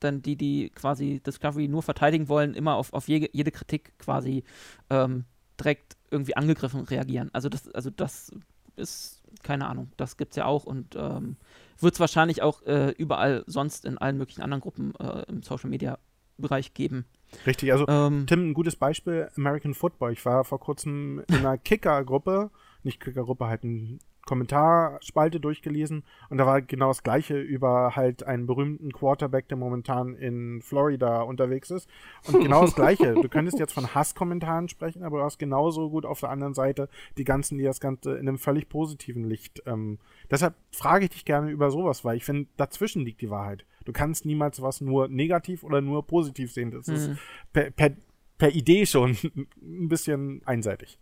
dann 0.00 0.22
die, 0.22 0.36
die 0.36 0.70
quasi 0.70 1.20
Discovery 1.20 1.68
nur 1.68 1.82
verteidigen 1.82 2.28
wollen, 2.28 2.54
immer 2.54 2.74
auf, 2.76 2.92
auf 2.92 3.08
jede, 3.08 3.28
jede 3.32 3.50
Kritik 3.50 3.98
quasi 3.98 4.44
ähm, 4.90 5.24
direkt 5.58 5.96
irgendwie 6.10 6.36
angegriffen 6.36 6.80
reagieren. 6.80 7.30
Also 7.32 7.48
das, 7.48 7.68
also 7.74 7.90
das 7.90 8.30
ist, 8.76 9.22
keine 9.42 9.66
Ahnung, 9.66 9.90
das 9.96 10.16
gibt 10.16 10.32
es 10.32 10.36
ja 10.36 10.44
auch 10.44 10.64
und 10.64 10.96
ähm, 10.96 11.36
wird 11.80 11.94
es 11.94 12.00
wahrscheinlich 12.00 12.42
auch 12.42 12.62
äh, 12.62 12.90
überall 12.98 13.44
sonst 13.46 13.84
in 13.84 13.98
allen 13.98 14.18
möglichen 14.18 14.42
anderen 14.42 14.60
Gruppen 14.60 14.94
äh, 14.96 15.24
im 15.28 15.42
Social 15.42 15.70
Media 15.70 15.98
Bereich 16.38 16.74
geben. 16.74 17.06
Richtig, 17.46 17.72
also 17.72 17.86
Ähm, 17.88 18.26
Tim, 18.26 18.50
ein 18.50 18.54
gutes 18.54 18.76
Beispiel, 18.76 19.30
American 19.36 19.74
Football. 19.74 20.12
Ich 20.12 20.24
war 20.24 20.44
vor 20.44 20.60
kurzem 20.60 21.22
in 21.28 21.36
einer 21.36 21.58
Kicker-Gruppe, 21.58 22.50
nicht 22.82 23.00
Kicker-Gruppe, 23.00 23.46
halt 23.46 23.64
eine 23.64 23.98
Kommentarspalte 24.26 25.40
durchgelesen 25.40 26.04
und 26.28 26.36
da 26.36 26.44
war 26.44 26.60
genau 26.60 26.88
das 26.88 27.02
gleiche 27.02 27.40
über 27.40 27.96
halt 27.96 28.24
einen 28.24 28.46
berühmten 28.46 28.92
Quarterback, 28.92 29.48
der 29.48 29.56
momentan 29.56 30.14
in 30.16 30.60
Florida 30.60 31.22
unterwegs 31.22 31.70
ist. 31.70 31.88
Und 32.26 32.42
genau 32.42 32.62
das 32.62 32.74
gleiche. 32.74 33.14
Du 33.14 33.28
könntest 33.28 33.58
jetzt 33.58 33.72
von 33.72 33.94
Hasskommentaren 33.94 34.68
sprechen, 34.68 35.02
aber 35.02 35.18
du 35.18 35.24
hast 35.24 35.38
genauso 35.38 35.88
gut 35.88 36.04
auf 36.04 36.20
der 36.20 36.30
anderen 36.30 36.52
Seite 36.54 36.88
die 37.16 37.24
ganzen, 37.24 37.56
die 37.56 37.64
das 37.64 37.80
Ganze 37.80 38.12
in 38.18 38.28
einem 38.28 38.38
völlig 38.38 38.68
positiven 38.68 39.24
Licht. 39.24 39.62
Ähm, 39.64 39.98
deshalb 40.30 40.54
frage 40.72 41.04
ich 41.04 41.10
dich 41.12 41.24
gerne 41.24 41.50
über 41.50 41.70
sowas, 41.70 42.04
weil 42.04 42.16
ich 42.16 42.24
finde, 42.24 42.48
dazwischen 42.56 43.02
liegt 43.04 43.20
die 43.22 43.30
Wahrheit. 43.30 43.64
Du 43.84 43.92
kannst 43.92 44.26
niemals 44.26 44.60
was 44.60 44.80
nur 44.80 45.08
negativ 45.08 45.62
oder 45.62 45.80
nur 45.80 46.06
positiv 46.06 46.52
sehen. 46.52 46.72
Das 46.72 46.88
ist 46.88 47.08
Mhm. 47.08 47.18
per, 47.52 47.70
per, 47.70 47.90
per 48.36 48.50
Idee 48.52 48.84
schon 48.84 49.16
ein 49.62 49.88
bisschen 49.88 50.42
einseitig. 50.44 50.98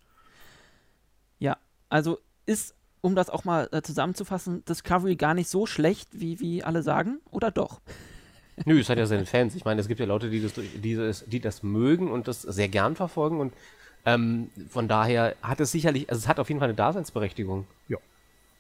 Ja, 1.39 1.57
also 1.89 2.19
ist, 2.47 2.75
um 3.05 3.15
das 3.15 3.29
auch 3.29 3.45
mal 3.45 3.69
äh, 3.71 3.83
zusammenzufassen, 3.83 4.65
Discovery 4.65 5.17
gar 5.17 5.35
nicht 5.35 5.49
so 5.49 5.67
schlecht, 5.67 6.09
wie, 6.13 6.41
wie 6.41 6.65
alle 6.65 6.83
sagen, 6.83 7.19
oder 7.31 7.51
doch? 7.51 7.81
Nö, 8.65 8.81
es 8.81 8.89
hat 8.89 8.99
ja 8.99 9.07
seine 9.07 9.27
Fans. 9.27 9.55
Ich 9.55 9.65
meine, 9.65 9.81
es 9.81 9.89
gibt 9.89 10.01
ja 10.01 10.07
Leute, 10.07 10.31
die 10.31 10.41
das, 10.41 10.53
die 10.55 10.95
das, 10.95 11.25
die 11.27 11.41
das 11.41 11.63
mögen 11.63 12.11
und 12.11 12.29
das 12.29 12.43
sehr 12.43 12.69
gern 12.69 12.97
verfolgen 12.97 13.41
und 13.41 13.53
ähm, 14.07 14.51
von 14.71 14.89
daher 14.89 15.35
hat 15.43 15.61
es 15.61 15.71
sicherlich, 15.73 16.09
also 16.09 16.21
es 16.21 16.29
hat 16.29 16.39
auf 16.39 16.49
jeden 16.49 16.61
Fall 16.61 16.69
eine 16.69 16.77
Daseinsberechtigung. 16.77 17.67
Ja. 17.89 17.99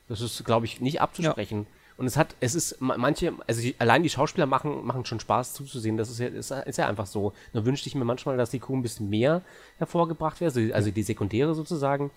Das 0.08 0.20
ist, 0.20 0.44
glaube 0.44 0.66
ich, 0.66 0.80
nicht 0.80 1.00
abzusprechen. 1.00 1.66
Und 1.96 2.06
es 2.06 2.16
hat, 2.16 2.34
es 2.40 2.54
ist, 2.54 2.80
ma- 2.80 2.96
manche, 2.98 3.32
also 3.46 3.62
die, 3.62 3.74
allein 3.78 4.02
die 4.02 4.10
Schauspieler 4.10 4.46
machen, 4.46 4.84
machen 4.84 5.04
schon 5.04 5.20
Spaß 5.20 5.54
zuzusehen. 5.54 5.96
Das 5.96 6.10
ist 6.10 6.18
ja, 6.18 6.26
ist, 6.26 6.50
ist 6.50 6.76
ja 6.78 6.88
einfach 6.88 7.06
so. 7.06 7.32
Da 7.52 7.64
wünschte 7.64 7.88
ich 7.88 7.94
mir 7.94 8.04
manchmal, 8.04 8.36
dass 8.36 8.50
die 8.50 8.58
Crew 8.58 8.76
ein 8.76 8.82
bisschen 8.82 9.08
mehr 9.08 9.42
hervorgebracht 9.78 10.40
wäre, 10.40 10.48
also, 10.52 10.74
also 10.74 10.90
die 10.90 11.02
Sekundäre 11.02 11.54
sozusagen. 11.54 12.10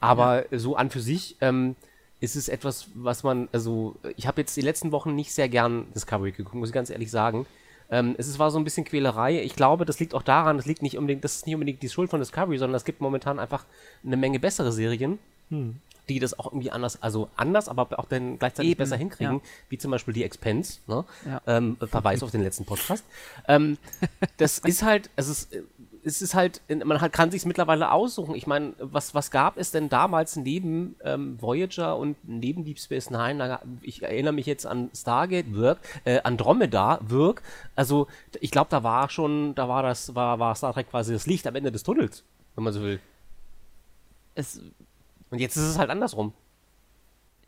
Aber 0.00 0.44
so 0.50 0.76
an 0.76 0.90
für 0.90 1.00
sich 1.00 1.36
ähm, 1.40 1.76
ist 2.20 2.36
es 2.36 2.48
etwas, 2.48 2.88
was 2.94 3.22
man, 3.22 3.48
also 3.52 3.96
ich 4.16 4.26
habe 4.26 4.40
jetzt 4.40 4.56
die 4.56 4.62
letzten 4.62 4.92
Wochen 4.92 5.14
nicht 5.14 5.32
sehr 5.32 5.48
gern 5.48 5.86
Discovery 5.94 6.32
geguckt, 6.32 6.54
muss 6.54 6.70
ich 6.70 6.74
ganz 6.74 6.90
ehrlich 6.90 7.10
sagen. 7.10 7.46
Ähm, 7.90 8.14
es 8.18 8.38
war 8.38 8.50
so 8.50 8.58
ein 8.58 8.64
bisschen 8.64 8.84
Quälerei. 8.84 9.42
Ich 9.42 9.56
glaube, 9.56 9.84
das 9.84 9.98
liegt 9.98 10.14
auch 10.14 10.22
daran, 10.22 10.56
das 10.56 10.66
liegt 10.66 10.82
nicht 10.82 10.96
unbedingt, 10.96 11.24
das 11.24 11.36
ist 11.36 11.46
nicht 11.46 11.54
unbedingt 11.54 11.82
die 11.82 11.88
Schuld 11.88 12.08
von 12.08 12.20
Discovery, 12.20 12.56
sondern 12.58 12.76
es 12.76 12.84
gibt 12.84 13.00
momentan 13.00 13.38
einfach 13.38 13.64
eine 14.04 14.16
Menge 14.16 14.38
bessere 14.38 14.70
Serien, 14.70 15.18
die 16.08 16.18
das 16.18 16.38
auch 16.38 16.46
irgendwie 16.46 16.70
anders, 16.70 17.02
also 17.02 17.30
anders, 17.36 17.68
aber 17.68 17.98
auch 17.98 18.04
dann 18.04 18.38
gleichzeitig 18.38 18.72
Eben, 18.72 18.78
besser 18.78 18.96
hinkriegen, 18.96 19.36
ja. 19.36 19.40
wie 19.68 19.78
zum 19.78 19.90
Beispiel 19.90 20.14
die 20.14 20.24
Expense, 20.24 20.78
ne? 20.86 21.04
Ja. 21.26 21.40
ähm, 21.46 21.76
Verweis 21.80 22.22
auf 22.22 22.30
den 22.30 22.42
letzten 22.42 22.64
Podcast. 22.64 23.04
Ähm, 23.48 23.78
das 24.36 24.58
ist 24.58 24.82
halt, 24.82 25.10
es 25.16 25.28
ist, 25.28 25.52
äh, 25.52 25.62
es 26.04 26.22
ist 26.22 26.34
halt, 26.34 26.62
man 26.84 27.00
hat, 27.00 27.12
kann 27.12 27.30
sich 27.30 27.44
mittlerweile 27.44 27.92
aussuchen. 27.92 28.34
Ich 28.34 28.46
meine, 28.46 28.74
was, 28.78 29.14
was 29.14 29.30
gab 29.30 29.56
es 29.58 29.70
denn 29.70 29.88
damals 29.88 30.36
neben 30.36 30.96
ähm, 31.04 31.40
Voyager 31.40 31.96
und 31.96 32.16
neben 32.22 32.64
Deep 32.64 32.78
Space 32.78 33.10
Nine? 33.10 33.58
Ich 33.82 34.02
erinnere 34.02 34.32
mich 34.32 34.46
jetzt 34.46 34.66
an 34.66 34.90
Stargate, 34.94 35.52
Wirk, 35.52 35.78
äh, 36.04 36.20
Andromeda, 36.22 37.00
Wirk. 37.02 37.42
Also 37.76 38.06
ich 38.40 38.50
glaube, 38.50 38.70
da 38.70 38.82
war 38.82 39.10
schon, 39.10 39.54
da 39.54 39.68
war 39.68 39.82
das, 39.82 40.14
war, 40.14 40.38
war 40.38 40.54
Star 40.54 40.72
Trek 40.72 40.90
quasi 40.90 41.12
das 41.12 41.26
Licht 41.26 41.46
am 41.46 41.54
Ende 41.54 41.72
des 41.72 41.82
Tunnels, 41.82 42.24
wenn 42.54 42.64
man 42.64 42.72
so 42.72 42.80
will. 42.82 43.00
Es, 44.34 44.60
Und 45.30 45.38
jetzt 45.40 45.56
ist 45.56 45.64
es 45.64 45.78
halt 45.78 45.90
andersrum. 45.90 46.32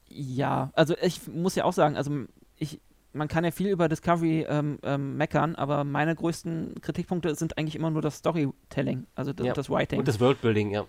ja, 0.08 0.70
also 0.74 0.94
ich 1.00 1.26
muss 1.28 1.54
ja 1.54 1.64
auch 1.64 1.72
sagen, 1.72 1.96
also 1.96 2.10
ich, 2.58 2.80
man 3.12 3.28
kann 3.28 3.44
ja 3.44 3.50
viel 3.50 3.68
über 3.68 3.88
Discovery 3.88 4.46
ähm, 4.48 4.78
ähm, 4.82 5.16
meckern, 5.16 5.54
aber 5.54 5.84
meine 5.84 6.14
größten 6.14 6.80
Kritikpunkte 6.80 7.34
sind 7.34 7.58
eigentlich 7.58 7.76
immer 7.76 7.90
nur 7.90 8.02
das 8.02 8.16
Storytelling, 8.18 9.06
also 9.14 9.32
das, 9.32 9.46
Ja. 9.46 9.52
das 9.52 9.68
Writing. 9.70 9.98
Und 9.98 10.08
das 10.08 10.18
Worldbuilding, 10.20 10.70
ja. 10.70 10.84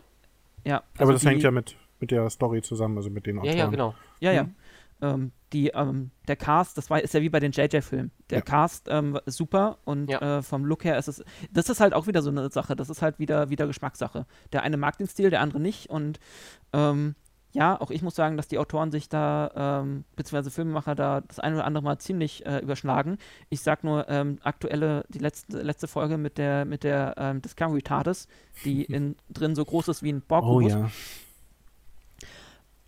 ja, 0.63 0.77
Aber 0.77 0.83
also 1.01 1.13
das 1.13 1.21
die- 1.21 1.27
hängt 1.29 1.43
ja 1.43 1.51
mit, 1.51 1.75
mit 1.99 2.11
der 2.11 2.29
Story 2.29 2.61
zusammen, 2.61 2.97
also 2.97 3.09
mit 3.09 3.25
den 3.25 3.35
Ja, 3.37 3.41
Autoren. 3.41 3.57
ja, 3.57 3.65
genau. 3.67 3.95
Ja, 4.19 4.31
ja. 4.31 4.43
Mhm. 4.43 4.55
Ähm, 5.01 5.31
die, 5.51 5.67
ähm, 5.69 6.11
der 6.29 6.37
Cast, 6.37 6.77
das 6.77 6.89
war, 6.89 7.01
ist 7.01 7.13
ja 7.13 7.21
wie 7.21 7.27
bei 7.29 7.41
den 7.41 7.51
JJ-Filmen. 7.51 8.11
Der 8.29 8.37
Ja. 8.39 8.41
Cast 8.43 8.87
ähm, 8.89 9.19
ist 9.25 9.35
super 9.37 9.77
und 9.83 10.09
Ja. 10.09 10.37
äh, 10.37 10.41
vom 10.41 10.63
Look 10.65 10.85
her 10.85 10.97
ist 10.97 11.09
es, 11.09 11.23
das 11.51 11.67
ist 11.69 11.81
halt 11.81 11.93
auch 11.93 12.07
wieder 12.07 12.21
so 12.21 12.29
eine 12.29 12.49
Sache, 12.49 12.75
das 12.77 12.89
ist 12.89 13.01
halt 13.01 13.19
wieder, 13.19 13.49
wieder 13.49 13.67
Geschmackssache. 13.67 14.25
Der 14.53 14.63
eine 14.63 14.77
mag 14.77 14.97
den 14.97 15.07
Stil, 15.07 15.29
der 15.29 15.41
andere 15.41 15.59
nicht 15.59 15.89
und 15.89 16.19
ähm, 16.71 17.15
ja, 17.53 17.80
auch 17.80 17.91
ich 17.91 18.01
muss 18.01 18.15
sagen, 18.15 18.35
dass 18.35 18.47
die 18.47 18.57
Autoren 18.57 18.91
sich 18.91 19.09
da, 19.09 19.81
ähm, 19.84 20.05
beziehungsweise 20.15 20.49
Filmemacher 20.49 20.95
da 20.95 21.21
das 21.21 21.39
eine 21.39 21.55
oder 21.55 21.65
andere 21.65 21.84
Mal 21.84 21.99
ziemlich 21.99 22.45
äh, 22.45 22.57
überschlagen. 22.59 23.19
Ich 23.49 23.61
sag 23.61 23.84
nur, 23.84 24.09
ähm, 24.09 24.39
aktuelle, 24.43 25.05
die 25.09 25.19
letzte, 25.19 25.61
letzte 25.61 25.88
Folge 25.88 26.17
mit 26.17 26.39
der, 26.39 26.65
mit 26.65 26.84
der 26.84 27.13
ähm, 27.17 27.41
Discovery 27.43 27.84
TARDIS, 27.84 28.27
die 28.65 28.84
in, 28.91 29.15
drin 29.30 29.55
so 29.55 29.63
groß 29.63 29.88
ist 29.89 30.01
wie 30.01 30.11
ein 30.11 30.23
Oh 30.23 30.27
Borg-Kubus. 30.27 30.71
ja. 30.71 30.89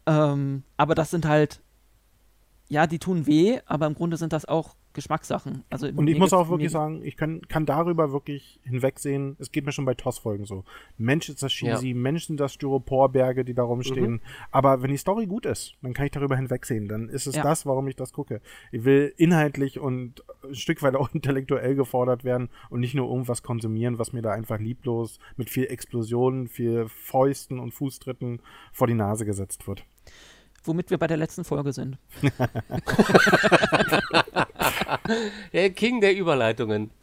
Ähm, 0.07 0.63
aber 0.77 0.95
das 0.95 1.11
sind 1.11 1.27
halt, 1.27 1.61
ja, 2.67 2.87
die 2.87 2.99
tun 2.99 3.27
weh, 3.27 3.59
aber 3.67 3.85
im 3.85 3.93
Grunde 3.93 4.17
sind 4.17 4.33
das 4.33 4.45
auch 4.45 4.75
Geschmackssachen. 4.95 5.63
Also 5.69 5.87
Und 5.87 6.07
ich 6.07 6.17
muss 6.17 6.33
auch 6.33 6.49
wirklich 6.49 6.71
sagen, 6.71 7.01
ich 7.03 7.15
kann, 7.17 7.41
kann 7.47 7.65
darüber 7.67 8.11
wirklich 8.11 8.59
hinwegsehen. 8.63 9.35
Es 9.39 9.51
geht 9.51 9.65
mir 9.65 9.71
schon 9.71 9.85
bei 9.85 9.93
TOS-Folgen 9.93 10.45
so. 10.45 10.63
Mensch 10.97 11.29
ist 11.29 11.43
das 11.43 11.51
cheesy, 11.51 11.93
Mensch 11.93 12.25
sind 12.25 12.39
das 12.39 12.53
Styroporberge, 12.53 13.45
die 13.45 13.53
da 13.53 13.63
rumstehen. 13.63 14.13
Mhm. 14.13 14.21
Aber 14.51 14.81
wenn 14.81 14.89
die 14.89 14.97
Story 14.97 15.27
gut 15.27 15.45
ist, 15.45 15.75
dann 15.83 15.93
kann 15.93 16.05
ich 16.05 16.11
darüber 16.11 16.35
hinwegsehen. 16.35 16.87
Dann 16.87 17.09
ist 17.09 17.27
es 17.27 17.35
Ja. 17.35 17.43
das, 17.43 17.65
warum 17.67 17.87
ich 17.87 17.95
das 17.95 18.13
gucke. 18.13 18.41
Ich 18.71 18.83
will 18.85 19.13
inhaltlich 19.17 19.79
und 19.79 20.23
ein 20.43 20.55
Stück 20.55 20.81
weit 20.81 20.95
auch 20.95 21.09
intellektuell 21.13 21.75
gefordert 21.75 22.23
werden 22.23 22.49
und 22.69 22.79
nicht 22.79 22.95
nur 22.95 23.09
irgendwas 23.09 23.43
konsumieren, 23.43 23.99
was 23.99 24.13
mir 24.13 24.21
da 24.21 24.31
einfach 24.31 24.59
lieblos 24.59 25.19
mit 25.35 25.49
viel 25.49 25.65
Explosionen, 25.65 26.47
viel 26.47 26.87
Fäusten 26.87 27.59
und 27.59 27.73
Fußtritten 27.73 28.41
vor 28.71 28.87
die 28.87 28.93
Nase 28.93 29.25
gesetzt 29.25 29.67
wird. 29.67 29.83
Womit 30.63 30.89
wir 30.89 30.97
bei 30.97 31.05
der 31.05 31.17
letzten 31.17 31.43
Folge 31.43 31.73
sind. 31.73 31.99
Der 35.53 35.69
King 35.71 36.01
der 36.01 36.17
Überleitungen. 36.17 36.91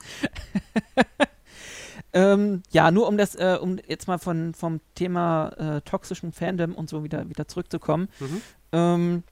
Ähm, 2.14 2.62
ja, 2.70 2.90
nur 2.90 3.08
um 3.08 3.16
das, 3.16 3.34
äh, 3.36 3.56
um 3.58 3.78
jetzt 3.88 4.06
mal 4.06 4.18
von, 4.18 4.52
vom 4.52 4.80
Thema 4.94 5.48
äh, 5.56 5.80
toxischen 5.80 6.32
Fandom 6.32 6.74
und 6.74 6.90
so 6.90 7.04
wieder, 7.04 7.26
wieder 7.30 7.48
zurückzukommen. 7.48 8.10
Mhm. 8.20 8.42
Ähm, 8.72 9.22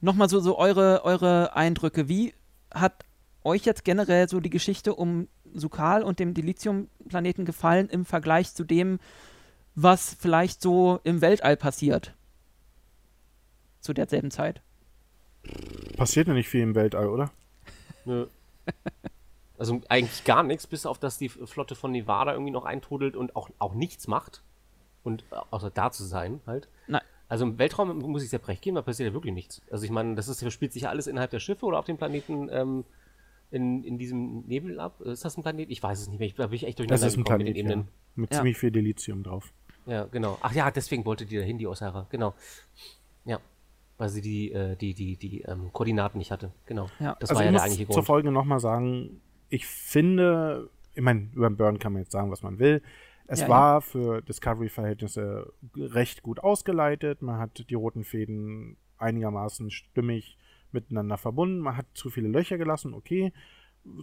Nochmal 0.00 0.28
so, 0.28 0.40
so 0.40 0.58
eure, 0.58 1.04
eure 1.04 1.56
Eindrücke. 1.56 2.08
Wie 2.08 2.34
hat 2.72 3.04
euch 3.44 3.64
jetzt 3.64 3.84
generell 3.84 4.28
so 4.28 4.40
die 4.40 4.50
Geschichte 4.50 4.94
um 4.94 5.28
Sukal 5.54 6.02
und 6.02 6.18
dem 6.18 6.34
Dilithium-Planeten 6.34 7.44
gefallen 7.44 7.88
im 7.88 8.04
Vergleich 8.04 8.52
zu 8.52 8.64
dem, 8.64 8.98
was 9.74 10.14
vielleicht 10.18 10.60
so 10.60 11.00
im 11.04 11.22
Weltall 11.22 11.56
passiert? 11.56 12.14
Zu 13.80 13.94
derselben 13.94 14.30
Zeit. 14.30 14.60
Passiert 15.96 16.28
ja 16.28 16.34
nicht 16.34 16.48
viel 16.48 16.62
im 16.62 16.74
Weltall, 16.74 17.08
oder? 17.08 17.30
Nö. 18.06 18.26
Also 19.58 19.80
eigentlich 19.88 20.24
gar 20.24 20.42
nichts, 20.42 20.66
bis 20.66 20.84
auf 20.84 20.98
dass 20.98 21.16
die 21.16 21.30
Flotte 21.30 21.74
von 21.74 21.90
Nevada 21.90 22.32
irgendwie 22.32 22.50
noch 22.50 22.66
eintrudelt 22.66 23.16
und 23.16 23.36
auch, 23.36 23.48
auch 23.58 23.72
nichts 23.72 24.06
macht. 24.06 24.42
Und 25.02 25.24
äh, 25.30 25.36
außer 25.50 25.70
da 25.70 25.90
zu 25.90 26.04
sein, 26.04 26.40
halt. 26.46 26.68
Nein. 26.88 27.00
Also 27.28 27.44
im 27.44 27.58
Weltraum 27.58 27.98
muss 28.00 28.22
ich 28.22 28.28
sehr 28.28 28.46
recht 28.46 28.60
gehen, 28.60 28.74
da 28.74 28.82
passiert 28.82 29.08
ja 29.08 29.14
wirklich 29.14 29.32
nichts. 29.32 29.62
Also 29.70 29.84
ich 29.84 29.90
meine, 29.90 30.14
das 30.14 30.28
ist, 30.28 30.52
spielt 30.52 30.72
sich 30.72 30.82
ja 30.82 30.90
alles 30.90 31.06
innerhalb 31.06 31.30
der 31.30 31.40
Schiffe 31.40 31.64
oder 31.64 31.78
auf 31.78 31.86
dem 31.86 31.96
Planeten 31.96 32.48
ähm, 32.52 32.84
in, 33.50 33.82
in 33.82 33.98
diesem 33.98 34.40
Nebel 34.46 34.78
ab. 34.78 35.00
Ist 35.00 35.24
das 35.24 35.36
ein 35.36 35.42
Planet? 35.42 35.70
Ich 35.70 35.82
weiß 35.82 36.00
es 36.00 36.08
nicht 36.08 36.18
mehr. 36.18 36.28
Ich, 36.28 36.34
da 36.34 36.46
bin 36.48 36.56
ich 36.56 36.64
echt 36.64 36.78
Das 36.78 36.86
durcheinander 36.86 37.06
ist 37.06 37.16
ein 37.16 37.24
gekommen 37.24 37.38
Planet, 37.38 37.46
mit 37.46 37.56
den 37.56 37.66
ja. 37.66 37.72
Ebenen. 37.72 37.88
Mit 38.14 38.30
Ja. 38.32 38.36
ziemlich 38.38 38.58
viel 38.58 38.70
Delizium 38.70 39.22
drauf. 39.22 39.52
Ja. 39.86 40.04
genau. 40.04 40.38
Ach 40.42 40.52
ja, 40.52 40.70
deswegen 40.70 41.04
wollte 41.04 41.24
die 41.26 41.38
dahin, 41.38 41.58
die 41.58 41.66
Osara. 41.66 42.06
Genau. 42.10 42.34
Ja. 43.24 43.40
Weil 43.98 44.08
sie 44.10 44.20
die, 44.20 44.52
äh, 44.52 44.76
die, 44.76 44.94
die, 44.94 45.16
die 45.16 45.42
ähm, 45.42 45.72
Koordinaten 45.72 46.18
nicht 46.18 46.30
hatte. 46.30 46.52
Genau. 46.66 46.88
Ja. 47.00 47.16
Das 47.18 47.30
also 47.30 47.40
war 47.40 47.42
ich 47.42 47.46
ja 47.46 47.52
muss 47.52 47.60
der 47.60 47.64
eigentliche 47.64 47.86
zur 47.86 47.94
Grund. 47.94 48.06
Folge 48.06 48.30
nochmal 48.30 48.60
sagen, 48.60 49.22
ich 49.48 49.66
finde, 49.66 50.70
ich 50.94 51.02
meine, 51.02 51.30
über 51.34 51.48
den 51.48 51.56
Burn 51.56 51.78
kann 51.78 51.92
man 51.92 52.02
jetzt 52.02 52.12
sagen, 52.12 52.30
was 52.30 52.42
man 52.42 52.58
will. 52.58 52.82
Es 53.26 53.40
Ja, 53.40 53.48
war 53.48 53.80
für 53.80 54.22
Discovery-Verhältnisse 54.22 55.52
recht 55.76 56.22
gut 56.22 56.40
ausgeleitet. 56.40 57.22
Man 57.22 57.38
hat 57.38 57.68
die 57.70 57.74
roten 57.74 58.04
Fäden 58.04 58.76
einigermaßen 58.98 59.70
stimmig 59.70 60.38
miteinander 60.72 61.16
verbunden. 61.16 61.58
Man 61.60 61.76
hat 61.76 61.86
zu 61.94 62.10
viele 62.10 62.28
Löcher 62.28 62.58
gelassen, 62.58 62.94
okay. 62.94 63.32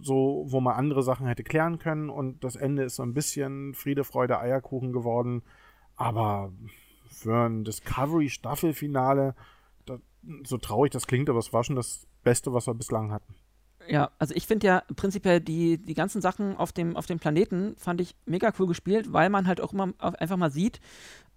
So, 0.00 0.44
wo 0.48 0.60
man 0.60 0.76
andere 0.76 1.02
Sachen 1.02 1.26
hätte 1.26 1.44
klären 1.44 1.78
können. 1.78 2.10
Und 2.10 2.42
das 2.42 2.56
Ende 2.56 2.82
ist 2.84 2.96
so 2.96 3.02
ein 3.02 3.14
bisschen 3.14 3.74
Friede, 3.74 4.02
Freude, 4.04 4.38
Eierkuchen 4.40 4.92
geworden. 4.92 5.42
Aber 5.96 6.52
für 7.08 7.46
ein 7.46 7.64
Discovery-Staffelfinale, 7.64 9.34
so 10.44 10.58
traurig 10.58 10.90
das 10.92 11.06
klingt, 11.06 11.28
aber 11.28 11.38
es 11.38 11.52
war 11.52 11.64
schon 11.64 11.76
das 11.76 12.06
Beste, 12.22 12.52
was 12.52 12.66
wir 12.66 12.74
bislang 12.74 13.10
hatten. 13.12 13.34
Ja, 13.86 14.10
also 14.18 14.34
ich 14.34 14.46
finde 14.46 14.66
ja 14.66 14.82
prinzipiell 14.96 15.40
die, 15.40 15.76
die 15.78 15.94
ganzen 15.94 16.22
Sachen 16.22 16.56
auf 16.56 16.72
dem, 16.72 16.96
auf 16.96 17.04
dem 17.06 17.18
Planeten 17.18 17.76
fand 17.76 18.00
ich 18.00 18.16
mega 18.24 18.50
cool 18.58 18.66
gespielt, 18.66 19.12
weil 19.12 19.28
man 19.28 19.46
halt 19.46 19.60
auch 19.60 19.72
immer 19.74 19.92
auf- 19.98 20.14
einfach 20.14 20.38
mal 20.38 20.50
sieht, 20.50 20.80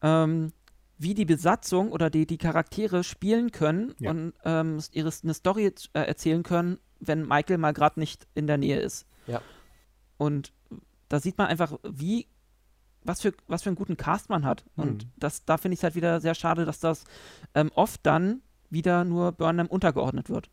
ähm, 0.01 0.53
wie 0.97 1.13
die 1.13 1.25
Besatzung 1.25 1.91
oder 1.91 2.09
die, 2.09 2.25
die 2.25 2.37
Charaktere 2.37 3.03
spielen 3.03 3.51
können 3.51 3.93
Ja. 3.99 4.11
und 4.11 4.33
ähm, 4.45 4.79
ihre, 4.93 5.11
eine 5.23 5.33
Story 5.33 5.65
äh, 5.93 5.99
erzählen 5.99 6.43
können, 6.43 6.79
wenn 6.99 7.27
Michael 7.27 7.57
mal 7.57 7.73
gerade 7.73 7.99
nicht 7.99 8.27
in 8.33 8.47
der 8.47 8.57
Nähe 8.57 8.79
ist. 8.79 9.05
Ja. 9.27 9.41
Und 10.17 10.53
da 11.09 11.19
sieht 11.19 11.37
man 11.37 11.47
einfach, 11.47 11.73
wie, 11.83 12.27
was 13.03 13.21
für, 13.21 13.33
was 13.47 13.63
für 13.63 13.69
einen 13.69 13.75
guten 13.75 13.97
Cast 13.97 14.29
man 14.29 14.45
hat. 14.45 14.63
Und 14.75 15.03
Mhm. 15.05 15.09
das, 15.17 15.43
da 15.45 15.57
finde 15.57 15.73
ich 15.73 15.79
es 15.81 15.83
halt 15.83 15.95
wieder 15.95 16.19
sehr 16.21 16.33
schade, 16.33 16.65
dass 16.65 16.79
das 16.79 17.03
ähm, 17.53 17.71
oft 17.75 17.99
dann 18.05 18.41
wieder 18.69 19.03
nur 19.03 19.31
Burnham 19.31 19.67
untergeordnet 19.67 20.29
wird. 20.29 20.49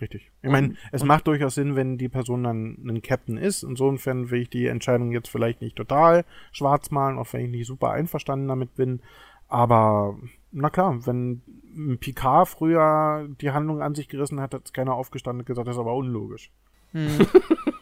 Richtig. 0.00 0.30
Ich 0.42 0.50
meine, 0.50 0.74
es 0.90 1.04
macht 1.04 1.26
durchaus 1.28 1.54
Sinn, 1.54 1.76
wenn 1.76 1.98
die 1.98 2.08
Person 2.08 2.42
dann 2.42 2.78
ein 2.86 3.00
Captain 3.00 3.36
ist. 3.36 3.62
Insofern 3.62 4.30
will 4.30 4.42
ich 4.42 4.50
die 4.50 4.66
Entscheidung 4.66 5.12
jetzt 5.12 5.28
vielleicht 5.28 5.60
nicht 5.60 5.76
total 5.76 6.24
schwarz 6.52 6.90
malen, 6.90 7.18
auch 7.18 7.32
wenn 7.32 7.42
ich 7.42 7.50
nicht 7.50 7.66
super 7.66 7.90
einverstanden 7.90 8.48
damit 8.48 8.74
bin. 8.74 9.00
Aber 9.46 10.18
na 10.50 10.70
klar, 10.70 11.06
wenn 11.06 11.42
ein 11.76 11.98
Picard 11.98 12.48
früher 12.48 13.28
die 13.40 13.52
Handlung 13.52 13.82
an 13.82 13.94
sich 13.94 14.08
gerissen 14.08 14.40
hat, 14.40 14.54
hat 14.54 14.62
es 14.64 14.72
keiner 14.72 14.94
aufgestanden 14.94 15.40
und 15.42 15.46
gesagt, 15.46 15.68
das 15.68 15.76
ist 15.76 15.80
aber 15.80 15.94
unlogisch. 15.94 16.50
Hm. 16.92 17.08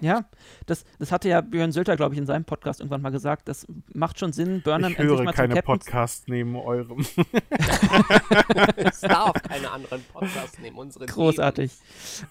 ja, 0.00 0.24
das, 0.66 0.84
das 0.98 1.12
hatte 1.12 1.28
ja 1.28 1.40
Björn 1.40 1.72
Sölter, 1.72 1.96
glaube 1.96 2.14
ich, 2.14 2.18
in 2.18 2.26
seinem 2.26 2.44
Podcast 2.44 2.80
irgendwann 2.80 3.02
mal 3.02 3.10
gesagt. 3.10 3.48
Das 3.48 3.66
macht 3.94 4.18
schon 4.18 4.32
Sinn, 4.32 4.62
Burnham 4.62 4.92
ich 4.92 4.98
endlich 4.98 5.18
höre 5.18 5.24
mal 5.24 5.32
keine 5.32 5.54
zum 5.54 5.56
Captain 5.56 5.78
Podcasts 5.78 6.28
neben 6.28 6.56
eurem. 6.56 6.98
es 8.76 9.00
darf 9.00 9.42
keine 9.42 9.70
anderen 9.70 10.02
Podcasts 10.12 10.58
nehmen, 10.58 10.76
unsere 10.76 11.06
Großartig. 11.06 11.72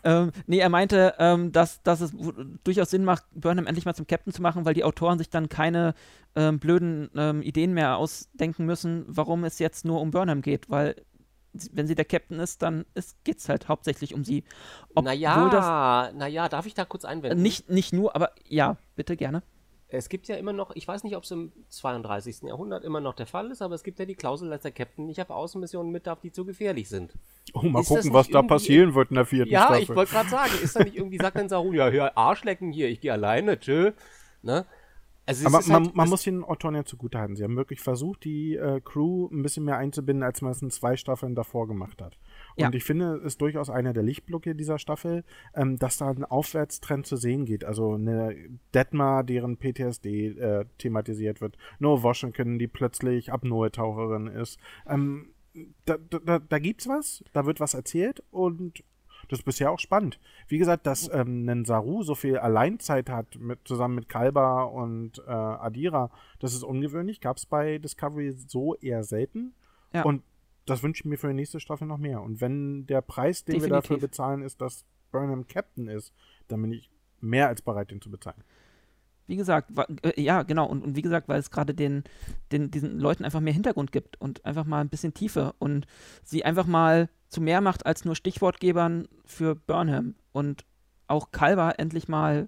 Ähm, 0.03 0.31
nee, 0.45 0.59
er 0.59 0.69
meinte, 0.69 1.15
ähm, 1.19 1.51
dass, 1.51 1.81
dass 1.83 2.01
es 2.01 2.13
durchaus 2.63 2.89
Sinn 2.89 3.03
macht, 3.03 3.23
Burnham 3.33 3.67
endlich 3.67 3.85
mal 3.85 3.95
zum 3.95 4.07
Captain 4.07 4.33
zu 4.33 4.41
machen, 4.41 4.65
weil 4.65 4.73
die 4.73 4.83
Autoren 4.83 5.17
sich 5.17 5.29
dann 5.29 5.49
keine 5.49 5.93
ähm, 6.35 6.59
blöden 6.59 7.09
ähm, 7.15 7.41
Ideen 7.41 7.73
mehr 7.73 7.97
ausdenken 7.97 8.65
müssen, 8.65 9.05
warum 9.07 9.43
es 9.43 9.59
jetzt 9.59 9.85
nur 9.85 10.01
um 10.01 10.11
Burnham 10.11 10.41
geht, 10.41 10.69
weil 10.69 10.95
wenn 11.73 11.87
sie 11.87 11.95
der 11.95 12.05
Captain 12.05 12.39
ist, 12.39 12.61
dann 12.61 12.85
geht 13.23 13.39
es 13.39 13.49
halt 13.49 13.67
hauptsächlich 13.67 14.13
um 14.13 14.23
sie. 14.23 14.43
Obwohl 14.95 15.49
das 15.49 15.71
Naja, 15.71 16.11
naja, 16.13 16.49
darf 16.49 16.65
ich 16.65 16.73
da 16.73 16.85
kurz 16.85 17.05
einwenden? 17.05 17.41
nicht, 17.41 17.69
nicht 17.69 17.93
nur, 17.93 18.15
aber 18.15 18.31
ja, 18.47 18.77
bitte 18.95 19.15
gerne. 19.17 19.43
Es 19.89 20.09
gibt 20.09 20.27
ja 20.27 20.35
immer 20.35 20.51
noch, 20.51 20.71
ich 20.75 20.85
weiß 20.85 21.03
nicht, 21.05 21.15
ob 21.15 21.23
es 21.23 21.31
im 21.31 21.53
32. 21.69 22.41
Jahrhundert 22.43 22.83
immer 22.83 22.99
noch 22.99 23.13
der 23.13 23.25
Fall 23.25 23.51
ist, 23.51 23.61
aber 23.61 23.73
es 23.75 23.83
gibt 23.83 23.99
ja 23.99 24.05
die 24.05 24.15
Klausel, 24.15 24.49
dass 24.49 24.61
der 24.61 24.71
Captain 24.71 25.05
nicht 25.05 25.21
auf 25.21 25.29
Außenmissionen 25.29 25.91
mit 25.93 26.07
darf, 26.07 26.19
die 26.19 26.31
zu 26.33 26.43
gefährlich 26.45 26.89
sind. 26.89 27.13
Oh, 27.53 27.61
mal 27.61 27.83
Ist 27.83 27.87
gucken, 27.87 28.11
was 28.11 28.27
da 28.29 28.41
passieren 28.41 28.95
wird 28.95 29.11
in 29.11 29.15
der 29.15 29.25
vierten 29.25 29.49
Ja, 29.49 29.63
Staffel. 29.65 29.83
ich 29.83 29.95
wollte 29.95 30.11
gerade 30.11 30.29
sagen, 30.29 30.51
ist 30.61 30.75
da 30.75 30.83
nicht 30.83 30.97
irgendwie, 30.97 31.19
sagt 31.19 31.37
dann 31.37 31.47
Saru, 31.47 31.71
ja, 31.71 31.89
hör, 31.89 32.17
Arschlecken 32.17 32.73
hier, 32.73 32.89
ich 32.89 32.99
gehe 32.99 33.13
alleine, 33.13 33.59
tschö. 33.61 33.93
Ne? 34.41 34.65
Also 35.27 35.45
Aber 35.45 35.59
man, 35.67 35.83
halt, 35.85 35.95
man 35.95 36.09
muss 36.09 36.23
den 36.23 36.43
Autoren 36.45 36.73
ja 36.75 36.85
zugutehalten. 36.85 37.35
Sie 37.35 37.43
haben 37.43 37.57
wirklich 37.57 37.81
versucht, 37.81 38.23
die 38.23 38.55
äh, 38.55 38.79
Crew 38.79 39.27
ein 39.29 39.43
bisschen 39.43 39.65
mehr 39.65 39.77
einzubinden, 39.77 40.23
als 40.23 40.41
man 40.41 40.51
es 40.51 40.61
in 40.61 40.69
zwei 40.69 40.95
Staffeln 40.95 41.35
davor 41.35 41.67
gemacht 41.67 42.01
hat. 42.01 42.17
Und 42.55 42.63
Ja. 42.63 42.71
ich 42.73 42.85
finde, 42.85 43.17
es 43.17 43.33
ist 43.33 43.41
durchaus 43.41 43.69
einer 43.69 43.91
der 43.91 44.03
Lichtblicke 44.03 44.55
dieser 44.55 44.79
Staffel, 44.79 45.25
ähm, 45.53 45.77
dass 45.77 45.97
da 45.97 46.09
ein 46.09 46.23
Aufwärtstrend 46.23 47.05
zu 47.05 47.17
sehen 47.17 47.43
geht. 47.45 47.65
Also 47.65 47.95
eine 47.95 48.35
Detmar, 48.73 49.25
deren 49.25 49.57
PTSD 49.57 50.29
äh, 50.29 50.65
thematisiert 50.77 51.41
wird. 51.41 51.57
No 51.79 52.01
Washington, 52.03 52.57
die 52.57 52.67
plötzlich 52.67 53.33
Apnoe-Taucherin 53.33 54.27
ist. 54.27 54.57
Ähm, 54.87 55.33
da, 55.83 55.97
da, 55.97 56.19
da, 56.19 56.39
da 56.39 56.59
gibt's 56.59 56.87
was, 56.87 57.23
da 57.33 57.45
wird 57.45 57.59
was 57.59 57.73
erzählt 57.73 58.23
und 58.31 58.81
das 59.29 59.39
ist 59.39 59.45
bisher 59.45 59.71
auch 59.71 59.79
spannend. 59.79 60.19
Wie 60.47 60.57
gesagt, 60.57 60.87
dass 60.87 61.09
ähm, 61.13 61.47
ein 61.47 61.65
Saru 61.65 62.03
so 62.03 62.15
viel 62.15 62.37
Alleinzeit 62.37 63.09
hat, 63.09 63.37
mit, 63.39 63.59
zusammen 63.65 63.95
mit 63.95 64.09
Kalba 64.09 64.63
und 64.63 65.19
äh, 65.27 65.31
Adira, 65.31 66.11
das 66.39 66.53
ist 66.53 66.63
ungewöhnlich. 66.63 67.21
Gab 67.21 67.37
es 67.37 67.45
bei 67.45 67.77
Discovery 67.77 68.31
so 68.31 68.75
eher 68.75 69.03
selten. 69.03 69.53
Ja. 69.93 70.03
Und 70.03 70.23
das 70.65 70.83
wünsche 70.83 71.01
ich 71.01 71.05
mir 71.05 71.17
für 71.17 71.27
die 71.27 71.33
nächste 71.33 71.59
Staffel 71.59 71.87
noch 71.87 71.97
mehr. 71.97 72.21
Und 72.21 72.41
wenn 72.41 72.85
der 72.87 73.01
Preis, 73.01 73.43
den 73.43 73.61
wir 73.61 73.69
dafür 73.69 73.95
Definitiv. 73.95 74.09
bezahlen, 74.09 74.41
ist, 74.41 74.61
dass 74.61 74.85
Burnham 75.11 75.47
Captain 75.47 75.87
ist, 75.87 76.13
dann 76.47 76.61
bin 76.61 76.71
ich 76.71 76.89
mehr 77.21 77.47
als 77.47 77.61
bereit, 77.61 77.91
den 77.91 78.01
zu 78.01 78.11
bezahlen. 78.11 78.43
Wie 79.27 79.35
gesagt, 79.35 79.71
äh, 80.03 80.21
ja, 80.21 80.43
genau. 80.43 80.67
Und, 80.67 80.83
und 80.83 80.95
wie 80.95 81.01
gesagt, 81.01 81.27
weil 81.27 81.39
es 81.39 81.51
gerade 81.51 81.73
den, 81.73 82.03
den, 82.51 82.71
diesen 82.71 82.99
Leuten 82.99 83.25
einfach 83.25 83.41
mehr 83.41 83.53
Hintergrund 83.53 83.91
gibt 83.91 84.19
und 84.21 84.45
einfach 84.45 84.65
mal 84.65 84.79
ein 84.79 84.89
bisschen 84.89 85.13
Tiefe 85.13 85.53
und 85.59 85.85
sie 86.23 86.45
einfach 86.45 86.65
mal 86.65 87.09
zu 87.29 87.41
mehr 87.41 87.61
macht 87.61 87.85
als 87.85 88.05
nur 88.05 88.15
Stichwortgebern 88.15 89.07
für 89.25 89.55
Burnham 89.55 90.15
und 90.31 90.65
auch 91.07 91.31
Kalber 91.31 91.79
endlich 91.79 92.07
mal 92.07 92.47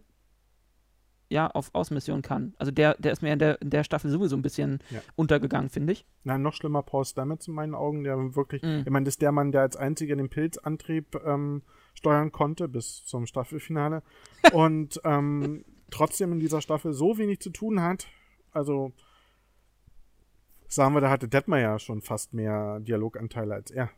ja, 1.30 1.48
auf 1.48 1.70
Außenmission 1.74 2.24
kann. 2.24 2.56
Also 2.58 2.72
der, 2.72 2.96
der 2.96 3.12
ist 3.12 3.22
mir 3.22 3.32
in 3.32 3.40
der, 3.40 3.62
in 3.62 3.70
der 3.70 3.84
Staffel 3.84 4.10
sowieso 4.10 4.36
ein 4.36 4.42
bisschen 4.42 4.80
ja. 4.90 5.00
untergegangen, 5.16 5.70
finde 5.70 5.94
ich. 5.94 6.06
Nein, 6.24 6.42
noch 6.42 6.56
schlimmer 6.56 6.82
Paul 6.82 7.06
Stamets 7.06 7.48
in 7.48 7.54
meinen 7.54 7.76
Augen, 7.76 8.04
der 8.04 8.36
wirklich, 8.36 8.64
mm. 8.64 8.82
ich 8.86 8.90
meine, 8.90 9.06
das 9.06 9.14
ist 9.14 9.22
der 9.22 9.32
Mann, 9.32 9.52
der 9.52 9.62
als 9.62 9.78
einziger 9.78 10.16
den 10.16 10.30
Pilzantrieb 10.30 11.16
ähm, 11.24 11.62
steuern 11.94 12.32
konnte 12.32 12.68
bis 12.68 13.06
zum 13.06 13.28
Staffelfinale 13.28 14.02
und 14.54 15.00
ähm, 15.04 15.66
trotzdem 15.92 16.32
in 16.32 16.40
dieser 16.40 16.62
Staffel 16.62 16.94
so 16.94 17.20
wenig 17.20 17.40
zu 17.42 17.52
tun 17.52 17.82
hat. 17.82 18.08
Also 18.52 18.92
sagen 20.68 20.96
wir, 20.96 21.02
da 21.02 21.12
hatte 21.12 21.28
Detmer 21.28 21.60
ja 21.60 21.78
schon 21.78 22.02
fast 22.02 22.34
mehr 22.34 22.80
Dialoganteile 22.80 23.54
als 23.54 23.70
er. 23.70 23.92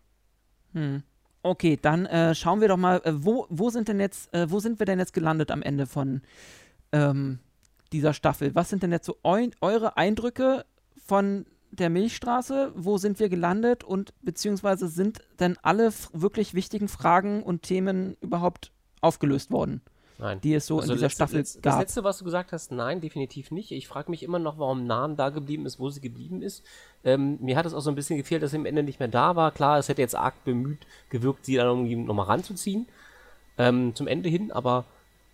Hm. 0.73 1.03
Okay, 1.43 1.77
dann 1.81 2.05
äh, 2.05 2.35
schauen 2.35 2.61
wir 2.61 2.67
doch 2.67 2.77
mal, 2.77 3.01
äh, 3.03 3.13
wo, 3.13 3.47
wo 3.49 3.69
sind 3.69 3.87
denn 3.87 3.99
jetzt, 3.99 4.33
äh, 4.33 4.49
wo 4.51 4.59
sind 4.59 4.79
wir 4.79 4.85
denn 4.85 4.99
jetzt 4.99 5.13
gelandet 5.13 5.49
am 5.49 5.63
Ende 5.63 5.87
von 5.87 6.21
ähm, 6.91 7.39
dieser 7.91 8.13
Staffel? 8.13 8.53
Was 8.53 8.69
sind 8.69 8.83
denn 8.83 8.91
jetzt 8.91 9.07
so 9.07 9.17
eu 9.23 9.49
eure 9.59 9.97
Eindrücke 9.97 10.65
von 11.03 11.45
der 11.71 11.89
Milchstraße? 11.89 12.73
Wo 12.75 12.97
sind 12.97 13.19
wir 13.19 13.29
gelandet? 13.29 13.83
Und 13.83 14.13
beziehungsweise 14.21 14.87
sind 14.87 15.21
denn 15.39 15.57
alle 15.63 15.91
wirklich 16.13 16.53
wichtigen 16.53 16.87
Fragen 16.87 17.41
und 17.41 17.63
Themen 17.63 18.17
überhaupt 18.21 18.71
aufgelöst 19.01 19.49
worden? 19.51 19.81
Nein. 20.21 20.39
die 20.39 20.53
es 20.53 20.67
so 20.67 20.79
also 20.79 20.93
in 20.93 20.97
dieser 20.97 21.07
letzte, 21.07 21.15
Staffel 21.15 21.37
letzte, 21.37 21.61
gab. 21.61 21.73
Das 21.73 21.79
letzte, 21.79 22.03
was 22.03 22.19
du 22.19 22.25
gesagt 22.25 22.51
hast, 22.51 22.71
nein, 22.71 23.01
definitiv 23.01 23.49
nicht. 23.49 23.71
Ich 23.71 23.87
frage 23.87 24.11
mich 24.11 24.21
immer 24.21 24.37
noch, 24.37 24.59
warum 24.59 24.85
Nahen 24.85 25.15
da 25.15 25.29
geblieben 25.29 25.65
ist, 25.65 25.79
wo 25.79 25.89
sie 25.89 25.99
geblieben 25.99 26.43
ist. 26.43 26.63
Ähm, 27.03 27.39
mir 27.41 27.57
hat 27.57 27.65
es 27.65 27.73
auch 27.73 27.81
so 27.81 27.89
ein 27.89 27.95
bisschen 27.95 28.17
gefehlt, 28.17 28.43
dass 28.43 28.51
sie 28.51 28.57
am 28.57 28.67
Ende 28.67 28.83
nicht 28.83 28.99
mehr 28.99 29.07
da 29.07 29.35
war. 29.35 29.51
Klar, 29.51 29.79
es 29.79 29.89
hätte 29.89 30.03
jetzt 30.03 30.15
arg 30.15 30.45
bemüht 30.45 30.85
gewirkt, 31.09 31.45
sie 31.47 31.55
dann 31.55 31.65
irgendwie 31.65 31.95
nochmal 31.95 32.27
ranzuziehen. 32.27 32.85
Ähm, 33.57 33.95
zum 33.95 34.07
Ende 34.07 34.29
hin, 34.29 34.51
aber 34.51 34.85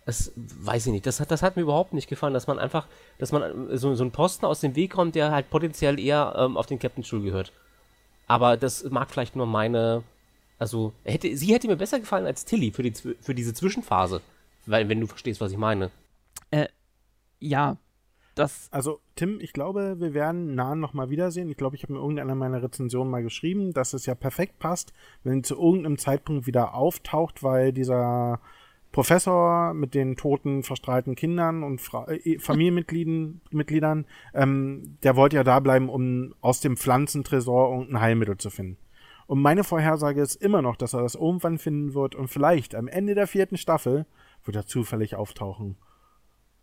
das 0.06 0.32
weiß 0.36 0.86
ich 0.86 0.92
nicht. 0.92 1.06
Das 1.06 1.20
hat, 1.20 1.30
das 1.30 1.42
hat 1.42 1.56
mir 1.56 1.62
überhaupt 1.62 1.92
nicht 1.92 2.08
gefallen, 2.08 2.32
dass 2.32 2.46
man 2.46 2.58
einfach, 2.58 2.86
dass 3.18 3.30
man 3.30 3.76
so, 3.76 3.94
so 3.94 4.02
einen 4.02 4.10
Posten 4.10 4.46
aus 4.46 4.60
dem 4.60 4.74
Weg 4.74 4.92
kommt, 4.92 5.14
der 5.14 5.32
halt 5.32 5.50
potenziell 5.50 6.00
eher 6.00 6.34
ähm, 6.34 6.56
auf 6.56 6.64
den 6.64 6.78
Captain 6.78 7.04
Stuhl 7.04 7.20
gehört. 7.20 7.52
Aber 8.26 8.56
das 8.56 8.84
mag 8.84 9.10
vielleicht 9.10 9.36
nur 9.36 9.44
meine, 9.44 10.02
also 10.58 10.94
hätte, 11.04 11.36
sie 11.36 11.52
hätte 11.52 11.68
mir 11.68 11.76
besser 11.76 12.00
gefallen 12.00 12.24
als 12.24 12.46
Tilly 12.46 12.70
für, 12.70 12.82
die, 12.82 12.92
für 12.92 13.34
diese 13.34 13.52
Zwischenphase. 13.52 14.22
Weil, 14.68 14.88
wenn 14.88 15.00
du 15.00 15.06
verstehst, 15.06 15.40
was 15.40 15.52
ich 15.52 15.58
meine. 15.58 15.90
Äh, 16.50 16.68
ja. 17.40 17.78
Das 18.34 18.68
also, 18.70 19.00
Tim, 19.16 19.40
ich 19.40 19.52
glaube, 19.52 19.96
wir 19.98 20.14
werden 20.14 20.54
Nahen 20.54 20.78
nochmal 20.78 21.10
wiedersehen. 21.10 21.48
Ich 21.48 21.56
glaube, 21.56 21.74
ich 21.74 21.82
habe 21.82 21.94
in 21.94 21.98
irgendeiner 21.98 22.36
meiner 22.36 22.62
Rezensionen 22.62 23.10
mal 23.10 23.22
geschrieben, 23.22 23.72
dass 23.72 23.94
es 23.94 24.06
ja 24.06 24.14
perfekt 24.14 24.60
passt, 24.60 24.92
wenn 25.24 25.42
zu 25.42 25.56
irgendeinem 25.56 25.98
Zeitpunkt 25.98 26.46
wieder 26.46 26.74
auftaucht, 26.74 27.42
weil 27.42 27.72
dieser 27.72 28.40
Professor 28.92 29.74
mit 29.74 29.94
den 29.94 30.16
toten, 30.16 30.62
verstrahlten 30.62 31.16
Kindern 31.16 31.64
und 31.64 31.80
Fra 31.80 32.06
äh, 32.08 32.38
Familienmitgliedern, 32.38 34.06
ähm, 34.34 34.98
der 35.02 35.16
wollte 35.16 35.36
ja 35.36 35.44
da 35.44 35.58
bleiben, 35.58 35.88
um 35.88 36.34
aus 36.40 36.60
dem 36.60 36.76
Pflanzentresor 36.76 37.72
irgendein 37.72 38.00
Heilmittel 38.00 38.36
zu 38.36 38.50
finden. 38.50 38.78
Und 39.26 39.42
meine 39.42 39.64
Vorhersage 39.64 40.22
ist 40.22 40.36
immer 40.36 40.62
noch, 40.62 40.76
dass 40.76 40.94
er 40.94 41.02
das 41.02 41.14
irgendwann 41.14 41.58
finden 41.58 41.94
wird 41.94 42.14
und 42.14 42.28
vielleicht 42.28 42.74
am 42.74 42.86
Ende 42.86 43.14
der 43.14 43.26
vierten 43.26 43.56
Staffel 43.56 44.06
wird 44.48 44.56
er 44.56 44.66
zufällig 44.66 45.14
auftauchen 45.14 45.76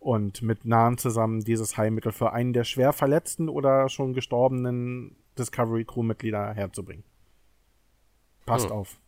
und 0.00 0.42
mit 0.42 0.64
Nahen 0.66 0.98
zusammen 0.98 1.40
dieses 1.40 1.78
Heilmittel 1.78 2.12
für 2.12 2.32
einen 2.32 2.52
der 2.52 2.64
schwer 2.64 2.92
verletzten 2.92 3.48
oder 3.48 3.88
schon 3.88 4.12
gestorbenen 4.12 5.16
Discovery 5.38 5.84
Crew 5.84 6.02
Mitglieder 6.02 6.52
herzubringen. 6.52 7.04
Passt 8.44 8.66
hm. 8.66 8.72
auf. 8.72 8.98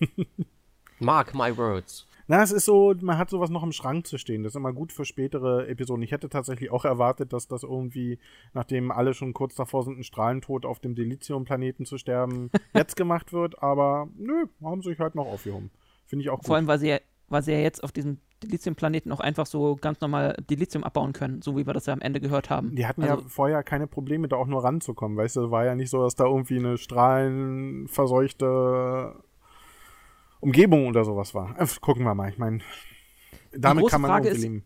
Mark 0.98 1.34
my 1.34 1.56
words. 1.56 2.06
Na, 2.28 2.42
es 2.42 2.50
ist 2.50 2.64
so, 2.64 2.92
man 3.00 3.18
hat 3.18 3.30
sowas 3.30 3.50
noch 3.50 3.62
im 3.62 3.70
Schrank 3.70 4.08
zu 4.08 4.18
stehen. 4.18 4.42
Das 4.42 4.52
ist 4.52 4.56
immer 4.56 4.72
gut 4.72 4.92
für 4.92 5.04
spätere 5.04 5.68
Episoden. 5.68 6.02
Ich 6.02 6.10
hätte 6.10 6.28
tatsächlich 6.28 6.72
auch 6.72 6.84
erwartet, 6.84 7.32
dass 7.32 7.46
das 7.46 7.62
irgendwie, 7.62 8.18
nachdem 8.52 8.90
alle 8.90 9.14
schon 9.14 9.32
kurz 9.32 9.54
davor 9.54 9.84
sind, 9.84 9.94
einen 9.94 10.02
Strahlentod 10.02 10.66
auf 10.66 10.80
dem 10.80 10.96
Delizium-Planeten 10.96 11.86
zu 11.86 11.98
sterben, 11.98 12.50
jetzt 12.74 12.96
gemacht 12.96 13.32
wird. 13.32 13.62
Aber 13.62 14.08
nö, 14.16 14.46
haben 14.60 14.82
sie 14.82 14.90
sich 14.90 14.98
halt 14.98 15.14
noch 15.14 15.26
aufgehoben. 15.26 15.70
Finde 16.06 16.24
ich 16.24 16.30
auch 16.30 16.38
gut. 16.38 16.46
Vor 16.46 16.56
allem, 16.56 16.66
weil 16.66 16.80
sie 16.80 16.88
ja 16.88 16.98
weil 17.28 17.42
sie 17.42 17.52
ja 17.52 17.58
jetzt 17.58 17.84
auf 17.84 17.92
diesem 17.92 18.18
Delizium-Planeten 18.42 19.12
auch 19.12 19.20
einfach 19.20 19.46
so 19.46 19.76
ganz 19.76 20.00
normal 20.00 20.36
Delizium 20.50 20.84
abbauen 20.84 21.12
können, 21.12 21.42
so 21.42 21.56
wie 21.56 21.66
wir 21.66 21.72
das 21.72 21.86
ja 21.86 21.92
am 21.92 22.00
Ende 22.00 22.20
gehört 22.20 22.50
haben. 22.50 22.74
Die 22.74 22.86
hatten 22.86 23.02
also, 23.02 23.22
ja 23.22 23.28
vorher 23.28 23.62
keine 23.62 23.86
Probleme, 23.86 24.28
da 24.28 24.36
auch 24.36 24.46
nur 24.46 24.62
ranzukommen, 24.62 25.16
weißt 25.16 25.36
du, 25.36 25.50
war 25.50 25.64
ja 25.64 25.74
nicht 25.74 25.88
so, 25.90 26.02
dass 26.02 26.14
da 26.14 26.26
irgendwie 26.26 26.58
eine 26.58 26.76
strahlenverseuchte 26.76 29.14
Umgebung 30.40 30.88
oder 30.88 31.04
sowas 31.04 31.34
war. 31.34 31.58
Äh, 31.58 31.66
gucken 31.80 32.04
wir 32.04 32.14
mal, 32.14 32.28
ich 32.28 32.38
meine, 32.38 32.60
damit 33.52 33.88
kann 33.88 34.02
man 34.02 34.10
Frage 34.10 34.28
irgendwie 34.28 34.46
leben. 34.46 34.64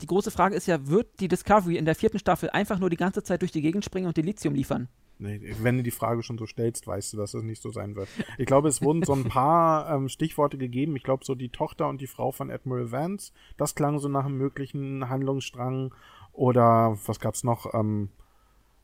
Die 0.00 0.06
große 0.06 0.30
Frage 0.30 0.56
ist 0.56 0.66
ja, 0.66 0.88
wird 0.88 1.20
die 1.20 1.28
Discovery 1.28 1.76
in 1.76 1.84
der 1.84 1.94
vierten 1.94 2.18
Staffel 2.18 2.48
einfach 2.50 2.78
nur 2.78 2.90
die 2.90 2.96
ganze 2.96 3.22
Zeit 3.22 3.42
durch 3.42 3.52
die 3.52 3.62
Gegend 3.62 3.84
springen 3.84 4.06
und 4.06 4.16
Delizium 4.16 4.54
liefern? 4.54 4.88
Nee, 5.18 5.54
wenn 5.60 5.76
du 5.76 5.82
die 5.82 5.90
Frage 5.90 6.22
schon 6.22 6.38
so 6.38 6.46
stellst, 6.46 6.86
weißt 6.86 7.12
du, 7.12 7.16
dass 7.16 7.34
es 7.34 7.42
nicht 7.42 7.62
so 7.62 7.70
sein 7.70 7.94
wird. 7.94 8.08
Ich 8.38 8.46
glaube, 8.46 8.68
es 8.68 8.82
wurden 8.82 9.02
so 9.04 9.12
ein 9.12 9.24
paar 9.24 9.88
ähm, 9.94 10.08
Stichworte 10.08 10.58
gegeben. 10.58 10.96
Ich 10.96 11.04
glaube, 11.04 11.24
so 11.24 11.34
die 11.34 11.50
Tochter 11.50 11.88
und 11.88 12.00
die 12.00 12.06
Frau 12.06 12.32
von 12.32 12.50
Admiral 12.50 12.90
Vance, 12.90 13.32
das 13.56 13.74
klang 13.74 13.98
so 13.98 14.08
nach 14.08 14.24
einem 14.24 14.38
möglichen 14.38 15.08
Handlungsstrang. 15.08 15.94
Oder 16.32 16.98
was 17.06 17.20
gab's 17.20 17.44
noch? 17.44 17.72
Ähm, 17.74 18.08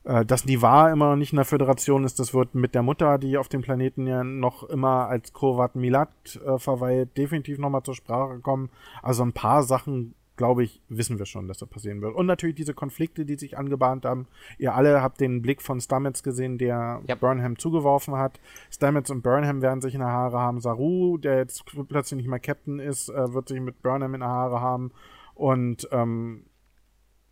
äh, 0.05 0.25
dass 0.25 0.45
Nivar 0.47 0.91
immer 0.91 1.11
noch 1.11 1.17
nicht 1.17 1.33
in 1.33 1.37
der 1.37 1.45
Föderation 1.45 2.05
ist, 2.05 2.19
das 2.19 2.33
wird 2.33 2.55
mit 2.55 2.75
der 2.75 2.83
Mutter, 2.83 3.19
die 3.19 3.37
auf 3.37 3.49
dem 3.49 3.63
Planeten 3.63 4.07
ja 4.07 4.25
noch 4.25 4.63
immer 4.65 5.09
als 5.09 5.33
Kovat 5.33 5.77
Milat 5.77 6.09
äh, 6.47 6.59
verweilt, 6.59 7.17
definitiv 7.17 7.59
nochmal 7.59 7.83
zur 7.83 7.95
Sprache 7.95 8.39
kommen. 8.39 8.71
Also 9.03 9.23
ein 9.23 9.33
paar 9.33 9.63
Sachen 9.63 10.15
glaube 10.39 10.65
ich, 10.65 10.81
wissen 10.89 11.19
wir 11.19 11.27
schon, 11.27 11.48
dass 11.48 11.59
das 11.59 11.69
passieren 11.69 12.01
wird. 12.01 12.15
Und 12.15 12.24
natürlich 12.24 12.56
diese 12.56 12.73
Konflikte, 12.73 13.27
die 13.27 13.36
sich 13.36 13.59
angebahnt 13.59 14.06
haben. 14.06 14.27
Ihr 14.56 14.74
alle 14.74 15.02
habt 15.02 15.20
den 15.20 15.43
Blick 15.43 15.60
von 15.60 15.81
Stamets 15.82 16.23
gesehen, 16.23 16.56
der 16.56 17.02
ja. 17.06 17.15
Burnham 17.15 17.59
zugeworfen 17.59 18.15
hat. 18.15 18.40
Stamets 18.70 19.10
und 19.10 19.23
Burnham 19.23 19.60
werden 19.60 19.82
sich 19.82 19.93
in 19.93 20.01
der 20.01 20.09
Haare 20.09 20.39
haben. 20.39 20.60
Saru, 20.60 21.19
der 21.19 21.36
jetzt 21.36 21.65
plötzlich 21.89 22.16
nicht 22.16 22.28
mehr 22.28 22.40
Captain 22.40 22.78
ist, 22.78 23.10
äh, 23.10 23.35
wird 23.35 23.48
sich 23.48 23.60
mit 23.60 23.82
Burnham 23.82 24.15
in 24.15 24.20
der 24.20 24.31
Haare 24.31 24.62
haben. 24.62 24.93
Und, 25.35 25.86
ähm, 25.93 26.47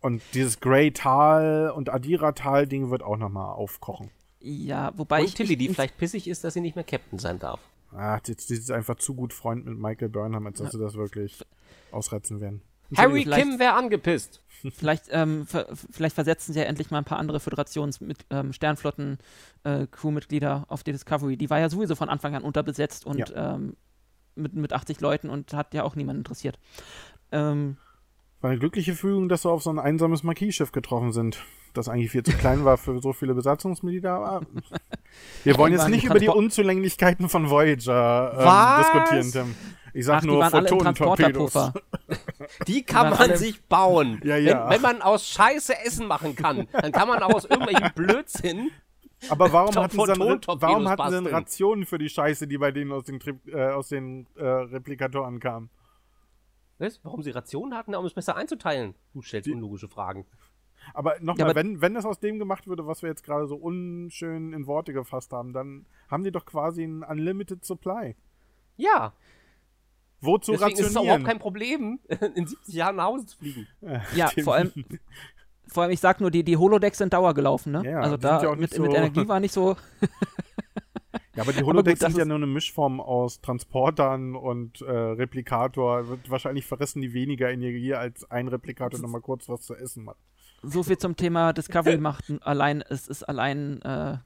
und 0.01 0.21
dieses 0.35 0.59
Grey 0.59 0.91
Tal 0.91 1.71
und 1.75 1.91
Adira 1.91 2.33
Tal 2.33 2.67
Ding 2.67 2.91
wird 2.91 3.01
auch 3.01 3.17
nochmal 3.17 3.53
aufkochen. 3.53 4.11
Ja, 4.39 4.91
wobei 4.95 5.21
und 5.21 5.25
ich. 5.25 5.33
Tilly, 5.33 5.57
die 5.57 5.69
vielleicht 5.69 5.97
pissig 5.97 6.27
ist, 6.27 6.43
dass 6.43 6.53
sie 6.53 6.61
nicht 6.61 6.75
mehr 6.75 6.85
Captain 6.85 7.17
sein 7.17 7.39
darf. 7.39 7.59
Ach, 7.95 8.19
die 8.19 8.33
ist 8.33 8.69
einfach 8.69 8.95
zu 8.95 9.15
gut 9.15 9.33
Freund 9.33 9.65
mit 9.65 9.79
Michael 9.79 10.09
Burnham, 10.09 10.45
als 10.45 10.59
dass 10.59 10.67
ja. 10.67 10.71
sie 10.77 10.79
das 10.79 10.95
wirklich 10.95 11.43
ausretzen 11.91 12.41
werden. 12.41 12.61
Harry 12.95 13.25
Kim 13.25 13.59
wäre 13.59 13.73
angepisst. 13.73 14.41
Vielleicht, 14.75 15.05
ähm, 15.11 15.45
vielleicht 15.91 16.15
versetzen 16.15 16.53
sie 16.53 16.59
ja 16.59 16.65
endlich 16.65 16.89
mal 16.89 16.97
ein 16.97 17.05
paar 17.05 17.19
andere 17.19 17.37
Föderations- 17.37 18.03
mit 18.03 18.25
ähm, 18.31 18.51
äh, 19.63 19.85
auf 20.67 20.83
die 20.83 20.91
Discovery. 20.91 21.37
Die 21.37 21.49
war 21.49 21.59
ja 21.59 21.69
sowieso 21.69 21.95
von 21.95 22.09
Anfang 22.09 22.35
an 22.35 22.43
unterbesetzt 22.43 23.05
und 23.05 23.29
ja. 23.29 23.55
ähm, 23.55 23.75
mit, 24.35 24.53
mit 24.53 24.73
80 24.73 24.99
Leuten 24.99 25.29
und 25.29 25.53
hat 25.53 25.73
ja 25.73 25.83
auch 25.83 25.95
niemand 25.95 26.17
interessiert. 26.17 26.59
Ähm, 27.31 27.77
war 28.41 28.51
eine 28.51 28.59
glückliche 28.59 28.95
Fügung, 28.95 29.29
dass 29.29 29.43
sie 29.43 29.49
auf 29.49 29.63
so 29.63 29.69
ein 29.69 29.79
einsames 29.79 30.23
Marquis-Schiff 30.23 30.71
getroffen 30.71 31.11
sind, 31.11 31.43
das 31.73 31.89
eigentlich 31.89 32.11
viel 32.11 32.23
zu 32.23 32.31
klein 32.33 32.65
war 32.65 32.77
für 32.77 33.01
so 33.01 33.13
viele 33.13 33.33
Besatzungsmitglieder. 33.33 34.11
Aber 34.11 34.45
wir 35.43 35.57
wollen 35.57 35.73
jetzt 35.73 35.89
nicht 35.89 36.05
über 36.05 36.19
die 36.19 36.29
Unzulänglichkeiten 36.29 37.29
von 37.29 37.49
Voyager 37.49 38.33
ähm, 38.37 38.83
diskutieren, 38.83 39.31
Tim. 39.31 39.55
Ich 39.93 40.05
sag 40.05 40.17
Ach, 40.17 40.23
nur 40.23 40.45
Photonentorpedos. 40.45 41.53
Die 42.67 42.83
kann 42.83 43.09
man 43.09 43.35
sich 43.35 43.63
bauen. 43.63 44.21
Ja, 44.23 44.37
ja. 44.37 44.65
Wenn, 44.65 44.75
wenn, 44.75 44.81
man 44.81 45.01
aus 45.01 45.27
Scheiße 45.27 45.77
Essen 45.85 46.07
machen 46.07 46.35
kann, 46.35 46.67
dann 46.71 46.91
kann 46.91 47.07
man 47.07 47.21
auch 47.23 47.33
aus 47.33 47.45
irgendwelchem 47.45 47.91
Blödsinn. 47.93 48.71
Aber 49.29 49.51
warum 49.51 49.75
hatten, 49.75 49.99
sie 49.99 50.05
dann, 50.05 50.19
warum 50.19 50.87
hatten 50.87 51.09
sie 51.09 51.15
dann 51.15 51.27
Rationen 51.27 51.85
für 51.85 51.97
die 51.97 52.09
Scheiße, 52.09 52.47
die 52.47 52.57
bei 52.57 52.71
denen 52.71 52.91
aus 52.91 53.05
den, 53.05 53.19
äh, 53.47 53.69
aus 53.69 53.89
den 53.89 54.27
äh, 54.35 54.45
Replikatoren 54.45 55.39
kam? 55.39 55.69
Was? 56.77 56.99
Warum 57.03 57.23
sie 57.23 57.31
Rationen 57.31 57.75
hatten, 57.75 57.95
um 57.95 58.05
es 58.05 58.13
besser 58.13 58.35
einzuteilen? 58.35 58.93
Du 59.13 59.21
stellst 59.21 59.47
die, 59.47 59.53
unlogische 59.53 59.87
Fragen. 59.87 60.25
Aber 60.93 61.15
nochmal, 61.19 61.49
ja, 61.49 61.55
wenn, 61.55 61.81
wenn 61.81 61.95
das 61.95 62.05
aus 62.05 62.19
dem 62.19 62.39
gemacht 62.39 62.67
würde, 62.67 62.85
was 62.85 63.01
wir 63.01 63.09
jetzt 63.09 63.23
gerade 63.23 63.47
so 63.47 63.55
unschön 63.55 64.53
in 64.53 64.67
Worte 64.67 64.93
gefasst 64.93 65.33
haben, 65.33 65.53
dann 65.53 65.85
haben 66.09 66.23
die 66.23 66.31
doch 66.31 66.45
quasi 66.45 66.83
ein 66.83 67.03
Unlimited 67.03 67.65
Supply. 67.65 68.15
Ja. 68.77 69.13
Wozu 70.19 70.51
Deswegen 70.53 70.63
rationieren? 70.63 70.89
ist 70.89 70.95
es 70.95 71.01
überhaupt 71.01 71.25
kein 71.25 71.39
Problem, 71.39 71.99
in 72.35 72.47
70 72.47 72.73
Jahren 72.73 72.95
nach 72.95 73.05
Hause 73.05 73.25
zu 73.27 73.37
fliegen. 73.37 73.67
Ja, 74.15 74.29
vor 74.43 74.55
allem, 74.55 74.71
vor 75.67 75.83
allem, 75.83 75.91
ich 75.91 75.99
sag 75.99 76.21
nur, 76.21 76.31
die, 76.31 76.43
die 76.43 76.57
Holodecks 76.57 76.97
sind 76.97 77.13
Dauer 77.13 77.33
gelaufen, 77.33 77.71
ne? 77.71 77.83
Ja, 77.85 77.99
also 77.99 78.17
da 78.17 78.41
ja 78.41 78.55
mit, 78.55 78.73
so 78.73 78.81
mit 78.81 78.93
Energie 78.93 79.27
war 79.27 79.39
nicht 79.39 79.51
so. 79.51 79.75
ja, 81.35 81.43
aber 81.43 81.53
die 81.53 81.63
Holodecks 81.63 82.01
aber 82.01 82.09
gut, 82.09 82.15
sind 82.15 82.19
ja 82.19 82.25
nur 82.25 82.37
eine 82.37 82.47
Mischform 82.47 82.99
aus 82.99 83.41
Transportern 83.41 84.35
und 84.35 84.81
äh, 84.81 84.91
Replikator. 84.91 86.07
Wird 86.07 86.29
wahrscheinlich 86.29 86.65
verrissen 86.65 87.01
die 87.01 87.13
weniger 87.13 87.51
Energie, 87.51 87.93
als 87.93 88.29
ein 88.31 88.47
Replikator 88.47 88.99
nochmal 88.99 89.21
kurz 89.21 89.49
was 89.49 89.61
zu 89.61 89.75
essen 89.75 90.05
macht. 90.05 90.17
So 90.63 90.83
viel 90.83 90.97
zum 90.97 91.15
Thema 91.15 91.53
Discovery 91.53 91.97
macht 91.97 92.33
allein, 92.41 92.81
es 92.81 93.07
ist 93.07 93.23
allein 93.23 93.81
äh, 93.83 94.17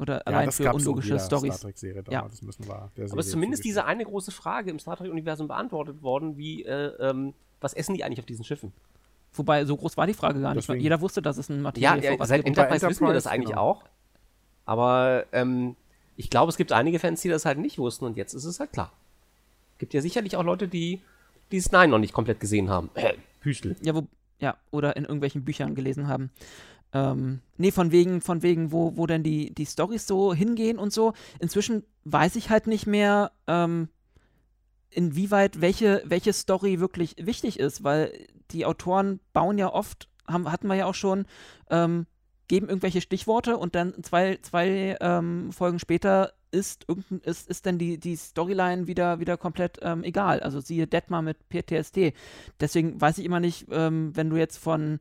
oder 0.00 0.26
allein 0.26 0.46
das 0.46 0.56
für 0.56 0.72
unlogische 0.72 1.18
Stories. 1.20 1.54
Star 1.54 1.68
Trek-Serie 1.68 2.02
Ja. 2.06 2.20
damals, 2.20 2.32
das 2.34 2.42
müssen 2.42 2.66
wir 2.66 2.90
der 2.96 3.10
Aber 3.10 3.20
ist 3.20 3.30
zumindest 3.30 3.64
diese 3.64 3.84
eine 3.84 4.04
große 4.04 4.30
Frage 4.32 4.70
im 4.70 4.78
Star 4.78 4.96
Trek-Universum 4.96 5.48
beantwortet 5.48 6.02
worden, 6.02 6.36
wie, 6.38 6.64
äh, 6.64 6.92
ähm, 7.00 7.34
was 7.60 7.74
essen 7.74 7.94
die 7.94 8.02
eigentlich 8.04 8.20
auf 8.20 8.26
diesen 8.26 8.44
Schiffen? 8.44 8.72
Wobei, 9.34 9.64
so 9.64 9.76
groß 9.76 9.96
war 9.96 10.06
die 10.06 10.14
Frage 10.14 10.40
gar 10.40 10.54
nicht, 10.54 10.68
Deswegen- 10.68 10.82
jeder 10.82 11.00
wusste, 11.00 11.22
dass 11.22 11.38
es 11.38 11.48
ein 11.50 11.56
Ja, 11.56 11.60
Materie 11.62 12.16
ja 12.18 12.24
seit 12.26 12.38
Und 12.40 12.44
bei 12.44 12.48
Enterprise 12.62 12.88
wissen 12.88 13.06
wir 13.06 13.12
das 13.12 13.26
Enterprise, 13.26 13.30
eigentlich 13.30 13.48
genau. 13.50 13.60
auch. 13.62 13.84
Aber 14.64 15.24
ähm, 15.32 15.76
ich 16.16 16.30
glaube, 16.30 16.50
es 16.50 16.56
gibt 16.56 16.72
einige 16.72 16.98
Fans, 16.98 17.20
die 17.22 17.28
das 17.28 17.44
halt 17.44 17.58
nicht 17.58 17.78
wussten 17.78 18.04
und 18.06 18.16
jetzt 18.16 18.34
ist 18.34 18.44
es 18.44 18.58
halt 18.60 18.72
klar. 18.72 18.92
Gibt 19.78 19.94
ja 19.94 20.00
sicherlich 20.00 20.36
auch 20.36 20.44
Leute, 20.44 20.68
die 20.68 21.00
dieses 21.52 21.72
Nein 21.72 21.90
noch 21.90 21.98
nicht 21.98 22.12
komplett 22.12 22.40
gesehen 22.40 22.68
haben. 22.70 22.90
Äh, 22.94 23.14
Püstel. 23.40 23.76
Ja, 23.82 23.94
wo, 23.94 24.06
ja, 24.38 24.56
oder 24.70 24.96
in 24.96 25.04
irgendwelchen 25.04 25.44
Büchern 25.44 25.74
gelesen 25.74 26.08
haben. 26.08 26.30
Ähm, 26.92 27.40
nee, 27.56 27.70
von 27.70 27.92
wegen, 27.92 28.20
von 28.20 28.42
wegen, 28.42 28.72
wo, 28.72 28.96
wo 28.96 29.06
denn 29.06 29.22
die, 29.22 29.54
die 29.54 29.64
Storys 29.64 30.06
so 30.06 30.34
hingehen 30.34 30.78
und 30.78 30.92
so. 30.92 31.12
Inzwischen 31.38 31.84
weiß 32.04 32.36
ich 32.36 32.50
halt 32.50 32.66
nicht 32.66 32.86
mehr, 32.86 33.32
ähm, 33.46 33.88
inwieweit 34.90 35.60
welche, 35.60 36.02
welche 36.04 36.32
Story 36.32 36.80
wirklich 36.80 37.14
wichtig 37.18 37.60
ist, 37.60 37.84
weil 37.84 38.12
die 38.50 38.66
Autoren 38.66 39.20
bauen 39.32 39.58
ja 39.58 39.72
oft, 39.72 40.08
haben, 40.26 40.50
hatten 40.50 40.66
wir 40.66 40.74
ja 40.74 40.86
auch 40.86 40.94
schon, 40.94 41.26
ähm, 41.70 42.06
geben 42.48 42.68
irgendwelche 42.68 43.00
Stichworte 43.00 43.56
und 43.56 43.76
dann 43.76 44.02
zwei, 44.02 44.38
zwei 44.42 44.96
ähm, 45.00 45.52
Folgen 45.52 45.78
später 45.78 46.32
ist, 46.50 46.84
irgendein, 46.88 47.20
ist, 47.20 47.48
ist 47.48 47.64
dann 47.64 47.78
die, 47.78 47.98
die 47.98 48.16
Storyline 48.16 48.88
wieder, 48.88 49.20
wieder 49.20 49.36
komplett 49.36 49.78
ähm, 49.82 50.02
egal. 50.02 50.40
Also 50.40 50.58
siehe 50.58 50.88
Detmar 50.88 51.22
mit 51.22 51.48
PTSD. 51.48 52.12
Deswegen 52.58 53.00
weiß 53.00 53.18
ich 53.18 53.24
immer 53.24 53.38
nicht, 53.38 53.66
ähm, 53.70 54.10
wenn 54.16 54.30
du 54.30 54.36
jetzt 54.36 54.58
von 54.58 54.98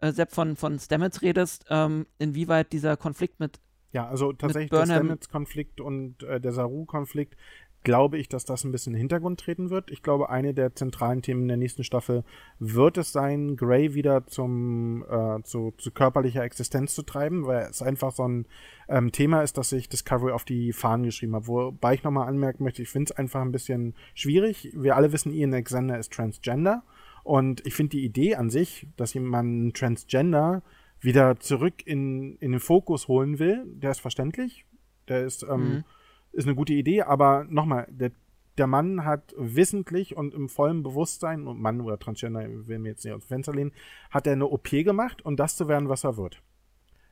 äh, 0.00 0.12
Sepp 0.12 0.32
von, 0.32 0.56
von 0.56 0.78
Stamets 0.78 1.22
redest, 1.22 1.64
ähm, 1.70 2.06
inwieweit 2.18 2.72
dieser 2.72 2.96
Konflikt 2.96 3.40
mit 3.40 3.60
Ja, 3.92 4.06
also 4.08 4.32
tatsächlich 4.32 4.70
der 4.70 4.86
Stamets-Konflikt 4.86 5.80
und 5.80 6.22
äh, 6.22 6.40
der 6.40 6.52
Saru-Konflikt, 6.52 7.36
glaube 7.84 8.18
ich, 8.18 8.28
dass 8.28 8.44
das 8.44 8.64
ein 8.64 8.72
bisschen 8.72 8.92
in 8.92 8.96
den 8.96 9.00
Hintergrund 9.02 9.40
treten 9.40 9.70
wird. 9.70 9.90
Ich 9.90 10.02
glaube, 10.02 10.30
eine 10.30 10.54
der 10.54 10.74
zentralen 10.74 11.22
Themen 11.22 11.46
der 11.46 11.58
nächsten 11.58 11.84
Staffel 11.84 12.24
wird 12.58 12.98
es 12.98 13.12
sein, 13.12 13.56
Grey 13.56 13.94
wieder 13.94 14.26
zum 14.26 15.04
äh, 15.08 15.42
zu, 15.42 15.74
zu 15.76 15.90
körperlicher 15.90 16.42
Existenz 16.42 16.94
zu 16.94 17.02
treiben, 17.02 17.46
weil 17.46 17.68
es 17.68 17.82
einfach 17.82 18.10
so 18.10 18.26
ein 18.26 18.46
ähm, 18.88 19.12
Thema 19.12 19.42
ist, 19.42 19.58
das 19.58 19.68
sich 19.68 19.88
Discovery 19.88 20.32
auf 20.32 20.44
die 20.44 20.72
Fahnen 20.72 21.04
geschrieben 21.04 21.36
hat. 21.36 21.46
Wobei 21.46 21.94
ich 21.94 22.02
nochmal 22.02 22.26
anmerken 22.26 22.64
möchte, 22.64 22.82
ich 22.82 22.88
finde 22.88 23.12
es 23.12 23.18
einfach 23.18 23.42
ein 23.42 23.52
bisschen 23.52 23.94
schwierig. 24.14 24.72
Wir 24.74 24.96
alle 24.96 25.12
wissen, 25.12 25.30
Ian 25.30 25.52
Alexander 25.52 25.98
ist 25.98 26.12
Transgender. 26.12 26.82
Und 27.24 27.66
ich 27.66 27.74
finde 27.74 27.96
die 27.96 28.04
Idee 28.04 28.36
an 28.36 28.50
sich, 28.50 28.86
dass 28.96 29.14
jemand 29.14 29.76
Transgender 29.76 30.62
wieder 31.00 31.40
zurück 31.40 31.86
in, 31.86 32.36
in 32.36 32.52
den 32.52 32.60
Fokus 32.60 33.08
holen 33.08 33.38
will, 33.38 33.64
der 33.66 33.90
ist 33.90 34.00
verständlich. 34.00 34.64
Der 35.08 35.24
ist, 35.24 35.42
ähm, 35.42 35.68
Mhm. 35.68 35.84
ist 36.32 36.46
eine 36.46 36.54
gute 36.54 36.74
Idee, 36.74 37.02
aber 37.02 37.44
nochmal, 37.48 37.86
der, 37.90 38.12
der 38.58 38.66
Mann 38.66 39.04
hat 39.04 39.34
wissentlich 39.36 40.16
und 40.16 40.34
im 40.34 40.48
vollen 40.48 40.82
Bewusstsein, 40.82 41.46
und 41.46 41.60
Mann 41.60 41.80
oder 41.80 41.98
Transgender, 41.98 42.46
will 42.66 42.78
mir 42.78 42.90
jetzt 42.90 43.04
nicht 43.04 43.14
aus 43.14 43.24
dem 43.24 43.28
Fenster 43.28 43.52
lehnen, 43.52 43.72
hat 44.10 44.26
er 44.26 44.34
eine 44.34 44.46
OP 44.46 44.70
gemacht, 44.70 45.24
um 45.24 45.36
das 45.36 45.56
zu 45.56 45.66
werden, 45.66 45.88
was 45.88 46.04
er 46.04 46.16
wird. 46.16 46.42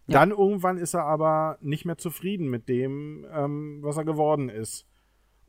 Ja. 0.06 0.18
Dann 0.20 0.30
irgendwann 0.30 0.78
ist 0.78 0.94
er 0.94 1.04
aber 1.04 1.58
nicht 1.60 1.84
mehr 1.84 1.98
zufrieden 1.98 2.48
mit 2.48 2.68
dem, 2.68 3.26
ähm, 3.32 3.78
was 3.82 3.96
er 3.96 4.04
geworden 4.04 4.48
ist. 4.48 4.86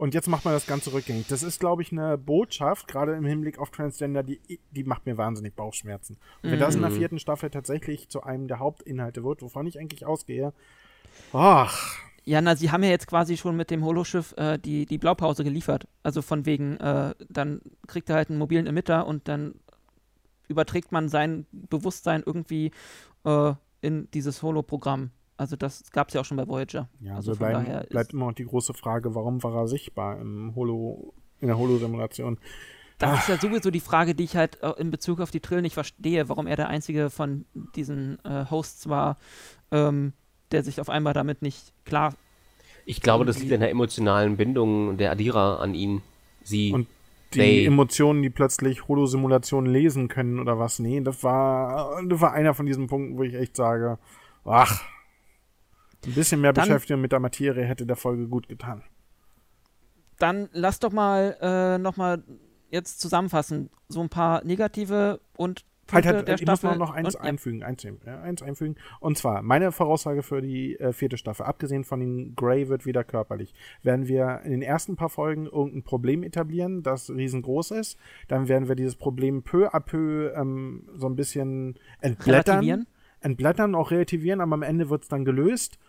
Und 0.04 0.14
jetzt 0.14 0.28
macht 0.28 0.44
man 0.44 0.54
das 0.54 0.68
Ganze 0.68 0.92
rückgängig. 0.92 1.28
Das 1.30 1.44
ist, 1.44 1.62
glaube 1.62 1.82
ich, 1.82 1.94
eine 1.94 2.18
Botschaft, 2.18 2.90
gerade 2.90 3.14
im 3.14 3.24
Hinblick 3.24 3.58
auf 3.58 3.70
Transgender, 3.72 4.22
die, 4.22 4.42
die 4.72 4.84
macht 4.84 5.06
mir 5.06 5.18
wahnsinnig 5.18 5.56
Bauchschmerzen. 5.56 6.18
Und 6.42 6.52
wenn 6.52 6.60
das 6.60 6.76
in 6.76 6.82
der 6.82 6.90
Mhm. 6.90 6.96
vierten 6.98 7.20
Staffel 7.20 7.50
tatsächlich 7.50 8.10
zu 8.10 8.22
einem 8.22 8.50
der 8.50 8.60
Hauptinhalte 8.60 9.24
wird, 9.24 9.42
wovon 9.42 9.66
ich 9.66 9.80
eigentlich 9.80 10.06
ausgehe, 10.06 10.52
ach, 11.32 12.00
Ja, 12.26 12.42
na, 12.42 12.58
sie 12.58 12.70
haben 12.70 12.84
ja 12.84 12.90
jetzt 12.90 13.08
quasi 13.08 13.38
schon 13.38 13.56
mit 13.56 13.72
dem 13.72 13.86
Holoschiff 13.86 14.34
äh, 14.36 14.58
die, 14.58 14.86
die 14.86 14.98
Blaupause 14.98 15.46
geliefert. 15.46 15.88
Also 16.04 16.22
von 16.22 16.46
wegen, 16.46 16.76
äh, 16.82 17.16
dann 17.30 17.62
kriegt 17.88 18.10
er 18.10 18.18
halt 18.18 18.30
einen 18.30 18.40
mobilen 18.40 18.68
Emitter 18.68 19.08
und 19.08 19.30
dann 19.30 19.56
überträgt 20.50 20.92
man 20.92 21.08
sein 21.08 21.46
Bewusstsein 21.54 22.24
irgendwie 22.26 22.72
äh, 23.24 23.54
in 23.80 24.12
dieses 24.12 24.44
Holo-Programm. 24.44 25.12
Also 25.44 25.56
das 25.57 25.91
gab 25.91 26.07
es 26.07 26.14
ja 26.14 26.22
auch 26.22 26.26
schon 26.26 26.38
bei 26.38 26.48
Voyager. 26.48 26.88
Ja, 27.02 27.15
also 27.15 27.32
also 27.32 27.40
von 27.40 27.49
bleiben, 27.52 27.65
daher 27.65 27.84
bleibt 27.90 28.14
immer 28.14 28.28
noch 28.28 28.34
die 28.34 28.45
große 28.45 28.74
Frage, 28.74 29.14
warum 29.14 29.44
war 29.44 29.53
er 29.56 29.68
sichtbar 29.68 30.20
im 30.20 30.53
Holo, 30.56 31.14
in 31.41 31.48
der 31.48 31.57
Holo-Simulation? 31.57 32.38
das 32.99 33.20
ist 33.22 33.28
ja 33.30 33.38
sowieso 33.38 33.70
die 33.72 33.82
Frage, 33.82 34.15
die 34.15 34.24
ich 34.24 34.38
halt 34.38 34.61
äh, 34.64 34.72
in 34.78 34.90
Bezug 34.90 35.20
auf 35.20 35.30
die 35.32 35.41
Trill 35.41 35.61
nicht 35.61 35.74
verstehe, 35.74 36.30
warum 36.30 36.48
er 36.48 36.56
der 36.56 36.70
einzige 36.70 37.10
von 37.10 37.44
diesen 37.76 38.24
äh, 38.24 38.45
Hosts 38.49 38.88
war, 38.88 39.18
ähm, 39.72 40.14
der 40.52 40.64
sich 40.64 40.80
auf 40.80 40.90
einmal 40.90 41.14
damit 41.14 41.41
nicht 41.41 41.74
klar 41.84 42.14
Ich 42.86 43.02
glaube, 43.02 43.26
das 43.26 43.40
liegt 43.40 43.52
an 43.52 43.60
der 43.60 43.72
emotionalen 43.72 44.38
Bindung 44.38 44.95
der 44.98 45.11
Adira 45.11 45.57
an 45.57 45.74
ihn. 45.74 46.02
Sie. 46.44 46.72
Und 46.72 46.88
die 47.34 47.40
They- 47.40 47.65
Emotionen, 47.65 48.22
die 48.22 48.30
plötzlich 48.30 48.88
Holo-Simulationen 48.88 49.70
lesen 49.74 50.07
können 50.07 50.40
oder 50.40 50.57
was? 50.60 50.80
Nee, 50.80 51.02
das 51.02 51.24
war, 51.24 52.02
das 52.07 52.22
war 52.22 52.32
einer 52.32 52.53
von 52.53 52.65
diesen 52.68 52.88
Punkten, 52.88 53.18
wo 53.18 53.24
ich 53.24 53.34
echt 53.34 53.56
sage, 53.57 53.98
ach, 54.45 54.82
ein 56.06 56.14
bisschen 56.14 56.42
mehr 56.42 56.54
Dann- 56.54 56.68
Beschäftigung 56.68 57.02
mit 57.02 57.12
der 57.12 57.20
Materie 57.20 57.64
hätte 57.64 57.86
der 57.86 57.96
Folge 57.96 58.28
gut 58.28 58.48
getan. 58.48 58.84
Dann 60.20 60.50
lass 60.54 60.80
doch 60.80 60.92
mal 60.92 61.38
äh, 61.42 61.78
noch 61.78 61.98
mal 61.98 62.24
jetzt 62.70 63.02
zusammenfassen. 63.02 63.70
So 63.88 64.02
ein 64.02 64.10
paar 64.10 64.44
negative 64.44 65.20
und 65.36 65.66
Halt, 65.92 66.06
Punkte 66.06 66.18
halt, 66.18 66.28
der 66.30 66.36
ich 66.36 66.46
muss 66.48 66.60
Staffel. 66.60 66.78
noch, 66.80 66.88
noch 66.90 66.96
eins 66.96 67.16
und, 67.16 67.22
ja, 67.24 67.30
einfügen, 67.30 67.62
eins, 67.64 67.84
ja, 67.84 68.22
eins 68.22 68.42
einfügen. 68.42 68.76
Und 69.02 69.18
zwar, 69.18 69.42
meine 69.42 69.74
Voraussage 69.74 70.24
für 70.24 70.42
die 70.42 70.80
äh, 70.80 70.94
vierte 70.94 71.18
Staffel, 71.18 71.46
abgesehen 71.46 71.84
von 71.84 72.00
den 72.00 72.36
Grey 72.36 72.70
wird 72.70 72.86
wieder 72.86 73.04
körperlich, 73.04 73.54
werden 73.84 74.08
wir 74.08 74.42
in 74.46 74.52
den 74.52 74.62
ersten 74.62 74.96
paar 74.96 75.10
Folgen 75.10 75.46
irgendein 75.46 75.84
Problem 75.84 76.24
etablieren, 76.24 76.84
das 76.84 77.10
riesengroß 77.10 77.72
ist. 77.72 77.98
Dann 78.30 78.48
werden 78.48 78.70
wir 78.70 78.76
dieses 78.76 78.96
Problem 78.96 79.44
peu 79.44 79.68
à 79.74 79.82
peu 79.82 80.32
ähm, 80.36 80.88
so 80.96 81.08
ein 81.08 81.18
bisschen 81.18 81.78
entblättern. 82.00 82.60
relativieren. 82.60 82.88
Entblättern, 83.20 83.76
auch 83.76 83.92
relativieren, 83.92 84.40
aber 84.40 84.54
am 84.54 84.64
Ende 84.64 84.90
wird 84.90 85.04
es 85.04 85.10
dann 85.10 85.26
gelöst. 85.26 85.80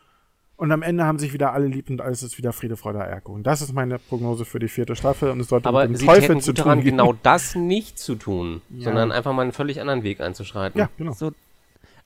Und 0.57 0.71
am 0.71 0.83
Ende 0.83 1.05
haben 1.05 1.19
sich 1.19 1.33
wieder 1.33 1.53
alle 1.53 1.67
lieb 1.67 1.91
und 1.91 2.01
alles 2.01 2.23
ist 2.23 2.39
wieder 2.39 2.53
Friede, 2.53 2.77
Freude, 2.77 3.01
Eierkuchen. 3.01 3.43
Das 3.43 3.61
ist 3.61 3.73
meine 3.73 3.99
Prognose 3.99 4.45
für 4.45 4.61
die 4.61 4.69
vierte 4.69 4.95
Staffel 4.95 5.31
und 5.31 5.41
es 5.41 5.49
sollte 5.49 5.69
aber 5.69 5.83
mit 5.83 5.91
dem 5.91 5.97
sie 5.97 6.07
Teufel 6.07 6.41
zu 6.41 6.53
tun 6.53 6.65
daran, 6.65 6.79
geben. 6.81 6.97
genau 6.99 7.13
das 7.25 7.57
nicht 7.57 7.99
zu 7.99 8.15
tun, 8.15 8.63
Ja. 8.71 8.85
sondern 8.85 9.11
einfach 9.11 9.33
mal 9.33 9.43
einen 9.43 9.53
völlig 9.53 9.81
anderen 9.81 10.05
Weg 10.05 10.21
einzuschreiten. 10.21 10.79
Ja, 10.79 10.89
genau. 10.97 11.13
So, 11.13 11.33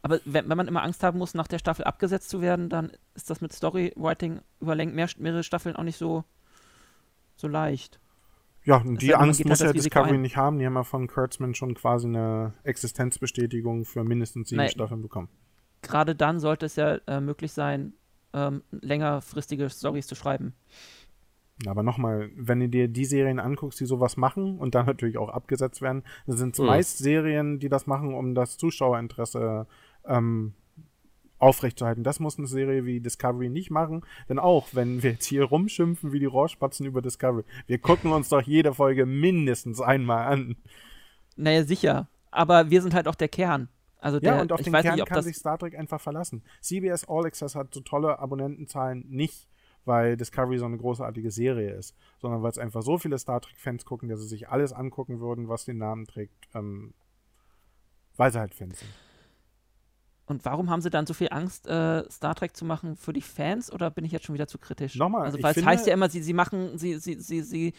aber 0.01 0.21
wenn, 0.25 0.49
wenn 0.49 0.57
man 0.57 0.67
immer 0.67 0.83
Angst 0.83 1.03
haben 1.03 1.19
muss, 1.19 1.35
nach 1.35 1.47
der 1.47 1.59
Staffel 1.59 1.85
abgesetzt 1.85 2.31
zu 2.31 2.41
werden, 2.41 2.71
dann 2.71 2.93
ist 3.15 3.29
das 3.29 3.43
mit 3.43 3.53
Storywriting 3.53 4.41
über 4.61 4.75
mehr, 4.77 5.09
mehrere 5.19 5.43
Staffeln 5.43 5.77
auch 5.77 5.83
nicht 5.83 5.99
so, 5.99 6.25
so 7.37 7.49
leicht. 7.49 8.01
Ja, 8.65 8.77
und 8.79 9.03
die 9.03 9.15
Angst 9.15 9.45
muss 9.45 9.61
halt 9.61 9.69
ja 9.71 9.73
Discovery 9.83 10.15
ein. 10.15 10.23
nicht 10.23 10.37
haben. 10.37 10.59
Die 10.59 10.67
haben 10.67 10.75
ja 10.75 10.85
von 10.85 11.07
Kurtzman 11.07 11.55
schon 11.55 11.75
quasi 11.75 12.07
eine 12.07 12.55
Existenzbestätigung 12.65 13.85
für 13.85 14.05
mindestens 14.05 14.49
sieben 14.49 14.59
Nein. 14.63 14.71
Staffeln 14.71 15.03
bekommen. 15.03 15.29
Gerade 15.83 16.15
dann 16.15 16.41
sollte 16.41 16.67
es 16.67 16.77
ja 16.77 16.97
äh, 17.07 17.21
möglich 17.21 17.53
sein, 17.53 17.93
ähm, 18.33 18.63
längerfristige 18.71 19.69
Storys 19.71 20.07
zu 20.07 20.15
schreiben. 20.15 20.55
Aber 21.67 21.83
nochmal, 21.83 22.31
wenn 22.37 22.61
du 22.61 22.69
dir 22.69 22.87
die 22.87 23.05
Serien 23.05 23.41
anguckst, 23.41 23.81
die 23.81 23.87
sowas 23.87 24.17
machen 24.17 24.59
und 24.59 24.75
dann 24.77 24.87
natürlich 24.87 25.19
auch 25.19 25.29
abgesetzt 25.29 25.83
werden, 25.83 26.05
sind 26.27 26.55
es 26.55 26.61
Mhm. 26.61 26.67
meist 26.67 26.99
Serien, 26.99 27.59
die 27.59 27.69
das 27.69 27.87
machen, 27.87 28.15
um 28.15 28.35
das 28.35 28.59
Zuschauerinteresse 28.59 29.67
ähm, 30.07 30.55
aufrechtzuerhalten. 31.39 32.05
Das 32.05 32.21
muss 32.21 32.39
eine 32.39 32.47
Serie 32.47 32.85
wie 32.85 33.01
Discovery 33.01 33.49
nicht 33.49 33.71
machen, 33.71 34.03
denn 34.29 34.39
auch 34.39 34.69
wenn 34.73 35.03
wir 35.03 35.13
jetzt 35.13 35.27
hier 35.27 35.45
rumschimpfen 35.45 36.13
wie 36.13 36.19
die 36.21 36.27
Rohrspatzen 36.27 36.87
über 36.87 37.03
Discovery, 37.03 37.45
wir 37.67 37.79
gucken 37.79 38.13
uns 38.13 38.29
doch 38.29 38.43
jede 38.43 38.75
Folge 38.75 39.07
mindestens 39.07 39.81
einmal 39.81 40.27
an. 40.33 40.57
Naja, 41.37 41.65
sicher. 41.65 42.09
Aber 42.31 42.71
wir 42.71 42.83
sind 42.83 42.95
halt 42.95 43.09
auch 43.09 43.15
der 43.15 43.29
Kern. 43.29 43.69
Also 43.99 44.21
der, 44.21 44.37
Ja, 44.37 44.41
und 44.41 44.53
auf 44.53 44.63
den 44.63 44.73
Kern 44.73 44.95
nicht, 44.95 45.07
kann 45.07 45.23
sich 45.23 45.37
Star 45.37 45.59
Trek 45.59 45.77
einfach 45.77 46.01
verlassen. 46.01 46.43
CBS 46.61 47.09
All 47.09 47.27
Access 47.27 47.55
hat 47.55 47.75
so 47.75 47.81
tolle 47.81 48.19
Abonnentenzahlen 48.19 49.05
nicht, 49.09 49.49
weil 49.85 50.17
Discovery 50.17 50.59
so 50.59 50.67
eine 50.67 50.77
großartige 50.77 51.31
Serie 51.31 51.73
ist, 51.73 51.97
sondern 52.21 52.43
weil 52.43 52.51
es 52.51 52.59
einfach 52.59 52.83
so 52.83 52.99
viele 52.99 53.19
Star 53.19 53.41
Trek-Fans 53.41 53.85
gucken, 53.85 54.09
dass 54.09 54.21
sie 54.21 54.29
sich 54.29 54.49
alles 54.49 54.73
angucken 54.73 55.21
würden, 55.21 55.49
was 55.49 55.65
den 55.65 55.79
Namen 55.79 56.07
trägt, 56.07 56.49
ähm, 56.55 56.95
weil 58.17 58.33
sie 58.33 58.39
halt 58.39 58.55
Fans 58.55 58.79
sind. 58.79 58.91
Und 60.27 60.45
warum 60.45 60.69
haben 60.69 60.83
sie 60.83 60.91
dann 60.91 61.07
so 61.07 61.15
viel 61.15 61.29
Angst, 61.31 61.67
äh, 61.67 62.09
Star 62.11 62.35
Trek 62.35 62.55
zu 62.55 62.67
machen 62.67 62.97
für 62.97 63.15
die 63.15 63.23
Fans? 63.23 63.73
Oder 63.73 63.91
bin 63.91 64.05
ich 64.05 64.13
jetzt 64.13 64.27
schon 64.27 64.35
wieder 64.35 64.47
zu 64.47 64.59
kritisch? 64.59 64.95
Nochmal, 64.95 65.25
Also, 65.25 65.43
weil 65.43 65.55
es 65.57 65.65
heißt 65.65 65.87
ja 65.87 65.95
immer, 65.95 66.11
sie, 66.11 66.23
sie 66.23 66.35
machen, 66.35 66.77
sie, 66.77 66.99
sie, 66.99 67.15
sie, 67.15 67.41
sie, 67.41 67.73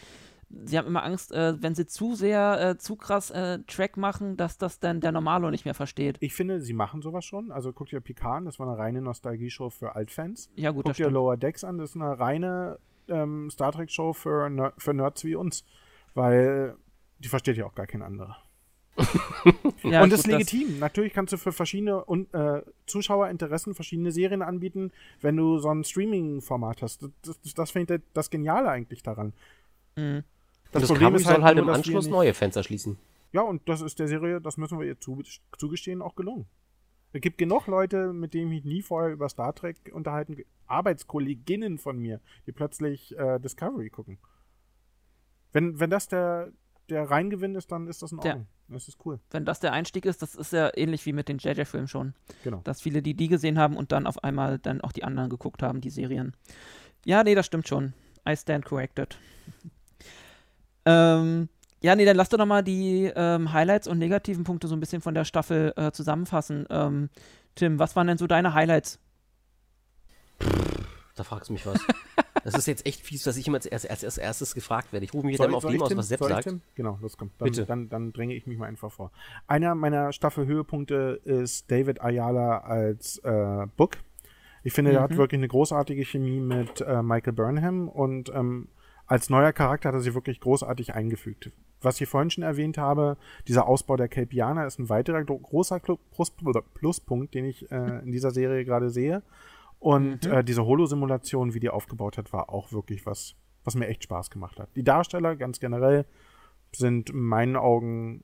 sie 0.49 0.77
haben 0.77 0.87
immer 0.87 1.03
Angst, 1.03 1.31
äh, 1.31 1.61
wenn 1.61 1.75
sie 1.75 1.85
zu 1.85 2.15
sehr, 2.15 2.59
äh, 2.61 2.77
zu 2.77 2.95
krass 2.95 3.29
äh, 3.29 3.59
Track 3.67 3.97
machen, 3.97 4.37
dass 4.37 4.57
das 4.57 4.79
dann 4.79 4.99
der 5.01 5.11
Normalo 5.11 5.51
nicht 5.51 5.65
mehr 5.65 5.73
versteht. 5.73 6.17
Ich 6.19 6.33
finde, 6.33 6.59
sie 6.61 6.73
machen 6.73 7.01
sowas 7.01 7.25
schon. 7.25 7.51
Also 7.51 7.71
guckt 7.71 7.93
ihr 7.93 8.01
Picard, 8.01 8.37
an, 8.37 8.45
das 8.45 8.59
war 8.59 8.67
eine 8.67 8.77
reine 8.77 9.01
Nostalgie-Show 9.01 9.69
für 9.69 9.95
Altfans. 9.95 10.49
Ja, 10.55 10.71
gut, 10.71 10.87
das 10.87 10.97
Guckt 10.97 11.07
ihr. 11.07 11.11
Lower 11.11 11.37
Decks 11.37 11.63
an, 11.63 11.77
das 11.77 11.91
ist 11.91 11.95
eine 11.95 12.19
reine 12.19 12.79
ähm, 13.07 13.49
Star 13.49 13.71
Trek-Show 13.71 14.13
für, 14.13 14.49
Ner 14.49 14.73
für 14.77 14.93
Nerds 14.93 15.23
wie 15.23 15.35
uns. 15.35 15.63
Weil 16.13 16.75
die 17.19 17.27
versteht 17.27 17.57
ja 17.57 17.65
auch 17.65 17.75
gar 17.75 17.87
kein 17.87 18.01
anderer. 18.01 18.37
ja, 19.83 20.03
und 20.03 20.11
das 20.11 20.21
ist 20.21 20.27
legitim. 20.27 20.71
Das 20.71 20.79
Natürlich 20.79 21.13
kannst 21.13 21.31
du 21.31 21.37
für 21.37 21.51
verschiedene 21.51 22.03
und, 22.03 22.33
äh, 22.33 22.61
Zuschauerinteressen 22.85 23.75
verschiedene 23.75 24.11
Serien 24.11 24.41
anbieten, 24.41 24.91
wenn 25.21 25.37
du 25.37 25.57
so 25.59 25.69
ein 25.69 25.83
Streaming-Format 25.83 26.81
hast. 26.81 27.03
Das, 27.03 27.11
das, 27.21 27.53
das 27.53 27.71
finde 27.71 27.95
ich 27.95 28.01
das 28.13 28.29
Geniale 28.29 28.69
eigentlich 28.69 29.03
daran. 29.03 29.33
Mhm. 29.95 30.23
Das, 30.71 30.83
das 30.83 30.91
Problem 30.91 31.15
ist 31.15 31.25
halt 31.25 31.37
soll 31.37 31.45
halt, 31.45 31.57
im 31.57 31.69
Anschluss 31.69 32.07
neue 32.07 32.33
Fenster 32.33 32.63
schließen. 32.63 32.97
Ja, 33.31 33.41
und 33.41 33.67
das 33.67 33.81
ist 33.81 33.99
der 33.99 34.07
Serie, 34.07 34.41
das 34.41 34.57
müssen 34.57 34.79
wir 34.79 34.87
ihr 34.87 34.99
zu, 34.99 35.21
zugestehen, 35.57 36.01
auch 36.01 36.15
gelungen. 36.15 36.47
Es 37.11 37.21
gibt 37.21 37.37
genug 37.37 37.67
Leute, 37.67 38.13
mit 38.13 38.33
denen 38.33 38.51
ich 38.51 38.63
nie 38.63 38.81
vorher 38.81 39.11
über 39.11 39.29
Star 39.29 39.53
Trek 39.53 39.91
unterhalten, 39.91 40.37
Arbeitskolleginnen 40.67 41.79
von 41.79 41.97
mir, 41.97 42.21
die 42.45 42.51
plötzlich 42.51 43.17
äh, 43.17 43.39
Discovery 43.39 43.89
gucken. 43.89 44.19
Wenn, 45.51 45.79
wenn 45.79 45.89
das 45.89 46.07
der, 46.07 46.51
der 46.89 47.09
Reingewinn 47.09 47.55
ist, 47.55 47.71
dann 47.71 47.87
ist 47.87 48.03
das 48.03 48.11
in 48.11 48.19
Ordnung. 48.19 48.47
Ja. 48.67 48.75
Das 48.75 48.87
ist 48.87 49.03
cool. 49.03 49.19
Wenn 49.31 49.45
das 49.45 49.59
der 49.59 49.73
Einstieg 49.73 50.05
ist, 50.05 50.21
das 50.21 50.35
ist 50.35 50.53
ja 50.53 50.69
ähnlich 50.75 51.03
wie 51.07 51.13
mit 51.13 51.27
den 51.27 51.39
JJ-Filmen 51.39 51.87
schon. 51.87 52.13
Genau. 52.43 52.61
Dass 52.63 52.81
viele, 52.81 53.01
die 53.01 53.15
die 53.15 53.27
gesehen 53.27 53.57
haben 53.57 53.75
und 53.75 53.91
dann 53.91 54.05
auf 54.05 54.23
einmal 54.23 54.59
dann 54.59 54.81
auch 54.81 54.91
die 54.91 55.03
anderen 55.03 55.29
geguckt 55.29 55.63
haben, 55.63 55.81
die 55.81 55.89
Serien. 55.89 56.35
Ja, 57.03 57.23
nee, 57.23 57.33
das 57.33 57.47
stimmt 57.47 57.67
schon. 57.67 57.93
I 58.27 58.35
stand 58.35 58.65
corrected. 58.65 59.17
Ähm, 60.85 61.49
ja, 61.81 61.95
nee, 61.95 62.05
dann 62.05 62.17
lass 62.17 62.29
doch 62.29 62.37
noch 62.37 62.45
mal 62.45 62.63
die 62.63 63.11
ähm, 63.15 63.53
Highlights 63.53 63.87
und 63.87 63.99
negativen 63.99 64.43
Punkte 64.43 64.67
so 64.67 64.75
ein 64.75 64.79
bisschen 64.79 65.01
von 65.01 65.13
der 65.13 65.25
Staffel 65.25 65.73
äh, 65.77 65.91
zusammenfassen. 65.91 66.65
Ähm, 66.69 67.09
Tim, 67.55 67.79
was 67.79 67.95
waren 67.95 68.07
denn 68.07 68.17
so 68.17 68.27
deine 68.27 68.53
Highlights? 68.53 68.99
Da 71.15 71.23
fragst 71.23 71.49
du 71.49 71.53
mich 71.53 71.65
was. 71.65 71.79
Das 72.43 72.53
ist 72.53 72.67
jetzt 72.67 72.85
echt 72.85 73.01
fies, 73.01 73.23
dass 73.23 73.35
ich 73.35 73.47
immer 73.47 73.57
als, 73.57 73.85
als, 73.85 74.03
als 74.03 74.17
erstes 74.17 74.55
gefragt 74.55 74.93
werde. 74.93 75.03
Ich 75.03 75.13
rufe 75.13 75.25
mich 75.25 75.37
jetzt 75.37 75.45
immer 75.45 75.57
auf 75.57 75.65
dem 75.65 75.81
aus, 75.81 75.95
was 75.95 76.07
Sepp 76.07 76.23
sagt. 76.23 76.43
Tim? 76.43 76.61
Genau, 76.75 76.97
los 77.01 77.17
kommt. 77.17 77.33
Dann, 77.37 77.49
Bitte. 77.49 77.65
Dann, 77.65 77.89
dann, 77.89 78.13
dränge 78.13 78.33
ich 78.33 78.47
mich 78.47 78.57
mal 78.57 78.67
einfach 78.67 78.91
vor. 78.91 79.11
Einer 79.45 79.75
meiner 79.75 80.13
Staffelhöhepunkte 80.13 81.19
ist 81.25 81.69
David 81.69 82.01
Ayala 82.01 82.59
als 82.59 83.17
äh, 83.19 83.67
Book. 83.75 83.97
Ich 84.63 84.73
finde, 84.73 84.91
mhm. 84.91 84.97
er 84.97 85.03
hat 85.03 85.17
wirklich 85.17 85.39
eine 85.39 85.47
großartige 85.47 86.03
Chemie 86.05 86.39
mit 86.39 86.81
äh, 86.81 87.01
Michael 87.01 87.33
Burnham 87.33 87.89
und 87.89 88.29
ähm, 88.33 88.69
als 89.09 89.29
neuer 89.29 89.51
Charakter 89.53 89.89
hat 89.89 89.95
er 89.95 90.01
sie 90.01 90.13
wirklich 90.13 90.39
großartig 90.39 90.93
eingefügt. 90.93 91.51
Was 91.81 91.99
ich 91.99 92.07
vorhin 92.07 92.29
schon 92.29 92.43
erwähnt 92.43 92.77
habe, 92.77 93.17
dieser 93.47 93.67
Ausbau 93.67 93.97
der 93.97 94.07
Kelpianer 94.07 94.67
ist 94.67 94.79
ein 94.79 94.89
weiterer 94.89 95.23
großer 95.23 95.79
Plus 95.79 96.31
Pluspunkt, 96.75 97.33
den 97.33 97.45
ich 97.45 97.71
äh, 97.71 97.99
in 98.03 98.11
dieser 98.11 98.31
Serie 98.31 98.65
gerade 98.65 98.89
sehe. 98.89 99.23
Und 99.79 100.25
mhm. 100.25 100.31
äh, 100.31 100.43
diese 100.43 100.65
Holo-Simulation, 100.65 101.53
wie 101.53 101.59
die 101.59 101.69
aufgebaut 101.69 102.17
hat, 102.17 102.31
war 102.33 102.49
auch 102.49 102.71
wirklich 102.71 103.05
was, 103.07 103.35
was 103.63 103.75
mir 103.75 103.87
echt 103.87 104.03
Spaß 104.03 104.29
gemacht 104.29 104.59
hat. 104.59 104.69
Die 104.75 104.83
Darsteller 104.83 105.35
ganz 105.35 105.59
generell 105.59 106.05
sind 106.71 107.09
in 107.09 107.21
meinen 107.21 107.55
Augen 107.55 108.23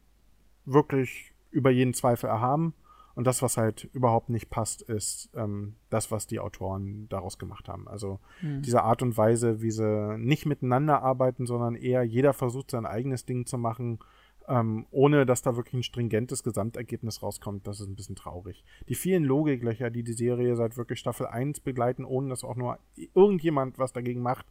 wirklich 0.65 1.33
über 1.49 1.71
jeden 1.71 1.95
Zweifel 1.95 2.29
erhaben. 2.29 2.75
Und 3.15 3.25
das, 3.25 3.41
was 3.41 3.57
halt 3.57 3.85
überhaupt 3.93 4.29
nicht 4.29 4.49
passt, 4.49 4.81
ist 4.81 5.29
ähm, 5.35 5.75
das, 5.89 6.11
was 6.11 6.27
die 6.27 6.39
Autoren 6.39 7.07
daraus 7.09 7.39
gemacht 7.39 7.69
haben. 7.69 7.87
Also 7.87 8.19
mhm. 8.41 8.61
diese 8.61 8.83
Art 8.83 9.01
und 9.01 9.17
Weise, 9.17 9.61
wie 9.61 9.71
sie 9.71 10.17
nicht 10.17 10.45
miteinander 10.45 11.01
arbeiten, 11.01 11.45
sondern 11.45 11.75
eher 11.75 12.03
jeder 12.03 12.33
versucht, 12.33 12.71
sein 12.71 12.85
eigenes 12.85 13.25
Ding 13.25 13.45
zu 13.45 13.57
machen 13.57 13.99
ähm, 14.47 14.85
ohne 14.91 15.25
dass 15.25 15.41
da 15.41 15.55
wirklich 15.55 15.73
ein 15.73 15.83
stringentes 15.83 16.43
Gesamtergebnis 16.43 17.21
rauskommt, 17.21 17.67
das 17.67 17.79
ist 17.79 17.87
ein 17.87 17.95
bisschen 17.95 18.15
traurig. 18.15 18.63
Die 18.87 18.95
vielen 18.95 19.23
Logiklöcher, 19.23 19.89
die 19.89 20.03
die 20.03 20.13
Serie 20.13 20.55
seit 20.55 20.77
wirklich 20.77 20.99
Staffel 20.99 21.27
1 21.27 21.61
begleiten, 21.61 22.05
ohne 22.05 22.29
dass 22.29 22.43
auch 22.43 22.55
nur 22.55 22.79
irgendjemand 23.13 23.79
was 23.79 23.93
dagegen 23.93 24.21
macht, 24.21 24.45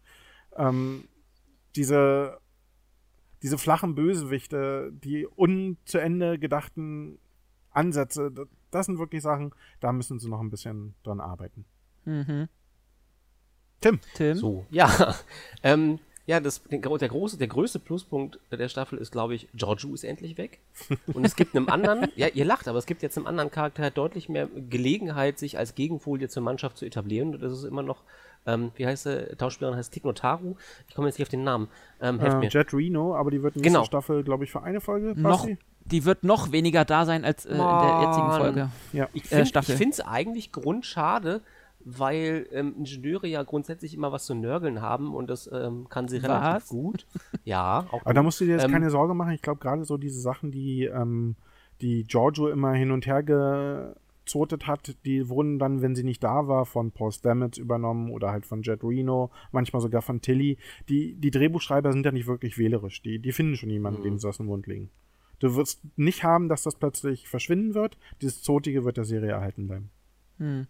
ähm, 0.57 1.09
diese, 1.77 2.39
diese 3.43 3.59
flachen 3.59 3.95
Bösewichte, 3.95 4.93
die 4.93 5.27
unzu 5.27 5.99
Ende 5.99 6.39
gedachten 6.39 7.19
Ansätze, 7.75 8.33
das 8.71 8.87
sind 8.87 8.99
wirklich 8.99 9.23
Sachen, 9.23 9.53
da 9.81 9.93
müssen 9.93 10.19
sie 10.19 10.29
noch 10.29 10.41
ein 10.41 10.51
bisschen 10.51 10.95
dran 11.03 11.21
arbeiten. 11.21 11.65
Mhm. 12.05 12.49
Tim. 13.81 14.01
Tim. 14.15 14.37
So, 14.37 14.67
ja. 14.71 15.15
ähm, 15.63 15.99
ja, 16.27 16.41
das, 16.41 16.63
der, 16.71 16.79
große, 16.79 17.37
der 17.37 17.49
größte 17.49 17.79
Pluspunkt 17.79 18.41
der 18.51 18.69
Staffel 18.71 18.99
ist, 18.99 19.13
glaube 19.13 19.35
ich, 19.35 19.49
Giorgio 19.53 19.93
ist 19.93 20.05
endlich 20.05 20.39
weg. 20.39 20.61
Und 21.13 21.27
es 21.27 21.37
gibt 21.37 21.55
einem 21.55 21.69
anderen, 21.69 22.09
ja, 22.17 22.29
ihr 22.29 22.47
lacht, 22.47 22.67
aber 22.67 22.79
es 22.79 22.87
gibt 22.87 23.03
jetzt 23.03 23.19
einem 23.19 23.27
anderen 23.27 23.51
Charakter 23.51 23.91
deutlich 23.91 24.31
mehr 24.31 24.49
Gelegenheit, 24.71 25.39
sich 25.39 25.59
als 25.59 25.75
Gegenfolie 25.75 26.29
zur 26.29 26.43
Mannschaft 26.43 26.79
zu 26.79 26.87
etablieren. 26.87 27.35
Und 27.35 27.43
das 27.43 27.53
ist 27.53 27.65
immer 27.65 27.83
noch, 27.83 28.05
ähm, 28.47 28.73
wie 28.77 28.87
heißt 28.87 29.05
der 29.05 29.37
Tauschspielerin, 29.37 29.77
heißt 29.77 29.93
Tiknotaru. 29.93 30.57
Ich 30.89 30.95
komme 30.95 31.09
jetzt 31.09 31.19
nicht 31.19 31.27
auf 31.27 31.31
den 31.31 31.45
Namen. 31.45 31.69
Ähm, 32.01 32.19
äh, 32.21 32.49
Jet 32.49 32.73
Reno, 32.73 33.15
aber 33.15 33.31
die 33.31 33.43
wird 33.43 33.57
nächste 33.57 33.71
genau. 33.71 33.85
Staffel, 33.85 34.25
glaube 34.25 34.45
ich, 34.45 34.51
für 34.51 34.63
eine 34.63 34.81
Folge. 34.81 35.13
Noch, 35.21 35.47
die 35.87 36.05
wird 36.05 36.25
noch 36.25 36.53
weniger 36.53 36.85
da 36.85 37.05
sein 37.05 37.25
als 37.25 37.45
äh, 37.47 37.53
in 37.53 37.59
der 37.59 38.01
jetzigen 38.03 38.33
Folge. 38.33 38.71
Ja. 38.93 39.09
Ich 39.13 39.27
finde 39.27 39.91
es 39.91 40.01
eigentlich 40.01 40.53
grundschade, 40.53 41.43
weil 41.85 42.47
ähm, 42.51 42.75
Ingenieure 42.79 43.27
ja 43.27 43.43
grundsätzlich 43.43 43.95
immer 43.95 44.11
was 44.11 44.25
zu 44.25 44.35
nörgeln 44.35 44.81
haben 44.81 45.15
und 45.15 45.29
das 45.29 45.51
ähm, 45.53 45.87
kann 45.89 46.09
sie 46.09 46.17
relativ 46.17 46.63
was? 46.63 46.69
gut. 46.69 47.07
Ja, 47.45 47.87
auch 47.91 48.01
Aber 48.01 48.05
gut. 48.05 48.17
da 48.17 48.23
musst 48.23 48.41
du 48.41 48.47
dir 48.47 48.53
jetzt 48.53 48.65
ähm, 48.65 48.73
keine 48.73 48.89
Sorge 48.89 49.13
machen. 49.13 49.33
Ich 49.33 49.43
glaube, 49.43 49.61
gerade 49.61 49.85
so 49.85 49.99
diese 49.99 50.19
Sachen, 50.19 50.51
die, 50.51 50.85
ähm, 50.85 51.37
die 51.83 52.05
Giorgio 52.05 52.49
immer 52.49 52.73
hin 52.73 52.91
und 52.91 53.07
her 53.07 53.23
gezotet 53.23 54.67
hat, 54.67 54.97
die 55.05 55.29
wurden 55.29 55.59
dann, 55.59 55.83
wenn 55.83 55.95
sie 55.95 56.05
nicht 56.05 56.25
da 56.25 56.49
war, 56.49 56.65
von 56.65 56.91
Paul 56.91 57.13
Stamets 57.13 57.59
übernommen 57.59 58.11
oder 58.11 58.31
halt 58.31 58.47
von 58.47 58.63
Jet 58.63 58.83
Reno, 58.83 59.31
manchmal 59.53 59.83
sogar 59.83 60.01
von 60.01 60.23
Tilly. 60.23 60.57
Die, 60.89 61.17
die 61.17 61.31
Drehbuchschreiber 61.31 61.93
sind 61.93 62.07
ja 62.07 62.13
nicht 62.13 62.27
wirklich 62.27 62.57
wählerisch. 62.57 63.03
Die, 63.03 63.19
die 63.19 63.33
finden 63.33 63.57
schon 63.57 63.69
jemanden, 63.69 64.01
mhm. 64.01 64.05
dem 64.05 64.19
sie 64.19 64.29
in 64.29 64.35
den 64.39 64.47
Mund 64.47 64.67
legen. 64.67 64.91
Du 65.45 65.57
wirst 65.57 65.81
nicht 65.97 66.25
haben, 66.25 66.49
dass 66.49 66.63
das 66.63 66.75
plötzlich 66.75 67.29
verschwinden 67.29 67.75
wird. 67.75 67.99
Dieses 68.23 68.41
Zotige 68.41 68.87
wird 68.87 68.97
der 68.97 69.05
Serie 69.05 69.33
erhalten 69.33 69.67
bleiben. 69.67 69.91
Mhm. 70.39 70.67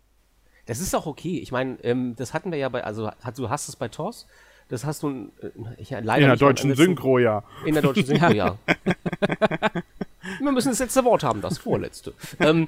Das 0.67 0.81
ist 0.81 0.97
auch 0.97 1.07
okay. 1.07 1.39
Ich 1.39 1.53
meine, 1.53 1.79
ähm, 1.85 2.17
das 2.17 2.35
hatten 2.35 2.51
wir 2.51 2.59
ja 2.59 2.69
bei, 2.71 2.83
also 2.83 3.09
du 3.37 3.51
hast 3.51 3.69
es 3.69 3.77
bei 3.77 3.87
TOS, 3.87 4.27
das 4.69 4.85
hast 4.85 5.05
du 5.05 5.31
äh, 5.41 5.51
ich, 5.79 5.91
leider 5.91 6.23
in 6.23 6.27
der 6.27 6.37
deutschen 6.37 6.75
Synchro, 6.75 7.21
ja. 7.21 7.45
In 7.65 7.75
der 7.75 7.85
deutschen 7.85 8.05
Synchro, 8.05 8.33
ja. 8.33 8.59
wir 10.41 10.51
müssen 10.51 10.71
das 10.71 10.81
letzte 10.81 11.05
Wort 11.05 11.23
haben, 11.23 11.41
das 11.41 11.59
vorletzte. 11.59 12.13
ähm, 12.41 12.67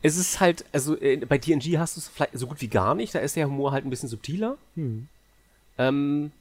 es 0.00 0.16
ist 0.16 0.40
halt, 0.40 0.64
also 0.72 0.98
äh, 0.98 1.18
bei 1.18 1.36
TNG 1.36 1.76
hast 1.76 1.96
du 1.96 2.00
es 2.00 2.08
vielleicht 2.08 2.38
so 2.38 2.46
gut 2.46 2.62
wie 2.62 2.68
gar 2.68 2.94
nicht, 2.94 3.14
da 3.14 3.18
ist 3.18 3.36
der 3.36 3.48
Humor 3.48 3.72
halt 3.72 3.84
ein 3.84 3.90
bisschen 3.90 4.08
subtiler. 4.08 4.56
Hm. 4.76 5.08
Ähm, 5.76 6.32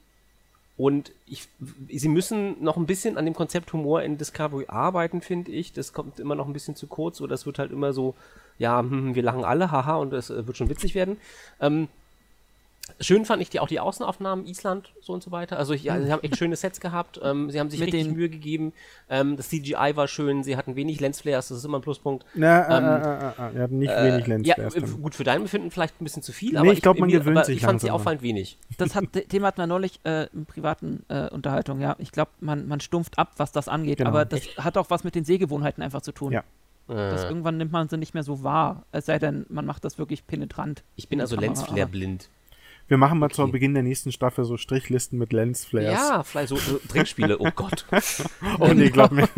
und 0.82 1.12
ich, 1.28 1.48
sie 1.90 2.08
müssen 2.08 2.64
noch 2.64 2.76
ein 2.76 2.88
bisschen 2.88 3.18
an 3.18 3.26
dem 3.26 3.36
Konzept 3.36 3.72
Humor 3.72 4.02
in 4.02 4.18
Discovery 4.18 4.66
arbeiten, 4.68 5.22
finde 5.22 5.52
ich. 5.52 5.74
Das 5.74 5.94
kommt 5.94 6.20
immer 6.20 6.34
noch 6.34 6.48
ein 6.48 6.53
bisschen 6.53 6.76
zu 6.76 6.88
kurz 6.88 7.22
oder 7.22 7.30
das 7.30 7.45
wird 7.45 7.60
halt 7.60 7.72
immer 7.72 7.94
so 7.94 8.16
ja, 8.58 8.80
hm, 8.80 9.16
wir 9.16 9.24
lachen 9.24 9.44
alle, 9.44 9.72
haha, 9.72 9.95
und 9.95 10.14
es 10.14 10.30
äh, 10.30 10.45
wird 10.45 10.56
schon 10.56 10.70
witzig 10.70 10.95
werden. 10.95 11.18
Ähm, 11.60 11.88
Schön 12.99 13.26
fand 13.26 13.41
ich 13.41 13.49
die, 13.49 13.60
auch 13.60 13.68
die 13.68 13.80
Außenaufnahmen, 13.80 14.45
Island, 14.45 14.94
so 15.02 15.14
und 15.14 15.24
so 15.24 15.32
weiter. 15.32 15.58
Also, 15.58 15.74
ja, 15.74 15.99
sie 16.02 16.12
haben 16.12 16.24
echt 16.24 16.38
schöne 16.38 16.56
Sets 16.56 16.80
gehabt. 16.80 17.20
Ähm, 17.24 17.49
sie 17.49 17.60
haben 17.60 17.70
sich 17.70 17.80
Mit 17.80 17.94
richtig 17.94 18.14
Mühe 18.14 18.30
gegeben. 18.30 18.74
Ähm, 19.10 19.38
das 19.38 19.49
CGI 19.49 19.95
war 19.95 20.08
schön. 20.08 20.44
Sie 20.44 20.58
hatten 20.58 20.76
wenig 20.76 20.99
Lensflares, 20.99 21.48
das 21.48 21.60
ist 21.60 21.66
immer 21.66 21.80
ein 21.80 21.82
Pluspunkt. 21.82 22.26
Na, 22.36 22.78
ähm, 22.78 22.84
äh, 22.84 23.48
äh, 23.48 23.49
äh, 23.49 23.56
wir 23.56 23.64
hatten 23.64 23.80
nicht 23.80 23.91
äh, 23.91 24.03
wenig 24.03 24.28
Lensflares. 24.28 24.76
Ja, 24.76 24.82
gut, 24.82 25.16
für 25.16 25.24
dein 25.24 25.41
Befinden 25.41 25.72
vielleicht 25.72 25.99
ein 25.99 26.03
bisschen 26.03 26.22
zu 26.22 26.32
viel, 26.32 26.53
nee, 26.53 26.58
aber 26.58 26.74
ich 26.74 26.82
glaube, 26.82 26.99
man 26.99 27.10
gewöhnt 27.10 27.38
aber 27.38 27.45
sich 27.45 27.58
Ich 27.58 27.64
fand 27.64 27.82
sie 27.82 27.91
auffallend 27.91 28.22
wenig. 28.22 28.58
Das 28.78 28.95
hat, 28.95 29.06
Thema 29.30 29.48
hatten 29.48 29.62
wir 29.62 29.68
neulich 29.68 29.99
äh, 30.03 30.28
in 30.34 30.45
privaten 30.45 31.03
äh, 31.08 31.30
Unterhaltung, 31.30 31.80
ja. 31.82 31.95
Ich 31.99 32.12
glaube, 32.12 32.32
man, 32.40 32.68
man 32.68 32.80
stumpft 32.80 33.18
ab, 33.18 33.34
was 33.38 33.52
das 33.52 33.68
angeht, 33.68 33.99
genau. 33.99 34.10
aber 34.10 34.26
das 34.26 34.41
echt? 34.41 34.58
hat 34.58 34.78
auch 34.78 34.90
was 34.90 35.03
mit 35.03 35.16
den 35.16 35.26
Sehgewohnheiten 35.26 35.84
einfach 35.84 36.02
zu 36.02 36.12
tun. 36.12 36.34
Ja. 36.34 36.44
Das 36.88 37.24
irgendwann 37.24 37.58
nimmt 37.58 37.72
man 37.72 37.88
sie 37.88 37.98
nicht 37.98 38.14
mehr 38.14 38.24
so 38.24 38.44
wahr. 38.44 38.84
Es 38.91 39.06
sei 39.06 39.18
denn, 39.18 39.45
man 39.48 39.66
macht 39.66 39.86
das 39.86 39.98
wirklich 39.98 40.28
penetrant. 40.28 40.84
Ich 40.98 41.08
bin 41.08 41.22
also 41.22 41.38
Lensflare 41.38 41.88
blind. 41.88 42.30
Wir 42.91 42.97
machen 42.97 43.19
mal 43.19 43.27
okay. 43.27 43.35
zu 43.35 43.47
Beginn 43.47 43.73
der 43.73 43.84
nächsten 43.84 44.11
Staffel 44.11 44.43
so 44.43 44.57
Strichlisten 44.57 45.18
mit 45.18 45.31
Lensflares. 45.31 45.93
Ja, 45.93 46.23
vielleicht 46.23 46.49
so, 46.49 46.57
Trinkspiele, 46.89 47.39
oh 47.39 47.49
Gott. 47.55 47.85
oh 48.59 48.68
nee, 48.73 48.89
glaub 48.89 49.11
mir. 49.11 49.30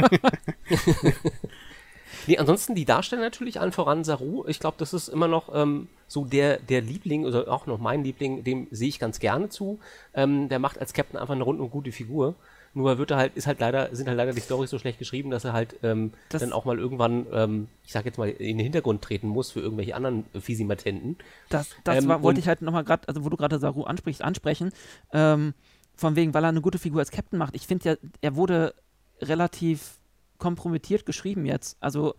nee, 2.26 2.40
ansonsten 2.40 2.74
die 2.74 2.86
Darsteller 2.86 3.22
natürlich, 3.22 3.62
allen 3.62 3.72
voran 3.72 4.04
Saru. 4.04 4.44
Ich 4.48 4.60
glaube, 4.60 4.78
das 4.80 4.92
ist 4.96 5.08
immer 5.08 5.28
noch 5.28 5.54
ähm, 5.54 5.88
so 6.08 6.26
der, 6.26 6.58
der 6.58 6.82
Liebling, 6.82 7.26
oder 7.26 7.48
auch 7.48 7.68
noch 7.68 7.78
mein 7.78 8.04
Liebling, 8.04 8.44
dem 8.44 8.66
sehe 8.72 8.90
ich 8.90 8.98
ganz 8.98 9.20
gerne 9.20 9.50
zu. 9.50 9.80
Ähm, 10.16 10.50
der 10.50 10.58
macht 10.58 10.80
als 10.80 10.94
Captain 10.94 11.20
einfach 11.20 11.36
eine 11.36 11.44
rundum 11.44 11.70
gute 11.70 11.92
Figur. 11.92 12.34
Nur 12.76 12.98
wird 12.98 13.12
er 13.12 13.18
halt, 13.18 13.36
ist 13.36 13.46
halt 13.46 13.60
leider, 13.60 13.96
sind 13.96 14.08
halt 14.08 14.18
leider 14.18 14.34
die 14.34 14.42
Storys 14.42 14.72
so 14.72 14.80
schlecht 14.80 14.98
geschrieben, 14.98 15.30
dass 15.30 15.46
er 15.46 15.54
halt 15.54 15.76
ähm, 15.84 16.12
dann 16.30 16.54
auch 16.54 16.66
mal 16.66 16.80
irgendwann, 16.80 17.28
ähm, 17.32 17.68
ich 17.86 17.92
sag 17.92 18.06
jetzt 18.06 18.18
mal, 18.18 18.30
in 18.30 18.58
den 18.58 18.64
Hintergrund 18.64 19.04
treten 19.04 19.28
muss 19.28 19.52
für 19.52 19.60
irgendwelche 19.60 19.96
anderen 19.96 20.26
äh, 20.34 20.40
Fisimatenten. 20.40 21.18
Das, 21.50 21.70
das 21.84 22.04
ähm, 22.04 22.10
war, 22.10 22.24
wollte 22.24 22.40
ich 22.40 22.48
halt 22.48 22.62
nochmal 22.64 22.84
gerade, 22.84 23.08
also 23.08 23.24
wo 23.24 23.30
du 23.30 23.38
gerade 23.38 23.60
Saru 23.60 23.84
ansprichst, 23.84 24.24
ansprechen. 24.24 24.72
Ähm, 25.12 25.54
von 25.96 26.16
wegen, 26.16 26.34
weil 26.34 26.44
er 26.44 26.50
eine 26.50 26.62
gute 26.62 26.80
Figur 26.80 27.00
als 27.00 27.12
Captain 27.12 27.38
macht. 27.38 27.56
Ich 27.56 27.68
finde 27.68 27.90
ja, 27.90 27.96
er 28.22 28.36
wurde 28.36 28.74
relativ 29.22 30.00
kompromittiert 30.40 31.06
geschrieben 31.06 31.46
jetzt. 31.46 31.78
Also 31.80 32.16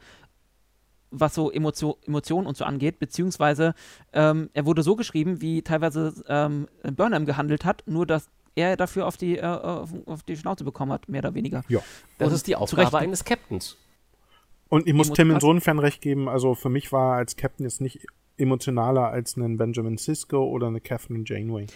was 1.10 1.34
so 1.34 1.50
Emotio 1.50 1.98
Emotionen 2.06 2.46
und 2.46 2.56
so 2.56 2.64
angeht, 2.64 2.98
beziehungsweise 2.98 3.74
ähm, 4.12 4.50
er 4.52 4.66
wurde 4.66 4.82
so 4.82 4.96
geschrieben, 4.96 5.40
wie 5.40 5.62
teilweise 5.62 6.14
ähm, 6.28 6.68
Burnham 6.82 7.26
gehandelt 7.26 7.64
hat, 7.64 7.84
nur 7.86 8.06
dass 8.06 8.28
er 8.54 8.76
dafür 8.76 9.06
auf 9.06 9.16
die, 9.16 9.38
äh, 9.38 9.42
auf, 9.42 10.22
die 10.22 10.36
Schnauze 10.36 10.64
bekommen 10.64 10.92
hat, 10.92 11.08
mehr 11.08 11.20
oder 11.20 11.34
weniger. 11.34 11.62
Ja. 11.68 11.80
Das 12.18 12.28
und 12.28 12.34
ist 12.34 12.46
die 12.46 12.56
Aufgabe 12.56 12.98
eines 12.98 13.24
Captains. 13.24 13.76
Und 14.68 14.86
ich 14.86 14.94
muss 14.94 15.10
Tim 15.12 15.30
insofern 15.30 15.78
recht 15.78 16.00
geben, 16.00 16.28
also 16.28 16.54
für 16.54 16.68
mich 16.68 16.90
war 16.90 17.16
als 17.16 17.36
Captain 17.36 17.64
jetzt 17.64 17.80
nicht 17.80 18.06
emotionaler 18.36 19.08
als 19.08 19.36
ein 19.36 19.56
Benjamin 19.56 19.96
Sisko 19.96 20.44
oder 20.44 20.66
eine 20.66 20.80
Catherine 20.80 21.24
Janeway. 21.24 21.66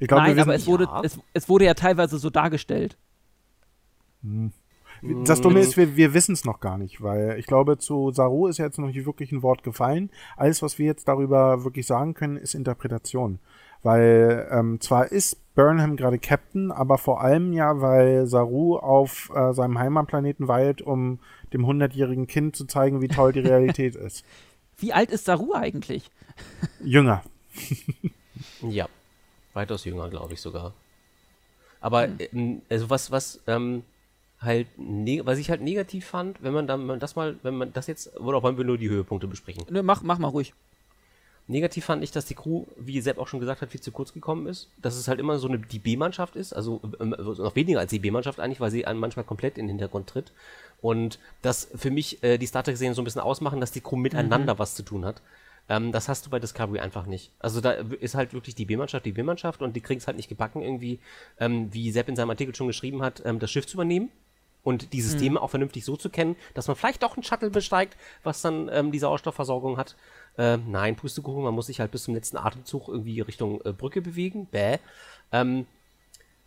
Ich 0.00 0.08
glaub, 0.08 0.20
Nein, 0.20 0.38
aber 0.38 0.54
es 0.54 0.66
wurde, 0.66 0.84
ja. 0.84 1.02
es, 1.02 1.18
es 1.32 1.48
wurde 1.48 1.66
ja 1.66 1.74
teilweise 1.74 2.18
so 2.18 2.30
dargestellt. 2.30 2.96
Hm. 4.22 4.52
Das 5.24 5.42
Dumme 5.42 5.60
ist, 5.60 5.76
wir, 5.76 5.96
wir 5.96 6.14
wissen 6.14 6.32
es 6.32 6.46
noch 6.46 6.60
gar 6.60 6.78
nicht, 6.78 7.02
weil 7.02 7.38
ich 7.38 7.46
glaube, 7.46 7.76
zu 7.76 8.12
Saru 8.12 8.46
ist 8.46 8.58
jetzt 8.58 8.78
noch 8.78 8.86
nicht 8.86 9.04
wirklich 9.04 9.30
ein 9.30 9.42
Wort 9.42 9.62
gefallen. 9.62 10.10
Alles, 10.36 10.62
was 10.62 10.78
wir 10.78 10.86
jetzt 10.86 11.06
darüber 11.06 11.64
wirklich 11.64 11.86
sagen 11.86 12.14
können, 12.14 12.36
ist 12.36 12.54
Interpretation. 12.54 13.38
Weil 13.82 14.48
ähm, 14.50 14.80
zwar 14.80 15.12
ist 15.12 15.38
Burnham 15.56 15.96
gerade 15.96 16.18
Captain, 16.18 16.70
aber 16.70 16.98
vor 16.98 17.22
allem 17.22 17.52
ja, 17.52 17.80
weil 17.80 18.26
Saru 18.26 18.76
auf 18.76 19.32
äh, 19.34 19.52
seinem 19.54 19.78
Heimatplaneten 19.78 20.46
weilt, 20.46 20.82
um 20.82 21.18
dem 21.52 21.66
hundertjährigen 21.66 22.26
Kind 22.26 22.54
zu 22.54 22.66
zeigen, 22.66 23.00
wie 23.00 23.08
toll 23.08 23.32
die 23.32 23.40
Realität 23.40 23.96
ist. 23.96 24.24
Wie 24.76 24.92
alt 24.92 25.10
ist 25.10 25.24
Saru 25.24 25.54
eigentlich? 25.54 26.10
Jünger. 26.84 27.24
ja, 28.60 28.86
weitaus 29.54 29.86
jünger, 29.86 30.10
glaube 30.10 30.34
ich 30.34 30.40
sogar. 30.42 30.74
Aber 31.80 32.08
hm. 32.30 32.60
also 32.68 32.90
was, 32.90 33.10
was 33.10 33.40
ähm, 33.46 33.82
halt, 34.40 34.66
was 34.76 35.38
ich 35.38 35.48
halt 35.48 35.62
negativ 35.62 36.06
fand, 36.06 36.42
wenn 36.42 36.52
man 36.52 36.66
dann 36.66 37.00
das 37.00 37.16
mal, 37.16 37.36
wenn 37.42 37.56
man 37.56 37.72
das 37.72 37.86
jetzt, 37.86 38.14
oder 38.20 38.42
wollen 38.42 38.58
wir 38.58 38.64
nur 38.64 38.76
die 38.76 38.90
Höhepunkte 38.90 39.26
besprechen? 39.26 39.64
Ne, 39.70 39.82
mach, 39.82 40.02
mach 40.02 40.18
mal 40.18 40.28
ruhig. 40.28 40.52
Negativ 41.48 41.84
fand 41.84 42.02
ich, 42.02 42.10
dass 42.10 42.24
die 42.24 42.34
Crew, 42.34 42.64
wie 42.76 43.00
Sepp 43.00 43.18
auch 43.18 43.28
schon 43.28 43.38
gesagt 43.38 43.62
hat, 43.62 43.70
viel 43.70 43.80
zu 43.80 43.92
kurz 43.92 44.12
gekommen 44.12 44.46
ist. 44.46 44.68
Dass 44.82 44.96
es 44.96 45.06
halt 45.06 45.20
immer 45.20 45.38
so 45.38 45.46
eine 45.46 45.58
die 45.58 45.78
B-Mannschaft 45.78 46.34
ist, 46.34 46.52
also 46.52 46.80
ähm, 47.00 47.14
noch 47.18 47.54
weniger 47.54 47.78
als 47.78 47.90
die 47.90 48.00
B-Mannschaft 48.00 48.40
eigentlich, 48.40 48.60
weil 48.60 48.72
sie 48.72 48.84
manchmal 48.94 49.24
komplett 49.24 49.56
in 49.56 49.66
den 49.66 49.78
Hintergrund 49.78 50.08
tritt. 50.08 50.32
Und 50.80 51.20
das 51.42 51.68
für 51.74 51.90
mich 51.90 52.22
äh, 52.24 52.38
die 52.38 52.46
Star 52.46 52.64
Trek-Serien 52.64 52.94
so 52.94 53.02
ein 53.02 53.04
bisschen 53.04 53.20
ausmachen, 53.20 53.60
dass 53.60 53.70
die 53.70 53.80
Crew 53.80 53.96
miteinander 53.96 54.54
mhm. 54.54 54.58
was 54.58 54.74
zu 54.74 54.82
tun 54.82 55.04
hat. 55.04 55.22
Ähm, 55.68 55.92
das 55.92 56.08
hast 56.08 56.26
du 56.26 56.30
bei 56.30 56.40
Discovery 56.40 56.80
einfach 56.80 57.06
nicht. 57.06 57.30
Also 57.38 57.60
da 57.60 57.72
ist 57.72 58.16
halt 58.16 58.32
wirklich 58.32 58.56
die 58.56 58.64
B-Mannschaft 58.64 59.06
die 59.06 59.12
B-Mannschaft 59.12 59.62
und 59.62 59.76
die 59.76 59.80
kriegen 59.80 59.98
es 59.98 60.08
halt 60.08 60.16
nicht 60.16 60.28
gebacken, 60.28 60.62
irgendwie, 60.62 60.98
ähm, 61.38 61.72
wie 61.72 61.92
Sepp 61.92 62.08
in 62.08 62.16
seinem 62.16 62.30
Artikel 62.30 62.56
schon 62.56 62.66
geschrieben 62.66 63.02
hat, 63.02 63.22
ähm, 63.24 63.38
das 63.38 63.52
Schiff 63.52 63.66
zu 63.66 63.76
übernehmen 63.76 64.10
und 64.66 64.92
die 64.92 65.00
Systeme 65.00 65.38
mhm. 65.38 65.38
auch 65.38 65.50
vernünftig 65.50 65.84
so 65.84 65.96
zu 65.96 66.10
kennen, 66.10 66.34
dass 66.54 66.66
man 66.66 66.76
vielleicht 66.76 67.04
doch 67.04 67.16
ein 67.16 67.22
Shuttle 67.22 67.50
besteigt, 67.50 67.96
was 68.24 68.42
dann 68.42 68.68
ähm, 68.72 68.90
die 68.90 68.98
Sauerstoffversorgung 68.98 69.76
hat. 69.76 69.94
Äh, 70.36 70.56
nein, 70.56 70.96
Pustekuchen, 70.96 71.44
man 71.44 71.54
muss 71.54 71.66
sich 71.66 71.78
halt 71.78 71.92
bis 71.92 72.02
zum 72.02 72.14
letzten 72.14 72.36
Atemzug 72.36 72.88
irgendwie 72.88 73.20
Richtung 73.20 73.60
äh, 73.64 73.72
Brücke 73.72 74.02
bewegen. 74.02 74.46
Bäh. 74.46 74.78
Ähm, 75.30 75.66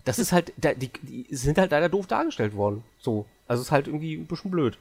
das 0.03 0.19
ist 0.19 0.33
halt, 0.33 0.51
die, 0.57 0.89
die 1.01 1.33
sind 1.33 1.57
halt 1.57 1.71
leider 1.71 1.87
doof 1.87 2.07
dargestellt 2.07 2.57
worden. 2.57 2.83
So. 2.99 3.25
Also 3.47 3.61
ist 3.61 3.71
halt 3.71 3.87
irgendwie 3.87 4.15
ein 4.15 4.25
bisschen 4.25 4.51
blöd. 4.51 4.77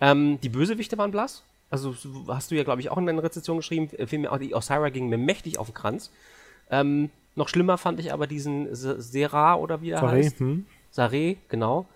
Ähm, 0.00 0.40
die 0.40 0.48
Bösewichte 0.48 0.96
waren 0.96 1.10
blass. 1.10 1.42
Also 1.68 1.94
hast 2.26 2.50
du 2.50 2.54
ja, 2.54 2.64
glaube 2.64 2.80
ich, 2.80 2.90
auch 2.90 2.96
in 2.96 3.04
deiner 3.04 3.22
Rezession 3.22 3.58
geschrieben, 3.58 3.90
äh, 3.98 4.28
auch 4.28 4.38
die 4.38 4.54
Osira 4.54 4.88
ging 4.88 5.10
mir 5.10 5.18
mächtig 5.18 5.58
auf 5.58 5.66
den 5.66 5.74
Kranz. 5.74 6.10
Ähm, 6.70 7.10
noch 7.34 7.50
schlimmer 7.50 7.76
fand 7.76 8.00
ich 8.00 8.14
aber 8.14 8.26
diesen 8.26 8.74
Sera 8.74 9.56
oder 9.56 9.82
wie 9.82 9.90
er 9.90 10.02
Saré, 10.02 10.08
heißt. 10.08 10.40
Hm? 10.40 10.64
Saré, 10.90 11.36
genau. 11.50 11.86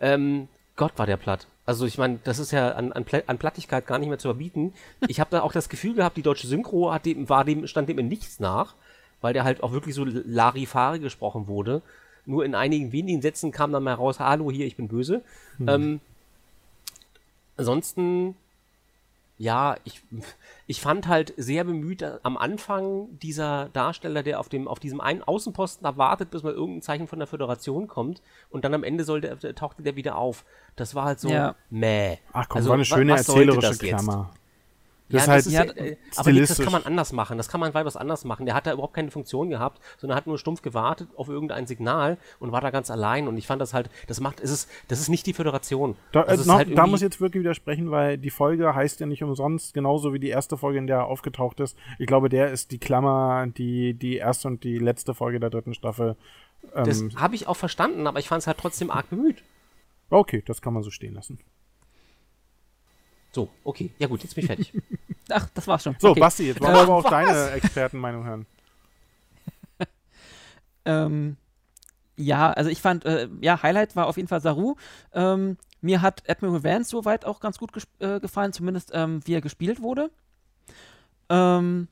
Ähm, 0.00 0.48
Gott 0.76 0.92
war 0.96 1.06
der 1.06 1.16
platt. 1.16 1.46
Also 1.66 1.84
ich 1.84 1.98
meine, 1.98 2.18
das 2.24 2.38
ist 2.38 2.50
ja 2.50 2.70
an, 2.72 2.92
an, 2.92 3.04
an, 3.26 3.38
Plattigkeit 3.38 3.86
gar 3.86 3.98
nicht 3.98 4.08
mehr 4.08 4.18
zu 4.18 4.28
verbieten. 4.28 4.72
Ich 5.06 5.20
habe 5.20 5.30
da 5.30 5.42
auch 5.42 5.52
das 5.52 5.68
Gefühl 5.68 5.94
gehabt, 5.94 6.16
die 6.16 6.22
deutsche 6.22 6.46
Synchro 6.46 6.92
hat 6.92 7.04
dem, 7.04 7.28
war 7.28 7.44
dem, 7.44 7.66
stand 7.66 7.88
dem 7.88 7.98
in 7.98 8.08
nichts 8.08 8.40
nach, 8.40 8.74
weil 9.20 9.34
der 9.34 9.44
halt 9.44 9.62
auch 9.62 9.72
wirklich 9.72 9.94
so 9.94 10.04
Larifare 10.04 10.98
gesprochen 10.98 11.46
wurde. 11.46 11.82
Nur 12.24 12.44
in 12.44 12.54
einigen 12.54 12.92
wenigen 12.92 13.20
Sätzen 13.20 13.52
kam 13.52 13.72
dann 13.72 13.82
mal 13.82 13.94
raus, 13.94 14.18
hallo, 14.20 14.50
hier, 14.50 14.66
ich 14.66 14.76
bin 14.76 14.88
böse. 14.88 15.22
Hm. 15.58 15.68
Ähm, 15.68 16.00
ansonsten 17.56 18.34
ja, 19.38 19.76
ich, 19.84 20.02
ich 20.66 20.80
fand 20.80 21.06
halt 21.06 21.32
sehr 21.36 21.62
bemüht 21.64 22.02
äh, 22.02 22.18
am 22.24 22.36
Anfang 22.36 23.18
dieser 23.20 23.68
Darsteller, 23.72 24.24
der 24.24 24.40
auf, 24.40 24.48
dem, 24.48 24.66
auf 24.66 24.80
diesem 24.80 25.00
einen 25.00 25.22
Außenposten 25.22 25.84
da 25.84 25.96
wartet, 25.96 26.30
bis 26.30 26.42
mal 26.42 26.52
irgendein 26.52 26.82
Zeichen 26.82 27.06
von 27.06 27.20
der 27.20 27.28
Föderation 27.28 27.86
kommt 27.86 28.20
und 28.50 28.64
dann 28.64 28.74
am 28.74 28.82
Ende 28.82 29.04
soll 29.04 29.20
der, 29.20 29.38
tauchte 29.54 29.82
der 29.82 29.94
wieder 29.94 30.16
auf. 30.16 30.44
Das 30.74 30.96
war 30.96 31.04
halt 31.04 31.20
so 31.20 31.28
ja. 31.28 31.54
mäh. 31.70 32.18
Ach 32.32 32.48
komm, 32.48 32.58
also, 32.58 32.70
war 32.70 32.74
eine 32.74 32.84
schöne 32.84 33.12
erzählerische 33.12 33.78
Klammer. 33.78 34.32
Das 35.10 35.26
ja, 35.26 35.34
das 35.36 35.46
ist 35.46 35.58
halt 35.58 35.76
ja, 35.76 35.96
aber 36.16 36.32
das 36.32 36.58
kann 36.58 36.72
man 36.72 36.82
anders 36.84 37.12
machen. 37.12 37.38
Das 37.38 37.48
kann 37.48 37.60
man 37.60 37.72
weitaus 37.72 37.96
anders 37.96 38.24
machen. 38.24 38.44
Der 38.44 38.54
hat 38.54 38.66
da 38.66 38.72
überhaupt 38.72 38.94
keine 38.94 39.10
Funktion 39.10 39.48
gehabt, 39.48 39.80
sondern 39.96 40.16
hat 40.16 40.26
nur 40.26 40.38
stumpf 40.38 40.60
gewartet 40.60 41.08
auf 41.16 41.28
irgendein 41.28 41.66
Signal 41.66 42.18
und 42.40 42.52
war 42.52 42.60
da 42.60 42.70
ganz 42.70 42.90
allein. 42.90 43.26
Und 43.26 43.38
ich 43.38 43.46
fand 43.46 43.62
das 43.62 43.72
halt, 43.72 43.88
das 44.06 44.20
macht, 44.20 44.40
ist 44.40 44.50
es, 44.50 44.68
das 44.88 45.00
ist 45.00 45.08
nicht 45.08 45.26
die 45.26 45.32
Föderation. 45.32 45.96
Da, 46.12 46.24
äh, 46.24 46.36
noch, 46.36 46.56
halt 46.56 46.76
da 46.76 46.86
muss 46.86 47.00
ich 47.00 47.04
jetzt 47.04 47.20
wirklich 47.20 47.40
widersprechen, 47.40 47.90
weil 47.90 48.18
die 48.18 48.30
Folge 48.30 48.74
heißt 48.74 49.00
ja 49.00 49.06
nicht 49.06 49.22
umsonst, 49.22 49.72
genauso 49.72 50.12
wie 50.12 50.18
die 50.18 50.28
erste 50.28 50.58
Folge, 50.58 50.78
in 50.78 50.86
der 50.86 50.98
er 50.98 51.06
aufgetaucht 51.06 51.60
ist. 51.60 51.76
Ich 51.98 52.06
glaube, 52.06 52.28
der 52.28 52.50
ist 52.52 52.70
die 52.70 52.78
Klammer, 52.78 53.46
die 53.46 53.94
die 53.94 54.16
erste 54.16 54.48
und 54.48 54.62
die 54.62 54.78
letzte 54.78 55.14
Folge 55.14 55.40
der 55.40 55.48
dritten 55.48 55.72
Staffel. 55.72 56.16
Ähm, 56.74 56.84
das 56.84 57.02
habe 57.16 57.34
ich 57.34 57.46
auch 57.46 57.56
verstanden, 57.56 58.06
aber 58.06 58.18
ich 58.18 58.28
fand 58.28 58.42
es 58.42 58.46
halt 58.46 58.58
trotzdem 58.58 58.90
arg 58.90 59.08
bemüht. 59.08 59.42
Okay, 60.10 60.42
das 60.46 60.60
kann 60.60 60.74
man 60.74 60.82
so 60.82 60.90
stehen 60.90 61.14
lassen. 61.14 61.38
So, 63.32 63.48
okay. 63.64 63.90
Ja 63.98 64.06
gut, 64.06 64.22
jetzt 64.22 64.34
bin 64.34 64.44
ich 64.44 64.48
fertig. 64.48 64.72
Ach, 65.30 65.48
das 65.54 65.66
war's 65.66 65.82
schon. 65.82 65.96
So, 65.98 66.10
okay. 66.10 66.20
Basti, 66.20 66.46
jetzt 66.46 66.60
wollen 66.60 66.72
wir 66.72 66.80
aber 66.80 66.94
auch 66.96 67.10
deine 67.10 67.50
Expertenmeinung 67.50 68.24
hören. 68.24 68.46
ähm, 70.84 71.36
ja, 72.16 72.50
also 72.52 72.70
ich 72.70 72.80
fand, 72.80 73.04
äh, 73.04 73.28
ja, 73.40 73.62
Highlight 73.62 73.94
war 73.94 74.06
auf 74.06 74.16
jeden 74.16 74.28
Fall 74.28 74.40
Saru. 74.40 74.76
Ähm, 75.12 75.58
mir 75.80 76.02
hat 76.02 76.28
Admiral 76.28 76.64
Vance 76.64 76.90
soweit 76.90 77.24
auch 77.24 77.40
ganz 77.40 77.58
gut 77.58 77.70
äh, 78.00 78.18
gefallen, 78.20 78.52
zumindest 78.52 78.90
ähm, 78.94 79.20
wie 79.24 79.34
er 79.34 79.40
gespielt 79.40 79.80
wurde. 79.80 80.10
Ähm, 81.28 81.88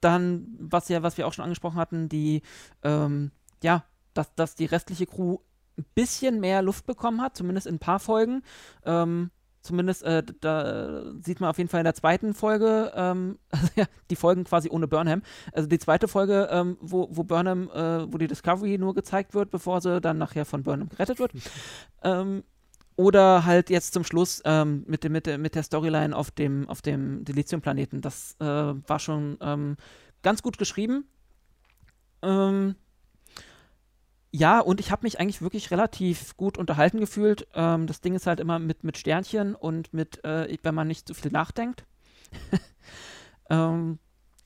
dann, 0.00 0.56
was 0.58 0.88
ja, 0.88 1.02
was 1.02 1.18
wir 1.18 1.26
auch 1.26 1.32
schon 1.32 1.44
angesprochen 1.44 1.76
hatten, 1.76 2.08
die, 2.08 2.42
ähm, 2.82 3.32
ja, 3.62 3.84
dass, 4.14 4.34
dass 4.34 4.54
die 4.54 4.64
restliche 4.64 5.06
Crew 5.06 5.38
ein 5.76 5.84
bisschen 5.94 6.40
mehr 6.40 6.62
Luft 6.62 6.86
bekommen 6.86 7.20
hat, 7.20 7.36
zumindest 7.36 7.66
in 7.66 7.76
ein 7.76 7.80
paar 7.80 8.00
Folgen. 8.00 8.42
Ähm, 8.84 9.30
Zumindest, 9.62 10.02
äh, 10.04 10.22
da 10.40 11.12
sieht 11.22 11.40
man 11.40 11.50
auf 11.50 11.58
jeden 11.58 11.68
Fall 11.68 11.80
in 11.80 11.84
der 11.84 11.94
zweiten 11.94 12.32
Folge, 12.32 12.92
ähm, 12.94 13.38
also 13.50 13.68
ja, 13.76 13.84
die 14.08 14.16
Folgen 14.16 14.44
quasi 14.44 14.70
ohne 14.70 14.88
Burnham. 14.88 15.22
Also 15.52 15.68
die 15.68 15.78
zweite 15.78 16.08
Folge, 16.08 16.48
ähm, 16.50 16.78
wo, 16.80 17.08
wo 17.10 17.24
Burnham, 17.24 17.70
äh, 17.70 18.10
wo 18.12 18.16
die 18.16 18.26
Discovery 18.26 18.78
nur 18.78 18.94
gezeigt 18.94 19.34
wird, 19.34 19.50
bevor 19.50 19.80
sie 19.80 20.00
dann 20.00 20.18
nachher 20.18 20.44
von 20.44 20.62
Burnham 20.62 20.88
gerettet 20.88 21.18
wird. 21.18 21.32
ähm, 22.02 22.42
oder 22.96 23.44
halt 23.46 23.70
jetzt 23.70 23.94
zum 23.94 24.04
Schluss 24.04 24.42
ähm, 24.44 24.84
mit, 24.86 25.04
dem, 25.04 25.12
mit, 25.12 25.26
der, 25.26 25.38
mit 25.38 25.54
der 25.54 25.62
Storyline 25.62 26.14
auf 26.14 26.30
dem, 26.30 26.68
auf 26.68 26.82
dem 26.82 27.24
Delizium-Planeten. 27.24 28.00
Das 28.00 28.36
äh, 28.40 28.44
war 28.44 28.98
schon 28.98 29.38
ähm, 29.40 29.76
ganz 30.22 30.42
gut 30.42 30.58
geschrieben. 30.58 31.04
Ähm, 32.22 32.74
ja, 34.32 34.60
und 34.60 34.78
ich 34.78 34.92
habe 34.92 35.02
mich 35.04 35.18
eigentlich 35.18 35.42
wirklich 35.42 35.70
relativ 35.70 36.36
gut 36.36 36.56
unterhalten 36.56 37.00
gefühlt. 37.00 37.48
Ähm, 37.54 37.86
das 37.86 38.00
Ding 38.00 38.14
ist 38.14 38.26
halt 38.26 38.38
immer 38.40 38.58
mit, 38.58 38.84
mit 38.84 38.96
Sternchen 38.96 39.54
und 39.54 39.92
mit, 39.92 40.24
äh, 40.24 40.56
wenn 40.62 40.74
man 40.74 40.86
nicht 40.86 41.08
zu 41.08 41.14
viel 41.14 41.32
nachdenkt. 41.32 41.84
ähm, 43.50 43.98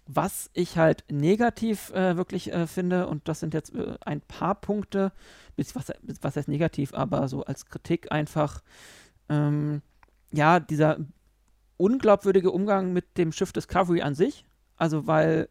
was 0.07 0.51
ich 0.53 0.77
halt 0.79 1.05
negativ 1.11 1.91
äh, 1.91 2.17
wirklich 2.17 2.53
äh, 2.53 2.67
finde, 2.67 3.07
und 3.09 3.29
das 3.29 3.41
sind 3.41 3.55
jetzt 3.55 3.75
äh, 3.75 3.97
ein 4.05 4.21
paar 4.23 4.55
Punkte, 4.55 5.13
was, 5.57 5.93
was 6.21 6.37
heißt 6.37 6.49
negativ, 6.49 6.95
aber 6.95 7.29
so 7.29 7.45
als 7.45 7.67
Kritik 7.67 8.11
einfach, 8.11 8.63
ähm, 9.29 9.83
ja, 10.31 10.61
dieser 10.61 10.99
unglaubwürdige 11.77 12.51
Umgang 12.51 12.93
mit 12.93 13.19
dem 13.19 13.33
Schiff 13.33 13.53
Discovery 13.53 14.03
an 14.03 14.15
sich. 14.15 14.47
Also, 14.77 15.07
weil 15.07 15.49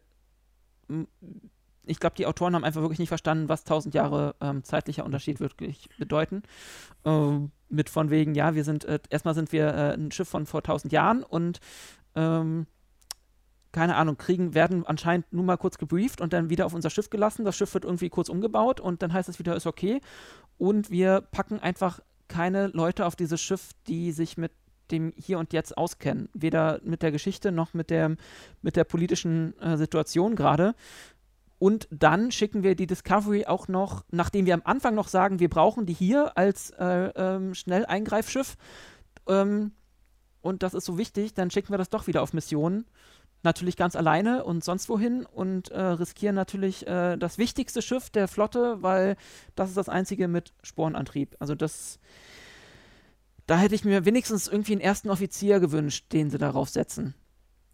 ich 1.86 2.00
glaube, 2.00 2.16
die 2.16 2.26
Autoren 2.26 2.54
haben 2.54 2.64
einfach 2.64 2.80
wirklich 2.80 2.98
nicht 2.98 3.08
verstanden, 3.08 3.48
was 3.48 3.60
1000 3.60 3.94
Jahre 3.94 4.34
ähm, 4.40 4.64
zeitlicher 4.64 5.04
Unterschied 5.04 5.40
wirklich 5.40 5.88
bedeuten. 5.98 6.42
Ähm, 7.04 7.50
mit 7.68 7.90
von 7.90 8.10
wegen, 8.10 8.34
ja, 8.34 8.54
wir 8.54 8.64
sind, 8.64 8.84
äh, 8.84 8.98
erstmal 9.10 9.34
sind 9.34 9.52
wir 9.52 9.66
äh, 9.68 9.94
ein 9.94 10.10
Schiff 10.10 10.28
von 10.28 10.46
vor 10.46 10.60
1000 10.60 10.92
Jahren 10.92 11.22
und 11.22 11.60
ähm, 12.14 12.66
keine 13.72 13.96
Ahnung, 13.96 14.16
kriegen, 14.16 14.54
werden 14.54 14.86
anscheinend 14.86 15.32
nur 15.32 15.42
mal 15.42 15.56
kurz 15.56 15.78
gebrieft 15.78 16.20
und 16.20 16.32
dann 16.32 16.48
wieder 16.48 16.64
auf 16.64 16.74
unser 16.74 16.90
Schiff 16.90 17.10
gelassen. 17.10 17.44
Das 17.44 17.56
Schiff 17.56 17.74
wird 17.74 17.84
irgendwie 17.84 18.08
kurz 18.08 18.28
umgebaut 18.28 18.78
und 18.78 19.02
dann 19.02 19.12
heißt 19.12 19.28
es 19.28 19.40
wieder, 19.40 19.56
ist 19.56 19.66
okay. 19.66 20.00
Und 20.58 20.90
wir 20.90 21.20
packen 21.20 21.58
einfach 21.58 21.98
keine 22.28 22.68
Leute 22.68 23.04
auf 23.04 23.16
dieses 23.16 23.40
Schiff, 23.40 23.70
die 23.88 24.12
sich 24.12 24.38
mit 24.38 24.52
dem 24.90 25.12
Hier 25.16 25.38
und 25.38 25.52
Jetzt 25.52 25.76
auskennen. 25.76 26.28
Weder 26.34 26.80
mit 26.84 27.02
der 27.02 27.10
Geschichte 27.10 27.52
noch 27.52 27.74
mit 27.74 27.90
der, 27.90 28.16
mit 28.62 28.76
der 28.76 28.84
politischen 28.84 29.58
äh, 29.58 29.76
Situation 29.76 30.36
gerade. 30.36 30.74
Und 31.58 31.88
dann 31.90 32.30
schicken 32.32 32.62
wir 32.62 32.74
die 32.74 32.86
Discovery 32.86 33.46
auch 33.46 33.68
noch, 33.68 34.04
nachdem 34.10 34.44
wir 34.46 34.54
am 34.54 34.62
Anfang 34.64 34.94
noch 34.94 35.08
sagen, 35.08 35.38
wir 35.38 35.48
brauchen 35.48 35.86
die 35.86 35.92
hier 35.94 36.36
als 36.36 36.70
äh, 36.70 36.84
ähm, 37.14 37.54
Schnelleingreifschiff. 37.54 38.56
Ähm, 39.28 39.72
und 40.42 40.62
das 40.62 40.74
ist 40.74 40.84
so 40.84 40.98
wichtig, 40.98 41.32
dann 41.34 41.50
schicken 41.50 41.72
wir 41.72 41.78
das 41.78 41.88
doch 41.90 42.06
wieder 42.06 42.22
auf 42.22 42.32
Missionen. 42.34 42.84
Natürlich 43.44 43.76
ganz 43.76 43.94
alleine 43.94 44.44
und 44.44 44.64
sonst 44.64 44.88
wohin 44.88 45.24
und 45.26 45.70
äh, 45.70 45.80
riskieren 45.80 46.34
natürlich 46.34 46.86
äh, 46.86 47.16
das 47.16 47.38
wichtigste 47.38 47.82
Schiff 47.82 48.10
der 48.10 48.26
Flotte, 48.26 48.78
weil 48.82 49.16
das 49.54 49.68
ist 49.68 49.76
das 49.76 49.88
einzige 49.88 50.28
mit 50.28 50.52
Sporenantrieb. 50.62 51.36
Also 51.38 51.54
das, 51.54 51.98
da 53.46 53.58
hätte 53.58 53.74
ich 53.74 53.84
mir 53.84 54.04
wenigstens 54.06 54.48
irgendwie 54.48 54.72
einen 54.72 54.80
ersten 54.80 55.10
Offizier 55.10 55.60
gewünscht, 55.60 56.06
den 56.12 56.30
sie 56.30 56.38
darauf 56.38 56.68
setzen. 56.70 57.14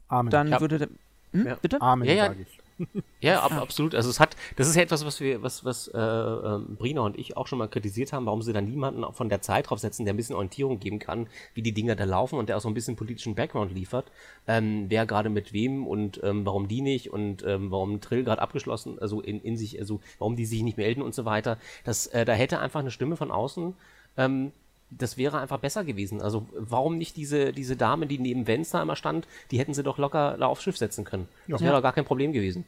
Amen. 0.09 0.31
Dann 0.31 0.49
Ja. 0.49 0.61
würde 0.61 0.79
der. 0.79 0.89
Hm, 1.33 1.47
Ja. 1.47 1.55
Bitte? 1.63 1.81
Amen, 1.81 2.07
Ja, 2.09 2.15
ja. 2.15 2.27
sage 2.27 2.43
ich. 2.43 2.60
Ja, 3.21 3.41
ab, 3.43 3.53
Ah. 3.53 3.61
absolut. 3.61 3.95
Also 3.95 4.09
es 4.09 4.19
hat, 4.21 4.37
das 4.57 4.69
ist 4.69 4.77
ja 4.77 4.83
etwas, 4.83 5.05
was 5.05 5.21
wir, 5.21 5.43
was, 5.43 5.65
was 5.65 5.89
äh, 5.89 5.99
ähm, 5.99 6.77
Brina 6.77 7.03
und 7.03 7.19
ich 7.19 7.37
auch 7.37 7.47
schon 7.47 7.59
mal 7.59 7.69
kritisiert 7.69 8.13
haben, 8.13 8.27
warum 8.27 8.43
sie 8.43 8.53
da 8.53 8.61
niemanden 8.61 9.05
von 9.13 9.29
der 9.29 9.43
Zeit 9.43 9.69
draufsetzen, 9.69 10.05
der 10.07 10.15
ein 10.15 10.17
bisschen 10.17 10.37
Orientierung 10.37 10.81
geben 10.81 10.99
kann, 10.99 11.27
wie 11.55 11.63
die 11.63 11.73
Dinger 11.73 11.97
da 11.97 12.05
laufen 12.05 12.39
und 12.39 12.49
der 12.49 12.57
auch 12.57 12.61
so 12.61 12.69
ein 12.69 12.75
bisschen 12.75 12.97
politischen 12.97 13.35
Background 13.35 13.73
liefert, 13.73 14.11
ähm, 14.47 14.87
wer 14.89 15.05
gerade 15.07 15.29
mit 15.29 15.53
wem 15.53 15.87
und 15.87 16.21
ähm, 16.23 16.47
warum 16.47 16.69
die 16.69 16.81
nicht 16.81 17.13
und 17.13 17.45
ähm, 17.47 17.71
warum 17.71 18.01
Trill 18.01 18.25
gerade 18.25 18.41
abgeschlossen, 18.41 18.99
also 18.99 19.21
in, 19.21 19.41
in 19.43 19.57
sich, 19.57 19.79
also 19.79 20.01
warum 20.19 20.37
die 20.37 20.47
sich 20.47 20.63
nicht 20.63 20.79
melden 20.79 21.03
und 21.03 21.15
so 21.15 21.25
weiter. 21.25 21.59
Das, 21.85 22.07
äh, 22.09 22.25
da 22.25 22.33
hätte 22.33 22.59
einfach 22.61 22.81
eine 22.81 22.91
Stimme 22.91 23.17
von 23.17 23.31
außen 23.31 23.75
ähm, 24.17 24.53
das 24.91 25.17
wäre 25.17 25.39
einfach 25.39 25.59
besser 25.59 25.85
gewesen. 25.85 26.21
Also 26.21 26.47
warum 26.53 26.99
nicht 26.99 27.17
diese, 27.17 27.53
diese 27.53 27.77
Dame, 27.77 28.07
die 28.07 28.19
neben 28.19 28.47
Vance 28.49 28.73
da 28.73 28.83
immer 28.83 28.97
stand, 28.97 29.27
die 29.51 29.59
hätten 29.59 29.75
sie 29.75 29.83
doch 29.83 29.99
locker 29.99 30.37
da 30.39 30.47
aufs 30.47 30.63
Schiff 30.63 30.77
setzen 30.77 31.05
können. 31.05 31.29
Das 31.49 31.61
wäre 31.61 31.73
Ja. 31.73 31.79
doch 31.79 31.83
gar 31.83 31.93
kein 31.93 32.05
Problem 32.05 32.33
gewesen. 32.33 32.65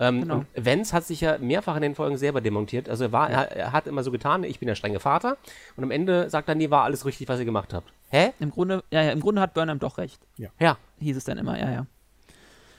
Ähm, 0.00 0.20
Genau. 0.22 0.34
Und 0.36 0.46
Vance 0.66 0.92
hat 0.94 1.04
sich 1.04 1.20
ja 1.20 1.38
mehrfach 1.38 1.74
in 1.76 1.82
den 1.82 1.94
Folgen 1.96 2.16
selber 2.16 2.40
demontiert. 2.40 2.88
Also 2.88 3.04
er, 3.04 3.12
war, 3.12 3.28
er, 3.30 3.50
er 3.56 3.72
hat 3.72 3.86
immer 3.88 4.02
so 4.04 4.10
getan, 4.12 4.44
ich 4.44 4.60
bin 4.60 4.68
der 4.68 4.76
strenge 4.76 5.00
Vater. 5.00 5.36
Und 5.76 5.82
am 5.84 5.90
Ende 5.90 6.30
sagt 6.30 6.48
er, 6.48 6.54
nee, 6.54 6.70
war 6.70 6.84
alles 6.84 7.04
richtig, 7.04 7.28
was 7.28 7.38
ihr 7.40 7.44
gemacht 7.44 7.74
habt. 7.74 7.92
Hä? 8.10 8.30
Im 8.38 8.50
Grunde, 8.52 8.84
ja, 8.92 9.02
ja, 9.02 9.10
im 9.12 9.20
Grunde 9.20 9.40
hat 9.40 9.54
Burnham 9.54 9.78
doch 9.80 9.98
recht. 9.98 10.20
Ja. 10.36 10.76
Hieß 11.00 11.16
es 11.16 11.24
dann 11.24 11.36
immer, 11.38 11.58
ja, 11.58 11.70
ja. 11.70 11.86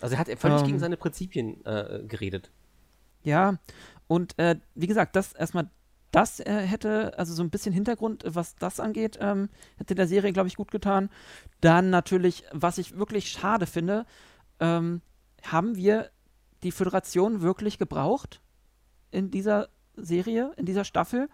Also 0.02 0.16
er 0.16 0.20
hat 0.20 0.28
völlig 0.40 0.62
Ähm. 0.62 0.66
gegen 0.68 0.80
seine 0.80 0.96
Prinzipien 0.96 1.64
äh, 1.66 2.00
geredet. 2.08 2.50
Ja, 3.24 3.56
und 4.08 4.40
äh, 4.40 4.56
wie 4.76 4.88
gesagt, 4.88 5.16
das 5.18 5.34
erstmal, 5.34 5.68
das 6.12 6.40
äh, 6.40 6.62
hätte, 6.66 7.18
also 7.18 7.34
so 7.34 7.44
ein 7.44 7.50
bisschen 7.50 7.74
Hintergrund, 7.74 8.24
was 8.26 8.56
das 8.56 8.80
angeht, 8.80 9.18
ähm, 9.22 9.50
hätte 9.78 9.96
der 9.96 10.08
Serie, 10.08 10.34
glaube 10.34 10.48
ich, 10.48 10.56
gut 10.56 10.72
getan. 10.72 11.10
Dann 11.62 11.90
natürlich, 11.90 12.44
was 12.52 12.78
ich 12.78 12.98
wirklich 12.98 13.30
schade 13.30 13.66
finde, 13.66 14.06
ähm, 14.60 15.02
haben 15.44 15.76
wir 15.76 16.10
die 16.64 16.72
Föderation 16.72 17.42
wirklich 17.42 17.78
gebraucht 17.78 18.42
in 19.12 19.32
dieser 19.32 19.70
Serie, 19.96 20.52
in 20.58 20.66
dieser 20.66 20.84
Staffel? 20.84 21.30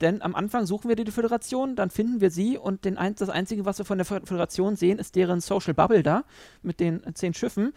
Denn 0.00 0.22
am 0.22 0.34
Anfang 0.34 0.66
suchen 0.66 0.88
wir 0.88 0.96
die 0.96 1.10
Föderation, 1.10 1.76
dann 1.76 1.90
finden 1.90 2.20
wir 2.20 2.30
sie 2.30 2.58
und 2.58 2.86
ein, 2.86 3.14
das 3.14 3.28
Einzige, 3.28 3.64
was 3.64 3.78
wir 3.78 3.84
von 3.84 3.98
der 3.98 4.04
Föderation 4.04 4.76
sehen, 4.76 4.98
ist 4.98 5.14
deren 5.14 5.40
Social 5.40 5.74
Bubble 5.74 6.02
da 6.02 6.24
mit 6.62 6.80
den 6.80 7.02
zehn 7.14 7.32
Schiffen 7.32 7.72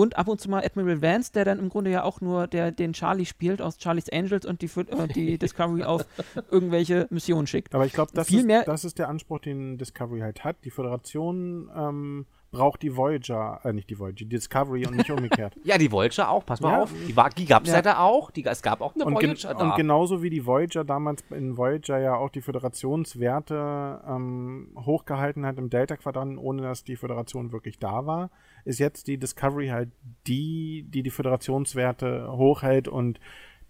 und 0.00 0.16
ab 0.18 0.28
und 0.28 0.40
zu 0.40 0.48
mal 0.50 0.64
Admiral 0.64 1.02
Vance, 1.02 1.32
der 1.32 1.44
dann 1.44 1.58
im 1.58 1.68
Grunde 1.68 1.90
ja 1.90 2.02
auch 2.04 2.20
nur 2.20 2.46
der, 2.46 2.72
den 2.72 2.92
Charlie 2.92 3.26
spielt 3.26 3.60
aus 3.62 3.76
Charlie's 3.78 4.08
Angels 4.10 4.46
und 4.46 4.62
die, 4.62 4.66
äh, 4.66 5.08
die 5.08 5.38
Discovery 5.44 5.84
auf 5.84 6.04
irgendwelche 6.50 7.06
Missionen 7.10 7.46
schickt. 7.46 7.74
Aber 7.74 7.84
ich 7.86 7.92
glaube, 7.92 8.10
das, 8.14 8.28
Viel 8.28 8.40
ist- 8.40 8.46
mehr- 8.46 8.64
das 8.64 8.84
ist 8.84 8.98
der 8.98 9.08
Anspruch, 9.08 9.40
den 9.40 9.78
Discovery 9.78 10.20
halt 10.20 10.44
hat. 10.44 10.56
Die 10.64 10.70
Föderation 10.70 11.70
ähm, 11.76 12.26
braucht 12.52 12.82
die 12.82 12.96
Voyager, 12.96 13.60
äh, 13.62 13.72
nicht 13.72 13.88
die 13.90 13.98
Voyager, 13.98 14.16
die 14.16 14.24
Discovery 14.28 14.84
und 14.86 14.96
nicht 14.96 15.10
umgekehrt. 15.10 15.54
Ja, 15.64 15.78
die 15.78 15.92
Voyager 15.92 16.30
auch, 16.30 16.44
pass 16.44 16.60
mal 16.60 16.72
Ja. 16.72 16.82
auf. 16.82 16.92
Die, 17.06 17.14
war- 17.16 17.30
die 17.30 17.44
gab 17.46 17.62
es 17.64 17.68
ja. 17.70 17.76
Ja. 17.76 17.82
da 17.82 17.98
auch. 18.00 18.30
Die, 18.30 18.44
es 18.44 18.62
gab 18.62 18.80
auch 18.80 18.94
eine 18.94 19.04
und, 19.04 19.14
Voyager 19.14 19.54
da. 19.54 19.64
und 19.64 19.76
genauso 19.76 20.22
wie 20.22 20.30
die 20.30 20.44
Voyager 20.46 20.82
damals 20.84 21.22
in 21.30 21.56
Voyager 21.56 21.98
ja 21.98 22.14
auch 22.16 22.30
die 22.30 22.40
Föderationswerte 22.40 24.00
ähm, 24.06 24.68
hochgehalten 24.76 25.46
hat 25.46 25.58
im 25.58 25.70
Delta-Quadranten, 25.70 26.38
ohne 26.38 26.62
dass 26.62 26.84
die 26.84 26.96
Föderation 26.96 27.52
wirklich 27.52 27.78
da 27.78 28.06
war, 28.06 28.30
ist 28.64 28.78
jetzt 28.78 29.06
die 29.06 29.18
Discovery 29.18 29.68
halt 29.68 29.90
die, 30.26 30.84
die 30.88 31.02
die 31.02 31.10
Föderationswerte 31.10 32.28
hochhält 32.30 32.88
und 32.88 33.20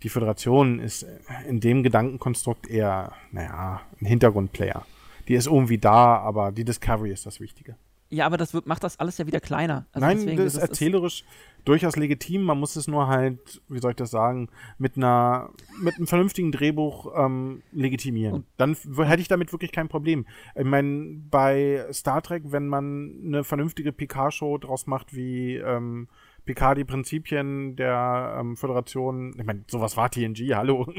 die 0.03 0.09
Föderation 0.09 0.79
ist 0.79 1.07
in 1.47 1.61
dem 1.61 1.83
Gedankenkonstrukt 1.83 2.69
eher, 2.69 3.13
naja, 3.33 3.83
ein 4.01 4.07
Hintergrundplayer. 4.07 4.87
Die 5.29 5.35
ist 5.35 5.47
irgendwie 5.47 5.79
da, 5.79 6.17
aber 6.17 6.53
die 6.53 6.65
Discovery 6.65 7.13
ist 7.13 7.27
das 7.27 7.41
Wichtige. 7.41 7.77
Ja, 8.09 8.27
aber 8.27 8.37
das 8.37 8.53
wird, 8.53 8.67
macht 8.67 8.83
das 8.83 8.99
alles 8.99 9.19
ja 9.19 9.27
wieder 9.27 9.41
kleiner. 9.41 9.87
Also 9.93 10.07
Nein, 10.07 10.37
das 10.37 10.55
ist 10.55 10.61
erzählerisch 10.61 11.25
durchaus 11.65 11.97
legitim. 11.97 12.43
Man 12.43 12.59
muss 12.59 12.77
es 12.77 12.89
nur 12.89 13.07
halt, 13.07 13.63
wie 13.69 13.79
soll 13.79 13.93
ich 13.93 13.97
das 13.97 14.11
sagen, 14.11 14.49
mit 14.79 14.97
einer, 14.97 15.51
mit 15.81 15.97
einem 15.97 16.07
vernünftigen 16.07 16.53
Drehbuch 16.53 17.13
ähm, 17.17 17.63
legitimieren. 17.73 18.45
Dann 18.57 18.75
hätte 18.75 19.23
ich 19.23 19.29
damit 19.29 19.53
wirklich 19.53 19.73
kein 19.73 19.89
Problem. 19.89 20.27
Ich 20.55 20.65
meine, 20.65 21.21
bei 21.31 21.87
Star 21.93 22.23
Trek, 22.23 22.45
wenn 22.47 22.69
man 22.69 23.21
eine 23.25 23.45
vernünftige 23.45 23.93
Picard-Show 23.93 24.59
draus 24.59 24.87
macht, 24.87 25.15
wie 25.15 25.57
ähm, 25.57 26.09
Picard 26.45 26.79
die 26.79 26.85
Prinzipien 26.85 27.77
der 27.77 28.37
ähm, 28.41 28.57
Föderation, 28.57 29.35
ich 29.39 29.45
meine, 29.45 29.65
sowas 29.69 29.97
war 29.97 30.11
TNG, 30.11 30.51
hallo. 30.55 30.93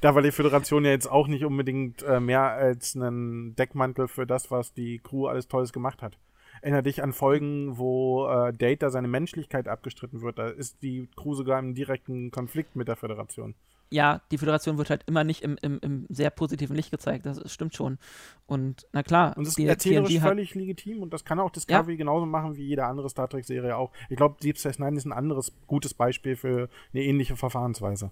da 0.00 0.14
war 0.14 0.22
die 0.22 0.30
Föderation 0.30 0.84
ja 0.84 0.90
jetzt 0.90 1.10
auch 1.10 1.28
nicht 1.28 1.44
unbedingt 1.44 2.02
äh, 2.02 2.20
mehr 2.20 2.42
als 2.42 2.94
ein 2.94 3.54
Deckmantel 3.56 4.08
für 4.08 4.26
das, 4.26 4.50
was 4.50 4.72
die 4.72 4.98
Crew 4.98 5.26
alles 5.26 5.48
Tolles 5.48 5.72
gemacht 5.72 6.02
hat. 6.02 6.18
Erinner 6.66 6.82
dich 6.82 7.00
an 7.00 7.12
Folgen, 7.12 7.78
wo 7.78 8.26
äh, 8.26 8.52
Data 8.52 8.90
seine 8.90 9.06
Menschlichkeit 9.06 9.68
abgestritten 9.68 10.20
wird. 10.20 10.40
Da 10.40 10.48
ist 10.48 10.82
die 10.82 11.08
Crew 11.14 11.34
sogar 11.34 11.60
im 11.60 11.76
direkten 11.76 12.32
Konflikt 12.32 12.74
mit 12.74 12.88
der 12.88 12.96
Föderation. 12.96 13.54
ja, 13.88 14.20
die 14.32 14.38
Föderation 14.38 14.76
wird 14.76 14.90
halt 14.90 15.04
immer 15.06 15.22
nicht 15.22 15.42
im, 15.42 15.56
im, 15.62 15.78
im 15.80 16.06
sehr 16.08 16.30
positiven 16.30 16.74
Licht 16.74 16.90
gezeigt. 16.90 17.24
Das 17.24 17.40
stimmt 17.52 17.76
schon. 17.76 17.98
Und 18.46 18.84
na 18.92 19.04
klar, 19.04 19.36
Und 19.36 19.46
das 19.46 19.56
ist 19.56 19.64
erzählerisch 19.64 20.08
TNG 20.08 20.22
hat, 20.22 20.28
völlig 20.28 20.56
legitim 20.56 21.02
und 21.04 21.14
das 21.14 21.24
kann 21.24 21.38
auch 21.38 21.50
Discovery 21.50 21.96
genauso 21.96 22.26
machen 22.26 22.56
wie 22.56 22.64
jede 22.64 22.84
andere 22.84 23.08
Star 23.08 23.28
Trek-Serie 23.28 23.76
auch. 23.76 23.92
Ich 24.08 24.16
glaube, 24.16 24.34
Deep 24.42 24.58
Space 24.58 24.80
Nine 24.80 24.96
ist 24.96 25.04
ein 25.04 25.12
anderes 25.12 25.52
gutes 25.68 25.94
Beispiel 25.94 26.34
für 26.34 26.68
eine 26.92 27.04
ähnliche 27.04 27.36
Verfahrensweise. 27.36 28.10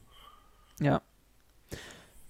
ja. 0.80 1.02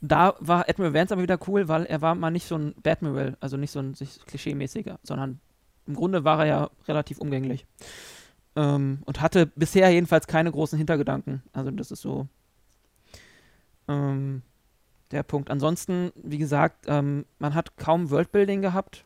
Da 0.00 0.34
war 0.38 0.68
Admiral 0.68 0.92
Vance 0.92 1.14
aber 1.14 1.22
wieder 1.22 1.38
cool, 1.48 1.66
weil 1.68 1.86
er 1.86 2.02
war 2.02 2.14
mal 2.14 2.30
nicht 2.30 2.46
so 2.46 2.56
ein 2.56 2.74
Badmiral, 2.82 3.38
also 3.40 3.56
nicht 3.56 3.70
so 3.70 3.78
ein 3.78 3.94
sich 3.94 4.20
klischee-mäßiger, 4.26 4.98
sondern 5.02 5.40
im 5.86 5.94
Grunde 5.94 6.24
war 6.24 6.40
er 6.40 6.46
ja 6.46 6.70
relativ 6.88 7.18
umgänglich. 7.18 7.66
Ähm, 8.56 9.00
und 9.04 9.20
hatte 9.20 9.46
bisher 9.46 9.90
jedenfalls 9.90 10.26
keine 10.26 10.52
großen 10.52 10.78
Hintergedanken. 10.78 11.42
Also 11.52 11.70
das 11.72 11.90
ist 11.90 12.02
so 12.02 12.28
ähm, 13.88 14.42
der 15.10 15.22
Punkt. 15.22 15.50
Ansonsten, 15.50 16.12
wie 16.16 16.38
gesagt, 16.38 16.86
ähm, 16.88 17.24
man 17.38 17.54
hat 17.54 17.76
kaum 17.76 18.10
Worldbuilding 18.10 18.62
gehabt. 18.62 19.04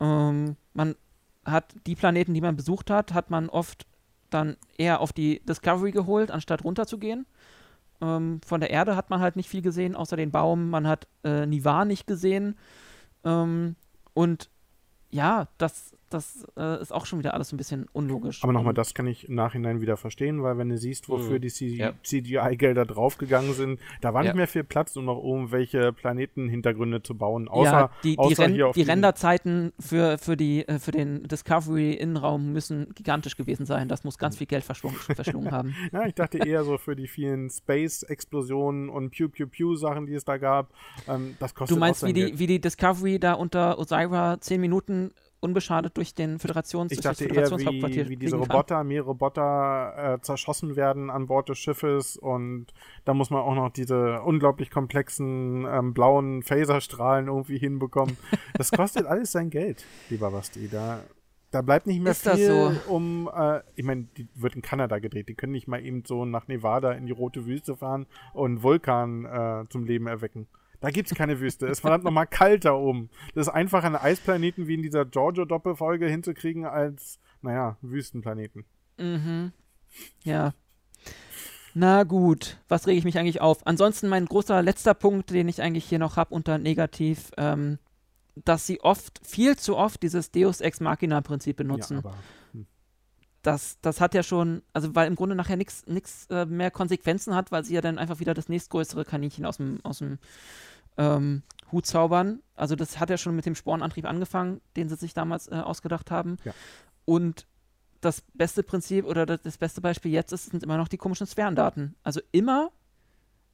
Ähm, 0.00 0.56
man 0.74 0.96
hat 1.44 1.74
die 1.86 1.94
Planeten, 1.94 2.34
die 2.34 2.40
man 2.40 2.56
besucht 2.56 2.90
hat, 2.90 3.14
hat 3.14 3.30
man 3.30 3.48
oft 3.48 3.86
dann 4.30 4.56
eher 4.76 5.00
auf 5.00 5.12
die 5.12 5.40
Discovery 5.40 5.92
geholt, 5.92 6.30
anstatt 6.30 6.64
runterzugehen. 6.64 7.26
Ähm, 8.00 8.40
von 8.46 8.60
der 8.60 8.70
Erde 8.70 8.96
hat 8.96 9.10
man 9.10 9.20
halt 9.20 9.36
nicht 9.36 9.48
viel 9.48 9.62
gesehen, 9.62 9.96
außer 9.96 10.16
den 10.16 10.30
Baum. 10.30 10.70
Man 10.70 10.86
hat 10.86 11.08
äh, 11.24 11.46
Nivar 11.46 11.84
nicht 11.84 12.06
gesehen. 12.06 12.56
Ähm, 13.24 13.76
und 14.14 14.50
ja, 15.10 15.48
das, 15.58 15.94
das 16.10 16.46
äh, 16.56 16.80
ist 16.80 16.92
auch 16.92 17.06
schon 17.06 17.18
wieder 17.18 17.34
alles 17.34 17.52
ein 17.52 17.56
bisschen 17.56 17.86
unlogisch. 17.92 18.42
Aber 18.42 18.52
nochmal, 18.52 18.74
das 18.74 18.94
kann 18.94 19.06
ich 19.06 19.28
im 19.28 19.34
Nachhinein 19.34 19.80
wieder 19.80 19.96
verstehen, 19.96 20.42
weil 20.42 20.58
wenn 20.58 20.68
du 20.68 20.78
siehst, 20.78 21.08
wofür 21.08 21.38
Mhm. 21.38 21.40
die 21.42 21.76
Ja. 21.76 21.92
CGI-Gelder 22.02 22.84
draufgegangen 22.86 23.52
sind, 23.54 23.80
da 24.00 24.14
war 24.14 24.22
Ja. 24.22 24.30
nicht 24.30 24.36
mehr 24.36 24.48
viel 24.48 24.64
Platz, 24.64 24.96
um 24.96 25.04
noch 25.04 25.22
irgendwelche 25.22 25.92
Planetenhintergründe 25.92 27.02
zu 27.02 27.14
bauen. 27.16 27.48
Außer, 27.48 27.70
ja, 27.70 27.90
die, 28.02 28.10
die, 28.12 28.18
außer 28.18 28.42
Ren 28.44 28.52
hier 28.54 28.68
auf 28.68 28.74
die 28.74 28.82
Renderzeiten 28.82 29.72
für, 29.80 30.18
für, 30.18 30.36
die, 30.36 30.66
äh, 30.66 30.78
für 30.78 30.90
den 30.92 31.22
Discovery-Innenraum 31.28 32.52
müssen 32.52 32.92
gigantisch 32.94 33.36
gewesen 33.36 33.66
sein. 33.66 33.88
Das 33.88 34.04
muss 34.04 34.18
ganz 34.18 34.34
Mhm. 34.34 34.38
viel 34.38 34.46
Geld 34.46 34.64
verschlungen, 34.64 34.98
haben. 35.52 35.74
Ja, 35.92 36.06
ich 36.06 36.14
dachte 36.14 36.38
eher 36.38 36.64
so 36.64 36.78
für 36.78 36.96
die 36.96 37.06
vielen 37.08 37.50
Space-Explosionen 37.50 38.88
und 38.88 39.10
Pew-Pew-Pew-Sachen, 39.10 40.06
die 40.06 40.14
es 40.14 40.24
da 40.24 40.36
gab. 40.38 40.70
Ähm, 41.06 41.36
das 41.38 41.54
kostet 41.54 41.76
Du 41.76 41.80
meinst, 41.80 42.02
auch 42.02 42.08
wie 42.08 42.12
die, 42.12 42.20
Geld. 42.26 42.38
wie 42.38 42.46
die 42.46 42.60
Discovery 42.60 43.18
da 43.18 43.34
unter 43.34 43.78
Osira 43.78 44.40
zehn 44.40 44.60
Minuten 44.60 45.12
unbeschadet 45.40 45.96
durch 45.96 46.14
den 46.14 46.38
Föderations 46.38 46.92
Ich 46.92 47.00
dachte 47.00 47.24
eher, 47.24 47.30
Föderationshauptquartier 47.30 48.06
wie, 48.06 48.10
wie 48.10 48.16
diese. 48.16 48.36
Roboter, 48.36 48.82
mehrere 48.84 49.08
Roboter 49.08 50.14
äh, 50.14 50.20
zerschossen 50.20 50.76
werden 50.76 51.10
an 51.10 51.26
Bord 51.26 51.48
des 51.48 51.58
Schiffes 51.58 52.16
und 52.16 52.66
da 53.04 53.14
muss 53.14 53.30
man 53.30 53.42
auch 53.42 53.54
noch 53.54 53.70
diese 53.70 54.22
unglaublich 54.22 54.70
komplexen 54.70 55.64
ähm, 55.64 55.94
blauen 55.94 56.42
Phaserstrahlen 56.42 57.28
irgendwie 57.28 57.58
hinbekommen. 57.58 58.16
Das 58.54 58.70
kostet 58.70 59.06
alles 59.06 59.32
sein 59.32 59.50
Geld, 59.50 59.84
lieber 60.10 60.30
Basti. 60.30 60.68
Da, 60.68 61.00
da 61.50 61.62
bleibt 61.62 61.86
nicht 61.86 62.02
mehr 62.02 62.12
Ist 62.12 62.28
viel 62.28 62.46
so? 62.46 62.92
um, 62.92 63.30
äh, 63.34 63.60
ich 63.74 63.84
meine, 63.84 64.08
die 64.16 64.28
wird 64.34 64.56
in 64.56 64.62
Kanada 64.62 64.98
gedreht. 64.98 65.28
Die 65.28 65.34
können 65.34 65.52
nicht 65.52 65.68
mal 65.68 65.84
eben 65.84 66.04
so 66.04 66.24
nach 66.24 66.48
Nevada 66.48 66.92
in 66.92 67.06
die 67.06 67.12
rote 67.12 67.46
Wüste 67.46 67.76
fahren 67.76 68.06
und 68.34 68.62
Vulkan 68.62 69.24
äh, 69.24 69.64
zum 69.68 69.84
Leben 69.84 70.06
erwecken. 70.06 70.46
Da 70.80 70.90
gibt's 70.90 71.14
keine 71.14 71.40
Wüste. 71.40 71.66
Es 71.66 71.72
ist 71.72 71.80
verdammt 71.80 72.04
nochmal 72.04 72.26
kalt 72.26 72.64
da 72.64 72.72
oben. 72.72 73.10
Das 73.34 73.48
ist 73.48 73.52
einfach 73.52 73.82
einen 73.84 73.96
Eisplaneten 73.96 74.68
wie 74.68 74.74
in 74.74 74.82
dieser 74.82 75.04
Giorgio-Doppelfolge 75.04 76.06
hinzukriegen 76.06 76.64
als, 76.64 77.18
naja, 77.42 77.76
Wüstenplaneten. 77.82 78.64
Mhm. 78.96 79.52
Ja. 80.22 80.54
Na 81.74 82.04
gut, 82.04 82.58
was 82.68 82.86
rege 82.86 82.98
ich 82.98 83.04
mich 83.04 83.18
eigentlich 83.18 83.40
auf? 83.40 83.66
Ansonsten 83.66 84.08
mein 84.08 84.26
großer 84.26 84.62
letzter 84.62 84.94
Punkt, 84.94 85.30
den 85.30 85.48
ich 85.48 85.62
eigentlich 85.62 85.84
hier 85.84 85.98
noch 85.98 86.16
habe 86.16 86.34
unter 86.34 86.58
negativ, 86.58 87.30
ähm, 87.36 87.78
dass 88.36 88.66
sie 88.66 88.80
oft, 88.80 89.20
viel 89.26 89.56
zu 89.56 89.76
oft 89.76 90.02
dieses 90.02 90.30
Deus 90.30 90.60
Ex 90.60 90.80
Machina 90.80 91.20
Prinzip 91.20 91.56
benutzen. 91.56 92.02
Ja, 92.02 92.10
aber 92.10 92.14
das, 93.42 93.78
das 93.80 94.00
hat 94.00 94.14
ja 94.14 94.22
schon, 94.22 94.62
also 94.72 94.94
weil 94.94 95.06
im 95.06 95.14
Grunde 95.14 95.34
nachher 95.34 95.56
nichts 95.56 96.26
äh, 96.30 96.44
mehr 96.44 96.70
Konsequenzen 96.70 97.34
hat, 97.34 97.52
weil 97.52 97.64
sie 97.64 97.74
ja 97.74 97.80
dann 97.80 97.98
einfach 97.98 98.20
wieder 98.20 98.34
das 98.34 98.48
nächstgrößere 98.48 99.04
Kaninchen 99.04 99.46
aus 99.46 99.58
dem, 99.58 99.78
aus 99.84 99.98
dem 99.98 100.18
ähm, 100.98 101.42
Hut 101.72 101.86
zaubern. 101.86 102.42
Also 102.54 102.76
das 102.76 103.00
hat 103.00 103.10
ja 103.10 103.16
schon 103.16 103.36
mit 103.36 103.46
dem 103.46 103.54
Spornantrieb 103.54 104.04
angefangen, 104.04 104.60
den 104.76 104.88
sie 104.88 104.96
sich 104.96 105.14
damals 105.14 105.48
äh, 105.48 105.54
ausgedacht 105.54 106.10
haben. 106.10 106.36
Ja. 106.44 106.52
Und 107.04 107.46
das 108.00 108.22
beste 108.34 108.62
Prinzip 108.62 109.04
oder 109.04 109.26
das, 109.26 109.58
beste 109.58 109.80
Beispiel 109.80 110.12
jetzt 110.12 110.32
ist, 110.32 110.50
sind 110.50 110.62
immer 110.62 110.76
noch 110.76 110.88
die 110.88 110.98
komischen 110.98 111.26
Sphärendaten. 111.26 111.96
Also 112.02 112.20
immer, 112.32 112.70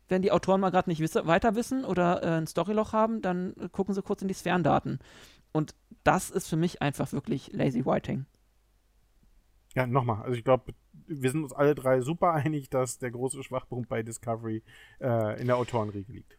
wenn 0.08 0.22
die 0.22 0.32
Autoren 0.32 0.60
mal 0.60 0.70
gerade 0.70 0.90
nicht 0.90 1.00
wisse, 1.00 1.26
weiter 1.26 1.54
wissen 1.54 1.84
oder 1.84 2.22
äh, 2.22 2.38
ein 2.38 2.46
Storyloch 2.46 2.92
haben, 2.92 3.22
dann 3.22 3.54
äh, 3.58 3.68
gucken 3.70 3.94
sie 3.94 4.02
kurz 4.02 4.22
in 4.22 4.28
die 4.28 4.34
Sphärendaten. 4.34 4.98
Und 5.52 5.74
das 6.02 6.30
ist 6.30 6.48
für 6.48 6.56
mich 6.56 6.82
einfach 6.82 7.12
wirklich 7.12 7.52
lazy 7.52 7.86
writing. 7.86 8.26
Ja, 9.74 9.86
nochmal. 9.86 10.22
Also 10.22 10.36
ich 10.36 10.44
glaube, 10.44 10.74
wir 11.06 11.30
sind 11.30 11.42
uns 11.42 11.52
alle 11.52 11.74
drei 11.74 12.00
super 12.00 12.32
einig, 12.32 12.70
dass 12.70 12.98
der 12.98 13.10
große 13.10 13.42
Schwachpunkt 13.42 13.88
bei 13.88 14.02
Discovery 14.02 14.62
äh, 15.00 15.40
in 15.40 15.46
der 15.46 15.56
Autorenriege 15.56 16.12
liegt. 16.12 16.38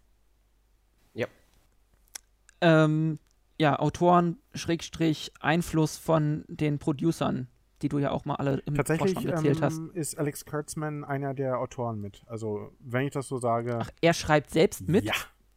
Ja. 2.65 2.85
Ähm, 2.85 3.19
ja, 3.57 3.79
Autoren, 3.79 4.37
Schrägstrich, 4.53 5.31
Einfluss 5.39 5.97
von 5.97 6.43
den 6.47 6.77
Producern, 6.77 7.47
die 7.81 7.89
du 7.89 7.99
ja 7.99 8.11
auch 8.11 8.25
mal 8.25 8.35
alle 8.35 8.57
im 8.65 8.75
Tatsächlich 8.75 9.25
erzählt 9.25 9.61
hast. 9.61 9.77
ähm, 9.77 9.91
ist 9.93 10.17
Alex 10.17 10.45
Kurtzman 10.45 11.05
einer 11.05 11.33
der 11.33 11.59
Autoren 11.59 12.01
mit. 12.01 12.23
Also, 12.27 12.71
wenn 12.79 13.05
ich 13.05 13.13
das 13.13 13.27
so 13.27 13.37
sage. 13.37 13.77
Ach, 13.81 13.89
er 14.01 14.13
schreibt 14.13 14.51
selbst 14.51 14.87
mit? 14.89 15.05
Ja. 15.05 15.13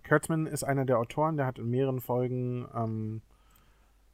Kurtzman 0.06 0.46
ist 0.46 0.62
einer 0.62 0.84
der 0.84 0.98
Autoren, 0.98 1.36
der 1.36 1.46
hat 1.46 1.58
in 1.58 1.68
mehreren 1.70 2.00
Folgen 2.00 2.66
ähm, 2.74 3.22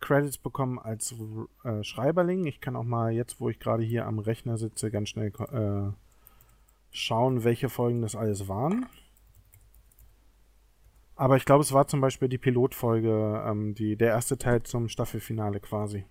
Credits 0.00 0.38
bekommen 0.38 0.78
als 0.78 1.14
äh, 1.64 1.82
Schreiberling. 1.84 2.46
Ich 2.46 2.60
kann 2.60 2.76
auch 2.76 2.84
mal 2.84 3.12
jetzt, 3.12 3.40
wo 3.40 3.48
ich 3.48 3.60
gerade 3.60 3.82
hier 3.82 4.06
am 4.06 4.18
Rechner 4.18 4.58
sitze, 4.58 4.90
ganz 4.90 5.10
schnell 5.10 5.32
äh, 5.52 5.92
schauen, 6.90 7.44
welche 7.44 7.68
Folgen 7.68 8.02
das 8.02 8.16
alles 8.16 8.48
waren. 8.48 8.86
Aber 11.16 11.36
ich 11.36 11.44
glaube, 11.44 11.62
es 11.62 11.72
war 11.72 11.86
zum 11.86 12.00
Beispiel 12.00 12.28
die 12.28 12.38
Pilotfolge, 12.38 13.44
ähm, 13.46 13.74
die, 13.74 13.96
der 13.96 14.08
erste 14.08 14.36
Teil 14.36 14.62
zum 14.64 14.88
Staffelfinale 14.88 15.60
quasi. 15.60 16.04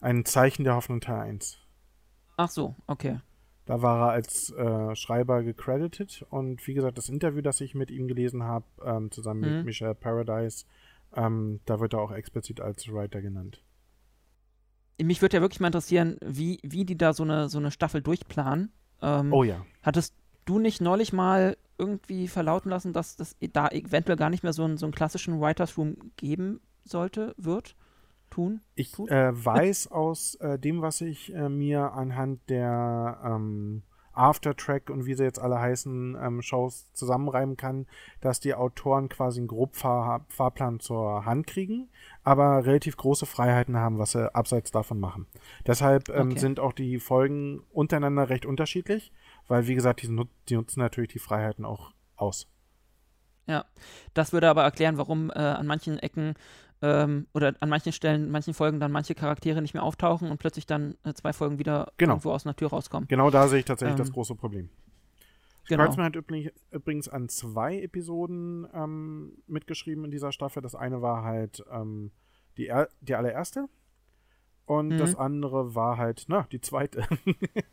Ein 0.00 0.24
Zeichen 0.24 0.64
der 0.64 0.74
Hoffnung 0.74 1.00
Teil 1.00 1.20
1. 1.20 1.58
Ach 2.36 2.48
so, 2.48 2.74
okay. 2.86 3.20
Da 3.66 3.82
war 3.82 4.08
er 4.08 4.12
als 4.12 4.50
äh, 4.52 4.94
Schreiber 4.96 5.42
gecredited 5.42 6.24
und 6.30 6.66
wie 6.66 6.72
gesagt, 6.72 6.96
das 6.96 7.10
Interview, 7.10 7.42
das 7.42 7.60
ich 7.60 7.74
mit 7.74 7.90
ihm 7.90 8.08
gelesen 8.08 8.42
habe, 8.44 8.64
ähm, 8.82 9.10
zusammen 9.10 9.40
mit 9.40 9.58
Mhm. 9.58 9.64
Michelle 9.64 9.94
Paradise, 9.94 10.64
ähm, 11.14 11.60
da 11.66 11.78
wird 11.80 11.92
er 11.92 12.00
auch 12.00 12.12
explizit 12.12 12.60
als 12.62 12.90
Writer 12.90 13.20
genannt. 13.20 13.62
Mich 15.00 15.20
würde 15.22 15.36
ja 15.36 15.40
wirklich 15.42 15.60
mal 15.60 15.68
interessieren, 15.68 16.16
wie, 16.24 16.58
wie 16.62 16.84
die 16.84 16.96
da 16.96 17.12
so 17.12 17.22
eine, 17.22 17.48
so 17.48 17.58
eine 17.58 17.70
Staffel 17.70 18.00
durchplanen. 18.02 18.72
Ähm, 19.02 19.32
Oh 19.32 19.44
ja. 19.44 19.64
Hattest 19.82 20.14
du 20.48 20.58
nicht 20.58 20.80
neulich 20.80 21.12
mal 21.12 21.56
irgendwie 21.76 22.26
verlauten 22.28 22.70
lassen, 22.70 22.92
dass 22.92 23.16
das 23.16 23.36
da 23.52 23.68
eventuell 23.68 24.16
gar 24.16 24.30
nicht 24.30 24.42
mehr 24.42 24.52
so 24.52 24.64
einen, 24.64 24.78
so 24.78 24.86
einen 24.86 24.94
klassischen 24.94 25.40
Writers 25.40 25.76
Room 25.76 25.96
geben 26.16 26.60
sollte, 26.84 27.34
wird, 27.36 27.76
tun? 28.30 28.60
Ich 28.74 28.98
äh, 28.98 29.30
weiß 29.32 29.90
aus 29.92 30.34
äh, 30.36 30.58
dem, 30.58 30.82
was 30.82 31.00
ich 31.00 31.32
äh, 31.34 31.48
mir 31.48 31.92
anhand 31.92 32.40
der 32.48 33.20
ähm, 33.24 33.82
Aftertrack 34.12 34.90
und 34.90 35.06
wie 35.06 35.14
sie 35.14 35.22
jetzt 35.22 35.38
alle 35.40 35.60
heißen, 35.60 36.16
ähm, 36.20 36.42
Shows 36.42 36.92
zusammenreimen 36.92 37.56
kann, 37.56 37.86
dass 38.20 38.40
die 38.40 38.54
Autoren 38.54 39.08
quasi 39.08 39.38
einen 39.38 39.46
Grobfahr 39.46 40.26
Fahrplan 40.28 40.80
zur 40.80 41.24
Hand 41.24 41.46
kriegen, 41.46 41.88
aber 42.24 42.66
relativ 42.66 42.96
große 42.96 43.26
Freiheiten 43.26 43.76
haben, 43.76 43.98
was 43.98 44.12
sie 44.12 44.34
abseits 44.34 44.72
davon 44.72 44.98
machen. 44.98 45.26
Deshalb 45.66 46.08
ähm, 46.08 46.30
Okay. 46.30 46.40
sind 46.40 46.58
auch 46.58 46.72
die 46.72 46.98
Folgen 46.98 47.62
untereinander 47.70 48.28
recht 48.28 48.44
unterschiedlich, 48.44 49.12
weil 49.48 49.66
wie 49.66 49.74
gesagt, 49.74 50.02
die, 50.02 50.08
nut 50.08 50.28
die 50.48 50.54
nutzen 50.54 50.80
natürlich 50.80 51.10
die 51.12 51.18
Freiheiten 51.18 51.64
auch 51.64 51.92
aus. 52.16 52.46
Ja, 53.46 53.64
das 54.14 54.32
würde 54.32 54.48
aber 54.50 54.62
erklären, 54.62 54.98
warum 54.98 55.30
äh, 55.30 55.34
an 55.38 55.66
manchen 55.66 55.98
Ecken 55.98 56.34
ähm, 56.82 57.26
oder 57.32 57.54
an 57.60 57.68
manchen 57.70 57.92
Stellen, 57.92 58.24
in 58.24 58.30
manchen 58.30 58.52
Folgen 58.54 58.78
dann 58.78 58.92
manche 58.92 59.14
Charaktere 59.14 59.62
nicht 59.62 59.72
mehr 59.74 59.82
auftauchen 59.82 60.30
und 60.30 60.38
plötzlich 60.38 60.66
dann 60.66 60.96
äh, 61.04 61.14
zwei 61.14 61.32
Folgen 61.32 61.58
wieder 61.58 61.92
Genau. 61.96 62.12
irgendwo 62.12 62.30
aus 62.32 62.46
einer 62.46 62.54
Tür 62.54 62.68
rauskommen. 62.68 63.08
Genau 63.08 63.30
da 63.30 63.48
sehe 63.48 63.60
ich 63.60 63.64
tatsächlich 63.64 63.96
das 63.96 64.08
Ähm, 64.08 64.14
große 64.14 64.34
Problem. 64.34 64.68
Genau. 65.66 65.84
Hat 65.96 66.14
übrig- 66.16 66.52
übrigens 66.70 67.08
an 67.08 67.28
zwei 67.28 67.80
Episoden 67.80 68.66
ähm, 68.72 69.32
mitgeschrieben 69.46 70.04
in 70.04 70.10
dieser 70.10 70.32
Staffel. 70.32 70.62
Das 70.62 70.74
eine 70.74 71.02
war 71.02 71.24
halt 71.24 71.64
ähm, 71.70 72.10
die, 72.56 72.72
die 73.00 73.14
allererste. 73.14 73.68
Und 74.68 74.88
Mhm. 74.88 74.98
das 74.98 75.14
andere 75.14 75.74
war 75.74 75.96
halt, 75.96 76.26
na, 76.28 76.46
die 76.52 76.60
zweite. 76.60 77.06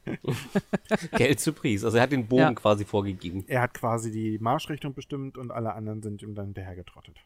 Geld 1.17 1.41
zu 1.41 1.51
Preis. 1.51 1.83
Also 1.83 1.97
er 1.97 2.03
hat 2.03 2.11
den 2.13 2.27
Bogen 2.27 2.41
Ja. 2.41 2.53
quasi 2.53 2.85
vorgegeben. 2.85 3.43
er 3.47 3.61
hat 3.61 3.73
quasi 3.73 4.11
die 4.11 4.39
Marschrichtung 4.39 4.93
bestimmt 4.93 5.37
und 5.37 5.51
alle 5.51 5.73
anderen 5.73 6.01
sind 6.01 6.21
ihm 6.21 6.35
dann 6.35 6.45
hinterhergetrottet. 6.45 7.17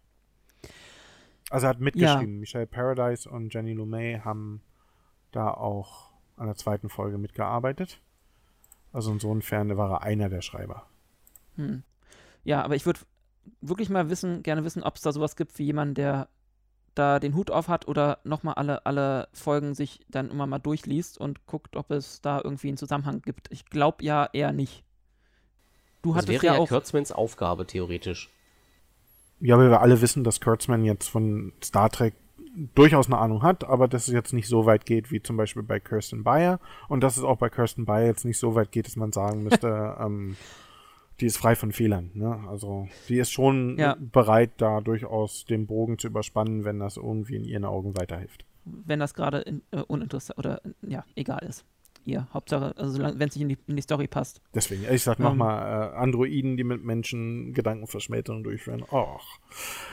Also 1.51 1.67
er 1.67 1.69
hat 1.69 1.79
mitgeschrieben. 1.79 2.39
Michelle 2.39 2.65
Paradise 2.65 3.29
und 3.29 3.53
Jenny 3.53 3.73
Lumey 3.73 4.19
haben 4.23 4.61
da 5.31 5.51
auch 5.51 6.09
an 6.35 6.47
der 6.47 6.55
zweiten 6.55 6.89
Folge 6.89 7.19
mitgearbeitet. 7.19 8.01
Also 8.91 9.11
insofern 9.11 9.77
war 9.77 9.91
er 9.91 10.01
einer 10.01 10.29
der 10.29 10.41
Schreiber. 10.41 10.87
Hm. 11.57 11.83
Ja, 12.43 12.63
aber 12.63 12.75
ich 12.75 12.87
würde 12.87 13.01
wirklich 13.61 13.89
mal 13.91 14.09
wissen, 14.09 14.41
gerne 14.41 14.63
wissen, 14.63 14.81
ob 14.81 14.95
es 14.95 15.01
da 15.01 15.11
sowas 15.11 15.35
gibt 15.35 15.59
wie 15.59 15.65
jemand, 15.65 15.97
der 15.99 16.27
da 16.95 17.20
den 17.20 17.36
Hut 17.36 17.52
auf 17.52 17.68
hat 17.68 17.88
oder 17.88 18.20
nochmal 18.24 18.56
alle, 18.56 18.86
alle 18.86 19.28
Folgen 19.34 19.74
sich 19.74 19.99
dann 20.10 20.30
immer 20.30 20.48
mal 20.48 20.60
durchliest 20.60 21.18
und 21.18 21.45
guckt, 21.45 21.76
ob 21.76 21.91
es 21.91 22.22
da 22.22 22.41
irgendwie 22.44 22.70
einen 22.70 22.78
Zusammenhang 22.78 23.22
gibt. 23.22 23.52
Ich 23.52 23.66
glaube 23.66 24.03
ja 24.03 24.30
eher 24.34 24.52
nicht. 24.52 24.84
Du 26.02 26.10
Das 26.10 26.24
hattest 26.24 26.34
wäre 26.34 26.45
ja 26.45 26.53
ja 26.53 26.60
auch. 26.60 26.68
Kurtzmans 26.68 27.11
Aufgabe, 27.11 27.66
theoretisch. 27.66 28.30
Ja, 29.41 29.57
weil 29.57 29.70
wir 29.70 29.82
alle 29.82 30.02
wissen, 30.02 30.24
dass 30.24 30.41
Kurtzman 30.41 30.84
jetzt 30.84 31.07
von 31.07 31.53
Star 31.64 31.90
Trek 31.90 32.14
durchaus 32.76 33.07
eine 33.07 33.18
Ahnung 33.18 33.44
hat, 33.44 33.64
aber 33.64 33.88
dass 33.88 34.07
es 34.07 34.14
jetzt 34.14 34.34
nicht 34.34 34.48
so 34.48 34.66
weit 34.66 34.86
geht 34.86 35.11
wie 35.11 35.22
zum 35.22 35.38
Beispiel 35.38 35.64
bei 35.64 35.80
Kirsten 35.80 36.24
Bayer 36.24 36.60
und 36.88 37.02
dass 37.02 37.18
es 37.18 37.24
auch 37.24 37.38
bei 37.38 37.49
Kirsten 37.49 37.86
Bayer 37.86 38.07
jetzt 38.07 38.26
nicht 38.26 38.40
so 38.40 38.56
weit 38.56 38.72
geht, 38.72 38.88
dass 38.88 38.95
man 38.95 39.11
sagen 39.11 39.44
müsste, 39.44 39.95
ähm, 39.99 40.36
die 41.21 41.25
ist 41.25 41.37
frei 41.37 41.55
von 41.55 41.71
Fehlern. 41.71 42.11
Ne? 42.13 42.43
Also 42.47 42.87
die 43.07 43.17
ist 43.17 43.31
schon 43.31 43.77
Ja. 43.77 43.95
bereit, 43.99 44.51
da 44.57 44.81
durchaus 44.81 45.45
den 45.45 45.67
Bogen 45.67 45.97
zu 45.97 46.07
überspannen, 46.07 46.63
wenn 46.65 46.79
das 46.79 46.97
irgendwie 46.97 47.35
in 47.35 47.43
ihren 47.43 47.65
Augen 47.65 47.97
weiterhilft. 47.97 48.45
wenn 48.65 48.99
das 48.99 49.13
gerade 49.15 49.45
äh, 49.71 49.81
uninteressant 49.87 50.37
oder 50.37 50.61
äh, 50.65 50.69
ja, 50.91 51.03
egal 51.15 51.43
ist. 51.47 51.65
Ihr, 52.05 52.27
Hauptsache, 52.33 52.73
also 52.77 52.97
wenn 52.99 53.27
es 53.27 53.35
nicht 53.35 53.41
in 53.41 53.49
die, 53.49 53.57
in 53.67 53.75
die 53.75 53.81
Story 53.81 54.07
passt. 54.07 54.41
Deswegen, 54.53 54.83
ich 54.91 55.03
sag 55.03 55.19
Ähm. 55.19 55.25
nochmal, 55.25 55.91
äh, 55.91 55.95
Androiden, 55.97 56.55
die 56.55 56.63
mit 56.63 56.83
Menschen 56.83 57.53
Gedankenverschmelzung 57.53 58.43
durchführen. 58.43 58.83
Och. 58.91 59.39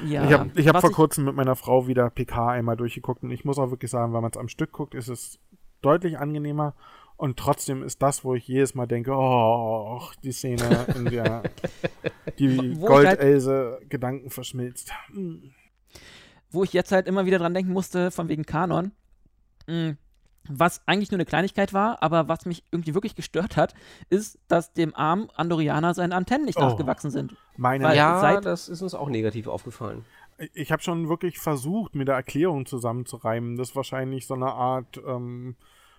Ja, 0.06 0.24
ich 0.26 0.32
habe 0.32 0.50
ich 0.54 0.68
hab 0.68 0.80
vor 0.80 0.92
kurzem 0.92 1.24
mit 1.24 1.34
meiner 1.34 1.56
Frau 1.56 1.86
wieder 1.88 2.08
PK 2.10 2.50
einmal 2.50 2.76
durchgeguckt 2.76 3.22
und 3.22 3.30
ich 3.30 3.44
muss 3.44 3.58
auch 3.58 3.70
wirklich 3.70 3.90
sagen, 3.90 4.12
wenn 4.12 4.22
man 4.22 4.30
es 4.30 4.36
am 4.38 4.48
Stück 4.48 4.72
guckt, 4.72 4.94
ist 4.94 5.08
es 5.08 5.38
deutlich 5.82 6.18
angenehmer. 6.18 6.74
Und 7.16 7.38
trotzdem 7.38 7.82
ist 7.82 8.02
das, 8.02 8.24
wo 8.24 8.34
ich 8.34 8.46
jedes 8.46 8.74
Mal 8.74 8.86
denke, 8.86 9.12
oh, 9.14 10.02
die 10.22 10.32
Szene, 10.32 10.86
in 10.94 11.06
der 11.06 11.42
die 12.38 12.46
ich 12.72 12.80
Goldelse 12.80 13.80
Gedanken 13.88 14.30
verschmilzt. 14.30 14.92
Hm. 15.08 15.52
wo 16.50 16.62
ich 16.64 16.72
jetzt 16.72 16.92
halt 16.92 17.06
immer 17.08 17.24
wieder 17.26 17.38
dran 17.38 17.54
denken 17.54 17.72
musste, 17.72 18.10
von 18.10 18.28
wegen 18.28 18.44
Kanon, 18.44 18.92
mh, 19.66 19.96
was 20.48 20.86
eigentlich 20.86 21.10
nur 21.10 21.16
eine 21.16 21.24
Kleinigkeit 21.24 21.72
war, 21.72 22.02
aber 22.02 22.28
was 22.28 22.46
mich 22.46 22.62
irgendwie 22.70 22.94
wirklich 22.94 23.16
gestört 23.16 23.56
hat, 23.56 23.74
ist, 24.10 24.38
dass 24.46 24.72
dem 24.74 24.94
armen 24.94 25.28
Andorianer 25.34 25.92
seine 25.94 26.14
Antennen 26.14 26.44
nicht 26.44 26.58
Oh. 26.58 26.60
nachgewachsen 26.62 27.10
sind. 27.10 27.34
Meine, 27.56 27.84
Weil- 27.84 27.96
ja, 27.96 28.20
seit- 28.20 28.44
das 28.44 28.68
ist 28.68 28.80
uns 28.82 28.94
auch 28.94 29.08
negativ 29.08 29.48
aufgefallen. 29.48 30.04
ich 30.54 30.70
habe 30.70 30.82
schon 30.82 31.08
wirklich 31.08 31.38
versucht, 31.38 31.94
mir 31.94 32.04
da 32.04 32.14
Erklärungen 32.14 32.66
zusammenzureimen. 32.66 33.56
Das 33.56 33.70
ist 33.70 33.76
wahrscheinlich 33.76 34.26
so 34.26 34.34
eine 34.34 34.52
Art, 34.52 35.00
ähm, 35.06 35.56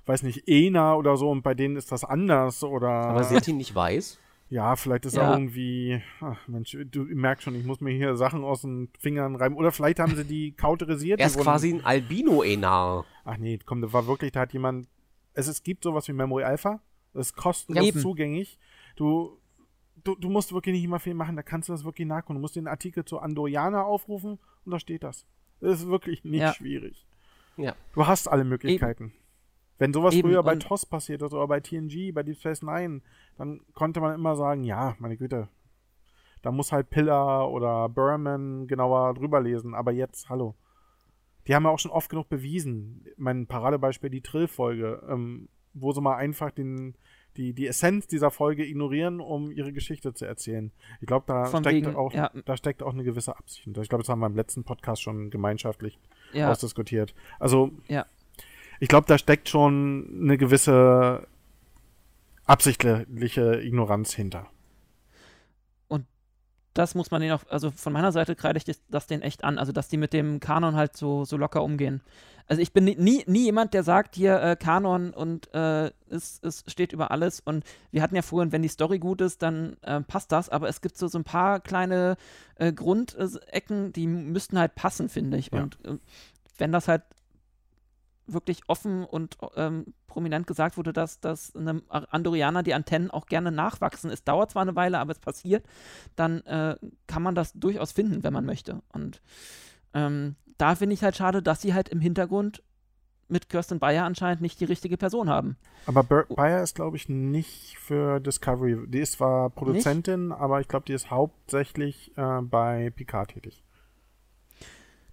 weiß 0.07 0.23
nicht, 0.23 0.47
ENA 0.47 0.95
oder 0.95 1.17
so 1.17 1.29
und 1.29 1.41
bei 1.41 1.53
denen 1.53 1.75
ist 1.75 1.91
das 1.91 2.03
anders 2.03 2.63
oder. 2.63 2.89
Aber 2.89 3.23
sind 3.23 3.45
die 3.45 3.53
nicht 3.53 3.73
weiß? 3.75 4.19
Ja, 4.49 4.77
vielleicht 4.77 5.05
ist 5.05 5.17
Ja. 5.17 5.23
er 5.31 5.34
irgendwie. 5.38 6.01
Ach 6.21 6.38
Mensch, 6.47 6.77
du 6.89 7.03
merkst 7.03 7.43
schon, 7.43 7.55
ich 7.55 7.65
muss 7.65 7.81
mir 7.81 7.91
hier 7.91 8.15
Sachen 8.15 8.43
aus 8.45 8.61
den 8.61 8.89
Fingern 8.97 9.35
reiben. 9.35 9.55
Oder 9.57 9.71
vielleicht 9.73 9.99
haben 9.99 10.15
sie 10.15 10.23
die 10.23 10.51
kauterisiert. 10.57 11.19
Er 11.19 11.27
ist 11.27 11.38
quasi 11.39 11.73
ein 11.73 11.84
Albino-Enar. 11.85 13.05
Ach 13.25 13.38
nee, 13.38 13.59
komm, 13.65 13.81
das 13.81 13.91
war 13.93 14.07
wirklich, 14.07 14.31
da 14.31 14.41
hat 14.41 14.53
jemand. 14.53 14.88
Es, 15.34 15.47
es 15.47 15.63
gibt 15.63 15.84
sowas 15.84 16.07
wie 16.07 16.13
Memory 16.13 16.43
Alpha. 16.43 16.79
Das 17.13 17.27
ist 17.27 17.35
kostenlos 17.35 17.84
Ja, 17.84 17.89
eben. 17.89 17.99
zugänglich. 17.99 18.57
Du, 18.95 19.38
du, 20.03 20.15
du 20.15 20.29
musst 20.29 20.53
wirklich 20.53 20.73
nicht 20.75 20.84
immer 20.85 20.99
viel 20.99 21.13
machen, 21.13 21.35
da 21.35 21.43
kannst 21.43 21.67
du 21.69 21.73
das 21.73 21.84
wirklich 21.84 22.07
nachgucken. 22.07 22.35
Du 22.35 22.41
musst 22.41 22.55
den 22.55 22.67
Artikel 22.67 23.03
zu 23.05 23.19
Andorianer 23.19 23.85
aufrufen 23.85 24.39
und 24.65 24.71
da 24.71 24.79
steht 24.79 25.03
das. 25.03 25.25
Das 25.59 25.81
ist 25.81 25.88
wirklich 25.88 26.23
nicht 26.23 26.41
Ja. 26.41 26.53
schwierig. 26.53 27.05
Ja. 27.57 27.75
Du 27.93 28.05
hast 28.07 28.27
alle 28.27 28.43
Möglichkeiten. 28.45 29.11
Wenn 29.77 29.93
sowas 29.93 30.13
Eben, 30.15 30.29
früher 30.29 30.43
bei 30.43 30.55
TOS 30.55 30.85
passiert 30.85 31.21
ist 31.21 31.33
oder 31.33 31.47
bei 31.47 31.59
TNG, 31.59 32.11
bei 32.13 32.23
Deep 32.23 32.37
Space 32.37 32.63
Nine, 32.63 33.01
dann 33.37 33.61
konnte 33.73 34.01
man 34.01 34.15
immer 34.15 34.35
sagen, 34.35 34.63
ja, 34.63 34.95
meine 34.99 35.17
Güte, 35.17 35.49
da 36.41 36.51
muss 36.51 36.71
halt 36.71 36.89
Pillar 36.89 37.51
oder 37.51 37.89
Berman 37.89 38.67
genauer 38.67 39.13
drüber 39.13 39.41
lesen. 39.41 39.75
Aber 39.75 39.91
jetzt, 39.91 40.29
hallo. 40.29 40.55
Die 41.47 41.55
haben 41.55 41.63
ja 41.63 41.69
auch 41.69 41.79
schon 41.79 41.91
oft 41.91 42.09
genug 42.09 42.27
bewiesen. 42.29 43.05
Mein 43.17 43.47
Paradebeispiel, 43.47 44.09
die 44.09 44.21
Trill-Folge, 44.21 45.01
ähm, 45.09 45.47
wo 45.73 45.91
sie 45.93 46.01
mal 46.01 46.15
einfach 46.15 46.51
den, 46.51 46.95
die, 47.37 47.53
die 47.53 47.67
Essenz 47.67 48.07
dieser 48.07 48.31
Folge 48.31 48.65
ignorieren, 48.65 49.19
um 49.21 49.51
ihre 49.51 49.71
Geschichte 49.71 50.13
zu 50.13 50.25
erzählen. 50.25 50.71
Ich 50.99 51.07
glaube, 51.07 51.25
da 51.27 51.45
Von 51.45 51.63
steckt 51.63 51.85
wegen, 51.85 51.95
auch, 51.95 52.11
ja. 52.13 52.31
da 52.45 52.57
steckt 52.57 52.83
auch 52.83 52.93
eine 52.93 53.03
gewisse 53.03 53.37
Absicht. 53.37 53.63
hinter. 53.63 53.81
Ich 53.81 53.89
glaube, 53.89 54.03
das 54.03 54.09
haben 54.09 54.19
wir 54.19 54.27
im 54.27 54.35
letzten 54.35 54.63
Podcast 54.63 55.01
schon 55.01 55.29
gemeinschaftlich 55.29 55.99
Ja, 56.33 56.51
ausdiskutiert. 56.51 57.13
Also, 57.39 57.71
Ja. 57.87 58.05
Ich 58.79 58.87
glaube, 58.87 59.07
da 59.07 59.17
steckt 59.17 59.49
schon 59.49 60.19
eine 60.21 60.37
gewisse 60.37 61.27
absichtliche 62.45 63.61
Ignoranz 63.61 64.13
hinter. 64.13 64.47
das 66.77 66.95
muss 66.95 67.11
man 67.11 67.21
denen 67.21 67.33
auch, 67.33 67.43
also 67.49 67.71
von 67.71 67.91
meiner 67.91 68.11
Seite 68.11 68.35
kreide 68.35 68.57
ich 68.57 68.77
das, 68.89 69.07
denen 69.07 69.23
echt 69.23 69.43
an, 69.43 69.57
also 69.57 69.71
dass 69.71 69.87
die 69.87 69.97
mit 69.97 70.13
dem 70.13 70.39
Kanon 70.39 70.75
halt 70.75 70.95
so, 70.95 71.25
so 71.25 71.37
locker 71.37 71.63
umgehen. 71.63 72.01
Also 72.47 72.61
ich 72.61 72.71
bin 72.71 72.85
nie, 72.85 72.95
nie, 72.95 73.23
nie 73.27 73.45
jemand, 73.45 73.73
der 73.73 73.83
sagt, 73.83 74.15
hier 74.15 74.41
äh, 74.41 74.55
Kanon 74.55 75.11
und 75.11 75.53
äh, 75.53 75.91
es, 76.09 76.39
es 76.43 76.63
steht 76.67 76.93
über 76.93 77.11
alles 77.11 77.39
und 77.39 77.65
wir 77.91 78.01
hatten 78.01 78.15
ja 78.15 78.21
vorhin, 78.21 78.51
wenn 78.51 78.61
die 78.61 78.69
Story 78.69 78.99
gut 78.99 79.21
ist, 79.21 79.41
dann 79.41 79.75
äh, 79.81 80.01
passt 80.01 80.31
das, 80.31 80.49
aber 80.49 80.69
es 80.69 80.81
gibt 80.81 80.97
so, 80.97 81.07
so 81.07 81.17
ein 81.17 81.23
paar 81.23 81.59
kleine 81.59 82.15
äh, 82.55 82.71
Grundecken, 82.71 83.91
die 83.91 84.07
müssten 84.07 84.59
halt 84.59 84.75
passen, 84.75 85.09
finde 85.09 85.37
ich. 85.37 85.51
Ja. 85.51 85.63
Und 85.63 85.83
äh, 85.83 85.97
wenn 86.57 86.71
das 86.71 86.87
halt 86.87 87.03
wirklich 88.27 88.61
offen 88.67 89.03
und 89.03 89.37
ähm, 89.55 89.93
prominent 90.07 90.47
gesagt 90.47 90.77
wurde, 90.77 90.93
dass, 90.93 91.19
dass 91.19 91.55
einem 91.55 91.83
Andorianer 91.89 92.63
die 92.63 92.73
Antennen 92.73 93.11
auch 93.11 93.27
gerne 93.27 93.51
nachwachsen. 93.51 94.09
Es 94.09 94.23
dauert 94.23 94.51
zwar 94.51 94.63
eine 94.63 94.75
Weile, 94.75 94.99
aber 94.99 95.11
es 95.11 95.19
passiert, 95.19 95.65
dann 96.15 96.41
äh, 96.41 96.75
kann 97.07 97.23
man 97.23 97.35
das 97.35 97.53
durchaus 97.53 97.91
finden, 97.91 98.23
wenn 98.23 98.33
man 98.33 98.45
möchte. 98.45 98.81
Und 98.93 99.21
ähm, 99.93 100.35
da 100.57 100.75
finde 100.75 100.93
ich 100.93 101.03
halt 101.03 101.15
schade, 101.15 101.41
dass 101.41 101.61
sie 101.61 101.73
halt 101.73 101.89
im 101.89 101.99
Hintergrund 101.99 102.63
mit 103.29 103.49
Kirsten 103.49 103.79
Bayer 103.79 104.05
anscheinend 104.05 104.41
nicht 104.41 104.59
die 104.59 104.65
richtige 104.65 104.97
Person 104.97 105.29
haben. 105.29 105.57
Aber 105.85 106.03
Ber 106.03 106.25
Bayer 106.29 106.63
ist, 106.63 106.75
glaube 106.75 106.97
ich, 106.97 107.09
nicht 107.09 107.77
für 107.77 108.19
Discovery. 108.19 108.87
Die 108.87 108.99
ist 108.99 109.13
zwar 109.13 109.49
Produzentin, 109.49 110.31
aber 110.31 110.61
ich 110.61 110.67
glaube, 110.67 110.85
die 110.85 110.93
ist 110.93 111.11
hauptsächlich 111.11 112.17
äh, 112.17 112.41
bei 112.41 112.89
Picard 112.95 113.31
tätig. 113.31 113.63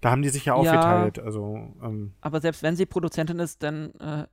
Da 0.04 0.10
haben 0.10 0.20
die 0.20 0.28
sich 0.28 0.44
ja 0.44 0.52
Ja. 0.52 0.58
aufgeteilt. 0.60 1.18
Also, 1.18 1.56
ähm, 1.82 2.12
Aber 2.20 2.42
selbst 2.42 2.62
wenn 2.62 2.76
sie 2.76 2.84
Produzentin 2.84 3.38
ist, 3.38 3.62
dann. 3.62 3.94
Äh, 3.94 4.26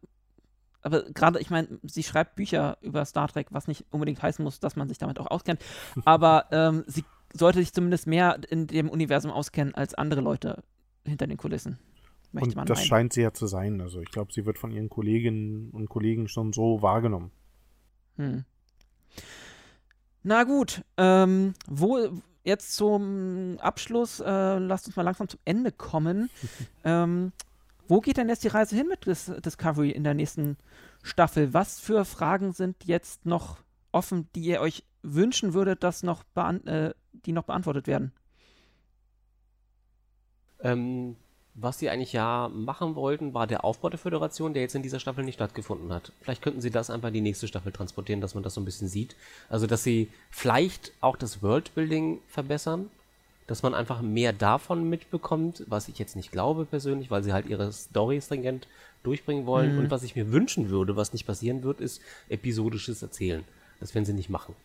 aber 0.81 1.03
gerade, 1.03 1.39
ich 1.39 1.49
meine, 1.49 1.79
sie 1.83 2.03
schreibt 2.03 2.35
Bücher 2.35 2.77
über 2.81 3.05
Star 3.05 3.29
Trek, 3.29 3.47
was 3.51 3.69
nicht 3.69 3.85
unbedingt 3.89 4.21
heißen 4.21 4.43
muss, 4.43 4.59
dass 4.59 4.75
man 4.75 4.89
sich 4.89 4.97
damit 4.97 5.17
auch 5.17 5.27
auskennt. 5.27 5.61
Aber 6.05 6.47
ähm, 6.51 6.83
sie 6.87 7.05
sollte 7.33 7.59
sich 7.59 7.71
zumindest 7.71 8.05
mehr 8.05 8.37
in 8.49 8.67
dem 8.67 8.89
Universum 8.89 9.31
auskennen 9.31 9.73
als 9.73 9.93
andere 9.93 10.19
Leute 10.19 10.61
hinter 11.05 11.25
den 11.25 11.37
Kulissen. 11.37 11.79
Und 12.33 12.47
das 12.47 12.55
meinen. 12.55 12.75
scheint 12.75 13.13
sie 13.13 13.21
ja 13.21 13.31
zu 13.31 13.47
sein. 13.47 13.79
Also, 13.79 14.01
ich 14.01 14.11
glaube, 14.11 14.33
sie 14.33 14.45
wird 14.45 14.57
von 14.57 14.71
ihren 14.71 14.89
Kolleginnen 14.89 15.69
und 15.71 15.87
Kollegen 15.87 16.27
schon 16.27 16.51
so 16.51 16.81
wahrgenommen. 16.81 17.31
Hm. 18.17 18.43
Na 20.23 20.43
gut, 20.43 20.83
ähm, 20.97 21.53
wo 21.67 22.09
jetzt 22.43 22.75
zum 22.75 23.57
Abschluss, 23.59 24.19
äh, 24.19 24.57
lasst 24.57 24.87
uns 24.87 24.95
mal 24.95 25.03
langsam 25.03 25.27
zum 25.27 25.39
Ende 25.45 25.71
kommen. 25.71 26.29
ähm, 26.83 27.31
wo 27.87 27.99
geht 27.99 28.17
denn 28.17 28.29
jetzt 28.29 28.43
die 28.43 28.49
Reise 28.49 28.75
hin 28.75 28.87
mit 28.87 29.05
Dis 29.05 29.31
Discovery 29.43 29.91
in 29.91 30.03
der 30.03 30.13
nächsten 30.13 30.57
Staffel? 31.03 31.53
Was 31.53 31.79
für 31.79 32.05
Fragen 32.05 32.53
sind 32.53 32.85
jetzt 32.85 33.25
noch 33.25 33.57
offen, 33.91 34.29
die 34.33 34.43
ihr 34.43 34.61
euch 34.61 34.85
wünschen 35.01 35.53
würdet, 35.53 35.83
dass 35.83 36.03
noch 36.03 36.23
äh, 36.35 36.93
die 37.11 37.33
noch 37.33 37.43
beantwortet 37.43 37.87
werden? 37.87 38.13
Ähm, 40.59 41.17
was 41.53 41.79
sie 41.79 41.89
eigentlich 41.89 42.13
ja 42.13 42.49
machen 42.53 42.95
wollten, 42.95 43.33
war 43.33 43.45
der 43.45 43.65
Aufbau 43.65 43.89
der 43.89 43.99
Föderation, 43.99 44.53
der 44.53 44.61
jetzt 44.61 44.75
in 44.75 44.83
dieser 44.83 44.99
Staffel 44.99 45.23
nicht 45.23 45.35
stattgefunden 45.35 45.91
hat. 45.91 46.11
Vielleicht 46.21 46.41
könnten 46.41 46.61
sie 46.61 46.71
das 46.71 46.89
einfach 46.89 47.09
in 47.09 47.15
die 47.15 47.21
nächste 47.21 47.47
Staffel 47.47 47.71
transportieren, 47.71 48.21
dass 48.21 48.35
man 48.35 48.43
das 48.43 48.53
so 48.53 48.61
ein 48.61 48.65
bisschen 48.65 48.87
sieht. 48.87 49.15
Also, 49.49 49.67
dass 49.67 49.83
sie 49.83 50.09
vielleicht 50.29 50.93
auch 51.01 51.17
das 51.17 51.43
Worldbuilding 51.43 52.19
verbessern, 52.27 52.89
dass 53.47 53.63
man 53.63 53.73
einfach 53.73 54.01
mehr 54.01 54.31
davon 54.31 54.89
mitbekommt, 54.89 55.63
was 55.67 55.89
ich 55.89 55.99
jetzt 55.99 56.15
nicht 56.15 56.31
glaube 56.31 56.63
persönlich, 56.63 57.11
weil 57.11 57.23
sie 57.23 57.33
halt 57.33 57.47
ihre 57.47 57.71
Story 57.73 58.21
stringent 58.21 58.67
durchbringen 59.03 59.45
wollen. 59.45 59.73
Mhm. 59.73 59.79
Und 59.79 59.91
was 59.91 60.03
ich 60.03 60.15
mir 60.15 60.31
wünschen 60.31 60.69
würde, 60.69 60.95
was 60.95 61.11
nicht 61.11 61.25
passieren 61.25 61.63
wird, 61.63 61.81
ist 61.81 62.01
episodisches 62.29 63.01
Erzählen. 63.01 63.43
Das 63.81 63.93
werden 63.93 64.05
sie 64.05 64.13
nicht 64.13 64.29
machen. 64.29 64.55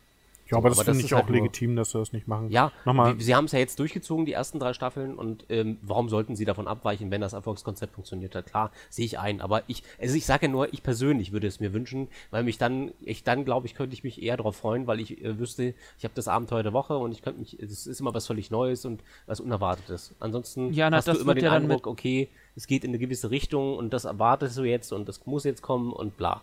Ja, 0.51 0.59
aber 0.59 0.69
das 0.69 0.81
finde 0.83 1.01
ich 1.01 1.07
ist 1.07 1.13
auch 1.13 1.19
halt 1.19 1.29
nur- 1.31 1.37
legitim, 1.39 1.77
dass 1.77 1.91
sie 1.91 1.99
das 1.99 2.13
nicht 2.13 2.29
machen. 2.29 2.51
Ja, 2.51 2.71
Nochmal, 2.85 3.19
sie 3.21 3.35
haben 3.35 3.47
es 3.47 3.53
ja 3.53 3.59
jetzt 3.59 3.79
durchgezogen, 3.79 4.27
die 4.27 4.33
ersten 4.33 4.59
drei 4.59 4.73
Staffeln, 4.73 5.15
und 5.17 5.45
ähm, 5.49 5.79
warum 5.83 6.09
sollten 6.09 6.37
sie 6.37 6.45
davon 6.45 6.69
abweichen, 6.69 7.11
wenn 7.11 7.21
das 7.21 7.33
Erfolgskonzept 7.33 7.95
funktioniert 7.95 8.35
hat? 8.35 8.47
Klar, 8.47 8.71
sehe 8.89 9.05
ich 9.05 9.19
ein, 9.19 9.41
aber 9.41 9.63
ich, 9.67 9.83
also 10.01 10.15
ich 10.17 10.25
sage 10.27 10.47
ja 10.47 10.53
nur, 10.53 10.73
ich 10.73 10.83
persönlich 10.83 11.33
würde 11.33 11.47
es 11.47 11.59
mir 11.61 11.73
wünschen, 11.73 12.09
weil 12.31 12.45
mich 12.45 12.59
dann, 12.59 12.93
ich 13.01 13.25
dann 13.25 13.45
glaube 13.45 13.67
ich, 13.67 13.75
könnte 13.75 13.95
ich 13.95 14.05
mich 14.05 14.23
eher 14.23 14.37
darauf 14.37 14.57
freuen, 14.57 14.87
weil 14.87 15.01
ich 15.01 15.23
äh, 15.25 15.39
wüsste, 15.39 15.75
ich 15.99 16.05
habe 16.05 16.15
das 16.15 16.29
Abenteuer 16.29 16.63
der 16.63 16.73
Woche 16.73 16.97
und 16.97 17.13
ich 17.13 17.23
könnte 17.23 17.41
mich, 17.41 17.59
es 17.61 17.87
ist 17.87 18.01
immer 18.01 18.15
was 18.15 18.27
völlig 18.27 18.51
Neues 18.51 18.85
und 18.85 19.03
was 19.27 19.41
Unerwartetes. 19.41 20.15
Ansonsten 20.21 20.73
Ja, 20.73 20.91
na, 20.91 20.99
hast 20.99 21.09
das 21.09 21.17
du 21.19 21.23
immer 21.25 21.35
den 21.35 21.45
ja 21.45 21.53
Eindruck, 21.53 21.87
okay, 21.87 22.29
es 22.55 22.67
geht 22.67 22.85
in 22.85 22.91
eine 22.91 22.99
gewisse 22.99 23.31
Richtung 23.31 23.77
und 23.77 23.93
das 23.93 24.05
erwartest 24.05 24.57
du 24.59 24.63
jetzt 24.63 24.93
und 24.93 25.09
das 25.09 25.27
muss 25.27 25.45
jetzt 25.45 25.63
kommen 25.63 25.93
und 25.93 26.17
bla. 26.17 26.41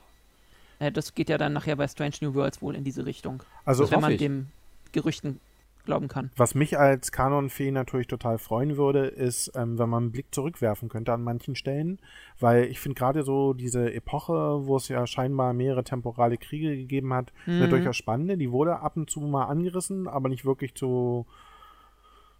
Äh, 0.83 0.91
das 0.91 1.15
geht 1.15 1.29
ja 1.29 1.37
dann 1.37 1.53
nachher 1.53 1.75
bei 1.75 1.87
Strange 1.87 2.15
New 2.21 2.33
Worlds 2.33 2.61
wohl 2.61 2.75
in 2.75 2.83
diese 2.83 3.05
Richtung. 3.05 3.43
also 3.65 3.89
wenn 3.89 4.01
man 4.01 4.11
ich. 4.13 4.17
dem 4.19 4.47
Gerüchten 4.91 5.39
glauben 5.85 6.07
kann. 6.07 6.31
Was 6.37 6.55
mich 6.55 6.79
als 6.79 7.11
Kanonfee 7.11 7.69
natürlich 7.69 8.07
total 8.07 8.37
freuen 8.37 8.77
würde, 8.77 9.05
ist, 9.07 9.51
ähm, 9.55 9.77
wenn 9.77 9.89
man 9.89 10.03
einen 10.03 10.11
Blick 10.13 10.27
zurückwerfen 10.33 10.87
könnte 10.87 11.11
an 11.11 11.21
manchen 11.23 11.55
Stellen, 11.57 11.99
weil 12.39 12.65
ich 12.65 12.79
finde 12.79 12.97
gerade 12.97 13.23
so 13.23 13.53
diese 13.53 13.93
Epoche, 13.93 14.65
wo 14.65 14.77
es 14.77 14.87
ja 14.87 15.05
scheinbar 15.05 15.51
mehrere 15.53 15.83
temporale 15.83 16.37
Kriege 16.37 16.77
gegeben 16.77 17.13
hat, 17.13 17.33
eine 17.45 17.67
Mhm. 17.67 17.69
durchaus 17.69 17.97
spannende. 17.97 18.37
Die 18.37 18.51
wurde 18.51 18.79
ab 18.79 18.95
und 18.95 19.09
zu 19.09 19.19
mal 19.19 19.43
angerissen, 19.45 20.07
aber 20.07 20.29
nicht 20.29 20.45
wirklich 20.45 20.73
zu 20.73 21.25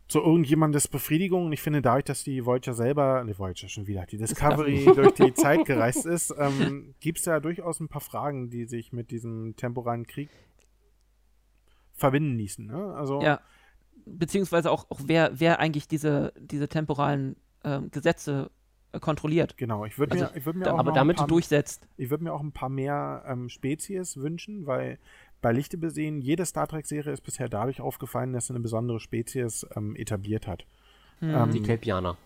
zu 0.07 0.19
irgendjemandes 0.19 0.87
Befriedigung. 0.87 1.47
Und 1.47 1.53
ich 1.53 1.61
finde, 1.61 1.81
dadurch, 1.81 2.03
dass 2.05 2.23
die 2.23 2.45
Voyager 2.45 2.73
selber, 2.73 3.23
die 3.27 3.37
Voyager 3.37 3.67
schon 3.69 3.87
wieder, 3.87 4.05
die 4.05 4.17
Discovery 4.17 4.85
durch 4.93 5.13
die 5.13 5.33
Zeit 5.33 5.65
gereist 5.65 6.05
ist, 6.05 6.33
ähm, 6.37 6.93
gibt 6.99 7.19
es 7.19 7.25
ja 7.25 7.39
durchaus 7.39 7.79
ein 7.79 7.87
paar 7.87 8.01
Fragen, 8.01 8.49
die 8.49 8.65
sich 8.65 8.91
mit 8.93 9.11
diesem 9.11 9.55
temporalen 9.55 10.05
Krieg 10.05 10.29
verbinden 11.93 12.37
ließen. 12.37 12.65
Ne? 12.65 12.93
Also 12.95 13.21
Ja. 13.21 13.39
Beziehungsweise 14.05 14.69
auch, 14.69 14.89
auch 14.91 14.99
wer, 15.05 15.39
wer 15.39 15.59
eigentlich 15.59 15.87
diese, 15.87 16.33
diese 16.37 16.67
temporalen 16.67 17.37
ähm, 17.63 17.89
Gesetze 17.89 18.51
äh, 18.91 18.99
kontrolliert. 18.99 19.55
Genau, 19.55 19.85
ich 19.85 19.97
würde 19.97 20.11
Also, 20.11 20.25
mir, 20.25 20.35
ich 20.37 20.45
würd 20.45 20.57
mir 20.57 20.65
Da, 20.65 20.73
auch 20.73 20.79
aber 20.79 20.91
damit 20.91 21.15
ein 21.15 21.19
paar, 21.19 21.27
durchsetzt. 21.27 21.87
ich 21.95 22.09
würde 22.09 22.25
mir 22.25 22.33
auch 22.33 22.41
ein 22.41 22.51
paar 22.51 22.67
mehr 22.67 23.23
ähm, 23.25 23.47
Spezies 23.47 24.17
wünschen, 24.17 24.65
weil 24.65 24.99
bei 25.43 25.51
Lichte 25.51 25.77
besehen, 25.77 26.21
jede 26.21 26.45
Star 26.45 26.67
Trek-Serie 26.67 27.13
ist 27.13 27.21
bisher 27.21 27.49
dadurch 27.49 27.81
aufgefallen, 27.81 28.33
dass 28.33 28.47
sie 28.47 28.53
eine 28.53 28.61
besondere 28.61 28.99
Spezies 28.99 29.67
ähm, 29.75 29.95
etabliert 29.95 30.47
hat. 30.47 30.65
Ähm, 31.21 31.51
Die 31.51 31.61
Kelpianer. 31.61 32.17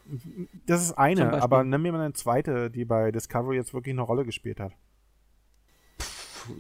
Das 0.66 0.82
ist 0.82 0.94
eine, 0.94 1.42
aber 1.42 1.64
nimm 1.64 1.82
mir 1.82 1.92
mal 1.92 2.02
eine 2.02 2.14
zweite, 2.14 2.72
die 2.72 2.86
bei 2.86 3.12
Discovery 3.12 3.58
jetzt 3.58 3.74
wirklich 3.74 3.94
eine 3.94 4.04
Rolle 4.04 4.24
gespielt 4.24 4.60
hat. 4.60 4.72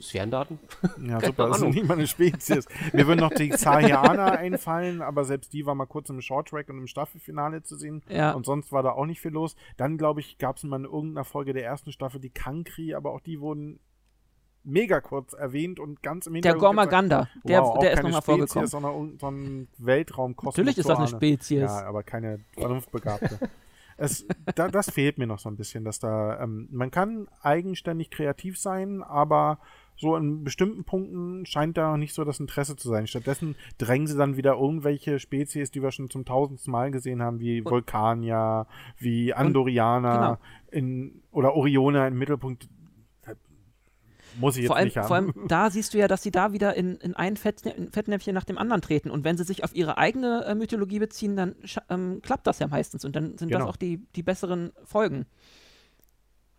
Sphärendaten? 0.01 0.59
Ja, 1.01 1.19
Keine 1.19 1.27
super, 1.27 1.47
das 1.47 1.61
ist 1.61 1.73
nicht 1.73 1.88
mal 1.88 1.93
eine 1.93 2.07
Spezies. 2.07 2.67
Mir 2.91 3.07
würden 3.07 3.21
noch 3.21 3.31
die 3.31 3.49
Zahianer 3.49 4.31
einfallen, 4.38 5.01
aber 5.01 5.23
selbst 5.23 5.53
die 5.53 5.65
war 5.65 5.75
mal 5.75 5.85
kurz 5.85 6.09
im 6.09 6.19
Shorttrack 6.19 6.67
und 6.69 6.77
im 6.77 6.88
Staffelfinale 6.88 7.63
zu 7.63 7.77
sehen. 7.77 8.03
Ja. 8.09 8.34
Und 8.34 8.45
sonst 8.45 8.71
war 8.73 8.84
da 8.84 8.91
auch 8.91 9.05
nicht 9.05 9.21
viel 9.21 9.31
los. 9.31 9.55
Dann, 9.77 9.97
glaube 9.97 10.19
ich, 10.19 10.38
gab 10.38 10.57
es 10.57 10.63
mal 10.63 10.77
in 10.77 10.85
irgendeiner 10.85 11.23
Folge 11.23 11.53
der 11.53 11.63
ersten 11.63 11.91
Staffel 11.93 12.19
die 12.19 12.29
Kankri, 12.29 12.93
aber 12.95 13.11
auch 13.11 13.21
die 13.21 13.39
wurden 13.39 13.79
mega 14.68 15.02
kurz 15.02 15.34
erwähnt 15.34 15.80
und 15.80 16.03
ganz 16.03 16.27
im 16.27 16.34
Der 16.34 16.53
Hintergrund 16.53 16.77
gezeigt. 16.77 16.89
Gormaganda, 16.89 17.30
der, 17.44 17.61
wow, 17.61 17.69
auch 17.69 17.80
der 17.80 17.94
ist 17.94 18.03
nochmal 18.03 18.22
vorgekommen. 18.22 18.68
sondern 18.68 19.18
so 19.19 19.27
ein 19.31 19.68
Weltraum 19.77 20.35
Natürlich 20.41 20.77
ist 20.77 20.89
das 20.89 20.98
eine 20.98 21.07
Spezies. 21.07 21.61
Ja, 21.61 21.85
aber 21.85 22.03
keine 22.03 22.39
vernunftbegabte. 22.53 23.49
es, 23.98 24.26
da, 24.56 24.68
das 24.68 24.91
fehlt 24.91 25.18
mir 25.18 25.27
noch 25.27 25.39
so 25.39 25.49
ein 25.49 25.56
bisschen, 25.56 25.84
dass 25.84 25.99
da, 25.99 26.41
ähm, 26.41 26.68
man 26.72 26.91
kann 26.91 27.27
eigenständig 27.41 28.11
kreativ 28.11 28.60
sein, 28.60 29.02
aber 29.03 29.60
so 29.98 30.15
in 30.15 30.44
bestimmten 30.44 30.84
Punkten 30.84 31.45
scheint 31.48 31.76
da 31.76 31.98
nicht 31.98 32.14
so 32.14 32.23
das 32.23 32.39
Interesse 32.39 32.76
zu 32.76 32.88
sein. 32.88 33.07
Stattdessen 33.07 33.56
drängen 33.80 34.06
sie 34.06 34.15
dann 34.15 34.38
wieder 34.38 34.53
irgendwelche 34.53 35.18
Spezies, 35.18 35.72
die 35.72 35.81
wir 35.81 35.91
schon 35.91 36.11
zum 36.11 36.23
tausendsten 36.23 36.72
Mal 36.72 36.91
gesehen 36.91 37.22
haben, 37.22 37.39
wie 37.39 37.65
Vulkanier, 37.65 38.68
wie 38.99 39.34
Andorianer 39.34 40.38
genau. 40.72 40.80
in, 40.85 41.22
oder 41.31 41.56
Orioner 41.56 42.07
im 42.07 42.18
Mittelpunkt. 42.19 42.69
Muss 44.39 44.55
ich 44.55 44.61
jetzt 44.64 44.68
Vor 44.68 44.76
allem, 44.77 44.85
nicht 44.85 44.97
haben. 44.97 45.07
vor 45.07 45.15
allem 45.15 45.34
da 45.47 45.69
siehst 45.69 45.93
du 45.93 45.97
ja, 45.97 46.07
dass 46.07 46.23
sie 46.23 46.31
da 46.31 46.53
wieder 46.53 46.76
in, 46.76 46.95
in 46.97 47.15
ein 47.15 47.38
Fettnä 47.38 47.89
Fettnäpfchen 47.91 48.34
nach 48.34 48.43
dem 48.45 48.57
anderen 48.57 48.81
treten. 48.81 49.09
Und 49.11 49.23
wenn 49.23 49.38
sie 49.38 49.43
sich 49.43 49.64
auf 49.64 49.76
ihre 49.76 49.97
eigene 49.97 50.45
äh, 50.45 50.55
Mythologie 50.55 50.99
beziehen, 50.99 51.35
dann 51.35 51.55
ähm, 51.89 52.22
klappt 52.22 52.47
das 52.47 52.59
ja 52.59 52.68
meistens. 52.68 53.03
Und 53.05 53.15
dann 53.15 53.38
sind 53.38 53.49
Genau. 53.49 53.59
das 53.65 53.69
auch 53.69 53.77
die, 53.77 54.05
die 54.15 54.23
besseren 54.23 54.72
Folgen. 54.84 55.26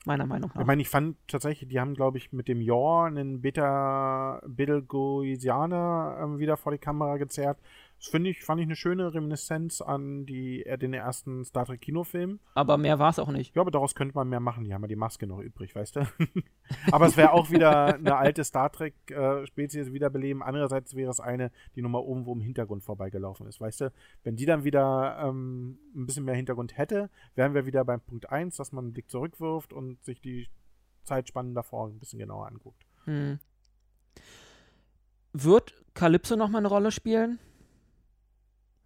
Meiner 0.07 0.27
Meinung 0.27 0.51
nach. 0.55 0.61
Ich 0.61 0.67
meine, 0.67 0.81
ich 0.81 0.89
fand 0.89 1.17
tatsächlich, 1.27 1.69
die 1.69 1.81
haben, 1.81 1.95
glaube 1.95 2.19
ich, 2.19 2.33
mit 2.33 2.49
dem 2.49 2.61
Yor 2.61 3.07
einen 3.07 3.41
Beta 3.43 4.41
Betelgeusiner 4.47 6.19
ähm, 6.23 6.39
wieder 6.39 6.57
vor 6.57 6.73
die 6.73 6.79
Kamera 6.79 7.17
gezerrt, 7.17 7.59
Das 7.99 8.09
finde 8.09 8.31
ich, 8.31 8.45
fand 8.45 8.61
ich 8.61 8.67
eine 8.67 8.77
schöne 8.77 9.13
Reminiszenz 9.13 9.81
an 9.81 10.25
die, 10.25 10.65
äh, 10.65 10.79
den 10.79 10.95
ersten 10.95 11.45
Star 11.45 11.67
Trek 11.67 11.81
Kinofilm. 11.81 12.39
Aber 12.55 12.79
mehr 12.79 13.01
war 13.01 13.11
es 13.11 13.19
auch 13.19 13.31
nicht. 13.31 13.57
Ja, 13.57 13.63
aber 13.63 13.73
daraus 13.73 13.97
könnte 13.97 14.15
man 14.15 14.29
mehr 14.29 14.39
machen. 14.39 14.65
Die 14.65 14.73
haben 14.73 14.83
ja 14.83 14.89
die 14.89 14.97
Maske 14.97 15.27
noch 15.27 15.41
übrig, 15.41 15.75
weißt 15.75 15.97
du? 15.97 16.01
aber 16.93 17.07
es 17.07 17.17
wäre 17.17 17.33
auch 17.33 17.51
wieder 17.51 17.95
eine 17.95 18.17
alte 18.17 18.45
Star 18.45 18.71
Trek-Spezies 18.71 19.89
äh, 19.89 19.93
wiederbeleben. 19.93 20.45
Andererseits 20.45 20.95
wäre 20.95 21.11
es 21.11 21.19
eine, 21.19 21.51
die 21.75 21.83
nochmal 21.83 22.03
irgendwo 22.03 22.33
im 22.35 22.41
Hintergrund 22.41 22.85
vorbeigelaufen 22.85 23.49
ist, 23.49 23.61
weißt 23.61 23.81
du? 23.81 23.93
Wenn 24.23 24.37
die 24.37 24.47
dann 24.47 24.63
wieder 24.63 25.19
ähm, 25.21 25.79
ein 25.97 26.07
bisschen 26.07 26.25
mehr 26.25 26.37
Hintergrund 26.37 26.79
hätte, 26.79 27.11
wären 27.35 27.55
wir 27.55 27.67
wieder 27.67 27.85
beim 27.85 28.01
Punkt 28.01 28.31
1, 28.31 28.57
dass 28.57 28.71
man 28.71 28.85
einen 28.85 28.93
Blick 28.93 29.11
zurückwirft 29.11 29.73
und 29.73 30.05
sich 30.05 30.21
die 30.21 30.49
Zeitspannen 31.03 31.55
davor 31.55 31.89
ein 31.89 31.99
bisschen 31.99 32.21
genauer 32.21 32.47
anguckt. 32.47 32.87
Hm. 33.07 33.41
Wird 35.33 35.75
Calypso 35.95 36.37
nochmal 36.37 36.61
eine 36.61 36.69
Rolle 36.69 36.93
spielen? 36.93 37.41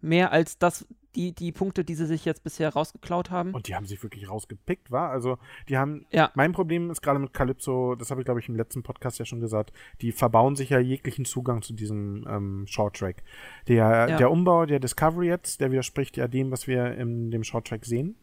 Mehr 0.03 0.33
als 0.33 0.57
das, 0.57 0.85
die, 1.15 1.31
die 1.31 1.53
Punkte, 1.53 1.85
die 1.85 1.95
sie 1.95 2.05
sich 2.05 2.25
jetzt 2.25 2.43
bisher 2.43 2.73
rausgeklaut 2.73 3.31
haben. 3.31 3.53
Und 3.53 3.67
die 3.67 3.75
haben 3.75 3.85
sich 3.85 4.03
wirklich 4.03 4.29
rausgepickt, 4.29 4.91
war? 4.91 5.11
Also, 5.11 5.37
die 5.69 5.77
haben. 5.77 6.05
Ja. 6.11 6.29
Mein 6.35 6.51
Problem 6.51 6.91
ist 6.91 7.01
gerade 7.01 7.19
mit 7.19 7.33
Calypso, 7.33 7.95
das 7.95 8.11
habe 8.11 8.21
ich, 8.21 8.25
glaube 8.25 8.41
ich, 8.41 8.49
im 8.49 8.55
letzten 8.55 8.83
Podcast 8.83 9.19
ja 9.19 9.25
schon 9.25 9.39
gesagt, 9.39 9.71
die 10.01 10.11
verbauen 10.11 10.57
sich 10.57 10.69
ja 10.69 10.79
jeglichen 10.79 11.23
Zugang 11.23 11.61
zu 11.61 11.73
diesem 11.73 12.25
ähm, 12.27 12.65
Short-Track. 12.67 13.23
Der, 13.69 13.77
ja. 14.09 14.17
der 14.17 14.29
Umbau 14.29 14.65
der 14.65 14.79
Discovery 14.79 15.27
jetzt, 15.27 15.61
der 15.61 15.71
widerspricht 15.71 16.17
ja 16.17 16.27
dem, 16.27 16.51
was 16.51 16.67
wir 16.67 16.95
in 16.95 17.31
dem 17.31 17.43
Short-Track 17.43 17.85
sehen. 17.85 18.17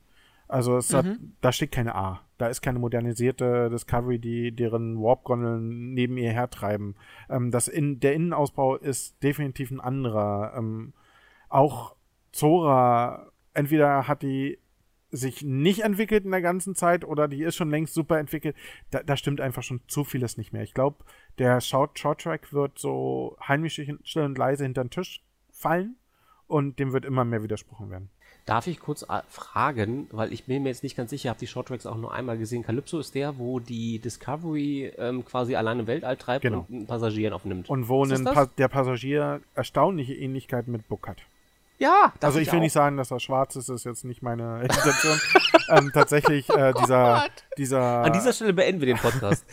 Also 0.50 0.76
es 0.76 0.92
mhm. 0.92 0.96
hat, 0.96 1.06
da 1.40 1.52
steht 1.52 1.72
keine 1.72 1.94
A. 1.94 2.20
Da 2.36 2.48
ist 2.48 2.60
keine 2.60 2.78
modernisierte 2.78 3.70
Discovery, 3.70 4.18
die 4.18 4.52
deren 4.52 5.00
Warp-Gondeln 5.00 5.94
neben 5.94 6.16
ihr 6.16 6.32
hertreiben. 6.32 6.96
Ähm, 7.28 7.50
das 7.50 7.68
in, 7.68 8.00
der 8.00 8.14
Innenausbau 8.14 8.76
ist 8.76 9.22
definitiv 9.22 9.70
ein 9.70 9.80
anderer. 9.80 10.54
Ähm, 10.56 10.92
auch 11.50 11.94
Zora, 12.32 13.30
entweder 13.52 14.08
hat 14.08 14.22
die 14.22 14.58
sich 15.10 15.42
nicht 15.42 15.80
entwickelt 15.80 16.24
in 16.24 16.30
der 16.30 16.40
ganzen 16.40 16.74
Zeit 16.74 17.04
oder 17.04 17.28
die 17.28 17.42
ist 17.42 17.56
schon 17.56 17.70
längst 17.70 17.94
super 17.94 18.18
entwickelt. 18.18 18.56
Da, 18.90 19.02
da 19.02 19.16
stimmt 19.16 19.40
einfach 19.40 19.62
schon 19.62 19.80
zu 19.88 20.04
vieles 20.04 20.36
nicht 20.36 20.52
mehr. 20.52 20.62
Ich 20.62 20.74
glaube, 20.74 21.04
der 21.38 21.60
Short, 21.60 21.98
Short 21.98 22.20
Track 22.20 22.52
wird 22.52 22.78
so 22.78 23.36
heimlich 23.46 23.74
still 24.04 24.22
und 24.22 24.38
leise 24.38 24.62
hinter 24.62 24.84
den 24.84 24.90
Tisch 24.90 25.22
fallen 25.50 25.96
und 26.46 26.78
dem 26.78 26.92
wird 26.92 27.04
immer 27.04 27.24
mehr 27.24 27.42
widersprochen 27.42 27.90
werden. 27.90 28.10
Darf 28.46 28.66
ich 28.66 28.80
kurz 28.80 29.02
äh, 29.02 29.20
fragen, 29.28 30.08
weil 30.12 30.32
ich 30.32 30.44
bin 30.44 30.62
mir 30.62 30.70
jetzt 30.70 30.82
nicht 30.82 30.96
ganz 30.96 31.10
sicher, 31.10 31.30
habe 31.30 31.38
die 31.38 31.46
Short 31.46 31.68
Tracks 31.68 31.86
auch 31.86 31.96
nur 31.96 32.12
einmal 32.12 32.38
gesehen. 32.38 32.62
Calypso 32.62 32.98
ist 32.98 33.14
der, 33.14 33.38
wo 33.38 33.60
die 33.60 33.98
Discovery 33.98 34.92
ähm, 34.96 35.24
quasi 35.24 35.56
alleine 35.56 35.82
im 35.82 35.86
Weltall 35.86 36.16
treibt 36.16 36.42
genau. 36.42 36.66
und 36.68 36.86
Passagieren 36.86 37.34
aufnimmt. 37.34 37.68
Und 37.68 37.88
wo 37.88 38.04
pa 38.04 38.46
der 38.46 38.68
Passagier 38.68 39.40
erstaunliche 39.54 40.14
Ähnlichkeiten 40.14 40.72
mit 40.72 40.88
Book 40.88 41.06
hat. 41.06 41.18
Ja, 41.80 42.12
also 42.20 42.38
ich, 42.38 42.46
ich 42.46 42.52
will 42.52 42.58
auch. 42.58 42.62
nicht 42.62 42.74
sagen, 42.74 42.98
dass 42.98 43.10
er 43.10 43.20
schwarz 43.20 43.56
ist, 43.56 43.70
ist 43.70 43.84
jetzt 43.84 44.04
nicht 44.04 44.20
meine 44.20 44.60
Intention. 44.62 45.18
ähm, 45.70 45.90
tatsächlich 45.94 46.48
äh, 46.50 46.74
dieser, 46.74 47.24
oh 47.26 47.30
dieser. 47.56 48.04
An 48.04 48.12
dieser 48.12 48.34
Stelle 48.34 48.52
beenden 48.52 48.82
wir 48.82 48.86
den 48.86 48.98
Podcast. 48.98 49.46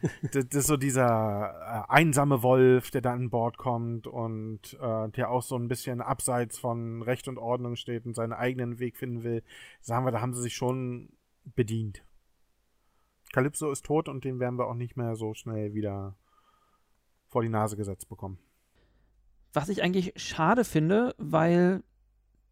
das, 0.32 0.48
das, 0.48 0.60
ist 0.60 0.66
so 0.68 0.78
dieser 0.78 1.84
äh, 1.88 1.92
einsame 1.92 2.42
Wolf, 2.42 2.90
der 2.92 3.02
da 3.02 3.12
an 3.12 3.28
Bord 3.28 3.58
kommt 3.58 4.06
und 4.06 4.72
äh, 4.80 5.08
der 5.10 5.30
auch 5.30 5.42
so 5.42 5.54
ein 5.56 5.68
bisschen 5.68 6.00
abseits 6.00 6.58
von 6.58 7.02
Recht 7.02 7.28
und 7.28 7.36
Ordnung 7.36 7.76
steht 7.76 8.06
und 8.06 8.14
seinen 8.14 8.32
eigenen 8.32 8.78
Weg 8.78 8.96
finden 8.96 9.22
will. 9.22 9.42
Sagen 9.82 10.06
wir, 10.06 10.12
da 10.12 10.22
haben 10.22 10.32
sie 10.32 10.40
sich 10.40 10.54
schon 10.54 11.10
bedient. 11.44 12.02
Calypso 13.34 13.70
ist 13.70 13.84
tot 13.84 14.08
und 14.08 14.24
den 14.24 14.40
werden 14.40 14.58
wir 14.58 14.66
auch 14.66 14.74
nicht 14.74 14.96
mehr 14.96 15.14
so 15.14 15.34
schnell 15.34 15.74
wieder 15.74 16.14
vor 17.28 17.42
die 17.42 17.50
Nase 17.50 17.76
gesetzt 17.76 18.08
bekommen. 18.08 18.38
Was 19.56 19.70
ich 19.70 19.82
eigentlich 19.82 20.12
schade 20.16 20.64
finde, 20.64 21.14
weil 21.16 21.82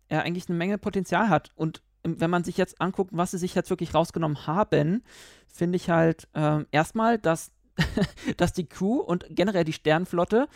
er 0.09 0.22
eigentlich 0.22 0.48
eine 0.48 0.56
Menge 0.56 0.78
Potenzial 0.78 1.28
hat. 1.28 1.51
Und 1.55 1.82
wenn 2.02 2.31
man 2.31 2.44
sich 2.44 2.56
jetzt 2.56 2.81
anguckt, 2.81 3.10
was 3.12 3.32
sie 3.32 3.36
sich 3.36 3.55
jetzt 3.55 3.68
wirklich 3.68 3.93
rausgenommen 3.93 4.47
haben, 4.47 5.05
finde 5.47 5.76
ich 5.76 5.90
halt 5.90 6.28
ähm, 6.32 6.66
erstmal, 6.70 7.18
dass, 7.18 7.52
dass 8.39 8.55
die 8.55 8.66
Crew 8.66 9.01
und 9.01 9.26
generell 9.28 9.64
die 9.64 9.74
Sternflotte 9.74 10.48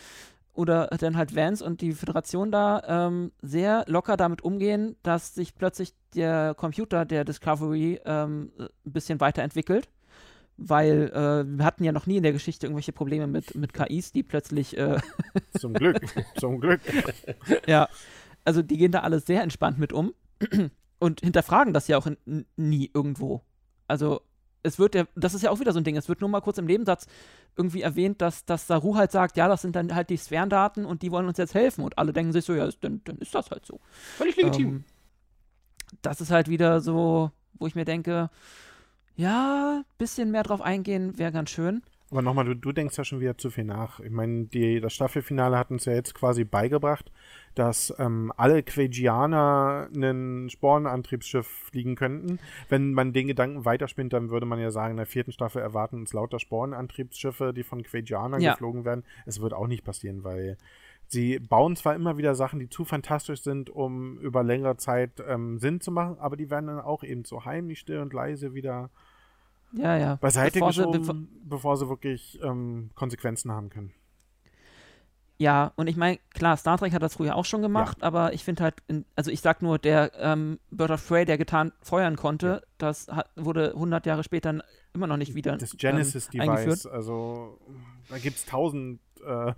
oder 0.53 0.87
dann 0.87 1.17
halt 1.17 1.35
Vance 1.35 1.63
und 1.63 1.81
die 1.81 1.91
Föderation 1.91 2.51
da 2.51 2.81
ähm, 3.07 3.31
sehr 3.43 3.85
locker 3.87 4.17
damit 4.17 4.41
umgehen, 4.41 4.95
dass 5.03 5.35
sich 5.35 5.53
plötzlich 5.53 5.93
der 6.15 6.55
Computer 6.55 7.05
der 7.05 7.25
Discovery 7.25 8.01
ähm, 8.05 8.51
ein 8.57 8.69
bisschen 8.91 9.19
weiterentwickelt 9.19 9.87
weil 10.59 11.09
äh, 11.13 11.57
wir 11.57 11.65
hatten 11.65 11.83
ja 11.83 11.91
noch 11.91 12.05
nie 12.05 12.17
in 12.17 12.23
der 12.23 12.33
Geschichte 12.33 12.67
irgendwelche 12.67 12.91
Probleme 12.91 13.27
mit, 13.27 13.55
mit 13.55 13.73
KIs, 13.73 14.11
die 14.11 14.23
plötzlich. 14.23 14.77
Äh 14.77 14.99
zum 15.59 15.73
Glück, 15.73 16.01
zum 16.37 16.59
Glück. 16.59 16.81
ja, 17.67 17.87
also 18.43 18.61
die 18.61 18.77
gehen 18.77 18.91
da 18.91 18.99
alle 18.99 19.19
sehr 19.19 19.41
entspannt 19.41 19.79
mit 19.79 19.93
um 19.93 20.13
und 20.99 21.21
hinterfragen 21.21 21.73
das 21.73 21.87
ja 21.87 21.97
auch 21.97 22.07
in, 22.07 22.45
nie 22.57 22.91
irgendwo. 22.93 23.41
Also 23.87 24.21
es 24.61 24.77
wird 24.77 24.95
ja, 24.95 25.05
das 25.15 25.33
ist 25.33 25.41
ja 25.41 25.51
auch 25.51 25.59
wieder 25.59 25.71
so 25.71 25.79
ein 25.79 25.85
Ding, 25.85 25.95
es 25.95 26.09
wird 26.09 26.19
nur 26.19 26.29
mal 26.29 26.41
kurz 26.41 26.57
im 26.57 26.65
Nebensatz 26.65 27.07
irgendwie 27.55 27.81
erwähnt, 27.81 28.21
dass, 28.21 28.45
dass 28.45 28.67
Saru 28.67 28.95
halt 28.95 29.11
sagt, 29.11 29.37
ja, 29.37 29.47
das 29.47 29.61
sind 29.61 29.75
dann 29.75 29.95
halt 29.95 30.09
die 30.09 30.17
Sphärendaten 30.17 30.85
und 30.85 31.01
die 31.01 31.11
wollen 31.11 31.27
uns 31.27 31.37
jetzt 31.37 31.53
helfen 31.53 31.83
und 31.83 31.97
alle 31.97 32.11
denken 32.11 32.33
sich 32.33 32.43
so, 32.43 32.53
ja, 32.53 32.69
dann, 32.81 33.01
dann 33.05 33.17
ist 33.17 33.33
das 33.33 33.49
halt 33.51 33.65
so. 33.65 33.79
Völlig 34.17 34.35
legitim. 34.35 34.67
Ähm, 34.67 34.83
das 36.01 36.21
ist 36.21 36.31
halt 36.31 36.49
wieder 36.49 36.81
so, 36.81 37.31
wo 37.53 37.67
ich 37.67 37.75
mir 37.75 37.85
denke, 37.85 38.29
ja, 39.19 39.83
bisschen 39.97 40.31
mehr 40.31 40.43
drauf 40.43 40.61
eingehen 40.61 41.19
wäre 41.19 41.33
ganz 41.33 41.49
schön. 41.49 41.81
Aber 42.09 42.21
nochmal, 42.21 42.45
du, 42.45 42.55
du 42.55 42.71
denkst 42.71 42.97
ja 42.97 43.03
schon 43.03 43.19
wieder 43.19 43.37
zu 43.37 43.51
viel 43.51 43.65
nach. 43.65 43.99
Ich 43.99 44.09
meine, 44.09 44.47
das 44.79 44.93
Staffelfinale 44.93 45.57
hat 45.57 45.71
uns 45.71 45.83
ja 45.85 45.93
jetzt 45.93 46.15
quasi 46.15 46.45
beigebracht, 46.45 47.11
dass 47.53 47.93
ähm, 47.99 48.31
alle 48.37 48.63
Quagianer 48.63 49.89
ein 49.93 50.49
Spornantriebsschiff 50.49 51.45
fliegen 51.47 51.95
könnten. 51.95 52.39
Wenn 52.69 52.93
man 52.93 53.11
den 53.11 53.27
Gedanken 53.27 53.65
weiterspinnt, 53.65 54.13
dann 54.13 54.29
würde 54.29 54.45
man 54.45 54.59
ja 54.59 54.71
sagen, 54.71 54.91
in 54.91 54.97
der 54.97 55.05
vierten 55.05 55.33
Staffel 55.33 55.61
erwarten 55.61 55.97
uns 55.97 56.13
lauter 56.13 56.39
Spornantriebsschiffe, 56.39 57.53
die 57.53 57.63
von 57.63 57.83
Quagianern 57.83 58.41
ja. 58.41 58.53
geflogen 58.53 58.85
werden. 58.85 59.03
Es 59.25 59.41
wird 59.41 59.53
auch 59.53 59.67
nicht 59.67 59.83
passieren, 59.83 60.23
weil 60.23 60.57
sie 61.07 61.39
bauen 61.39 61.75
zwar 61.75 61.93
immer 61.93 62.17
wieder 62.17 62.35
Sachen, 62.35 62.59
die 62.59 62.69
zu 62.69 62.85
fantastisch 62.85 63.41
sind, 63.41 63.69
um 63.69 64.17
über 64.19 64.43
längere 64.43 64.77
Zeit 64.77 65.21
ähm, 65.27 65.59
Sinn 65.59 65.81
zu 65.81 65.91
machen, 65.91 66.17
aber 66.19 66.37
die 66.37 66.49
werden 66.49 66.67
dann 66.67 66.79
auch 66.79 67.03
eben 67.03 67.25
so 67.25 67.45
heimlich 67.45 67.79
still 67.79 67.99
und 67.99 68.13
leise 68.13 68.53
wieder 68.53 68.89
ja, 69.73 69.97
ja. 69.97 70.15
beiseite 70.15 70.53
bevor 70.53 70.69
geschoben, 70.69 70.93
sie, 70.93 70.99
bevor, 70.99 71.15
bevor 71.43 71.77
sie 71.77 71.89
wirklich 71.89 72.39
ähm, 72.43 72.91
Konsequenzen 72.95 73.51
haben 73.51 73.69
können. 73.69 73.93
Ja, 75.41 75.71
und 75.77 75.87
ich 75.87 75.95
meine, 75.95 76.19
klar, 76.33 76.57
Star 76.57 76.77
Trek 76.77 76.91
hat 76.91 77.01
das 77.01 77.13
früher 77.13 77.35
auch 77.35 77.45
schon 77.45 77.61
gemacht, 77.61 77.99
ja. 78.01 78.07
aber 78.07 78.33
ich 78.33 78.43
finde 78.43 78.63
halt, 78.63 78.75
in, 78.89 79.05
also 79.15 79.31
ich 79.31 79.39
sag 79.39 79.61
nur, 79.61 79.79
der 79.79 80.11
ähm, 80.19 80.59
Bird 80.69 80.91
of 80.91 81.07
Prey, 81.07 81.23
der 81.23 81.37
getan 81.37 81.71
feuern 81.81 82.17
konnte, 82.17 82.47
ja. 82.47 82.61
das 82.77 83.07
hat, 83.07 83.29
wurde 83.37 83.73
100 83.73 84.05
Jahre 84.05 84.25
später 84.25 84.61
immer 84.93 85.07
noch 85.07 85.15
nicht 85.15 85.35
wieder 85.35 85.55
Das 85.55 85.77
Genesis-Device, 85.77 86.85
ähm, 86.85 86.91
also 86.91 87.57
da 88.09 88.17
gibt 88.17 88.35
es 88.35 88.45
tausend 88.45 88.99
äh, 89.25 89.53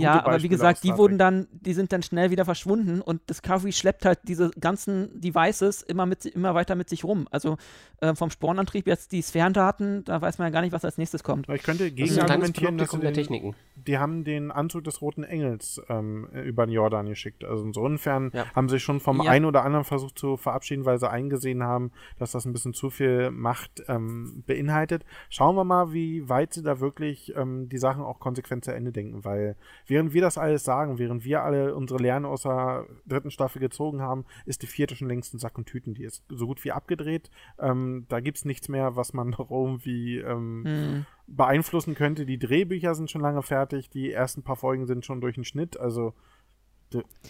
ja, 0.00 0.24
aber 0.24 0.42
wie 0.42 0.48
gesagt, 0.48 0.84
die 0.84 0.96
wurden 0.96 1.18
dann, 1.18 1.46
die 1.52 1.74
sind 1.74 1.92
dann 1.92 2.02
schnell 2.02 2.30
wieder 2.30 2.44
verschwunden 2.44 3.00
und 3.00 3.28
Discovery 3.28 3.72
schleppt 3.72 4.04
halt 4.04 4.20
diese 4.24 4.50
ganzen 4.58 5.20
Devices 5.20 5.82
immer, 5.82 6.06
mit, 6.06 6.24
immer 6.26 6.54
weiter 6.54 6.74
mit 6.74 6.88
sich 6.88 7.04
rum. 7.04 7.26
Also 7.30 7.56
äh, 8.00 8.14
vom 8.14 8.30
Spornantrieb 8.30 8.86
jetzt 8.86 9.12
die 9.12 9.22
Sphärendaten, 9.22 10.04
da 10.04 10.20
weiß 10.20 10.38
man 10.38 10.48
ja 10.48 10.52
gar 10.52 10.60
nicht, 10.60 10.72
was 10.72 10.84
als 10.84 10.98
nächstes 10.98 11.22
kommt. 11.22 11.48
Ich 11.48 11.62
könnte 11.62 11.90
gegen 11.90 12.18
argumentieren, 12.18 12.78
dass 12.78 12.90
den, 12.90 13.14
Techniken. 13.14 13.54
die 13.74 13.98
haben 13.98 14.24
den 14.24 14.50
Anzug 14.50 14.84
des 14.84 15.00
Roten 15.00 15.24
Engels 15.24 15.80
ähm, 15.88 16.28
über 16.44 16.66
den 16.66 16.72
Jordan 16.72 17.06
geschickt. 17.06 17.44
Also 17.44 17.64
insofern 17.64 18.30
ja. 18.34 18.46
haben 18.54 18.68
sie 18.68 18.80
schon 18.80 19.00
vom 19.00 19.22
ja. 19.22 19.30
einen 19.30 19.44
oder 19.44 19.64
anderen 19.64 19.84
versucht 19.84 20.18
zu 20.18 20.36
verabschieden, 20.36 20.84
weil 20.84 20.98
sie 20.98 21.10
eingesehen 21.10 21.62
haben, 21.62 21.90
dass 22.18 22.32
das 22.32 22.44
ein 22.44 22.52
bisschen 22.52 22.74
zu 22.74 22.90
viel 22.90 23.30
Macht 23.30 23.82
ähm, 23.88 24.42
beinhaltet. 24.46 25.04
Schauen 25.28 25.56
wir 25.56 25.64
mal, 25.64 25.92
wie 25.92 26.28
weit 26.28 26.52
sie 26.52 26.62
da 26.62 26.80
wirklich 26.80 27.34
ähm, 27.36 27.68
die 27.68 27.78
Sachen 27.78 28.02
auch 28.02 28.20
konsequent 28.20 28.64
zu 28.64 28.74
Ende 28.74 28.92
denken, 28.92 29.24
weil 29.24 29.56
während 29.86 30.12
wir 30.12 30.20
das 30.20 30.38
alles 30.38 30.64
sagen, 30.64 30.98
während 30.98 31.24
wir 31.24 31.42
alle 31.42 31.74
unsere 31.74 32.00
Lernen 32.00 32.26
aus 32.26 32.42
der 32.42 32.86
dritten 33.06 33.30
Staffel 33.30 33.60
gezogen 33.60 34.02
haben, 34.02 34.24
ist 34.44 34.62
die 34.62 34.66
vierte 34.66 34.96
schon 34.96 35.08
längst 35.08 35.32
in 35.32 35.38
Sack 35.38 35.56
und 35.58 35.66
Tüten. 35.66 35.94
Die 35.94 36.04
ist 36.04 36.24
so 36.28 36.46
gut 36.46 36.64
wie 36.64 36.72
abgedreht. 36.72 37.30
Ähm, 37.58 38.06
da 38.08 38.20
gibt 38.20 38.38
es 38.38 38.44
nichts 38.44 38.68
mehr, 38.68 38.96
was 38.96 39.12
man 39.12 39.30
noch 39.38 39.50
irgendwie 39.50 40.18
ähm, 40.18 40.64
hm. 40.64 41.06
beeinflussen 41.26 41.94
könnte. 41.94 42.26
Die 42.26 42.38
Drehbücher 42.38 42.94
sind 42.94 43.10
schon 43.10 43.22
lange 43.22 43.42
fertig. 43.42 43.90
Die 43.90 44.12
ersten 44.12 44.42
paar 44.42 44.56
Folgen 44.56 44.86
sind 44.86 45.04
schon 45.04 45.20
durch 45.20 45.34
den 45.34 45.44
Schnitt. 45.44 45.78
Also 45.78 46.14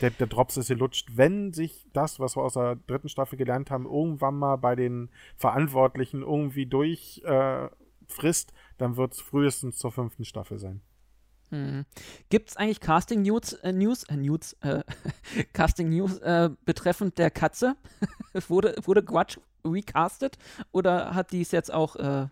der, 0.00 0.10
der, 0.10 0.26
Drops 0.26 0.56
ist 0.56 0.68
gelutscht. 0.68 1.10
Wenn 1.14 1.52
sich 1.52 1.86
das, 1.92 2.20
was 2.20 2.36
wir 2.36 2.42
aus 2.42 2.54
der 2.54 2.76
dritten 2.76 3.08
Staffel 3.08 3.36
gelernt 3.36 3.70
haben, 3.70 3.86
irgendwann 3.86 4.36
mal 4.36 4.56
bei 4.56 4.76
den 4.76 5.08
Verantwortlichen 5.36 6.22
irgendwie 6.22 6.66
durchfrisst, 6.66 8.50
äh, 8.50 8.54
dann 8.78 8.96
wird 8.96 9.14
es 9.14 9.20
frühestens 9.20 9.78
zur 9.78 9.92
fünften 9.92 10.24
Staffel 10.24 10.58
sein. 10.58 10.82
Hm. 11.50 11.84
Gibt 12.28 12.50
es 12.50 12.56
eigentlich 12.56 12.80
Casting 12.80 13.22
News, 13.22 13.52
äh, 13.54 13.72
News, 13.72 14.04
äh, 14.04 14.16
News 14.16 14.54
äh, 14.62 14.82
Casting 15.52 15.88
News 15.90 16.18
äh, 16.18 16.50
betreffend 16.64 17.18
der 17.18 17.30
Katze? 17.30 17.76
wurde, 18.48 18.74
wurde 18.82 19.02
Grudge 19.02 19.38
recastet 19.64 20.38
oder 20.72 21.14
hat 21.14 21.32
die 21.32 21.40
es 21.40 21.52
jetzt 21.52 21.72
auch, 21.72 21.96
äh, 21.96 22.26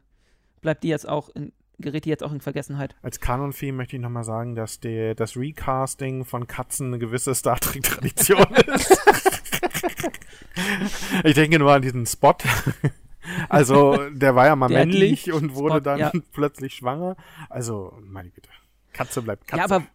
bleibt 0.61 0.83
die 0.83 0.89
jetzt 0.89 1.09
auch 1.09 1.29
in, 1.31 1.53
gerät 1.79 2.05
die 2.05 2.11
jetzt 2.11 2.23
auch 2.23 2.33
in 2.33 2.41
Vergessenheit. 2.41 2.95
Als 3.03 3.21
Kanon-Fee 3.21 3.73
möchte 3.73 3.97
ich 3.97 4.03
nochmal 4.03 4.25
sagen, 4.25 4.55
dass 4.55 4.81
der, 4.81 5.15
das 5.15 5.37
Recasting 5.37 6.25
von 6.25 6.47
Katzen 6.47 6.89
eine 6.89 6.99
gewisse 6.99 7.35
Star 7.35 7.59
Trek-Tradition 7.59 8.43
ist. 8.67 8.99
ich 11.25 11.35
denke 11.35 11.59
nur 11.59 11.73
an 11.73 11.83
diesen 11.83 12.07
Spot. 12.07 12.35
Also, 13.49 13.97
der 14.11 14.35
war 14.35 14.47
ja 14.47 14.57
mal 14.57 14.69
Der 14.69 14.81
männlich 14.81 15.33
und 15.33 15.55
wurde 15.55 15.77
Spot, 15.77 15.81
dann 15.81 15.99
ja. 15.99 16.13
plötzlich 16.33 16.75
schwanger. 16.75 17.17
Also, 17.49 17.97
meine 18.03 18.31
Güte. 18.31 18.51
Katze 18.95 19.21
bleibt 19.21 19.47
Katze. 19.47 19.59
Ja, 19.59 19.65
aber, 19.65 19.87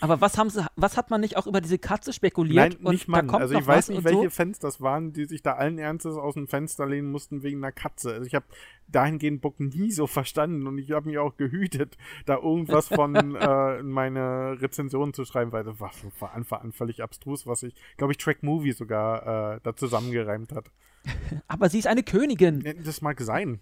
aber 0.00 0.20
was 0.20 0.38
haben 0.38 0.50
sie, 0.50 0.66
was 0.74 0.96
hat 0.96 1.10
man 1.10 1.20
nicht 1.20 1.36
auch 1.36 1.46
über 1.46 1.60
diese 1.60 1.78
Katze 1.78 2.12
spekuliert? 2.12 2.80
Nein, 2.80 2.92
nicht 2.92 3.06
und 3.06 3.14
da 3.14 3.18
Mann. 3.18 3.26
kommt 3.28 3.42
Also 3.42 3.54
ich 3.54 3.66
weiß 3.66 3.90
nicht, 3.90 4.02
welche 4.02 4.24
so. 4.24 4.30
Fans 4.30 4.58
das 4.58 4.80
waren, 4.80 5.12
die 5.12 5.26
sich 5.26 5.42
da 5.42 5.54
allen 5.54 5.78
Ernstes 5.78 6.16
aus 6.16 6.34
dem 6.34 6.48
Fenster 6.48 6.86
lehnen 6.86 7.10
mussten 7.10 7.42
wegen 7.42 7.58
einer 7.58 7.72
Katze. 7.72 8.14
Also 8.14 8.26
ich 8.26 8.34
habe 8.34 8.46
dahingehend 8.88 9.40
Bock 9.42 9.60
nie 9.60 9.92
so 9.92 10.06
verstanden 10.06 10.66
und 10.66 10.78
ich 10.78 10.90
habe 10.90 11.08
mich 11.08 11.18
auch 11.18 11.36
gehütet, 11.36 11.96
da 12.26 12.36
irgendwas 12.36 12.88
von 12.88 13.14
äh, 13.36 13.78
in 13.78 13.90
meine 13.90 14.60
Rezension 14.60 15.14
zu 15.14 15.24
schreiben, 15.24 15.52
weil 15.52 15.64
das 15.64 15.78
war 15.78 15.92
von 15.92 16.28
Anfang 16.30 16.62
an 16.62 16.72
völlig 16.72 17.02
abstrus, 17.02 17.46
was 17.46 17.62
ich, 17.62 17.74
glaube 17.96 18.12
ich, 18.12 18.18
Track 18.18 18.42
Movie 18.42 18.72
sogar 18.72 19.56
äh, 19.56 19.60
da 19.62 19.76
zusammengereimt 19.76 20.52
hat. 20.52 20.70
Aber 21.48 21.68
sie 21.68 21.78
ist 21.78 21.86
eine 21.86 22.02
Königin. 22.02 22.64
Das 22.84 23.02
mag 23.02 23.20
sein. 23.20 23.60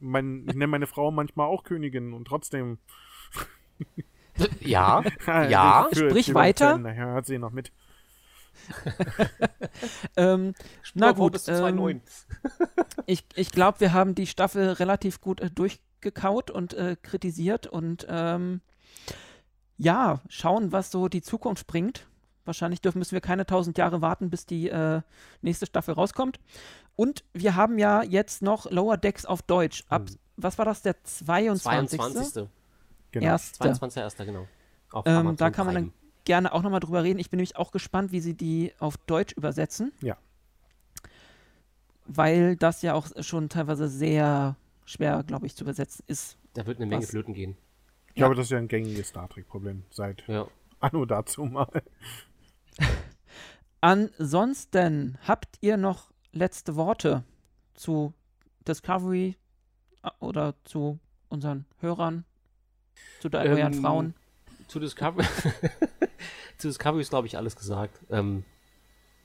Mein, 0.00 0.44
ich 0.48 0.54
nenne 0.54 0.66
meine 0.66 0.86
Frau 0.86 1.10
manchmal 1.10 1.46
auch 1.46 1.64
Königin 1.64 2.12
und 2.12 2.26
trotzdem. 2.26 2.78
Ja, 4.60 5.02
ja. 5.26 5.86
Ich 5.90 5.98
führe 5.98 6.10
Sprich 6.10 6.34
weiter. 6.34 6.78
Ja, 6.78 6.92
hört 6.92 7.26
sie 7.26 7.38
noch 7.38 7.52
mit. 7.52 7.72
Ähm, 10.16 10.54
na 10.94 11.12
gut, 11.12 11.34
ähm, 11.48 11.54
2,9. 11.54 12.00
ich, 13.06 13.24
ich 13.34 13.50
glaube, 13.50 13.80
wir 13.80 13.92
haben 13.92 14.14
die 14.14 14.26
Staffel 14.26 14.70
relativ 14.70 15.20
gut 15.20 15.40
äh, 15.40 15.50
durchgekaut 15.50 16.50
und 16.50 16.74
äh, 16.74 16.96
kritisiert 17.02 17.66
und 17.66 18.06
ähm, 18.08 18.60
ja, 19.76 20.20
schauen, 20.28 20.70
was 20.72 20.90
so 20.90 21.08
die 21.08 21.22
Zukunft 21.22 21.66
bringt. 21.66 22.06
Wahrscheinlich 22.44 22.80
dürfen 22.80 22.98
müssen 22.98 23.12
wir 23.12 23.20
keine 23.20 23.46
tausend 23.46 23.76
Jahre 23.78 24.02
warten, 24.02 24.30
bis 24.30 24.46
die 24.46 24.68
äh, 24.68 25.00
nächste 25.42 25.66
Staffel 25.66 25.94
rauskommt. 25.94 26.38
Und 26.94 27.24
wir 27.32 27.56
haben 27.56 27.78
ja 27.78 28.02
jetzt 28.02 28.42
noch 28.42 28.70
Lower 28.70 28.96
Decks 28.96 29.24
auf 29.26 29.42
Deutsch. 29.42 29.84
Ab, 29.88 30.02
Mhm. 30.02 30.16
was 30.36 30.58
war 30.58 30.64
das, 30.64 30.82
der 30.82 31.02
22. 31.02 31.98
22. 31.98 32.48
Genau. 33.14 33.26
Erste. 33.26 33.62
22.1. 33.62 34.24
genau. 34.24 34.48
Auf 34.90 35.06
Ähm, 35.06 35.36
da 35.36 35.50
kann 35.50 35.66
man 35.66 35.74
dann 35.74 35.92
gerne 36.24 36.52
auch 36.52 36.62
nochmal 36.62 36.80
drüber 36.80 37.04
reden. 37.04 37.20
Ich 37.20 37.30
bin 37.30 37.38
nämlich 37.38 37.54
auch 37.56 37.70
gespannt, 37.70 38.10
wie 38.10 38.18
sie 38.18 38.34
die 38.34 38.72
auf 38.80 38.96
Deutsch 38.96 39.32
übersetzen. 39.34 39.92
Ja. 40.00 40.16
Weil 42.06 42.56
das 42.56 42.82
ja 42.82 42.94
auch 42.94 43.06
schon 43.20 43.48
teilweise 43.48 43.88
sehr 43.88 44.56
schwer, 44.84 45.22
glaube 45.22 45.46
ich, 45.46 45.54
zu 45.54 45.62
übersetzen 45.62 46.04
ist. 46.08 46.36
Da 46.54 46.66
wird 46.66 46.78
eine 46.78 46.86
Menge 46.86 47.06
flöten 47.06 47.34
gehen. 47.34 47.56
Ich 48.08 48.14
glaube, 48.14 48.34
das 48.34 48.46
ist 48.46 48.50
ja 48.50 48.58
ein 48.58 48.68
gängiges 48.68 49.08
Star 49.08 49.28
Trek-Problem 49.28 49.84
seit 49.90 50.26
Ja. 50.26 50.46
Anno 50.80 51.04
dazu 51.04 51.44
mal. 51.44 51.82
Ansonsten 53.80 55.18
habt 55.26 55.56
ihr 55.60 55.76
noch 55.76 56.10
letzte 56.32 56.74
Worte 56.74 57.22
zu 57.74 58.12
Discovery 58.66 59.36
äh, 60.02 60.10
oder 60.18 60.54
zu 60.64 60.98
unseren 61.28 61.66
Hörern, 61.78 62.24
zu 63.20 63.28
euren 63.32 63.72
Ähm, 63.74 63.80
Frauen? 63.82 64.14
Zu 64.68 64.80
Discovery. 64.80 65.26
zu 66.58 66.68
Discovery 66.68 67.00
ist, 67.02 67.10
glaube 67.10 67.26
ich, 67.26 67.36
alles 67.36 67.56
gesagt. 67.56 67.98
Ähm, 68.10 68.44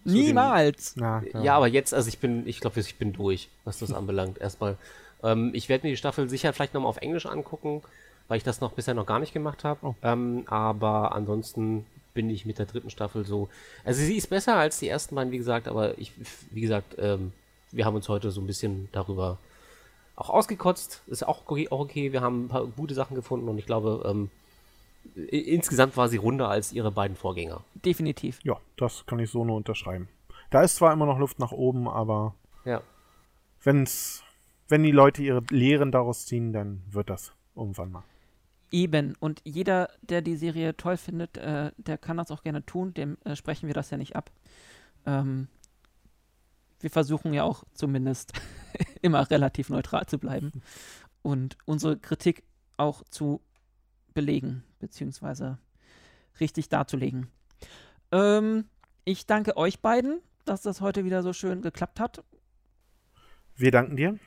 zu 0.06 0.14
dem- 0.14 0.26
Niemals! 0.26 0.94
Na, 0.96 1.22
Ja, 1.42 1.56
aber 1.58 1.68
jetzt, 1.68 1.94
also 1.94 2.08
ich 2.10 2.20
bin, 2.20 2.48
ich 2.48 2.60
glaube, 2.62 2.80
ich 2.80 2.96
bin 2.96 3.14
durch, 3.14 3.50
was 3.66 3.80
das 3.80 3.92
anbelangt. 3.94 4.38
Erstmal. 4.42 4.78
Ähm, 5.24 5.52
ich 5.54 5.70
werde 5.70 5.86
mir 5.88 5.92
die 5.92 5.98
Staffel 5.98 6.30
sicher 6.30 6.54
vielleicht 6.54 6.74
nochmal 6.74 6.90
auf 6.90 6.98
Englisch 6.98 7.26
angucken, 7.26 7.82
weil 8.28 8.38
ich 8.38 8.44
das 8.44 8.62
noch 8.62 8.72
bisher 8.74 8.94
noch 8.94 9.06
gar 9.06 9.20
nicht 9.20 9.34
gemacht 9.34 9.64
habe. 9.64 9.80
Oh. 9.86 9.96
Ähm, 10.02 10.44
aber 10.48 11.14
ansonsten 11.14 11.86
bin 12.14 12.30
ich 12.30 12.46
mit 12.46 12.58
der 12.60 12.66
dritten 12.66 12.90
Staffel 12.90 13.26
so. 13.26 13.50
Also 13.84 14.02
sie 14.02 14.16
ist 14.16 14.30
besser 14.30 14.56
als 14.56 14.80
die 14.80 14.88
ersten 14.88 15.16
beiden, 15.16 15.32
wie 15.32 15.38
gesagt, 15.38 15.68
aber 15.68 15.98
ich, 15.98 16.12
wie 16.52 16.62
gesagt, 16.62 16.96
ähm, 16.98 17.34
wir 17.72 17.86
haben 17.86 17.96
uns 17.96 18.10
heute 18.10 18.32
so 18.32 18.42
ein 18.42 18.48
bisschen 18.48 18.90
darüber 18.92 19.38
auch 20.20 20.30
ausgekotzt. 20.30 21.02
Ist 21.08 21.28
auch 21.28 21.44
okay, 21.48 21.68
auch 21.70 21.80
okay. 21.80 22.12
Wir 22.12 22.22
haben 22.22 22.46
ein 22.46 22.48
paar 22.50 22.66
gute 22.68 22.94
Sachen 22.94 23.16
gefunden 23.16 23.48
und 23.50 23.58
ich 23.58 23.66
glaube, 23.66 24.04
ähm, 24.06 24.30
insgesamt 25.16 25.98
war 25.98 26.10
sie 26.10 26.18
runder 26.18 26.50
als 26.50 26.74
ihre 26.74 26.92
beiden 26.92 27.16
Vorgänger. 27.16 27.62
Definitiv. 27.86 28.40
ja, 28.44 28.58
das 28.78 29.06
kann 29.06 29.20
ich 29.20 29.30
so 29.30 29.46
nur 29.46 29.56
unterschreiben. 29.56 30.08
Da 30.50 30.62
ist 30.64 30.76
zwar 30.76 30.94
immer 30.94 31.06
noch 31.06 31.20
Luft 31.20 31.40
nach 31.40 31.52
oben, 31.52 31.88
aber 31.88 32.34
Ja. 32.66 32.82
wenn's, 33.64 34.24
wenn 34.68 34.84
die 34.84 34.92
Leute 34.92 35.22
ihre 35.24 35.44
Lehren 35.50 35.92
daraus 35.92 36.26
ziehen, 36.26 36.54
dann 36.54 36.82
wird 36.90 37.10
das 37.10 37.32
irgendwann 37.56 37.92
mal. 37.92 38.04
Eben. 38.72 39.16
Und 39.20 39.42
jeder, 39.46 39.90
der 40.02 40.22
die 40.22 40.36
Serie 40.36 40.76
toll 40.78 40.98
findet, 40.98 41.38
äh, 41.38 41.72
der 41.78 41.98
kann 41.98 42.18
das 42.18 42.30
auch 42.30 42.44
gerne 42.44 42.64
tun. 42.66 42.94
Dem 42.94 43.18
äh, 43.24 43.36
sprechen 43.36 43.68
wir 43.68 43.74
das 43.74 43.90
ja 43.90 43.98
nicht 43.98 44.16
ab. 44.16 44.30
Ähm, 45.08 45.48
wir 46.80 46.90
versuchen 46.90 47.34
ja 47.34 47.44
auch 47.44 47.64
zumindest 47.74 48.34
immer 49.02 49.30
relativ 49.30 49.70
neutral 49.70 50.06
zu 50.06 50.18
bleiben 50.18 50.62
und 51.22 51.58
unsere 51.66 51.98
Kritik 51.98 52.44
auch 52.78 53.04
zu 53.10 53.42
belegen, 54.14 54.64
beziehungsweise 54.80 55.58
richtig 56.40 56.70
darzulegen. 56.70 57.28
Ähm, 58.12 58.66
ich 59.06 59.26
danke 59.26 59.58
euch 59.58 59.82
beiden, 59.82 60.20
dass 60.46 60.62
das 60.62 60.82
heute 60.82 61.06
wieder 61.06 61.24
so 61.24 61.34
schön 61.34 61.62
geklappt 61.62 62.00
hat. 62.00 62.24
Wir 63.56 63.72
danken 63.72 63.98
dir. 63.98 64.18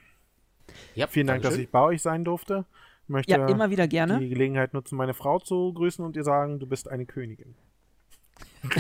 ja 0.95 1.07
Vielen 1.07 1.27
Dank, 1.27 1.43
dass 1.43 1.57
ich 1.57 1.71
bei 1.71 1.81
euch 1.81 2.03
sein 2.03 2.25
durfte. 2.25 2.67
Ich 3.05 3.09
möchte 3.09 3.33
Ja, 3.33 3.49
immer 3.49 3.71
wieder 3.71 3.89
gerne. 3.89 4.21
die 4.21 4.29
Gelegenheit 4.29 4.75
nutzen, 4.75 4.97
meine 4.97 5.15
Frau 5.15 5.39
zu 5.39 5.73
grüßen 5.73 6.05
und 6.05 6.17
ihr 6.17 6.25
sagen, 6.25 6.61
du 6.61 6.67
bist 6.67 6.89
eine 6.89 7.07
Königin. 7.07 7.55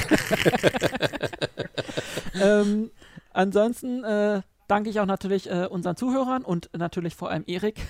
ähm, 2.40 2.90
ansonsten 3.32 4.04
äh, 4.04 4.42
danke 4.68 4.90
ich 4.90 5.00
auch 5.00 5.06
natürlich 5.06 5.50
äh, 5.50 5.66
unseren 5.70 5.96
Zuhörern 5.96 6.42
und 6.44 6.70
natürlich 6.76 7.14
vor 7.14 7.30
allem 7.30 7.44
Erik, 7.46 7.80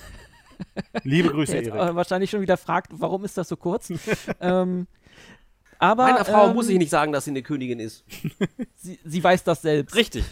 Liebe 1.02 1.28
Grüße, 1.32 1.56
Erik. 1.56 1.74
äh, 1.74 1.94
wahrscheinlich 1.94 2.30
schon 2.30 2.40
wieder 2.40 2.56
fragt, 2.56 2.92
warum 2.92 3.24
ist 3.24 3.38
das 3.38 3.48
so 3.48 3.56
kurz. 3.56 3.92
ähm, 4.40 4.86
aber 5.78 6.04
Meiner 6.04 6.24
Frau 6.24 6.48
ähm, 6.48 6.54
muss 6.54 6.68
ich 6.68 6.78
nicht 6.78 6.90
sagen, 6.90 7.12
dass 7.12 7.24
sie 7.24 7.30
eine 7.30 7.42
Königin 7.42 7.80
ist. 7.80 8.04
Sie, 8.76 8.98
sie 9.04 9.22
weiß 9.22 9.44
das 9.44 9.62
selbst. 9.62 9.94
Richtig. 9.96 10.24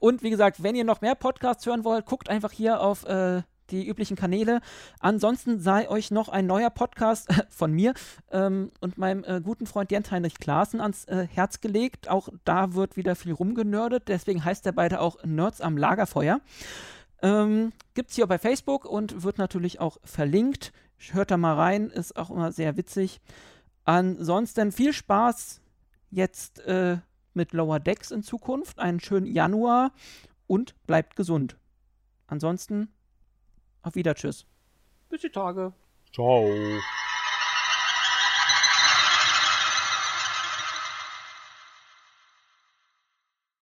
Und 0.00 0.22
wie 0.22 0.30
gesagt, 0.30 0.62
wenn 0.62 0.74
ihr 0.74 0.84
noch 0.84 1.00
mehr 1.00 1.14
Podcasts 1.14 1.64
hören 1.64 1.84
wollt, 1.84 2.04
guckt 2.06 2.28
einfach 2.28 2.52
hier 2.52 2.80
auf 2.80 3.04
äh, 3.04 3.42
die 3.70 3.86
üblichen 3.86 4.16
Kanäle. 4.16 4.60
Ansonsten 5.00 5.60
sei 5.60 5.88
euch 5.88 6.10
noch 6.10 6.28
ein 6.28 6.46
neuer 6.46 6.70
Podcast 6.70 7.28
von 7.48 7.72
mir 7.72 7.94
ähm, 8.30 8.70
und 8.80 8.98
meinem 8.98 9.24
äh, 9.24 9.40
guten 9.40 9.66
Freund 9.66 9.90
Jens 9.90 10.10
Heinrich 10.10 10.38
Klaassen 10.38 10.80
ans 10.80 11.04
äh, 11.06 11.26
Herz 11.30 11.60
gelegt. 11.60 12.08
Auch 12.08 12.28
da 12.44 12.74
wird 12.74 12.96
wieder 12.96 13.16
viel 13.16 13.32
rumgenördet, 13.32 14.08
deswegen 14.08 14.44
heißt 14.44 14.64
der 14.66 14.72
beide 14.72 15.00
auch 15.00 15.22
Nerds 15.24 15.60
am 15.60 15.76
Lagerfeuer. 15.76 16.40
Ähm, 17.22 17.72
Gibt 17.94 18.10
es 18.10 18.16
hier 18.16 18.26
bei 18.26 18.38
Facebook 18.38 18.84
und 18.84 19.22
wird 19.22 19.38
natürlich 19.38 19.80
auch 19.80 19.98
verlinkt. 20.04 20.72
Hört 21.12 21.30
da 21.30 21.36
mal 21.36 21.54
rein, 21.54 21.90
ist 21.90 22.16
auch 22.16 22.30
immer 22.30 22.52
sehr 22.52 22.76
witzig. 22.76 23.20
Ansonsten 23.84 24.72
viel 24.72 24.92
Spaß 24.92 25.60
jetzt 26.10 26.60
äh, 26.60 26.98
mit 27.34 27.52
Lower 27.52 27.80
Decks 27.80 28.10
in 28.10 28.22
Zukunft. 28.22 28.78
Einen 28.78 29.00
schönen 29.00 29.26
Januar 29.26 29.92
und 30.46 30.74
bleibt 30.86 31.16
gesund. 31.16 31.56
Ansonsten 32.26 32.88
auf 33.86 33.94
Wieder, 33.94 34.14
tschüss. 34.14 34.44
Bis 35.08 35.20
die 35.20 35.30
Tage. 35.30 35.72
Ciao. 36.12 36.48